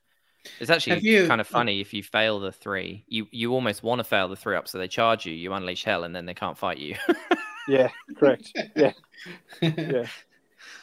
It's 0.58 0.70
actually 0.70 1.00
you... 1.00 1.26
kind 1.26 1.40
of 1.40 1.46
funny 1.46 1.80
if 1.80 1.94
you 1.94 2.02
fail 2.02 2.40
the 2.40 2.50
three, 2.50 3.04
you 3.06 3.28
you 3.30 3.52
almost 3.52 3.82
want 3.82 4.00
to 4.00 4.04
fail 4.04 4.28
the 4.28 4.36
three 4.36 4.56
up, 4.56 4.66
so 4.66 4.78
they 4.78 4.88
charge 4.88 5.24
you, 5.24 5.32
you 5.32 5.52
unleash 5.52 5.84
hell, 5.84 6.02
and 6.04 6.14
then 6.14 6.26
they 6.26 6.34
can't 6.34 6.58
fight 6.58 6.78
you. 6.78 6.96
yeah, 7.68 7.90
correct. 8.16 8.52
Yeah, 8.76 8.92
yeah. 9.62 10.06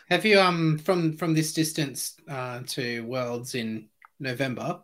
Have 0.10 0.26
you 0.26 0.40
um 0.40 0.78
from 0.80 1.16
from 1.18 1.34
this 1.34 1.54
distance 1.54 2.18
uh, 2.28 2.62
to 2.68 3.02
Worlds 3.02 3.56
in 3.56 3.88
November? 4.20 4.82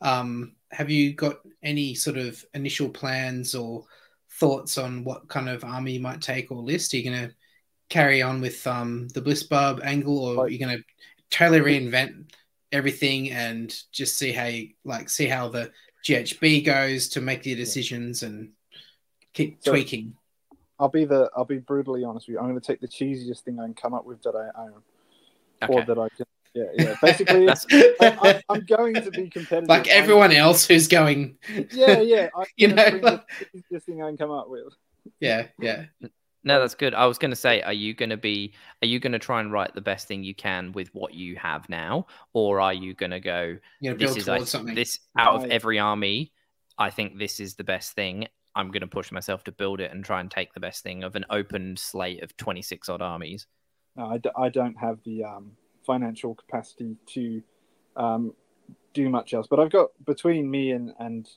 Um, 0.00 0.56
have 0.70 0.90
you 0.90 1.14
got 1.14 1.40
any 1.62 1.94
sort 1.94 2.16
of 2.18 2.44
initial 2.54 2.88
plans 2.88 3.54
or 3.54 3.84
thoughts 4.32 4.78
on 4.78 5.04
what 5.04 5.28
kind 5.28 5.48
of 5.48 5.64
army 5.64 5.92
you 5.92 6.00
might 6.00 6.20
take 6.20 6.50
or 6.50 6.62
list? 6.62 6.92
Are 6.92 6.98
you 6.98 7.10
going 7.10 7.28
to 7.28 7.34
carry 7.88 8.22
on 8.22 8.40
with 8.40 8.66
um, 8.66 9.08
the 9.08 9.20
Bliss 9.20 9.44
Barb 9.44 9.80
angle, 9.82 10.18
or 10.18 10.34
like, 10.34 10.50
you're 10.50 10.66
going 10.66 10.78
to 10.78 10.84
totally 11.30 11.60
reinvent 11.60 12.30
everything 12.72 13.30
and 13.30 13.74
just 13.92 14.18
see 14.18 14.32
how 14.32 14.46
you 14.46 14.70
like 14.84 15.08
see 15.08 15.26
how 15.26 15.48
the 15.48 15.70
GHB 16.04 16.64
goes 16.64 17.08
to 17.10 17.20
make 17.20 17.46
your 17.46 17.56
decisions 17.56 18.22
and 18.22 18.50
keep 19.32 19.58
so 19.60 19.72
tweaking. 19.72 20.14
I'll 20.84 20.90
be 20.90 21.06
the 21.06 21.30
I'll 21.34 21.46
be 21.46 21.56
brutally 21.56 22.04
honest 22.04 22.28
with 22.28 22.34
you. 22.34 22.38
I'm 22.38 22.44
going 22.44 22.60
to 22.60 22.66
take 22.66 22.82
the 22.82 22.86
cheesiest 22.86 23.40
thing 23.40 23.58
I 23.58 23.64
can 23.64 23.72
come 23.72 23.94
up 23.94 24.04
with 24.04 24.22
that 24.24 24.34
I 24.36 24.64
own, 24.64 24.82
okay. 25.62 25.72
or 25.72 25.82
that 25.82 25.98
I 25.98 26.10
can. 26.10 26.26
Yeah, 26.52 26.64
yeah. 26.74 26.96
Basically, 27.00 27.48
I, 28.00 28.42
am 28.50 28.66
going 28.66 28.92
to 28.92 29.10
be 29.10 29.30
competitive. 29.30 29.66
Like 29.66 29.88
everyone 29.88 30.30
I'm, 30.30 30.36
else 30.36 30.66
who's 30.66 30.86
going. 30.86 31.38
Yeah, 31.72 32.00
yeah. 32.00 32.28
I, 32.36 32.44
you 32.56 32.68
know, 32.68 32.84
the 32.84 33.24
cheesiest 33.54 33.84
thing 33.84 34.02
I 34.02 34.08
can 34.08 34.18
come 34.18 34.30
up 34.30 34.50
with. 34.50 34.74
Yeah, 35.20 35.46
yeah. 35.58 35.86
No, 36.44 36.60
that's 36.60 36.74
good. 36.74 36.92
I 36.92 37.06
was 37.06 37.16
going 37.16 37.30
to 37.30 37.36
say, 37.36 37.62
are 37.62 37.72
you 37.72 37.94
going 37.94 38.10
to 38.10 38.18
be, 38.18 38.52
are 38.82 38.86
you 38.86 39.00
going 39.00 39.14
to 39.14 39.18
try 39.18 39.40
and 39.40 39.50
write 39.50 39.74
the 39.74 39.80
best 39.80 40.06
thing 40.06 40.22
you 40.22 40.34
can 40.34 40.72
with 40.72 40.94
what 40.94 41.14
you 41.14 41.36
have 41.36 41.66
now, 41.70 42.08
or 42.34 42.60
are 42.60 42.74
you 42.74 42.92
going 42.92 43.12
to 43.12 43.20
go, 43.20 43.56
this 43.80 44.16
is 44.18 44.28
like, 44.28 44.44
this 44.74 44.98
out 45.18 45.36
of 45.36 45.50
every 45.50 45.78
army, 45.78 46.30
I 46.76 46.90
think 46.90 47.18
this 47.18 47.40
is 47.40 47.54
the 47.54 47.64
best 47.64 47.94
thing. 47.94 48.28
I'm 48.56 48.68
going 48.68 48.82
to 48.82 48.86
push 48.86 49.10
myself 49.12 49.44
to 49.44 49.52
build 49.52 49.80
it 49.80 49.90
and 49.92 50.04
try 50.04 50.20
and 50.20 50.30
take 50.30 50.52
the 50.54 50.60
best 50.60 50.82
thing 50.82 51.02
of 51.02 51.16
an 51.16 51.24
open 51.30 51.76
slate 51.76 52.22
of 52.22 52.36
26 52.36 52.88
odd 52.88 53.02
armies. 53.02 53.46
No, 53.96 54.06
I 54.06 54.18
d- 54.18 54.30
I 54.36 54.48
don't 54.48 54.76
have 54.78 54.98
the 55.04 55.24
um, 55.24 55.52
financial 55.86 56.34
capacity 56.34 56.96
to 57.06 57.42
um, 57.96 58.34
do 58.92 59.08
much 59.08 59.34
else, 59.34 59.46
but 59.48 59.60
I've 59.60 59.70
got 59.70 59.90
between 60.04 60.50
me 60.50 60.72
and 60.72 60.92
and 60.98 61.28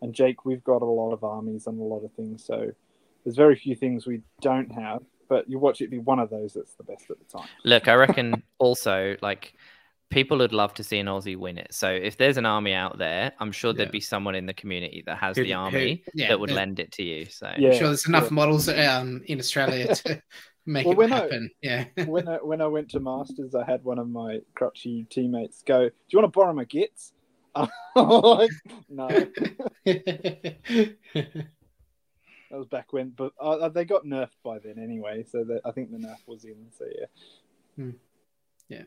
and 0.00 0.12
Jake, 0.12 0.44
we've 0.44 0.64
got 0.64 0.82
a 0.82 0.86
lot 0.86 1.12
of 1.12 1.22
armies 1.22 1.66
and 1.66 1.78
a 1.78 1.82
lot 1.82 2.04
of 2.04 2.12
things, 2.12 2.44
so 2.44 2.72
there's 3.24 3.36
very 3.36 3.56
few 3.56 3.76
things 3.76 4.06
we 4.06 4.20
don't 4.40 4.70
have, 4.72 5.02
but 5.28 5.48
you 5.48 5.58
watch 5.58 5.80
it 5.80 5.90
be 5.90 5.98
one 5.98 6.18
of 6.18 6.28
those 6.28 6.54
that's 6.54 6.74
the 6.74 6.82
best 6.82 7.10
at 7.10 7.18
the 7.18 7.38
time. 7.38 7.48
Look, 7.64 7.86
I 7.88 7.94
reckon 7.94 8.42
also 8.58 9.16
like 9.22 9.54
people 10.12 10.38
would 10.38 10.52
love 10.52 10.74
to 10.74 10.84
see 10.84 10.98
an 10.98 11.06
Aussie 11.06 11.36
win 11.36 11.58
it. 11.58 11.72
So 11.72 11.90
if 11.90 12.16
there's 12.16 12.36
an 12.36 12.46
army 12.46 12.74
out 12.74 12.98
there, 12.98 13.32
I'm 13.40 13.50
sure 13.50 13.72
there'd 13.72 13.88
yeah. 13.88 13.92
be 13.92 14.00
someone 14.00 14.34
in 14.34 14.46
the 14.46 14.54
community 14.54 15.02
that 15.06 15.18
has 15.18 15.36
who, 15.36 15.44
the 15.44 15.54
army 15.54 16.02
who, 16.04 16.10
yeah, 16.14 16.28
that 16.28 16.38
would 16.38 16.50
lend 16.50 16.78
it 16.78 16.92
to 16.92 17.02
you. 17.02 17.26
So 17.26 17.50
yeah, 17.56 17.70
I'm 17.70 17.78
sure 17.78 17.88
there's 17.88 18.06
enough 18.06 18.30
models 18.30 18.68
um, 18.68 19.22
in 19.26 19.38
Australia 19.38 19.94
to 19.94 20.22
make 20.66 20.86
well, 20.86 21.00
it 21.00 21.10
happen. 21.10 21.50
I, 21.52 21.56
yeah. 21.66 21.84
when 22.04 22.28
I 22.28 22.36
when 22.36 22.60
I 22.60 22.66
went 22.66 22.90
to 22.90 23.00
Masters, 23.00 23.54
I 23.54 23.64
had 23.64 23.82
one 23.84 23.98
of 23.98 24.08
my 24.08 24.40
crutchy 24.54 25.08
teammates 25.08 25.62
go, 25.62 25.88
"Do 25.88 25.94
you 26.10 26.18
want 26.18 26.32
to 26.32 26.38
borrow 26.38 26.52
my 26.52 26.66
Gitz?" 26.66 27.12
like, 27.94 28.50
no. 28.88 29.08
That 32.52 32.58
was 32.58 32.68
back 32.68 32.92
when, 32.92 33.10
but 33.10 33.32
uh, 33.40 33.52
uh, 33.52 33.68
they 33.70 33.86
got 33.86 34.04
nerfed 34.04 34.36
by 34.44 34.58
then 34.58 34.78
anyway. 34.78 35.24
So 35.26 35.42
that, 35.44 35.62
I 35.64 35.70
think 35.70 35.90
the 35.90 35.96
nerf 35.96 36.18
was 36.26 36.44
in. 36.44 36.66
So 36.76 36.84
yeah, 36.84 37.06
hmm. 37.76 37.90
yeah. 38.68 38.82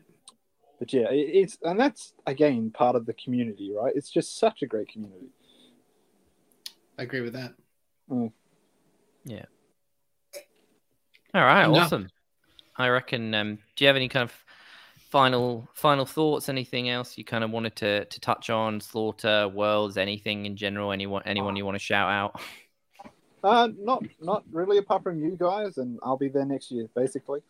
But 0.78 0.92
yeah, 0.92 1.10
it, 1.10 1.30
it's 1.32 1.58
and 1.62 1.78
that's 1.78 2.14
again 2.26 2.70
part 2.70 2.96
of 2.96 3.06
the 3.06 3.14
community, 3.14 3.72
right? 3.74 3.92
It's 3.94 4.10
just 4.10 4.38
such 4.38 4.62
a 4.62 4.66
great 4.66 4.88
community. 4.88 5.28
I 6.98 7.02
agree 7.02 7.20
with 7.20 7.34
that. 7.34 7.54
Mm. 8.10 8.32
Yeah. 9.24 9.44
All 11.34 11.44
right, 11.44 11.68
no. 11.68 11.76
awesome. 11.76 12.08
I 12.76 12.88
reckon. 12.88 13.34
Um, 13.34 13.58
do 13.74 13.84
you 13.84 13.88
have 13.88 13.96
any 13.96 14.08
kind 14.08 14.24
of 14.24 14.32
final 15.10 15.68
final 15.74 16.06
thoughts? 16.06 16.48
Anything 16.48 16.88
else 16.88 17.16
you 17.16 17.24
kind 17.24 17.44
of 17.44 17.50
wanted 17.50 17.76
to 17.76 18.04
to 18.04 18.20
touch 18.20 18.50
on? 18.50 18.80
Slaughter, 18.80 19.48
worlds, 19.48 19.96
anything 19.96 20.46
in 20.46 20.56
general? 20.56 20.92
Anyone 20.92 21.22
anyone 21.24 21.56
you 21.56 21.64
want 21.64 21.76
to 21.76 21.82
shout 21.82 22.10
out? 22.10 22.40
Uh, 23.42 23.68
not 23.78 24.02
not 24.20 24.44
really, 24.50 24.78
apart 24.78 25.02
from 25.02 25.20
you 25.20 25.36
guys, 25.38 25.78
and 25.78 25.98
I'll 26.02 26.16
be 26.16 26.28
there 26.28 26.44
next 26.44 26.70
year, 26.70 26.88
basically. 26.94 27.40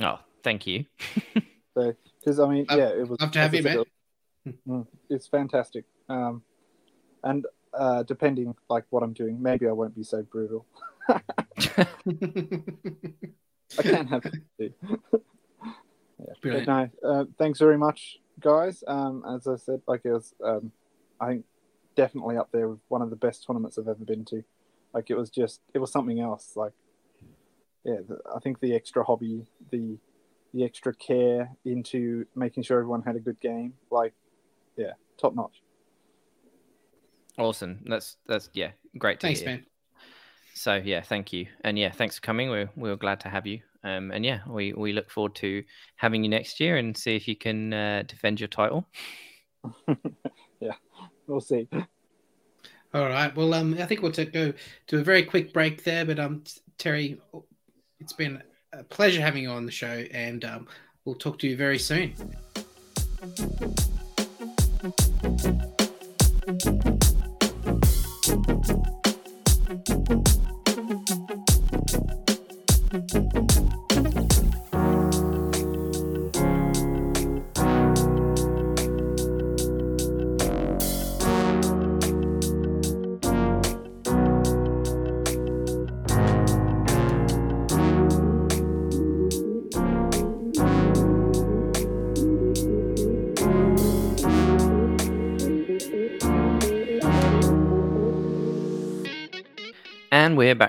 Oh, 0.00 0.18
thank 0.42 0.66
you. 0.66 0.84
so, 1.76 1.94
because 2.18 2.40
I 2.40 2.48
mean, 2.48 2.66
yeah, 2.70 2.88
it 2.88 3.06
was. 3.06 3.20
Love 3.20 3.32
to 3.32 3.38
have 3.38 3.54
you, 3.54 3.62
man. 3.62 3.84
Mm, 4.66 4.86
it's 5.10 5.26
fantastic. 5.26 5.84
Um, 6.08 6.42
and 7.22 7.44
uh, 7.74 8.02
depending 8.04 8.54
like 8.70 8.84
what 8.90 9.02
I'm 9.02 9.12
doing, 9.12 9.42
maybe 9.42 9.66
I 9.68 9.72
won't 9.72 9.94
be 9.94 10.02
so 10.02 10.22
brutal. 10.22 10.64
I 11.08 11.26
can't 13.82 14.08
have 14.08 14.24
it. 14.58 14.72
yeah. 14.80 16.32
But 16.42 16.66
no, 16.66 16.88
uh, 17.04 17.24
thanks 17.38 17.58
very 17.58 17.76
much, 17.76 18.20
guys. 18.40 18.82
Um, 18.86 19.22
as 19.28 19.46
I 19.46 19.56
said, 19.56 19.82
like 19.86 20.00
it 20.04 20.12
was, 20.12 20.32
um, 20.42 20.72
I 21.20 21.28
think 21.28 21.44
definitely 21.94 22.38
up 22.38 22.50
there 22.52 22.68
with 22.70 22.80
one 22.88 23.02
of 23.02 23.10
the 23.10 23.16
best 23.16 23.44
tournaments 23.46 23.76
I've 23.76 23.88
ever 23.88 24.04
been 24.04 24.24
to. 24.26 24.42
Like 24.94 25.10
it 25.10 25.16
was 25.16 25.28
just 25.28 25.60
it 25.74 25.78
was 25.78 25.92
something 25.92 26.20
else. 26.20 26.52
Like 26.56 26.72
yeah, 27.84 27.98
the, 28.08 28.18
I 28.34 28.38
think 28.38 28.60
the 28.60 28.74
extra 28.74 29.04
hobby, 29.04 29.44
the 29.70 29.98
the 30.56 30.64
extra 30.64 30.94
care 30.94 31.50
into 31.64 32.24
making 32.34 32.62
sure 32.62 32.78
everyone 32.78 33.02
had 33.02 33.14
a 33.14 33.20
good 33.20 33.38
game, 33.40 33.74
like 33.90 34.14
yeah, 34.76 34.92
top 35.18 35.34
notch. 35.34 35.62
Awesome. 37.38 37.80
That's 37.84 38.16
that's 38.26 38.48
yeah, 38.54 38.70
great 38.98 39.20
to 39.20 39.26
Thanks, 39.26 39.40
hear. 39.40 39.50
man. 39.50 39.66
So 40.54 40.76
yeah, 40.76 41.02
thank 41.02 41.32
you, 41.32 41.46
and 41.62 41.78
yeah, 41.78 41.90
thanks 41.90 42.16
for 42.16 42.22
coming. 42.22 42.48
We're 42.48 42.70
we're 42.74 42.96
glad 42.96 43.20
to 43.20 43.28
have 43.28 43.46
you. 43.46 43.60
Um, 43.84 44.10
and 44.10 44.24
yeah, 44.24 44.40
we 44.48 44.72
we 44.72 44.92
look 44.92 45.10
forward 45.10 45.34
to 45.36 45.62
having 45.96 46.24
you 46.24 46.30
next 46.30 46.58
year 46.58 46.76
and 46.78 46.96
see 46.96 47.14
if 47.14 47.28
you 47.28 47.36
can 47.36 47.72
uh, 47.72 48.04
defend 48.06 48.40
your 48.40 48.48
title. 48.48 48.86
yeah, 50.60 50.72
we'll 51.26 51.40
see. 51.40 51.68
All 52.94 53.08
right. 53.08 53.34
Well, 53.36 53.52
um, 53.52 53.76
I 53.78 53.84
think 53.84 54.00
we'll 54.00 54.12
take, 54.12 54.32
go 54.32 54.54
to 54.86 54.98
a 54.98 55.04
very 55.04 55.22
quick 55.22 55.52
break 55.52 55.84
there. 55.84 56.06
But 56.06 56.18
um, 56.18 56.44
Terry, 56.78 57.20
it's 58.00 58.14
been 58.14 58.42
a 58.72 58.82
pleasure 58.84 59.20
having 59.20 59.42
you 59.42 59.50
on 59.50 59.66
the 59.66 59.72
show, 59.72 60.04
and 60.12 60.44
um, 60.44 60.66
we'll 61.04 61.14
talk 61.14 61.38
to 61.40 61.48
you 61.48 61.56
very 61.56 61.78
soon. 61.78 62.14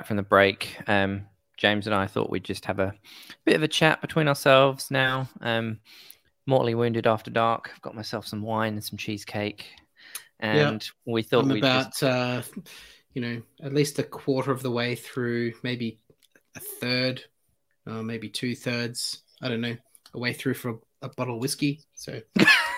Back 0.07 0.09
from 0.09 0.17
the 0.17 0.23
break. 0.23 0.77
Um, 0.87 1.25
James 1.57 1.85
and 1.85 1.93
I 1.93 2.07
thought 2.07 2.29
we'd 2.29 2.43
just 2.43 2.65
have 2.65 2.79
a 2.79 2.93
bit 3.45 3.55
of 3.55 3.63
a 3.63 3.67
chat 3.67 3.99
between 3.99 4.29
ourselves 4.29 4.89
now. 4.89 5.27
Um, 5.41 5.79
mortally 6.45 6.75
wounded 6.75 7.05
after 7.05 7.29
dark. 7.29 7.71
I've 7.73 7.81
got 7.81 7.93
myself 7.93 8.25
some 8.25 8.41
wine 8.41 8.73
and 8.73 8.83
some 8.83 8.97
cheesecake, 8.97 9.65
and 10.39 10.87
we 11.05 11.23
thought 11.23 11.43
I'm 11.43 11.49
we'd 11.49 11.59
about 11.59 11.87
just... 11.87 12.03
uh, 12.03 12.41
you 13.13 13.21
know 13.21 13.41
at 13.61 13.73
least 13.73 13.99
a 13.99 14.03
quarter 14.03 14.51
of 14.51 14.61
the 14.63 14.71
way 14.71 14.95
through, 14.95 15.53
maybe 15.61 15.99
a 16.55 16.61
third, 16.61 17.23
uh, 17.85 18.01
maybe 18.01 18.29
two 18.29 18.55
thirds. 18.55 19.23
I 19.41 19.49
don't 19.49 19.61
know, 19.61 19.75
a 20.13 20.19
way 20.19 20.31
through 20.31 20.53
for 20.53 20.69
a, 20.69 20.75
a 21.07 21.09
bottle 21.09 21.35
of 21.35 21.41
whiskey. 21.41 21.81
So. 21.95 22.21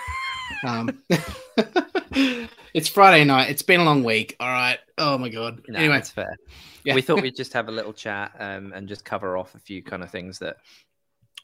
um, 0.64 1.02
it's 2.74 2.88
Friday 2.88 3.24
night. 3.24 3.50
It's 3.50 3.62
been 3.62 3.80
a 3.80 3.84
long 3.84 4.04
week. 4.04 4.36
All 4.40 4.48
right. 4.48 4.78
Oh 4.98 5.18
my 5.18 5.28
god. 5.28 5.62
No, 5.68 5.78
anyway, 5.78 5.98
it's 5.98 6.10
fair. 6.10 6.36
Yeah. 6.84 6.94
We 6.94 7.02
thought 7.02 7.22
we'd 7.22 7.36
just 7.36 7.52
have 7.52 7.68
a 7.68 7.72
little 7.72 7.92
chat 7.92 8.32
um, 8.38 8.72
and 8.74 8.88
just 8.88 9.04
cover 9.04 9.36
off 9.36 9.54
a 9.54 9.58
few 9.58 9.82
kind 9.82 10.02
of 10.02 10.10
things 10.10 10.38
that 10.40 10.56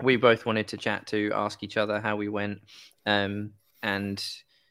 we 0.02 0.16
both 0.16 0.46
wanted 0.46 0.68
to 0.68 0.76
chat 0.76 1.06
to, 1.08 1.32
ask 1.34 1.62
each 1.62 1.76
other 1.76 2.00
how 2.00 2.16
we 2.16 2.28
went, 2.28 2.60
um, 3.06 3.52
and 3.82 4.22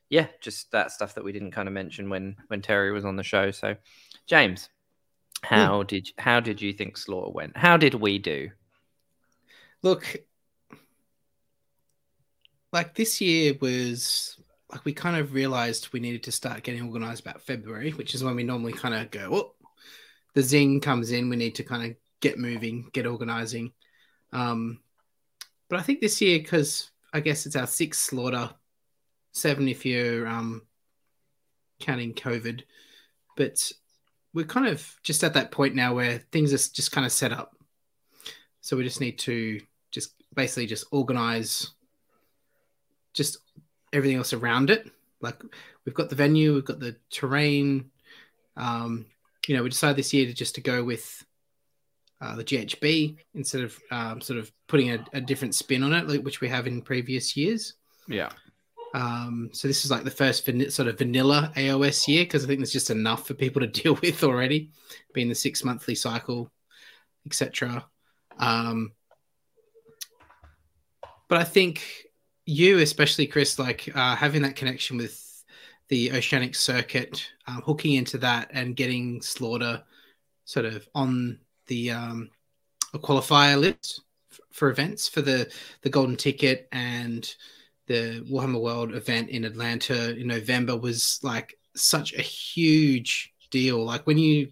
yeah, 0.10 0.28
just 0.40 0.72
that 0.72 0.92
stuff 0.92 1.16
that 1.16 1.24
we 1.24 1.32
didn't 1.32 1.52
kind 1.52 1.68
of 1.68 1.74
mention 1.74 2.10
when 2.10 2.36
when 2.48 2.62
Terry 2.62 2.92
was 2.92 3.06
on 3.06 3.16
the 3.16 3.24
show. 3.24 3.52
So, 3.52 3.76
James, 4.28 4.70
how 5.42 5.84
mm. 5.84 5.88
did 5.88 6.10
how 6.18 6.40
did 6.40 6.62
you 6.62 6.74
think 6.74 6.98
Slaughter 6.98 7.32
went? 7.32 7.58
How 7.58 7.78
did 7.78 7.96
we 7.96 8.20
do? 8.20 8.52
Look, 9.82 10.18
like 12.72 12.94
this 12.94 13.20
year 13.22 13.56
was 13.60 14.35
like 14.76 14.84
we 14.84 14.92
kind 14.92 15.16
of 15.16 15.34
realized 15.34 15.88
we 15.94 16.02
needed 16.02 16.24
to 16.24 16.34
start 16.34 16.64
getting 16.64 16.82
organized 16.82 17.26
about 17.26 17.42
February, 17.42 17.92
which 17.92 18.14
is 18.14 18.26
when 18.26 18.36
we 18.36 18.44
normally 18.44 18.74
kind 18.74 18.94
of 18.94 19.10
go, 19.10 19.30
oh, 19.32 19.54
the 20.34 20.42
zing 20.42 20.82
comes 20.82 21.12
in, 21.12 21.30
we 21.30 21.38
need 21.38 21.56
to 21.56 21.64
kind 21.64 21.90
of 21.90 21.98
get 22.20 22.38
moving, 22.38 22.90
get 22.92 23.06
organizing. 23.06 23.72
Um, 24.34 24.82
but 25.70 25.80
I 25.80 25.82
think 25.82 26.02
this 26.02 26.20
year, 26.20 26.40
because 26.40 26.92
I 27.14 27.22
guess 27.22 27.46
it's 27.46 27.56
our 27.56 27.68
sixth 27.68 28.02
slaughter, 28.02 28.50
seven 29.32 29.70
if 29.70 29.86
you're 29.86 30.28
um, 30.28 30.64
counting 31.80 32.14
COVID, 32.14 32.64
but 33.38 33.72
we're 34.34 34.44
kind 34.44 34.68
of 34.68 34.94
just 35.04 35.24
at 35.24 35.36
that 35.36 35.52
point 35.52 35.74
now 35.74 35.96
where 35.96 36.18
things 36.34 36.52
are 36.52 36.74
just 36.74 36.92
kind 36.92 37.06
of 37.06 37.14
set 37.14 37.32
up. 37.32 37.56
So 38.60 38.76
we 38.76 38.84
just 38.84 39.00
need 39.00 39.20
to 39.20 39.62
just 39.92 40.16
basically 40.36 40.66
just 40.66 40.86
organize 40.92 41.72
just 43.14 43.38
everything 43.94 44.18
else 44.18 44.34
around 44.34 44.70
it. 44.70 44.90
Like 45.22 45.42
we've 45.86 45.96
got 45.96 46.10
the 46.10 46.16
venue, 46.16 46.54
we've 46.54 46.66
got 46.66 46.80
the 46.80 46.96
terrain. 47.10 47.92
Um, 48.58 49.06
you 49.48 49.56
know, 49.56 49.64
we 49.64 49.70
decided 49.70 49.98
this 49.98 50.14
year 50.14 50.26
to 50.26 50.34
just 50.34 50.56
to 50.56 50.62
go 50.62 50.84
with 50.84 51.24
uh, 52.22 52.36
the 52.36 52.44
GHB 52.44 53.18
instead 53.34 53.62
of 53.62 53.80
um, 53.92 54.22
sort 54.22 54.40
of 54.40 54.52
putting 54.68 54.92
a, 54.92 55.06
a, 55.14 55.22
different 55.22 55.54
spin 55.54 55.84
on 55.84 55.94
it, 55.94 56.24
which 56.24 56.42
we 56.42 56.48
have 56.48 56.66
in 56.66 56.82
previous 56.82 57.36
years. 57.36 57.74
Yeah. 58.08 58.30
Um, 58.94 59.50
so 59.52 59.68
this 59.68 59.84
is 59.84 59.92
like 59.92 60.06
the 60.06 60.12
first 60.12 60.46
van- 60.46 60.72
sort 60.72 60.88
of 60.88 60.98
vanilla 60.98 61.52
AOS 61.58 62.08
year 62.08 62.24
because 62.24 62.44
I 62.44 62.48
think 62.48 62.60
there's 62.60 62.72
just 62.72 62.90
enough 62.90 63.28
for 63.28 63.34
people 63.34 63.60
to 63.62 63.68
deal 63.82 63.96
with 63.96 64.24
already, 64.24 64.72
being 65.14 65.30
the 65.30 65.36
six 65.36 65.64
monthly 65.64 65.96
cycle, 65.96 66.50
etc. 67.26 67.86
Um, 68.40 68.94
but 71.28 71.40
I 71.40 71.44
think 71.44 72.05
you, 72.46 72.80
especially 72.80 73.28
Chris, 73.28 73.58
like 73.60 73.90
uh, 73.96 74.16
having 74.16 74.42
that 74.44 74.56
connection 74.56 74.98
with 74.98 75.44
the 75.88 76.12
Oceanic 76.14 76.56
Circuit, 76.56 77.30
um, 77.48 77.62
hooking 77.66 77.94
into 77.94 78.18
that 78.20 78.50
and 78.52 78.76
getting 78.76 79.22
Slaughter 79.22 79.84
sort 80.46 80.66
of 80.66 80.88
on 80.94 81.40
the 81.68 81.92
um, 81.92 82.30
a 82.94 83.00
qualifier 83.00 83.60
list 83.60 84.02
for 84.52 84.70
events 84.70 85.08
for 85.08 85.22
the 85.22 85.52
the 85.82 85.90
Golden 85.90 86.16
Ticket 86.16 86.68
and 86.72 87.36
the 87.88 88.26
Warhammer 88.30 88.62
World 88.62 88.96
event 88.96 89.30
in 89.30 89.44
Atlanta 89.44 90.16
in 90.18 90.28
November 90.28 90.76
was 90.76 91.20
like 91.24 91.58
such 91.76 92.14
a 92.14 92.22
huge 92.22 93.34
deal. 93.52 93.84
Like 93.84 94.08
when 94.08 94.18
you 94.18 94.50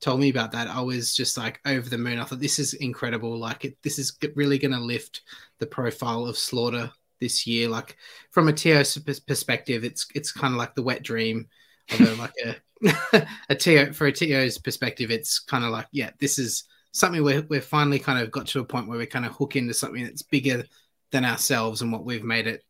told 0.00 0.20
me 0.20 0.28
about 0.28 0.52
that, 0.52 0.68
I 0.68 0.80
was 0.80 1.14
just 1.14 1.38
like 1.38 1.60
over 1.64 1.88
the 1.88 1.96
moon. 1.96 2.18
I 2.18 2.24
thought 2.24 2.40
this 2.40 2.58
is 2.58 2.74
incredible. 2.74 3.38
Like 3.38 3.64
it, 3.64 3.82
this 3.82 3.98
is 3.98 4.16
really 4.34 4.58
going 4.58 4.72
to 4.72 4.80
lift 4.80 5.22
the 5.58 5.66
profile 5.66 6.26
of 6.26 6.36
Slaughter 6.36 6.90
this 7.24 7.46
year. 7.46 7.68
Like 7.68 7.96
from 8.30 8.48
a 8.48 8.52
TO 8.52 8.84
perspective, 9.26 9.82
it's 9.82 10.06
it's 10.14 10.30
kind 10.30 10.52
of 10.52 10.58
like 10.58 10.74
the 10.74 10.82
wet 10.82 11.02
dream. 11.02 11.48
Although 11.90 12.14
like 12.14 12.34
a 12.44 13.26
a 13.48 13.54
TO 13.54 13.92
for 13.92 14.06
a 14.06 14.12
TO's 14.12 14.58
perspective, 14.58 15.10
it's 15.10 15.38
kind 15.38 15.64
of 15.64 15.70
like 15.70 15.86
yeah, 15.90 16.10
this 16.20 16.38
is 16.38 16.64
something 16.92 17.24
we're 17.24 17.42
we're 17.48 17.60
finally 17.60 17.98
kind 17.98 18.22
of 18.22 18.30
got 18.30 18.46
to 18.48 18.60
a 18.60 18.64
point 18.64 18.88
where 18.88 18.98
we 18.98 19.06
kind 19.06 19.24
of 19.24 19.32
hook 19.32 19.56
into 19.56 19.74
something 19.74 20.04
that's 20.04 20.22
bigger 20.22 20.64
than 21.10 21.24
ourselves 21.24 21.80
and 21.80 21.90
what 21.90 22.04
we've 22.04 22.24
made 22.24 22.46
it 22.46 22.62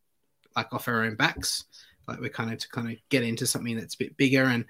like 0.56 0.72
off 0.72 0.88
our 0.88 1.02
own 1.02 1.16
backs. 1.16 1.64
Like 2.06 2.20
we're 2.20 2.28
kind 2.28 2.52
of 2.52 2.58
to 2.58 2.68
kind 2.68 2.90
of 2.90 2.96
get 3.08 3.24
into 3.24 3.46
something 3.46 3.76
that's 3.76 3.94
a 3.94 3.98
bit 3.98 4.16
bigger 4.16 4.44
and 4.44 4.66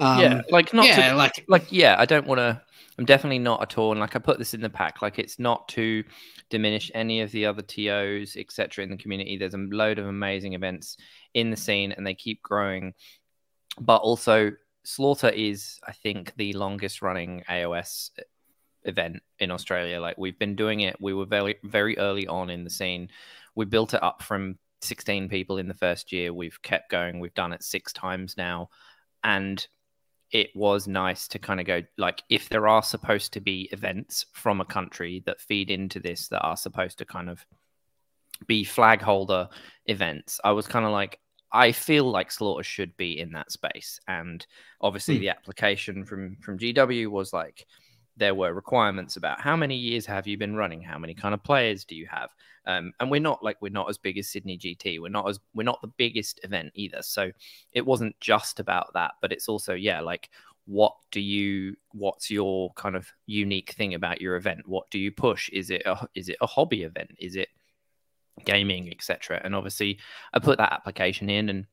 um, 0.00 0.20
yeah, 0.20 0.42
like 0.50 0.74
not 0.74 0.86
yeah, 0.86 1.10
to, 1.10 1.16
like 1.16 1.44
like 1.48 1.72
yeah. 1.72 1.96
I 1.98 2.04
don't 2.04 2.26
want 2.26 2.38
to. 2.38 2.60
I'm 2.98 3.04
definitely 3.04 3.38
not 3.38 3.62
at 3.62 3.78
all. 3.78 3.92
And 3.92 4.00
like 4.00 4.16
I 4.16 4.18
put 4.18 4.38
this 4.38 4.54
in 4.54 4.60
the 4.60 4.70
pack. 4.70 5.02
Like 5.02 5.18
it's 5.18 5.38
not 5.38 5.68
to 5.68 6.02
diminish 6.48 6.90
any 6.94 7.20
of 7.20 7.30
the 7.30 7.46
other 7.46 7.62
tos, 7.62 8.36
etc. 8.36 8.84
In 8.84 8.90
the 8.90 8.96
community, 8.96 9.36
there's 9.36 9.54
a 9.54 9.58
load 9.58 9.98
of 9.98 10.06
amazing 10.06 10.52
events 10.54 10.96
in 11.34 11.50
the 11.50 11.56
scene, 11.56 11.92
and 11.92 12.06
they 12.06 12.14
keep 12.14 12.42
growing. 12.42 12.94
But 13.80 13.96
also, 13.96 14.52
Slaughter 14.84 15.28
is, 15.28 15.78
I 15.86 15.92
think, 15.92 16.32
the 16.36 16.52
longest 16.54 17.02
running 17.02 17.42
AOS 17.48 18.10
event 18.84 19.22
in 19.38 19.50
Australia. 19.50 20.00
Like 20.00 20.16
we've 20.18 20.38
been 20.38 20.56
doing 20.56 20.80
it. 20.80 20.96
We 21.00 21.14
were 21.14 21.26
very 21.26 21.56
very 21.64 21.98
early 21.98 22.26
on 22.26 22.50
in 22.50 22.64
the 22.64 22.70
scene. 22.70 23.08
We 23.54 23.64
built 23.64 23.94
it 23.94 24.02
up 24.02 24.22
from 24.22 24.58
16 24.82 25.28
people 25.28 25.58
in 25.58 25.68
the 25.68 25.74
first 25.74 26.12
year. 26.12 26.32
We've 26.32 26.60
kept 26.62 26.90
going. 26.90 27.18
We've 27.18 27.34
done 27.34 27.52
it 27.52 27.62
six 27.62 27.92
times 27.92 28.36
now, 28.36 28.68
and 29.24 29.66
it 30.32 30.50
was 30.54 30.88
nice 30.88 31.28
to 31.28 31.38
kind 31.38 31.60
of 31.60 31.66
go 31.66 31.82
like 31.98 32.22
if 32.28 32.48
there 32.48 32.66
are 32.66 32.82
supposed 32.82 33.32
to 33.32 33.40
be 33.40 33.68
events 33.72 34.26
from 34.32 34.60
a 34.60 34.64
country 34.64 35.22
that 35.26 35.40
feed 35.40 35.70
into 35.70 36.00
this 36.00 36.28
that 36.28 36.40
are 36.40 36.56
supposed 36.56 36.98
to 36.98 37.04
kind 37.04 37.28
of 37.30 37.44
be 38.46 38.64
flag 38.64 39.00
holder 39.00 39.48
events 39.86 40.40
i 40.44 40.50
was 40.50 40.66
kind 40.66 40.84
of 40.84 40.90
like 40.90 41.20
i 41.52 41.70
feel 41.70 42.10
like 42.10 42.30
slaughter 42.30 42.62
should 42.62 42.94
be 42.96 43.18
in 43.18 43.30
that 43.32 43.50
space 43.52 44.00
and 44.08 44.46
obviously 44.80 45.16
mm. 45.16 45.20
the 45.20 45.28
application 45.28 46.04
from 46.04 46.36
from 46.42 46.58
gw 46.58 47.06
was 47.06 47.32
like 47.32 47.66
there 48.16 48.34
were 48.34 48.52
requirements 48.52 49.16
about 49.16 49.40
how 49.40 49.56
many 49.56 49.76
years 49.76 50.06
have 50.06 50.26
you 50.26 50.38
been 50.38 50.56
running? 50.56 50.82
How 50.82 50.98
many 50.98 51.14
kind 51.14 51.34
of 51.34 51.42
players 51.42 51.84
do 51.84 51.94
you 51.94 52.06
have? 52.10 52.30
Um, 52.66 52.92
and 52.98 53.10
we're 53.10 53.20
not 53.20 53.42
like 53.42 53.58
we're 53.60 53.68
not 53.68 53.88
as 53.88 53.96
big 53.96 54.18
as 54.18 54.28
sydney 54.28 54.58
gt 54.58 55.00
we're 55.00 55.08
not 55.08 55.28
as 55.28 55.38
we're 55.54 55.62
not 55.62 55.80
the 55.82 55.92
biggest 55.96 56.40
event 56.42 56.72
either. 56.74 57.02
So 57.02 57.30
it 57.72 57.86
wasn't 57.86 58.18
just 58.20 58.58
about 58.58 58.92
that 58.94 59.12
but 59.20 59.32
it's 59.32 59.48
also 59.48 59.74
yeah 59.74 60.00
like 60.00 60.30
what 60.64 60.94
do 61.12 61.20
you 61.20 61.76
what's 61.92 62.28
your 62.28 62.72
kind 62.74 62.96
of 62.96 63.06
unique 63.26 63.72
thing 63.72 63.94
about 63.94 64.20
your 64.20 64.34
event? 64.36 64.66
What 64.66 64.90
do 64.90 64.98
you 64.98 65.12
push? 65.12 65.48
Is 65.50 65.70
it 65.70 65.82
a, 65.86 66.08
is 66.16 66.28
it 66.28 66.38
a 66.40 66.46
hobby 66.46 66.82
event? 66.82 67.12
Is 67.20 67.36
it 67.36 67.48
gaming 68.44 68.90
etc 68.90 69.40
and 69.44 69.54
obviously 69.54 69.98
i 70.34 70.38
put 70.38 70.58
that 70.58 70.72
application 70.72 71.30
in 71.30 71.48
and 71.48 71.66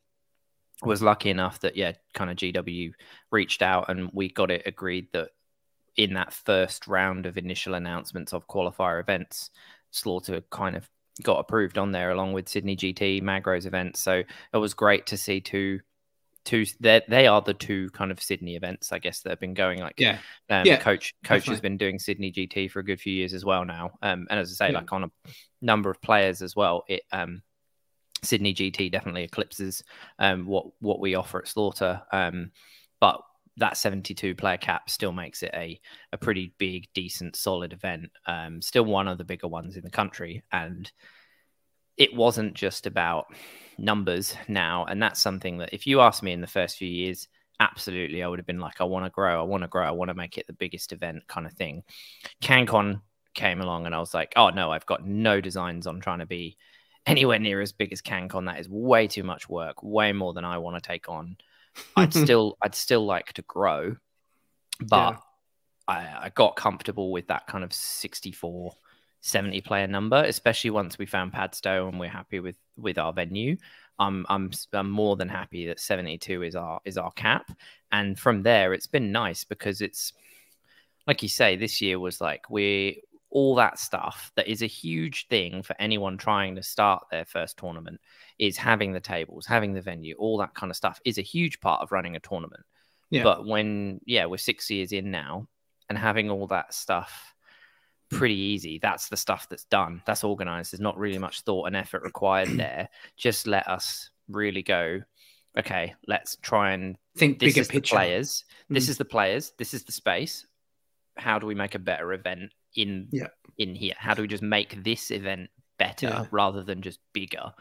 was 0.81 1.01
lucky 1.01 1.29
enough 1.29 1.59
that 1.59 1.75
yeah 1.75 1.91
kind 2.13 2.29
of 2.29 2.37
gw 2.37 2.91
reached 3.31 3.61
out 3.61 3.89
and 3.89 4.09
we 4.13 4.29
got 4.29 4.51
it 4.51 4.63
agreed 4.65 5.07
that 5.13 5.29
in 5.97 6.13
that 6.13 6.33
first 6.33 6.87
round 6.87 7.25
of 7.25 7.37
initial 7.37 7.75
announcements 7.75 8.33
of 8.33 8.47
qualifier 8.47 8.99
events, 8.99 9.49
Slaughter 9.91 10.41
kind 10.49 10.75
of 10.75 10.89
got 11.21 11.39
approved 11.39 11.77
on 11.77 11.91
there 11.91 12.11
along 12.11 12.33
with 12.33 12.49
Sydney 12.49 12.75
GT, 12.75 13.21
Magros 13.21 13.65
events. 13.65 14.01
So 14.01 14.23
it 14.53 14.57
was 14.57 14.73
great 14.73 15.05
to 15.07 15.17
see 15.17 15.41
two 15.41 15.79
two 16.45 16.65
they 16.81 17.27
are 17.27 17.41
the 17.41 17.53
two 17.53 17.89
kind 17.91 18.11
of 18.11 18.21
Sydney 18.21 18.55
events, 18.55 18.91
I 18.91 18.99
guess, 18.99 19.21
that 19.21 19.29
have 19.29 19.39
been 19.39 19.53
going 19.53 19.79
like 19.79 19.95
yeah. 19.97 20.19
Um, 20.49 20.65
yeah 20.65 20.77
coach 20.77 21.13
coach 21.23 21.45
has 21.47 21.61
been 21.61 21.77
doing 21.77 21.99
Sydney 21.99 22.31
GT 22.31 22.69
for 22.69 22.79
a 22.79 22.85
good 22.85 22.99
few 22.99 23.13
years 23.13 23.33
as 23.33 23.45
well 23.45 23.65
now. 23.65 23.91
Um, 24.01 24.27
and 24.29 24.39
as 24.39 24.51
I 24.51 24.67
say, 24.67 24.71
yeah. 24.71 24.79
like 24.79 24.91
on 24.91 25.05
a 25.05 25.11
number 25.61 25.89
of 25.89 26.01
players 26.01 26.41
as 26.41 26.55
well, 26.55 26.83
it 26.87 27.03
um 27.11 27.41
Sydney 28.23 28.53
GT 28.53 28.91
definitely 28.91 29.23
eclipses 29.23 29.83
um 30.19 30.45
what 30.45 30.65
what 30.79 30.99
we 30.99 31.15
offer 31.15 31.39
at 31.39 31.47
Slaughter. 31.47 32.01
Um 32.11 32.51
but 32.99 33.21
that 33.57 33.77
72 33.77 34.35
player 34.35 34.57
cap 34.57 34.89
still 34.89 35.11
makes 35.11 35.43
it 35.43 35.51
a, 35.53 35.79
a 36.11 36.17
pretty 36.17 36.53
big, 36.57 36.87
decent, 36.93 37.35
solid 37.35 37.73
event. 37.73 38.09
Um, 38.25 38.61
still 38.61 38.85
one 38.85 39.07
of 39.07 39.17
the 39.17 39.23
bigger 39.23 39.47
ones 39.47 39.77
in 39.77 39.83
the 39.83 39.91
country. 39.91 40.43
And 40.51 40.91
it 41.97 42.15
wasn't 42.15 42.55
just 42.55 42.87
about 42.87 43.27
numbers 43.77 44.35
now. 44.47 44.85
And 44.85 45.01
that's 45.01 45.21
something 45.21 45.59
that 45.59 45.73
if 45.73 45.85
you 45.85 46.01
asked 46.01 46.23
me 46.23 46.31
in 46.31 46.41
the 46.41 46.47
first 46.47 46.77
few 46.77 46.87
years, 46.87 47.27
absolutely, 47.59 48.23
I 48.23 48.27
would 48.27 48.39
have 48.39 48.47
been 48.47 48.59
like, 48.59 48.81
I 48.81 48.85
want 48.85 49.05
to 49.05 49.11
grow, 49.11 49.39
I 49.39 49.43
want 49.43 49.61
to 49.63 49.67
grow, 49.67 49.85
I 49.85 49.91
want 49.91 50.09
to 50.09 50.15
make 50.15 50.37
it 50.37 50.47
the 50.47 50.53
biggest 50.53 50.91
event 50.91 51.27
kind 51.27 51.45
of 51.45 51.53
thing. 51.53 51.83
CanCon 52.41 53.01
came 53.35 53.61
along 53.61 53.85
and 53.85 53.95
I 53.95 53.99
was 53.99 54.13
like, 54.13 54.33
oh 54.35 54.49
no, 54.49 54.71
I've 54.71 54.85
got 54.85 55.05
no 55.05 55.41
designs 55.41 55.87
on 55.87 56.01
trying 56.01 56.19
to 56.19 56.25
be 56.25 56.57
anywhere 57.05 57.39
near 57.39 57.61
as 57.61 57.71
big 57.71 57.93
as 57.93 58.01
CanCon. 58.01 58.45
That 58.45 58.59
is 58.59 58.69
way 58.69 59.07
too 59.07 59.23
much 59.23 59.47
work, 59.49 59.83
way 59.83 60.13
more 60.13 60.33
than 60.33 60.45
I 60.45 60.57
want 60.57 60.81
to 60.81 60.87
take 60.87 61.09
on. 61.09 61.37
I'd 61.95 62.13
still 62.23 62.57
I'd 62.61 62.75
still 62.75 63.05
like 63.05 63.33
to 63.33 63.41
grow. 63.43 63.95
but 64.79 65.13
yeah. 65.13 65.17
I, 65.87 66.25
I 66.25 66.31
got 66.33 66.55
comfortable 66.55 67.11
with 67.11 67.27
that 67.27 67.45
kind 67.47 67.63
of 67.63 67.73
64 67.73 68.73
70 69.21 69.61
player 69.61 69.87
number, 69.87 70.21
especially 70.27 70.69
once 70.69 70.97
we 70.97 71.05
found 71.05 71.31
Padstow 71.31 71.87
and 71.87 71.97
we're 71.97 72.09
happy 72.09 72.41
with 72.41 72.57
with 72.77 72.97
our 72.97 73.13
venue. 73.13 73.55
I'm 73.97 74.25
I'm 74.27 74.51
I'm 74.73 74.89
more 74.89 75.15
than 75.15 75.29
happy 75.29 75.67
that 75.67 75.79
72 75.79 76.43
is 76.43 76.55
our 76.55 76.81
is 76.83 76.97
our 76.97 77.11
cap, 77.11 77.49
and 77.91 78.19
from 78.19 78.43
there 78.43 78.73
it's 78.73 78.87
been 78.87 79.11
nice 79.11 79.43
because 79.45 79.81
it's 79.81 80.13
like 81.07 81.23
you 81.23 81.29
say, 81.29 81.55
this 81.55 81.81
year 81.81 81.99
was 81.99 82.19
like 82.19 82.49
we 82.49 83.03
all 83.33 83.55
that 83.55 83.79
stuff 83.79 84.31
that 84.35 84.47
is 84.47 84.61
a 84.61 84.67
huge 84.67 85.27
thing 85.27 85.63
for 85.63 85.75
anyone 85.79 86.17
trying 86.17 86.55
to 86.55 86.61
start 86.61 87.03
their 87.09 87.25
first 87.25 87.57
tournament 87.57 87.99
is 88.37 88.55
having 88.57 88.93
the 88.93 88.99
tables, 88.99 89.47
having 89.47 89.73
the 89.73 89.81
venue, 89.81 90.15
all 90.19 90.37
that 90.37 90.53
kind 90.53 90.69
of 90.69 90.77
stuff 90.77 91.01
is 91.03 91.17
a 91.17 91.23
huge 91.23 91.59
part 91.59 91.81
of 91.81 91.91
running 91.91 92.15
a 92.15 92.19
tournament. 92.19 92.63
Yeah. 93.09 93.23
But 93.23 93.47
when 93.47 93.99
yeah, 94.05 94.27
we're 94.27 94.37
six 94.37 94.69
years 94.69 94.91
in 94.91 95.09
now 95.09 95.47
and 95.89 95.97
having 95.97 96.29
all 96.29 96.45
that 96.47 96.75
stuff 96.75 97.33
pretty 98.11 98.35
easy. 98.35 98.77
That's 98.79 99.09
the 99.09 99.17
stuff 99.17 99.49
that's 99.49 99.65
done. 99.65 100.03
That's 100.05 100.23
organized. 100.23 100.71
There's 100.71 100.79
not 100.79 100.97
really 100.99 101.17
much 101.17 101.41
thought 101.41 101.65
and 101.65 101.75
effort 101.75 102.03
required 102.03 102.49
there. 102.57 102.87
Just 103.17 103.47
let 103.47 103.67
us 103.67 104.11
really 104.29 104.61
go. 104.61 105.01
Okay, 105.57 105.95
let's 106.07 106.35
try 106.37 106.73
and 106.73 106.97
think 107.17 107.39
this 107.39 107.55
bigger 107.55 107.67
picture. 107.67 107.95
players. 107.95 108.43
Mm. 108.69 108.75
This 108.75 108.89
is 108.89 108.97
the 108.99 109.05
players. 109.05 109.53
This 109.57 109.73
is 109.73 109.83
the 109.85 109.91
space. 109.91 110.45
How 111.17 111.39
do 111.39 111.47
we 111.47 111.55
make 111.55 111.73
a 111.73 111.79
better 111.79 112.13
event 112.13 112.51
in 112.75 113.07
yeah. 113.11 113.27
in 113.57 113.75
here? 113.75 113.93
How 113.97 114.13
do 114.13 114.21
we 114.21 114.27
just 114.27 114.43
make 114.43 114.83
this 114.83 115.11
event 115.11 115.49
better 115.77 116.07
yeah. 116.07 116.25
rather 116.31 116.63
than 116.63 116.81
just 116.81 116.99
bigger? 117.13 117.53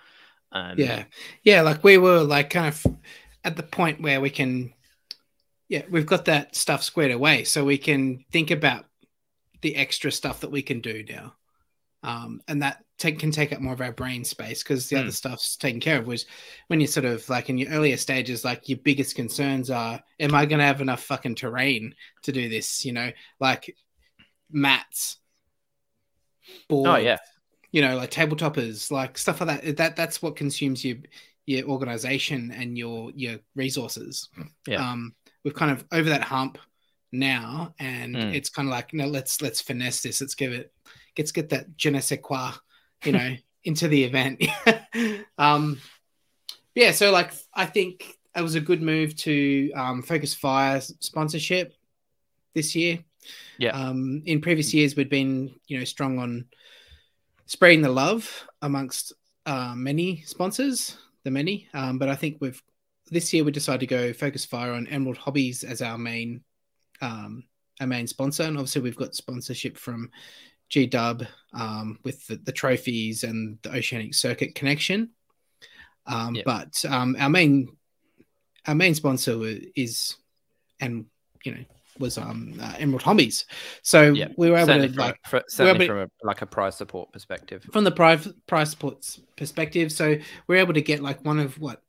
Um, 0.52 0.78
yeah, 0.78 1.04
yeah. 1.42 1.62
Like 1.62 1.82
we 1.82 1.98
were 1.98 2.20
like 2.20 2.50
kind 2.50 2.68
of 2.68 2.86
at 3.44 3.56
the 3.56 3.62
point 3.62 4.02
where 4.02 4.20
we 4.20 4.30
can, 4.30 4.72
yeah, 5.68 5.82
we've 5.90 6.06
got 6.06 6.26
that 6.26 6.54
stuff 6.54 6.82
squared 6.82 7.12
away, 7.12 7.44
so 7.44 7.64
we 7.64 7.78
can 7.78 8.24
think 8.30 8.50
about 8.50 8.86
the 9.62 9.76
extra 9.76 10.12
stuff 10.12 10.40
that 10.40 10.50
we 10.50 10.62
can 10.62 10.80
do 10.80 11.04
now. 11.08 11.34
Um, 12.04 12.40
and 12.48 12.62
that 12.62 12.84
take, 12.98 13.20
can 13.20 13.30
take 13.30 13.52
up 13.52 13.60
more 13.60 13.72
of 13.72 13.80
our 13.80 13.92
brain 13.92 14.24
space 14.24 14.62
because 14.62 14.88
the 14.88 14.96
mm. 14.96 15.00
other 15.00 15.12
stuff's 15.12 15.56
taken 15.56 15.80
care 15.80 15.98
of. 15.98 16.06
Was 16.06 16.26
when 16.66 16.80
you're 16.80 16.88
sort 16.88 17.06
of 17.06 17.28
like 17.28 17.48
in 17.48 17.58
your 17.58 17.70
earlier 17.70 17.96
stages, 17.96 18.44
like 18.44 18.68
your 18.68 18.78
biggest 18.78 19.14
concerns 19.14 19.70
are, 19.70 20.02
am 20.18 20.34
I 20.34 20.46
going 20.46 20.58
to 20.58 20.64
have 20.64 20.80
enough 20.80 21.02
fucking 21.04 21.36
terrain 21.36 21.94
to 22.22 22.32
do 22.32 22.48
this? 22.48 22.84
You 22.84 22.92
know, 22.92 23.12
like 23.40 23.74
mats, 24.52 25.18
board, 26.68 26.88
oh 26.88 26.96
yeah, 26.96 27.18
you 27.70 27.80
know, 27.80 27.96
like 27.96 28.10
tabletoppers, 28.10 28.90
like 28.90 29.18
stuff 29.18 29.40
like 29.40 29.62
that. 29.62 29.76
That 29.76 29.96
that's 29.96 30.22
what 30.22 30.36
consumes 30.36 30.84
your 30.84 30.98
your 31.46 31.66
organization 31.68 32.52
and 32.52 32.76
your 32.76 33.10
your 33.14 33.38
resources. 33.54 34.28
Yeah. 34.66 34.90
Um, 34.90 35.14
we've 35.44 35.54
kind 35.54 35.72
of 35.72 35.84
over 35.92 36.10
that 36.10 36.22
hump 36.22 36.58
now, 37.10 37.74
and 37.78 38.14
mm. 38.14 38.34
it's 38.34 38.50
kind 38.50 38.68
of 38.68 38.70
like, 38.70 38.94
no, 38.94 39.06
let's 39.06 39.42
let's 39.42 39.60
finesse 39.60 40.02
this. 40.02 40.20
Let's 40.20 40.34
give 40.34 40.52
it, 40.52 40.72
let's 41.16 41.32
get 41.32 41.50
that 41.50 41.76
je 41.76 41.90
ne 41.90 42.00
sais 42.00 42.20
quoi, 42.22 42.52
you 43.04 43.12
know, 43.12 43.34
into 43.64 43.88
the 43.88 44.04
event. 44.04 44.42
um, 45.38 45.78
yeah, 46.74 46.92
so 46.92 47.10
like 47.10 47.32
I 47.54 47.66
think 47.66 48.18
it 48.34 48.42
was 48.42 48.54
a 48.54 48.60
good 48.60 48.82
move 48.82 49.14
to 49.16 49.72
um, 49.72 50.02
focus 50.02 50.34
fire 50.34 50.80
sponsorship 50.80 51.74
this 52.54 52.74
year. 52.74 53.00
Yeah. 53.58 53.70
Um, 53.70 54.22
in 54.26 54.40
previous 54.40 54.72
years, 54.74 54.96
we'd 54.96 55.08
been 55.10 55.54
you 55.66 55.78
know 55.78 55.84
strong 55.84 56.18
on 56.18 56.46
spreading 57.46 57.82
the 57.82 57.90
love 57.90 58.46
amongst 58.62 59.12
uh, 59.46 59.74
many 59.76 60.22
sponsors, 60.22 60.96
the 61.24 61.30
many. 61.30 61.68
Um, 61.74 61.98
but 61.98 62.08
I 62.08 62.16
think 62.16 62.38
we've 62.40 62.62
this 63.10 63.32
year 63.32 63.44
we 63.44 63.52
decided 63.52 63.80
to 63.80 63.86
go 63.86 64.12
focus 64.12 64.44
fire 64.44 64.72
on 64.72 64.86
Emerald 64.86 65.18
Hobbies 65.18 65.64
as 65.64 65.82
our 65.82 65.98
main 65.98 66.42
um, 67.00 67.44
our 67.80 67.86
main 67.86 68.06
sponsor, 68.06 68.44
and 68.44 68.56
obviously 68.56 68.82
we've 68.82 68.96
got 68.96 69.14
sponsorship 69.14 69.76
from 69.76 70.10
G 70.68 70.86
Dub 70.86 71.24
um, 71.52 71.98
with 72.04 72.26
the, 72.26 72.36
the, 72.36 72.52
trophies 72.52 73.24
and 73.24 73.58
the 73.62 73.74
Oceanic 73.74 74.14
Circuit 74.14 74.54
connection. 74.54 75.10
Um, 76.06 76.34
yep. 76.34 76.44
But 76.46 76.84
um, 76.88 77.16
our 77.18 77.28
main 77.28 77.76
our 78.66 78.74
main 78.74 78.94
sponsor 78.94 79.38
is, 79.76 80.16
and 80.80 81.06
you 81.44 81.52
know, 81.52 81.64
was 81.98 82.18
um, 82.18 82.54
uh, 82.60 82.74
Emerald 82.78 83.02
Hobbies. 83.02 83.44
So 83.82 84.12
yep. 84.12 84.32
we 84.36 84.50
were 84.50 84.56
able 84.56 84.66
certainly 84.66 84.88
to 84.90 84.98
like 84.98 85.16
from, 85.26 85.42
certainly 85.48 85.86
from 85.86 85.98
a, 85.98 86.08
like 86.22 86.42
a 86.42 86.46
prize 86.46 86.76
support 86.76 87.12
perspective. 87.12 87.68
From 87.72 87.84
the 87.84 87.90
prize 87.90 88.28
prize 88.46 88.70
support 88.70 89.18
perspective, 89.36 89.92
so 89.92 90.16
we're 90.46 90.56
able 90.56 90.74
to 90.74 90.82
get 90.82 91.02
like 91.02 91.24
one 91.24 91.38
of 91.38 91.58
what 91.58 91.82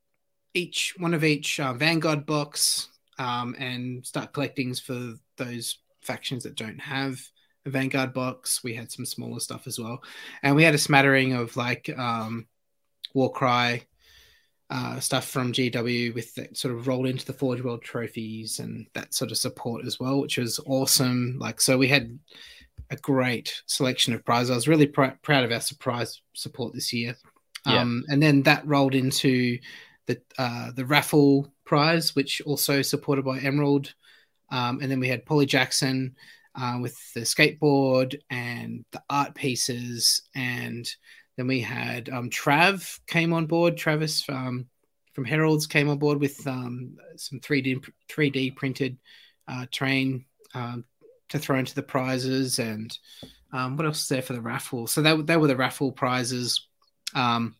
each 0.53 0.93
one 0.97 1.13
of 1.13 1.23
each 1.23 1.59
uh, 1.59 1.73
Vanguard 1.73 2.25
box, 2.25 2.89
um, 3.19 3.55
and 3.57 4.05
start 4.05 4.34
collectings 4.34 4.80
for 4.80 5.13
those 5.38 5.80
factions 6.01 6.43
that 6.43 6.55
don't 6.55 6.80
have 6.80 7.19
a 7.65 7.69
Vanguard 7.69 8.13
box. 8.13 8.63
We 8.63 8.73
had 8.73 8.91
some 8.91 9.05
smaller 9.05 9.39
stuff 9.39 9.67
as 9.67 9.80
well, 9.80 10.01
and 10.43 10.55
we 10.55 10.63
had 10.63 10.75
a 10.75 10.80
smattering 10.80 11.34
of 11.34 11.55
like 11.55 11.89
um, 11.97 12.47
Warcry 13.13 13.84
uh, 14.74 15.00
stuff 15.00 15.28
from 15.28 15.54
GW 15.54 16.16
with 16.16 16.34
that 16.34 16.58
sort 16.58 16.74
of 16.74 16.88
rolled 16.88 17.06
into 17.06 17.26
the 17.26 17.34
Forge 17.34 17.62
World 17.62 17.84
trophies 17.84 18.58
and 18.58 18.88
that 18.94 19.14
sort 19.14 19.30
of 19.30 19.38
support 19.38 19.86
as 19.86 20.00
well, 20.00 20.20
which 20.20 20.40
was 20.40 20.60
awesome. 20.66 21.38
Like, 21.38 21.62
so 21.62 21.78
we 21.78 21.88
had 21.88 22.18
a 22.90 22.95
great 22.95 23.62
selection 23.68 24.16
of 24.16 24.26
prizes. 24.26 24.50
I 24.50 24.56
was 24.56 24.68
really 24.68 24.88
pr- 24.88 25.20
proud 25.22 25.44
of 25.44 25.52
our 25.52 25.62
surprise 25.62 26.22
support 26.34 26.74
this 26.74 26.91
year. 26.91 27.16
Yeah. 27.68 27.82
Um, 27.82 28.04
and 28.10 28.22
then 28.22 28.41
that 28.44 28.66
rolled 28.66 28.95
into 28.95 29.60
the 30.08 30.20
uh, 30.40 30.72
the 30.72 30.86
raffle 30.86 31.54
prize, 31.66 32.16
which 32.16 32.41
also 32.41 32.82
supported 32.82 33.24
by 33.24 33.40
Emerald. 33.41 33.94
Um, 34.50 34.80
and 34.82 34.90
then 34.90 35.00
we 35.00 35.08
had 35.08 35.26
Polly 35.28 35.45
Jackson 35.45 36.16
uh, 36.56 36.80
with 36.82 36.98
the 37.14 37.22
skateboard 37.22 38.20
and 38.32 38.86
the 38.91 39.04
art 39.08 39.36
pieces. 39.36 40.24
And 40.34 40.90
then 41.38 41.47
we 41.47 41.61
had 41.61 42.10
um, 42.10 42.30
Trav 42.30 42.99
came 43.07 43.34
on 43.34 43.45
board. 43.45 43.77
Travis 43.77 44.27
um, 44.30 44.68
from 45.14 45.26
Heralds 45.26 45.68
came 45.68 45.89
on 45.89 45.97
board 45.97 46.19
with 46.19 46.45
um, 46.47 46.97
some 47.15 47.39
3D 47.39 47.84
3D 48.10 48.55
printed 48.55 48.97
uh, 49.47 49.65
train 49.72 50.26
um, 50.53 50.85
to 51.30 51.39
throw 51.39 51.57
into 51.57 51.76
the 51.76 51.84
prizes. 51.84 52.60
And 52.60 52.95
um, 53.51 53.77
what 53.77 53.85
else 53.85 54.03
is 54.03 54.07
there 54.07 54.22
for 54.22 54.34
the 54.34 54.41
raffle? 54.41 54.88
So 54.88 55.01
that, 55.01 55.27
that 55.27 55.41
were 55.41 55.47
the 55.47 55.55
raffle 55.55 55.91
prizes. 55.91 56.68
Um, 57.15 57.55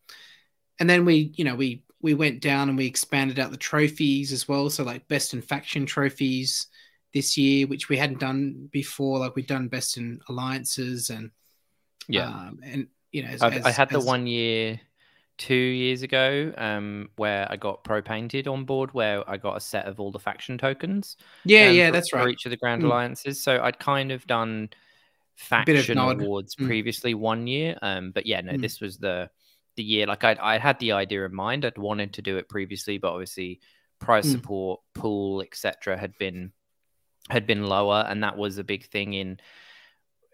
and 0.80 0.90
then 0.90 1.06
we, 1.06 1.34
you 1.36 1.44
know, 1.44 1.56
we 1.56 1.84
we 2.02 2.14
went 2.14 2.42
down 2.42 2.68
and 2.68 2.78
we 2.78 2.86
expanded 2.86 3.40
out 3.40 3.52
the 3.52 3.58
trophies 3.58 4.34
as 4.34 4.48
well. 4.48 4.70
So 4.70 4.84
like 4.84 5.08
best 5.08 5.34
in 5.34 5.42
faction 5.42 5.86
trophies 5.86 6.68
this 7.14 7.38
year, 7.38 7.66
which 7.66 7.88
we 7.88 7.96
hadn't 7.96 8.20
done 8.20 8.70
before. 8.72 9.20
Like 9.20 9.36
we'd 9.36 9.48
done 9.48 9.70
best 9.70 9.98
in 9.98 10.20
alliances 10.28 11.10
and 11.10 11.32
yeah, 12.10 12.28
um, 12.28 12.60
and 12.62 12.88
you 13.14 13.24
know, 13.24 13.30
as, 13.30 13.42
as, 13.42 13.66
I 13.66 13.72
had 13.72 13.94
as, 13.94 14.04
the 14.04 14.06
one 14.06 14.28
year 14.28 14.82
two 15.38 15.54
years 15.54 16.02
ago 16.04 16.54
um, 16.58 17.10
where 17.16 17.48
I 17.50 17.56
got 17.56 17.84
pro 17.84 18.02
painted 18.02 18.48
on 18.48 18.66
board, 18.66 18.94
where 18.94 19.28
I 19.30 19.38
got 19.38 19.56
a 19.56 19.60
set 19.60 19.86
of 19.86 20.00
all 20.00 20.12
the 20.12 20.20
faction 20.20 20.58
tokens. 20.58 21.16
Yeah, 21.46 21.68
um, 21.68 21.76
yeah, 21.76 21.88
for, 21.88 21.92
that's 21.94 22.14
right. 22.14 22.24
For 22.24 22.30
each 22.30 22.46
of 22.46 22.50
the 22.50 22.58
grand 22.58 22.82
mm. 22.82 22.86
alliances. 22.86 23.42
So 23.44 23.62
I'd 23.62 23.80
kind 23.80 24.12
of 24.12 24.28
done 24.28 24.70
faction 25.36 25.98
awards 25.98 26.56
mm. 26.56 26.66
previously 26.66 27.14
one 27.14 27.48
year, 27.48 27.78
um, 27.82 28.12
but 28.12 28.26
yeah, 28.26 28.42
no, 28.42 28.54
mm. 28.54 28.62
this 28.62 28.82
was 28.82 28.98
the 28.98 29.30
the 29.76 29.84
year. 29.84 30.08
Like 30.08 30.24
I 30.24 30.36
I 30.42 30.58
had 30.58 30.80
the 30.80 30.94
idea 30.94 31.26
in 31.26 31.34
mind. 31.34 31.66
I'd 31.66 31.78
wanted 31.78 32.14
to 32.14 32.22
do 32.22 32.38
it 32.38 32.50
previously, 32.50 32.98
but 32.98 33.12
obviously 33.12 33.62
price 34.00 34.26
mm. 34.26 34.32
support, 34.32 34.82
pool, 34.94 35.42
etc. 35.42 35.98
had 35.98 36.18
been 36.18 36.52
had 37.30 37.48
been 37.48 37.64
lower, 37.66 38.06
and 38.08 38.24
that 38.24 38.38
was 38.38 38.58
a 38.58 38.64
big 38.64 38.86
thing 38.86 39.14
in 39.14 39.40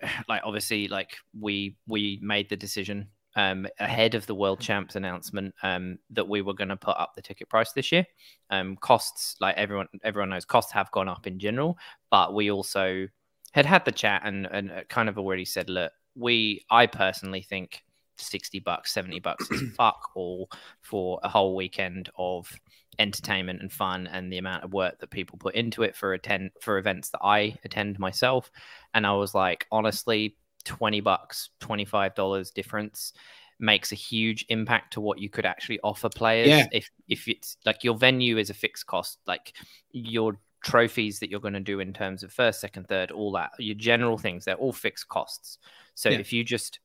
like 0.30 0.42
obviously 0.44 0.88
like 0.88 1.16
we 1.40 1.78
we 1.88 2.20
made 2.22 2.50
the 2.50 2.56
decision 2.56 3.08
um, 3.36 3.68
ahead 3.80 4.16
of 4.16 4.26
the 4.26 4.36
world 4.36 4.60
champs 4.60 4.96
announcement 4.96 5.54
um, 5.64 6.00
that 6.10 6.28
we 6.28 6.42
were 6.42 6.54
going 6.54 6.70
to 6.70 6.76
put 6.76 6.98
up 6.98 7.14
the 7.16 7.22
ticket 7.22 7.48
price 7.48 7.72
this 7.72 7.92
year. 7.92 8.06
Um, 8.50 8.76
costs, 8.78 9.36
like 9.40 9.56
everyone 9.56 9.88
everyone 10.04 10.30
knows, 10.30 10.46
costs 10.46 10.72
have 10.72 10.92
gone 10.92 11.08
up 11.08 11.28
in 11.28 11.40
general, 11.40 11.78
but 12.10 12.34
we 12.34 12.52
also 12.52 13.08
had 13.52 13.66
had 13.66 13.86
the 13.86 13.92
chat 13.92 14.22
and 14.26 14.48
and 14.52 14.72
kind 14.90 15.10
of 15.10 15.18
already 15.18 15.46
said, 15.46 15.70
look, 15.70 15.92
we 16.16 16.66
I 16.70 16.88
personally 16.88 17.42
think 17.42 17.84
60 18.18 18.60
bucks, 18.60 18.94
70 18.94 19.20
bucks 19.20 19.50
is 19.52 19.72
fuck 19.78 20.10
all 20.16 20.50
for 20.82 21.20
a 21.24 21.30
whole 21.30 21.56
weekend 21.56 22.10
of 22.18 22.52
entertainment 23.00 23.62
and 23.62 23.72
fun 23.72 24.08
and 24.08 24.32
the 24.32 24.38
amount 24.38 24.64
of 24.64 24.74
work 24.74 25.00
that 25.00 25.10
people 25.10 25.38
put 25.40 25.56
into 25.56 25.84
it 25.84 25.96
for 25.96 26.14
attend 26.14 26.52
for 26.62 26.78
events 26.78 27.10
that 27.10 27.22
I 27.24 27.58
attend 27.64 27.98
myself. 27.98 28.52
And 28.94 29.08
I 29.08 29.14
was 29.14 29.34
like, 29.34 29.66
honestly, 29.72 30.36
20 30.66 31.00
bucks, 31.02 31.50
$25 31.62 32.54
difference 32.54 33.14
makes 33.60 33.92
a 33.92 33.96
huge 33.96 34.46
impact 34.50 34.94
to 34.94 35.02
what 35.02 35.20
you 35.20 35.30
could 35.30 35.46
actually 35.46 35.80
offer 35.84 36.10
players. 36.10 36.48
Yeah. 36.48 36.68
If 36.72 36.90
if 37.08 37.28
it's 37.28 37.58
like 37.66 37.84
your 37.84 37.98
venue 37.98 38.38
is 38.38 38.50
a 38.50 38.54
fixed 38.54 38.86
cost, 38.86 39.20
like 39.26 39.54
your 39.92 40.38
trophies 40.64 41.20
that 41.20 41.30
you're 41.30 41.40
going 41.40 41.54
to 41.54 41.60
do 41.60 41.80
in 41.80 41.94
terms 41.94 42.24
of 42.24 42.32
first, 42.32 42.60
second, 42.60 42.88
third, 42.88 43.12
all 43.12 43.32
that, 43.34 43.52
your 43.60 43.76
general 43.76 44.18
things, 44.18 44.46
they're 44.46 44.56
all 44.56 44.74
fixed 44.74 45.08
costs. 45.08 45.58
So 45.96 46.10
yeah. 46.10 46.20
if 46.20 46.34
you 46.34 46.44
just 46.44 46.80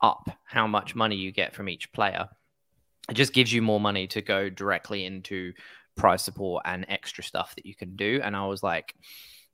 up 0.00 0.30
how 0.44 0.66
much 0.66 0.94
money 0.94 1.16
you 1.16 1.32
get 1.32 1.54
from 1.54 1.68
each 1.68 1.92
player, 1.92 2.28
it 3.08 3.14
just 3.14 3.32
gives 3.32 3.52
you 3.52 3.62
more 3.62 3.80
money 3.80 4.06
to 4.08 4.22
go 4.22 4.48
directly 4.48 5.04
into 5.04 5.52
prize 5.96 6.22
support 6.22 6.62
and 6.64 6.86
extra 6.88 7.22
stuff 7.22 7.54
that 7.56 7.66
you 7.66 7.74
can 7.74 7.96
do. 7.96 8.20
And 8.22 8.34
I 8.34 8.46
was 8.46 8.62
like, 8.62 8.94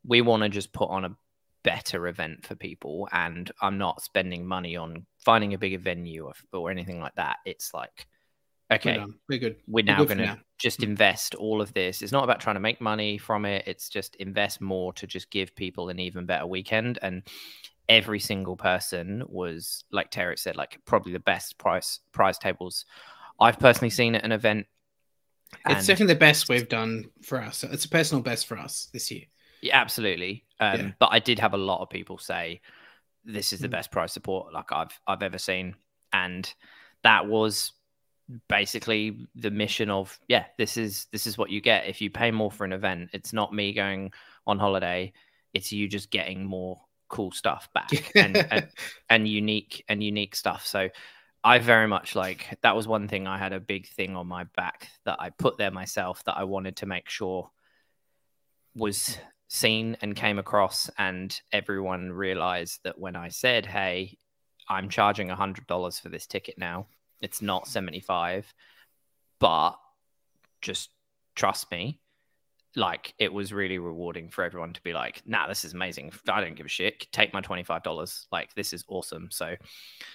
we 0.07 0.21
want 0.21 0.43
to 0.43 0.49
just 0.49 0.73
put 0.73 0.89
on 0.91 1.05
a 1.05 1.17
better 1.63 2.07
event 2.09 2.47
for 2.47 2.55
people. 2.55 3.09
And 3.13 3.51
i'm 3.61 3.79
not 3.79 4.03
spending 4.03 4.47
money 4.47 4.77
on 4.77 5.05
finding 5.25 5.53
a 5.55 5.59
bigger 5.59 5.79
venue 5.79 6.27
or, 6.27 6.33
or 6.53 6.71
anything 6.71 7.01
like 7.01 7.15
that. 7.17 7.37
It's 7.45 7.75
like 7.75 8.07
okay 8.73 8.99
we're, 8.99 9.07
we're 9.29 9.39
good. 9.39 9.57
we're 9.67 9.85
now 9.85 10.05
going 10.05 10.19
to 10.19 10.39
just 10.59 10.83
invest 10.83 11.35
all 11.35 11.61
of 11.61 11.75
this. 11.75 12.03
It's 12.03 12.13
not 12.13 12.25
about 12.25 12.41
trying 12.41 12.57
to 12.57 12.61
make 12.61 12.81
money 12.81 13.19
from 13.19 13.45
it. 13.45 13.65
It's 13.67 13.89
just 13.89 14.17
invest 14.17 14.61
more 14.61 14.93
to 14.95 15.07
just 15.07 15.31
give 15.31 15.55
people 15.55 15.89
an 15.89 15.99
even 15.99 16.25
better 16.25 16.47
weekend. 16.47 16.99
And 17.03 17.23
every 17.89 18.21
single 18.21 18.57
person 18.57 19.25
was 19.27 19.85
like 19.91 20.11
Tarek 20.11 20.39
said 20.39 20.57
like 20.57 20.81
probably 20.87 21.13
the 21.13 21.21
best 21.21 21.59
price 21.59 21.99
prize 22.13 22.39
tables 22.39 22.87
i've 23.41 23.59
personally 23.59 23.91
seen 23.91 24.15
at 24.15 24.25
an 24.25 24.33
event 24.33 24.67
it's 25.67 25.87
definitely 25.87 26.15
the 26.15 26.19
best 26.19 26.49
we've 26.49 26.69
done 26.69 27.05
for 27.23 27.41
us 27.41 27.65
it's 27.65 27.85
a 27.85 27.89
personal 27.89 28.23
best 28.23 28.47
for 28.47 28.57
us 28.57 28.89
this 28.93 29.11
year 29.11 29.25
yeah, 29.63 29.79
absolutely. 29.79 30.45
Um, 30.59 30.81
yeah. 30.81 30.91
But 30.99 31.11
I 31.13 31.19
did 31.19 31.39
have 31.39 31.55
a 31.55 31.59
lot 31.59 31.81
of 31.81 31.91
people 31.91 32.19
say 32.19 32.61
this 33.25 33.53
is 33.53 33.61
the 33.61 33.69
mm. 33.69 33.73
best 33.73 33.91
price 33.91 34.13
support 34.13 34.53
like 34.53 34.73
I've 34.73 34.99
I've 35.07 35.23
ever 35.23 35.39
seen, 35.39 35.77
and 36.13 36.53
that 37.03 37.27
was 37.27 37.73
basically 38.49 39.27
the 39.35 39.51
mission 39.51 39.91
of 39.91 40.17
yeah 40.29 40.45
this 40.57 40.77
is 40.77 41.07
this 41.11 41.27
is 41.27 41.37
what 41.37 41.51
you 41.51 41.61
get 41.61 41.89
if 41.89 42.01
you 42.01 42.09
pay 42.09 42.31
more 42.31 42.49
for 42.49 42.65
an 42.65 42.73
event 42.73 43.11
it's 43.13 43.33
not 43.33 43.53
me 43.53 43.73
going 43.73 44.13
on 44.47 44.57
holiday 44.57 45.13
it's 45.53 45.73
you 45.73 45.89
just 45.89 46.13
getting 46.13 46.45
more 46.45 46.81
cool 47.09 47.33
stuff 47.33 47.69
back 47.75 47.91
and, 48.15 48.37
and, 48.37 48.69
and 49.09 49.27
unique 49.27 49.85
and 49.89 50.01
unique 50.01 50.37
stuff 50.37 50.65
so 50.65 50.89
i 51.43 51.59
very 51.59 51.87
much 51.87 52.15
like 52.15 52.59
that 52.63 52.77
was 52.77 52.87
one 52.87 53.09
thing 53.09 53.27
i 53.27 53.39
had 53.39 53.53
a 53.53 53.61
big 53.61 53.89
thing 53.89 54.17
on 54.17 54.27
my 54.27 54.45
back 54.57 54.89
that 55.05 55.17
i 55.21 55.31
put 55.31 55.57
there 55.59 55.71
myself 55.71 56.23
that 56.25 56.37
i 56.37 56.45
wanted 56.45 56.77
to 56.77 56.87
make 56.87 57.09
sure 57.09 57.51
was 58.75 59.19
seen 59.51 59.97
and 60.01 60.15
came 60.15 60.39
across, 60.39 60.89
and 60.97 61.41
everyone 61.53 62.13
realized 62.13 62.81
that 62.85 62.99
when 62.99 63.17
I 63.17 63.29
said, 63.29 63.67
"Hey, 63.67 64.17
I'm 64.69 64.89
charging 64.89 65.31
a 65.31 65.37
hundred 65.37 65.67
dollars 65.67 65.99
for 65.99 66.09
this 66.09 66.27
ticket 66.27 66.57
now," 66.57 66.87
it's 67.21 67.43
not 67.43 67.67
seventy 67.69 68.01
five, 68.01 68.53
but 69.41 69.77
just 70.63 70.91
trust 71.35 71.71
me. 71.71 72.00
Like 72.77 73.15
it 73.19 73.33
was 73.33 73.53
really 73.53 73.79
rewarding 73.79 74.31
for 74.31 74.45
everyone 74.45 74.73
to 74.75 74.83
be 74.83 74.93
like, 74.93 75.23
"Nah, 75.27 75.49
this 75.49 75.65
is 75.65 75.75
amazing. 75.75 76.13
I 76.29 76.41
don't 76.41 76.55
give 76.55 76.67
a 76.67 76.69
shit. 76.69 77.11
Take 77.13 77.33
my 77.33 77.41
twenty 77.41 77.65
five 77.65 77.83
dollars. 77.83 78.29
Like 78.31 78.55
this 78.55 78.73
is 78.73 78.85
awesome." 78.89 79.29
So, 79.31 79.57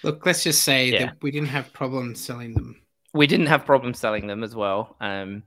look, 0.02 0.24
let's 0.24 0.42
just 0.42 0.62
say 0.62 0.90
yeah. 0.90 1.06
that 1.06 1.16
we 1.20 1.30
didn't 1.30 1.48
have 1.48 1.72
problems 1.72 2.20
selling 2.20 2.54
them. 2.54 2.80
We 3.12 3.26
didn't 3.26 3.46
have 3.46 3.66
problems 3.66 3.98
selling 3.98 4.26
them 4.26 4.42
as 4.42 4.54
well. 4.54 4.96
Um, 5.00 5.42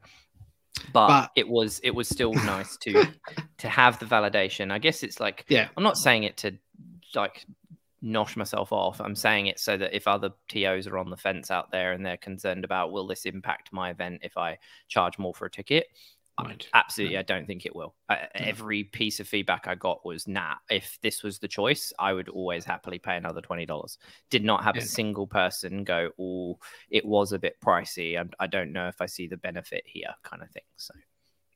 but, 0.93 1.07
but, 1.07 1.31
it 1.35 1.47
was 1.47 1.79
it 1.83 1.91
was 1.91 2.07
still 2.07 2.33
nice 2.45 2.77
to 2.77 3.07
to 3.57 3.69
have 3.69 3.99
the 3.99 4.05
validation. 4.05 4.71
I 4.71 4.77
guess 4.77 5.03
it's 5.03 5.19
like 5.19 5.45
yeah, 5.49 5.69
I'm 5.75 5.83
not 5.83 5.97
saying 5.97 6.23
it 6.23 6.37
to 6.37 6.57
like 7.15 7.45
nosh 8.03 8.35
myself 8.35 8.71
off. 8.71 9.01
I'm 9.01 9.15
saying 9.15 9.47
it 9.47 9.59
so 9.59 9.77
that 9.77 9.95
if 9.95 10.07
other 10.07 10.31
TOs 10.47 10.87
are 10.87 10.97
on 10.97 11.09
the 11.09 11.17
fence 11.17 11.51
out 11.51 11.71
there 11.71 11.91
and 11.91 12.05
they're 12.05 12.17
concerned 12.17 12.63
about 12.63 12.91
will 12.91 13.07
this 13.07 13.25
impact 13.25 13.73
my 13.73 13.89
event 13.89 14.21
if 14.23 14.37
I 14.37 14.57
charge 14.87 15.17
more 15.17 15.33
for 15.33 15.45
a 15.45 15.51
ticket, 15.51 15.87
Right. 16.45 16.67
Absolutely, 16.73 17.15
right. 17.15 17.21
I 17.21 17.33
don't 17.33 17.45
think 17.45 17.65
it 17.65 17.75
will. 17.75 17.95
Uh, 18.07 18.17
every 18.35 18.83
piece 18.83 19.19
of 19.19 19.27
feedback 19.27 19.67
I 19.67 19.75
got 19.75 20.05
was, 20.05 20.27
"Nah, 20.27 20.55
if 20.69 20.97
this 21.01 21.23
was 21.23 21.39
the 21.39 21.47
choice, 21.47 21.93
I 21.97 22.13
would 22.13 22.29
always 22.29 22.65
happily 22.65 22.99
pay 22.99 23.17
another 23.17 23.41
twenty 23.41 23.65
dollars." 23.65 23.97
Did 24.29 24.43
not 24.43 24.63
have 24.63 24.75
yeah. 24.75 24.83
a 24.83 24.85
single 24.85 25.27
person 25.27 25.83
go, 25.83 26.11
"Oh, 26.19 26.59
it 26.89 27.05
was 27.05 27.31
a 27.31 27.39
bit 27.39 27.57
pricey. 27.61 28.19
I, 28.19 28.25
I, 28.39 28.47
don't 28.47 28.71
know 28.71 28.87
if 28.87 29.01
I 29.01 29.05
see 29.05 29.27
the 29.27 29.37
benefit 29.37 29.83
here," 29.85 30.13
kind 30.23 30.41
of 30.41 30.49
thing. 30.51 30.63
So, 30.77 30.93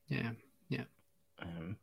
yeah, 0.08 0.32
yeah. 0.70 0.86
Um, 1.42 1.78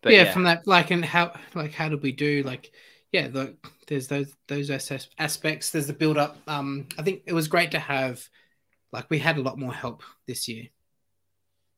but 0.00 0.12
yeah, 0.12 0.24
yeah, 0.24 0.32
from 0.32 0.44
that, 0.44 0.66
like, 0.66 0.90
and 0.90 1.04
how, 1.04 1.34
like, 1.54 1.72
how 1.72 1.88
did 1.88 2.02
we 2.02 2.12
do? 2.12 2.42
Like, 2.42 2.72
yeah, 3.12 3.28
the, 3.28 3.56
there's 3.86 4.08
those 4.08 4.34
those 4.48 4.70
aspects. 4.70 5.70
There's 5.70 5.86
the 5.86 5.92
build 5.92 6.18
up. 6.18 6.36
Um, 6.46 6.88
I 6.98 7.02
think 7.02 7.22
it 7.26 7.32
was 7.32 7.48
great 7.48 7.70
to 7.72 7.78
have, 7.78 8.28
like, 8.92 9.08
we 9.10 9.18
had 9.18 9.38
a 9.38 9.42
lot 9.42 9.58
more 9.58 9.72
help 9.72 10.02
this 10.26 10.48
year 10.48 10.68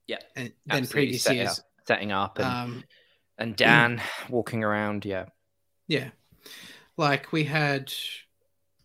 yeah, 0.06 0.18
and, 0.36 0.52
than 0.66 0.86
previous 0.86 1.22
setting 1.22 1.38
years. 1.38 1.58
Up, 1.58 1.64
setting 1.86 2.12
up 2.12 2.38
and 2.38 2.46
um, 2.46 2.84
and 3.38 3.56
Dan 3.56 4.02
walking 4.28 4.64
around. 4.64 5.04
Yeah, 5.04 5.26
yeah. 5.86 6.10
Like 6.96 7.32
we 7.32 7.44
had, 7.44 7.92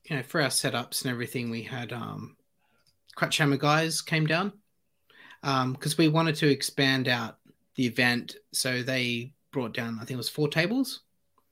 you 0.05 0.15
know, 0.15 0.23
for 0.23 0.41
our 0.41 0.47
setups 0.49 1.03
and 1.03 1.11
everything, 1.11 1.49
we 1.49 1.63
had 1.63 1.93
um, 1.93 2.35
Crutchhammer 3.17 3.59
guys 3.59 4.01
came 4.01 4.25
down 4.25 4.53
because 5.41 5.93
um, 5.93 5.95
we 5.97 6.07
wanted 6.07 6.35
to 6.35 6.49
expand 6.49 7.07
out 7.07 7.37
the 7.75 7.85
event, 7.85 8.35
so 8.51 8.81
they 8.81 9.33
brought 9.51 9.73
down 9.73 9.95
I 9.95 9.99
think 9.99 10.11
it 10.11 10.17
was 10.17 10.29
four 10.29 10.47
tables. 10.47 11.01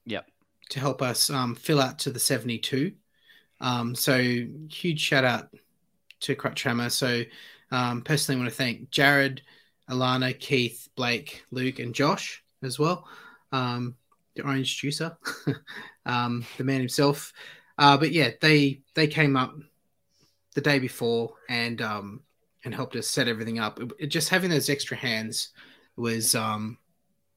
Yep. 0.06 0.26
To 0.70 0.80
help 0.80 1.02
us 1.02 1.30
um, 1.30 1.56
fill 1.56 1.82
out 1.82 2.00
to 2.00 2.12
the 2.12 2.20
seventy-two. 2.20 2.94
Um, 3.60 3.96
so 3.96 4.18
huge 4.70 5.00
shout 5.00 5.24
out 5.24 5.50
to 6.22 6.36
Crutchhammer. 6.36 6.92
So 6.92 7.24
um, 7.72 8.02
personally, 8.02 8.40
I 8.40 8.44
want 8.44 8.52
to 8.52 8.58
thank 8.58 8.90
Jared 8.92 9.42
Alana, 9.90 10.38
Keith, 10.38 10.90
Blake, 10.96 11.44
Luke, 11.52 11.80
and 11.80 11.94
Josh 11.94 12.44
as 12.64 12.78
well. 12.78 13.08
Um, 13.52 13.96
the 14.36 14.44
orange 14.44 14.82
juicer, 14.82 15.16
um, 16.06 16.46
the 16.58 16.64
man 16.64 16.80
himself. 16.80 17.34
Uh, 17.78 17.98
but 17.98 18.12
yeah, 18.12 18.32
they 18.42 18.82
they 18.94 19.08
came 19.08 19.36
up 19.36 19.56
the 20.56 20.62
day 20.62 20.80
before 20.80 21.34
and 21.50 21.82
um, 21.82 22.22
and 22.66 22.74
helped 22.74 22.96
us 22.96 23.08
set 23.08 23.28
everything 23.28 23.60
up. 23.60 23.80
It, 23.80 23.92
it, 24.00 24.08
just 24.08 24.30
having 24.30 24.50
those 24.50 24.70
extra 24.70 24.98
hands 24.98 25.50
was 25.96 26.36
um, 26.36 26.78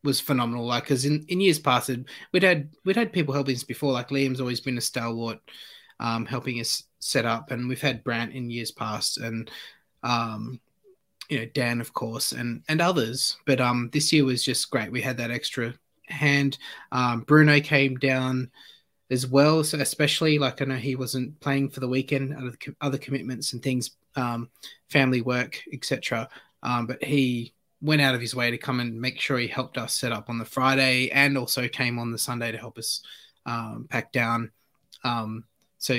was 0.03 0.20
phenomenal. 0.20 0.67
Like, 0.67 0.85
because 0.85 1.05
in, 1.05 1.25
in 1.29 1.41
years 1.41 1.59
past, 1.59 1.91
we'd 2.33 2.43
had 2.43 2.70
we'd 2.85 2.97
had 2.97 3.12
people 3.12 3.35
helping 3.35 3.55
us 3.55 3.65
before. 3.65 3.93
Like 3.93 4.09
Liam's 4.09 4.41
always 4.41 4.61
been 4.61 4.79
a 4.79 4.83
stalwart, 4.83 5.39
um, 6.01 6.27
helping 6.27 6.61
us 6.61 6.85
set 6.99 7.25
up, 7.25 7.51
and 7.51 7.69
we've 7.69 7.81
had 7.81 8.05
Brant 8.05 8.33
in 8.33 8.51
years 8.51 8.70
past, 8.70 9.19
and 9.19 9.51
um, 10.03 10.61
you 11.31 11.39
know 11.39 11.47
Dan 11.55 11.81
of 11.81 11.94
course 11.94 12.33
and 12.33 12.62
and 12.68 12.81
others. 12.81 13.39
But 13.47 13.60
um, 13.60 13.89
this 13.92 14.12
year 14.12 14.25
was 14.25 14.44
just 14.44 14.70
great. 14.70 14.92
We 14.92 15.00
had 15.00 15.17
that 15.17 15.31
extra 15.31 15.73
hand. 16.07 16.59
Um, 16.92 17.20
Bruno 17.23 17.60
came 17.60 17.97
down 17.97 18.50
as 19.10 19.26
well, 19.26 19.65
so 19.65 19.78
especially 19.78 20.39
like 20.39 20.60
I 20.60 20.67
know 20.67 20.76
he 20.76 20.97
wasn't 20.97 21.39
playing 21.41 21.70
for 21.70 21.81
the 21.81 21.89
weekend, 21.89 22.34
other 22.36 22.55
other 22.81 22.99
commitments 22.99 23.52
and 23.52 23.62
things, 23.62 23.92
um, 24.17 24.50
family 24.89 25.23
work, 25.23 25.62
etc. 25.73 26.28
Um, 26.62 26.86
but 26.86 27.02
he 27.02 27.55
went 27.81 28.02
out 28.02 28.15
of 28.15 28.20
his 28.20 28.34
way 28.34 28.50
to 28.50 28.59
come 28.59 28.81
and 28.81 29.00
make 29.00 29.18
sure 29.18 29.39
he 29.39 29.47
helped 29.47 29.78
us 29.78 29.94
set 29.94 30.12
up 30.12 30.28
on 30.28 30.39
the 30.39 30.44
Friday, 30.44 31.10
and 31.10 31.39
also 31.39 31.68
came 31.68 31.99
on 31.99 32.12
the 32.12 32.18
Sunday 32.18 32.52
to 32.52 32.59
help 32.59 32.76
us 32.76 33.02
um, 33.47 33.86
pack 33.89 34.12
down. 34.12 34.50
Um, 35.05 35.44
so 35.78 35.99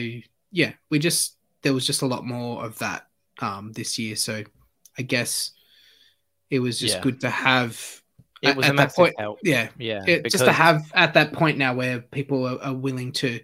yeah, 0.51 0.73
we 0.89 0.99
just 0.99 1.37
there 1.61 1.73
was 1.73 1.87
just 1.87 2.01
a 2.01 2.07
lot 2.07 2.25
more 2.25 2.65
of 2.65 2.77
that 2.79 3.07
um, 3.39 3.71
this 3.73 3.97
year. 3.97 4.15
So 4.15 4.43
I 4.97 5.03
guess 5.03 5.51
it 6.49 6.59
was 6.59 6.79
just 6.79 6.95
yeah. 6.95 7.01
good 7.01 7.21
to 7.21 7.29
have. 7.29 8.01
It 8.41 8.55
was 8.55 8.65
at, 8.65 8.71
a 8.71 8.75
massive 8.75 8.95
point, 8.95 9.15
help. 9.19 9.39
Yeah, 9.43 9.69
yeah. 9.77 10.03
It, 10.05 10.23
because... 10.23 10.33
Just 10.33 10.45
to 10.45 10.51
have 10.51 10.91
at 10.93 11.13
that 11.13 11.33
point 11.33 11.57
now 11.57 11.73
where 11.73 11.99
people 11.99 12.45
are, 12.47 12.61
are, 12.61 12.73
willing 12.73 13.11
to 13.13 13.39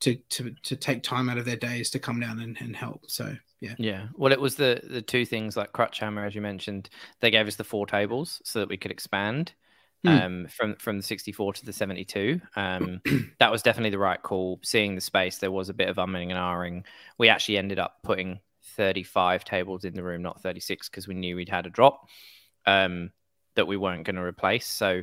to 0.00 0.14
to 0.14 0.54
to 0.62 0.76
take 0.76 1.02
time 1.02 1.28
out 1.28 1.38
of 1.38 1.44
their 1.44 1.56
days 1.56 1.90
to 1.90 1.98
come 1.98 2.20
down 2.20 2.40
and, 2.40 2.56
and 2.60 2.76
help. 2.76 3.04
So 3.08 3.34
yeah, 3.60 3.74
yeah. 3.78 4.06
Well, 4.14 4.32
it 4.32 4.40
was 4.40 4.56
the 4.56 4.80
the 4.84 5.02
two 5.02 5.24
things 5.24 5.56
like 5.56 5.72
Crutchhammer, 5.72 6.26
as 6.26 6.34
you 6.34 6.40
mentioned. 6.40 6.90
They 7.20 7.30
gave 7.30 7.46
us 7.46 7.56
the 7.56 7.64
four 7.64 7.86
tables 7.86 8.42
so 8.44 8.60
that 8.60 8.68
we 8.68 8.76
could 8.76 8.90
expand. 8.90 9.52
Hmm. 10.04 10.08
Um, 10.08 10.46
from 10.48 10.74
from 10.76 10.96
the 10.96 11.02
64 11.04 11.52
to 11.54 11.64
the 11.64 11.72
72. 11.72 12.40
Um, 12.56 13.00
that 13.38 13.52
was 13.52 13.62
definitely 13.62 13.90
the 13.90 13.98
right 13.98 14.20
call. 14.20 14.58
Seeing 14.64 14.96
the 14.96 15.00
space, 15.00 15.38
there 15.38 15.52
was 15.52 15.68
a 15.68 15.74
bit 15.74 15.88
of 15.88 15.96
umming 15.96 16.30
and 16.30 16.32
ahhing. 16.32 16.84
We 17.18 17.28
actually 17.28 17.58
ended 17.58 17.78
up 17.78 17.98
putting 18.02 18.40
35 18.76 19.44
tables 19.44 19.84
in 19.84 19.94
the 19.94 20.02
room, 20.02 20.22
not 20.22 20.42
36, 20.42 20.88
because 20.88 21.08
we 21.08 21.14
knew 21.14 21.36
we'd 21.36 21.48
had 21.48 21.66
a 21.66 21.70
drop 21.70 22.08
um, 22.66 23.10
that 23.54 23.66
we 23.66 23.76
weren't 23.76 24.04
going 24.04 24.16
to 24.16 24.22
replace. 24.22 24.66
So, 24.66 25.02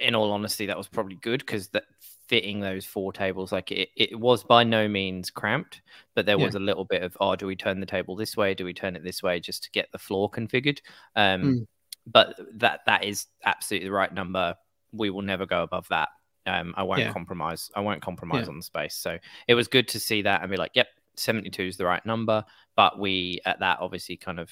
in 0.00 0.14
all 0.14 0.32
honesty, 0.32 0.66
that 0.66 0.78
was 0.78 0.88
probably 0.88 1.16
good 1.16 1.40
because 1.40 1.68
that 1.68 1.84
fitting 2.30 2.60
those 2.60 2.84
four 2.84 3.12
tables, 3.12 3.50
like 3.50 3.72
it, 3.72 3.88
it 3.96 4.18
was 4.18 4.44
by 4.44 4.62
no 4.62 4.86
means 4.86 5.30
cramped, 5.30 5.82
but 6.14 6.26
there 6.26 6.38
was 6.38 6.54
a 6.54 6.60
little 6.60 6.84
bit 6.84 7.02
of, 7.02 7.16
oh, 7.20 7.34
do 7.34 7.44
we 7.44 7.56
turn 7.56 7.80
the 7.80 7.86
table 7.86 8.14
this 8.14 8.36
way? 8.36 8.54
Do 8.54 8.64
we 8.64 8.72
turn 8.72 8.94
it 8.94 9.02
this 9.02 9.20
way 9.20 9.40
just 9.40 9.64
to 9.64 9.70
get 9.72 9.90
the 9.90 9.98
floor 9.98 10.30
configured? 10.30 10.78
Um, 11.16 11.42
mm. 11.42 11.66
But 12.06 12.38
that 12.54 12.80
that 12.86 13.04
is 13.04 13.26
absolutely 13.44 13.88
the 13.88 13.92
right 13.92 14.12
number. 14.14 14.54
We 14.92 15.10
will 15.10 15.22
never 15.22 15.44
go 15.44 15.64
above 15.64 15.88
that. 15.88 16.08
Um, 16.46 16.72
I 16.76 16.84
won't 16.84 17.00
yeah. 17.00 17.12
compromise. 17.12 17.68
I 17.74 17.80
won't 17.80 18.00
compromise 18.00 18.44
yeah. 18.44 18.50
on 18.50 18.56
the 18.56 18.62
space. 18.62 18.94
So 18.94 19.18
it 19.48 19.54
was 19.54 19.66
good 19.66 19.88
to 19.88 20.00
see 20.00 20.22
that 20.22 20.42
and 20.42 20.50
be 20.50 20.56
like, 20.56 20.72
yep, 20.74 20.86
72 21.20 21.62
is 21.62 21.76
the 21.76 21.86
right 21.86 22.04
number, 22.04 22.44
but 22.76 22.98
we 22.98 23.40
at 23.44 23.60
that 23.60 23.78
obviously 23.80 24.16
kind 24.16 24.40
of 24.40 24.50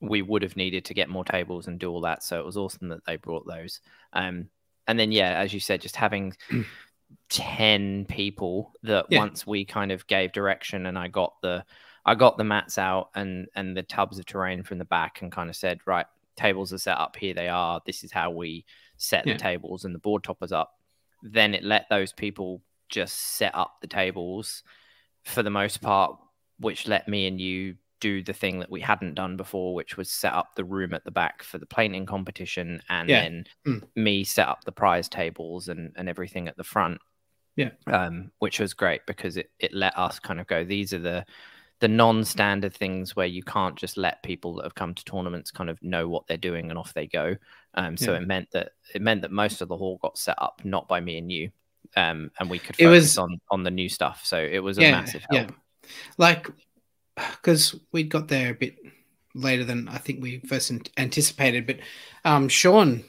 we 0.00 0.22
would 0.22 0.42
have 0.42 0.56
needed 0.56 0.84
to 0.86 0.94
get 0.94 1.08
more 1.08 1.24
tables 1.24 1.66
and 1.66 1.78
do 1.78 1.90
all 1.90 2.00
that. 2.02 2.22
So 2.22 2.38
it 2.38 2.46
was 2.46 2.56
awesome 2.56 2.88
that 2.88 3.04
they 3.06 3.16
brought 3.16 3.46
those. 3.46 3.80
Um, 4.12 4.48
and 4.86 4.98
then 4.98 5.12
yeah, 5.12 5.38
as 5.38 5.52
you 5.52 5.60
said, 5.60 5.80
just 5.80 5.96
having 5.96 6.34
10 7.28 8.06
people 8.06 8.72
that 8.82 9.06
yeah. 9.08 9.18
once 9.18 9.46
we 9.46 9.64
kind 9.64 9.92
of 9.92 10.06
gave 10.06 10.32
direction 10.32 10.86
and 10.86 10.98
I 10.98 11.08
got 11.08 11.34
the 11.42 11.64
I 12.06 12.14
got 12.14 12.38
the 12.38 12.44
mats 12.44 12.78
out 12.78 13.10
and 13.14 13.46
and 13.54 13.76
the 13.76 13.82
tubs 13.82 14.18
of 14.18 14.24
terrain 14.24 14.62
from 14.62 14.78
the 14.78 14.84
back 14.86 15.20
and 15.20 15.30
kind 15.30 15.50
of 15.50 15.56
said, 15.56 15.80
right, 15.86 16.06
tables 16.36 16.72
are 16.72 16.78
set 16.78 16.98
up 16.98 17.16
here 17.16 17.34
they 17.34 17.48
are. 17.48 17.80
This 17.84 18.02
is 18.04 18.12
how 18.12 18.30
we 18.30 18.64
set 18.96 19.26
yeah. 19.26 19.34
the 19.34 19.38
tables 19.38 19.84
and 19.84 19.94
the 19.94 19.98
board 19.98 20.24
toppers 20.24 20.52
up. 20.52 20.78
Then 21.22 21.54
it 21.54 21.62
let 21.62 21.88
those 21.90 22.12
people 22.12 22.62
just 22.88 23.36
set 23.36 23.54
up 23.54 23.76
the 23.80 23.86
tables 23.86 24.62
for 25.24 25.42
the 25.42 25.50
most 25.50 25.80
part, 25.80 26.16
which 26.58 26.86
let 26.86 27.08
me 27.08 27.26
and 27.26 27.40
you 27.40 27.76
do 28.00 28.22
the 28.22 28.32
thing 28.32 28.58
that 28.60 28.70
we 28.70 28.80
hadn't 28.80 29.14
done 29.14 29.36
before, 29.36 29.74
which 29.74 29.96
was 29.96 30.10
set 30.10 30.32
up 30.32 30.54
the 30.54 30.64
room 30.64 30.94
at 30.94 31.04
the 31.04 31.10
back 31.10 31.42
for 31.42 31.58
the 31.58 31.66
painting 31.66 32.06
competition, 32.06 32.82
and 32.88 33.08
yeah. 33.08 33.22
then 33.22 33.44
mm. 33.66 33.82
me 33.94 34.24
set 34.24 34.48
up 34.48 34.64
the 34.64 34.72
prize 34.72 35.08
tables 35.08 35.68
and 35.68 35.92
and 35.96 36.08
everything 36.08 36.48
at 36.48 36.56
the 36.56 36.64
front. 36.64 37.00
Yeah, 37.56 37.70
um, 37.86 38.30
which 38.38 38.58
was 38.60 38.74
great 38.74 39.02
because 39.06 39.36
it 39.36 39.50
it 39.58 39.74
let 39.74 39.96
us 39.98 40.18
kind 40.18 40.40
of 40.40 40.46
go. 40.46 40.64
These 40.64 40.94
are 40.94 40.98
the 40.98 41.24
the 41.80 41.88
non-standard 41.88 42.74
things 42.74 43.16
where 43.16 43.26
you 43.26 43.42
can't 43.42 43.76
just 43.76 43.96
let 43.96 44.22
people 44.22 44.54
that 44.54 44.64
have 44.64 44.74
come 44.74 44.94
to 44.94 45.04
tournaments 45.04 45.50
kind 45.50 45.70
of 45.70 45.82
know 45.82 46.08
what 46.08 46.26
they're 46.26 46.36
doing 46.36 46.68
and 46.68 46.78
off 46.78 46.92
they 46.92 47.06
go. 47.06 47.34
Um, 47.74 47.96
so 47.96 48.12
yeah. 48.12 48.18
it 48.18 48.26
meant 48.26 48.48
that 48.52 48.72
it 48.94 49.00
meant 49.00 49.22
that 49.22 49.32
most 49.32 49.62
of 49.62 49.68
the 49.68 49.76
hall 49.76 49.98
got 50.02 50.18
set 50.18 50.36
up 50.38 50.60
not 50.64 50.88
by 50.88 51.00
me 51.00 51.16
and 51.16 51.32
you, 51.32 51.50
um, 51.96 52.30
and 52.38 52.50
we 52.50 52.58
could 52.58 52.76
focus 52.76 52.84
it 52.84 52.88
was, 52.88 53.18
on 53.18 53.40
on 53.50 53.62
the 53.62 53.70
new 53.70 53.88
stuff. 53.88 54.22
So 54.24 54.38
it 54.38 54.60
was 54.60 54.78
a 54.78 54.82
yeah, 54.82 54.90
massive 54.92 55.24
help. 55.30 55.50
Yeah. 55.50 55.90
Like 56.18 56.48
because 57.14 57.74
we 57.92 58.02
got 58.02 58.28
there 58.28 58.50
a 58.50 58.54
bit 58.54 58.76
later 59.34 59.64
than 59.64 59.88
I 59.88 59.98
think 59.98 60.22
we 60.22 60.40
first 60.40 60.72
anticipated, 60.96 61.66
but 61.66 61.78
um, 62.24 62.48
Sean 62.48 63.04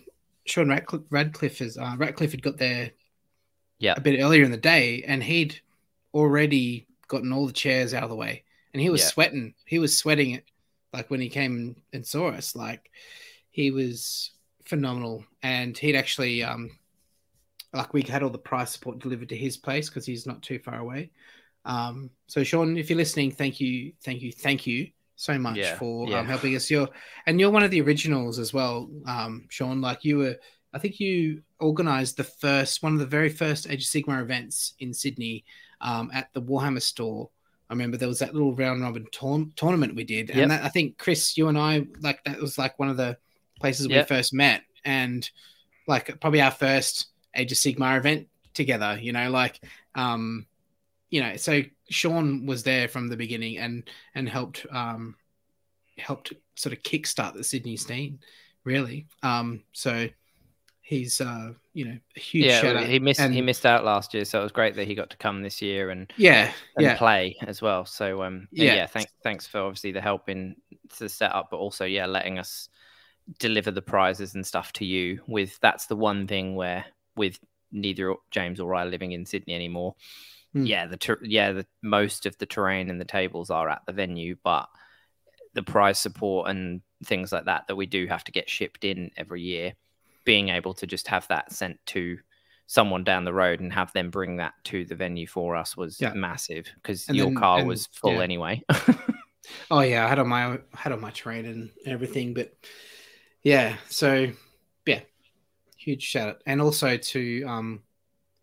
Sean 0.45 0.69
Radcliffe, 0.69 1.03
Radcliffe 1.09 1.61
is 1.61 1.77
uh, 1.77 1.95
Radcliffe 1.97 2.31
had 2.31 2.43
got 2.43 2.57
there 2.57 2.91
yeah 3.79 3.93
a 3.97 4.01
bit 4.01 4.19
earlier 4.21 4.43
in 4.43 4.51
the 4.51 4.57
day, 4.57 5.03
and 5.07 5.23
he'd 5.23 5.59
already 6.13 6.87
gotten 7.07 7.31
all 7.31 7.47
the 7.47 7.53
chairs 7.53 7.93
out 7.93 8.03
of 8.03 8.09
the 8.09 8.15
way 8.15 8.43
and 8.73 8.81
he 8.81 8.89
was 8.89 9.01
yeah. 9.01 9.07
sweating. 9.07 9.53
He 9.65 9.79
was 9.79 9.97
sweating 9.97 10.31
it 10.31 10.45
like 10.93 11.09
when 11.09 11.21
he 11.21 11.29
came 11.29 11.75
and 11.93 12.05
saw 12.05 12.29
us. 12.29 12.55
Like 12.55 12.89
he 13.49 13.71
was 13.71 14.31
phenomenal, 14.65 15.25
and 15.43 15.77
he'd 15.77 15.95
actually 15.95 16.43
um 16.43 16.71
like 17.73 17.93
we 17.93 18.01
had 18.01 18.23
all 18.23 18.29
the 18.29 18.37
prize 18.37 18.71
support 18.71 18.99
delivered 18.99 19.29
to 19.29 19.35
his 19.35 19.57
place 19.57 19.89
because 19.89 20.05
he's 20.05 20.27
not 20.27 20.41
too 20.41 20.59
far 20.59 20.79
away. 20.79 21.11
Um, 21.65 22.09
so 22.27 22.43
Sean, 22.43 22.77
if 22.77 22.89
you're 22.89 22.97
listening, 22.97 23.31
thank 23.31 23.59
you, 23.59 23.93
thank 24.03 24.21
you, 24.21 24.31
thank 24.31 24.65
you 24.65 24.89
so 25.15 25.37
much 25.37 25.57
yeah, 25.57 25.75
for 25.75 26.07
yeah. 26.09 26.19
Um, 26.19 26.25
helping 26.25 26.55
us. 26.55 26.69
You're 26.69 26.89
and 27.25 27.39
you're 27.39 27.51
one 27.51 27.63
of 27.63 27.71
the 27.71 27.81
originals 27.81 28.39
as 28.39 28.53
well, 28.53 28.89
um, 29.05 29.45
Sean. 29.49 29.81
Like 29.81 30.03
you 30.03 30.17
were, 30.17 30.35
I 30.73 30.79
think 30.79 30.99
you 30.99 31.43
organized 31.59 32.17
the 32.17 32.23
first 32.23 32.83
one 32.83 32.93
of 32.93 32.99
the 32.99 33.05
very 33.05 33.29
first 33.29 33.69
Age 33.69 33.83
of 33.83 33.89
Sigmar 33.89 34.21
events 34.21 34.73
in 34.79 34.93
Sydney 34.93 35.45
um, 35.79 36.09
at 36.13 36.33
the 36.33 36.41
Warhammer 36.41 36.81
store 36.81 37.29
I 37.71 37.73
remember 37.73 37.95
there 37.95 38.09
was 38.09 38.19
that 38.19 38.33
little 38.33 38.53
round 38.53 38.81
robin 38.81 39.07
tournament 39.55 39.95
we 39.95 40.03
did, 40.03 40.29
and 40.29 40.39
yep. 40.39 40.49
that, 40.49 40.63
I 40.65 40.67
think 40.67 40.97
Chris, 40.97 41.37
you 41.37 41.47
and 41.47 41.57
I, 41.57 41.87
like 42.01 42.21
that 42.25 42.41
was 42.41 42.57
like 42.57 42.77
one 42.77 42.89
of 42.89 42.97
the 42.97 43.17
places 43.61 43.87
yep. 43.87 44.09
we 44.09 44.13
first 44.13 44.33
met, 44.33 44.63
and 44.83 45.27
like 45.87 46.19
probably 46.19 46.41
our 46.41 46.51
first 46.51 47.07
Age 47.35 47.51
of 47.51 47.57
Sigmar 47.57 47.97
event 47.97 48.27
together. 48.53 48.97
You 49.01 49.13
know, 49.13 49.29
like, 49.29 49.59
um, 49.95 50.45
you 51.09 51.21
know, 51.21 51.35
so 51.35 51.61
Sean 51.89 52.45
was 52.45 52.63
there 52.63 52.87
from 52.87 53.07
the 53.07 53.17
beginning 53.17 53.57
and 53.57 53.83
and 54.15 54.27
helped 54.27 54.65
um 54.71 55.15
helped 55.97 56.33
sort 56.55 56.73
of 56.73 56.83
kickstart 56.83 57.33
the 57.33 57.43
Sydney 57.43 57.77
scene, 57.77 58.19
really. 58.63 59.07
Um, 59.23 59.63
so 59.73 60.07
he's 60.91 61.21
uh 61.21 61.53
you 61.73 61.85
know 61.85 61.97
a 62.17 62.19
huge 62.19 62.45
yeah 62.45 62.83
he 62.83 62.99
missed 62.99 63.21
and, 63.21 63.33
he 63.33 63.41
missed 63.41 63.65
out 63.65 63.85
last 63.85 64.13
year 64.13 64.25
so 64.25 64.41
it 64.41 64.43
was 64.43 64.51
great 64.51 64.75
that 64.75 64.85
he 64.85 64.93
got 64.93 65.09
to 65.09 65.15
come 65.15 65.41
this 65.41 65.61
year 65.61 65.89
and 65.89 66.11
yeah 66.17 66.51
and 66.75 66.83
yeah. 66.83 66.97
play 66.97 67.33
as 67.47 67.61
well 67.61 67.85
so 67.85 68.21
um 68.23 68.45
yeah. 68.51 68.75
yeah 68.75 68.85
thanks 68.85 69.09
thanks 69.23 69.47
for 69.47 69.61
obviously 69.61 69.93
the 69.93 70.01
help 70.01 70.27
in 70.27 70.53
the 70.99 71.07
setup 71.07 71.49
but 71.49 71.55
also 71.55 71.85
yeah 71.85 72.05
letting 72.05 72.37
us 72.37 72.67
deliver 73.39 73.71
the 73.71 73.81
prizes 73.81 74.35
and 74.35 74.45
stuff 74.45 74.73
to 74.73 74.83
you 74.83 75.21
with 75.27 75.57
that's 75.61 75.85
the 75.85 75.95
one 75.95 76.27
thing 76.27 76.55
where 76.55 76.83
with 77.15 77.39
neither 77.71 78.15
james 78.31 78.59
or 78.59 78.73
i 78.75 78.83
living 78.83 79.11
in 79.11 79.25
sydney 79.25 79.53
anymore 79.53 79.95
mm. 80.55 80.67
yeah 80.67 80.87
the 80.87 80.97
ter- 80.97 81.19
yeah 81.23 81.51
the 81.51 81.65
most 81.81 82.25
of 82.25 82.37
the 82.37 82.45
terrain 82.45 82.89
and 82.89 82.99
the 82.99 83.05
tables 83.05 83.49
are 83.49 83.69
at 83.69 83.81
the 83.85 83.93
venue 83.93 84.35
but 84.43 84.67
the 85.53 85.63
prize 85.63 85.99
support 85.99 86.49
and 86.49 86.81
things 87.05 87.31
like 87.31 87.45
that 87.45 87.67
that 87.67 87.75
we 87.75 87.85
do 87.85 88.07
have 88.07 88.23
to 88.23 88.31
get 88.31 88.49
shipped 88.49 88.83
in 88.83 89.11
every 89.17 89.41
year 89.41 89.73
being 90.23 90.49
able 90.49 90.73
to 90.73 90.87
just 90.87 91.07
have 91.07 91.27
that 91.27 91.51
sent 91.51 91.77
to 91.85 92.17
someone 92.71 93.03
down 93.03 93.25
the 93.25 93.33
road 93.33 93.59
and 93.59 93.73
have 93.73 93.91
them 93.91 94.09
bring 94.09 94.37
that 94.37 94.53
to 94.63 94.85
the 94.85 94.95
venue 94.95 95.27
for 95.27 95.57
us 95.57 95.75
was 95.75 95.99
yeah. 95.99 96.13
massive 96.13 96.71
because 96.75 97.05
your 97.09 97.25
then, 97.25 97.35
car 97.35 97.59
and, 97.59 97.67
was 97.67 97.87
full 97.87 98.13
yeah. 98.13 98.21
anyway. 98.21 98.63
oh 99.71 99.81
yeah, 99.81 100.05
I 100.05 100.07
had 100.07 100.19
on 100.19 100.29
my 100.29 100.57
had 100.73 100.93
on 100.93 101.01
my 101.01 101.11
train 101.11 101.45
and 101.45 101.69
everything, 101.85 102.33
but 102.33 102.53
yeah, 103.43 103.75
so 103.89 104.31
yeah, 104.85 105.01
huge 105.83 106.03
shout 106.03 106.29
out, 106.29 106.41
and 106.45 106.61
also 106.61 106.97
to 106.97 107.43
um, 107.43 107.81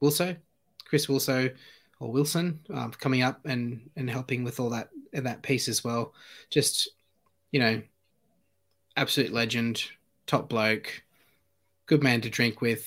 Wilso, 0.02 0.36
Chris 0.84 1.06
Wilso 1.06 1.54
or 2.00 2.12
Wilson, 2.12 2.60
um, 2.72 2.92
coming 2.92 3.22
up 3.22 3.40
and 3.44 3.88
and 3.96 4.10
helping 4.10 4.44
with 4.44 4.60
all 4.60 4.70
that 4.70 4.90
that 5.12 5.42
piece 5.42 5.68
as 5.68 5.84
well. 5.84 6.14
Just 6.50 6.88
you 7.50 7.60
know, 7.60 7.82
absolute 8.96 9.32
legend, 9.32 9.82
top 10.26 10.48
bloke 10.48 11.02
good 11.88 12.02
man 12.02 12.20
to 12.20 12.30
drink 12.30 12.60
with, 12.60 12.86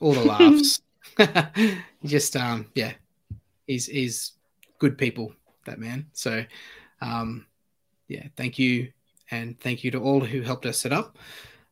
all 0.00 0.12
the 0.12 0.24
laughs. 0.24 0.80
just 2.04 2.36
um, 2.36 2.66
yeah, 2.74 2.92
he's 3.66 3.86
he's 3.86 4.32
good 4.78 4.96
people. 4.96 5.32
That 5.64 5.80
man. 5.80 6.06
So 6.12 6.44
um, 7.00 7.46
yeah, 8.06 8.26
thank 8.36 8.58
you, 8.58 8.92
and 9.30 9.58
thank 9.58 9.82
you 9.82 9.90
to 9.92 9.98
all 9.98 10.20
who 10.20 10.42
helped 10.42 10.66
us 10.66 10.78
set 10.78 10.92
up. 10.92 11.18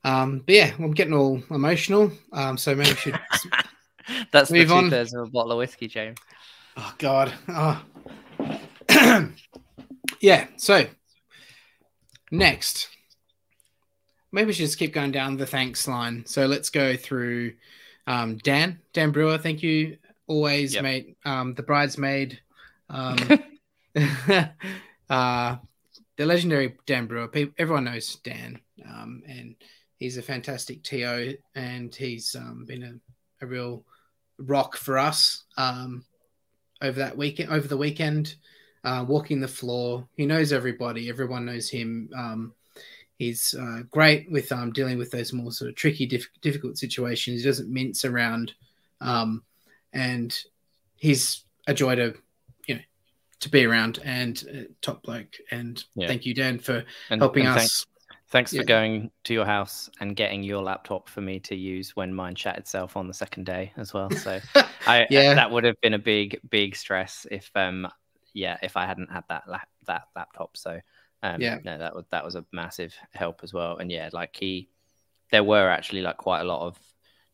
Um, 0.05 0.43
but 0.45 0.55
yeah, 0.55 0.73
I'm 0.79 0.93
getting 0.93 1.15
all 1.15 1.43
emotional. 1.51 2.13
Um, 2.33 2.57
so 2.59 2.75
maybe 2.75 2.91
we 2.91 2.97
should. 2.97 3.19
That's 4.33 4.51
move 4.51 4.69
the 4.69 4.81
two 4.81 4.91
thirds 4.91 5.15
of 5.15 5.29
a 5.29 5.31
bottle 5.31 5.53
of 5.53 5.59
whiskey, 5.59 5.89
James. 5.89 6.19
Oh 6.77 6.95
God. 6.99 7.33
Oh. 7.49 7.83
yeah. 10.21 10.47
So 10.57 10.87
next, 12.31 12.89
maybe 14.31 14.49
we 14.49 14.53
should 14.53 14.67
just 14.67 14.79
keep 14.79 14.93
going 14.93 15.13
down 15.13 15.37
the 15.37 15.47
thanks 15.47 15.89
line. 15.89 16.25
So 16.27 16.47
let's 16.47 16.69
go 16.69 16.97
through 16.97 17.55
um, 18.07 18.37
Dan, 18.39 18.81
Dan 18.93 19.11
Brewer. 19.11 19.39
Thank 19.39 19.63
you. 19.63 19.97
Always, 20.27 20.75
yep. 20.75 20.83
mate. 20.83 21.17
Um, 21.25 21.55
the 21.55 21.63
bridesmaid. 21.63 22.41
Um, 22.91 23.17
uh, 25.09 25.57
the 26.17 26.27
legendary 26.27 26.77
Dan 26.87 27.07
Brewer. 27.07 27.29
People, 27.29 27.55
everyone 27.59 27.85
knows 27.85 28.17
Dan, 28.17 28.61
um, 28.85 29.23
and 29.27 29.55
he's 29.99 30.17
a 30.17 30.23
fantastic 30.23 30.83
TO, 30.83 31.37
and 31.55 31.95
he's 31.95 32.35
um, 32.35 32.65
been 32.67 32.83
a, 32.83 33.45
a 33.45 33.47
real 33.47 33.85
rock 34.39 34.77
for 34.77 34.99
us 34.99 35.45
um, 35.57 36.05
over 36.83 36.99
that 36.99 37.17
weekend. 37.17 37.51
Over 37.51 37.69
the 37.69 37.77
weekend, 37.77 38.35
uh, 38.85 39.05
walking 39.07 39.41
the 39.41 39.49
floor. 39.49 40.07
He 40.17 40.27
knows 40.27 40.53
everybody. 40.53 41.09
Everyone 41.09 41.47
knows 41.47 41.71
him. 41.71 42.11
Um, 42.17 42.55
He's 43.19 43.55
uh, 43.55 43.83
great 43.91 44.31
with 44.31 44.51
um, 44.51 44.73
dealing 44.73 44.99
with 44.99 45.11
those 45.13 45.33
more 45.33 45.53
sort 45.53 45.71
of 45.71 45.77
tricky, 45.77 46.05
diff- 46.05 46.29
difficult 46.41 46.79
situations. 46.79 47.41
He 47.41 47.49
doesn't 47.49 47.73
mince 47.73 48.05
around, 48.05 48.53
um, 49.01 49.45
and 49.93 50.37
he's 50.97 51.45
a 51.69 51.75
joy 51.75 51.95
to 51.95 52.15
you 52.67 52.75
know 52.75 52.81
to 53.39 53.49
be 53.49 53.65
around 53.65 54.01
and 54.05 54.45
uh, 54.53 54.73
top 54.83 55.05
bloke. 55.05 55.37
And 55.53 55.83
yeah. 55.95 56.09
thank 56.09 56.27
you, 56.27 56.35
Dan, 56.35 56.59
for 56.59 56.85
and, 57.09 57.21
helping 57.21 57.47
and 57.47 57.57
us. 57.57 57.87
Thanks 58.35 58.53
yeah. 58.53 58.61
for 58.61 58.67
going 58.67 59.13
to 59.23 59.33
your 59.33 59.47
house 59.47 59.89
and 60.01 60.17
getting 60.17 60.43
your 60.43 60.61
laptop 60.61 61.09
for 61.09 61.21
me 61.21 61.39
to 61.39 61.55
use 61.55 61.95
when 61.95 62.13
mine 62.13 62.35
shut 62.35 62.59
itself 62.59 62.97
on 62.97 63.07
the 63.07 63.15
second 63.15 63.47
day 63.47 63.73
as 63.77 63.95
well. 63.95 64.11
So, 64.11 64.41
I 64.89 65.07
yeah, 65.09 65.35
that 65.35 65.53
would 65.53 65.63
have 65.63 65.81
been 65.81 65.95
a 65.95 66.01
big, 66.01 66.41
big 66.51 66.75
stress 66.75 67.29
if 67.31 67.49
um 67.55 67.87
yeah 68.35 68.59
if 68.61 68.77
I 68.77 68.87
hadn't 68.87 69.13
had 69.13 69.23
that 69.29 69.49
lap, 69.49 69.69
that 69.87 70.09
laptop. 70.17 70.57
So 70.57 70.81
um, 71.23 71.41
yeah, 71.41 71.59
no, 71.65 71.79
that 71.79 71.95
was 71.95 72.05
that 72.11 72.25
was 72.25 72.35
a 72.35 72.45
massive 72.53 72.93
help 73.13 73.41
as 73.45 73.55
well. 73.55 73.77
And 73.79 73.91
yeah, 73.91 74.11
like 74.13 74.35
he, 74.35 74.69
there 75.31 75.45
were 75.45 75.71
actually 75.71 76.03
like 76.03 76.17
quite 76.17 76.41
a 76.41 76.45
lot 76.45 76.67
of 76.67 76.77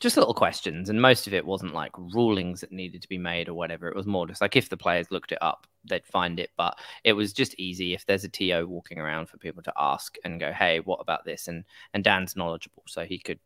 just 0.01 0.17
little 0.17 0.35
questions, 0.35 0.89
and 0.89 1.01
most 1.01 1.27
of 1.27 1.35
it 1.35 1.45
wasn't 1.45 1.75
like 1.75 1.93
rulings 1.97 2.62
that 2.62 2.73
needed 2.73 3.03
to 3.03 3.09
be 3.09 3.19
made 3.19 3.49
or 3.51 3.55
whatever. 3.55 3.87
It 3.87 3.95
was 3.95 4.07
more 4.07 4.27
just 4.27 4.41
like 4.41 4.57
if 4.57 4.70
the 4.70 4.77
players 4.77 5.11
looked 5.11 5.31
it 5.31 5.39
up, 5.43 5.67
they'd 5.85 6.07
find 6.07 6.41
it. 6.41 6.51
But 6.57 6.79
it 7.05 7.12
was 7.12 7.35
just 7.35 7.55
easy 7.59 7.93
if 7.93 8.07
there's 8.07 8.25
a 8.25 8.29
TO 8.29 8.67
walking 8.67 8.99
around 8.99 9.29
for 9.29 9.37
people 9.37 9.62
to 9.62 9.73
ask 9.77 10.17
and 10.25 10.41
go, 10.41 10.53
"Hey, 10.53 10.81
what 10.81 11.01
about 11.01 11.27
this?" 11.27 11.49
and 11.49 11.65
and 11.93 12.03
Dan's 12.03 12.35
knowledgeable, 12.35 12.83
so 12.87 13.05
he 13.05 13.19
could, 13.19 13.39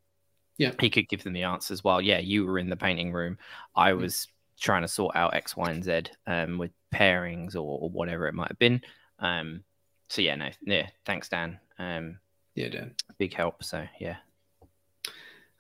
yeah, 0.57 0.70
he 0.81 0.91
could 0.91 1.08
give 1.08 1.24
them 1.24 1.33
the 1.33 1.42
answers. 1.42 1.83
While 1.83 2.00
yeah, 2.00 2.20
you 2.20 2.47
were 2.47 2.60
in 2.60 2.70
the 2.70 2.76
painting 2.76 3.12
room, 3.12 3.36
I 3.74 3.92
was 3.92 4.28
trying 4.60 4.83
to 4.83 4.89
sort 4.89 5.16
out 5.16 5.34
X, 5.34 5.57
Y, 5.57 5.70
and 5.70 5.83
Z 5.83 6.02
um, 6.28 6.58
with 6.58 6.70
pairings 6.94 7.57
or, 7.57 7.81
or 7.81 7.91
whatever 7.91 8.28
it 8.28 8.34
might 8.34 8.49
have 8.49 8.58
been. 8.60 8.81
Um, 9.18 9.65
so 10.08 10.23
yeah, 10.23 10.36
no, 10.36 10.50
yeah, 10.62 10.86
thanks, 11.05 11.28
Dan. 11.28 11.58
Um, 11.81 12.18
yeah, 12.55 12.68
Dan, 12.68 12.94
big 13.18 13.34
help. 13.34 13.65
So 13.65 13.84
yeah. 13.99 14.18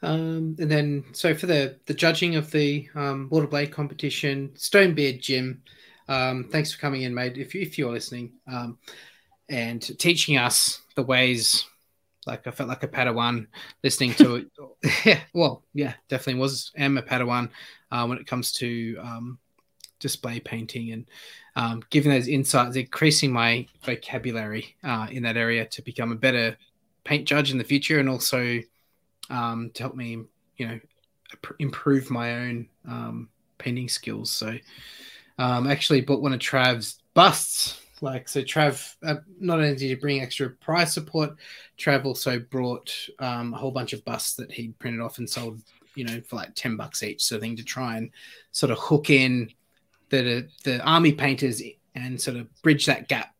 Um, 0.04 0.56
and 0.58 0.70
then, 0.70 1.04
so 1.12 1.34
for 1.34 1.46
the 1.46 1.78
the 1.86 1.94
judging 1.94 2.36
of 2.36 2.50
the 2.50 2.88
um, 2.94 3.28
Mortal 3.30 3.50
Blade 3.50 3.72
competition, 3.72 4.50
Stonebeard 4.54 5.20
Jim, 5.20 5.62
um, 6.08 6.48
thanks 6.50 6.72
for 6.72 6.80
coming 6.80 7.02
in, 7.02 7.14
mate. 7.14 7.38
If 7.38 7.54
if 7.54 7.78
you're 7.78 7.92
listening, 7.92 8.32
um, 8.46 8.78
and 9.48 9.82
teaching 9.98 10.38
us 10.38 10.80
the 10.96 11.02
ways 11.02 11.64
Like 12.26 12.46
I 12.46 12.50
felt 12.52 12.68
like 12.70 12.82
a 12.84 12.88
Padawan 12.88 13.46
listening 13.82 14.14
to 14.16 14.36
it. 14.36 14.48
yeah, 15.06 15.20
well, 15.34 15.64
yeah, 15.74 15.94
definitely 16.08 16.40
was. 16.40 16.72
Am 16.76 16.98
a 16.98 17.02
Padawan 17.02 17.50
uh, 17.92 18.06
when 18.06 18.18
it 18.18 18.26
comes 18.26 18.52
to 18.54 18.96
um, 19.02 19.38
display 20.00 20.40
painting 20.40 20.92
and 20.92 21.06
um, 21.56 21.82
giving 21.90 22.12
those 22.12 22.28
insights, 22.28 22.76
increasing 22.76 23.32
my 23.32 23.66
vocabulary 23.84 24.76
uh, 24.84 25.08
in 25.10 25.22
that 25.24 25.36
area 25.36 25.66
to 25.66 25.82
become 25.82 26.12
a 26.12 26.16
better 26.16 26.56
paint 27.04 27.26
judge 27.28 27.52
in 27.52 27.58
the 27.58 27.64
future, 27.64 28.00
and 28.00 28.08
also 28.08 28.60
um, 29.30 29.70
to 29.74 29.82
help 29.82 29.94
me, 29.94 30.24
you 30.56 30.68
know, 30.68 30.80
improve 31.58 32.10
my 32.10 32.36
own 32.36 32.68
um, 32.88 33.28
painting 33.58 33.88
skills. 33.88 34.30
So, 34.30 34.56
um, 35.38 35.66
actually 35.66 36.00
bought 36.00 36.22
one 36.22 36.32
of 36.32 36.40
Trav's 36.40 37.00
busts. 37.14 37.80
Like 38.00 38.28
so, 38.28 38.42
Trav 38.42 38.96
uh, 39.02 39.16
not 39.40 39.58
only 39.58 39.76
did 39.76 39.88
he 39.88 39.94
bring 39.94 40.20
extra 40.20 40.50
price 40.50 40.92
support, 40.92 41.36
Trav 41.78 42.04
also 42.04 42.38
brought 42.38 42.94
um, 43.18 43.54
a 43.54 43.56
whole 43.56 43.70
bunch 43.70 43.92
of 43.92 44.04
busts 44.04 44.34
that 44.34 44.52
he'd 44.52 44.78
printed 44.78 45.00
off 45.00 45.18
and 45.18 45.28
sold, 45.28 45.60
you 45.94 46.04
know, 46.04 46.20
for 46.28 46.36
like 46.36 46.54
ten 46.54 46.76
bucks 46.76 47.02
each. 47.02 47.22
So, 47.22 47.38
thing 47.38 47.56
to 47.56 47.64
try 47.64 47.96
and 47.96 48.10
sort 48.50 48.72
of 48.72 48.78
hook 48.78 49.10
in 49.10 49.50
the 50.10 50.48
the 50.64 50.84
army 50.84 51.12
painters 51.12 51.62
and 51.94 52.20
sort 52.20 52.36
of 52.36 52.62
bridge 52.62 52.86
that 52.86 53.08
gap 53.08 53.34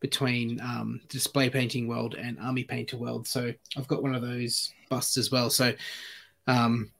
between 0.00 0.60
um, 0.60 1.00
display 1.08 1.48
painting 1.48 1.88
world 1.88 2.14
and 2.14 2.38
army 2.38 2.64
painter 2.64 2.96
world. 2.96 3.26
So 3.26 3.52
I've 3.76 3.88
got 3.88 4.02
one 4.02 4.14
of 4.14 4.22
those 4.22 4.72
busts 4.88 5.16
as 5.16 5.30
well. 5.30 5.50
So, 5.50 5.74
um, 6.46 6.90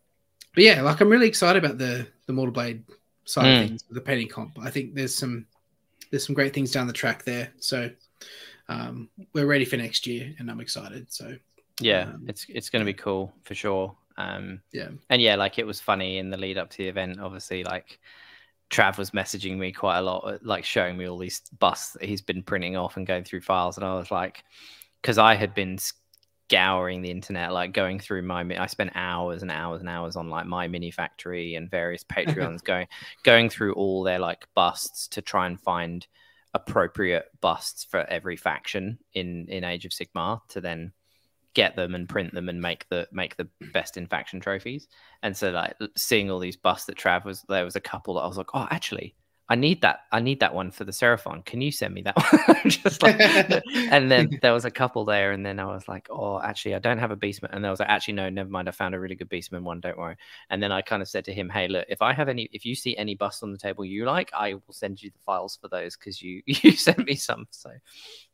but 0.54 0.64
yeah, 0.64 0.82
like 0.82 1.00
I'm 1.00 1.08
really 1.08 1.28
excited 1.28 1.62
about 1.64 1.78
the 1.78 2.06
the 2.26 2.32
Mortal 2.32 2.52
Blade 2.52 2.84
side 3.24 3.44
mm. 3.44 3.52
of 3.52 3.62
hmm. 3.62 3.68
things, 3.68 3.84
the 3.90 4.00
painting 4.00 4.28
comp. 4.28 4.58
I 4.60 4.70
think 4.70 4.94
there's 4.94 5.14
some 5.14 5.46
there's 6.10 6.26
some 6.26 6.34
great 6.34 6.54
things 6.54 6.70
down 6.70 6.86
the 6.86 6.92
track 6.92 7.24
there. 7.24 7.52
So 7.58 7.90
um, 8.68 9.08
we're 9.32 9.46
ready 9.46 9.64
for 9.64 9.76
next 9.76 10.06
year, 10.06 10.34
and 10.38 10.50
I'm 10.50 10.60
excited. 10.60 11.12
So 11.12 11.36
yeah, 11.80 12.02
um, 12.14 12.24
it's 12.28 12.46
it's 12.48 12.70
going 12.70 12.80
to 12.80 12.90
be 12.90 12.94
cool 12.94 13.32
for 13.42 13.54
sure. 13.54 13.94
Um, 14.16 14.60
yeah, 14.72 14.88
and 15.10 15.20
yeah, 15.20 15.36
like 15.36 15.58
it 15.58 15.66
was 15.66 15.80
funny 15.80 16.18
in 16.18 16.30
the 16.30 16.36
lead 16.36 16.58
up 16.58 16.70
to 16.70 16.78
the 16.78 16.88
event. 16.88 17.20
Obviously, 17.20 17.64
like 17.64 17.98
Trav 18.70 18.98
was 18.98 19.10
messaging 19.10 19.58
me 19.58 19.72
quite 19.72 19.98
a 19.98 20.02
lot, 20.02 20.24
uh, 20.24 20.38
like 20.42 20.64
showing 20.64 20.96
me 20.96 21.08
all 21.08 21.18
these 21.18 21.42
busts 21.58 21.92
that 21.92 22.04
he's 22.04 22.22
been 22.22 22.42
printing 22.42 22.76
off 22.76 22.96
and 22.96 23.06
going 23.06 23.24
through 23.24 23.42
files, 23.42 23.76
and 23.76 23.86
I 23.86 23.94
was 23.94 24.10
like, 24.10 24.42
because 25.02 25.18
I 25.18 25.34
had 25.34 25.54
been 25.54 25.78
scouring 26.48 27.02
the 27.02 27.10
internet, 27.10 27.52
like 27.52 27.72
going 27.72 27.98
through 27.98 28.22
my. 28.22 28.44
I 28.58 28.66
spent 28.66 28.92
hours 28.94 29.42
and 29.42 29.50
hours 29.50 29.80
and 29.80 29.88
hours 29.88 30.16
on 30.16 30.30
like 30.30 30.46
MyMiniFactory 30.46 31.56
and 31.56 31.70
various 31.70 32.04
Patreons, 32.12 32.62
going 32.62 32.86
going 33.22 33.50
through 33.50 33.74
all 33.74 34.02
their 34.02 34.18
like 34.18 34.46
busts 34.54 35.08
to 35.08 35.22
try 35.22 35.46
and 35.46 35.60
find 35.60 36.06
appropriate 36.54 37.26
busts 37.40 37.84
for 37.84 38.00
every 38.00 38.36
faction 38.36 38.98
in 39.12 39.46
in 39.48 39.64
Age 39.64 39.84
of 39.84 39.92
Sigmar 39.92 40.40
to 40.48 40.60
then 40.60 40.92
get 41.54 41.74
them 41.74 41.94
and 41.94 42.08
print 42.08 42.34
them 42.34 42.48
and 42.48 42.60
make 42.60 42.88
the 42.90 43.08
make 43.12 43.36
the 43.36 43.48
best 43.72 43.96
in 43.96 44.06
faction 44.06 44.40
trophies. 44.40 44.88
And 45.22 45.36
so 45.36 45.50
like 45.50 45.74
seeing 45.96 46.30
all 46.30 46.38
these 46.38 46.56
busts 46.56 46.86
that 46.86 46.96
Trav 46.96 47.24
was 47.24 47.44
there 47.48 47.64
was 47.64 47.76
a 47.76 47.80
couple 47.80 48.14
that 48.14 48.20
I 48.20 48.26
was 48.26 48.36
like, 48.36 48.54
oh, 48.54 48.68
actually, 48.70 49.14
I 49.48 49.54
need 49.54 49.82
that. 49.82 50.00
I 50.10 50.20
need 50.20 50.40
that 50.40 50.54
one 50.54 50.72
for 50.72 50.84
the 50.84 50.90
Seraphon. 50.92 51.44
Can 51.44 51.60
you 51.60 51.70
send 51.70 51.94
me 51.94 52.02
that 52.02 52.16
one? 52.48 52.68
Just 52.68 53.02
like, 53.02 53.16
and 53.90 54.10
then 54.10 54.38
there 54.42 54.52
was 54.52 54.64
a 54.64 54.70
couple 54.70 55.04
there, 55.04 55.30
and 55.30 55.46
then 55.46 55.60
I 55.60 55.66
was 55.66 55.86
like, 55.86 56.08
oh, 56.10 56.40
actually, 56.40 56.74
I 56.74 56.80
don't 56.80 56.98
have 56.98 57.12
a 57.12 57.16
beastman. 57.16 57.50
And 57.52 57.64
I 57.64 57.70
was 57.70 57.78
like, 57.78 57.88
actually, 57.88 58.14
no, 58.14 58.28
never 58.28 58.50
mind. 58.50 58.68
I 58.68 58.72
found 58.72 58.96
a 58.96 58.98
really 58.98 59.14
good 59.14 59.30
beastman 59.30 59.62
one. 59.62 59.80
Don't 59.80 59.96
worry. 59.96 60.16
And 60.50 60.60
then 60.60 60.72
I 60.72 60.82
kind 60.82 61.00
of 61.00 61.08
said 61.08 61.24
to 61.26 61.32
him, 61.32 61.48
hey, 61.48 61.68
look, 61.68 61.86
if 61.88 62.02
I 62.02 62.12
have 62.12 62.28
any, 62.28 62.48
if 62.52 62.64
you 62.64 62.74
see 62.74 62.96
any 62.96 63.14
busts 63.14 63.44
on 63.44 63.52
the 63.52 63.58
table 63.58 63.84
you 63.84 64.04
like, 64.04 64.32
I 64.34 64.54
will 64.54 64.72
send 64.72 65.00
you 65.00 65.10
the 65.10 65.20
files 65.20 65.56
for 65.60 65.68
those 65.68 65.96
because 65.96 66.20
you 66.20 66.42
you 66.46 66.72
sent 66.72 67.06
me 67.06 67.14
some. 67.14 67.46
So 67.50 67.70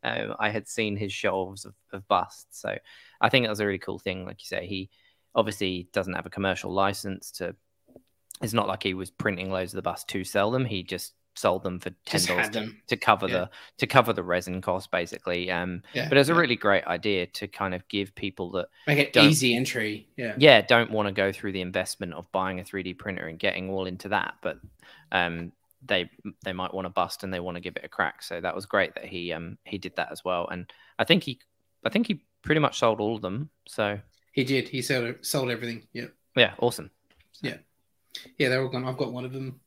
um, 0.04 0.34
I 0.38 0.48
had 0.48 0.66
seen 0.66 0.96
his 0.96 1.12
shelves 1.12 1.66
of, 1.66 1.74
of 1.92 2.08
busts. 2.08 2.60
So 2.60 2.78
I 3.20 3.28
think 3.28 3.44
that 3.44 3.50
was 3.50 3.60
a 3.60 3.66
really 3.66 3.78
cool 3.78 3.98
thing. 3.98 4.24
Like 4.24 4.40
you 4.40 4.46
say, 4.46 4.66
he 4.66 4.88
obviously 5.34 5.88
doesn't 5.92 6.14
have 6.14 6.26
a 6.26 6.30
commercial 6.30 6.72
license 6.72 7.30
to 7.32 7.54
it's 8.40 8.52
not 8.52 8.68
like 8.68 8.82
he 8.82 8.94
was 8.94 9.10
printing 9.10 9.50
loads 9.50 9.72
of 9.72 9.76
the 9.76 9.82
bus 9.82 10.04
to 10.04 10.24
sell 10.24 10.50
them. 10.50 10.64
He 10.64 10.82
just 10.82 11.14
sold 11.34 11.62
them 11.62 11.78
for 11.80 11.90
ten 12.04 12.22
dollars 12.24 12.50
to, 12.50 12.70
to, 12.88 12.96
cover 12.96 13.26
yeah. 13.26 13.32
the 13.32 13.50
to 13.78 13.86
cover 13.86 14.12
the 14.12 14.22
resin 14.22 14.60
cost, 14.60 14.90
basically. 14.90 15.50
Um, 15.50 15.82
yeah, 15.94 16.08
but 16.08 16.18
it's 16.18 16.28
yeah. 16.28 16.34
a 16.34 16.38
really 16.38 16.56
great 16.56 16.84
idea 16.86 17.26
to 17.26 17.48
kind 17.48 17.74
of 17.74 17.86
give 17.88 18.14
people 18.14 18.50
that 18.52 18.68
make 18.86 18.98
it 18.98 19.16
easy 19.16 19.54
entry. 19.54 20.08
Yeah, 20.16 20.34
yeah, 20.36 20.60
don't 20.60 20.90
want 20.90 21.08
to 21.08 21.12
go 21.12 21.32
through 21.32 21.52
the 21.52 21.60
investment 21.60 22.14
of 22.14 22.30
buying 22.32 22.60
a 22.60 22.64
three 22.64 22.82
D 22.82 22.94
printer 22.94 23.26
and 23.26 23.38
getting 23.38 23.70
all 23.70 23.86
into 23.86 24.08
that, 24.08 24.34
but 24.42 24.58
um, 25.10 25.52
they 25.84 26.10
they 26.44 26.52
might 26.52 26.74
want 26.74 26.86
to 26.86 26.90
bust 26.90 27.24
and 27.24 27.32
they 27.32 27.40
want 27.40 27.56
to 27.56 27.60
give 27.60 27.76
it 27.76 27.84
a 27.84 27.88
crack. 27.88 28.22
So 28.22 28.40
that 28.40 28.54
was 28.54 28.66
great 28.66 28.94
that 28.94 29.04
he 29.04 29.32
um 29.32 29.58
he 29.64 29.78
did 29.78 29.96
that 29.96 30.12
as 30.12 30.24
well, 30.24 30.48
and 30.48 30.70
I 30.98 31.04
think 31.04 31.22
he 31.22 31.38
I 31.84 31.88
think 31.88 32.06
he 32.06 32.22
pretty 32.42 32.60
much 32.60 32.78
sold 32.78 33.00
all 33.00 33.16
of 33.16 33.22
them. 33.22 33.50
So 33.66 33.98
he 34.32 34.44
did. 34.44 34.68
He 34.68 34.82
sold 34.82 35.16
sold 35.22 35.50
everything. 35.50 35.86
Yep. 35.92 36.12
Yeah. 36.36 36.54
Awesome. 36.58 36.90
So. 37.32 37.48
Yeah. 37.48 37.56
Yeah, 38.38 38.48
they're 38.48 38.62
all 38.62 38.68
gone. 38.68 38.84
I've 38.84 38.96
got 38.96 39.12
one 39.12 39.24
of 39.24 39.32
them. 39.32 39.60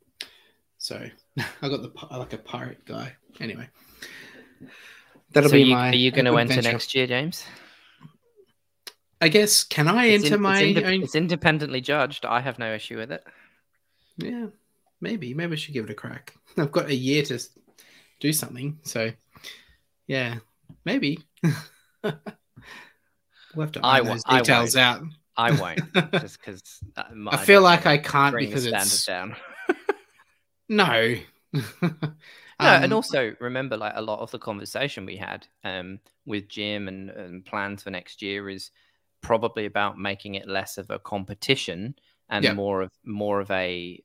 So 0.78 1.04
I 1.62 1.70
got 1.70 1.82
the 1.82 1.92
like 2.18 2.34
a 2.34 2.38
pirate 2.38 2.86
guy. 2.86 3.16
Anyway, 3.40 3.68
that'll 5.32 5.50
so 5.50 5.54
be 5.56 5.64
you, 5.64 5.76
my. 5.76 5.90
Are 5.90 5.96
you 5.96 6.12
going 6.12 6.26
to 6.26 6.38
enter 6.38 6.62
next 6.62 6.94
year, 6.96 7.08
James? 7.08 7.46
I 9.22 9.30
guess. 9.30 9.64
Can 9.64 9.88
I 9.88 10.06
it's 10.06 10.26
enter 10.26 10.36
in, 10.36 10.42
my? 10.42 10.62
It's, 10.62 10.88
own... 10.88 11.04
it's 11.04 11.16
independently 11.16 11.82
judged. 11.82 12.26
I 12.26 12.42
have 12.42 12.60
no 12.60 12.74
issue 12.74 12.98
with 12.98 13.12
it. 13.12 13.24
Yeah, 14.18 14.48
maybe. 15.02 15.34
Maybe 15.34 15.54
I 15.54 15.56
should 15.56 15.74
give 15.74 15.86
it 15.86 15.92
a 15.92 15.96
crack. 15.96 16.36
I've 16.58 16.72
got 16.72 16.90
a 16.90 16.96
year 16.96 17.24
to 17.24 17.40
do 18.20 18.32
something. 18.32 18.80
So, 18.84 19.12
yeah, 20.08 20.36
maybe. 20.86 21.20
we'll 22.04 22.14
have 23.60 23.72
to 23.74 23.80
iron 23.84 24.08
I, 24.08 24.10
those 24.10 24.24
details 24.24 24.76
I 24.76 24.84
out. 24.84 25.04
I 25.38 25.52
won't, 25.52 25.82
just 26.14 26.40
because 26.40 26.80
uh, 26.96 27.04
I 27.30 27.38
feel 27.38 27.62
like 27.62 27.86
I 27.86 27.98
can't 27.98 28.36
because 28.38 28.66
it's 28.66 29.06
down. 29.06 29.36
no. 30.70 31.16
no, 31.82 31.90
and 32.60 32.86
um, 32.86 32.94
also 32.94 33.36
remember, 33.40 33.78
like 33.78 33.94
a 33.96 34.02
lot 34.02 34.20
of 34.20 34.32
the 34.32 34.40
conversation 34.40 35.06
we 35.06 35.18
had 35.18 35.48
um, 35.64 36.00
with 36.26 36.48
Jim 36.48 36.88
and, 36.88 37.10
and, 37.10 37.46
plans 37.46 37.84
for 37.84 37.90
next 37.90 38.22
year 38.22 38.50
is 38.50 38.72
probably 39.22 39.66
about 39.66 39.98
making 39.98 40.36
it 40.36 40.48
less 40.48 40.78
of 40.78 40.90
a 40.90 41.00
competition 41.00 41.96
and 42.30 42.56
more 42.56 42.82
of 42.82 42.92
more 43.04 43.40
of 43.40 43.50
a 43.52 44.02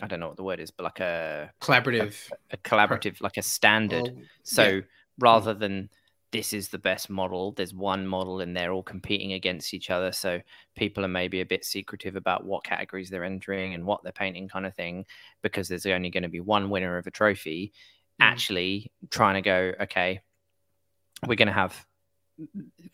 I 0.00 0.06
don't 0.06 0.20
know 0.20 0.28
what 0.28 0.36
the 0.36 0.42
word 0.42 0.60
is, 0.60 0.70
but 0.70 0.84
like 0.84 1.00
a 1.00 1.52
collaborative, 1.60 2.30
a, 2.50 2.54
a 2.54 2.56
collaborative, 2.58 3.20
like 3.20 3.36
a 3.36 3.42
standard. 3.42 4.12
Well, 4.14 4.24
so 4.42 4.64
yeah. 4.64 4.80
rather 5.18 5.54
than 5.54 5.90
this 6.32 6.54
is 6.54 6.68
the 6.68 6.78
best 6.78 7.10
model. 7.10 7.52
There's 7.52 7.74
one 7.74 8.06
model 8.06 8.40
and 8.40 8.56
they're 8.56 8.72
all 8.72 8.82
competing 8.82 9.34
against 9.34 9.74
each 9.74 9.90
other. 9.90 10.12
So 10.12 10.40
people 10.74 11.04
are 11.04 11.08
maybe 11.08 11.42
a 11.42 11.46
bit 11.46 11.64
secretive 11.64 12.16
about 12.16 12.44
what 12.44 12.64
categories 12.64 13.10
they're 13.10 13.24
entering 13.24 13.74
and 13.74 13.84
what 13.84 14.02
they're 14.02 14.12
painting, 14.12 14.48
kind 14.48 14.66
of 14.66 14.74
thing, 14.74 15.04
because 15.42 15.68
there's 15.68 15.86
only 15.86 16.10
going 16.10 16.22
to 16.22 16.30
be 16.30 16.40
one 16.40 16.70
winner 16.70 16.96
of 16.96 17.06
a 17.06 17.10
trophy. 17.10 17.72
Mm. 18.20 18.24
Actually, 18.24 18.92
trying 19.10 19.34
to 19.34 19.42
go, 19.42 19.72
okay, 19.82 20.20
we're 21.26 21.36
going 21.36 21.48
to 21.48 21.54
have 21.54 21.86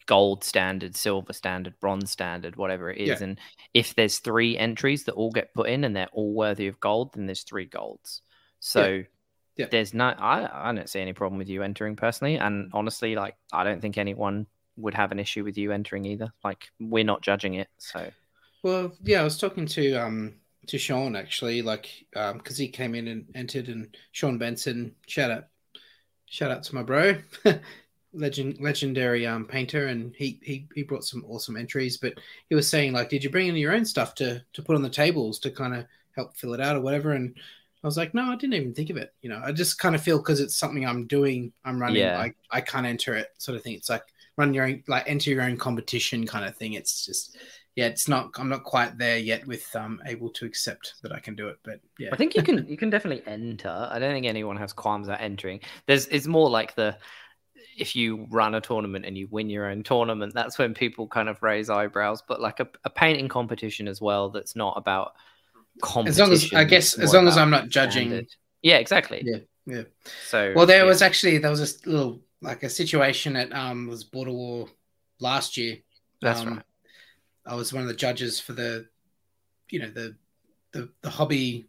gold 0.07 0.43
standard, 0.43 0.97
silver 0.97 1.33
standard, 1.33 1.79
bronze 1.81 2.11
standard, 2.11 2.57
whatever 2.57 2.91
it 2.91 2.99
is. 2.99 3.21
Yeah. 3.21 3.29
And 3.29 3.41
if 3.73 3.95
there's 3.95 4.19
three 4.19 4.59
entries 4.59 5.05
that 5.05 5.15
all 5.15 5.31
get 5.31 5.55
put 5.55 5.69
in 5.69 5.85
and 5.85 5.95
they're 5.95 6.09
all 6.13 6.35
worthy 6.35 6.67
of 6.67 6.81
gold, 6.81 7.15
then 7.15 7.27
there's 7.27 7.45
three 7.45 7.67
golds. 7.67 8.23
So. 8.59 8.87
Yeah 8.89 9.03
yeah. 9.59 9.67
There's 9.71 9.93
no, 9.93 10.07
I, 10.07 10.71
I 10.71 10.73
don't 10.73 10.89
see 10.89 11.01
any 11.01 11.13
problem 11.13 11.39
with 11.39 11.49
you 11.49 11.63
entering 11.63 11.97
personally. 11.97 12.37
And 12.37 12.71
honestly, 12.73 13.17
like, 13.17 13.37
I 13.53 13.65
don't 13.65 13.83
think 13.83 13.99
anyone 13.99 14.47
would 14.77 14.95
have 14.95 15.13
an 15.13 15.19
issue 15.19 15.45
with 15.45 15.59
you 15.59 15.73
entering 15.73 16.05
either. 16.05 16.33
Like, 16.45 16.71
we're 16.81 17.05
not 17.05 17.23
judging 17.23 17.55
it. 17.55 17.69
So, 17.79 18.11
well, 18.63 18.93
yeah, 19.03 19.21
I 19.21 19.25
was 19.25 19.37
talking 19.37 19.67
to, 19.67 19.95
um, 19.95 20.35
to 20.69 20.79
Sean 20.79 21.17
actually, 21.17 21.61
like, 21.63 21.89
um, 22.15 22.39
because 22.39 22.57
he 22.57 22.69
came 22.69 22.95
in 22.95 23.09
and 23.09 23.27
entered, 23.35 23.69
and 23.69 23.95
Sean 24.13 24.39
Benson, 24.39 24.95
shout 25.07 25.31
out, 25.31 25.45
shout 26.27 26.51
out 26.51 26.63
to 26.65 26.75
my 26.75 26.83
bro, 26.83 27.17
legend, 28.13 28.59
legendary 28.61 29.27
um 29.27 29.47
painter, 29.47 29.87
and 29.87 30.15
he 30.17 30.41
he 30.43 30.69
he 30.75 30.83
brought 30.83 31.05
some 31.05 31.25
awesome 31.27 31.57
entries. 31.57 31.97
But 31.97 32.15
he 32.49 32.55
was 32.55 32.69
saying 32.69 32.93
like, 32.93 33.09
did 33.09 33.25
you 33.25 33.31
bring 33.31 33.49
in 33.49 33.57
your 33.57 33.73
own 33.73 33.85
stuff 33.85 34.15
to 34.17 34.45
to 34.53 34.63
put 34.63 34.77
on 34.77 34.83
the 34.83 34.91
tables 34.91 35.39
to 35.41 35.51
kind 35.51 35.75
of 35.75 35.87
help 36.15 36.37
fill 36.37 36.55
it 36.55 36.61
out 36.61 36.77
or 36.77 36.81
whatever? 36.81 37.13
And 37.13 37.35
I 37.83 37.87
was 37.87 37.97
like, 37.97 38.13
no, 38.13 38.25
I 38.25 38.37
didn't 38.37 38.55
even 38.55 38.75
think 38.75 38.91
of 38.91 38.97
it. 38.97 39.15
You 39.23 39.31
know, 39.31 39.41
I 39.45 39.53
just 39.53 39.79
kind 39.79 39.95
of 39.95 40.03
feel 40.03 40.19
because 40.19 40.41
it's 40.41 40.57
something 40.57 40.85
I'm 40.85 41.07
doing, 41.07 41.53
I'm 41.65 41.81
running, 41.81 42.03
yeah. 42.03 42.19
I, 42.19 42.33
I 42.51 42.61
can't 42.61 42.87
enter 42.87 43.15
it 43.15 43.29
sort 43.39 43.57
of 43.57 43.63
thing. 43.63 43.75
It's 43.75 43.89
like 43.89 44.03
run 44.37 44.53
your 44.53 44.65
own, 44.65 44.83
like 44.89 45.09
enter 45.09 45.31
your 45.31 45.43
own 45.43 45.57
competition 45.57 46.27
kind 46.27 46.45
of 46.45 46.57
thing. 46.57 46.73
It's 46.73 47.07
just, 47.07 47.37
yeah, 47.77 47.87
it's 47.87 48.09
not, 48.09 48.31
I'm 48.37 48.49
not 48.49 48.65
quite 48.65 48.99
there 48.99 49.19
yet 49.19 49.47
with 49.47 49.75
um 49.77 50.03
able 50.07 50.31
to 50.31 50.45
accept 50.45 50.95
that 51.03 51.13
I 51.13 51.21
can 51.21 51.37
do 51.37 51.47
it. 51.49 51.59
But 51.63 51.81
yeah, 52.01 52.09
I 52.13 52.17
think 52.17 52.35
you 52.35 52.43
can, 52.43 52.67
you 52.69 52.77
can 52.77 52.91
definitely 52.91 53.23
enter. 53.31 53.89
I 53.91 54.01
don't 54.01 54.13
think 54.13 54.27
anyone 54.27 54.57
has 54.57 54.73
qualms 54.73 55.07
about 55.07 55.21
entering. 55.21 55.61
There's, 55.87 56.07
it's 56.09 56.27
more 56.27 56.51
like 56.51 56.75
the, 56.75 56.99
if 57.79 57.95
you 57.95 58.27
run 58.31 58.57
a 58.57 58.61
tournament 58.61 59.05
and 59.07 59.17
you 59.17 59.29
win 59.31 59.49
your 59.49 59.67
own 59.67 59.85
tournament, 59.85 60.35
that's 60.35 60.59
when 60.59 60.75
people 60.75 61.07
kind 61.07 61.29
of 61.29 61.41
raise 61.45 61.71
eyebrows. 61.71 62.25
But 62.27 62.41
like 62.41 62.59
a, 62.59 62.67
a 62.83 62.91
painting 62.91 63.29
competition 63.29 63.87
as 63.87 64.01
well, 64.01 64.31
that's 64.31 64.57
not 64.57 64.77
about, 64.77 65.13
as 66.07 66.19
long 66.19 66.33
as 66.33 66.53
I 66.53 66.65
guess, 66.65 66.99
as 66.99 67.15
long 67.15 67.29
as 67.29 67.37
I'm 67.37 67.51
not 67.51 67.69
judging. 67.69 68.09
Standard. 68.09 68.29
Yeah, 68.63 68.79
exactly. 68.79 69.23
Yeah, 69.25 69.39
yeah. 69.67 69.83
So 70.27 70.53
well, 70.55 70.67
there 70.67 70.83
yeah. 70.83 70.89
was 70.89 71.03
actually 71.03 71.39
there 71.39 71.51
was 71.51 71.61
a 71.61 71.89
little 71.89 72.21
like 72.41 72.63
a 72.63 72.71
situation 72.71 73.37
at 73.37 73.53
um 73.53 73.87
was 73.87 74.05
Border 74.05 74.33
War 74.33 74.69
last 75.21 75.57
year. 75.57 75.79
That's 76.21 76.41
um, 76.41 76.55
right. 76.55 76.63
I 77.47 77.55
was 77.55 77.73
one 77.73 77.83
of 77.83 77.89
the 77.89 77.95
judges 77.95 78.39
for 78.39 78.53
the, 78.53 78.87
you 79.71 79.81
know, 79.81 79.91
the, 79.91 80.17
the 80.73 80.91
the 81.01 81.11
hobby 81.11 81.67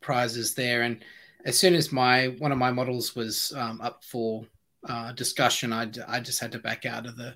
prizes 0.00 0.54
there, 0.54 0.82
and 0.82 1.02
as 1.44 1.58
soon 1.58 1.74
as 1.74 1.92
my 1.92 2.28
one 2.38 2.52
of 2.52 2.58
my 2.58 2.70
models 2.70 3.16
was 3.16 3.52
um, 3.56 3.80
up 3.80 4.04
for 4.04 4.44
uh, 4.88 5.12
discussion, 5.12 5.72
I 5.72 5.88
I 6.08 6.20
just 6.20 6.40
had 6.40 6.52
to 6.52 6.58
back 6.58 6.84
out 6.84 7.06
of 7.06 7.16
the 7.16 7.34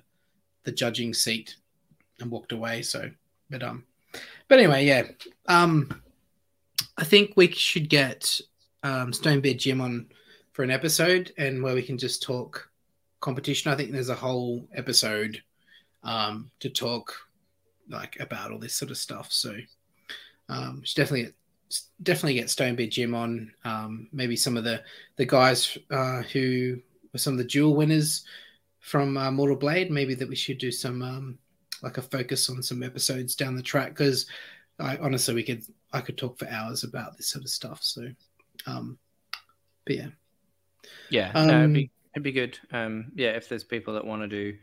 the 0.63 0.71
judging 0.71 1.13
seat 1.13 1.55
and 2.19 2.29
walked 2.29 2.51
away. 2.51 2.81
So, 2.81 3.09
but 3.49 3.63
um, 3.63 3.85
but 4.47 4.59
anyway, 4.59 4.85
yeah. 4.85 5.03
Um, 5.47 6.01
I 6.97 7.03
think 7.03 7.33
we 7.35 7.51
should 7.51 7.89
get 7.89 8.41
um, 8.83 9.11
Stonebeard 9.11 9.59
Jim 9.59 9.81
on 9.81 10.07
for 10.53 10.63
an 10.63 10.71
episode 10.71 11.31
and 11.37 11.61
where 11.61 11.75
we 11.75 11.83
can 11.83 11.97
just 11.97 12.23
talk 12.23 12.69
competition. 13.19 13.71
I 13.71 13.75
think 13.75 13.91
there's 13.91 14.09
a 14.09 14.15
whole 14.15 14.67
episode 14.73 15.41
um, 16.03 16.49
to 16.59 16.69
talk 16.69 17.13
like 17.89 18.19
about 18.19 18.51
all 18.51 18.57
this 18.57 18.73
sort 18.73 18.91
of 18.91 18.97
stuff. 18.97 19.31
So 19.31 19.55
um, 20.49 20.83
definitely 20.95 21.33
definitely 22.01 22.35
get 22.35 22.47
Stonebeard 22.47 22.89
Jim 22.89 23.13
on. 23.13 23.51
Um, 23.63 24.07
maybe 24.11 24.35
some 24.35 24.57
of 24.57 24.63
the 24.63 24.81
the 25.17 25.25
guys 25.25 25.77
uh, 25.91 26.23
who 26.23 26.79
were 27.13 27.19
some 27.19 27.33
of 27.33 27.37
the 27.37 27.43
dual 27.43 27.75
winners 27.75 28.25
from 28.79 29.17
uh, 29.17 29.29
Mortal 29.29 29.55
Blade. 29.55 29.91
Maybe 29.91 30.15
that 30.15 30.29
we 30.29 30.35
should 30.35 30.57
do 30.57 30.71
some 30.71 31.03
um, 31.03 31.37
like 31.83 31.99
a 31.99 32.01
focus 32.01 32.49
on 32.49 32.63
some 32.63 32.81
episodes 32.81 33.35
down 33.35 33.55
the 33.55 33.61
track 33.61 33.89
because 33.89 34.25
honestly 34.79 35.33
we 35.33 35.43
could 35.43 35.63
I 35.93 36.01
could 36.01 36.17
talk 36.17 36.37
for 36.37 36.47
hours 36.49 36.83
about 36.83 37.17
this 37.17 37.29
sort 37.29 37.45
of 37.45 37.49
stuff. 37.49 37.79
So, 37.81 38.07
um, 38.65 38.97
but 39.85 39.95
yeah, 39.95 40.07
yeah, 41.09 41.31
um, 41.33 41.47
no, 41.47 41.59
it'd 41.59 41.73
be 41.73 41.91
it'd 42.13 42.23
be 42.23 42.31
good. 42.31 42.57
Um, 42.71 43.11
yeah, 43.15 43.29
if 43.29 43.49
there's 43.49 43.63
people 43.63 43.93
that 43.95 44.05
want 44.05 44.21
to 44.23 44.27
do 44.27 44.57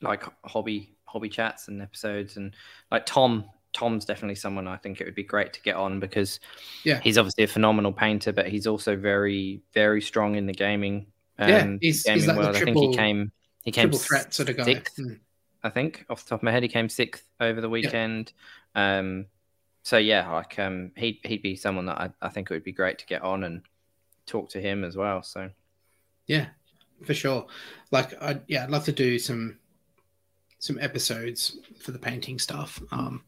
like 0.00 0.24
hobby 0.44 0.94
hobby 1.04 1.28
chats 1.28 1.68
and 1.68 1.80
episodes 1.80 2.36
and 2.36 2.54
like 2.90 3.06
Tom 3.06 3.44
Tom's 3.72 4.04
definitely 4.04 4.34
someone 4.34 4.66
I 4.66 4.76
think 4.76 5.00
it 5.00 5.04
would 5.04 5.14
be 5.14 5.22
great 5.22 5.52
to 5.54 5.62
get 5.62 5.76
on 5.76 6.00
because 6.00 6.40
yeah 6.84 7.00
he's 7.00 7.18
obviously 7.18 7.44
a 7.44 7.48
phenomenal 7.48 7.92
painter 7.92 8.32
but 8.32 8.48
he's 8.48 8.66
also 8.66 8.96
very 8.96 9.62
very 9.72 10.02
strong 10.02 10.36
in 10.36 10.46
the 10.46 10.52
gaming 10.52 11.06
um, 11.38 11.48
yeah 11.48 11.76
he's, 11.80 12.02
gaming 12.02 12.20
he's 12.20 12.28
like 12.28 12.36
world. 12.36 12.56
Triple, 12.56 12.72
I 12.72 12.74
think 12.74 12.92
he 12.92 12.96
came 12.96 13.32
he 13.62 13.72
came 13.72 13.92
threat 13.92 14.32
sort 14.32 14.48
of 14.48 14.56
guy. 14.56 14.64
Sixth, 14.64 14.96
mm. 14.98 15.18
I 15.62 15.70
think 15.70 16.04
off 16.10 16.24
the 16.24 16.30
top 16.30 16.40
of 16.40 16.42
my 16.42 16.52
head 16.52 16.62
he 16.62 16.68
came 16.68 16.88
sixth 16.88 17.24
over 17.40 17.60
the 17.60 17.70
weekend 17.70 18.32
yeah. 18.74 18.98
um 18.98 19.26
so 19.86 19.98
yeah 19.98 20.28
like 20.32 20.58
um 20.58 20.90
he'd, 20.96 21.20
he'd 21.22 21.42
be 21.42 21.54
someone 21.54 21.86
that 21.86 22.00
I, 22.00 22.10
I 22.20 22.28
think 22.28 22.50
it 22.50 22.54
would 22.54 22.64
be 22.64 22.72
great 22.72 22.98
to 22.98 23.06
get 23.06 23.22
on 23.22 23.44
and 23.44 23.62
talk 24.26 24.48
to 24.50 24.60
him 24.60 24.82
as 24.82 24.96
well 24.96 25.22
so 25.22 25.48
yeah 26.26 26.46
for 27.04 27.14
sure 27.14 27.46
like 27.92 28.20
I 28.20 28.40
yeah 28.48 28.64
I'd 28.64 28.70
love 28.70 28.84
to 28.86 28.92
do 28.92 29.18
some 29.18 29.58
some 30.58 30.78
episodes 30.80 31.58
for 31.78 31.92
the 31.92 31.98
painting 31.98 32.38
stuff. 32.38 32.82
Um, 32.90 33.22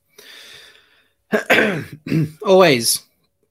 always, 2.42 3.02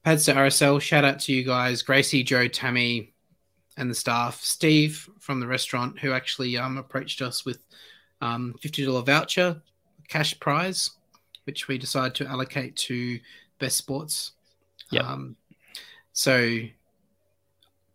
Padstow 0.04 0.34
RSL. 0.34 0.80
Shout 0.80 1.04
out 1.04 1.20
to 1.20 1.32
you 1.32 1.44
guys, 1.44 1.82
Gracie, 1.82 2.22
Joe, 2.22 2.48
Tammy, 2.48 3.14
and 3.76 3.90
the 3.90 3.94
staff. 3.94 4.42
Steve 4.42 5.08
from 5.20 5.40
the 5.40 5.46
restaurant 5.46 5.98
who 5.98 6.12
actually 6.12 6.56
um, 6.56 6.76
approached 6.76 7.22
us 7.22 7.44
with 7.44 7.62
um, 8.20 8.54
fifty 8.60 8.84
dollar 8.84 9.02
voucher, 9.02 9.62
cash 10.08 10.38
prize, 10.40 10.90
which 11.48 11.66
we 11.66 11.78
decided 11.78 12.14
to 12.14 12.26
allocate 12.26 12.76
to 12.76 13.18
Best 13.58 13.78
Sports. 13.78 14.32
Yeah. 14.90 15.00
Um, 15.00 15.34
so, 16.12 16.58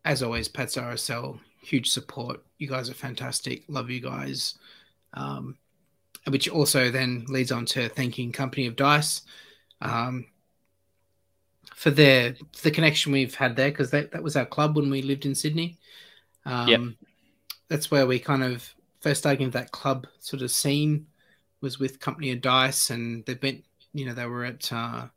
as 0.05 0.23
always, 0.23 0.47
Padstow 0.47 0.81
RSL, 0.81 1.37
huge 1.61 1.91
support. 1.91 2.43
You 2.57 2.67
guys 2.67 2.89
are 2.89 2.95
fantastic. 2.95 3.61
Love 3.67 3.91
you 3.91 3.99
guys. 3.99 4.57
Um, 5.13 5.59
which 6.29 6.49
also 6.49 6.89
then 6.89 7.25
leads 7.27 7.51
on 7.51 7.67
to 7.67 7.89
thanking 7.89 8.31
Company 8.31 8.65
of 8.65 8.75
Dice 8.75 9.21
um, 9.81 10.25
for 11.75 11.91
their 11.91 12.33
for 12.53 12.63
the 12.63 12.71
connection 12.71 13.11
we've 13.11 13.35
had 13.35 13.55
there 13.55 13.69
because 13.69 13.91
that, 13.91 14.13
that 14.13 14.23
was 14.23 14.35
our 14.35 14.47
club 14.47 14.75
when 14.75 14.89
we 14.89 15.03
lived 15.03 15.27
in 15.27 15.35
Sydney. 15.35 15.77
Um, 16.47 16.67
yep. 16.67 16.81
That's 17.67 17.91
where 17.91 18.07
we 18.07 18.17
kind 18.17 18.43
of 18.43 18.67
first 18.99 19.19
started 19.19 19.43
into 19.43 19.59
that 19.59 19.71
club 19.71 20.07
sort 20.19 20.41
of 20.41 20.49
scene 20.49 21.05
was 21.63 21.79
with 21.79 21.99
Company 21.99 22.31
of 22.31 22.41
Dice, 22.41 22.91
and 22.91 23.25
they've 23.25 23.39
been, 23.39 23.63
you 23.93 24.05
know, 24.05 24.13
they 24.13 24.27
were 24.27 24.43
at 24.43 24.71
uh, 24.71 25.07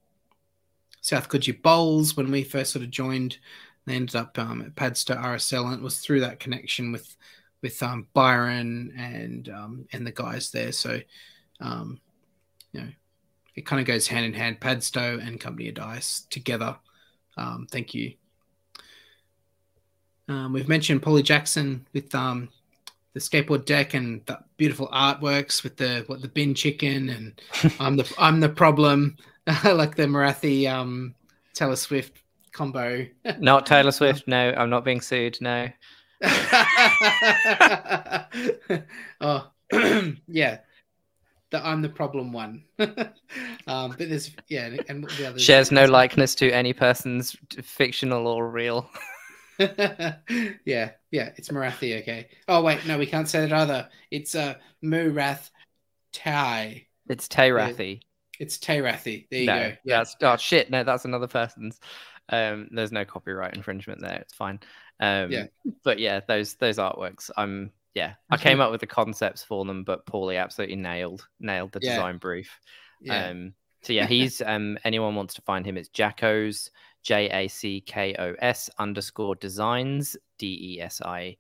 South 1.03 1.29
Coogee 1.29 1.61
Bowls 1.61 2.17
when 2.17 2.31
we 2.31 2.45
first 2.45 2.73
sort 2.73 2.85
of 2.85 2.91
joined. 2.91 3.37
They 3.85 3.97
ended 3.97 4.17
up 4.17 4.39
um, 4.39 4.63
at 4.63 4.77
Padstow 4.77 5.17
RSL, 5.17 5.67
and 5.67 5.75
it 5.75 5.83
was 5.83 5.99
through 5.99 6.21
that 6.21 6.41
connection 6.41 6.93
with 6.93 7.17
with 7.63 7.83
um, 7.83 8.07
Byron 8.15 8.95
and 8.97 9.49
um, 9.49 9.87
and 9.93 10.07
the 10.07 10.13
guys 10.13 10.51
there. 10.51 10.73
So, 10.73 11.01
um, 11.61 12.01
you 12.73 12.81
know, 12.81 12.89
it 13.57 13.67
kind 13.67 13.81
of 13.81 13.87
goes 13.87 14.07
hand 14.07 14.25
in 14.25 14.33
hand. 14.33 14.61
Padstow 14.61 15.19
and 15.19 15.41
Company 15.41 15.69
of 15.69 15.75
Dice 15.75 16.27
together. 16.31 16.77
Um, 17.37 17.67
thank 17.71 17.93
you. 17.93 18.15
Um, 20.29 20.53
we've 20.53 20.69
mentioned 20.69 21.03
Paulie 21.03 21.23
Jackson 21.23 21.87
with 21.93 22.15
um, 22.15 22.49
the 23.17 23.21
skateboard 23.21 23.65
deck 23.65 23.95
and 23.95 24.21
the 24.27 24.39
beautiful 24.59 24.89
artworks 24.89 25.63
with 25.63 25.79
the 25.79 26.05
what 26.07 26.21
the 26.21 26.29
bin 26.29 26.55
chicken 26.55 27.09
and 27.09 27.41
I'm 27.81 27.97
the 27.97 28.15
I'm 28.19 28.41
the 28.41 28.51
problem. 28.51 29.17
like 29.65 29.95
the 29.97 30.03
Morathi 30.03 30.71
um, 30.71 31.15
Taylor 31.55 31.77
Swift 31.77 32.19
combo. 32.53 33.07
not 33.39 33.65
Taylor 33.73 33.91
Swift. 33.93 34.29
No, 34.29 34.53
I'm 34.55 34.69
not 34.69 34.85
being 34.85 35.01
sued. 35.01 35.39
No. 35.41 35.67
oh, 39.23 39.51
yeah. 40.29 40.59
The 41.51 41.67
I'm 41.67 41.81
the 41.81 41.89
problem 41.89 42.35
one. 42.35 42.65
um, 42.79 43.95
but 43.97 43.99
there's 43.99 44.31
yeah, 44.49 44.77
and 44.91 45.05
the 45.05 45.29
others 45.29 45.43
shares 45.43 45.73
no 45.73 45.87
likeness 45.87 46.35
to 46.35 46.51
any 46.51 46.75
person's 46.75 47.35
fictional 47.63 48.27
or 48.27 48.51
real. 48.51 48.91
yeah, 50.67 50.91
yeah, 51.17 51.31
it's 51.37 51.49
Morathi. 51.49 51.99
Okay. 52.03 52.29
Oh 52.47 52.63
wait, 52.63 52.87
no, 52.87 52.99
we 52.99 53.07
can't 53.07 53.27
say 53.27 53.41
that 53.41 53.53
either. 53.53 53.89
It's 54.11 54.35
a 54.35 54.43
uh, 54.43 54.55
Murath 54.85 55.51
Tai. 56.13 56.87
It's 57.09 57.27
Tayrathi. 57.27 58.03
It's 58.39 58.59
Tayrathi. 58.59 59.27
There 59.31 59.41
you 59.41 59.47
no, 59.47 59.71
go. 59.71 59.77
Yeah. 59.85 59.97
That's 59.99 60.17
oh 60.21 60.37
shit. 60.37 60.71
No, 60.71 60.85
that's 60.85 61.07
another 61.07 61.27
person's. 61.27 61.81
Um, 62.29 62.69
there's 62.71 62.93
no 62.93 63.07
copyright 63.07 63.55
infringement 63.55 64.03
there. 64.03 64.19
It's 64.19 64.35
fine. 64.35 64.61
Um, 65.01 65.33
yeah. 65.33 65.47
But 65.85 65.99
yeah, 65.99 66.21
those 66.29 66.55
those 66.55 66.77
artworks, 66.77 67.31
I'm 67.35 67.73
yeah, 67.95 68.15
I 68.31 68.37
came 68.37 68.61
up 68.61 68.71
with 68.71 68.83
the 68.83 68.87
concepts 68.87 69.43
for 69.43 69.65
them, 69.65 69.85
but 69.85 70.05
Paulie 70.05 70.39
absolutely 70.39 70.77
nailed 70.77 71.27
nailed 71.41 71.73
the 71.73 71.81
yeah. 71.83 71.95
design 71.95 72.19
brief. 72.19 72.61
Yeah. 73.01 73.29
Um, 73.29 73.55
so 73.81 73.95
yeah, 73.95 74.07
he's 74.07 74.43
um, 74.43 74.77
anyone 74.85 75.15
wants 75.15 75.33
to 75.35 75.43
find 75.43 75.65
him, 75.65 75.79
it's 75.79 75.89
Jackos 75.89 76.71
J 77.07 77.29
A 77.31 77.47
C 77.47 77.81
K 77.81 78.17
O 78.19 78.35
S 78.41 78.69
underscore 78.81 79.37
designs 79.37 80.17
D 80.39 80.75
E 80.75 80.81
S 80.81 81.01
I 81.01 81.37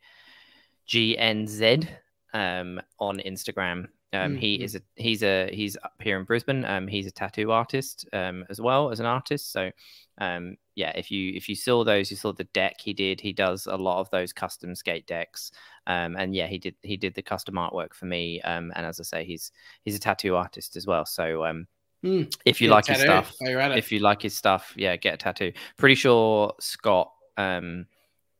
G 0.86 1.18
N 1.18 1.48
Z 1.48 1.88
um, 2.32 2.80
on 3.00 3.18
Instagram. 3.18 3.88
Um, 4.12 4.32
mm-hmm. 4.32 4.36
He 4.36 4.62
is 4.62 4.76
a 4.76 4.80
he's 4.94 5.24
a 5.24 5.50
he's 5.52 5.76
up 5.82 5.94
here 6.00 6.20
in 6.20 6.24
Brisbane. 6.24 6.64
Um, 6.64 6.86
he's 6.86 7.08
a 7.08 7.10
tattoo 7.10 7.50
artist 7.50 8.08
um, 8.12 8.44
as 8.48 8.60
well 8.60 8.92
as 8.92 9.00
an 9.00 9.06
artist. 9.06 9.50
So 9.50 9.72
um, 10.18 10.56
yeah, 10.76 10.92
if 10.94 11.10
you 11.10 11.32
if 11.34 11.48
you 11.48 11.56
saw 11.56 11.82
those, 11.82 12.12
you 12.12 12.16
saw 12.16 12.32
the 12.32 12.44
deck 12.44 12.76
he 12.80 12.94
did. 12.94 13.20
He 13.20 13.32
does 13.32 13.66
a 13.66 13.76
lot 13.76 13.98
of 13.98 14.08
those 14.10 14.32
custom 14.32 14.76
skate 14.76 15.08
decks, 15.08 15.50
um, 15.88 16.14
and 16.16 16.32
yeah, 16.32 16.46
he 16.46 16.58
did 16.58 16.76
he 16.82 16.96
did 16.96 17.14
the 17.14 17.22
custom 17.22 17.56
artwork 17.56 17.92
for 17.92 18.06
me. 18.06 18.40
Um, 18.42 18.72
and 18.76 18.86
as 18.86 19.00
I 19.00 19.02
say, 19.02 19.24
he's 19.24 19.50
he's 19.82 19.96
a 19.96 20.00
tattoo 20.00 20.36
artist 20.36 20.76
as 20.76 20.86
well. 20.86 21.04
So 21.04 21.44
um, 21.44 21.66
mm, 22.04 22.32
if 22.44 22.60
you 22.60 22.68
like 22.68 22.86
his 22.86 23.00
stuff, 23.00 23.34
if 23.40 23.92
you 23.92 23.98
like 24.00 24.22
his 24.22 24.36
stuff, 24.36 24.72
yeah, 24.76 24.96
get 24.96 25.14
a 25.14 25.16
tattoo. 25.16 25.52
Pretty 25.76 25.94
sure 25.94 26.52
Scott 26.60 27.12
um 27.36 27.86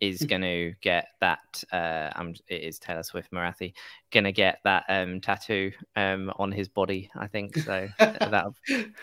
is 0.00 0.20
hmm. 0.20 0.26
going 0.26 0.42
to 0.42 0.74
get 0.80 1.08
that. 1.20 1.64
Uh, 1.72 2.10
um, 2.16 2.34
it 2.48 2.62
is 2.62 2.78
Taylor 2.78 3.02
Swift 3.02 3.30
Morathi 3.32 3.72
going 4.10 4.24
to 4.24 4.32
get 4.32 4.58
that 4.64 4.84
um, 4.88 5.20
tattoo 5.20 5.72
um, 5.96 6.32
on 6.36 6.52
his 6.52 6.68
body. 6.68 7.10
I 7.16 7.26
think 7.26 7.56
so. 7.56 7.88
that 7.98 8.52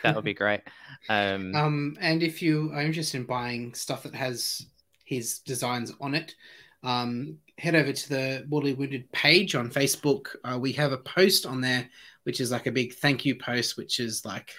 that 0.04 0.16
would 0.16 0.24
be 0.24 0.34
great. 0.34 0.62
Um, 1.10 1.56
um, 1.56 1.98
and 2.00 2.24
if 2.24 2.42
you 2.42 2.72
are 2.74 2.82
interested 2.82 3.18
in 3.18 3.26
buying 3.26 3.74
stuff 3.74 4.04
that 4.04 4.16
has 4.16 4.68
his 5.06 5.40
designs 5.40 5.94
on 6.00 6.16
it, 6.16 6.36
um, 6.84 7.38
head 7.58 7.76
over 7.76 7.94
to 7.94 8.10
the 8.10 8.46
Mortally 8.50 8.74
Wounded 8.74 9.12
page 9.12 9.56
on 9.56 9.70
Facebook. 9.70 10.36
Uh, 10.44 10.58
we 10.60 10.72
have 10.74 10.92
a 10.92 10.98
post 10.98 11.46
on 11.46 11.62
there, 11.62 11.90
which 12.24 12.40
is 12.40 12.52
like 12.52 12.68
a 12.68 12.72
big 12.72 12.94
thank 12.96 13.26
you 13.26 13.36
post, 13.36 13.78
which 13.78 14.00
is 14.00 14.26
like 14.26 14.54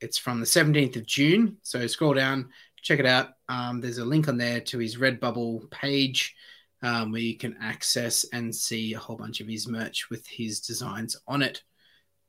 it's 0.00 0.18
from 0.18 0.40
the 0.40 0.46
17th 0.46 0.96
of 0.96 1.06
June. 1.06 1.56
So 1.62 1.86
scroll 1.86 2.14
down, 2.14 2.50
check 2.82 2.98
it 2.98 3.06
out. 3.06 3.30
Um, 3.48 3.80
there's 3.80 3.98
a 3.98 4.04
link 4.04 4.28
on 4.28 4.36
there 4.36 4.60
to 4.60 4.78
his 4.78 4.96
Redbubble 4.96 5.70
page 5.70 6.34
um, 6.82 7.12
where 7.12 7.20
you 7.20 7.36
can 7.36 7.56
access 7.60 8.24
and 8.32 8.54
see 8.54 8.94
a 8.94 8.98
whole 8.98 9.16
bunch 9.16 9.40
of 9.40 9.48
his 9.48 9.68
merch 9.68 10.10
with 10.10 10.26
his 10.26 10.60
designs 10.60 11.16
on 11.26 11.42
it. 11.42 11.62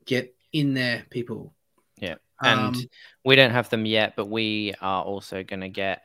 Get 0.04 0.34
in 0.52 0.74
there, 0.74 1.04
people. 1.10 1.54
Yeah. 1.98 2.16
And 2.42 2.76
um, 2.76 2.82
we 3.24 3.36
don't 3.36 3.52
have 3.52 3.70
them 3.70 3.86
yet, 3.86 4.14
but 4.16 4.28
we 4.28 4.74
are 4.80 5.02
also 5.02 5.42
going 5.44 5.60
to 5.60 5.68
get 5.68 6.04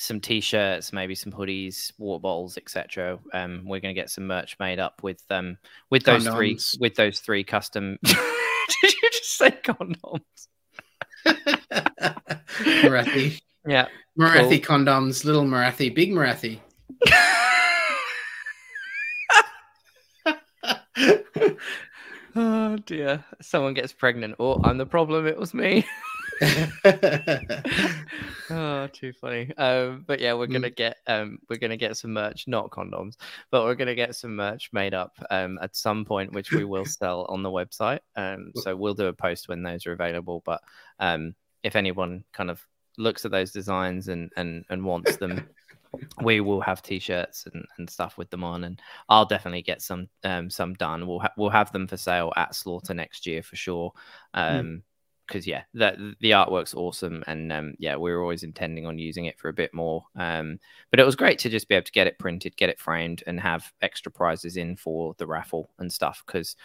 some 0.00 0.18
t-shirts, 0.18 0.94
maybe 0.94 1.14
some 1.14 1.30
hoodies, 1.30 1.92
water 1.98 2.22
bottles, 2.22 2.56
etc. 2.56 3.18
Um, 3.34 3.64
we're 3.66 3.80
going 3.80 3.94
to 3.94 4.00
get 4.00 4.08
some 4.08 4.26
merch 4.26 4.56
made 4.58 4.78
up 4.78 5.02
with 5.02 5.22
um 5.28 5.58
with 5.90 6.04
those 6.04 6.26
condoms. 6.26 6.36
three 6.36 6.58
with 6.80 6.94
those 6.94 7.20
three 7.20 7.44
custom. 7.44 7.98
Did 8.02 8.16
you 8.82 9.10
just 9.12 9.36
say 9.36 9.50
condoms? 9.50 10.22
Morathi. 11.26 13.42
Yeah. 13.66 13.88
Morathi 14.18 14.62
cool. 14.62 14.78
condoms, 14.78 15.26
little 15.26 15.44
Morathi, 15.44 15.94
big 15.94 16.12
Morathi. 16.12 16.60
oh 22.36 22.78
dear. 22.86 23.22
Someone 23.42 23.74
gets 23.74 23.92
pregnant. 23.92 24.36
Oh, 24.38 24.62
I'm 24.64 24.78
the 24.78 24.86
problem. 24.86 25.26
It 25.26 25.38
was 25.38 25.52
me. 25.52 25.84
Oh, 28.50 28.88
too 28.92 29.12
funny. 29.12 29.52
Um, 29.56 30.04
but 30.06 30.20
yeah, 30.20 30.34
we're 30.34 30.46
gonna 30.46 30.70
mm. 30.70 30.76
get 30.76 30.96
um, 31.06 31.38
we're 31.48 31.58
gonna 31.58 31.76
get 31.76 31.96
some 31.96 32.12
merch, 32.12 32.46
not 32.46 32.70
condoms, 32.70 33.16
but 33.50 33.64
we're 33.64 33.74
gonna 33.74 33.94
get 33.94 34.14
some 34.14 34.36
merch 34.36 34.70
made 34.72 34.94
up 34.94 35.12
um, 35.30 35.58
at 35.60 35.76
some 35.76 36.04
point, 36.04 36.32
which 36.32 36.52
we 36.52 36.64
will 36.64 36.84
sell 36.86 37.26
on 37.28 37.42
the 37.42 37.50
website. 37.50 38.00
Um, 38.16 38.52
so 38.56 38.74
we'll 38.74 38.94
do 38.94 39.06
a 39.06 39.12
post 39.12 39.48
when 39.48 39.62
those 39.62 39.86
are 39.86 39.92
available. 39.92 40.42
But 40.44 40.62
um, 40.98 41.34
if 41.62 41.76
anyone 41.76 42.24
kind 42.32 42.50
of 42.50 42.66
looks 42.96 43.24
at 43.24 43.30
those 43.30 43.52
designs 43.52 44.08
and 44.08 44.30
and 44.36 44.64
and 44.70 44.84
wants 44.84 45.16
them. 45.16 45.46
we 46.22 46.40
will 46.40 46.60
have 46.60 46.82
t-shirts 46.82 47.48
and, 47.52 47.66
and 47.76 47.90
stuff 47.90 48.16
with 48.16 48.30
them 48.30 48.44
on 48.44 48.62
and 48.62 48.80
i'll 49.08 49.26
definitely 49.26 49.60
get 49.60 49.82
some 49.82 50.08
um 50.22 50.48
some 50.48 50.72
done 50.74 51.04
we'll 51.04 51.18
ha- 51.18 51.32
we'll 51.36 51.50
have 51.50 51.72
them 51.72 51.88
for 51.88 51.96
sale 51.96 52.32
at 52.36 52.54
slaughter 52.54 52.94
next 52.94 53.26
year 53.26 53.42
for 53.42 53.56
sure 53.56 53.92
mm. 54.36 54.60
um 54.60 54.66
mm 54.66 54.82
because 55.30 55.46
yeah, 55.46 55.62
that 55.74 55.96
the 56.18 56.32
artwork's 56.32 56.74
awesome, 56.74 57.22
and 57.28 57.52
um, 57.52 57.74
yeah, 57.78 57.96
we 57.96 58.10
were 58.10 58.20
always 58.20 58.42
intending 58.42 58.84
on 58.86 58.98
using 58.98 59.26
it 59.26 59.38
for 59.38 59.48
a 59.48 59.52
bit 59.52 59.72
more. 59.72 60.04
Um, 60.16 60.58
but 60.90 60.98
it 60.98 61.06
was 61.06 61.14
great 61.14 61.38
to 61.40 61.48
just 61.48 61.68
be 61.68 61.76
able 61.76 61.84
to 61.84 61.92
get 61.92 62.08
it 62.08 62.18
printed, 62.18 62.56
get 62.56 62.68
it 62.68 62.80
framed, 62.80 63.22
and 63.26 63.38
have 63.38 63.72
extra 63.80 64.10
prizes 64.10 64.56
in 64.56 64.74
for 64.74 65.14
the 65.18 65.26
raffle 65.26 65.70
and 65.78 65.92
stuff. 65.92 66.24
Because 66.26 66.56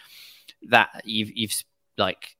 that 0.68 1.02
you've 1.04 1.30
you've 1.34 1.54
like 1.96 2.36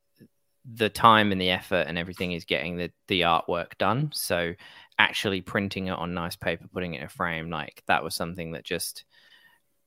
the 0.75 0.89
time 0.89 1.31
and 1.31 1.41
the 1.41 1.51
effort 1.51 1.87
and 1.87 1.97
everything 1.97 2.33
is 2.33 2.45
getting 2.45 2.77
the 2.77 2.91
the 3.07 3.21
artwork 3.21 3.79
done. 3.79 4.11
So 4.13 4.55
actually 4.99 5.43
printing 5.43 5.87
it 5.87 5.93
on 5.93 6.13
nice 6.13 6.35
paper, 6.35 6.67
putting 6.73 6.95
it 6.95 6.99
in 6.99 7.07
a 7.07 7.09
frame, 7.09 7.51
like 7.51 7.85
that 7.87 8.03
was 8.03 8.15
something 8.15 8.51
that 8.53 8.65
just 8.65 9.05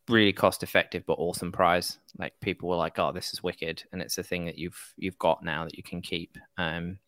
really 0.10 0.34
cost 0.34 0.64
effective 0.64 1.06
but 1.06 1.14
awesome 1.14 1.52
prize. 1.52 2.00
Like 2.18 2.34
people 2.42 2.70
were 2.70 2.76
like, 2.76 3.00
"Oh, 3.00 3.12
this 3.12 3.34
is 3.34 3.44
wicked," 3.44 3.84
and 3.92 4.02
it's 4.02 4.18
a 4.18 4.24
thing 4.24 4.46
that 4.46 4.58
you've 4.58 4.94
you've 4.98 5.20
got 5.20 5.44
now 5.44 5.66
that 5.66 5.78
you 5.78 5.84
can 5.84 6.02
keep, 6.02 6.38
um, 6.58 7.00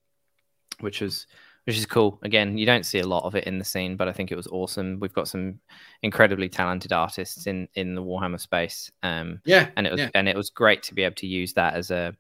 which 0.80 1.02
was 1.02 1.28
which 1.66 1.78
is 1.78 1.86
cool. 1.86 2.20
Again, 2.24 2.58
you 2.58 2.66
don't 2.66 2.86
see 2.86 3.00
a 3.00 3.08
lot 3.08 3.24
of 3.24 3.36
it 3.36 3.44
in 3.46 3.60
the 3.60 3.66
scene, 3.66 3.96
but 3.96 4.08
I 4.08 4.14
think 4.14 4.32
it 4.32 4.36
was 4.36 4.48
awesome. 4.48 5.00
We've 5.00 5.14
got 5.14 5.28
some 5.28 5.60
incredibly 6.02 6.50
talented 6.50 6.94
artists 6.94 7.48
in 7.48 7.68
in 7.76 7.96
the 7.96 8.04
Warhammer 8.04 8.40
space. 8.40 8.92
Um, 9.04 9.42
yeah, 9.46 9.70
and 9.76 9.86
it 9.86 9.92
was 9.92 10.02
yeah. 10.02 10.10
and 10.16 10.28
it 10.28 10.36
was 10.36 10.50
great 10.50 10.84
to 10.84 10.94
be 10.94 11.04
able 11.04 11.16
to 11.16 11.28
use 11.28 11.54
that 11.54 11.74
as 11.74 11.92
a 11.92 12.16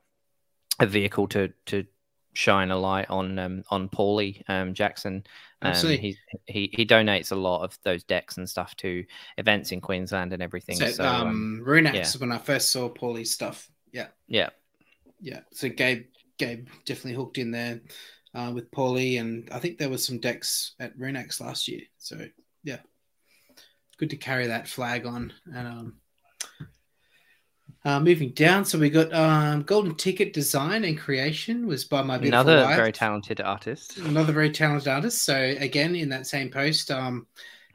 a 0.80 0.86
vehicle 0.86 1.28
to 1.30 1.52
to 1.68 1.86
shine 2.34 2.72
a 2.72 2.78
light 2.78 3.10
on 3.10 3.38
um, 3.40 3.64
on 3.70 3.90
Paulie 3.90 4.44
um, 4.50 4.74
Jackson. 4.74 5.24
Um, 5.62 5.76
he, 5.76 6.18
he 6.48 6.72
he 6.74 6.86
donates 6.86 7.32
a 7.32 7.36
lot 7.36 7.64
of 7.64 7.78
those 7.84 8.04
decks 8.04 8.38
and 8.38 8.50
stuff 8.50 8.76
to 8.78 9.06
events 9.38 9.72
in 9.72 9.80
Queensland 9.80 10.34
and 10.34 10.42
everything. 10.42 10.76
So, 10.76 10.88
so 10.88 11.06
um, 11.06 11.64
um 11.68 11.84
yeah. 11.94 12.08
when 12.18 12.32
I 12.32 12.40
first 12.40 12.72
saw 12.72 12.90
Paulie's 12.90 13.32
stuff. 13.32 13.70
Yeah, 13.92 14.08
yeah, 14.28 14.50
yeah. 15.20 15.42
So 15.52 15.70
Gabe 15.70 16.06
Gabe 16.38 16.68
definitely 16.86 17.14
hooked 17.14 17.38
in 17.38 17.52
there 17.52 17.82
uh, 18.34 18.52
with 18.54 18.72
Paulie, 18.72 19.20
and 19.20 19.50
I 19.52 19.60
think 19.60 19.78
there 19.78 19.90
was 19.90 20.04
some 20.04 20.20
decks 20.20 20.74
at 20.80 20.98
Runex 20.98 21.40
last 21.40 21.68
year. 21.68 21.82
So 21.98 22.26
yeah, 22.64 22.80
good 23.98 24.10
to 24.10 24.18
carry 24.18 24.48
that 24.48 24.68
flag 24.68 25.06
on 25.06 25.32
and 25.54 25.68
um, 25.68 26.01
uh, 27.86 28.00
moving 28.00 28.30
down, 28.32 28.66
so 28.66 28.78
we 28.78 28.90
got 28.90 29.14
um, 29.14 29.64
Golden 29.64 29.96
Ticket 29.96 30.34
design 30.34 30.84
and 30.84 30.98
creation 30.98 31.68
was 31.68 31.86
by 31.86 32.02
my 32.02 32.18
beautiful 32.18 32.48
another 32.50 32.66
wife. 32.66 32.76
very 32.76 32.92
talented 32.92 33.42
artist. 33.42 33.98
Another 33.98 34.34
very 34.34 34.52
talented 34.52 34.88
artist. 34.88 35.24
So 35.24 35.36
again, 35.36 35.96
in 35.96 36.10
that 36.10 36.28
same 36.28 36.50
post, 36.50 36.92
um, 36.92 37.28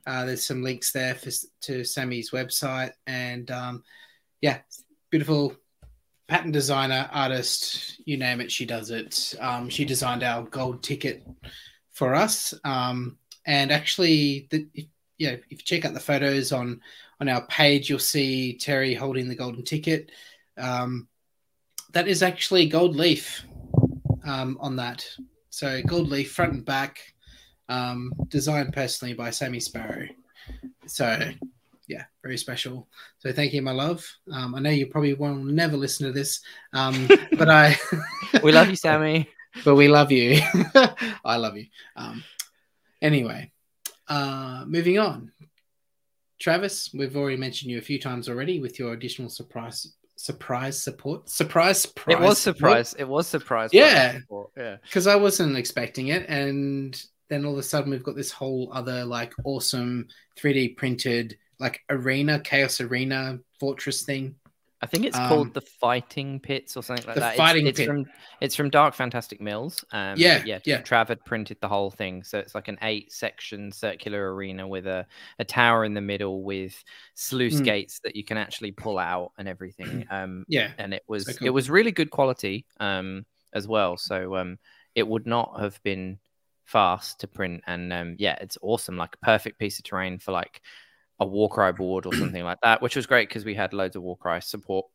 uh, 0.06 0.24
there's 0.24 0.46
some 0.46 0.62
links 0.62 0.92
there 0.92 1.14
for, 1.14 1.30
to 1.62 1.84
Sammy's 1.84 2.30
website, 2.30 2.92
and 3.06 3.50
um, 3.50 3.82
yeah, 4.40 4.58
beautiful 5.10 5.54
pattern 6.28 6.52
designer, 6.52 7.08
artist, 7.12 8.00
you 8.04 8.16
name 8.16 8.40
it, 8.40 8.50
she 8.50 8.64
does 8.64 8.90
it. 8.90 9.34
Um, 9.40 9.68
she 9.68 9.84
designed 9.84 10.22
our 10.22 10.42
gold 10.44 10.82
ticket 10.82 11.26
for 11.92 12.14
us, 12.14 12.54
um, 12.64 13.18
and 13.46 13.70
actually, 13.72 14.48
the, 14.50 14.66
if, 15.18 15.26
yeah, 15.26 15.30
if 15.30 15.44
you 15.50 15.58
check 15.58 15.84
out 15.84 15.94
the 15.94 16.00
photos 16.00 16.52
on 16.52 16.80
on 17.20 17.28
our 17.28 17.46
page, 17.46 17.88
you'll 17.88 17.98
see 17.98 18.58
Terry 18.58 18.94
holding 18.94 19.28
the 19.28 19.34
golden 19.34 19.64
ticket. 19.64 20.10
Um, 20.58 21.08
that 21.92 22.08
is 22.08 22.22
actually 22.22 22.66
gold 22.66 22.96
leaf 22.96 23.42
um, 24.24 24.58
on 24.60 24.76
that. 24.76 25.08
So 25.50 25.80
gold 25.82 26.08
leaf 26.08 26.32
front 26.32 26.52
and 26.52 26.64
back, 26.64 27.00
um, 27.68 28.12
designed 28.28 28.74
personally 28.74 29.14
by 29.14 29.30
Sammy 29.30 29.60
Sparrow. 29.60 30.06
So 30.86 31.18
yeah, 31.88 32.04
very 32.22 32.36
special. 32.36 32.88
So 33.18 33.32
thank 33.32 33.52
you, 33.52 33.62
my 33.62 33.72
love. 33.72 34.06
Um, 34.30 34.54
I 34.54 34.60
know 34.60 34.70
you 34.70 34.86
probably 34.86 35.14
will 35.14 35.34
never 35.34 35.76
listen 35.76 36.06
to 36.06 36.12
this, 36.12 36.40
um, 36.72 37.08
but 37.38 37.48
I 37.48 37.76
we 38.42 38.52
love 38.52 38.68
you, 38.68 38.76
Sammy. 38.76 39.30
but 39.64 39.76
we 39.76 39.88
love 39.88 40.12
you. 40.12 40.40
I 41.24 41.36
love 41.36 41.56
you. 41.56 41.66
Um, 41.94 42.22
anyway, 43.00 43.52
uh, 44.08 44.64
moving 44.66 44.98
on. 44.98 45.32
Travis, 46.38 46.90
we've 46.92 47.16
already 47.16 47.36
mentioned 47.36 47.70
you 47.70 47.78
a 47.78 47.82
few 47.82 47.98
times 47.98 48.28
already 48.28 48.60
with 48.60 48.78
your 48.78 48.92
additional 48.92 49.30
surprise 49.30 49.94
surprise 50.16 50.82
support. 50.82 51.28
Surprise 51.28 51.80
surprise. 51.80 52.16
It 52.16 52.20
was 52.20 52.38
surprise. 52.38 52.88
Support. 52.90 53.00
It 53.00 53.08
was 53.08 53.26
surprise. 53.26 53.70
Yeah. 53.72 54.18
Yeah. 54.56 54.76
Because 54.82 55.06
I 55.06 55.16
wasn't 55.16 55.56
expecting 55.56 56.08
it. 56.08 56.28
And 56.28 57.00
then 57.28 57.44
all 57.44 57.52
of 57.52 57.58
a 57.58 57.62
sudden 57.62 57.90
we've 57.90 58.02
got 58.02 58.16
this 58.16 58.30
whole 58.30 58.70
other 58.72 59.04
like 59.04 59.32
awesome 59.44 60.08
3D 60.38 60.76
printed 60.76 61.36
like 61.58 61.80
arena, 61.90 62.40
chaos 62.40 62.80
arena 62.80 63.38
fortress 63.60 64.02
thing. 64.02 64.36
I 64.86 64.88
think 64.88 65.04
it's 65.04 65.18
um, 65.18 65.28
called 65.28 65.52
the 65.52 65.62
Fighting 65.62 66.38
Pits 66.38 66.76
or 66.76 66.82
something 66.84 67.04
like 67.06 67.16
the 67.16 67.20
that. 67.20 67.36
Fighting 67.36 67.66
it's, 67.66 67.80
it's 67.80 67.86
Pit. 67.86 67.88
From, 67.88 68.06
it's 68.40 68.54
from 68.54 68.70
Dark 68.70 68.94
Fantastic 68.94 69.40
Mills. 69.40 69.84
Um, 69.90 70.14
yeah, 70.16 70.44
yeah, 70.46 70.60
yeah. 70.64 70.80
Trav 70.80 71.08
had 71.08 71.24
printed 71.24 71.56
the 71.60 71.66
whole 71.66 71.90
thing, 71.90 72.22
so 72.22 72.38
it's 72.38 72.54
like 72.54 72.68
an 72.68 72.78
eight-section 72.82 73.72
circular 73.72 74.32
arena 74.32 74.68
with 74.68 74.86
a, 74.86 75.04
a 75.40 75.44
tower 75.44 75.84
in 75.84 75.92
the 75.92 76.00
middle 76.00 76.44
with 76.44 76.84
sluice 77.16 77.60
mm. 77.60 77.64
gates 77.64 77.98
that 78.04 78.14
you 78.14 78.22
can 78.22 78.38
actually 78.38 78.70
pull 78.70 78.96
out 78.96 79.32
and 79.38 79.48
everything. 79.48 80.06
Um, 80.16 80.44
yeah, 80.46 80.70
and 80.78 80.94
it 80.94 81.02
was 81.08 81.26
so 81.26 81.32
cool. 81.32 81.48
it 81.48 81.50
was 81.50 81.68
really 81.68 81.90
good 81.90 82.10
quality 82.10 82.64
um, 82.78 83.26
as 83.52 83.66
well. 83.66 83.96
So 83.96 84.36
um, 84.36 84.58
it 84.94 85.06
would 85.06 85.26
not 85.26 85.60
have 85.60 85.82
been 85.82 86.18
fast 86.64 87.20
to 87.20 87.26
print, 87.26 87.64
and 87.66 87.92
um, 87.92 88.14
yeah, 88.18 88.36
it's 88.40 88.56
awesome. 88.62 88.96
Like 88.96 89.14
a 89.14 89.24
perfect 89.24 89.58
piece 89.58 89.78
of 89.78 89.84
terrain 89.84 90.18
for 90.20 90.30
like 90.30 90.62
a 91.18 91.26
Warcry 91.26 91.72
board 91.72 92.06
or 92.06 92.14
something 92.14 92.44
like 92.44 92.58
that, 92.62 92.82
which 92.82 92.96
was 92.96 93.06
great 93.06 93.28
because 93.28 93.44
we 93.44 93.54
had 93.54 93.72
loads 93.72 93.96
of 93.96 94.02
Warcry 94.02 94.40
support 94.42 94.86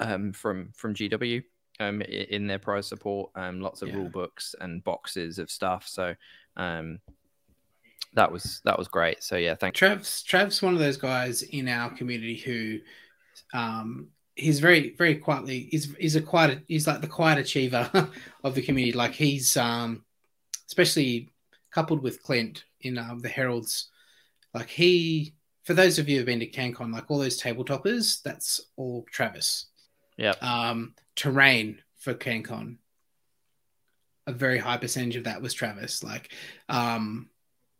um, 0.00 0.32
from 0.32 0.70
from 0.74 0.94
GW 0.94 1.42
um, 1.80 2.02
in 2.02 2.46
their 2.46 2.58
prize 2.58 2.86
support, 2.86 3.30
um, 3.34 3.60
lots 3.60 3.82
of 3.82 3.88
yeah. 3.88 3.96
rule 3.96 4.08
books 4.08 4.54
and 4.60 4.82
boxes 4.84 5.38
of 5.38 5.50
stuff. 5.50 5.86
So 5.86 6.14
um, 6.56 7.00
that 8.14 8.30
was 8.30 8.60
that 8.64 8.78
was 8.78 8.88
great. 8.88 9.22
So 9.22 9.36
yeah, 9.36 9.54
thanks. 9.54 9.78
Trav's 9.78 10.22
Trav's 10.22 10.62
one 10.62 10.74
of 10.74 10.80
those 10.80 10.96
guys 10.96 11.42
in 11.42 11.68
our 11.68 11.90
community 11.90 12.36
who 12.36 12.78
um, 13.56 14.08
he's 14.34 14.60
very 14.60 14.94
very 14.96 15.16
quietly 15.16 15.68
he's 15.70 15.94
he's 15.96 16.16
a 16.16 16.22
quiet 16.22 16.60
he's 16.68 16.86
like 16.86 17.00
the 17.00 17.06
quiet 17.06 17.38
achiever 17.38 17.90
of 18.44 18.54
the 18.54 18.62
community. 18.62 18.96
Like 18.96 19.12
he's 19.12 19.56
um, 19.56 20.04
especially 20.66 21.30
coupled 21.70 22.02
with 22.02 22.22
Clint 22.22 22.64
in 22.80 22.98
um, 22.98 23.20
the 23.20 23.28
Heralds. 23.28 23.88
Like 24.54 24.68
he 24.68 25.34
for 25.64 25.74
those 25.74 25.98
of 25.98 26.08
you 26.08 26.16
who've 26.16 26.26
been 26.26 26.40
to 26.40 26.46
CanCon, 26.46 26.92
like 26.92 27.10
all 27.10 27.18
those 27.18 27.40
tabletoppers, 27.40 28.22
that's 28.22 28.60
all 28.76 29.06
Travis. 29.10 29.66
Yeah. 30.16 30.34
Um, 30.40 30.94
terrain 31.16 31.78
for 31.98 32.14
CanCon, 32.14 32.76
a 34.26 34.32
very 34.32 34.58
high 34.58 34.76
percentage 34.76 35.16
of 35.16 35.24
that 35.24 35.42
was 35.42 35.54
Travis. 35.54 36.02
Like, 36.02 36.32
um, 36.68 37.28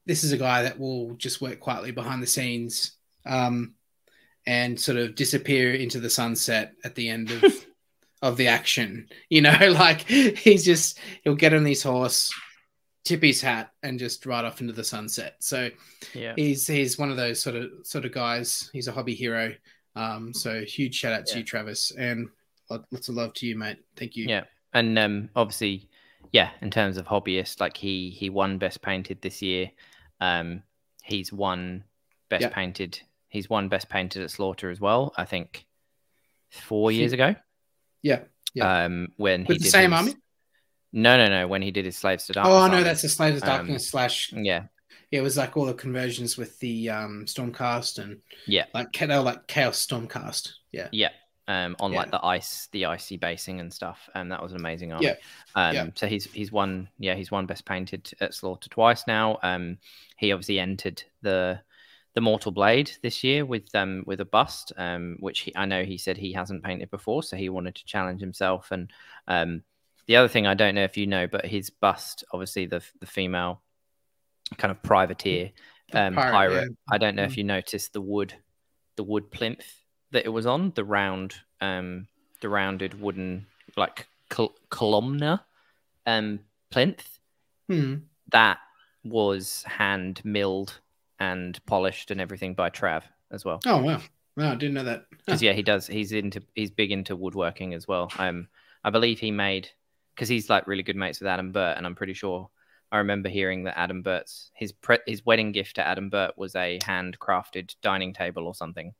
this 0.06 0.24
is 0.24 0.32
a 0.32 0.38
guy 0.38 0.62
that 0.62 0.78
will 0.78 1.14
just 1.14 1.40
work 1.40 1.60
quietly 1.60 1.92
behind 1.92 2.22
the 2.22 2.26
scenes 2.26 2.92
um, 3.26 3.74
and 4.46 4.78
sort 4.78 4.98
of 4.98 5.14
disappear 5.14 5.74
into 5.74 6.00
the 6.00 6.10
sunset 6.10 6.72
at 6.84 6.94
the 6.94 7.08
end 7.08 7.30
of 7.30 7.66
of 8.22 8.36
the 8.36 8.48
action. 8.48 9.08
You 9.28 9.42
know, 9.42 9.56
like 9.78 10.02
he's 10.02 10.64
just 10.64 10.98
he'll 11.22 11.34
get 11.34 11.54
on 11.54 11.64
his 11.64 11.82
horse, 11.82 12.32
tip 13.04 13.22
his 13.22 13.40
hat 13.40 13.72
and 13.82 13.98
just 13.98 14.24
ride 14.26 14.44
off 14.44 14.60
into 14.60 14.72
the 14.72 14.84
sunset. 14.84 15.36
So 15.40 15.70
yeah, 16.14 16.34
he's 16.36 16.66
he's 16.66 16.98
one 16.98 17.10
of 17.10 17.16
those 17.16 17.40
sort 17.40 17.56
of 17.56 17.70
sort 17.82 18.04
of 18.04 18.12
guys. 18.12 18.70
He's 18.72 18.88
a 18.88 18.92
hobby 18.92 19.14
hero. 19.14 19.54
Um, 19.94 20.32
so 20.32 20.62
huge 20.62 20.94
shout 20.94 21.12
out 21.12 21.26
to 21.26 21.32
yeah. 21.32 21.38
you, 21.38 21.44
Travis, 21.44 21.92
and 21.92 22.28
lots 22.68 23.08
of 23.08 23.14
love 23.14 23.34
to 23.34 23.46
you, 23.46 23.56
mate. 23.56 23.78
Thank 23.96 24.16
you. 24.16 24.26
Yeah, 24.26 24.44
and 24.72 24.98
um, 24.98 25.28
obviously, 25.36 25.88
yeah, 26.32 26.50
in 26.60 26.70
terms 26.70 26.96
of 26.96 27.06
hobbyist, 27.06 27.60
like 27.60 27.76
he 27.76 28.10
he 28.10 28.30
won 28.30 28.58
best 28.58 28.82
painted 28.82 29.20
this 29.20 29.42
year. 29.42 29.70
Um, 30.20 30.62
he's 31.02 31.32
won 31.32 31.84
best 32.28 32.42
yep. 32.42 32.54
painted. 32.54 33.00
He's 33.28 33.50
won 33.50 33.68
best 33.68 33.88
painted 33.88 34.22
at 34.22 34.30
Slaughter 34.30 34.70
as 34.70 34.80
well. 34.80 35.12
I 35.16 35.24
think 35.24 35.66
four 36.50 36.92
years 36.92 37.12
ago. 37.12 37.34
Yeah. 38.02 38.20
yeah. 38.54 38.84
Um, 38.84 39.08
when 39.16 39.44
With 39.44 39.58
he 39.58 39.64
the 39.64 39.70
same 39.70 39.92
his... 39.92 39.98
army. 39.98 40.14
No, 40.92 41.16
no, 41.16 41.28
no. 41.28 41.48
When 41.48 41.62
he 41.62 41.70
did 41.70 41.84
his 41.84 41.96
Slaves 41.96 42.26
to 42.26 42.32
Darkness. 42.32 42.54
Oh 42.54 42.66
no, 42.68 42.82
that's 42.82 43.02
the 43.02 43.08
Slaves 43.08 43.40
to 43.40 43.46
Darkness 43.46 43.82
um, 43.82 43.90
slash. 43.90 44.32
Yeah. 44.32 44.64
Yeah, 45.10 45.20
it 45.20 45.22
was 45.22 45.36
like 45.36 45.58
all 45.58 45.66
the 45.66 45.74
conversions 45.74 46.38
with 46.38 46.58
the 46.60 46.88
um, 46.88 47.26
Stormcast 47.26 47.98
and 47.98 48.20
yeah, 48.46 48.64
like 48.72 48.92
they 48.92 49.14
like 49.14 49.46
Chaos 49.46 49.86
Stormcast. 49.86 50.52
Yeah. 50.72 50.88
Yeah. 50.90 51.10
Um, 51.48 51.76
on 51.80 51.92
yeah. 51.92 51.98
like 51.98 52.10
the 52.10 52.24
ice, 52.24 52.68
the 52.72 52.86
icy 52.86 53.18
basing 53.18 53.60
and 53.60 53.70
stuff, 53.70 54.08
and 54.14 54.32
that 54.32 54.42
was 54.42 54.52
an 54.52 54.58
amazing 54.58 54.92
army. 54.92 55.06
Yeah. 55.06 55.14
Um, 55.54 55.74
yeah. 55.74 55.86
so 55.94 56.06
he's 56.06 56.24
he's 56.32 56.50
won, 56.50 56.88
yeah, 56.98 57.14
he's 57.14 57.30
won 57.30 57.44
best 57.44 57.66
painted 57.66 58.10
at 58.20 58.32
Slaughter 58.32 58.70
twice 58.70 59.06
now. 59.06 59.38
Um, 59.42 59.76
he 60.16 60.32
obviously 60.32 60.58
entered 60.58 61.02
the 61.20 61.60
the 62.14 62.20
Mortal 62.20 62.52
Blade 62.52 62.92
this 63.02 63.24
year 63.24 63.44
with 63.44 63.74
um 63.74 64.04
with 64.06 64.20
a 64.20 64.24
bust, 64.24 64.72
um, 64.78 65.16
which 65.20 65.40
he, 65.40 65.56
I 65.56 65.66
know 65.66 65.84
he 65.84 65.98
said 65.98 66.16
he 66.16 66.32
hasn't 66.32 66.64
painted 66.64 66.90
before, 66.90 67.22
so 67.22 67.36
he 67.36 67.50
wanted 67.50 67.74
to 67.74 67.84
challenge 67.84 68.20
himself. 68.20 68.70
And 68.70 68.90
um, 69.28 69.62
the 70.06 70.16
other 70.16 70.28
thing 70.28 70.46
I 70.46 70.54
don't 70.54 70.74
know 70.74 70.84
if 70.84 70.96
you 70.96 71.06
know, 71.06 71.26
but 71.26 71.46
his 71.46 71.70
bust, 71.70 72.24
obviously 72.32 72.66
the 72.66 72.82
the 73.00 73.06
female 73.06 73.60
kind 74.58 74.70
of 74.70 74.82
privateer 74.82 75.50
um, 75.92 76.14
pirate. 76.14 76.32
pirate. 76.32 76.68
Yeah. 76.70 76.94
I 76.94 76.98
don't 76.98 77.16
know 77.16 77.24
if 77.24 77.32
mm. 77.32 77.38
you 77.38 77.44
noticed 77.44 77.92
the 77.92 78.00
wood, 78.00 78.34
the 78.96 79.04
wood 79.04 79.30
plinth 79.30 79.66
that 80.10 80.24
it 80.24 80.30
was 80.30 80.46
on, 80.46 80.72
the 80.74 80.84
round, 80.84 81.34
um, 81.60 82.06
the 82.40 82.48
rounded 82.48 83.00
wooden 83.00 83.46
like 83.76 84.06
col- 84.28 84.56
columnar 84.70 85.40
um 86.06 86.40
plinth. 86.70 87.18
Hmm. 87.68 87.94
That 88.30 88.58
was 89.04 89.62
hand 89.64 90.20
milled 90.24 90.80
and 91.18 91.58
polished 91.66 92.10
and 92.10 92.20
everything 92.20 92.54
by 92.54 92.70
Trav 92.70 93.02
as 93.30 93.44
well. 93.44 93.60
Oh 93.66 93.82
wow. 93.82 94.00
Wow, 94.36 94.52
I 94.52 94.54
didn't 94.54 94.74
know 94.74 94.84
that. 94.84 95.04
Because 95.10 95.42
yeah, 95.42 95.52
he 95.52 95.62
does. 95.62 95.86
He's 95.86 96.12
into. 96.12 96.42
He's 96.54 96.70
big 96.70 96.90
into 96.90 97.14
woodworking 97.14 97.74
as 97.74 97.86
well. 97.86 98.10
Um, 98.18 98.48
I 98.82 98.90
believe 98.90 99.18
he 99.20 99.30
made 99.30 99.68
because 100.14 100.28
he's 100.28 100.50
like 100.50 100.66
really 100.66 100.82
good 100.82 100.96
mates 100.96 101.20
with 101.20 101.28
Adam 101.28 101.52
Burt, 101.52 101.76
and 101.76 101.86
I'm 101.86 101.94
pretty 101.94 102.14
sure 102.14 102.50
I 102.90 102.98
remember 102.98 103.28
hearing 103.28 103.64
that 103.64 103.78
Adam 103.78 104.02
Burt's 104.02 104.50
his 104.54 104.72
pre- 104.72 104.98
his 105.06 105.24
wedding 105.24 105.52
gift 105.52 105.76
to 105.76 105.86
Adam 105.86 106.10
Burt 106.10 106.36
was 106.36 106.54
a 106.54 106.78
handcrafted 106.80 107.74
dining 107.82 108.12
table 108.12 108.46
or 108.46 108.54
something. 108.54 108.92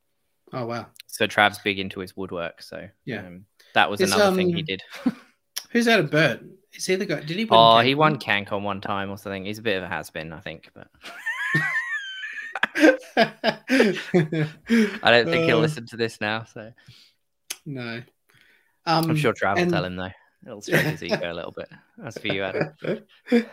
Oh 0.53 0.67
wow! 0.67 0.87
So 1.07 1.27
Trav's 1.27 1.59
big 1.59 1.79
into 1.79 2.01
his 2.01 2.17
woodwork, 2.17 2.63
so 2.63 2.89
yeah, 3.05 3.27
um, 3.27 3.45
that 3.75 3.91
was 3.91 4.01
Is, 4.01 4.13
another 4.13 4.31
um, 4.31 4.37
thing 4.37 4.55
he 4.55 4.63
did. 4.63 4.83
who's 5.71 5.89
Adam 5.89 6.07
Burt? 6.07 6.43
Is 6.75 6.87
he 6.87 6.97
the 6.97 7.07
guy? 7.07 7.21
Did 7.21 7.37
he? 7.37 7.47
oh, 7.51 7.81
he 7.81 7.95
won 7.95 8.19
CanCon 8.19 8.63
one 8.63 8.81
time 8.81 9.11
or 9.11 9.19
something. 9.19 9.45
He's 9.45 9.59
a 9.59 9.63
bit 9.63 9.77
of 9.77 9.85
a 9.85 9.89
has 9.89 10.11
been, 10.11 10.33
I 10.33 10.41
think, 10.41 10.71
but. 10.75 10.89
I 12.75 12.99
don't 15.05 15.27
think 15.27 15.45
he'll 15.45 15.59
uh, 15.59 15.61
listen 15.61 15.87
to 15.87 15.97
this 15.97 16.21
now. 16.21 16.45
So 16.45 16.73
no, 17.67 18.03
um, 18.87 19.11
I'm 19.11 19.17
sure 19.17 19.35
Trav 19.35 19.57
and... 19.59 19.67
will 19.67 19.73
tell 19.73 19.85
him 19.85 19.97
though. 19.97 20.11
It'll 20.45 20.61
stroke 20.61 20.83
his 20.83 21.03
ego 21.03 21.33
a 21.33 21.35
little 21.35 21.53
bit. 21.53 21.69
That's 21.97 22.19
for 22.19 22.29
you, 22.29 22.43
Adam. 22.43 22.75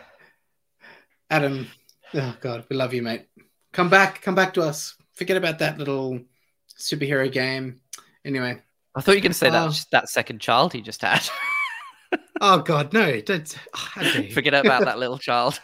Adam, 1.30 1.68
oh 2.14 2.36
god, 2.40 2.64
we 2.68 2.76
love 2.76 2.92
you, 2.92 3.02
mate. 3.02 3.26
Come 3.72 3.88
back, 3.88 4.22
come 4.22 4.34
back 4.34 4.54
to 4.54 4.62
us. 4.62 4.96
Forget 5.14 5.36
about 5.36 5.60
that 5.60 5.78
little 5.78 6.20
superhero 6.76 7.30
game. 7.30 7.80
Anyway, 8.24 8.60
I 8.94 9.00
thought 9.00 9.12
you 9.12 9.18
were 9.18 9.22
going 9.22 9.32
to 9.32 9.38
say 9.38 9.48
uh, 9.48 9.52
that 9.52 9.70
oh. 9.70 9.84
that 9.92 10.08
second 10.08 10.40
child 10.40 10.72
he 10.72 10.80
just 10.80 11.02
had. 11.02 11.28
oh 12.40 12.58
god, 12.58 12.92
no! 12.92 13.20
Don't 13.20 13.56
oh, 13.74 14.22
forget 14.32 14.54
about 14.54 14.84
that 14.84 14.98
little 14.98 15.18
child. 15.18 15.60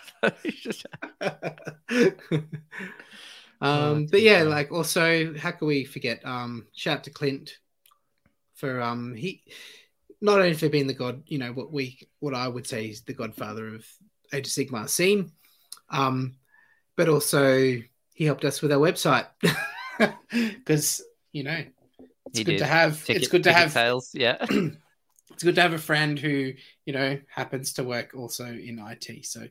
Um, 3.60 3.70
oh, 3.70 4.06
but 4.10 4.20
yeah, 4.22 4.42
like 4.42 4.70
also, 4.70 5.34
how 5.34 5.50
can 5.50 5.66
we 5.66 5.84
forget? 5.84 6.24
Um, 6.24 6.66
shout 6.74 6.98
out 6.98 7.05
to 7.05 7.10
Clint 7.10 7.58
for 8.55 8.80
um 8.80 9.14
he 9.14 9.42
not 10.20 10.38
only 10.38 10.54
for 10.54 10.68
being 10.68 10.86
the 10.86 10.94
god, 10.94 11.22
you 11.26 11.38
know, 11.38 11.52
what 11.52 11.72
we 11.72 11.98
what 12.20 12.34
I 12.34 12.48
would 12.48 12.66
say 12.66 12.86
is 12.86 13.02
the 13.02 13.14
godfather 13.14 13.74
of 13.74 13.86
Age 14.32 14.46
of 14.46 14.52
Sigmar 14.52 14.88
scene, 14.88 15.32
um, 15.90 16.36
but 16.96 17.08
also 17.08 17.80
he 18.14 18.24
helped 18.24 18.44
us 18.44 18.62
with 18.62 18.72
our 18.72 18.78
website 18.78 19.26
because 20.30 21.02
you 21.32 21.44
know 21.44 21.64
it's 22.26 22.38
he 22.38 22.44
good 22.44 22.52
did. 22.52 22.58
to 22.58 22.66
have 22.66 23.04
ticket, 23.04 23.22
it's 23.22 23.30
good 23.30 23.44
to 23.44 23.52
have 23.52 23.72
sales, 23.72 24.10
yeah. 24.14 24.36
it's 25.30 25.42
good 25.42 25.54
to 25.54 25.62
have 25.62 25.74
a 25.74 25.78
friend 25.78 26.18
who 26.18 26.52
you 26.84 26.92
know 26.92 27.18
happens 27.28 27.74
to 27.74 27.84
work 27.84 28.12
also 28.14 28.46
in 28.46 28.78
IT. 28.78 29.26
So 29.26 29.46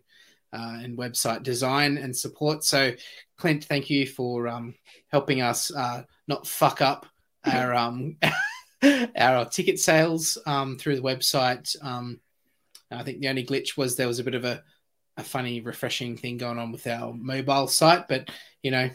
uh, 0.55 0.79
and 0.81 0.97
website 0.97 1.43
design 1.43 1.97
and 1.97 2.15
support. 2.15 2.63
So, 2.63 2.93
Clint, 3.37 3.65
thank 3.65 3.89
you 3.89 4.07
for 4.07 4.47
um, 4.47 4.75
helping 5.09 5.41
us 5.41 5.73
uh, 5.73 6.03
not 6.27 6.47
fuck 6.47 6.81
up 6.81 7.05
our 7.45 7.73
um, 7.73 8.17
our 9.17 9.45
ticket 9.45 9.79
sales 9.79 10.37
um, 10.45 10.77
through 10.77 10.95
the 10.95 11.01
website. 11.01 11.75
Um, 11.83 12.19
I 12.91 13.03
think 13.03 13.19
the 13.19 13.29
only 13.29 13.45
glitch 13.45 13.77
was 13.77 13.95
there 13.95 14.07
was 14.07 14.19
a 14.19 14.23
bit 14.23 14.35
of 14.35 14.45
a, 14.45 14.63
a 15.17 15.23
funny, 15.23 15.61
refreshing 15.61 16.17
thing 16.17 16.37
going 16.37 16.59
on 16.59 16.71
with 16.71 16.87
our 16.87 17.13
mobile 17.13 17.67
site, 17.67 18.07
but 18.07 18.29
you 18.61 18.71
know, 18.71 18.89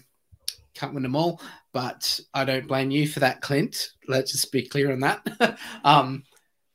can't 0.75 0.94
win 0.94 1.02
them 1.02 1.17
all. 1.17 1.41
But 1.73 2.19
I 2.35 2.44
don't 2.44 2.67
blame 2.67 2.91
you 2.91 3.07
for 3.07 3.20
that, 3.20 3.41
Clint. 3.41 3.91
Let's 4.09 4.33
just 4.33 4.51
be 4.51 4.62
clear 4.62 4.93
on 4.93 5.01
that. 5.01 5.59
um, 5.85 6.25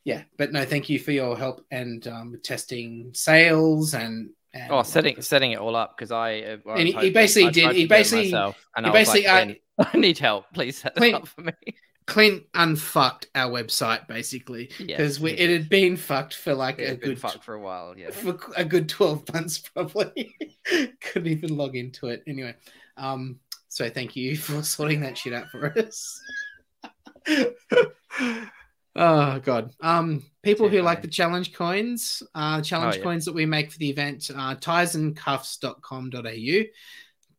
yeah, 0.04 0.24
but 0.38 0.52
no, 0.52 0.64
thank 0.66 0.90
you 0.90 1.00
for 1.00 1.12
your 1.12 1.38
help 1.38 1.66
and 1.72 2.08
um, 2.08 2.40
testing 2.44 3.12
sales 3.14 3.94
and 3.94 4.30
and 4.54 4.72
oh, 4.72 4.84
setting 4.84 5.22
setting 5.22 5.52
it 5.52 5.60
all 5.60 5.76
up 5.76 5.98
because 5.98 6.12
I, 6.12 6.40
uh, 6.40 6.58
well, 6.64 6.78
and 6.78 6.88
he, 6.88 6.94
he, 6.94 7.10
basically 7.10 7.52
did. 7.52 7.76
He 7.76 7.88
basically, 7.88 8.28
he 8.28 8.92
basically, 8.92 9.28
like, 9.28 9.62
I, 9.78 9.90
I, 9.94 9.98
need 9.98 10.18
help. 10.18 10.46
Please 10.54 10.78
set 10.78 10.96
Clint, 10.96 11.16
up 11.16 11.28
for 11.28 11.42
me. 11.42 11.52
Clint 12.08 12.44
unfucked 12.54 13.28
our 13.34 13.52
website 13.52 14.08
basically 14.08 14.70
because 14.78 15.20
yes, 15.20 15.40
it 15.40 15.50
had 15.50 15.70
been 15.70 15.98
fucked 15.98 16.36
for 16.36 16.54
like 16.54 16.80
a 16.80 16.96
good 16.96 17.20
fuck 17.20 17.44
for 17.44 17.56
a 17.56 17.60
while. 17.60 17.98
Yeah, 17.98 18.12
for 18.12 18.38
a 18.56 18.64
good 18.64 18.88
twelve 18.88 19.24
months 19.34 19.58
probably. 19.58 20.36
Couldn't 21.02 21.28
even 21.28 21.58
log 21.58 21.76
into 21.76 22.08
it 22.08 22.24
anyway. 22.28 22.56
Um, 22.98 23.40
so 23.70 23.90
thank 23.90 24.16
you 24.16 24.38
for 24.38 24.62
sorting 24.62 25.02
that 25.02 25.18
shit 25.18 25.34
out 25.34 25.50
for 25.50 25.74
us. 25.78 26.22
Oh 28.96 29.40
god. 29.40 29.74
Um, 29.82 30.24
people 30.44 30.70
who 30.70 30.82
like 30.82 31.02
the 31.02 31.08
challenge 31.08 31.54
coins, 31.54 32.24
uh, 32.34 32.62
challenge 32.62 32.96
oh, 32.96 32.98
yeah. 33.00 33.04
coins 33.04 33.26
that 33.26 33.34
we 33.34 33.46
make 33.46 33.72
for 33.72 33.78
the 33.78 33.90
event, 33.90 34.32
uh, 34.34 34.56
tiesandcuffs.com.au, 34.56 36.64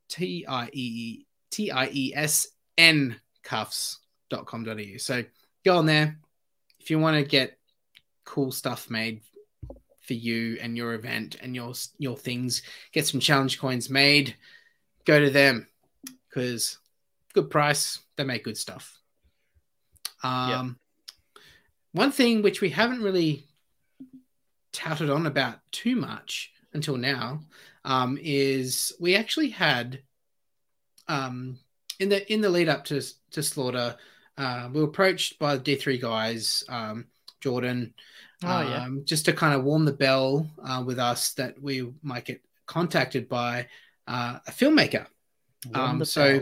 T 0.09 0.47
I 0.47 0.69
E 0.73 1.25
T 1.51 1.71
I 1.71 1.89
E 1.93 2.13
S 2.15 2.49
N 2.77 3.19
cuffs.com.au. 4.31 4.99
So 4.99 5.25
go 5.65 5.79
on 5.79 5.87
there 5.87 6.19
if 6.81 6.91
you 6.91 6.99
want 6.99 7.17
to 7.17 7.25
get 7.25 7.59
cool 8.25 8.53
stuff 8.53 8.91
made 8.91 9.21
for 10.01 10.15
you 10.15 10.57
and 10.61 10.77
your 10.77 10.95
event 10.95 11.37
and 11.41 11.55
your 11.55 11.73
your 11.99 12.17
things. 12.17 12.63
Get 12.93 13.07
some 13.07 13.21
challenge 13.21 13.59
coins 13.59 13.91
made. 13.91 14.37
Go 15.05 15.19
to 15.21 15.31
them 15.31 15.67
because 16.29 16.79
good 17.35 17.51
price. 17.51 18.01
They 18.17 18.25
make 18.25 18.45
good 18.45 18.57
stuff. 18.57 18.99
Um, 20.23 20.79
one 21.93 22.13
thing 22.13 22.43
which 22.43 22.61
we 22.61 22.71
haven't 22.71 23.03
really 23.03 23.45
touted 24.73 25.11
on 25.11 25.27
about 25.27 25.59
too 25.71 25.97
much 25.97 26.53
until 26.73 26.97
now 26.97 27.41
um, 27.85 28.19
is 28.21 28.93
we 29.01 29.17
actually 29.17 29.51
had 29.51 30.03
um, 31.09 31.59
in 31.99 32.09
the 32.09 32.33
in 32.33 32.41
the 32.41 32.51
lead 32.51 32.69
up 32.69 32.85
to 32.85 33.03
to 33.33 33.43
slaughter 33.43 33.97
uh, 34.39 34.69
we 34.73 34.81
were 34.81 34.89
approached 34.89 35.39
by 35.39 35.57
the 35.57 35.77
D3 35.77 36.01
guys 36.01 36.65
um, 36.69 37.07
Jordan 37.41 37.95
oh, 38.45 38.61
yeah. 38.63 38.85
Um, 38.85 39.03
just 39.05 39.25
to 39.27 39.33
kind 39.33 39.55
of 39.55 39.65
warm 39.65 39.85
the 39.85 39.93
bell 39.93 40.47
uh, 40.63 40.83
with 40.85 40.99
us 40.99 41.33
that 41.35 41.61
we 41.61 41.93
might 42.03 42.25
get 42.25 42.41
contacted 42.67 43.29
by 43.29 43.67
uh, 44.07 44.39
a 44.47 44.51
filmmaker 44.51 45.07
um, 45.75 46.05
so 46.05 46.41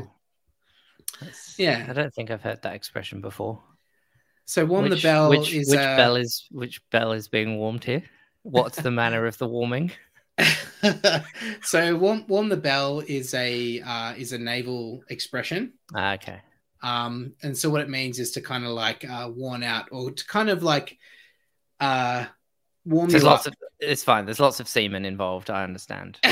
yeah 1.57 1.87
I 1.89 1.93
don't 1.93 2.13
think 2.13 2.31
I've 2.31 2.43
heard 2.43 2.63
that 2.63 2.75
expression 2.75 3.21
before 3.21 3.61
so 4.47 4.65
warm 4.65 4.85
which, 4.85 5.03
the 5.03 5.09
bell 5.09 5.31
which, 5.31 5.55
is 5.55 5.71
which 5.71 5.79
uh... 5.79 5.97
bell 5.97 6.17
is 6.17 6.47
which 6.51 6.81
bell 6.91 7.13
is 7.13 7.29
being 7.29 7.57
warmed 7.57 7.85
here? 7.85 8.03
What's 8.43 8.81
the 8.81 8.91
manner 8.91 9.27
of 9.27 9.39
the 9.39 9.49
warming? 9.49 9.91
so 11.63 11.97
warm, 11.97 12.25
warm 12.29 12.49
the 12.49 12.57
bell 12.57 13.01
is 13.07 13.33
a 13.35 13.81
uh, 13.81 14.15
is 14.17 14.33
a 14.33 14.39
naval 14.39 15.03
expression. 15.09 15.73
Ah, 15.95 16.15
okay. 16.15 16.41
Um, 16.85 17.33
and 17.43 17.57
so 17.57 17.71
what 17.71 17.81
it 17.81 17.89
means 17.89 18.19
is 18.19 18.33
to 18.33 18.43
kind 18.43 18.63
of 18.63 18.73
like 18.73 19.09
uh, 19.09 19.31
worn 19.35 19.63
out 19.63 19.87
or 19.91 20.11
to 20.11 20.27
kind 20.27 20.51
of 20.51 20.63
like 20.63 20.99
uh, 21.81 22.27
warm 22.85 23.09
There's 23.09 23.25
lots 23.25 23.47
up. 23.47 23.55
of 23.55 23.59
it's 23.81 24.05
fine. 24.05 24.27
There's 24.27 24.39
lots 24.39 24.61
of 24.61 24.69
semen 24.69 25.07
involved. 25.07 25.49
I 25.49 25.65
understand. 25.65 26.19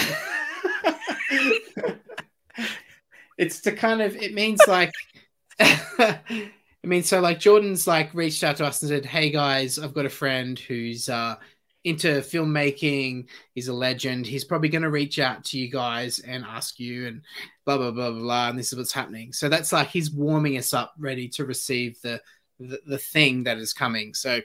it's 3.39 3.63
to 3.63 3.73
kind 3.73 4.03
of 4.03 4.15
it 4.15 4.35
means 4.35 4.61
like 4.69 4.93
I 5.59 6.89
mean, 6.89 7.03
so 7.03 7.21
like 7.21 7.41
Jordan's 7.41 7.87
like 7.87 8.13
reached 8.13 8.45
out 8.45 8.57
to 8.59 8.67
us 8.67 8.83
and 8.83 8.91
said, 8.91 9.07
"Hey 9.07 9.31
guys, 9.31 9.79
I've 9.79 9.95
got 9.95 10.05
a 10.05 10.11
friend 10.11 10.59
who's 10.59 11.09
uh, 11.09 11.37
into 11.85 12.21
filmmaking. 12.21 13.29
He's 13.55 13.69
a 13.69 13.73
legend. 13.73 14.27
He's 14.27 14.45
probably 14.45 14.69
going 14.69 14.83
to 14.83 14.91
reach 14.91 15.19
out 15.19 15.45
to 15.47 15.59
you 15.59 15.71
guys 15.71 16.19
and 16.21 16.45
ask 16.45 16.79
you 16.79 17.07
and 17.07 17.23
blah 17.65 17.79
blah 17.79 17.91
blah 17.91 18.11
blah 18.11 18.21
blah. 18.21 18.49
And 18.51 18.59
this 18.59 18.73
is 18.73 18.79
what's 18.79 18.93
happening. 18.93 19.33
So 19.33 19.49
that's 19.49 19.73
like 19.73 19.89
he's 19.89 20.11
warming 20.11 20.59
us 20.59 20.75
up, 20.75 20.95
ready 20.99 21.29
to 21.31 21.45
receive 21.45 22.01
the 22.03 22.21
the, 22.59 22.81
the 22.87 22.99
thing 22.99 23.45
that 23.45 23.59
is 23.59 23.73
coming. 23.73 24.15
So 24.15 24.41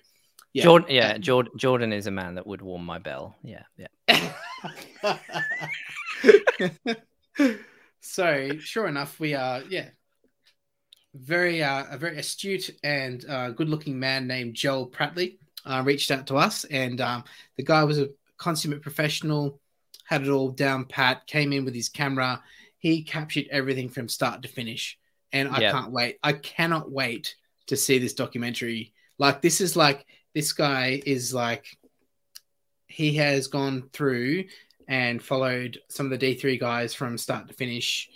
yeah, 0.53 0.63
Jordan, 0.63 0.89
yeah, 0.89 1.17
Jordan, 1.17 1.51
Jordan 1.57 1.93
is 1.93 2.07
a 2.07 2.11
man 2.11 2.35
that 2.35 2.47
would 2.47 2.61
warm 2.61 2.85
my 2.85 2.99
bell. 2.99 3.35
Yeah, 3.43 3.63
yeah. 3.77 4.29
so 7.99 8.49
sure 8.59 8.87
enough, 8.87 9.19
we 9.19 9.35
are 9.35 9.61
yeah 9.69 9.89
very 11.13 11.63
uh, 11.63 11.85
a 11.91 11.97
very 11.97 12.17
astute 12.17 12.69
and 12.83 13.25
uh, 13.29 13.51
good-looking 13.51 13.99
man 13.99 14.27
named 14.27 14.55
Joel 14.55 14.89
Pratley 14.89 15.37
uh, 15.67 15.83
reached 15.83 16.11
out 16.11 16.27
to 16.27 16.37
us, 16.37 16.63
and 16.65 17.01
um, 17.01 17.23
the 17.57 17.63
guy 17.63 17.83
was 17.83 17.99
a 17.99 18.09
consummate 18.37 18.81
professional, 18.81 19.59
had 20.05 20.23
it 20.23 20.29
all 20.29 20.49
down 20.49 20.85
pat, 20.85 21.27
came 21.27 21.51
in 21.53 21.65
with 21.65 21.75
his 21.75 21.89
camera, 21.89 22.41
he 22.79 23.03
captured 23.03 23.47
everything 23.51 23.89
from 23.89 24.07
start 24.07 24.41
to 24.43 24.47
finish, 24.47 24.97
and 25.31 25.49
I 25.49 25.59
yep. 25.59 25.73
can't 25.73 25.91
wait. 25.91 26.17
I 26.23 26.33
cannot 26.33 26.91
wait 26.91 27.35
to 27.67 27.75
see 27.75 27.99
this 27.99 28.13
documentary. 28.13 28.93
Like 29.17 29.41
this 29.41 29.61
is 29.61 29.75
like 29.75 30.05
this 30.33 30.53
guy 30.53 31.01
is 31.05 31.33
like 31.33 31.65
he 32.87 33.15
has 33.15 33.47
gone 33.47 33.89
through 33.93 34.45
and 34.87 35.21
followed 35.21 35.79
some 35.89 36.11
of 36.11 36.17
the 36.17 36.35
D3 36.35 36.59
guys 36.59 36.93
from 36.93 37.17
start 37.17 37.47
to 37.47 37.53
finish 37.53 38.09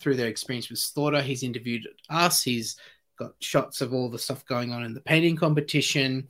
through 0.00 0.16
their 0.16 0.28
experience 0.28 0.68
with 0.68 0.78
Slaughter. 0.78 1.22
He's 1.22 1.42
interviewed 1.42 1.88
us. 2.10 2.42
He's 2.42 2.76
got 3.18 3.32
shots 3.40 3.80
of 3.80 3.94
all 3.94 4.10
the 4.10 4.18
stuff 4.18 4.44
going 4.44 4.72
on 4.72 4.84
in 4.84 4.94
the 4.94 5.00
painting 5.00 5.36
competition. 5.36 6.28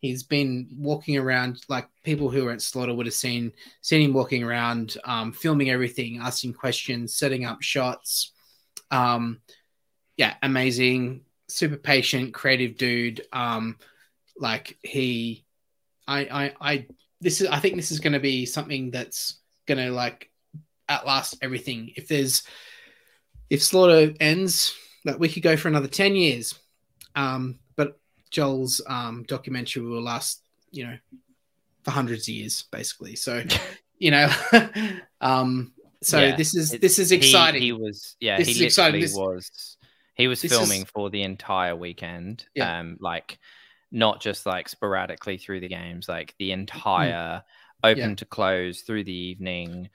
He's 0.00 0.22
been 0.22 0.68
walking 0.76 1.16
around 1.16 1.60
like 1.68 1.88
people 2.04 2.30
who 2.30 2.46
are 2.46 2.52
at 2.52 2.62
Slaughter 2.62 2.94
would 2.94 3.06
have 3.06 3.14
seen 3.14 3.52
seen 3.80 4.02
him 4.02 4.12
walking 4.12 4.44
around, 4.44 4.96
um, 5.04 5.32
filming 5.32 5.70
everything, 5.70 6.20
asking 6.22 6.54
questions, 6.54 7.16
setting 7.16 7.44
up 7.44 7.62
shots. 7.62 8.32
Um, 8.90 9.40
yeah, 10.16 10.34
amazing, 10.42 11.22
super 11.48 11.76
patient, 11.76 12.34
creative 12.34 12.76
dude. 12.76 13.22
Um, 13.32 13.76
like 14.38 14.78
he, 14.82 15.44
I, 16.06 16.20
I, 16.20 16.54
I. 16.60 16.86
This 17.20 17.40
is. 17.40 17.48
I 17.48 17.58
think 17.58 17.74
this 17.74 17.90
is 17.90 18.00
going 18.00 18.12
to 18.12 18.20
be 18.20 18.46
something 18.46 18.92
that's 18.92 19.40
going 19.66 19.78
to 19.78 19.90
like 19.90 20.30
outlast 20.88 21.36
everything. 21.42 21.92
If 21.96 22.06
there's 22.06 22.44
if 23.50 23.62
Slaughter 23.62 24.14
ends, 24.20 24.74
that 25.04 25.18
we 25.18 25.28
could 25.28 25.42
go 25.42 25.56
for 25.56 25.68
another 25.68 25.88
10 25.88 26.14
years. 26.14 26.58
Um, 27.14 27.58
Joel's 28.30 28.80
um, 28.86 29.24
documentary 29.26 29.82
will 29.82 30.02
last, 30.02 30.42
you 30.70 30.86
know, 30.86 30.98
for 31.82 31.90
hundreds 31.90 32.28
of 32.28 32.34
years, 32.34 32.62
basically. 32.70 33.16
So, 33.16 33.42
you 33.98 34.10
know, 34.10 34.30
um, 35.20 35.72
so 36.02 36.20
yeah, 36.20 36.36
this 36.36 36.54
is 36.54 36.70
this 36.70 36.98
is 36.98 37.12
exciting. 37.12 37.60
He, 37.60 37.68
he 37.68 37.72
was 37.72 38.16
yeah, 38.20 38.38
this 38.38 38.48
he 38.48 38.64
literally 38.64 39.00
this, 39.00 39.14
was 39.14 39.76
he 40.14 40.28
was 40.28 40.42
filming 40.42 40.82
is, 40.82 40.90
for 40.90 41.10
the 41.10 41.22
entire 41.22 41.74
weekend. 41.74 42.44
Yeah. 42.54 42.78
Um, 42.78 42.98
like 43.00 43.38
not 43.90 44.20
just 44.20 44.46
like 44.46 44.68
sporadically 44.68 45.38
through 45.38 45.60
the 45.60 45.68
games, 45.68 46.08
like 46.08 46.34
the 46.38 46.52
entire 46.52 47.38
mm. 47.38 47.90
open 47.90 48.10
yeah. 48.10 48.14
to 48.16 48.24
close 48.24 48.82
through 48.82 49.04
the 49.04 49.12
evening 49.12 49.88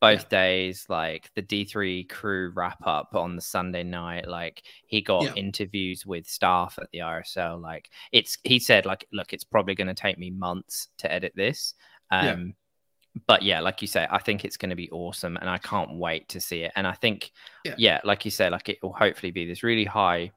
both 0.00 0.24
yeah. 0.24 0.28
days 0.28 0.86
like 0.88 1.30
the 1.34 1.42
d3 1.42 2.08
crew 2.08 2.52
wrap 2.54 2.78
up 2.86 3.14
on 3.14 3.34
the 3.34 3.42
sunday 3.42 3.82
night 3.82 4.28
like 4.28 4.62
he 4.86 5.00
got 5.00 5.24
yeah. 5.24 5.34
interviews 5.34 6.06
with 6.06 6.26
staff 6.26 6.78
at 6.80 6.88
the 6.92 6.98
rsl 6.98 7.60
like 7.60 7.90
it's 8.12 8.38
he 8.44 8.58
said 8.58 8.86
like 8.86 9.06
look 9.12 9.32
it's 9.32 9.44
probably 9.44 9.74
going 9.74 9.88
to 9.88 9.94
take 9.94 10.18
me 10.18 10.30
months 10.30 10.88
to 10.98 11.12
edit 11.12 11.32
this 11.34 11.74
um 12.10 12.24
yeah. 12.24 13.20
but 13.26 13.42
yeah 13.42 13.60
like 13.60 13.82
you 13.82 13.88
say 13.88 14.06
i 14.10 14.18
think 14.18 14.44
it's 14.44 14.56
going 14.56 14.70
to 14.70 14.76
be 14.76 14.90
awesome 14.90 15.36
and 15.36 15.50
i 15.50 15.58
can't 15.58 15.94
wait 15.94 16.28
to 16.28 16.40
see 16.40 16.62
it 16.62 16.72
and 16.76 16.86
i 16.86 16.92
think 16.92 17.32
yeah, 17.76 18.00
like 18.04 18.24
you 18.24 18.30
said 18.30 18.52
like 18.52 18.68
it 18.68 18.78
will 18.82 18.92
hopefully 18.92 19.30
be 19.32 19.46
this 19.46 19.62
really 19.62 19.84
high 19.84 20.30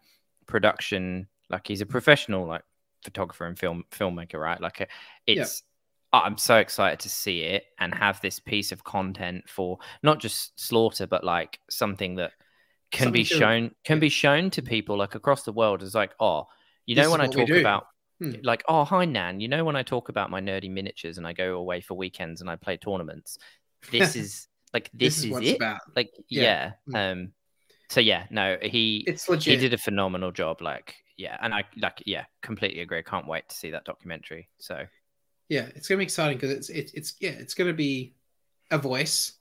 production 0.47 1.27
like 1.49 1.67
he's 1.67 1.81
a 1.81 1.85
professional 1.85 2.47
like 2.47 2.63
photographer 3.03 3.45
and 3.45 3.57
film 3.57 3.83
filmmaker 3.91 4.39
right 4.39 4.61
like 4.61 4.89
it's 5.25 5.63
I'm 6.13 6.37
so 6.37 6.57
excited 6.57 6.99
to 7.01 7.09
see 7.09 7.41
it 7.41 7.63
and 7.79 7.93
have 7.93 8.19
this 8.21 8.39
piece 8.39 8.71
of 8.71 8.83
content 8.83 9.47
for 9.47 9.77
not 10.03 10.19
just 10.19 10.59
slaughter, 10.59 11.07
but 11.07 11.23
like 11.23 11.59
something 11.69 12.15
that 12.15 12.31
can 12.91 13.05
something 13.05 13.19
be 13.19 13.23
shown 13.23 13.69
to, 13.69 13.75
can 13.85 13.99
be 13.99 14.09
shown 14.09 14.49
to 14.51 14.61
people 14.61 14.97
like 14.97 15.15
across 15.15 15.43
the 15.43 15.53
world 15.53 15.81
as 15.81 15.95
like, 15.95 16.11
oh, 16.19 16.47
you 16.85 16.95
know, 16.95 17.09
when 17.09 17.21
I 17.21 17.27
talk 17.27 17.49
about 17.49 17.87
hmm. 18.19 18.33
like, 18.43 18.63
oh, 18.67 18.83
hi 18.83 19.05
Nan, 19.05 19.39
you 19.39 19.47
know, 19.47 19.63
when 19.63 19.77
I 19.77 19.83
talk 19.83 20.09
about 20.09 20.29
my 20.29 20.41
nerdy 20.41 20.69
miniatures 20.69 21.17
and 21.17 21.25
I 21.25 21.31
go 21.31 21.55
away 21.55 21.79
for 21.79 21.95
weekends 21.95 22.41
and 22.41 22.49
I 22.49 22.57
play 22.57 22.75
tournaments, 22.75 23.37
this 23.89 24.15
is 24.17 24.47
like 24.73 24.89
this, 24.93 25.21
this 25.21 25.25
is, 25.25 25.37
is 25.37 25.49
it. 25.51 25.55
About. 25.55 25.79
Like, 25.95 26.11
yeah. 26.29 26.43
yeah. 26.43 26.71
Hmm. 26.87 26.95
Um, 26.95 27.31
so 27.89 28.01
yeah, 28.01 28.25
no, 28.29 28.57
he 28.61 29.03
it's 29.07 29.29
legit. 29.29 29.53
he 29.53 29.57
did 29.57 29.73
a 29.73 29.77
phenomenal 29.77 30.31
job. 30.31 30.61
Like, 30.61 30.95
yeah, 31.17 31.37
and 31.41 31.53
I 31.53 31.63
like, 31.77 32.03
yeah, 32.05 32.25
completely 32.41 32.81
agree. 32.81 32.99
I 32.99 33.01
can't 33.01 33.27
wait 33.27 33.47
to 33.49 33.55
see 33.55 33.71
that 33.71 33.85
documentary. 33.85 34.49
So 34.59 34.85
yeah, 35.51 35.67
it's 35.75 35.89
gonna 35.89 35.97
be 35.97 36.05
exciting 36.05 36.37
because 36.37 36.51
it's 36.51 36.69
it, 36.69 36.91
it's 36.93 37.15
yeah, 37.19 37.31
it's 37.31 37.55
gonna 37.55 37.73
be 37.73 38.13
a 38.71 38.77
voice 38.77 39.33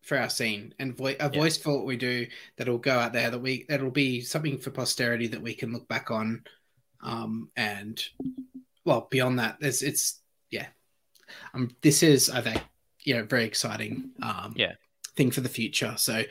for 0.00 0.16
our 0.16 0.30
scene 0.30 0.72
and 0.78 0.96
vo- 0.96 1.06
a 1.06 1.16
yeah. 1.18 1.28
voice 1.28 1.56
for 1.56 1.76
what 1.76 1.86
we 1.86 1.96
do 1.96 2.24
that'll 2.56 2.78
go 2.78 2.96
out 2.96 3.12
there 3.12 3.30
that 3.30 3.40
we 3.40 3.66
that'll 3.68 3.90
be 3.90 4.20
something 4.20 4.58
for 4.58 4.70
posterity 4.70 5.26
that 5.26 5.42
we 5.42 5.52
can 5.52 5.72
look 5.72 5.88
back 5.88 6.12
on. 6.12 6.44
Um, 7.02 7.50
and 7.56 8.00
well, 8.84 9.08
beyond 9.10 9.40
that, 9.40 9.56
there's 9.58 9.82
it's 9.82 10.20
yeah, 10.52 10.68
um, 11.52 11.74
this 11.82 12.04
is 12.04 12.30
I 12.30 12.42
think 12.42 12.62
you 13.00 13.16
know 13.16 13.24
very 13.24 13.44
exciting 13.44 14.10
um 14.22 14.54
yeah 14.56 14.74
thing 15.16 15.32
for 15.32 15.40
the 15.40 15.48
future. 15.48 15.94
So 15.96 16.22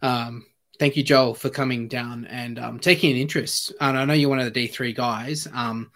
um 0.00 0.46
thank 0.78 0.96
you, 0.96 1.02
Joel, 1.02 1.34
for 1.34 1.50
coming 1.50 1.88
down 1.88 2.24
and 2.24 2.58
um, 2.58 2.78
taking 2.78 3.10
an 3.10 3.18
interest. 3.18 3.74
And 3.82 3.98
I 3.98 4.06
know 4.06 4.14
you're 4.14 4.30
one 4.30 4.38
of 4.38 4.46
the 4.46 4.50
D 4.50 4.66
three 4.66 4.94
guys 4.94 5.46
um, 5.52 5.90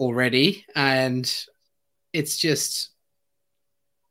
already, 0.00 0.64
and 0.74 1.30
it's 2.12 2.36
just 2.36 2.90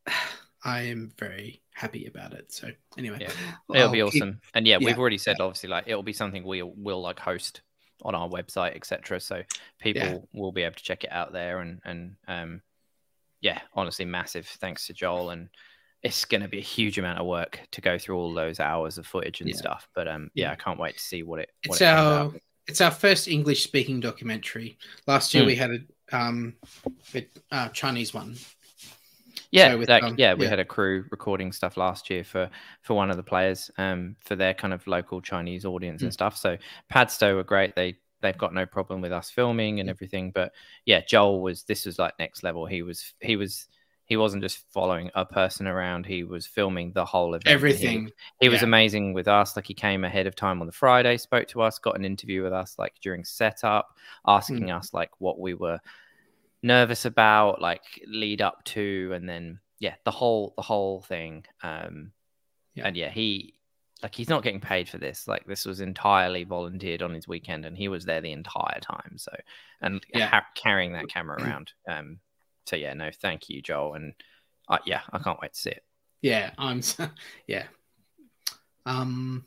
I 0.63 0.81
am 0.81 1.11
very 1.19 1.61
happy 1.75 2.07
about 2.07 2.33
it. 2.33 2.51
So 2.51 2.69
anyway, 2.97 3.19
yeah. 3.21 3.29
it'll 3.69 3.87
I'll 3.87 3.91
be 3.91 4.01
awesome. 4.01 4.33
Keep, 4.33 4.41
and 4.55 4.67
yeah, 4.67 4.77
yeah, 4.79 4.85
we've 4.85 4.97
already 4.97 5.19
said 5.19 5.37
obviously 5.39 5.69
like 5.69 5.85
it'll 5.87 6.03
be 6.03 6.13
something 6.13 6.43
we 6.43 6.63
will 6.63 7.01
like 7.01 7.19
host 7.19 7.61
on 8.03 8.15
our 8.15 8.27
website, 8.27 8.75
etc. 8.75 9.19
So 9.19 9.43
people 9.79 10.01
yeah. 10.01 10.17
will 10.33 10.51
be 10.51 10.63
able 10.63 10.75
to 10.75 10.83
check 10.83 11.03
it 11.03 11.11
out 11.11 11.33
there. 11.33 11.59
And 11.59 11.81
and 11.85 12.15
um, 12.27 12.61
yeah, 13.41 13.59
honestly, 13.73 14.05
massive 14.05 14.47
thanks 14.47 14.87
to 14.87 14.93
Joel. 14.93 15.29
And 15.29 15.49
it's 16.01 16.25
going 16.25 16.41
to 16.41 16.47
be 16.47 16.59
a 16.59 16.61
huge 16.61 16.97
amount 16.97 17.19
of 17.19 17.25
work 17.25 17.59
to 17.71 17.81
go 17.81 17.97
through 17.97 18.17
all 18.17 18.33
those 18.33 18.59
hours 18.59 18.97
of 18.97 19.07
footage 19.07 19.41
and 19.41 19.49
yeah. 19.49 19.55
stuff. 19.55 19.87
But 19.93 20.07
um, 20.07 20.29
yeah, 20.33 20.51
I 20.51 20.55
can't 20.55 20.79
wait 20.79 20.97
to 20.97 21.03
see 21.03 21.23
what 21.23 21.39
it. 21.39 21.51
What 21.65 21.75
it's 21.75 21.81
it 21.81 21.87
our 21.87 22.31
it's 22.67 22.81
our 22.81 22.91
first 22.91 23.27
English 23.27 23.63
speaking 23.63 23.99
documentary. 23.99 24.77
Last 25.07 25.33
year 25.33 25.43
mm. 25.43 25.47
we 25.47 25.55
had 25.55 25.71
a 25.71 25.79
um, 26.11 26.55
the 27.11 27.25
uh, 27.51 27.69
Chinese 27.69 28.13
one. 28.13 28.35
Yeah, 29.51 29.71
so 29.71 29.77
with, 29.77 29.87
that, 29.87 30.03
um, 30.03 30.15
yeah, 30.17 30.33
we 30.33 30.43
yeah. 30.43 30.49
had 30.49 30.59
a 30.59 30.65
crew 30.65 31.05
recording 31.11 31.51
stuff 31.51 31.77
last 31.77 32.09
year 32.09 32.23
for 32.23 32.49
for 32.81 32.93
one 32.93 33.09
of 33.09 33.17
the 33.17 33.23
players, 33.23 33.71
um, 33.77 34.15
for 34.19 34.35
their 34.35 34.53
kind 34.53 34.73
of 34.73 34.85
local 34.87 35.21
Chinese 35.21 35.65
audience 35.65 36.01
mm. 36.01 36.05
and 36.05 36.13
stuff. 36.13 36.37
So 36.37 36.57
Padstow 36.89 37.35
were 37.35 37.43
great. 37.43 37.75
They 37.75 37.97
they've 38.21 38.37
got 38.37 38.53
no 38.53 38.65
problem 38.65 39.01
with 39.01 39.11
us 39.11 39.29
filming 39.29 39.79
and 39.79 39.89
everything. 39.89 40.31
But 40.31 40.51
yeah, 40.85 41.01
Joel 41.01 41.41
was 41.41 41.63
this 41.63 41.85
was 41.85 41.99
like 41.99 42.13
next 42.19 42.43
level. 42.43 42.65
He 42.65 42.81
was 42.81 43.13
he 43.21 43.35
was 43.35 43.67
he 44.05 44.17
wasn't 44.17 44.41
just 44.41 44.63
following 44.71 45.09
a 45.15 45.25
person 45.25 45.67
around 45.67 46.05
he 46.05 46.23
was 46.23 46.45
filming 46.45 46.91
the 46.93 47.05
whole 47.05 47.33
event 47.33 47.47
everything 47.47 48.05
he, 48.05 48.13
he 48.41 48.45
yeah. 48.45 48.49
was 48.49 48.63
amazing 48.63 49.13
with 49.13 49.27
us 49.27 49.55
like 49.55 49.65
he 49.65 49.73
came 49.73 50.03
ahead 50.03 50.27
of 50.27 50.35
time 50.35 50.61
on 50.61 50.67
the 50.67 50.73
friday 50.73 51.17
spoke 51.17 51.47
to 51.47 51.61
us 51.61 51.79
got 51.79 51.97
an 51.97 52.05
interview 52.05 52.43
with 52.43 52.53
us 52.53 52.75
like 52.77 52.93
during 53.01 53.23
setup 53.23 53.97
asking 54.27 54.67
mm. 54.67 54.77
us 54.77 54.93
like 54.93 55.11
what 55.19 55.39
we 55.39 55.53
were 55.53 55.79
nervous 56.63 57.05
about 57.05 57.61
like 57.61 57.83
lead 58.07 58.41
up 58.41 58.63
to 58.63 59.11
and 59.13 59.27
then 59.27 59.59
yeah 59.79 59.95
the 60.03 60.11
whole 60.11 60.53
the 60.55 60.63
whole 60.63 61.01
thing 61.01 61.43
um 61.61 62.11
yeah. 62.73 62.87
and 62.87 62.97
yeah 62.97 63.09
he 63.09 63.53
like 64.01 64.15
he's 64.15 64.29
not 64.29 64.43
getting 64.43 64.61
paid 64.61 64.89
for 64.89 64.97
this 64.97 65.27
like 65.27 65.45
this 65.45 65.65
was 65.65 65.79
entirely 65.79 66.43
volunteered 66.43 67.01
on 67.01 67.13
his 67.13 67.27
weekend 67.27 67.65
and 67.65 67.77
he 67.77 67.87
was 67.87 68.05
there 68.05 68.21
the 68.21 68.31
entire 68.31 68.79
time 68.79 69.17
so 69.17 69.31
and 69.81 70.03
yeah. 70.13 70.27
ha- 70.27 70.45
carrying 70.55 70.93
that 70.93 71.07
camera 71.07 71.41
around 71.41 71.71
um 71.87 72.19
so 72.65 72.75
yeah, 72.75 72.93
no, 72.93 73.09
thank 73.11 73.49
you, 73.49 73.61
Joel, 73.61 73.93
and 73.95 74.13
uh, 74.67 74.79
yeah, 74.85 75.01
I 75.11 75.19
can't 75.19 75.39
wait 75.41 75.53
to 75.53 75.59
see 75.59 75.71
it. 75.71 75.83
Yeah, 76.21 76.51
I'm. 76.57 76.81
Yeah. 77.47 77.65
Um. 78.85 79.45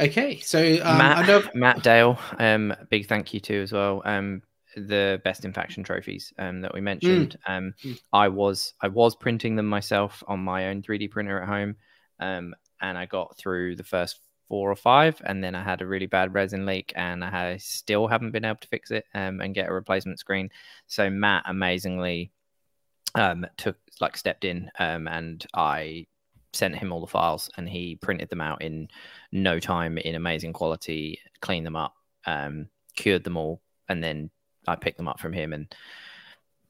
Okay, 0.00 0.40
so 0.40 0.58
um, 0.82 0.98
Matt, 0.98 1.26
know... 1.28 1.42
Matt 1.54 1.82
Dale, 1.82 2.18
um, 2.38 2.74
big 2.90 3.06
thank 3.06 3.32
you 3.32 3.40
to 3.40 3.62
as 3.62 3.72
well. 3.72 4.02
Um, 4.04 4.42
the 4.76 5.20
best 5.24 5.44
in 5.44 5.52
faction 5.52 5.84
trophies 5.84 6.32
um, 6.38 6.60
that 6.62 6.74
we 6.74 6.80
mentioned. 6.80 7.36
Mm. 7.48 7.56
Um, 7.56 7.74
mm. 7.84 8.00
I 8.12 8.28
was 8.28 8.74
I 8.80 8.88
was 8.88 9.14
printing 9.14 9.54
them 9.56 9.66
myself 9.66 10.22
on 10.26 10.40
my 10.40 10.68
own 10.68 10.82
3D 10.82 11.10
printer 11.10 11.40
at 11.40 11.48
home, 11.48 11.76
um, 12.18 12.54
and 12.80 12.98
I 12.98 13.06
got 13.06 13.36
through 13.36 13.76
the 13.76 13.84
first 13.84 14.18
four 14.48 14.70
or 14.70 14.76
five, 14.76 15.20
and 15.24 15.42
then 15.42 15.54
I 15.54 15.62
had 15.62 15.82
a 15.82 15.86
really 15.86 16.06
bad 16.06 16.34
resin 16.34 16.66
leak, 16.66 16.92
and 16.96 17.24
I 17.24 17.56
still 17.58 18.06
haven't 18.06 18.32
been 18.32 18.44
able 18.44 18.60
to 18.60 18.68
fix 18.68 18.90
it 18.90 19.06
um, 19.14 19.40
and 19.40 19.54
get 19.54 19.68
a 19.68 19.72
replacement 19.72 20.18
screen. 20.18 20.50
So 20.86 21.10
Matt 21.10 21.44
amazingly 21.46 22.30
um, 23.14 23.46
took 23.56 23.76
like 24.00 24.16
stepped 24.16 24.44
in 24.44 24.70
um, 24.78 25.06
and 25.08 25.44
I 25.54 26.06
sent 26.52 26.76
him 26.76 26.92
all 26.92 27.00
the 27.00 27.06
files 27.06 27.50
and 27.56 27.68
he 27.68 27.96
printed 27.96 28.28
them 28.28 28.40
out 28.40 28.62
in 28.62 28.88
no 29.32 29.58
time 29.58 29.98
in 29.98 30.14
amazing 30.14 30.52
quality, 30.52 31.18
cleaned 31.40 31.66
them 31.66 31.76
up, 31.76 31.94
um, 32.26 32.68
cured 32.96 33.24
them 33.24 33.36
all, 33.36 33.60
and 33.88 34.02
then 34.02 34.30
I 34.66 34.76
picked 34.76 34.96
them 34.96 35.08
up 35.08 35.20
from 35.20 35.32
him 35.32 35.52
and 35.52 35.74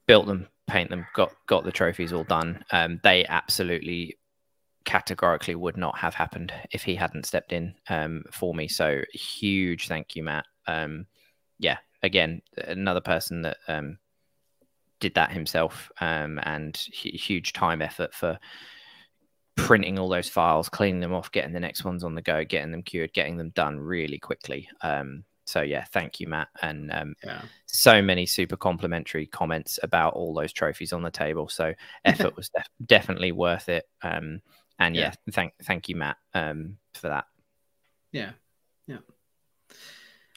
built 0.06 0.26
them, 0.26 0.48
paint 0.66 0.90
them, 0.90 1.06
got 1.14 1.32
got 1.46 1.64
the 1.64 1.72
trophies 1.72 2.12
all 2.12 2.24
done. 2.24 2.64
Um, 2.72 3.00
they 3.02 3.24
absolutely 3.26 4.16
categorically 4.84 5.54
would 5.54 5.76
not 5.76 5.96
have 5.98 6.14
happened 6.14 6.52
if 6.70 6.82
he 6.82 6.94
hadn't 6.94 7.26
stepped 7.26 7.52
in 7.52 7.74
um, 7.88 8.24
for 8.30 8.54
me. 8.54 8.68
So 8.68 9.02
huge 9.12 9.88
thank 9.88 10.16
you, 10.16 10.22
Matt. 10.22 10.46
Um, 10.66 11.06
yeah, 11.58 11.78
again, 12.02 12.42
another 12.56 13.00
person 13.00 13.42
that 13.42 13.56
um, 13.68 13.98
did 15.00 15.14
that 15.14 15.32
himself 15.32 15.90
um, 16.00 16.40
and 16.44 16.76
huge 16.76 17.52
time 17.52 17.82
effort 17.82 18.14
for 18.14 18.38
printing 19.56 19.98
all 19.98 20.08
those 20.08 20.28
files, 20.28 20.68
cleaning 20.68 21.00
them 21.00 21.12
off, 21.14 21.30
getting 21.32 21.52
the 21.52 21.60
next 21.60 21.84
ones 21.84 22.04
on 22.04 22.14
the 22.14 22.22
go, 22.22 22.44
getting 22.44 22.70
them 22.70 22.82
cured, 22.82 23.12
getting 23.12 23.36
them 23.36 23.50
done 23.50 23.78
really 23.78 24.18
quickly. 24.18 24.68
Um, 24.82 25.24
so 25.46 25.60
yeah, 25.60 25.84
thank 25.92 26.20
you, 26.20 26.26
Matt, 26.26 26.48
and 26.62 26.90
um, 26.90 27.14
yeah. 27.22 27.42
so 27.66 28.00
many 28.00 28.24
super 28.24 28.56
complimentary 28.56 29.26
comments 29.26 29.78
about 29.82 30.14
all 30.14 30.32
those 30.32 30.52
trophies 30.52 30.92
on 30.92 31.02
the 31.02 31.10
table. 31.10 31.48
So 31.48 31.74
effort 32.04 32.36
was 32.36 32.48
def 32.48 32.66
definitely 32.86 33.32
worth 33.32 33.68
it. 33.68 33.84
And 34.78 34.96
yeah, 34.96 35.14
yeah, 35.26 35.32
thank 35.32 35.52
thank 35.62 35.88
you, 35.88 35.96
Matt, 35.96 36.16
um, 36.34 36.78
for 36.94 37.08
that. 37.08 37.26
Yeah, 38.12 38.32
yeah. 38.86 38.98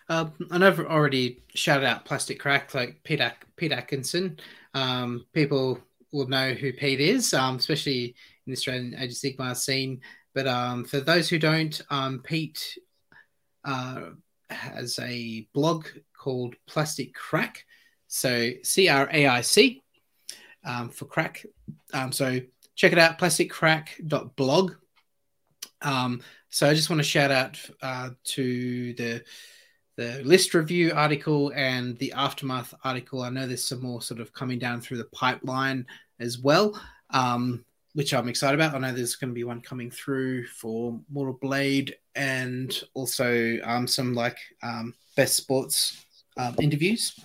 Um, 0.09 0.33
I 0.51 0.57
know 0.57 0.67
I've 0.67 0.79
already 0.79 1.43
shouted 1.53 1.85
out 1.85 2.05
Plastic 2.05 2.39
Craic, 2.39 2.73
like 2.73 3.03
Pete, 3.03 3.21
Pete 3.55 3.71
Atkinson. 3.71 4.39
Um, 4.73 5.25
people 5.33 5.79
will 6.11 6.27
know 6.27 6.53
who 6.53 6.71
Pete 6.71 7.01
is, 7.01 7.33
um, 7.33 7.57
especially 7.57 8.05
in 8.05 8.13
the 8.45 8.53
Australian 8.53 8.95
Age 8.97 9.11
of 9.11 9.17
Sigmar 9.17 9.55
scene. 9.55 10.01
But 10.33 10.47
um, 10.47 10.85
for 10.85 10.99
those 10.99 11.27
who 11.27 11.39
don't, 11.39 11.81
um, 11.89 12.21
Pete 12.23 12.77
uh, 13.65 14.11
has 14.49 14.97
a 14.99 15.47
blog 15.53 15.87
called 16.17 16.55
Plastic 16.67 17.13
Craic. 17.13 17.65
So 18.07 18.51
C 18.63 18.87
R 18.87 19.09
A 19.11 19.27
I 19.27 19.41
C 19.41 19.83
um, 20.63 20.89
for 20.89 21.05
crack. 21.05 21.45
Um, 21.93 22.11
so 22.11 22.39
check 22.77 22.93
it 22.93 22.99
out, 22.99 23.19
plasticcraic.blog. 23.19 24.73
Um, 25.81 26.21
so 26.49 26.69
I 26.69 26.73
just 26.73 26.89
want 26.89 26.99
to 26.99 27.03
shout 27.03 27.31
out 27.31 27.59
uh, 27.81 28.11
to 28.23 28.93
the 28.93 29.23
the 29.97 30.21
list 30.23 30.53
review 30.53 30.91
article 30.93 31.51
and 31.55 31.97
the 31.97 32.13
aftermath 32.13 32.71
article. 32.83 33.23
I 33.23 33.29
know 33.29 33.47
there's 33.47 33.67
some 33.67 33.81
more 33.81 33.99
sort 33.99 34.19
of 34.19 34.31
coming 34.31 34.59
down 34.59 34.79
through 34.79 34.97
the 34.97 35.05
pipeline 35.05 35.87
as 36.19 36.37
well. 36.37 36.79
Um, 37.09 37.65
which 37.93 38.13
I'm 38.13 38.29
excited 38.29 38.53
about. 38.53 38.75
I 38.75 38.77
know 38.77 38.93
there's 38.93 39.15
going 39.15 39.31
to 39.31 39.33
be 39.33 39.43
one 39.43 39.59
coming 39.59 39.89
through 39.89 40.45
for 40.45 40.99
Mortal 41.09 41.33
Blade 41.33 41.95
and 42.13 42.71
also 42.93 43.57
um, 43.63 43.87
some 43.87 44.13
like 44.13 44.37
um, 44.61 44.93
best 45.15 45.35
sports 45.35 46.05
um, 46.37 46.55
interviews 46.61 47.19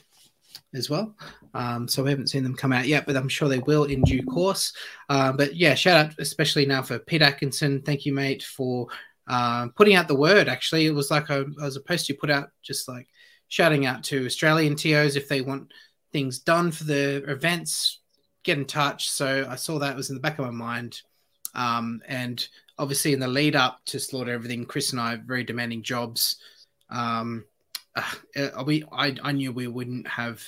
as 0.75 0.89
well. 0.89 1.15
Um, 1.55 1.86
so 1.86 2.02
we 2.02 2.10
haven't 2.10 2.31
seen 2.31 2.42
them 2.42 2.57
come 2.57 2.73
out 2.73 2.86
yet, 2.86 3.07
but 3.07 3.17
I'm 3.17 3.28
sure 3.28 3.49
they 3.49 3.59
will 3.60 3.84
in 3.84 4.02
due 4.02 4.23
course. 4.25 4.73
Uh, 5.09 5.33
but 5.33 5.55
yeah, 5.55 5.75
shout 5.75 6.07
out 6.07 6.15
especially 6.18 6.67
now 6.67 6.83
for 6.83 6.99
Pete 6.99 7.23
Atkinson. 7.23 7.83
Thank 7.83 8.07
you, 8.07 8.12
mate, 8.12 8.42
for 8.42 8.89
uh, 9.28 9.68
putting 9.76 9.94
out 9.94 10.09
the 10.09 10.15
word. 10.15 10.49
Actually, 10.49 10.86
it 10.86 10.94
was 10.94 11.10
like 11.10 11.31
a, 11.31 11.44
was 11.57 11.76
a 11.76 11.81
post 11.81 12.09
you 12.09 12.15
put 12.15 12.31
out, 12.31 12.51
just 12.62 12.89
like 12.89 13.09
shouting 13.49 13.86
out 13.86 14.02
to 14.05 14.26
Australian 14.26 14.76
TOs 14.76 15.17
if 15.17 15.28
they 15.28 15.41
want 15.42 15.73
things 16.12 16.39
done 16.39 16.70
for 16.70 16.84
the 16.84 17.23
events 17.31 18.01
get 18.44 18.59
in 18.59 18.65
touch. 18.65 19.10
So 19.10 19.47
I 19.49 19.57
saw 19.57 19.78
that 19.78 19.97
was 19.97 20.10
in 20.10 20.17
the 20.17 20.20
back 20.20 20.39
of 20.39 20.44
my 20.47 20.51
mind. 20.51 21.01
Um, 21.55 22.01
and 22.07 22.47
obviously, 22.78 23.12
in 23.12 23.20
the 23.20 23.28
lead 23.28 23.57
up 23.57 23.81
to 23.86 24.01
Slaughter 24.01 24.33
Everything, 24.33 24.65
Chris 24.65 24.92
and 24.92 25.01
I 25.01 25.17
very 25.17 25.44
demanding 25.44 25.83
jobs. 25.83 26.36
Um, 26.91 27.44
uh, 27.94 28.62
we, 28.65 28.84
I, 28.91 29.17
I 29.23 29.33
knew 29.33 29.52
we 29.52 29.67
wouldn't 29.67 30.09
have 30.09 30.42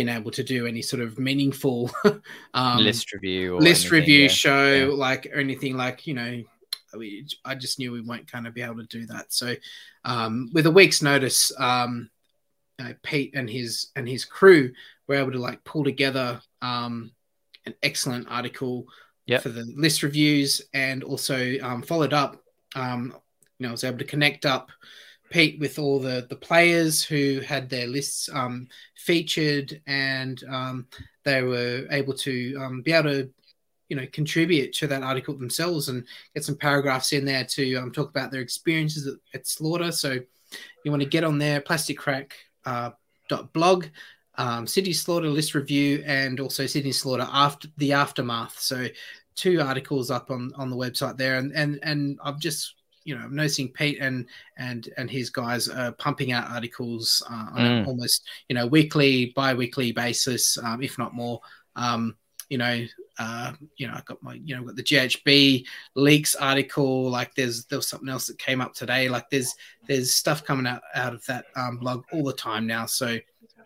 been 0.00 0.08
able 0.08 0.30
to 0.30 0.42
do 0.42 0.66
any 0.66 0.80
sort 0.80 1.02
of 1.02 1.18
meaningful 1.18 1.90
um, 2.54 2.78
list 2.78 3.12
review, 3.12 3.58
list 3.58 3.82
anything, 3.84 3.98
review 3.98 4.22
yeah. 4.22 4.28
show, 4.28 4.72
yeah. 4.72 4.86
like 4.86 5.26
or 5.26 5.38
anything 5.38 5.76
like 5.76 6.06
you 6.06 6.14
know. 6.14 6.42
We, 6.96 7.26
I 7.44 7.54
just 7.54 7.78
knew 7.78 7.92
we 7.92 8.00
weren't 8.00 8.30
kind 8.30 8.46
of 8.46 8.54
be 8.54 8.62
able 8.62 8.78
to 8.78 8.84
do 8.84 9.06
that. 9.06 9.32
So, 9.32 9.54
um, 10.04 10.50
with 10.54 10.64
a 10.64 10.70
week's 10.70 11.02
notice, 11.02 11.52
um, 11.58 12.08
Pete 13.02 13.34
and 13.34 13.48
his 13.48 13.90
and 13.94 14.08
his 14.08 14.24
crew 14.24 14.72
were 15.06 15.16
able 15.16 15.32
to 15.32 15.38
like 15.38 15.62
pull 15.64 15.84
together 15.84 16.40
um, 16.62 17.12
an 17.66 17.74
excellent 17.82 18.26
article 18.30 18.86
yep. 19.26 19.42
for 19.42 19.50
the 19.50 19.70
list 19.76 20.02
reviews 20.02 20.62
and 20.72 21.04
also 21.04 21.58
um, 21.62 21.82
followed 21.82 22.14
up. 22.14 22.42
Um, 22.74 23.14
you 23.58 23.64
know, 23.64 23.68
I 23.68 23.72
was 23.72 23.84
able 23.84 23.98
to 23.98 24.04
connect 24.04 24.46
up 24.46 24.70
Pete 25.30 25.58
with 25.60 25.78
all 25.78 25.98
the 25.98 26.26
the 26.28 26.36
players 26.36 27.02
who 27.02 27.40
had 27.40 27.68
their 27.68 27.86
lists 27.86 28.28
um, 28.32 28.68
featured, 28.96 29.80
and 29.86 30.42
um, 30.48 30.86
they 31.24 31.42
were 31.42 31.86
able 31.90 32.14
to 32.14 32.56
um, 32.60 32.82
be 32.82 32.92
able 32.92 33.10
to 33.10 33.30
you 33.88 33.96
know 33.96 34.06
contribute 34.12 34.72
to 34.74 34.86
that 34.86 35.02
article 35.02 35.34
themselves 35.34 35.88
and 35.88 36.04
get 36.34 36.44
some 36.44 36.56
paragraphs 36.56 37.12
in 37.12 37.24
there 37.24 37.44
to 37.44 37.76
um, 37.76 37.90
talk 37.90 38.10
about 38.10 38.30
their 38.30 38.40
experiences 38.40 39.06
at, 39.06 39.14
at, 39.34 39.46
slaughter. 39.46 39.92
So 39.92 40.18
you 40.84 40.90
want 40.90 41.02
to 41.02 41.08
get 41.08 41.24
on 41.24 41.38
there, 41.38 41.60
plastic 41.60 41.98
craic 41.98 42.32
uh, 42.64 42.90
dot 43.28 43.52
blog 43.52 43.86
um, 44.40 44.66
Sydney 44.66 44.94
Slaughter 44.94 45.28
list 45.28 45.54
review 45.54 46.02
and 46.06 46.40
also 46.40 46.66
Sydney 46.66 46.92
Slaughter 46.92 47.28
after 47.30 47.68
the 47.76 47.92
aftermath. 47.92 48.58
So 48.58 48.86
two 49.34 49.60
articles 49.60 50.10
up 50.10 50.30
on 50.30 50.52
on 50.56 50.70
the 50.70 50.76
website 50.76 51.18
there, 51.18 51.36
and 51.36 51.52
and 51.52 51.78
and 51.82 52.18
I've 52.24 52.38
just 52.38 52.74
you 53.04 53.16
know 53.16 53.22
I'm 53.22 53.34
noticing 53.34 53.68
Pete 53.68 53.98
and 54.00 54.26
and 54.56 54.88
and 54.96 55.10
his 55.10 55.30
guys 55.30 55.68
are 55.68 55.92
pumping 55.92 56.32
out 56.32 56.50
articles 56.50 57.22
uh, 57.30 57.46
on 57.52 57.56
mm. 57.56 57.86
almost 57.86 58.28
you 58.48 58.54
know 58.54 58.66
weekly, 58.66 59.32
bi-weekly 59.36 59.92
basis, 59.92 60.58
um, 60.58 60.82
if 60.82 60.98
not 60.98 61.14
more. 61.14 61.40
Um, 61.76 62.16
you 62.48 62.58
know, 62.58 62.84
uh, 63.20 63.52
you 63.76 63.86
know, 63.86 63.94
I 63.94 64.02
got 64.04 64.22
my, 64.22 64.34
you 64.34 64.56
know, 64.56 64.64
got 64.64 64.74
the 64.74 64.82
GHB 64.82 65.64
leaks 65.94 66.34
article. 66.34 67.08
Like, 67.08 67.34
there's 67.36 67.64
there 67.66 67.78
was 67.78 67.86
something 67.86 68.08
else 68.08 68.26
that 68.26 68.38
came 68.38 68.60
up 68.60 68.74
today. 68.74 69.08
Like, 69.08 69.30
there's 69.30 69.54
there's 69.86 70.14
stuff 70.14 70.44
coming 70.44 70.66
out 70.66 70.82
out 70.94 71.14
of 71.14 71.24
that 71.26 71.44
um, 71.54 71.76
blog 71.78 72.04
all 72.12 72.24
the 72.24 72.32
time 72.32 72.66
now. 72.66 72.86
So 72.86 73.18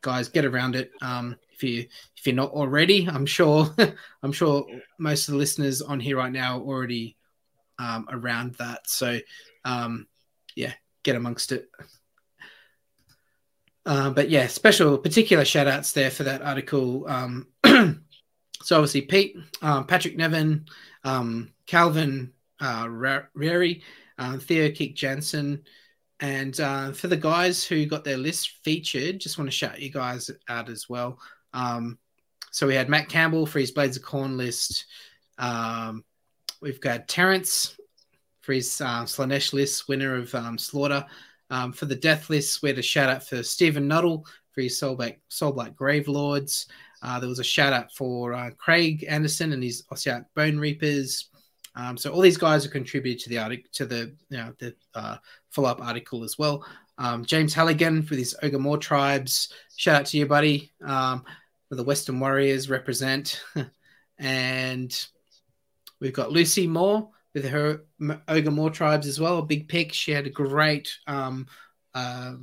guys, 0.04 0.28
get 0.28 0.44
around 0.44 0.76
it. 0.76 0.90
Um, 1.00 1.36
if 1.50 1.62
you 1.62 1.86
if 2.16 2.26
you're 2.26 2.34
not 2.36 2.50
already, 2.50 3.08
I'm 3.08 3.26
sure 3.26 3.74
I'm 4.22 4.32
sure 4.32 4.66
most 4.98 5.28
of 5.28 5.32
the 5.32 5.38
listeners 5.38 5.80
on 5.80 5.98
here 5.98 6.18
right 6.18 6.30
now 6.30 6.60
already 6.60 7.16
um, 7.78 8.06
around 8.10 8.54
that. 8.56 8.88
So 8.88 9.18
um, 9.64 10.06
yeah, 10.54 10.72
get 11.02 11.16
amongst 11.16 11.52
it. 11.52 11.68
Uh, 13.86 14.10
but 14.10 14.30
yeah, 14.30 14.46
special 14.46 14.96
particular 14.96 15.44
shout 15.44 15.66
outs 15.66 15.92
there 15.92 16.10
for 16.10 16.24
that 16.24 16.42
article. 16.42 17.06
Um, 17.06 17.48
so 18.62 18.76
obviously 18.76 19.02
Pete, 19.02 19.36
um, 19.60 19.86
Patrick 19.86 20.16
Nevin, 20.16 20.66
um, 21.04 21.52
Calvin 21.66 22.32
uh, 22.60 22.88
Rary, 23.34 23.82
uh, 24.18 24.38
Theo 24.38 24.70
Kick 24.70 24.94
Jansen, 24.94 25.62
and 26.20 26.58
uh, 26.60 26.92
for 26.92 27.08
the 27.08 27.16
guys 27.16 27.64
who 27.64 27.84
got 27.86 28.04
their 28.04 28.16
list 28.16 28.50
featured, 28.62 29.20
just 29.20 29.36
want 29.36 29.50
to 29.50 29.56
shout 29.56 29.80
you 29.80 29.90
guys 29.90 30.30
out 30.48 30.70
as 30.70 30.88
well. 30.88 31.18
Um, 31.52 31.98
so 32.52 32.66
we 32.66 32.74
had 32.74 32.88
Matt 32.88 33.08
Campbell 33.08 33.46
for 33.46 33.58
his 33.58 33.72
Blades 33.72 33.96
of 33.96 34.04
Khorne 34.04 34.36
list. 34.36 34.86
Um, 35.38 36.04
we've 36.64 36.80
got 36.80 37.06
Terrence 37.06 37.76
for 38.40 38.54
his 38.54 38.80
uh, 38.80 39.04
Slaanesh 39.04 39.52
list, 39.52 39.86
winner 39.86 40.16
of 40.16 40.34
um, 40.34 40.58
Slaughter. 40.58 41.04
Um, 41.50 41.72
for 41.72 41.84
the 41.84 41.94
death 41.94 42.30
list, 42.30 42.62
we 42.62 42.70
had 42.70 42.78
a 42.78 42.82
shout 42.82 43.10
out 43.10 43.22
for 43.22 43.42
Stephen 43.42 43.86
Nuttall 43.86 44.26
for 44.50 44.62
his 44.62 44.80
Soulblight, 44.80 45.18
Soulblight 45.30 45.74
Gravelords. 45.74 46.66
Uh, 47.02 47.20
there 47.20 47.28
was 47.28 47.38
a 47.38 47.44
shout 47.44 47.74
out 47.74 47.92
for 47.92 48.32
uh, 48.32 48.50
Craig 48.56 49.04
Anderson 49.06 49.52
and 49.52 49.62
his 49.62 49.84
Ossiarch 49.92 50.24
Bonereapers. 50.34 51.28
Um, 51.76 51.98
so 51.98 52.10
all 52.10 52.22
these 52.22 52.38
guys 52.38 52.62
have 52.64 52.72
contributed 52.72 53.22
to 53.24 53.28
the 53.28 53.38
article, 53.38 53.68
to 53.74 53.84
the 53.84 54.14
you 54.30 54.38
know 54.38 54.54
the 54.58 54.74
uh, 54.94 55.16
follow 55.50 55.68
up 55.68 55.84
article 55.84 56.24
as 56.24 56.38
well. 56.38 56.64
Um, 56.96 57.26
James 57.26 57.52
Halligan 57.52 58.02
for 58.02 58.14
these 58.14 58.34
Ogre 58.42 58.78
tribes. 58.78 59.52
Shout 59.76 60.00
out 60.00 60.06
to 60.06 60.16
you, 60.16 60.26
buddy. 60.26 60.72
Um, 60.82 61.24
for 61.68 61.74
the 61.74 61.84
Western 61.84 62.20
Warriors 62.20 62.70
represent, 62.70 63.42
and 64.18 65.06
we've 66.04 66.12
got 66.12 66.30
Lucy 66.30 66.66
Moore 66.66 67.08
with 67.32 67.48
her 67.48 67.80
Ogor 68.00 68.52
Mawtribes 68.52 69.06
as 69.06 69.18
well. 69.18 69.40
Big 69.42 69.68
pick. 69.68 69.92
She 69.92 70.12
had 70.12 70.26
a 70.26 70.30
great 70.30 70.94
um, 71.06 71.46
uh, 71.94 72.34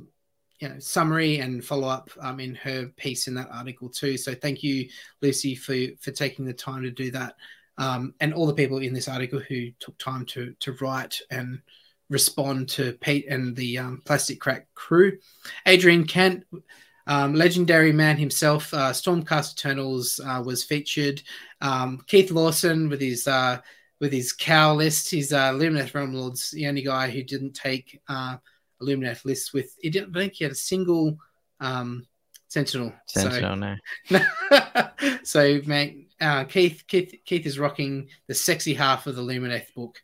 you 0.58 0.68
know, 0.68 0.78
summary 0.80 1.38
and 1.38 1.64
follow 1.64 1.88
up 1.88 2.10
um, 2.20 2.40
in 2.40 2.56
her 2.56 2.86
piece 2.96 3.28
in 3.28 3.34
that 3.34 3.48
article 3.52 3.88
too. 3.88 4.18
So 4.18 4.34
thank 4.34 4.62
you, 4.62 4.88
Lucy, 5.22 5.54
for 5.54 5.76
for 6.00 6.10
taking 6.10 6.44
the 6.44 6.52
time 6.52 6.82
to 6.82 6.90
do 6.90 7.10
that 7.12 7.36
um, 7.78 8.14
and 8.20 8.34
all 8.34 8.46
the 8.46 8.54
people 8.54 8.78
in 8.78 8.92
this 8.92 9.08
article 9.08 9.38
who 9.38 9.70
took 9.78 9.96
time 9.98 10.26
to 10.26 10.54
to 10.58 10.72
write 10.80 11.20
and 11.30 11.60
respond 12.10 12.68
to 12.68 12.92
Pete 13.00 13.26
and 13.28 13.56
the 13.56 13.78
um, 13.78 14.02
Plastic 14.04 14.40
Craic 14.40 14.66
crew. 14.74 15.18
Adrian 15.66 16.04
Kent 16.04 16.44
Um, 17.06 17.34
legendary 17.34 17.92
man 17.92 18.16
himself, 18.16 18.72
uh, 18.74 18.92
Stormcast 18.92 19.54
Eternals 19.54 20.20
uh, 20.24 20.42
was 20.44 20.64
featured. 20.64 21.22
Um, 21.60 22.02
Keith 22.06 22.30
Lawson 22.30 22.88
with 22.88 23.00
his 23.00 23.26
uh, 23.26 23.58
with 24.00 24.12
his 24.12 24.32
cow 24.32 24.74
list. 24.74 25.10
He's 25.10 25.32
uh, 25.32 25.52
Lumineth 25.52 25.94
Realm 25.94 26.14
Lords, 26.14 26.50
the 26.50 26.66
only 26.66 26.82
guy 26.82 27.10
who 27.10 27.22
didn't 27.22 27.54
take 27.54 28.00
uh, 28.08 28.36
a 28.80 28.84
Lumineth 28.84 29.24
list 29.24 29.52
with. 29.52 29.76
He 29.80 29.90
didn't 29.90 30.16
I 30.16 30.20
think 30.20 30.34
he 30.34 30.44
had 30.44 30.52
a 30.52 30.56
single 30.56 31.18
um, 31.60 32.06
Sentinel. 32.52 32.92
Sentinel, 33.06 33.76
so, 34.10 34.18
no. 34.18 35.18
so, 35.22 35.60
mate, 35.64 36.10
uh, 36.20 36.44
Keith, 36.44 36.84
Keith, 36.86 37.14
Keith 37.24 37.46
is 37.46 37.58
rocking 37.58 38.08
the 38.26 38.34
sexy 38.34 38.74
half 38.74 39.06
of 39.06 39.16
the 39.16 39.22
Lumineth 39.22 39.72
book. 39.74 40.02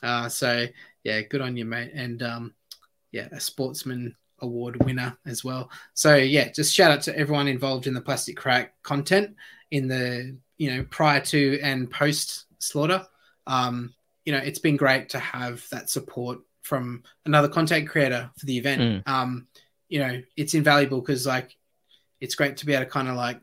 Uh, 0.00 0.28
so, 0.28 0.66
yeah, 1.02 1.22
good 1.22 1.40
on 1.40 1.56
you, 1.56 1.64
mate. 1.64 1.90
And 1.92 2.22
um, 2.22 2.54
yeah, 3.10 3.26
a 3.32 3.40
sportsman 3.40 4.14
award 4.40 4.84
winner 4.84 5.16
as 5.26 5.44
well. 5.44 5.70
So 5.94 6.16
yeah, 6.16 6.50
just 6.50 6.74
shout 6.74 6.90
out 6.90 7.02
to 7.02 7.18
everyone 7.18 7.48
involved 7.48 7.86
in 7.86 7.94
the 7.94 8.00
plastic 8.00 8.36
craic 8.36 8.72
content 8.82 9.36
in 9.70 9.88
the 9.88 10.36
you 10.56 10.74
know 10.74 10.84
prior 10.90 11.20
to 11.20 11.60
and 11.60 11.90
post 11.90 12.46
slaughter. 12.58 13.06
Um, 13.46 13.94
you 14.24 14.32
know, 14.32 14.38
it's 14.38 14.58
been 14.58 14.76
great 14.76 15.10
to 15.10 15.18
have 15.18 15.66
that 15.70 15.88
support 15.88 16.40
from 16.62 17.02
another 17.24 17.48
content 17.48 17.88
creator 17.88 18.30
for 18.38 18.46
the 18.46 18.58
event. 18.58 18.80
Mm. 19.06 19.08
Um, 19.10 19.46
you 19.88 20.00
know, 20.00 20.22
it's 20.36 20.54
invaluable 20.54 21.00
because 21.00 21.26
like 21.26 21.56
it's 22.20 22.34
great 22.34 22.58
to 22.58 22.66
be 22.66 22.74
able 22.74 22.84
to 22.84 22.90
kind 22.90 23.08
of 23.08 23.16
like 23.16 23.40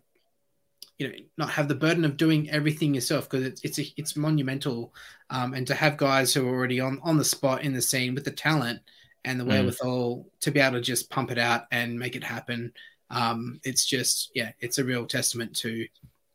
you 0.97 1.07
know 1.07 1.13
not 1.37 1.49
have 1.49 1.67
the 1.67 1.75
burden 1.75 2.05
of 2.05 2.17
doing 2.17 2.49
everything 2.49 2.93
yourself 2.93 3.29
because 3.29 3.45
it's 3.45 3.61
it's 3.61 3.79
a, 3.79 3.85
it's 3.97 4.15
monumental 4.15 4.93
um, 5.29 5.53
and 5.53 5.67
to 5.67 5.73
have 5.73 5.97
guys 5.97 6.33
who 6.33 6.47
are 6.47 6.53
already 6.53 6.79
on 6.79 6.99
on 7.03 7.17
the 7.17 7.25
spot 7.25 7.63
in 7.63 7.73
the 7.73 7.81
scene 7.81 8.15
with 8.15 8.23
the 8.23 8.31
talent 8.31 8.79
and 9.25 9.39
the 9.39 9.43
mm. 9.43 9.49
wherewithal 9.49 10.17
mm. 10.17 10.39
to 10.41 10.51
be 10.51 10.59
able 10.59 10.77
to 10.77 10.81
just 10.81 11.09
pump 11.09 11.31
it 11.31 11.37
out 11.37 11.63
and 11.71 11.99
make 11.99 12.15
it 12.15 12.23
happen. 12.23 12.71
Um, 13.09 13.59
it's 13.63 13.85
just, 13.85 14.31
yeah, 14.33 14.51
it's 14.61 14.77
a 14.77 14.83
real 14.83 15.05
testament 15.05 15.55
to 15.57 15.85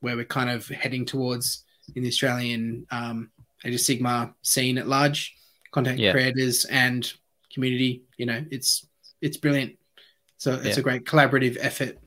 where 0.00 0.16
we're 0.16 0.24
kind 0.24 0.50
of 0.50 0.66
heading 0.68 1.04
towards 1.04 1.64
in 1.94 2.02
the 2.02 2.08
Australian 2.08 2.86
um, 2.90 3.30
Age 3.64 3.74
of 3.74 3.80
Sigmar 3.80 4.34
scene 4.42 4.78
at 4.78 4.86
large, 4.86 5.34
content 5.70 5.98
yeah. 5.98 6.12
creators 6.12 6.64
and 6.66 7.12
community. 7.52 8.02
You 8.16 8.26
know, 8.26 8.44
it's 8.50 8.86
it's 9.20 9.36
brilliant. 9.36 9.76
So 10.38 10.54
it's 10.54 10.76
yeah. 10.76 10.80
a 10.80 10.82
great 10.82 11.04
collaborative 11.04 11.58
effort. 11.60 11.98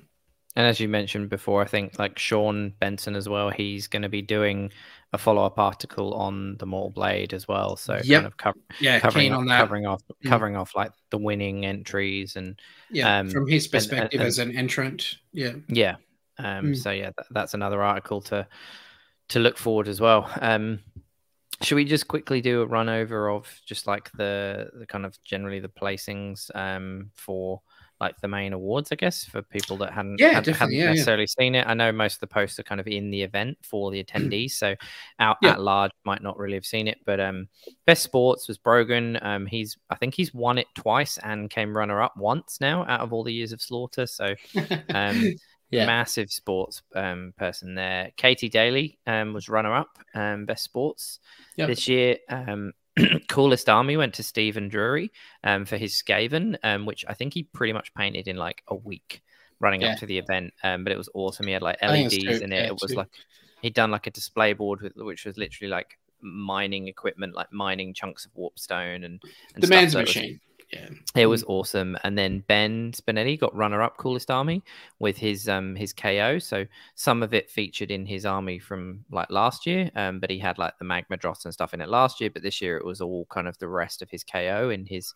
And 0.56 0.66
as 0.66 0.80
you 0.80 0.88
mentioned 0.88 1.30
before, 1.30 1.62
I 1.62 1.66
think 1.66 2.00
like 2.00 2.18
Sean 2.18 2.74
Benson 2.80 3.16
as 3.16 3.28
well, 3.28 3.50
he's 3.50 3.88
going 3.88 4.04
to 4.04 4.10
be 4.10 4.22
doing 4.22 4.72
a 5.14 5.18
follow 5.18 5.46
up 5.46 5.60
article 5.60 6.14
on 6.16 6.58
the 6.58 6.66
Mortal 6.66 6.90
Blade 6.90 7.34
as 7.34 7.48
well. 7.48 7.76
So 7.76 8.02
yep. 8.04 8.24
kind 8.24 8.26
of 8.26 8.38
co- 8.38 8.54
yeah, 8.80 9.00
covering 9.00 9.32
off, 9.32 9.48
covering 9.48 9.86
off 9.86 10.02
mm. 10.04 10.30
covering 10.30 10.56
off 10.58 10.76
like 10.76 10.92
the 11.12 11.20
winning 11.20 11.66
entries 11.66 12.36
and 12.36 12.60
yeah, 12.90 13.20
um, 13.20 13.30
from 13.30 13.48
his 13.48 13.68
perspective 13.68 14.20
and, 14.20 14.22
and, 14.22 14.28
as 14.28 14.40
an 14.40 14.58
entrant. 14.58 15.18
Yeah, 15.32 15.54
yeah. 15.68 15.96
Um, 16.40 16.72
mm. 16.72 16.78
So 16.78 16.90
yeah, 16.92 17.12
th- 17.12 17.28
that's 17.30 17.54
another 17.54 17.84
article 17.84 18.22
to 18.22 18.48
to 19.30 19.40
look 19.40 19.58
forward 19.58 19.88
as 19.88 20.02
well. 20.02 20.30
Um, 20.42 20.80
should 21.62 21.76
we 21.76 21.86
just 21.86 22.08
quickly 22.08 22.42
do 22.42 22.62
a 22.62 22.66
run 22.66 22.90
over 22.90 23.30
of 23.30 23.48
just 23.66 23.86
like 23.86 24.12
the 24.14 24.72
the 24.74 24.88
kind 24.88 25.06
of 25.06 25.22
generally 25.24 25.60
the 25.60 25.70
placings 25.70 26.54
um, 26.56 27.12
for 27.14 27.62
like 28.04 28.20
the 28.20 28.28
main 28.28 28.52
awards, 28.54 28.92
I 28.92 28.96
guess, 28.96 29.24
for 29.24 29.42
people 29.42 29.78
that 29.78 29.94
hadn't, 29.94 30.20
yeah, 30.20 30.34
had, 30.34 30.46
hadn't 30.46 30.74
yeah, 30.74 30.92
necessarily 30.92 31.24
yeah. 31.24 31.44
seen 31.44 31.56
it. 31.56 31.66
I 31.66 31.74
know 31.74 31.92
most 31.92 32.16
of 32.16 32.20
the 32.20 32.28
posts 32.28 32.60
are 32.60 32.64
kind 32.64 32.82
of 32.82 32.88
in 32.88 33.10
the 33.12 33.22
event 33.24 33.58
for 33.64 33.92
the 33.92 34.04
attendees, 34.04 34.52
so 34.52 34.76
out 35.20 35.38
at 35.44 35.62
large 35.62 35.92
might 36.06 36.22
not 36.22 36.38
really 36.38 36.56
have 36.56 36.66
seen 36.66 36.88
it. 36.88 37.00
But 37.06 37.20
um, 37.20 37.48
best 37.86 38.04
sports 38.04 38.48
was 38.48 38.58
Brogan. 38.58 39.18
Um, 39.22 39.46
he's 39.46 39.78
I 39.90 39.96
think 39.96 40.14
he's 40.14 40.34
won 40.34 40.58
it 40.58 40.68
twice 40.76 41.18
and 41.20 41.50
came 41.50 41.76
runner 41.76 42.02
up 42.02 42.18
once 42.18 42.60
now 42.60 42.86
out 42.88 43.00
of 43.00 43.14
all 43.14 43.24
the 43.24 43.34
years 43.34 43.54
of 43.54 43.62
slaughter. 43.62 44.06
So 44.06 44.36
um, 44.94 45.34
yeah. 45.72 45.86
massive 45.86 46.32
sports 46.32 46.82
um, 46.96 47.34
person 47.38 47.74
there. 47.76 48.12
Katie 48.18 48.50
Daly 48.50 49.00
um, 49.08 49.34
was 49.34 49.50
runner 49.50 49.74
up 49.74 49.98
um, 50.14 50.46
best 50.46 50.64
sports 50.64 51.20
yep. 51.56 51.68
this 51.70 51.88
year. 51.88 52.18
Coolest 53.30 53.70
army 53.70 53.98
went 53.98 54.14
to 54.16 54.24
Stephen 54.24 54.70
Drury 54.70 55.12
um, 55.44 55.66
for 55.66 55.78
his 55.78 55.94
Skaven, 55.94 56.58
um, 56.64 56.86
which 56.86 57.04
I 57.08 57.14
think 57.14 57.34
he 57.34 57.44
pretty 57.44 57.74
much 57.74 57.94
painted 57.94 58.28
in 58.28 58.38
like 58.38 58.64
a 58.68 58.76
week 58.76 59.22
running 59.60 59.82
yeah. 59.82 59.94
up 59.94 60.00
to 60.00 60.06
the 60.06 60.18
event. 60.18 60.54
Um, 60.64 60.84
but 60.84 60.94
it 60.94 60.98
was 60.98 61.10
awesome. 61.14 61.48
He 61.48 61.54
had 61.54 61.62
like 61.62 61.82
LEDs 61.82 62.14
in 62.14 62.52
it. 62.52 62.56
Yeah, 62.56 62.68
it 62.68 62.78
was 62.80 62.92
too. 62.92 62.98
like 62.98 63.10
he'd 63.62 63.74
done 63.74 63.92
like 63.92 64.08
a 64.08 64.12
display 64.12 64.54
board 64.54 64.82
with 64.82 64.94
which 64.96 65.26
was 65.26 65.38
literally 65.38 65.72
like 65.72 65.98
mining 66.22 66.88
equipment, 66.88 67.36
like 67.36 67.52
mining 67.52 67.94
chunks 67.94 68.26
of 68.26 68.32
warpstone 68.34 69.06
and, 69.06 69.22
and 69.56 69.64
the 69.64 69.68
man's 69.68 69.96
machine. 69.96 70.40
Yeah. 70.74 70.90
It 71.16 71.28
was 71.28 71.44
awesome. 71.44 71.98
And 72.04 72.18
then 72.18 72.44
Ben 72.48 72.94
Spinetti 72.94 73.40
got 73.40 73.56
runner 73.56 73.84
up 73.84 73.98
coolest 73.98 74.32
army 74.32 74.64
with 75.00 75.18
his 75.18 75.48
um 75.48 75.76
his 75.76 75.94
KO. 75.94 76.40
So 76.40 76.66
some 76.96 77.22
of 77.22 77.34
it 77.34 77.52
featured 77.52 77.92
in 77.92 78.08
his 78.08 78.26
army 78.26 78.58
from 78.58 79.06
like 79.12 79.30
last 79.30 79.68
year. 79.68 79.92
Um, 79.96 80.20
but 80.20 80.32
he 80.32 80.40
had 80.40 80.58
like 80.58 80.74
the 80.80 80.86
magma 80.86 81.18
dross 81.18 81.46
and 81.46 81.54
stuff 81.54 81.76
in 81.76 81.82
it 81.82 81.90
last 81.90 82.20
year. 82.20 82.32
But 82.32 82.42
this 82.42 82.60
year 82.60 82.78
it 82.78 82.86
was 82.86 83.02
all 83.02 83.26
kind 83.30 83.48
of 83.48 83.58
the 83.60 83.68
rest 83.68 84.02
of 84.02 84.10
his 84.10 84.24
KO 84.24 84.72
in 84.72 84.86
his 84.88 85.14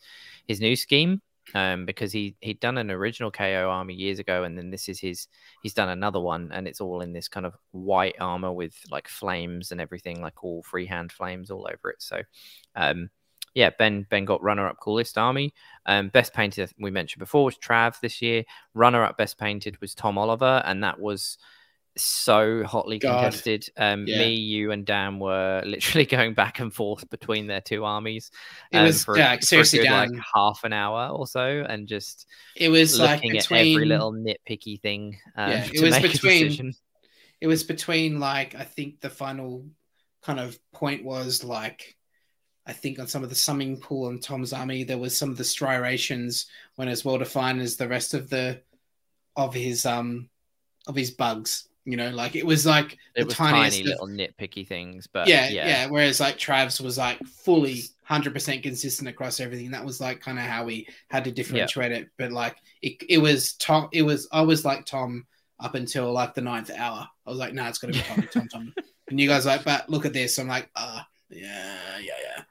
his 0.47 0.61
new 0.61 0.75
scheme. 0.75 1.21
Um, 1.55 1.85
because 1.85 2.11
he 2.11 2.35
he'd 2.41 2.59
done 2.59 2.77
an 2.77 2.91
original 2.91 3.31
KO 3.31 3.69
army 3.69 3.93
years 3.93 4.19
ago, 4.19 4.43
and 4.43 4.57
then 4.57 4.69
this 4.69 4.89
is 4.89 4.99
his 4.99 5.27
he's 5.63 5.73
done 5.73 5.87
another 5.89 6.19
one, 6.19 6.51
and 6.51 6.67
it's 6.67 6.81
all 6.81 6.99
in 7.01 7.13
this 7.13 7.29
kind 7.29 7.45
of 7.45 7.53
white 7.71 8.17
armor 8.19 8.51
with 8.51 8.75
like 8.91 9.07
flames 9.07 9.71
and 9.71 9.79
everything, 9.79 10.21
like 10.21 10.43
all 10.43 10.61
freehand 10.63 11.09
flames 11.13 11.49
all 11.49 11.65
over 11.71 11.91
it. 11.91 12.01
So, 12.01 12.21
um, 12.75 13.09
yeah, 13.57 13.71
Ben 13.71 14.05
Ben 14.07 14.23
got 14.23 14.43
runner 14.43 14.67
up 14.67 14.79
coolest 14.79 15.17
army. 15.17 15.51
Um, 15.87 16.09
best 16.09 16.31
painted 16.31 16.71
we 16.79 16.91
mentioned 16.91 17.19
before 17.19 17.43
was 17.43 17.57
Trav 17.57 17.99
this 18.01 18.21
year. 18.21 18.43
Runner 18.75 19.03
up 19.03 19.17
best 19.17 19.39
painted 19.39 19.81
was 19.81 19.95
Tom 19.95 20.19
Oliver, 20.19 20.61
and 20.63 20.83
that 20.83 20.99
was 20.99 21.39
so 21.95 22.63
hotly 22.63 22.99
God. 22.99 23.13
contested. 23.13 23.67
Um, 23.75 24.05
yeah. 24.05 24.19
Me, 24.19 24.35
you, 24.35 24.69
and 24.71 24.85
Dan 24.85 25.17
were 25.17 25.63
literally 25.65 26.05
going 26.05 26.35
back 26.35 26.59
and 26.59 26.71
forth 26.71 27.09
between 27.09 27.47
their 27.47 27.59
two 27.59 27.83
armies. 27.83 28.29
Um, 28.71 28.83
it 28.83 28.85
was 28.85 29.03
for, 29.03 29.17
yeah, 29.17 29.35
seriously 29.39 29.79
good, 29.79 29.89
like 29.89 30.11
half 30.35 30.63
an 30.63 30.71
hour 30.71 31.09
or 31.09 31.25
so, 31.25 31.65
and 31.67 31.87
just 31.87 32.27
it 32.55 32.69
was 32.69 32.99
looking 32.99 33.33
like 33.33 33.41
between, 33.41 33.59
at 33.59 33.71
every 33.71 33.85
little 33.85 34.13
nitpicky 34.13 34.79
thing. 34.79 35.17
Um, 35.35 35.49
yeah, 35.49 35.67
it 35.73 35.81
was 35.81 35.97
between. 35.99 36.75
It 37.41 37.47
was 37.47 37.63
between 37.63 38.19
like 38.19 38.53
I 38.53 38.65
think 38.65 39.01
the 39.01 39.09
final 39.09 39.65
kind 40.21 40.39
of 40.39 40.59
point 40.73 41.03
was 41.03 41.43
like 41.43 41.96
I 42.67 42.73
think 42.73 42.99
on 42.99 43.07
some 43.07 43.23
of 43.23 43.29
the 43.29 43.35
summing 43.35 43.77
pool 43.77 44.07
on 44.07 44.19
Tom's 44.19 44.51
army, 44.51 44.83
there 44.83 44.97
was 44.97 45.15
some 45.15 45.29
of 45.29 45.37
the 45.37 45.43
striations 45.43 46.47
when 46.75 46.89
as 46.89 47.05
well 47.05 47.17
defined 47.17 47.61
as 47.61 47.77
the 47.77 47.87
rest 47.87 48.13
of 48.13 48.29
the 48.29 48.61
of 49.37 49.53
his 49.53 49.85
um 49.85 50.29
of 50.85 50.95
his 50.95 51.11
bugs. 51.11 51.69
You 51.85 51.95
know, 51.95 52.09
like 52.09 52.35
it 52.35 52.45
was 52.45 52.65
like 52.65 52.97
it 53.15 53.25
was 53.25 53.33
tiny 53.33 53.83
little 53.83 54.07
nitpicky 54.07 54.67
things, 54.67 55.07
but 55.07 55.29
yeah, 55.29 55.47
yeah, 55.47 55.67
yeah. 55.67 55.87
Whereas 55.87 56.19
like 56.19 56.37
Trav's 56.37 56.81
was 56.81 56.97
like 56.97 57.25
fully 57.25 57.83
hundred 58.03 58.33
percent 58.33 58.63
consistent 58.63 59.07
across 59.07 59.39
everything. 59.39 59.71
That 59.71 59.85
was 59.85 60.01
like 60.01 60.19
kind 60.19 60.37
of 60.37 60.43
how 60.43 60.65
we 60.65 60.87
had 61.07 61.23
to 61.23 61.31
differentiate 61.31 61.91
yep. 61.91 62.01
it. 62.01 62.09
But 62.17 62.33
like 62.33 62.57
it, 62.81 63.01
it 63.07 63.17
was 63.19 63.53
Tom. 63.53 63.87
It 63.93 64.01
was 64.01 64.27
I 64.33 64.41
was 64.41 64.65
like 64.65 64.85
Tom 64.85 65.25
up 65.61 65.75
until 65.75 66.11
like 66.11 66.33
the 66.33 66.41
ninth 66.41 66.69
hour. 66.69 67.07
I 67.25 67.29
was 67.29 67.39
like, 67.39 67.53
no, 67.53 67.63
nah, 67.63 67.69
it's 67.69 67.77
got 67.77 67.93
to 67.93 67.93
be 67.93 68.03
Tom, 68.03 68.27
Tom, 68.31 68.47
Tom. 68.49 68.73
And 69.09 69.17
you 69.17 69.29
guys 69.29 69.45
like, 69.45 69.63
but 69.63 69.89
look 69.89 70.05
at 70.05 70.11
this. 70.11 70.37
I'm 70.37 70.49
like, 70.49 70.69
ah, 70.75 70.99
uh, 70.99 71.03
yeah, 71.29 71.97
yeah, 72.01 72.13
yeah. 72.21 72.43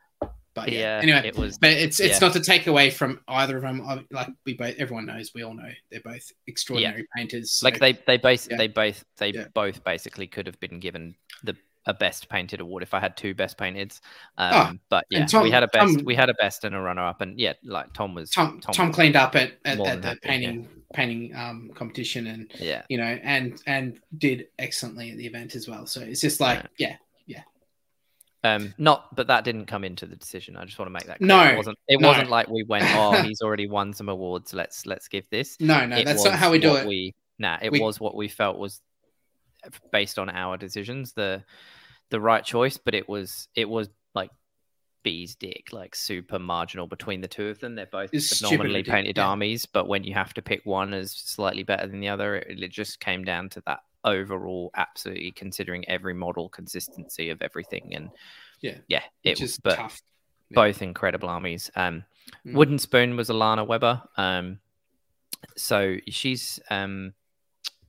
But 0.57 0.73
yeah, 0.73 0.79
yeah 0.79 1.03
anyway, 1.03 1.29
it 1.29 1.37
was. 1.37 1.59
But 1.59 1.73
it's 1.73 2.01
it's 2.01 2.15
yeah. 2.15 2.27
not 2.27 2.33
to 2.33 2.41
take 2.41 2.67
away 2.67 2.91
from 2.91 3.21
either 3.29 3.59
of 3.59 3.63
them. 3.63 4.07
Like 4.11 4.29
we 4.47 4.55
both, 4.55 4.75
everyone 4.79 5.05
knows, 5.05 5.33
we 5.35 5.45
all 5.45 5.55
know 5.55 5.71
they're 5.91 6.01
both 6.01 6.33
extraordinary 6.47 7.01
yeah. 7.01 7.21
painters. 7.21 7.53
So, 7.53 7.67
like 7.67 7.79
they 7.79 7.93
they 8.07 8.17
both 8.17 8.49
they 8.49 8.67
both 8.67 9.05
they 9.19 9.33
both 9.53 9.85
basically 9.85 10.27
could 10.27 10.47
have 10.47 10.59
been 10.59 10.81
given 10.81 11.15
the 11.45 11.55
a 11.87 11.95
best 11.95 12.29
painted 12.29 12.61
award 12.61 12.83
if 12.83 12.95
I 12.95 13.01
had 13.01 13.17
two 13.19 13.35
best 13.35 13.59
painted. 13.59 13.93
Um, 14.39 14.53
oh, 14.55 14.79
but 14.89 15.05
yeah, 15.11 15.27
Tom, 15.27 15.43
we 15.43 15.51
had 15.51 15.63
a 15.63 15.69
best, 15.69 15.97
Tom, 15.97 16.05
we 16.05 16.15
had 16.15 16.31
a 16.31 16.35
best 16.35 16.65
and 16.65 16.75
a 16.75 16.81
runner 16.81 17.05
up, 17.05 17.21
and 17.21 17.39
yeah, 17.39 17.53
like 17.63 17.93
Tom 17.93 18.15
was 18.15 18.31
Tom. 18.31 18.59
Tom, 18.61 18.75
Tom 18.75 18.93
cleaned 18.93 19.15
up 19.15 19.37
at, 19.37 19.53
at, 19.65 19.79
at 19.79 20.03
the 20.03 20.09
happy, 20.09 20.21
painting 20.23 20.63
yeah. 20.63 20.69
painting 20.95 21.37
um, 21.37 21.71
competition, 21.75 22.27
and 22.27 22.51
yeah, 22.59 22.83
you 22.89 22.97
know, 22.97 23.05
and 23.05 23.63
and 23.67 24.01
did 24.19 24.47
excellently 24.59 25.11
at 25.11 25.19
the 25.19 25.27
event 25.27 25.55
as 25.55 25.69
well. 25.69 25.87
So 25.87 26.01
it's 26.01 26.23
just 26.23 26.41
like 26.41 26.65
yeah, 26.79 26.97
um, 28.47 28.75
not, 28.79 29.15
but 29.15 29.27
that 29.27 29.45
didn't 29.45 29.67
come 29.67 29.85
into 29.85 30.07
the 30.07 30.17
decision. 30.17 30.57
I 30.57 30.65
just 30.65 30.79
want 30.79 30.89
to 30.89 30.93
make 30.93 31.07
that 31.07 31.19
clear. 31.19 31.29
No, 31.29 31.45
it 31.45 31.57
wasn't. 31.57 31.79
It 31.89 32.01
no. 32.01 32.09
wasn't 32.09 32.31
like 32.31 32.49
we 32.49 32.63
went, 32.63 32.85
oh, 32.89 33.13
he's 33.23 33.43
already 33.43 33.67
won 33.67 33.93
some 33.93 34.09
awards. 34.09 34.55
Let's 34.55 34.87
let's 34.87 35.09
give 35.09 35.29
this. 35.31 35.57
No, 35.61 35.85
no, 35.87 35.97
it 35.97 36.05
that's 36.05 36.25
not 36.25 36.35
how 36.35 36.51
we 36.51 36.59
do 36.59 36.77
it. 36.77 36.87
We 36.87 37.15
nah, 37.39 37.59
it 37.61 37.73
we... 37.73 37.81
was 37.81 38.01
what 38.01 38.15
we 38.15 38.29
felt 38.29 38.59
was 38.59 38.81
based 39.91 40.19
on 40.19 40.29
our 40.29 40.57
decisions 40.57 41.13
the 41.13 41.43
the 42.11 42.21
right 42.21 42.45
choice, 42.45 42.77
but 42.77 42.95
it 42.95 43.09
was 43.09 43.49
it 43.55 43.69
was 43.69 43.89
like 44.15 44.31
B's 45.03 45.35
dick, 45.35 45.69
like 45.73 45.95
super 45.95 46.39
marginal 46.39 46.87
between 46.87 47.21
the 47.21 47.29
two 47.29 47.49
of 47.49 47.59
them. 47.59 47.75
They're 47.75 47.87
both 47.87 48.11
phenomenally 48.11 48.83
painted 48.83 49.17
yeah. 49.17 49.27
armies, 49.27 49.67
but 49.67 49.89
when 49.89 50.05
you 50.05 50.15
have 50.15 50.35
to 50.35 50.43
pick 50.43 50.65
one 50.65 50.95
as 50.95 51.13
slightly 51.13 51.63
better 51.63 51.87
than 51.87 52.01
the 52.01 52.09
other, 52.09 52.37
it, 52.37 52.63
it 52.63 52.71
just 52.71 53.01
came 53.01 53.25
down 53.25 53.49
to 53.51 53.63
that 53.67 53.81
overall, 54.07 54.71
absolutely 54.75 55.33
considering 55.33 55.87
every 55.89 56.15
model 56.15 56.49
consistency 56.49 57.29
of 57.31 57.43
everything. 57.43 57.95
And 57.95 58.11
yeah, 58.63 58.79
yeah, 58.89 59.03
it 59.23 59.41
was 59.41 59.59
but 59.59 59.77
tough. 59.77 60.01
both 60.53 60.81
incredible 60.81 61.29
armies. 61.29 61.71
Um, 61.77 62.05
mm. 62.47 62.55
Wooden 62.55 62.79
Spoon 62.79 63.17
was 63.17 63.29
Alana 63.29 63.67
Weber. 63.67 64.03
Um, 64.17 64.61
so 65.57 65.97
she's 66.09 66.59
um, 66.71 67.13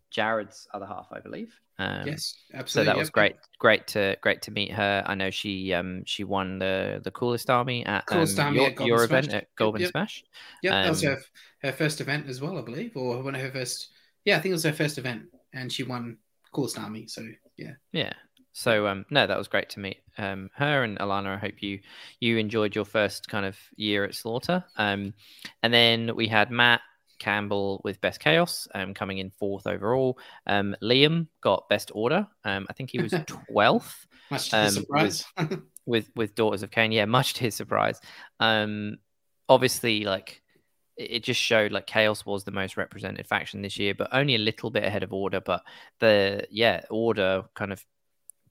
Jared's 0.10 0.68
other 0.74 0.86
half, 0.86 1.08
I 1.12 1.20
believe. 1.20 1.58
Um, 1.80 2.08
yes, 2.08 2.36
absolutely. 2.56 2.90
So 2.90 2.94
that 2.94 2.98
was 2.98 3.12
great, 3.12 3.36
great 3.60 3.86
to 3.88 4.18
great 4.22 4.42
to 4.44 4.52
meet 4.52 4.72
her. 4.72 5.04
I 5.06 5.14
know 5.14 5.30
she 5.30 5.74
um 5.74 6.04
she 6.06 6.24
won 6.24 6.58
the 6.58 7.00
the 7.04 7.12
coolest 7.12 7.52
army 7.52 7.86
at 7.86 8.08
coolest 8.08 8.40
um, 8.40 8.48
army 8.48 8.62
your, 8.62 8.68
at 8.68 8.86
your 8.86 9.04
event 9.04 9.32
at 9.32 9.56
Golden 9.56 9.82
yep. 9.82 9.92
Smash. 9.92 10.24
Yeah, 10.64 10.76
um, 10.76 10.84
that 10.84 10.90
was 10.90 11.06
um, 11.06 11.12
her, 11.12 11.20
her 11.68 11.72
first 11.72 12.02
event 12.02 12.28
as 12.28 12.42
well, 12.42 12.58
I 12.58 12.62
believe, 12.62 12.98
or 12.98 13.22
one 13.22 13.36
of 13.36 13.42
her 13.42 13.52
first. 13.52 13.90
Yeah, 14.26 14.38
I 14.38 14.40
think 14.40 14.52
it 14.52 14.56
was 14.56 14.64
her 14.64 14.74
first 14.74 14.98
event, 14.98 15.26
and 15.54 15.72
she 15.72 15.84
won 15.84 16.18
coolest 16.52 16.80
army. 16.80 17.08
So 17.08 17.28
yeah, 17.58 17.74
yeah. 17.92 18.14
So 18.54 18.88
um 18.88 19.06
no, 19.10 19.28
that 19.28 19.38
was 19.38 19.48
great 19.48 19.70
to 19.72 19.80
meet 19.80 19.98
um 20.18 20.50
her 20.56 20.84
and 20.84 20.98
Alana. 21.00 21.36
I 21.36 21.38
hope 21.38 21.62
you 21.62 21.80
you 22.20 22.38
enjoyed 22.38 22.76
your 22.76 22.86
first 22.86 23.28
kind 23.28 23.46
of 23.46 23.58
year 23.76 24.04
at 24.04 24.16
Slaughter. 24.16 24.64
Um, 24.78 25.14
and 25.64 25.74
then 25.74 26.16
we 26.16 26.28
had 26.28 26.52
Matt 26.52 26.82
Campbell 27.20 27.82
with 27.84 28.02
Best 28.02 28.20
Chaos, 28.20 28.68
um, 28.74 28.94
coming 28.94 29.18
in 29.18 29.32
fourth 29.32 29.68
overall. 29.68 30.18
Um, 30.46 30.76
Liam 30.82 31.28
got 31.42 31.70
Best 31.70 31.92
Order. 31.94 32.28
Um, 32.44 32.68
I 32.70 32.74
think 32.74 32.92
he 32.92 33.02
was 33.02 33.14
twelfth. 33.28 34.08
much 34.30 34.50
to 34.50 34.56
his 34.58 34.78
um, 34.78 34.84
surprise. 34.84 35.26
with, 35.38 35.62
with, 35.86 36.12
with 36.16 36.36
Daughters 36.36 36.64
of 36.64 36.72
Khaine, 36.72 36.94
yeah, 36.94 37.06
much 37.06 37.34
to 37.36 37.42
his 37.42 37.56
surprise. 37.56 38.00
Um, 38.40 38.98
obviously, 39.50 40.04
like 40.04 40.42
it 40.98 41.24
just 41.24 41.40
showed 41.40 41.72
like 41.72 41.88
Chaos 41.88 42.26
was 42.26 42.44
the 42.44 42.52
most 42.52 42.78
represented 42.78 43.28
faction 43.28 43.62
this 43.62 43.78
year, 43.78 43.94
but 43.94 44.10
only 44.12 44.36
a 44.36 44.40
little 44.40 44.70
bit 44.70 44.84
ahead 44.84 45.04
of 45.04 45.14
Order. 45.14 45.40
But 45.40 45.64
the 46.00 46.48
yeah, 46.50 46.82
Order 46.90 47.44
kind 47.54 47.72
of 47.72 47.86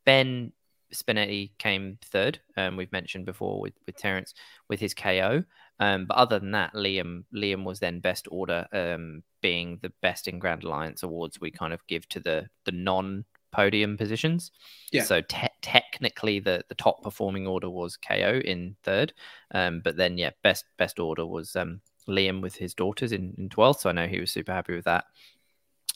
Ben 0.05 0.53
Spinetti 0.95 1.51
came 1.59 1.99
third. 2.05 2.41
Um, 2.57 2.77
we've 2.77 2.93
mentioned 2.93 3.27
before 3.27 3.61
with 3.61 3.75
with 3.87 3.97
Terrence 3.97 4.35
with 4.69 4.81
his 4.81 4.95
KO. 4.95 5.45
Um, 5.79 6.07
but 6.07 6.17
other 6.17 6.39
than 6.39 6.53
that, 6.53 6.75
Liam 6.75 7.25
Liam 7.35 7.65
was 7.65 7.81
then 7.81 8.01
best 8.01 8.29
order, 8.31 8.67
um, 8.73 9.23
being 9.43 9.79
the 9.83 9.93
best 10.01 10.29
in 10.29 10.39
Grand 10.39 10.65
Alliance 10.65 11.03
awards 11.03 11.41
we 11.41 11.51
kind 11.51 11.73
of 11.73 11.87
give 11.87 12.09
to 12.11 12.21
the 12.21 12.49
the 12.65 12.73
non 12.73 13.25
podium 13.53 13.97
positions. 13.97 14.53
Yeah. 14.93 15.03
So 15.03 15.21
te- 15.21 15.49
technically, 15.63 16.41
the 16.41 16.65
the 16.69 16.75
top 16.75 17.03
performing 17.03 17.47
order 17.47 17.69
was 17.69 17.97
KO 17.97 18.41
in 18.45 18.77
third, 18.85 19.13
um, 19.53 19.81
but 19.83 19.97
then 19.97 20.17
yeah, 20.17 20.31
best 20.43 20.65
best 20.79 20.99
order 20.99 21.27
was 21.27 21.57
um, 21.57 21.81
Liam 22.09 22.41
with 22.43 22.57
his 22.57 22.75
daughters 22.75 23.13
in 23.13 23.35
in 23.39 23.49
twelfth. 23.49 23.81
So 23.81 23.91
I 23.91 23.93
know 23.93 24.07
he 24.07 24.21
was 24.21 24.31
super 24.31 24.53
happy 24.53 24.75
with 24.75 24.85
that. 24.85 25.05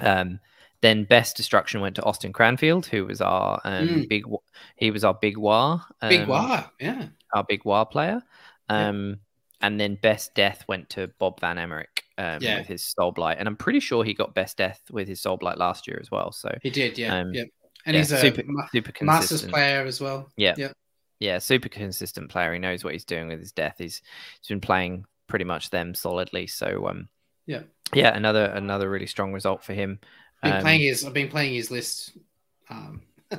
Um, 0.01 0.41
then 0.83 1.05
best 1.05 1.37
destruction 1.37 1.81
went 1.81 1.97
to 1.97 2.05
Austin 2.05 2.33
Cranfield, 2.33 2.87
who 2.87 3.07
was 3.07 3.21
our 3.21 3.61
um, 3.65 3.89
mm. 3.89 4.09
big. 4.09 4.25
He 4.77 4.91
was 4.91 5.05
our 5.05 5.15
big 5.15 5.37
war. 5.37 5.83
Um, 6.01 6.09
big 6.09 6.27
war, 6.29 6.65
yeah. 6.81 7.09
Our 7.35 7.45
big 7.45 7.65
war 7.65 7.85
player. 7.87 8.23
Um, 8.69 9.11
yeah 9.11 9.15
and 9.61 9.79
then 9.79 9.97
best 9.97 10.35
death 10.35 10.65
went 10.69 10.89
to 10.91 11.09
Bob 11.19 11.41
Van 11.41 11.59
Emmerich 11.59 12.05
um, 12.19 12.39
yeah. 12.41 12.59
with 12.59 12.67
his 12.67 12.85
Soul 12.85 13.13
Blight, 13.13 13.39
and 13.39 13.47
I'm 13.47 13.57
pretty 13.57 13.81
sure 13.81 14.05
he 14.05 14.15
got 14.15 14.35
best 14.35 14.57
death 14.57 14.81
with 14.91 15.07
his 15.09 15.21
Soul 15.21 15.37
Blight 15.37 15.59
last 15.59 15.87
year 15.87 15.99
as 16.01 16.11
well. 16.11 16.33
So 16.33 16.57
he 16.63 16.71
did, 16.71 16.99
yeah, 16.99 17.19
um, 17.19 17.35
yeah. 17.35 17.45
And 17.87 17.95
yeah, 17.95 18.01
he's 18.01 18.13
a 18.13 18.19
super, 18.19 18.43
ma- 18.45 18.67
super 18.73 18.93
Masters 19.05 19.43
player 19.43 19.85
as 19.85 20.01
well. 20.01 20.29
Yeah, 20.37 20.55
yeah, 20.57 20.73
yeah. 21.19 21.39
Super 21.39 21.69
consistent 21.69 22.31
player. 22.31 22.53
He 22.53 22.59
knows 22.59 22.85
what 22.85 22.93
he's 22.93 23.05
doing 23.05 23.29
with 23.29 23.41
his 23.41 23.53
death. 23.53 23.77
He's 23.79 24.03
he's 24.41 24.49
been 24.49 24.61
playing 24.61 25.05
pretty 25.31 25.45
much 25.45 25.71
them 25.71 25.95
solidly. 25.95 26.47
So 26.47 26.89
um, 26.89 27.09
yeah, 27.47 27.63
yeah. 27.95 28.15
Another 28.15 28.45
another 28.47 28.91
really 28.91 29.07
strong 29.07 29.33
result 29.33 29.65
for 29.65 29.73
him. 29.73 29.99
I've 30.43 30.51
been 30.51 30.57
um, 30.57 30.63
playing 30.63 30.81
his. 30.81 31.05
I've 31.05 31.15
been 31.15 31.29
playing 31.29 31.55
his 31.55 31.71
list. 31.71 32.13
Um, 32.69 33.03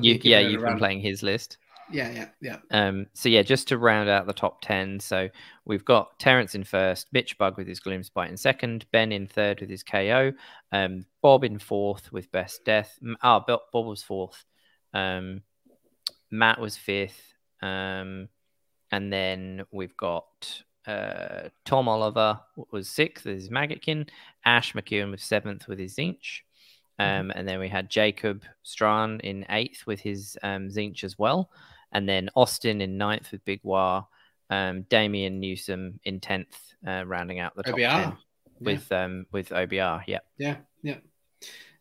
you, 0.00 0.18
yeah, 0.22 0.40
you've 0.40 0.62
been 0.62 0.78
playing 0.78 1.00
his 1.00 1.22
list. 1.22 1.58
Yeah, 1.90 2.10
yeah, 2.10 2.28
yeah. 2.40 2.56
Um, 2.70 3.06
so 3.14 3.28
yeah, 3.28 3.42
just 3.42 3.68
to 3.68 3.78
round 3.78 4.08
out 4.08 4.26
the 4.26 4.32
top 4.32 4.60
ten, 4.60 4.98
so 4.98 5.28
we've 5.64 5.84
got 5.84 6.18
Terrence 6.18 6.54
in 6.54 6.64
first, 6.64 7.06
Mitch 7.12 7.38
Bug 7.38 7.56
with 7.56 7.68
his 7.68 7.80
Gloomspite 7.80 8.28
in 8.28 8.36
second, 8.36 8.86
Ben 8.90 9.12
in 9.12 9.26
third 9.26 9.60
with 9.60 9.70
his 9.70 9.84
KO, 9.84 10.32
um, 10.72 11.06
Bob 11.22 11.44
in 11.44 11.58
fourth 11.58 12.10
with 12.12 12.32
Best 12.32 12.64
Death. 12.64 12.98
Ah, 13.22 13.44
oh, 13.48 13.60
Bob 13.72 13.86
was 13.86 14.02
fourth. 14.02 14.44
Um, 14.92 15.42
Matt 16.30 16.60
was 16.60 16.76
fifth, 16.76 17.34
um, 17.62 18.28
and 18.90 19.12
then 19.12 19.64
we've 19.70 19.96
got 19.96 20.62
uh, 20.86 21.48
Tom 21.64 21.88
Oliver 21.88 22.40
was 22.70 22.88
sixth 22.88 23.24
with 23.24 23.36
his 23.36 23.50
Maggotkin, 23.50 24.08
Ash 24.44 24.72
McEwen 24.72 25.10
was 25.10 25.22
seventh 25.22 25.68
with 25.68 25.78
his 25.78 25.94
Tzeentch. 25.94 26.42
Mm-hmm. 27.00 27.20
Um, 27.20 27.32
and 27.34 27.46
then 27.46 27.58
we 27.58 27.68
had 27.68 27.90
Jacob 27.90 28.42
Strahan 28.62 29.20
in 29.20 29.44
eighth 29.50 29.86
with 29.86 30.00
his 30.00 30.38
um, 30.42 30.68
Tzeentch 30.68 31.04
as 31.04 31.18
well 31.18 31.50
and 31.92 32.08
then 32.08 32.28
Austin 32.34 32.80
in 32.80 32.98
ninth 32.98 33.32
with 33.32 33.44
Big 33.44 33.60
War, 33.62 34.06
um, 34.50 34.82
Damien 34.82 35.40
Newsom 35.40 35.98
in 36.04 36.20
tenth, 36.20 36.74
uh, 36.86 37.04
rounding 37.06 37.40
out 37.40 37.54
the 37.56 37.62
top 37.62 37.74
OBR. 37.74 38.04
ten 38.04 38.16
with 38.60 38.86
yeah. 38.90 39.04
um 39.04 39.26
with 39.32 39.48
OBR. 39.50 40.02
Yeah, 40.06 40.18
yeah, 40.38 40.56
yeah, 40.82 40.98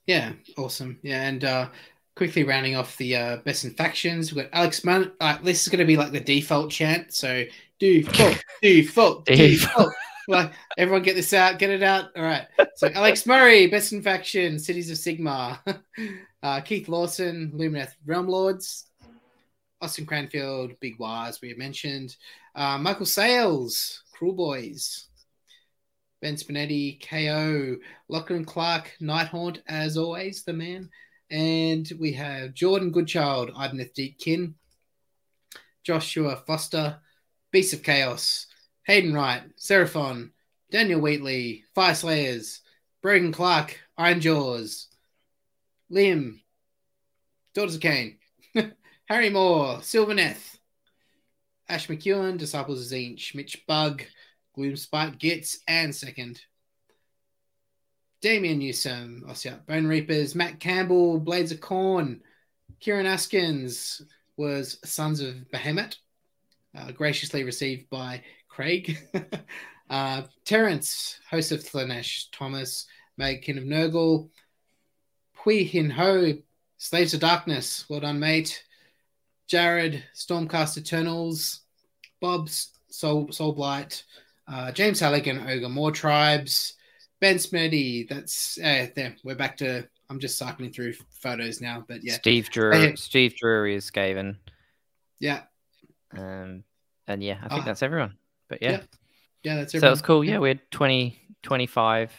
yeah. 0.07 0.33
Awesome. 0.57 0.99
Yeah, 1.01 1.23
and 1.23 1.43
uh, 1.43 1.69
quickly 2.15 2.43
rounding 2.43 2.75
off 2.75 2.97
the 2.97 3.15
uh, 3.15 3.37
best 3.37 3.65
in 3.65 3.71
factions, 3.71 4.33
we've 4.33 4.45
got 4.45 4.57
Alex 4.57 4.83
Munn. 4.83 5.11
Uh, 5.19 5.37
this 5.43 5.61
is 5.61 5.67
going 5.67 5.79
to 5.79 5.85
be 5.85 5.97
like 5.97 6.11
the 6.11 6.19
default 6.19 6.71
chant. 6.71 7.13
So 7.13 7.43
do 7.79 8.03
default, 8.03 8.43
default, 8.61 9.25
default. 9.25 9.93
like 10.27 10.51
everyone 10.77 11.03
get 11.03 11.15
this 11.15 11.33
out, 11.33 11.59
get 11.59 11.69
it 11.69 11.83
out. 11.83 12.09
All 12.15 12.23
right. 12.23 12.47
So 12.75 12.87
Alex 12.87 13.25
Murray, 13.25 13.67
best 13.67 13.93
in 13.93 14.01
faction, 14.01 14.59
Cities 14.59 14.89
of 14.89 14.97
Sigmar. 14.97 15.59
uh, 16.43 16.61
Keith 16.61 16.87
Lawson, 16.87 17.51
Lumineth 17.53 17.93
Realm 18.05 18.27
Lords. 18.27 18.87
Austin 19.81 20.05
Cranfield, 20.05 20.71
Big 20.79 20.97
Wires, 20.97 21.41
we 21.41 21.53
mentioned. 21.53 22.15
Uh, 22.55 22.77
Michael 22.77 23.05
Sales, 23.05 24.03
Kruleboyz. 24.17 25.05
Ben 26.21 26.35
Spinetti, 26.35 26.99
KO. 27.07 27.75
Lachlan 28.07 28.45
Clark, 28.45 28.93
Nighthaunt, 29.01 29.59
as 29.67 29.97
always, 29.97 30.43
the 30.43 30.53
man. 30.53 30.89
And 31.31 31.91
we 31.99 32.13
have 32.13 32.53
Jordan 32.53 32.91
Goodchild, 32.91 33.51
Idoneth 33.51 33.93
Deepkin. 33.93 34.53
Joshua 35.83 36.43
Foster, 36.47 36.99
Beast 37.51 37.73
of 37.73 37.83
Chaos. 37.83 38.47
Hayden 38.85 39.13
Wright, 39.13 39.43
Seraphon, 39.57 40.29
Daniel 40.71 41.01
Wheatley, 41.01 41.63
Fyreslayers, 41.75 42.59
Brogan 43.01 43.31
Clark, 43.31 43.79
Ironjawz, 43.99 44.87
Liam, 45.91 46.41
Daughters 47.55 47.75
of 47.75 47.81
Khaine. 47.81 48.17
Harry 49.05 49.29
Moore, 49.29 49.77
Sylvaneth, 49.77 50.57
Ash 51.67 51.87
McEwen, 51.87 52.37
Disciples 52.37 52.91
of 52.91 52.97
Tzeentch, 52.97 53.35
Mitch 53.35 53.65
Bug, 53.67 54.03
Gloomspite, 54.57 55.19
Gitz, 55.19 55.57
and 55.67 55.93
second. 55.93 56.41
Damien 58.25 58.57
Newsom, 58.57 59.23
Ossiarch 59.27 59.67
Bonereapers, 59.67 60.33
Matt 60.33 60.59
Campbell, 60.59 61.19
Blades 61.19 61.51
of 61.51 61.59
Khorne, 61.59 62.21
Kieran 62.79 63.05
Askins 63.05 64.01
was 64.35 64.79
Sons 64.83 65.21
of 65.21 65.35
Behemat, 65.53 65.97
uh, 66.75 66.91
graciously 66.91 67.43
received 67.43 67.87
by 67.91 68.23
Craig. 68.47 68.97
uh, 69.91 70.23
Terence, 70.43 71.19
host 71.29 71.51
of 71.51 71.59
Slaanesh, 71.59 72.29
Thomas, 72.31 72.87
Maggotkin 73.21 73.59
of 73.59 73.63
Nurgle, 73.63 74.29
Hui 75.43 75.63
Hin 75.63 75.91
Ho, 75.91 76.33
Slaves 76.79 77.13
of 77.13 77.19
Darkness, 77.19 77.85
well 77.91 77.99
done, 77.99 78.19
mate. 78.19 78.63
Jared, 79.45 80.03
Stormcast 80.15 80.79
Eternals, 80.79 81.59
Bob's 82.19 82.71
Soul, 82.89 83.31
Soul 83.31 83.53
Blight, 83.53 84.03
uh, 84.47 84.71
James 84.71 84.99
Halligan, 84.99 85.41
Ogor 85.41 85.71
Mawtribes, 85.71 86.73
Ben 87.21 87.35
Smitty. 87.35 88.07
That's 88.09 88.57
uh, 88.59 88.87
there. 88.95 89.15
We're 89.23 89.35
back 89.35 89.57
to. 89.57 89.87
I'm 90.09 90.19
just 90.19 90.37
cycling 90.37 90.71
through 90.71 90.93
photos 91.21 91.61
now, 91.61 91.83
but 91.87 92.03
yeah. 92.03 92.13
Steve 92.13 92.49
Drury. 92.49 92.95
Steve 92.95 93.35
Drury 93.35 93.75
is 93.75 93.89
Skaven. 93.89 94.37
Yeah. 95.19 95.41
Um, 96.15 96.63
and 97.07 97.23
yeah, 97.23 97.37
I 97.43 97.49
think 97.49 97.63
uh, 97.63 97.65
that's 97.65 97.81
everyone. 97.81 98.15
But 98.49 98.61
yeah. 98.61 98.71
yeah. 98.71 98.81
Yeah, 99.43 99.55
that's 99.55 99.75
everyone. 99.75 99.95
So 99.95 99.99
it's 99.99 100.05
cool. 100.05 100.23
Yeah, 100.23 100.39
we 100.39 100.49
had 100.49 100.59
20, 100.71 101.19
25 101.43 102.11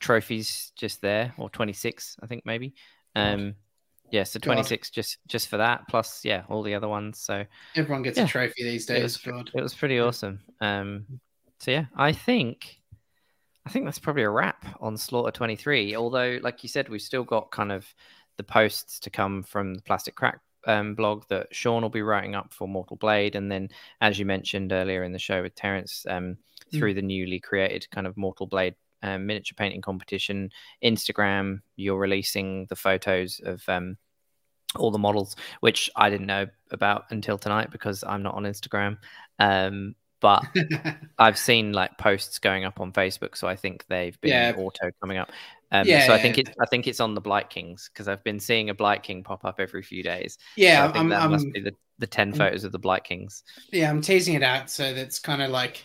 trophies 0.00 0.72
just 0.76 1.00
there, 1.00 1.34
or 1.38 1.50
26, 1.50 2.16
I 2.22 2.26
think 2.26 2.44
maybe. 2.44 2.74
Um, 3.14 3.54
yeah, 4.10 4.24
so 4.24 4.38
26 4.38 4.88
God. 4.88 4.94
just 4.94 5.18
just 5.26 5.48
for 5.48 5.56
that, 5.56 5.88
plus 5.88 6.24
yeah, 6.24 6.44
all 6.48 6.62
the 6.62 6.74
other 6.74 6.88
ones. 6.88 7.18
So 7.18 7.44
everyone 7.74 8.02
gets 8.02 8.18
yeah, 8.18 8.24
a 8.24 8.28
trophy 8.28 8.62
these 8.62 8.86
days. 8.86 8.98
It 9.26 9.32
was, 9.32 9.46
it 9.54 9.62
was 9.62 9.74
pretty 9.74 9.98
awesome. 9.98 10.40
Um, 10.60 11.06
so 11.60 11.70
yeah, 11.70 11.86
I 11.96 12.12
think 12.12 12.80
I 13.66 13.68
think 13.68 13.84
that's 13.84 13.98
probably 13.98 14.22
a 14.22 14.30
wrap 14.30 14.64
on 14.80 14.96
Slaughter 14.96 15.32
23. 15.32 15.96
Although, 15.96 16.38
like 16.40 16.62
you 16.62 16.68
said, 16.68 16.88
we've 16.88 17.02
still 17.02 17.24
got 17.24 17.50
kind 17.50 17.72
of 17.72 17.84
the 18.36 18.44
posts 18.44 19.00
to 19.00 19.10
come 19.10 19.42
from 19.42 19.74
the 19.74 19.82
Plastic 19.82 20.14
Craic 20.14 20.38
um, 20.68 20.94
blog 20.94 21.24
that 21.30 21.48
Sean 21.50 21.82
will 21.82 21.90
be 21.90 22.02
writing 22.02 22.36
up 22.36 22.52
for 22.52 22.68
Mortal 22.68 22.96
Blade, 22.96 23.34
and 23.34 23.50
then 23.50 23.68
as 24.00 24.20
you 24.20 24.24
mentioned 24.24 24.72
earlier 24.72 25.02
in 25.02 25.12
the 25.12 25.18
show 25.18 25.42
with 25.42 25.56
Terence, 25.56 26.06
um, 26.08 26.36
mm. 26.72 26.78
through 26.78 26.94
the 26.94 27.02
newly 27.02 27.40
created 27.40 27.90
kind 27.90 28.06
of 28.06 28.16
Mortal 28.16 28.46
Blade 28.46 28.76
um, 29.02 29.26
miniature 29.26 29.56
painting 29.56 29.82
competition. 29.82 30.50
Instagram, 30.84 31.60
you're 31.74 31.98
releasing 31.98 32.66
the 32.66 32.76
photos 32.76 33.40
of 33.44 33.68
um, 33.68 33.96
all 34.76 34.92
the 34.92 34.98
models, 34.98 35.34
which 35.58 35.90
I 35.96 36.08
didn't 36.08 36.26
know 36.26 36.46
about 36.70 37.06
until 37.10 37.36
tonight 37.36 37.72
because 37.72 38.04
I'm 38.06 38.22
not 38.22 38.34
on 38.34 38.44
Instagram. 38.44 38.98
Um, 39.40 39.96
but 40.20 40.44
I've 41.18 41.38
seen 41.38 41.72
like 41.72 41.98
posts 41.98 42.38
going 42.38 42.64
up 42.64 42.80
on 42.80 42.92
Facebook, 42.92 43.36
so 43.36 43.46
I 43.48 43.56
think 43.56 43.84
they've 43.88 44.18
been 44.20 44.30
yeah. 44.30 44.52
auto 44.56 44.90
coming 45.00 45.18
up. 45.18 45.30
Um, 45.72 45.86
yeah, 45.86 46.06
so 46.06 46.14
I 46.14 46.18
think 46.18 46.38
it's 46.38 46.50
I 46.60 46.66
think 46.66 46.86
it's 46.86 47.00
on 47.00 47.14
the 47.14 47.20
Blight 47.20 47.50
Kings 47.50 47.90
because 47.92 48.08
I've 48.08 48.22
been 48.22 48.38
seeing 48.38 48.70
a 48.70 48.74
Blight 48.74 49.02
King 49.02 49.22
pop 49.22 49.44
up 49.44 49.56
every 49.58 49.82
few 49.82 50.02
days. 50.02 50.38
Yeah, 50.56 50.76
so 50.76 50.82
I 50.82 50.86
think 50.86 50.96
I'm, 50.96 51.08
that 51.10 51.22
I'm, 51.22 51.30
must 51.30 51.52
be 51.52 51.60
the, 51.60 51.72
the 51.98 52.06
10 52.06 52.34
photos 52.34 52.64
of 52.64 52.72
the 52.72 52.78
Blight 52.78 53.04
Kings. 53.04 53.42
Yeah, 53.72 53.90
I'm 53.90 54.00
teasing 54.00 54.34
it 54.34 54.42
out 54.42 54.70
so 54.70 54.94
that's 54.94 55.18
kind 55.18 55.42
of 55.42 55.50
like 55.50 55.84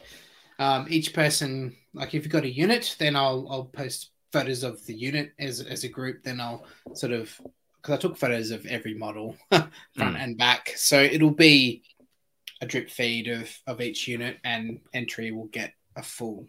um, 0.59 0.85
each 0.89 1.13
person. 1.13 1.75
Like 1.93 2.13
if 2.13 2.23
you've 2.23 2.31
got 2.31 2.43
a 2.43 2.49
unit, 2.49 2.95
then 2.99 3.15
I'll 3.15 3.47
I'll 3.49 3.65
post 3.65 4.11
photos 4.31 4.63
of 4.63 4.85
the 4.85 4.93
unit 4.93 5.33
as 5.39 5.61
as 5.61 5.83
a 5.83 5.89
group. 5.89 6.23
Then 6.23 6.39
I'll 6.39 6.65
sort 6.93 7.11
of 7.11 7.35
because 7.81 7.95
I 7.95 7.97
took 7.97 8.17
photos 8.17 8.51
of 8.51 8.65
every 8.67 8.93
model 8.93 9.35
front 9.49 9.71
mm. 9.97 10.23
and 10.23 10.37
back, 10.37 10.73
so 10.75 11.01
it'll 11.01 11.31
be 11.31 11.83
a 12.61 12.65
drip 12.65 12.89
feed 12.89 13.27
of 13.27 13.49
of 13.67 13.81
each 13.81 14.07
unit, 14.07 14.37
and 14.43 14.79
entry 14.93 15.31
will 15.31 15.47
get 15.47 15.73
a 15.95 16.03
full 16.03 16.47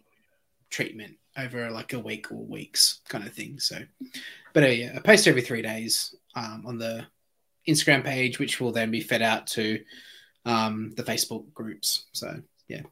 treatment 0.70 1.16
over 1.36 1.70
like 1.70 1.92
a 1.92 1.99
week 1.99 2.31
or 2.31 2.44
weeks 2.44 3.00
kind 3.08 3.26
of 3.26 3.32
thing. 3.32 3.58
So, 3.58 3.78
but 4.52 4.65
uh, 4.65 4.68
yeah, 4.68 4.92
I 4.97 5.00
post 5.00 5.26
every 5.26 5.42
three 5.42 5.62
days 5.62 6.15
um, 6.34 6.65
on 6.66 6.78
the 6.78 7.07
Instagram 7.68 8.05
page, 8.05 8.39
which 8.39 8.60
will 8.60 8.73
then 8.73 8.91
be 8.91 9.00
fed 9.00 9.23
out 9.23 9.47
to 9.49 9.81
um, 10.44 10.92
the 10.97 11.02
Facebook 11.02 11.52
groups. 11.55 12.07
So 12.12 12.41
yeah, 12.68 12.82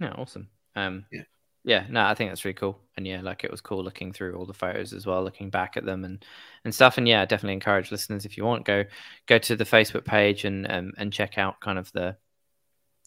yeah, 0.00 0.12
awesome. 0.12 0.48
Um, 0.74 1.04
yeah, 1.10 1.22
yeah, 1.64 1.84
no, 1.90 2.04
I 2.04 2.14
think 2.14 2.30
that's 2.30 2.44
really 2.44 2.54
cool. 2.54 2.78
And 2.96 3.06
yeah, 3.06 3.20
like 3.20 3.44
it 3.44 3.50
was 3.50 3.60
cool 3.60 3.82
looking 3.82 4.12
through 4.12 4.36
all 4.36 4.46
the 4.46 4.54
photos 4.54 4.92
as 4.92 5.04
well, 5.04 5.22
looking 5.22 5.50
back 5.50 5.76
at 5.76 5.84
them 5.84 6.04
and 6.04 6.24
and 6.64 6.74
stuff. 6.74 6.96
And 6.96 7.08
yeah, 7.08 7.24
definitely 7.26 7.54
encourage 7.54 7.90
listeners 7.90 8.24
if 8.24 8.36
you 8.36 8.44
want 8.44 8.64
go 8.64 8.84
go 9.26 9.38
to 9.38 9.56
the 9.56 9.64
Facebook 9.64 10.04
page 10.04 10.44
and 10.44 10.70
um, 10.70 10.92
and 10.96 11.12
check 11.12 11.38
out 11.38 11.60
kind 11.60 11.78
of 11.78 11.90
the 11.92 12.16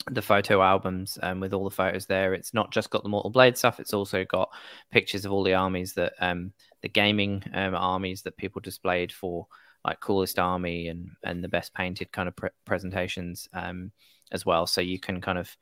the 0.10 0.22
photo 0.22 0.62
albums 0.62 1.18
um, 1.22 1.40
with 1.40 1.54
all 1.54 1.64
the 1.64 1.76
photos 1.76 2.06
there. 2.06 2.34
It's 2.34 2.54
not 2.54 2.72
just 2.72 2.90
got 2.90 3.04
the 3.04 3.10
Mortal 3.10 3.32
Blade 3.32 3.58
stuff; 3.58 3.80
it's 3.80 3.94
also 3.94 4.26
got 4.26 4.50
pictures 4.92 5.26
of 5.26 5.32
all 5.32 5.44
the 5.44 5.54
armies 5.54 5.94
that 5.94 6.14
um, 6.20 6.54
the 6.82 6.90
gaming 6.90 7.44
um, 7.54 7.76
armies 7.76 8.22
that 8.24 8.38
people 8.38 8.62
displayed 8.62 9.12
for 9.12 9.48
like 9.86 10.00
coolest 10.00 10.40
army 10.40 10.88
and 10.88 11.12
and 11.24 11.44
the 11.44 11.50
best 11.50 11.74
painted 11.74 12.12
kind 12.12 12.28
of 12.28 12.36
pre- 12.36 12.50
presentations 12.66 13.48
um, 13.54 13.92
as 14.32 14.46
well. 14.46 14.66
So 14.68 14.82
you 14.82 15.00
can 15.00 15.22
kind 15.22 15.38
of 15.38 15.56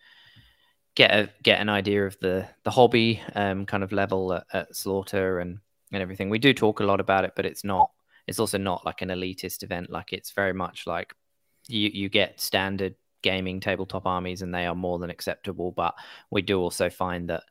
get 0.95 1.11
a 1.11 1.29
get 1.43 1.59
an 1.59 1.69
idea 1.69 2.05
of 2.05 2.17
the 2.19 2.47
the 2.63 2.71
hobby 2.71 3.21
um, 3.35 3.65
kind 3.65 3.83
of 3.83 3.91
level 3.91 4.33
at, 4.33 4.45
at 4.53 4.75
Slaughter 4.75 5.39
and 5.39 5.59
and 5.91 6.01
everything. 6.01 6.29
We 6.29 6.39
do 6.39 6.53
talk 6.53 6.79
a 6.79 6.85
lot 6.85 6.99
about 6.99 7.25
it, 7.25 7.33
but 7.35 7.45
it's 7.45 7.63
not. 7.63 7.91
It's 8.27 8.39
also 8.39 8.57
not 8.57 8.85
like 8.85 9.01
an 9.01 9.09
elitist 9.09 9.63
event. 9.63 9.89
Like 9.89 10.11
it's 10.11 10.31
very 10.31 10.53
much 10.53 10.85
like 10.85 11.13
you 11.67 11.89
you 11.93 12.09
get 12.09 12.39
standard 12.39 12.95
gaming 13.21 13.59
tabletop 13.59 14.05
armies 14.05 14.41
and 14.41 14.53
they 14.53 14.65
are 14.65 14.75
more 14.75 14.99
than 14.99 15.09
acceptable. 15.09 15.71
But 15.71 15.95
we 16.31 16.41
do 16.41 16.59
also 16.59 16.89
find 16.89 17.29
that 17.29 17.43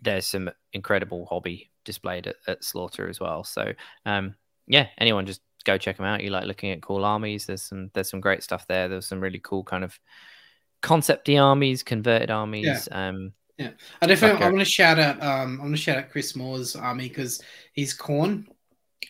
there's 0.00 0.26
some 0.26 0.50
incredible 0.72 1.26
hobby 1.26 1.70
displayed 1.84 2.26
at, 2.26 2.36
at 2.46 2.64
Slaughter 2.64 3.08
as 3.08 3.20
well. 3.20 3.44
So 3.44 3.72
um, 4.06 4.34
yeah, 4.66 4.88
anyone 4.98 5.26
just 5.26 5.40
go 5.64 5.78
check 5.78 5.96
them 5.96 6.06
out. 6.06 6.22
You 6.22 6.30
like 6.30 6.46
looking 6.46 6.70
at 6.70 6.82
cool 6.82 7.04
armies? 7.04 7.46
There's 7.46 7.62
some 7.62 7.90
there's 7.94 8.10
some 8.10 8.20
great 8.20 8.42
stuff 8.42 8.66
there. 8.66 8.88
There's 8.88 9.06
some 9.06 9.20
really 9.20 9.40
cool 9.40 9.64
kind 9.64 9.84
of 9.84 9.98
concepty 10.82 11.42
armies, 11.42 11.82
converted 11.82 12.30
armies. 12.30 12.88
Yeah. 12.90 13.08
Um, 13.08 13.32
yeah, 13.58 13.70
I 14.00 14.06
definitely. 14.06 14.42
I 14.42 14.48
want 14.48 14.60
to 14.60 14.64
shout 14.64 14.98
out. 14.98 15.22
Um, 15.22 15.60
I 15.60 15.64
want 15.64 15.76
to 15.76 15.80
shout 15.82 15.98
out 15.98 16.10
Chris 16.10 16.34
Moore's 16.34 16.74
army 16.74 17.08
because 17.08 17.40
he's 17.74 17.96
Khorne 17.96 18.46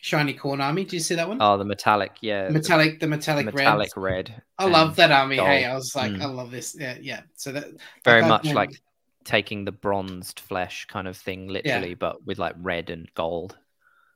shiny 0.01 0.33
Khorne 0.33 0.61
army. 0.61 0.85
Do 0.85 0.95
you 0.95 1.01
see 1.01 1.15
that 1.15 1.27
one? 1.27 1.37
Oh, 1.41 1.57
the 1.57 1.65
metallic, 1.65 2.17
yeah, 2.21 2.49
metallic, 2.49 2.99
the 2.99 3.07
metallic, 3.07 3.45
metallic 3.45 3.91
red. 3.95 4.29
red 4.29 4.43
I 4.57 4.65
love 4.65 4.95
that 4.97 5.11
army. 5.11 5.37
Gold. 5.37 5.47
Hey, 5.47 5.65
I 5.65 5.73
was 5.73 5.95
like, 5.95 6.11
mm. 6.11 6.21
I 6.21 6.25
love 6.25 6.51
this. 6.51 6.75
Yeah, 6.79 6.97
yeah. 7.01 7.21
So 7.35 7.51
that 7.51 7.65
very 8.03 8.21
much 8.21 8.45
like 8.45 8.81
taking 9.23 9.65
the 9.65 9.71
bronzed 9.71 10.39
flesh 10.39 10.85
kind 10.85 11.07
of 11.07 11.17
thing, 11.17 11.47
literally, 11.47 11.89
yeah. 11.89 11.95
but 11.99 12.25
with 12.25 12.39
like 12.39 12.55
red 12.59 12.89
and 12.89 13.09
gold. 13.13 13.57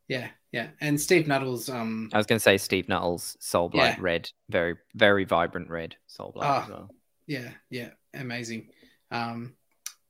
Yeah, 0.08 0.30
yeah. 0.52 0.70
And 0.80 1.00
Steve 1.00 1.28
Nuttall's. 1.28 1.70
Um, 1.70 2.10
I 2.14 2.18
was 2.18 2.26
going 2.26 2.38
to 2.38 2.44
say 2.44 2.58
Steve 2.58 2.88
Nuttall's 2.88 3.36
Soul 3.40 3.70
Blight 3.70 3.98
yeah. 3.98 4.04
red, 4.04 4.30
very, 4.50 4.76
very 4.96 5.26
vibrant 5.26 5.70
red 5.70 5.96
Soul 6.08 6.32
Blight 6.34 6.50
oh, 6.50 6.64
as 6.64 6.70
well. 6.70 6.90
Yeah, 7.26 7.50
yeah, 7.70 7.90
amazing. 8.14 8.70
Um, 9.12 9.56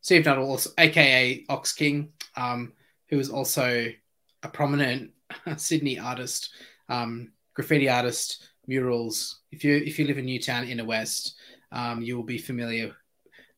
Steve 0.01 0.25
Nuttall, 0.25 0.49
also, 0.49 0.69
aka 0.77 1.43
Ox 1.49 1.73
King, 1.73 2.13
um, 2.35 2.73
who 3.09 3.19
is 3.19 3.29
also 3.29 3.91
a 4.43 4.47
prominent 4.47 5.11
Sydney 5.57 5.99
artist, 5.99 6.51
um, 6.89 7.31
graffiti 7.53 7.89
artist, 7.89 8.47
murals. 8.67 9.39
If 9.51 9.63
you 9.63 9.75
if 9.75 9.97
you 9.97 10.05
live 10.05 10.17
in 10.17 10.25
Newtown, 10.25 10.67
Inner 10.67 10.85
West, 10.85 11.35
um, 11.71 12.01
you 12.01 12.15
will 12.15 12.23
be 12.23 12.37
familiar 12.37 12.95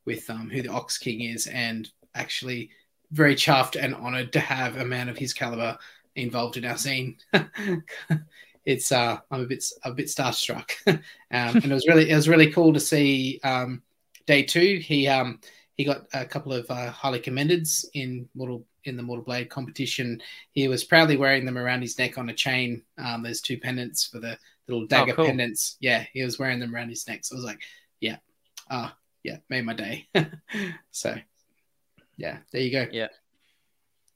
with 0.05 0.29
um, 0.29 0.49
who 0.49 0.61
the 0.61 0.69
Ox 0.69 0.97
King 0.97 1.21
is, 1.21 1.47
and 1.47 1.89
actually 2.15 2.71
very 3.11 3.35
chuffed 3.35 3.81
and 3.81 3.95
honoured 3.95 4.33
to 4.33 4.39
have 4.39 4.77
a 4.77 4.85
man 4.85 5.09
of 5.09 5.17
his 5.17 5.33
caliber 5.33 5.77
involved 6.15 6.57
in 6.57 6.65
our 6.65 6.77
scene. 6.77 7.17
it's 8.65 8.91
uh, 8.91 9.17
I'm 9.31 9.41
a 9.41 9.47
bit 9.47 9.63
a 9.83 9.91
bit 9.91 10.07
starstruck, 10.07 10.71
um, 10.87 11.01
and 11.31 11.65
it 11.65 11.73
was 11.73 11.87
really 11.87 12.09
it 12.09 12.15
was 12.15 12.29
really 12.29 12.51
cool 12.51 12.73
to 12.73 12.79
see 12.79 13.39
um, 13.43 13.81
day 14.25 14.43
two. 14.43 14.77
He 14.77 15.07
um, 15.07 15.39
he 15.79 15.85
got 15.85 16.01
a 16.11 16.25
couple 16.25 16.51
of 16.51 16.69
uh, 16.69 16.91
highly 16.91 17.21
commendeds 17.21 17.85
in 17.93 18.27
Mortal 18.35 18.65
in 18.83 18.97
the 18.97 19.01
Mortal 19.01 19.23
Blade 19.23 19.49
competition. 19.49 20.21
He 20.51 20.67
was 20.67 20.83
proudly 20.83 21.15
wearing 21.15 21.45
them 21.45 21.57
around 21.57 21.81
his 21.81 21.97
neck 21.97 22.17
on 22.17 22.27
a 22.27 22.33
chain. 22.33 22.81
Um, 22.97 23.23
there's 23.23 23.39
two 23.39 23.57
pendants 23.57 24.05
for 24.05 24.19
the 24.19 24.37
little 24.67 24.85
dagger 24.87 25.13
oh, 25.13 25.15
cool. 25.15 25.27
pendants. 25.27 25.77
Yeah, 25.79 26.03
he 26.11 26.21
was 26.21 26.37
wearing 26.37 26.59
them 26.59 26.75
around 26.75 26.89
his 26.89 27.07
neck. 27.07 27.21
So 27.23 27.33
I 27.33 27.37
was 27.37 27.45
like, 27.45 27.61
yeah, 28.01 28.17
ah, 28.69 28.89
uh, 28.89 28.91
yeah, 29.23 29.37
made 29.47 29.63
my 29.63 29.73
day. 29.73 30.09
so, 30.91 31.15
yeah, 32.17 32.39
there 32.51 32.61
you 32.61 32.71
go. 32.73 32.85
Yeah. 32.91 33.07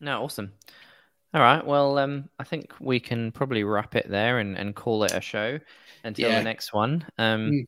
No, 0.02 0.22
awesome. 0.22 0.52
All 1.34 1.40
right. 1.40 1.66
Well, 1.66 1.98
um, 1.98 2.28
I 2.40 2.44
think 2.44 2.74
we 2.82 3.00
can 3.00 3.32
probably 3.32 3.64
wrap 3.64 3.96
it 3.96 4.10
there 4.10 4.40
and, 4.40 4.58
and 4.58 4.76
call 4.76 5.06
it 5.06 5.14
a 5.14 5.22
show 5.22 5.60
until 6.04 6.30
yeah. 6.30 6.40
the 6.40 6.44
next 6.44 6.74
one. 6.74 7.06
Um, 7.18 7.52
mm. 7.52 7.68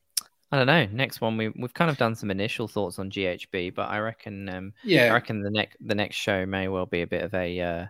I 0.52 0.58
don't 0.58 0.68
know. 0.68 0.86
Next 0.92 1.22
one, 1.22 1.38
we 1.38 1.50
we've 1.50 1.74
kind 1.74 1.90
of 1.90 1.98
done 1.98 2.16
some 2.16 2.32
initial 2.32 2.68
thoughts 2.68 3.00
on 3.00 3.10
GHB, 3.10 3.74
but 3.74 3.90
I 3.90 4.00
reckon, 4.00 4.48
um, 4.50 4.74
yeah, 4.84 5.06
I 5.06 5.14
reckon 5.14 5.42
the 5.42 5.52
next 5.52 5.78
the 5.82 5.96
next 5.96 6.16
show 6.16 6.46
may 6.46 6.68
well 6.68 6.86
be 6.86 7.02
a 7.02 7.08
bit 7.08 7.24
of 7.24 7.34
a 7.34 7.60
uh, 7.60 7.86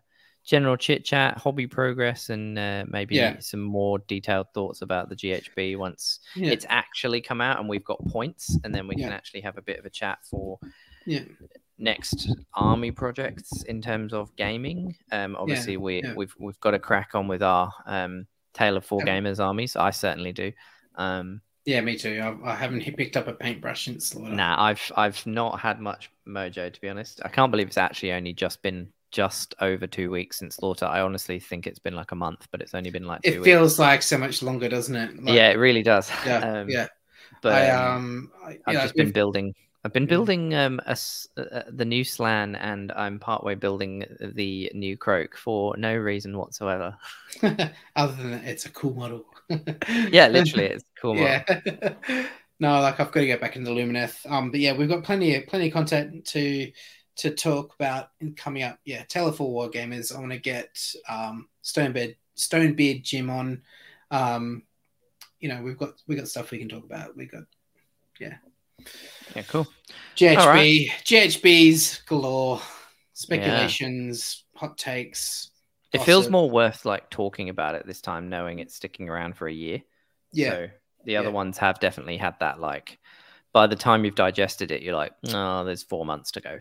general 0.45 0.77
chit 0.77 1.03
chat, 1.03 1.37
hobby 1.37 1.67
progress, 1.67 2.29
and 2.29 2.57
uh, 2.57 2.85
maybe 2.87 3.15
yeah. 3.15 3.39
some 3.39 3.61
more 3.61 3.99
detailed 4.07 4.47
thoughts 4.53 4.81
about 4.81 5.09
the 5.09 5.15
GHB 5.15 5.77
once 5.77 6.21
yeah. 6.35 6.51
it's 6.51 6.65
actually 6.69 7.19
come 7.19 7.41
out 7.41 7.59
and 7.59 7.67
we've 7.67 7.83
got 7.83 8.03
points, 8.07 8.57
and 8.63 8.73
then 8.73 8.87
we 8.87 8.95
yeah. 8.95 9.07
can 9.07 9.13
actually 9.13 9.41
have 9.41 9.57
a 9.57 9.61
bit 9.61 9.77
of 9.77 9.85
a 9.85 9.89
chat 9.89 10.19
for 10.23 10.57
next 11.77 12.33
army 12.53 12.91
projects 12.91 13.63
in 13.63 13.81
terms 13.81 14.13
of 14.13 14.33
gaming. 14.37 14.95
Um, 15.11 15.35
obviously, 15.37 15.77
we 15.77 16.03
we've 16.15 16.33
we've 16.39 16.59
got 16.61 16.71
to 16.71 16.79
crack 16.79 17.15
on 17.15 17.27
with 17.27 17.43
our 17.43 17.71
um, 17.85 18.27
Tale 18.53 18.77
of 18.77 18.85
Four 18.85 19.01
Gamers 19.01 19.43
armies. 19.43 19.75
I 19.75 19.89
certainly 19.89 20.31
do. 20.31 20.51
Um, 20.95 21.41
yeah, 21.65 21.81
me 21.81 21.97
too. 21.97 22.21
I, 22.21 22.51
I 22.51 22.55
haven't 22.55 22.81
picked 22.95 23.17
up 23.17 23.27
a 23.27 23.33
paintbrush 23.33 23.85
since 23.85 24.07
Slaughter. 24.07 24.35
Nah, 24.35 24.63
I've 24.63 24.91
I've 24.95 25.25
not 25.25 25.59
had 25.59 25.81
much 25.81 26.11
mojo 26.27 26.71
to 26.71 26.81
be 26.81 26.89
honest. 26.89 27.21
I 27.25 27.29
can't 27.29 27.51
believe 27.51 27.67
it's 27.67 27.77
actually 27.77 28.13
only 28.13 28.33
just 28.33 28.61
been 28.61 28.87
just 29.11 29.55
over 29.61 29.87
two 29.87 30.11
weeks 30.11 30.37
since 30.37 30.57
Slaughter. 30.57 30.85
I 30.85 31.01
honestly 31.01 31.39
think 31.39 31.65
it's 31.65 31.79
been 31.79 31.95
like 31.95 32.11
a 32.11 32.15
month, 32.15 32.47
but 32.51 32.61
it's 32.61 32.75
only 32.75 32.91
been 32.91 33.07
like. 33.07 33.21
it 33.23 33.43
feels 33.43 33.73
weeks. 33.73 33.79
like 33.79 34.01
so 34.03 34.17
much 34.17 34.43
longer, 34.43 34.69
doesn't 34.69 34.95
it? 34.95 35.23
Like, 35.23 35.33
yeah, 35.33 35.49
it 35.49 35.55
really 35.55 35.81
does. 35.81 36.11
Yeah, 36.25 36.37
um, 36.61 36.69
yeah. 36.69 36.87
But 37.41 37.53
I, 37.53 37.69
um, 37.69 38.31
I, 38.45 38.71
have 38.71 38.83
just 38.83 38.95
been 38.95 39.11
building. 39.11 39.55
I've 39.83 39.93
been 39.93 40.07
building 40.07 40.53
um 40.55 40.79
a, 40.85 40.97
uh, 41.37 41.61
the 41.69 41.85
new 41.85 42.03
Slann, 42.03 42.55
and 42.55 42.91
I'm 42.91 43.17
partway 43.17 43.55
building 43.55 44.05
the 44.19 44.71
new 44.75 44.97
Kroak 44.97 45.35
for 45.35 45.75
no 45.77 45.95
reason 45.95 46.37
whatsoever. 46.37 46.95
Other 47.95 48.15
than 48.15 48.31
that, 48.31 48.45
it's 48.45 48.65
a 48.65 48.71
cool 48.71 48.93
model 48.93 49.25
yeah, 49.49 50.27
literally, 50.31 50.65
it's 50.65 50.83
cool. 50.99 51.17
Yeah. 51.17 51.43
no, 52.59 52.81
like 52.81 52.99
I've 52.99 53.11
got 53.11 53.21
to 53.21 53.25
get 53.25 53.41
back 53.41 53.55
into 53.55 53.71
Lumineth. 53.71 54.29
Um, 54.29 54.51
but 54.51 54.59
yeah, 54.59 54.73
we've 54.73 54.89
got 54.89 55.03
plenty 55.03 55.35
of 55.35 55.47
plenty 55.47 55.67
of 55.67 55.73
content 55.73 56.25
to 56.27 56.71
to 57.17 57.31
talk 57.31 57.73
about 57.75 58.09
in 58.19 58.33
coming 58.33 58.63
up. 58.63 58.79
Yeah, 58.85 59.03
Tale 59.03 59.27
of 59.27 59.37
Four 59.37 59.51
War 59.51 59.69
Gamers. 59.69 60.15
I 60.15 60.19
want 60.19 60.31
to 60.31 60.39
get 60.39 60.77
um 61.07 61.47
Stonebeard 61.63 62.15
Stonebeard 62.37 63.03
Jim 63.03 63.29
on. 63.29 63.61
Um, 64.11 64.63
you 65.39 65.49
know, 65.49 65.61
we've 65.61 65.77
got 65.77 65.93
we 66.07 66.15
got 66.15 66.27
stuff 66.27 66.51
we 66.51 66.57
can 66.57 66.69
talk 66.69 66.83
about. 66.83 67.15
We 67.15 67.25
got 67.25 67.43
yeah. 68.19 68.37
Yeah, 69.35 69.43
cool. 69.43 69.67
GHB, 70.15 70.37
right. 70.37 70.89
GHBs 71.03 72.05
galore, 72.05 72.61
speculations, 73.13 74.43
yeah. 74.53 74.59
hot 74.59 74.77
takes, 74.77 75.51
it 75.95 76.05
feels 76.05 76.29
more 76.29 76.49
worth 76.49 76.85
like 76.85 77.09
talking 77.09 77.49
about 77.49 77.75
it 77.75 77.85
this 77.85 78.01
time, 78.01 78.29
knowing 78.29 78.59
it's 78.59 78.75
sticking 78.75 79.09
around 79.09 79.35
for 79.35 79.47
a 79.47 79.53
year. 79.53 79.81
Yeah. 80.31 80.49
So 80.49 80.67
the 81.05 81.17
other 81.17 81.29
yeah. 81.29 81.33
ones 81.33 81.57
have 81.57 81.79
definitely 81.79 82.17
had 82.17 82.35
that 82.39 82.59
like 82.59 82.99
by 83.55 83.67
the 83.67 83.75
time 83.75 84.03
you've 84.03 84.15
digested 84.15 84.69
it, 84.69 84.81
you're 84.81 84.97
like, 84.97 85.13
oh, 85.29 85.63
there's 85.63 85.81
four 85.81 86.05
months 86.05 86.31
to 86.31 86.41
go. 86.41 86.59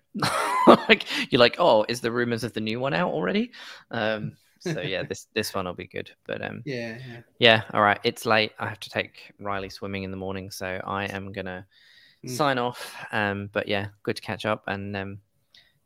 like 0.88 1.06
you're 1.32 1.40
like, 1.40 1.56
oh, 1.58 1.84
is 1.88 2.00
the 2.00 2.12
rumors 2.12 2.44
of 2.44 2.52
the 2.52 2.60
new 2.60 2.78
one 2.78 2.94
out 2.94 3.10
already? 3.10 3.50
Um, 3.90 4.36
so 4.60 4.80
yeah, 4.80 5.02
this 5.02 5.26
this 5.34 5.52
one 5.52 5.64
will 5.64 5.74
be 5.74 5.88
good. 5.88 6.12
But 6.24 6.40
um, 6.40 6.62
yeah, 6.64 6.98
yeah, 7.04 7.20
yeah. 7.40 7.62
All 7.72 7.82
right, 7.82 7.98
it's 8.04 8.26
late. 8.26 8.52
I 8.60 8.68
have 8.68 8.78
to 8.78 8.90
take 8.90 9.32
Riley 9.40 9.70
swimming 9.70 10.04
in 10.04 10.12
the 10.12 10.16
morning, 10.16 10.52
so 10.52 10.80
I 10.84 11.06
am 11.06 11.32
gonna 11.32 11.66
mm. 12.24 12.30
sign 12.30 12.58
off. 12.58 12.94
Um, 13.10 13.50
but 13.52 13.66
yeah, 13.66 13.88
good 14.04 14.14
to 14.14 14.22
catch 14.22 14.46
up 14.46 14.62
and 14.68 14.96
um, 14.96 15.18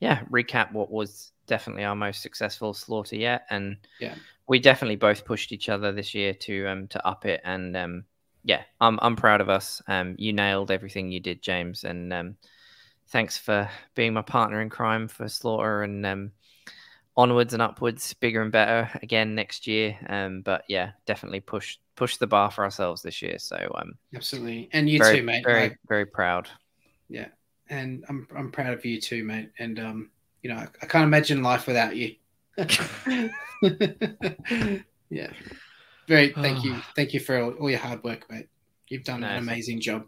yeah, 0.01 0.23
recap 0.31 0.73
what 0.73 0.91
was 0.91 1.33
definitely 1.47 1.85
our 1.85 1.97
most 1.97 2.23
successful 2.23 2.75
slaughter 2.75 3.17
yet. 3.17 3.47
And 3.51 3.78
yeah, 4.01 4.15
we 4.47 4.59
definitely 4.59 4.97
both 4.97 5.25
pushed 5.25 5.52
each 5.52 5.68
other 5.68 5.93
this 5.93 6.15
year 6.15 6.35
to 6.35 6.67
um 6.68 6.89
to 6.89 7.07
up 7.07 7.27
it. 7.27 7.41
And 7.44 7.77
um, 7.77 8.05
yeah, 8.44 8.62
I'm 8.81 8.99
I'm 9.02 9.17
proud 9.17 9.41
of 9.41 9.49
us. 9.49 9.83
Um, 9.89 10.15
you 10.18 10.33
nailed 10.33 10.70
everything 10.70 11.10
you 11.10 11.20
did, 11.20 11.43
James, 11.43 11.85
and 11.85 12.12
um, 12.12 12.36
thanks 13.09 13.39
for 13.39 13.68
being 13.94 14.12
my 14.12 14.23
partner 14.23 14.60
in 14.60 14.70
crime 14.70 15.09
for 15.09 15.28
slaughter 15.28 15.83
and 15.83 16.05
um 16.07 16.33
onwards 17.17 17.52
and 17.52 17.60
upwards, 17.60 18.15
bigger 18.15 18.43
and 18.43 18.52
better 18.52 18.89
again 19.02 19.35
next 19.35 19.67
year. 19.67 19.99
Um, 20.09 20.43
but 20.43 20.65
yeah, 20.68 20.93
definitely 21.05 21.41
push 21.41 21.77
push 21.97 22.17
the 22.17 22.28
bar 22.28 22.51
for 22.51 22.65
ourselves 22.65 23.02
this 23.02 23.20
year. 23.23 23.39
So 23.39 23.57
um, 23.75 23.94
absolutely, 24.15 24.68
and 24.73 24.89
you 24.89 24.99
very, 24.99 25.17
too, 25.17 25.23
mate. 25.25 25.44
Very 25.44 25.68
like, 25.70 25.78
very 25.89 26.07
proud. 26.07 26.49
Yeah, 27.09 27.27
and 27.70 28.05
I'm 28.08 28.26
I'm 28.36 28.50
proud 28.50 28.72
of 28.72 28.84
you 28.84 29.00
too, 29.00 29.24
mate. 29.24 29.50
And 29.58 29.78
um, 29.78 30.10
you 30.42 30.50
know, 30.50 30.56
I, 30.56 30.68
I 30.82 30.86
can't 30.86 31.05
imagine 31.05 31.42
life 31.42 31.66
without 31.66 31.97
you. 31.97 32.14
yeah, 35.10 35.30
very. 36.06 36.32
Thank 36.32 36.64
you, 36.64 36.76
thank 36.97 37.14
you 37.14 37.20
for 37.20 37.40
all, 37.40 37.52
all, 37.52 37.70
your 37.70 37.78
hard 37.78 38.02
work, 38.05 38.30
mate. 38.30 38.48
You've 38.88 39.05
done 39.05 39.20
no, 39.20 39.28
an 39.28 39.36
amazing 39.36 39.80
job. 39.80 40.06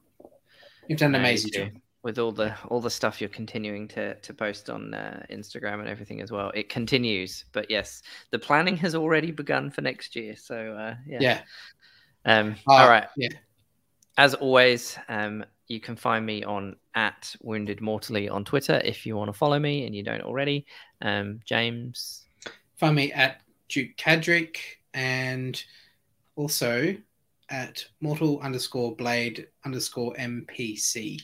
You've 0.88 0.98
done 0.98 1.14
an 1.14 1.22
no, 1.22 1.28
amazing 1.28 1.52
job 1.52 1.68
with 2.02 2.18
all 2.18 2.32
the 2.32 2.54
all 2.68 2.80
the 2.80 2.90
stuff 2.90 3.20
you're 3.20 3.28
continuing 3.28 3.86
to 3.88 4.14
to 4.14 4.34
post 4.34 4.70
on 4.70 4.94
uh, 4.94 5.24
Instagram 5.30 5.80
and 5.80 5.88
everything 5.88 6.20
as 6.20 6.30
well. 6.30 6.50
It 6.54 6.68
continues, 6.68 7.44
but 7.52 7.70
yes, 7.70 8.02
the 8.30 8.38
planning 8.38 8.76
has 8.78 8.94
already 8.94 9.30
begun 9.30 9.70
for 9.70 9.82
next 9.82 10.16
year. 10.16 10.36
So 10.36 10.74
uh, 10.74 10.94
yeah, 11.06 11.18
yeah. 11.20 11.40
Um, 12.24 12.56
uh, 12.68 12.72
all 12.72 12.88
right. 12.88 13.06
Yeah. 13.16 13.30
As 14.16 14.34
always, 14.34 14.98
um, 15.08 15.44
you 15.70 15.78
can 15.78 15.94
find 15.94 16.26
me 16.26 16.42
on 16.42 16.74
at 16.96 17.32
Wounded 17.42 17.80
Mortally 17.80 18.28
on 18.28 18.44
Twitter 18.44 18.82
if 18.84 19.06
you 19.06 19.16
want 19.16 19.28
to 19.28 19.32
follow 19.32 19.60
me 19.60 19.86
and 19.86 19.94
you 19.94 20.02
don't 20.02 20.22
already. 20.22 20.66
Um, 21.00 21.38
James, 21.44 22.26
find 22.76 22.96
me 22.96 23.12
at 23.12 23.42
Duke 23.68 23.96
Cadrick 23.96 24.56
and 24.94 25.62
also 26.34 26.96
at 27.50 27.84
Mortal 28.00 28.40
underscore 28.40 28.96
Blade 28.96 29.46
underscore 29.64 30.12
MPC 30.14 31.22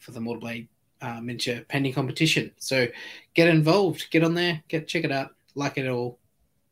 for 0.00 0.10
the 0.10 0.20
Mortal 0.20 0.40
Blade 0.40 0.68
uh, 1.00 1.20
miniature 1.20 1.60
pending 1.68 1.92
competition. 1.92 2.50
So 2.58 2.88
get 3.34 3.46
involved, 3.46 4.10
get 4.10 4.24
on 4.24 4.34
there, 4.34 4.60
get 4.66 4.88
check 4.88 5.04
it 5.04 5.12
out, 5.12 5.36
like 5.54 5.78
it 5.78 5.88
all, 5.88 6.18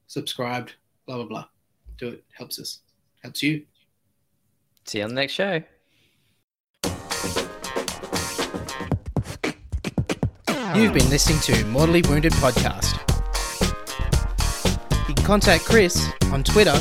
subscribed, 0.09 0.75
blah 1.07 1.17
blah 1.17 1.27
blah. 1.27 1.47
Do 1.99 2.09
it 2.09 2.25
helps 2.33 2.59
us, 2.59 2.81
helps 3.23 3.45
you. 3.45 3.65
See 4.87 4.99
you 4.99 5.05
on 5.05 5.11
the 5.11 5.15
next 5.15 5.35
show. 5.35 5.63
You've 10.83 10.95
been 10.95 11.11
listening 11.11 11.39
to 11.43 11.65
Mortally 11.67 12.03
Wounded 12.09 12.33
podcast. 12.33 12.99
You 15.09 15.15
can 15.15 15.25
contact 15.25 15.65
Chris 15.65 16.11
on 16.33 16.43
Twitter 16.43 16.75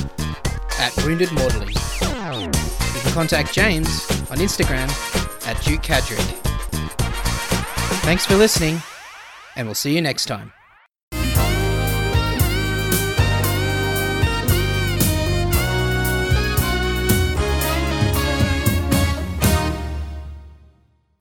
at 0.79 0.91
Wounded 1.05 1.31
Mortally. 1.33 1.73
You 1.73 3.01
can 3.01 3.13
contact 3.13 3.53
James 3.53 4.09
on 4.31 4.37
Instagram 4.37 4.89
at 5.45 5.61
Duke 5.63 5.83
Cadrick. 5.83 6.17
Thanks 8.01 8.25
for 8.25 8.37
listening, 8.37 8.81
and 9.55 9.67
we'll 9.67 9.75
see 9.75 9.93
you 9.93 10.01
next 10.01 10.25
time. 10.25 10.51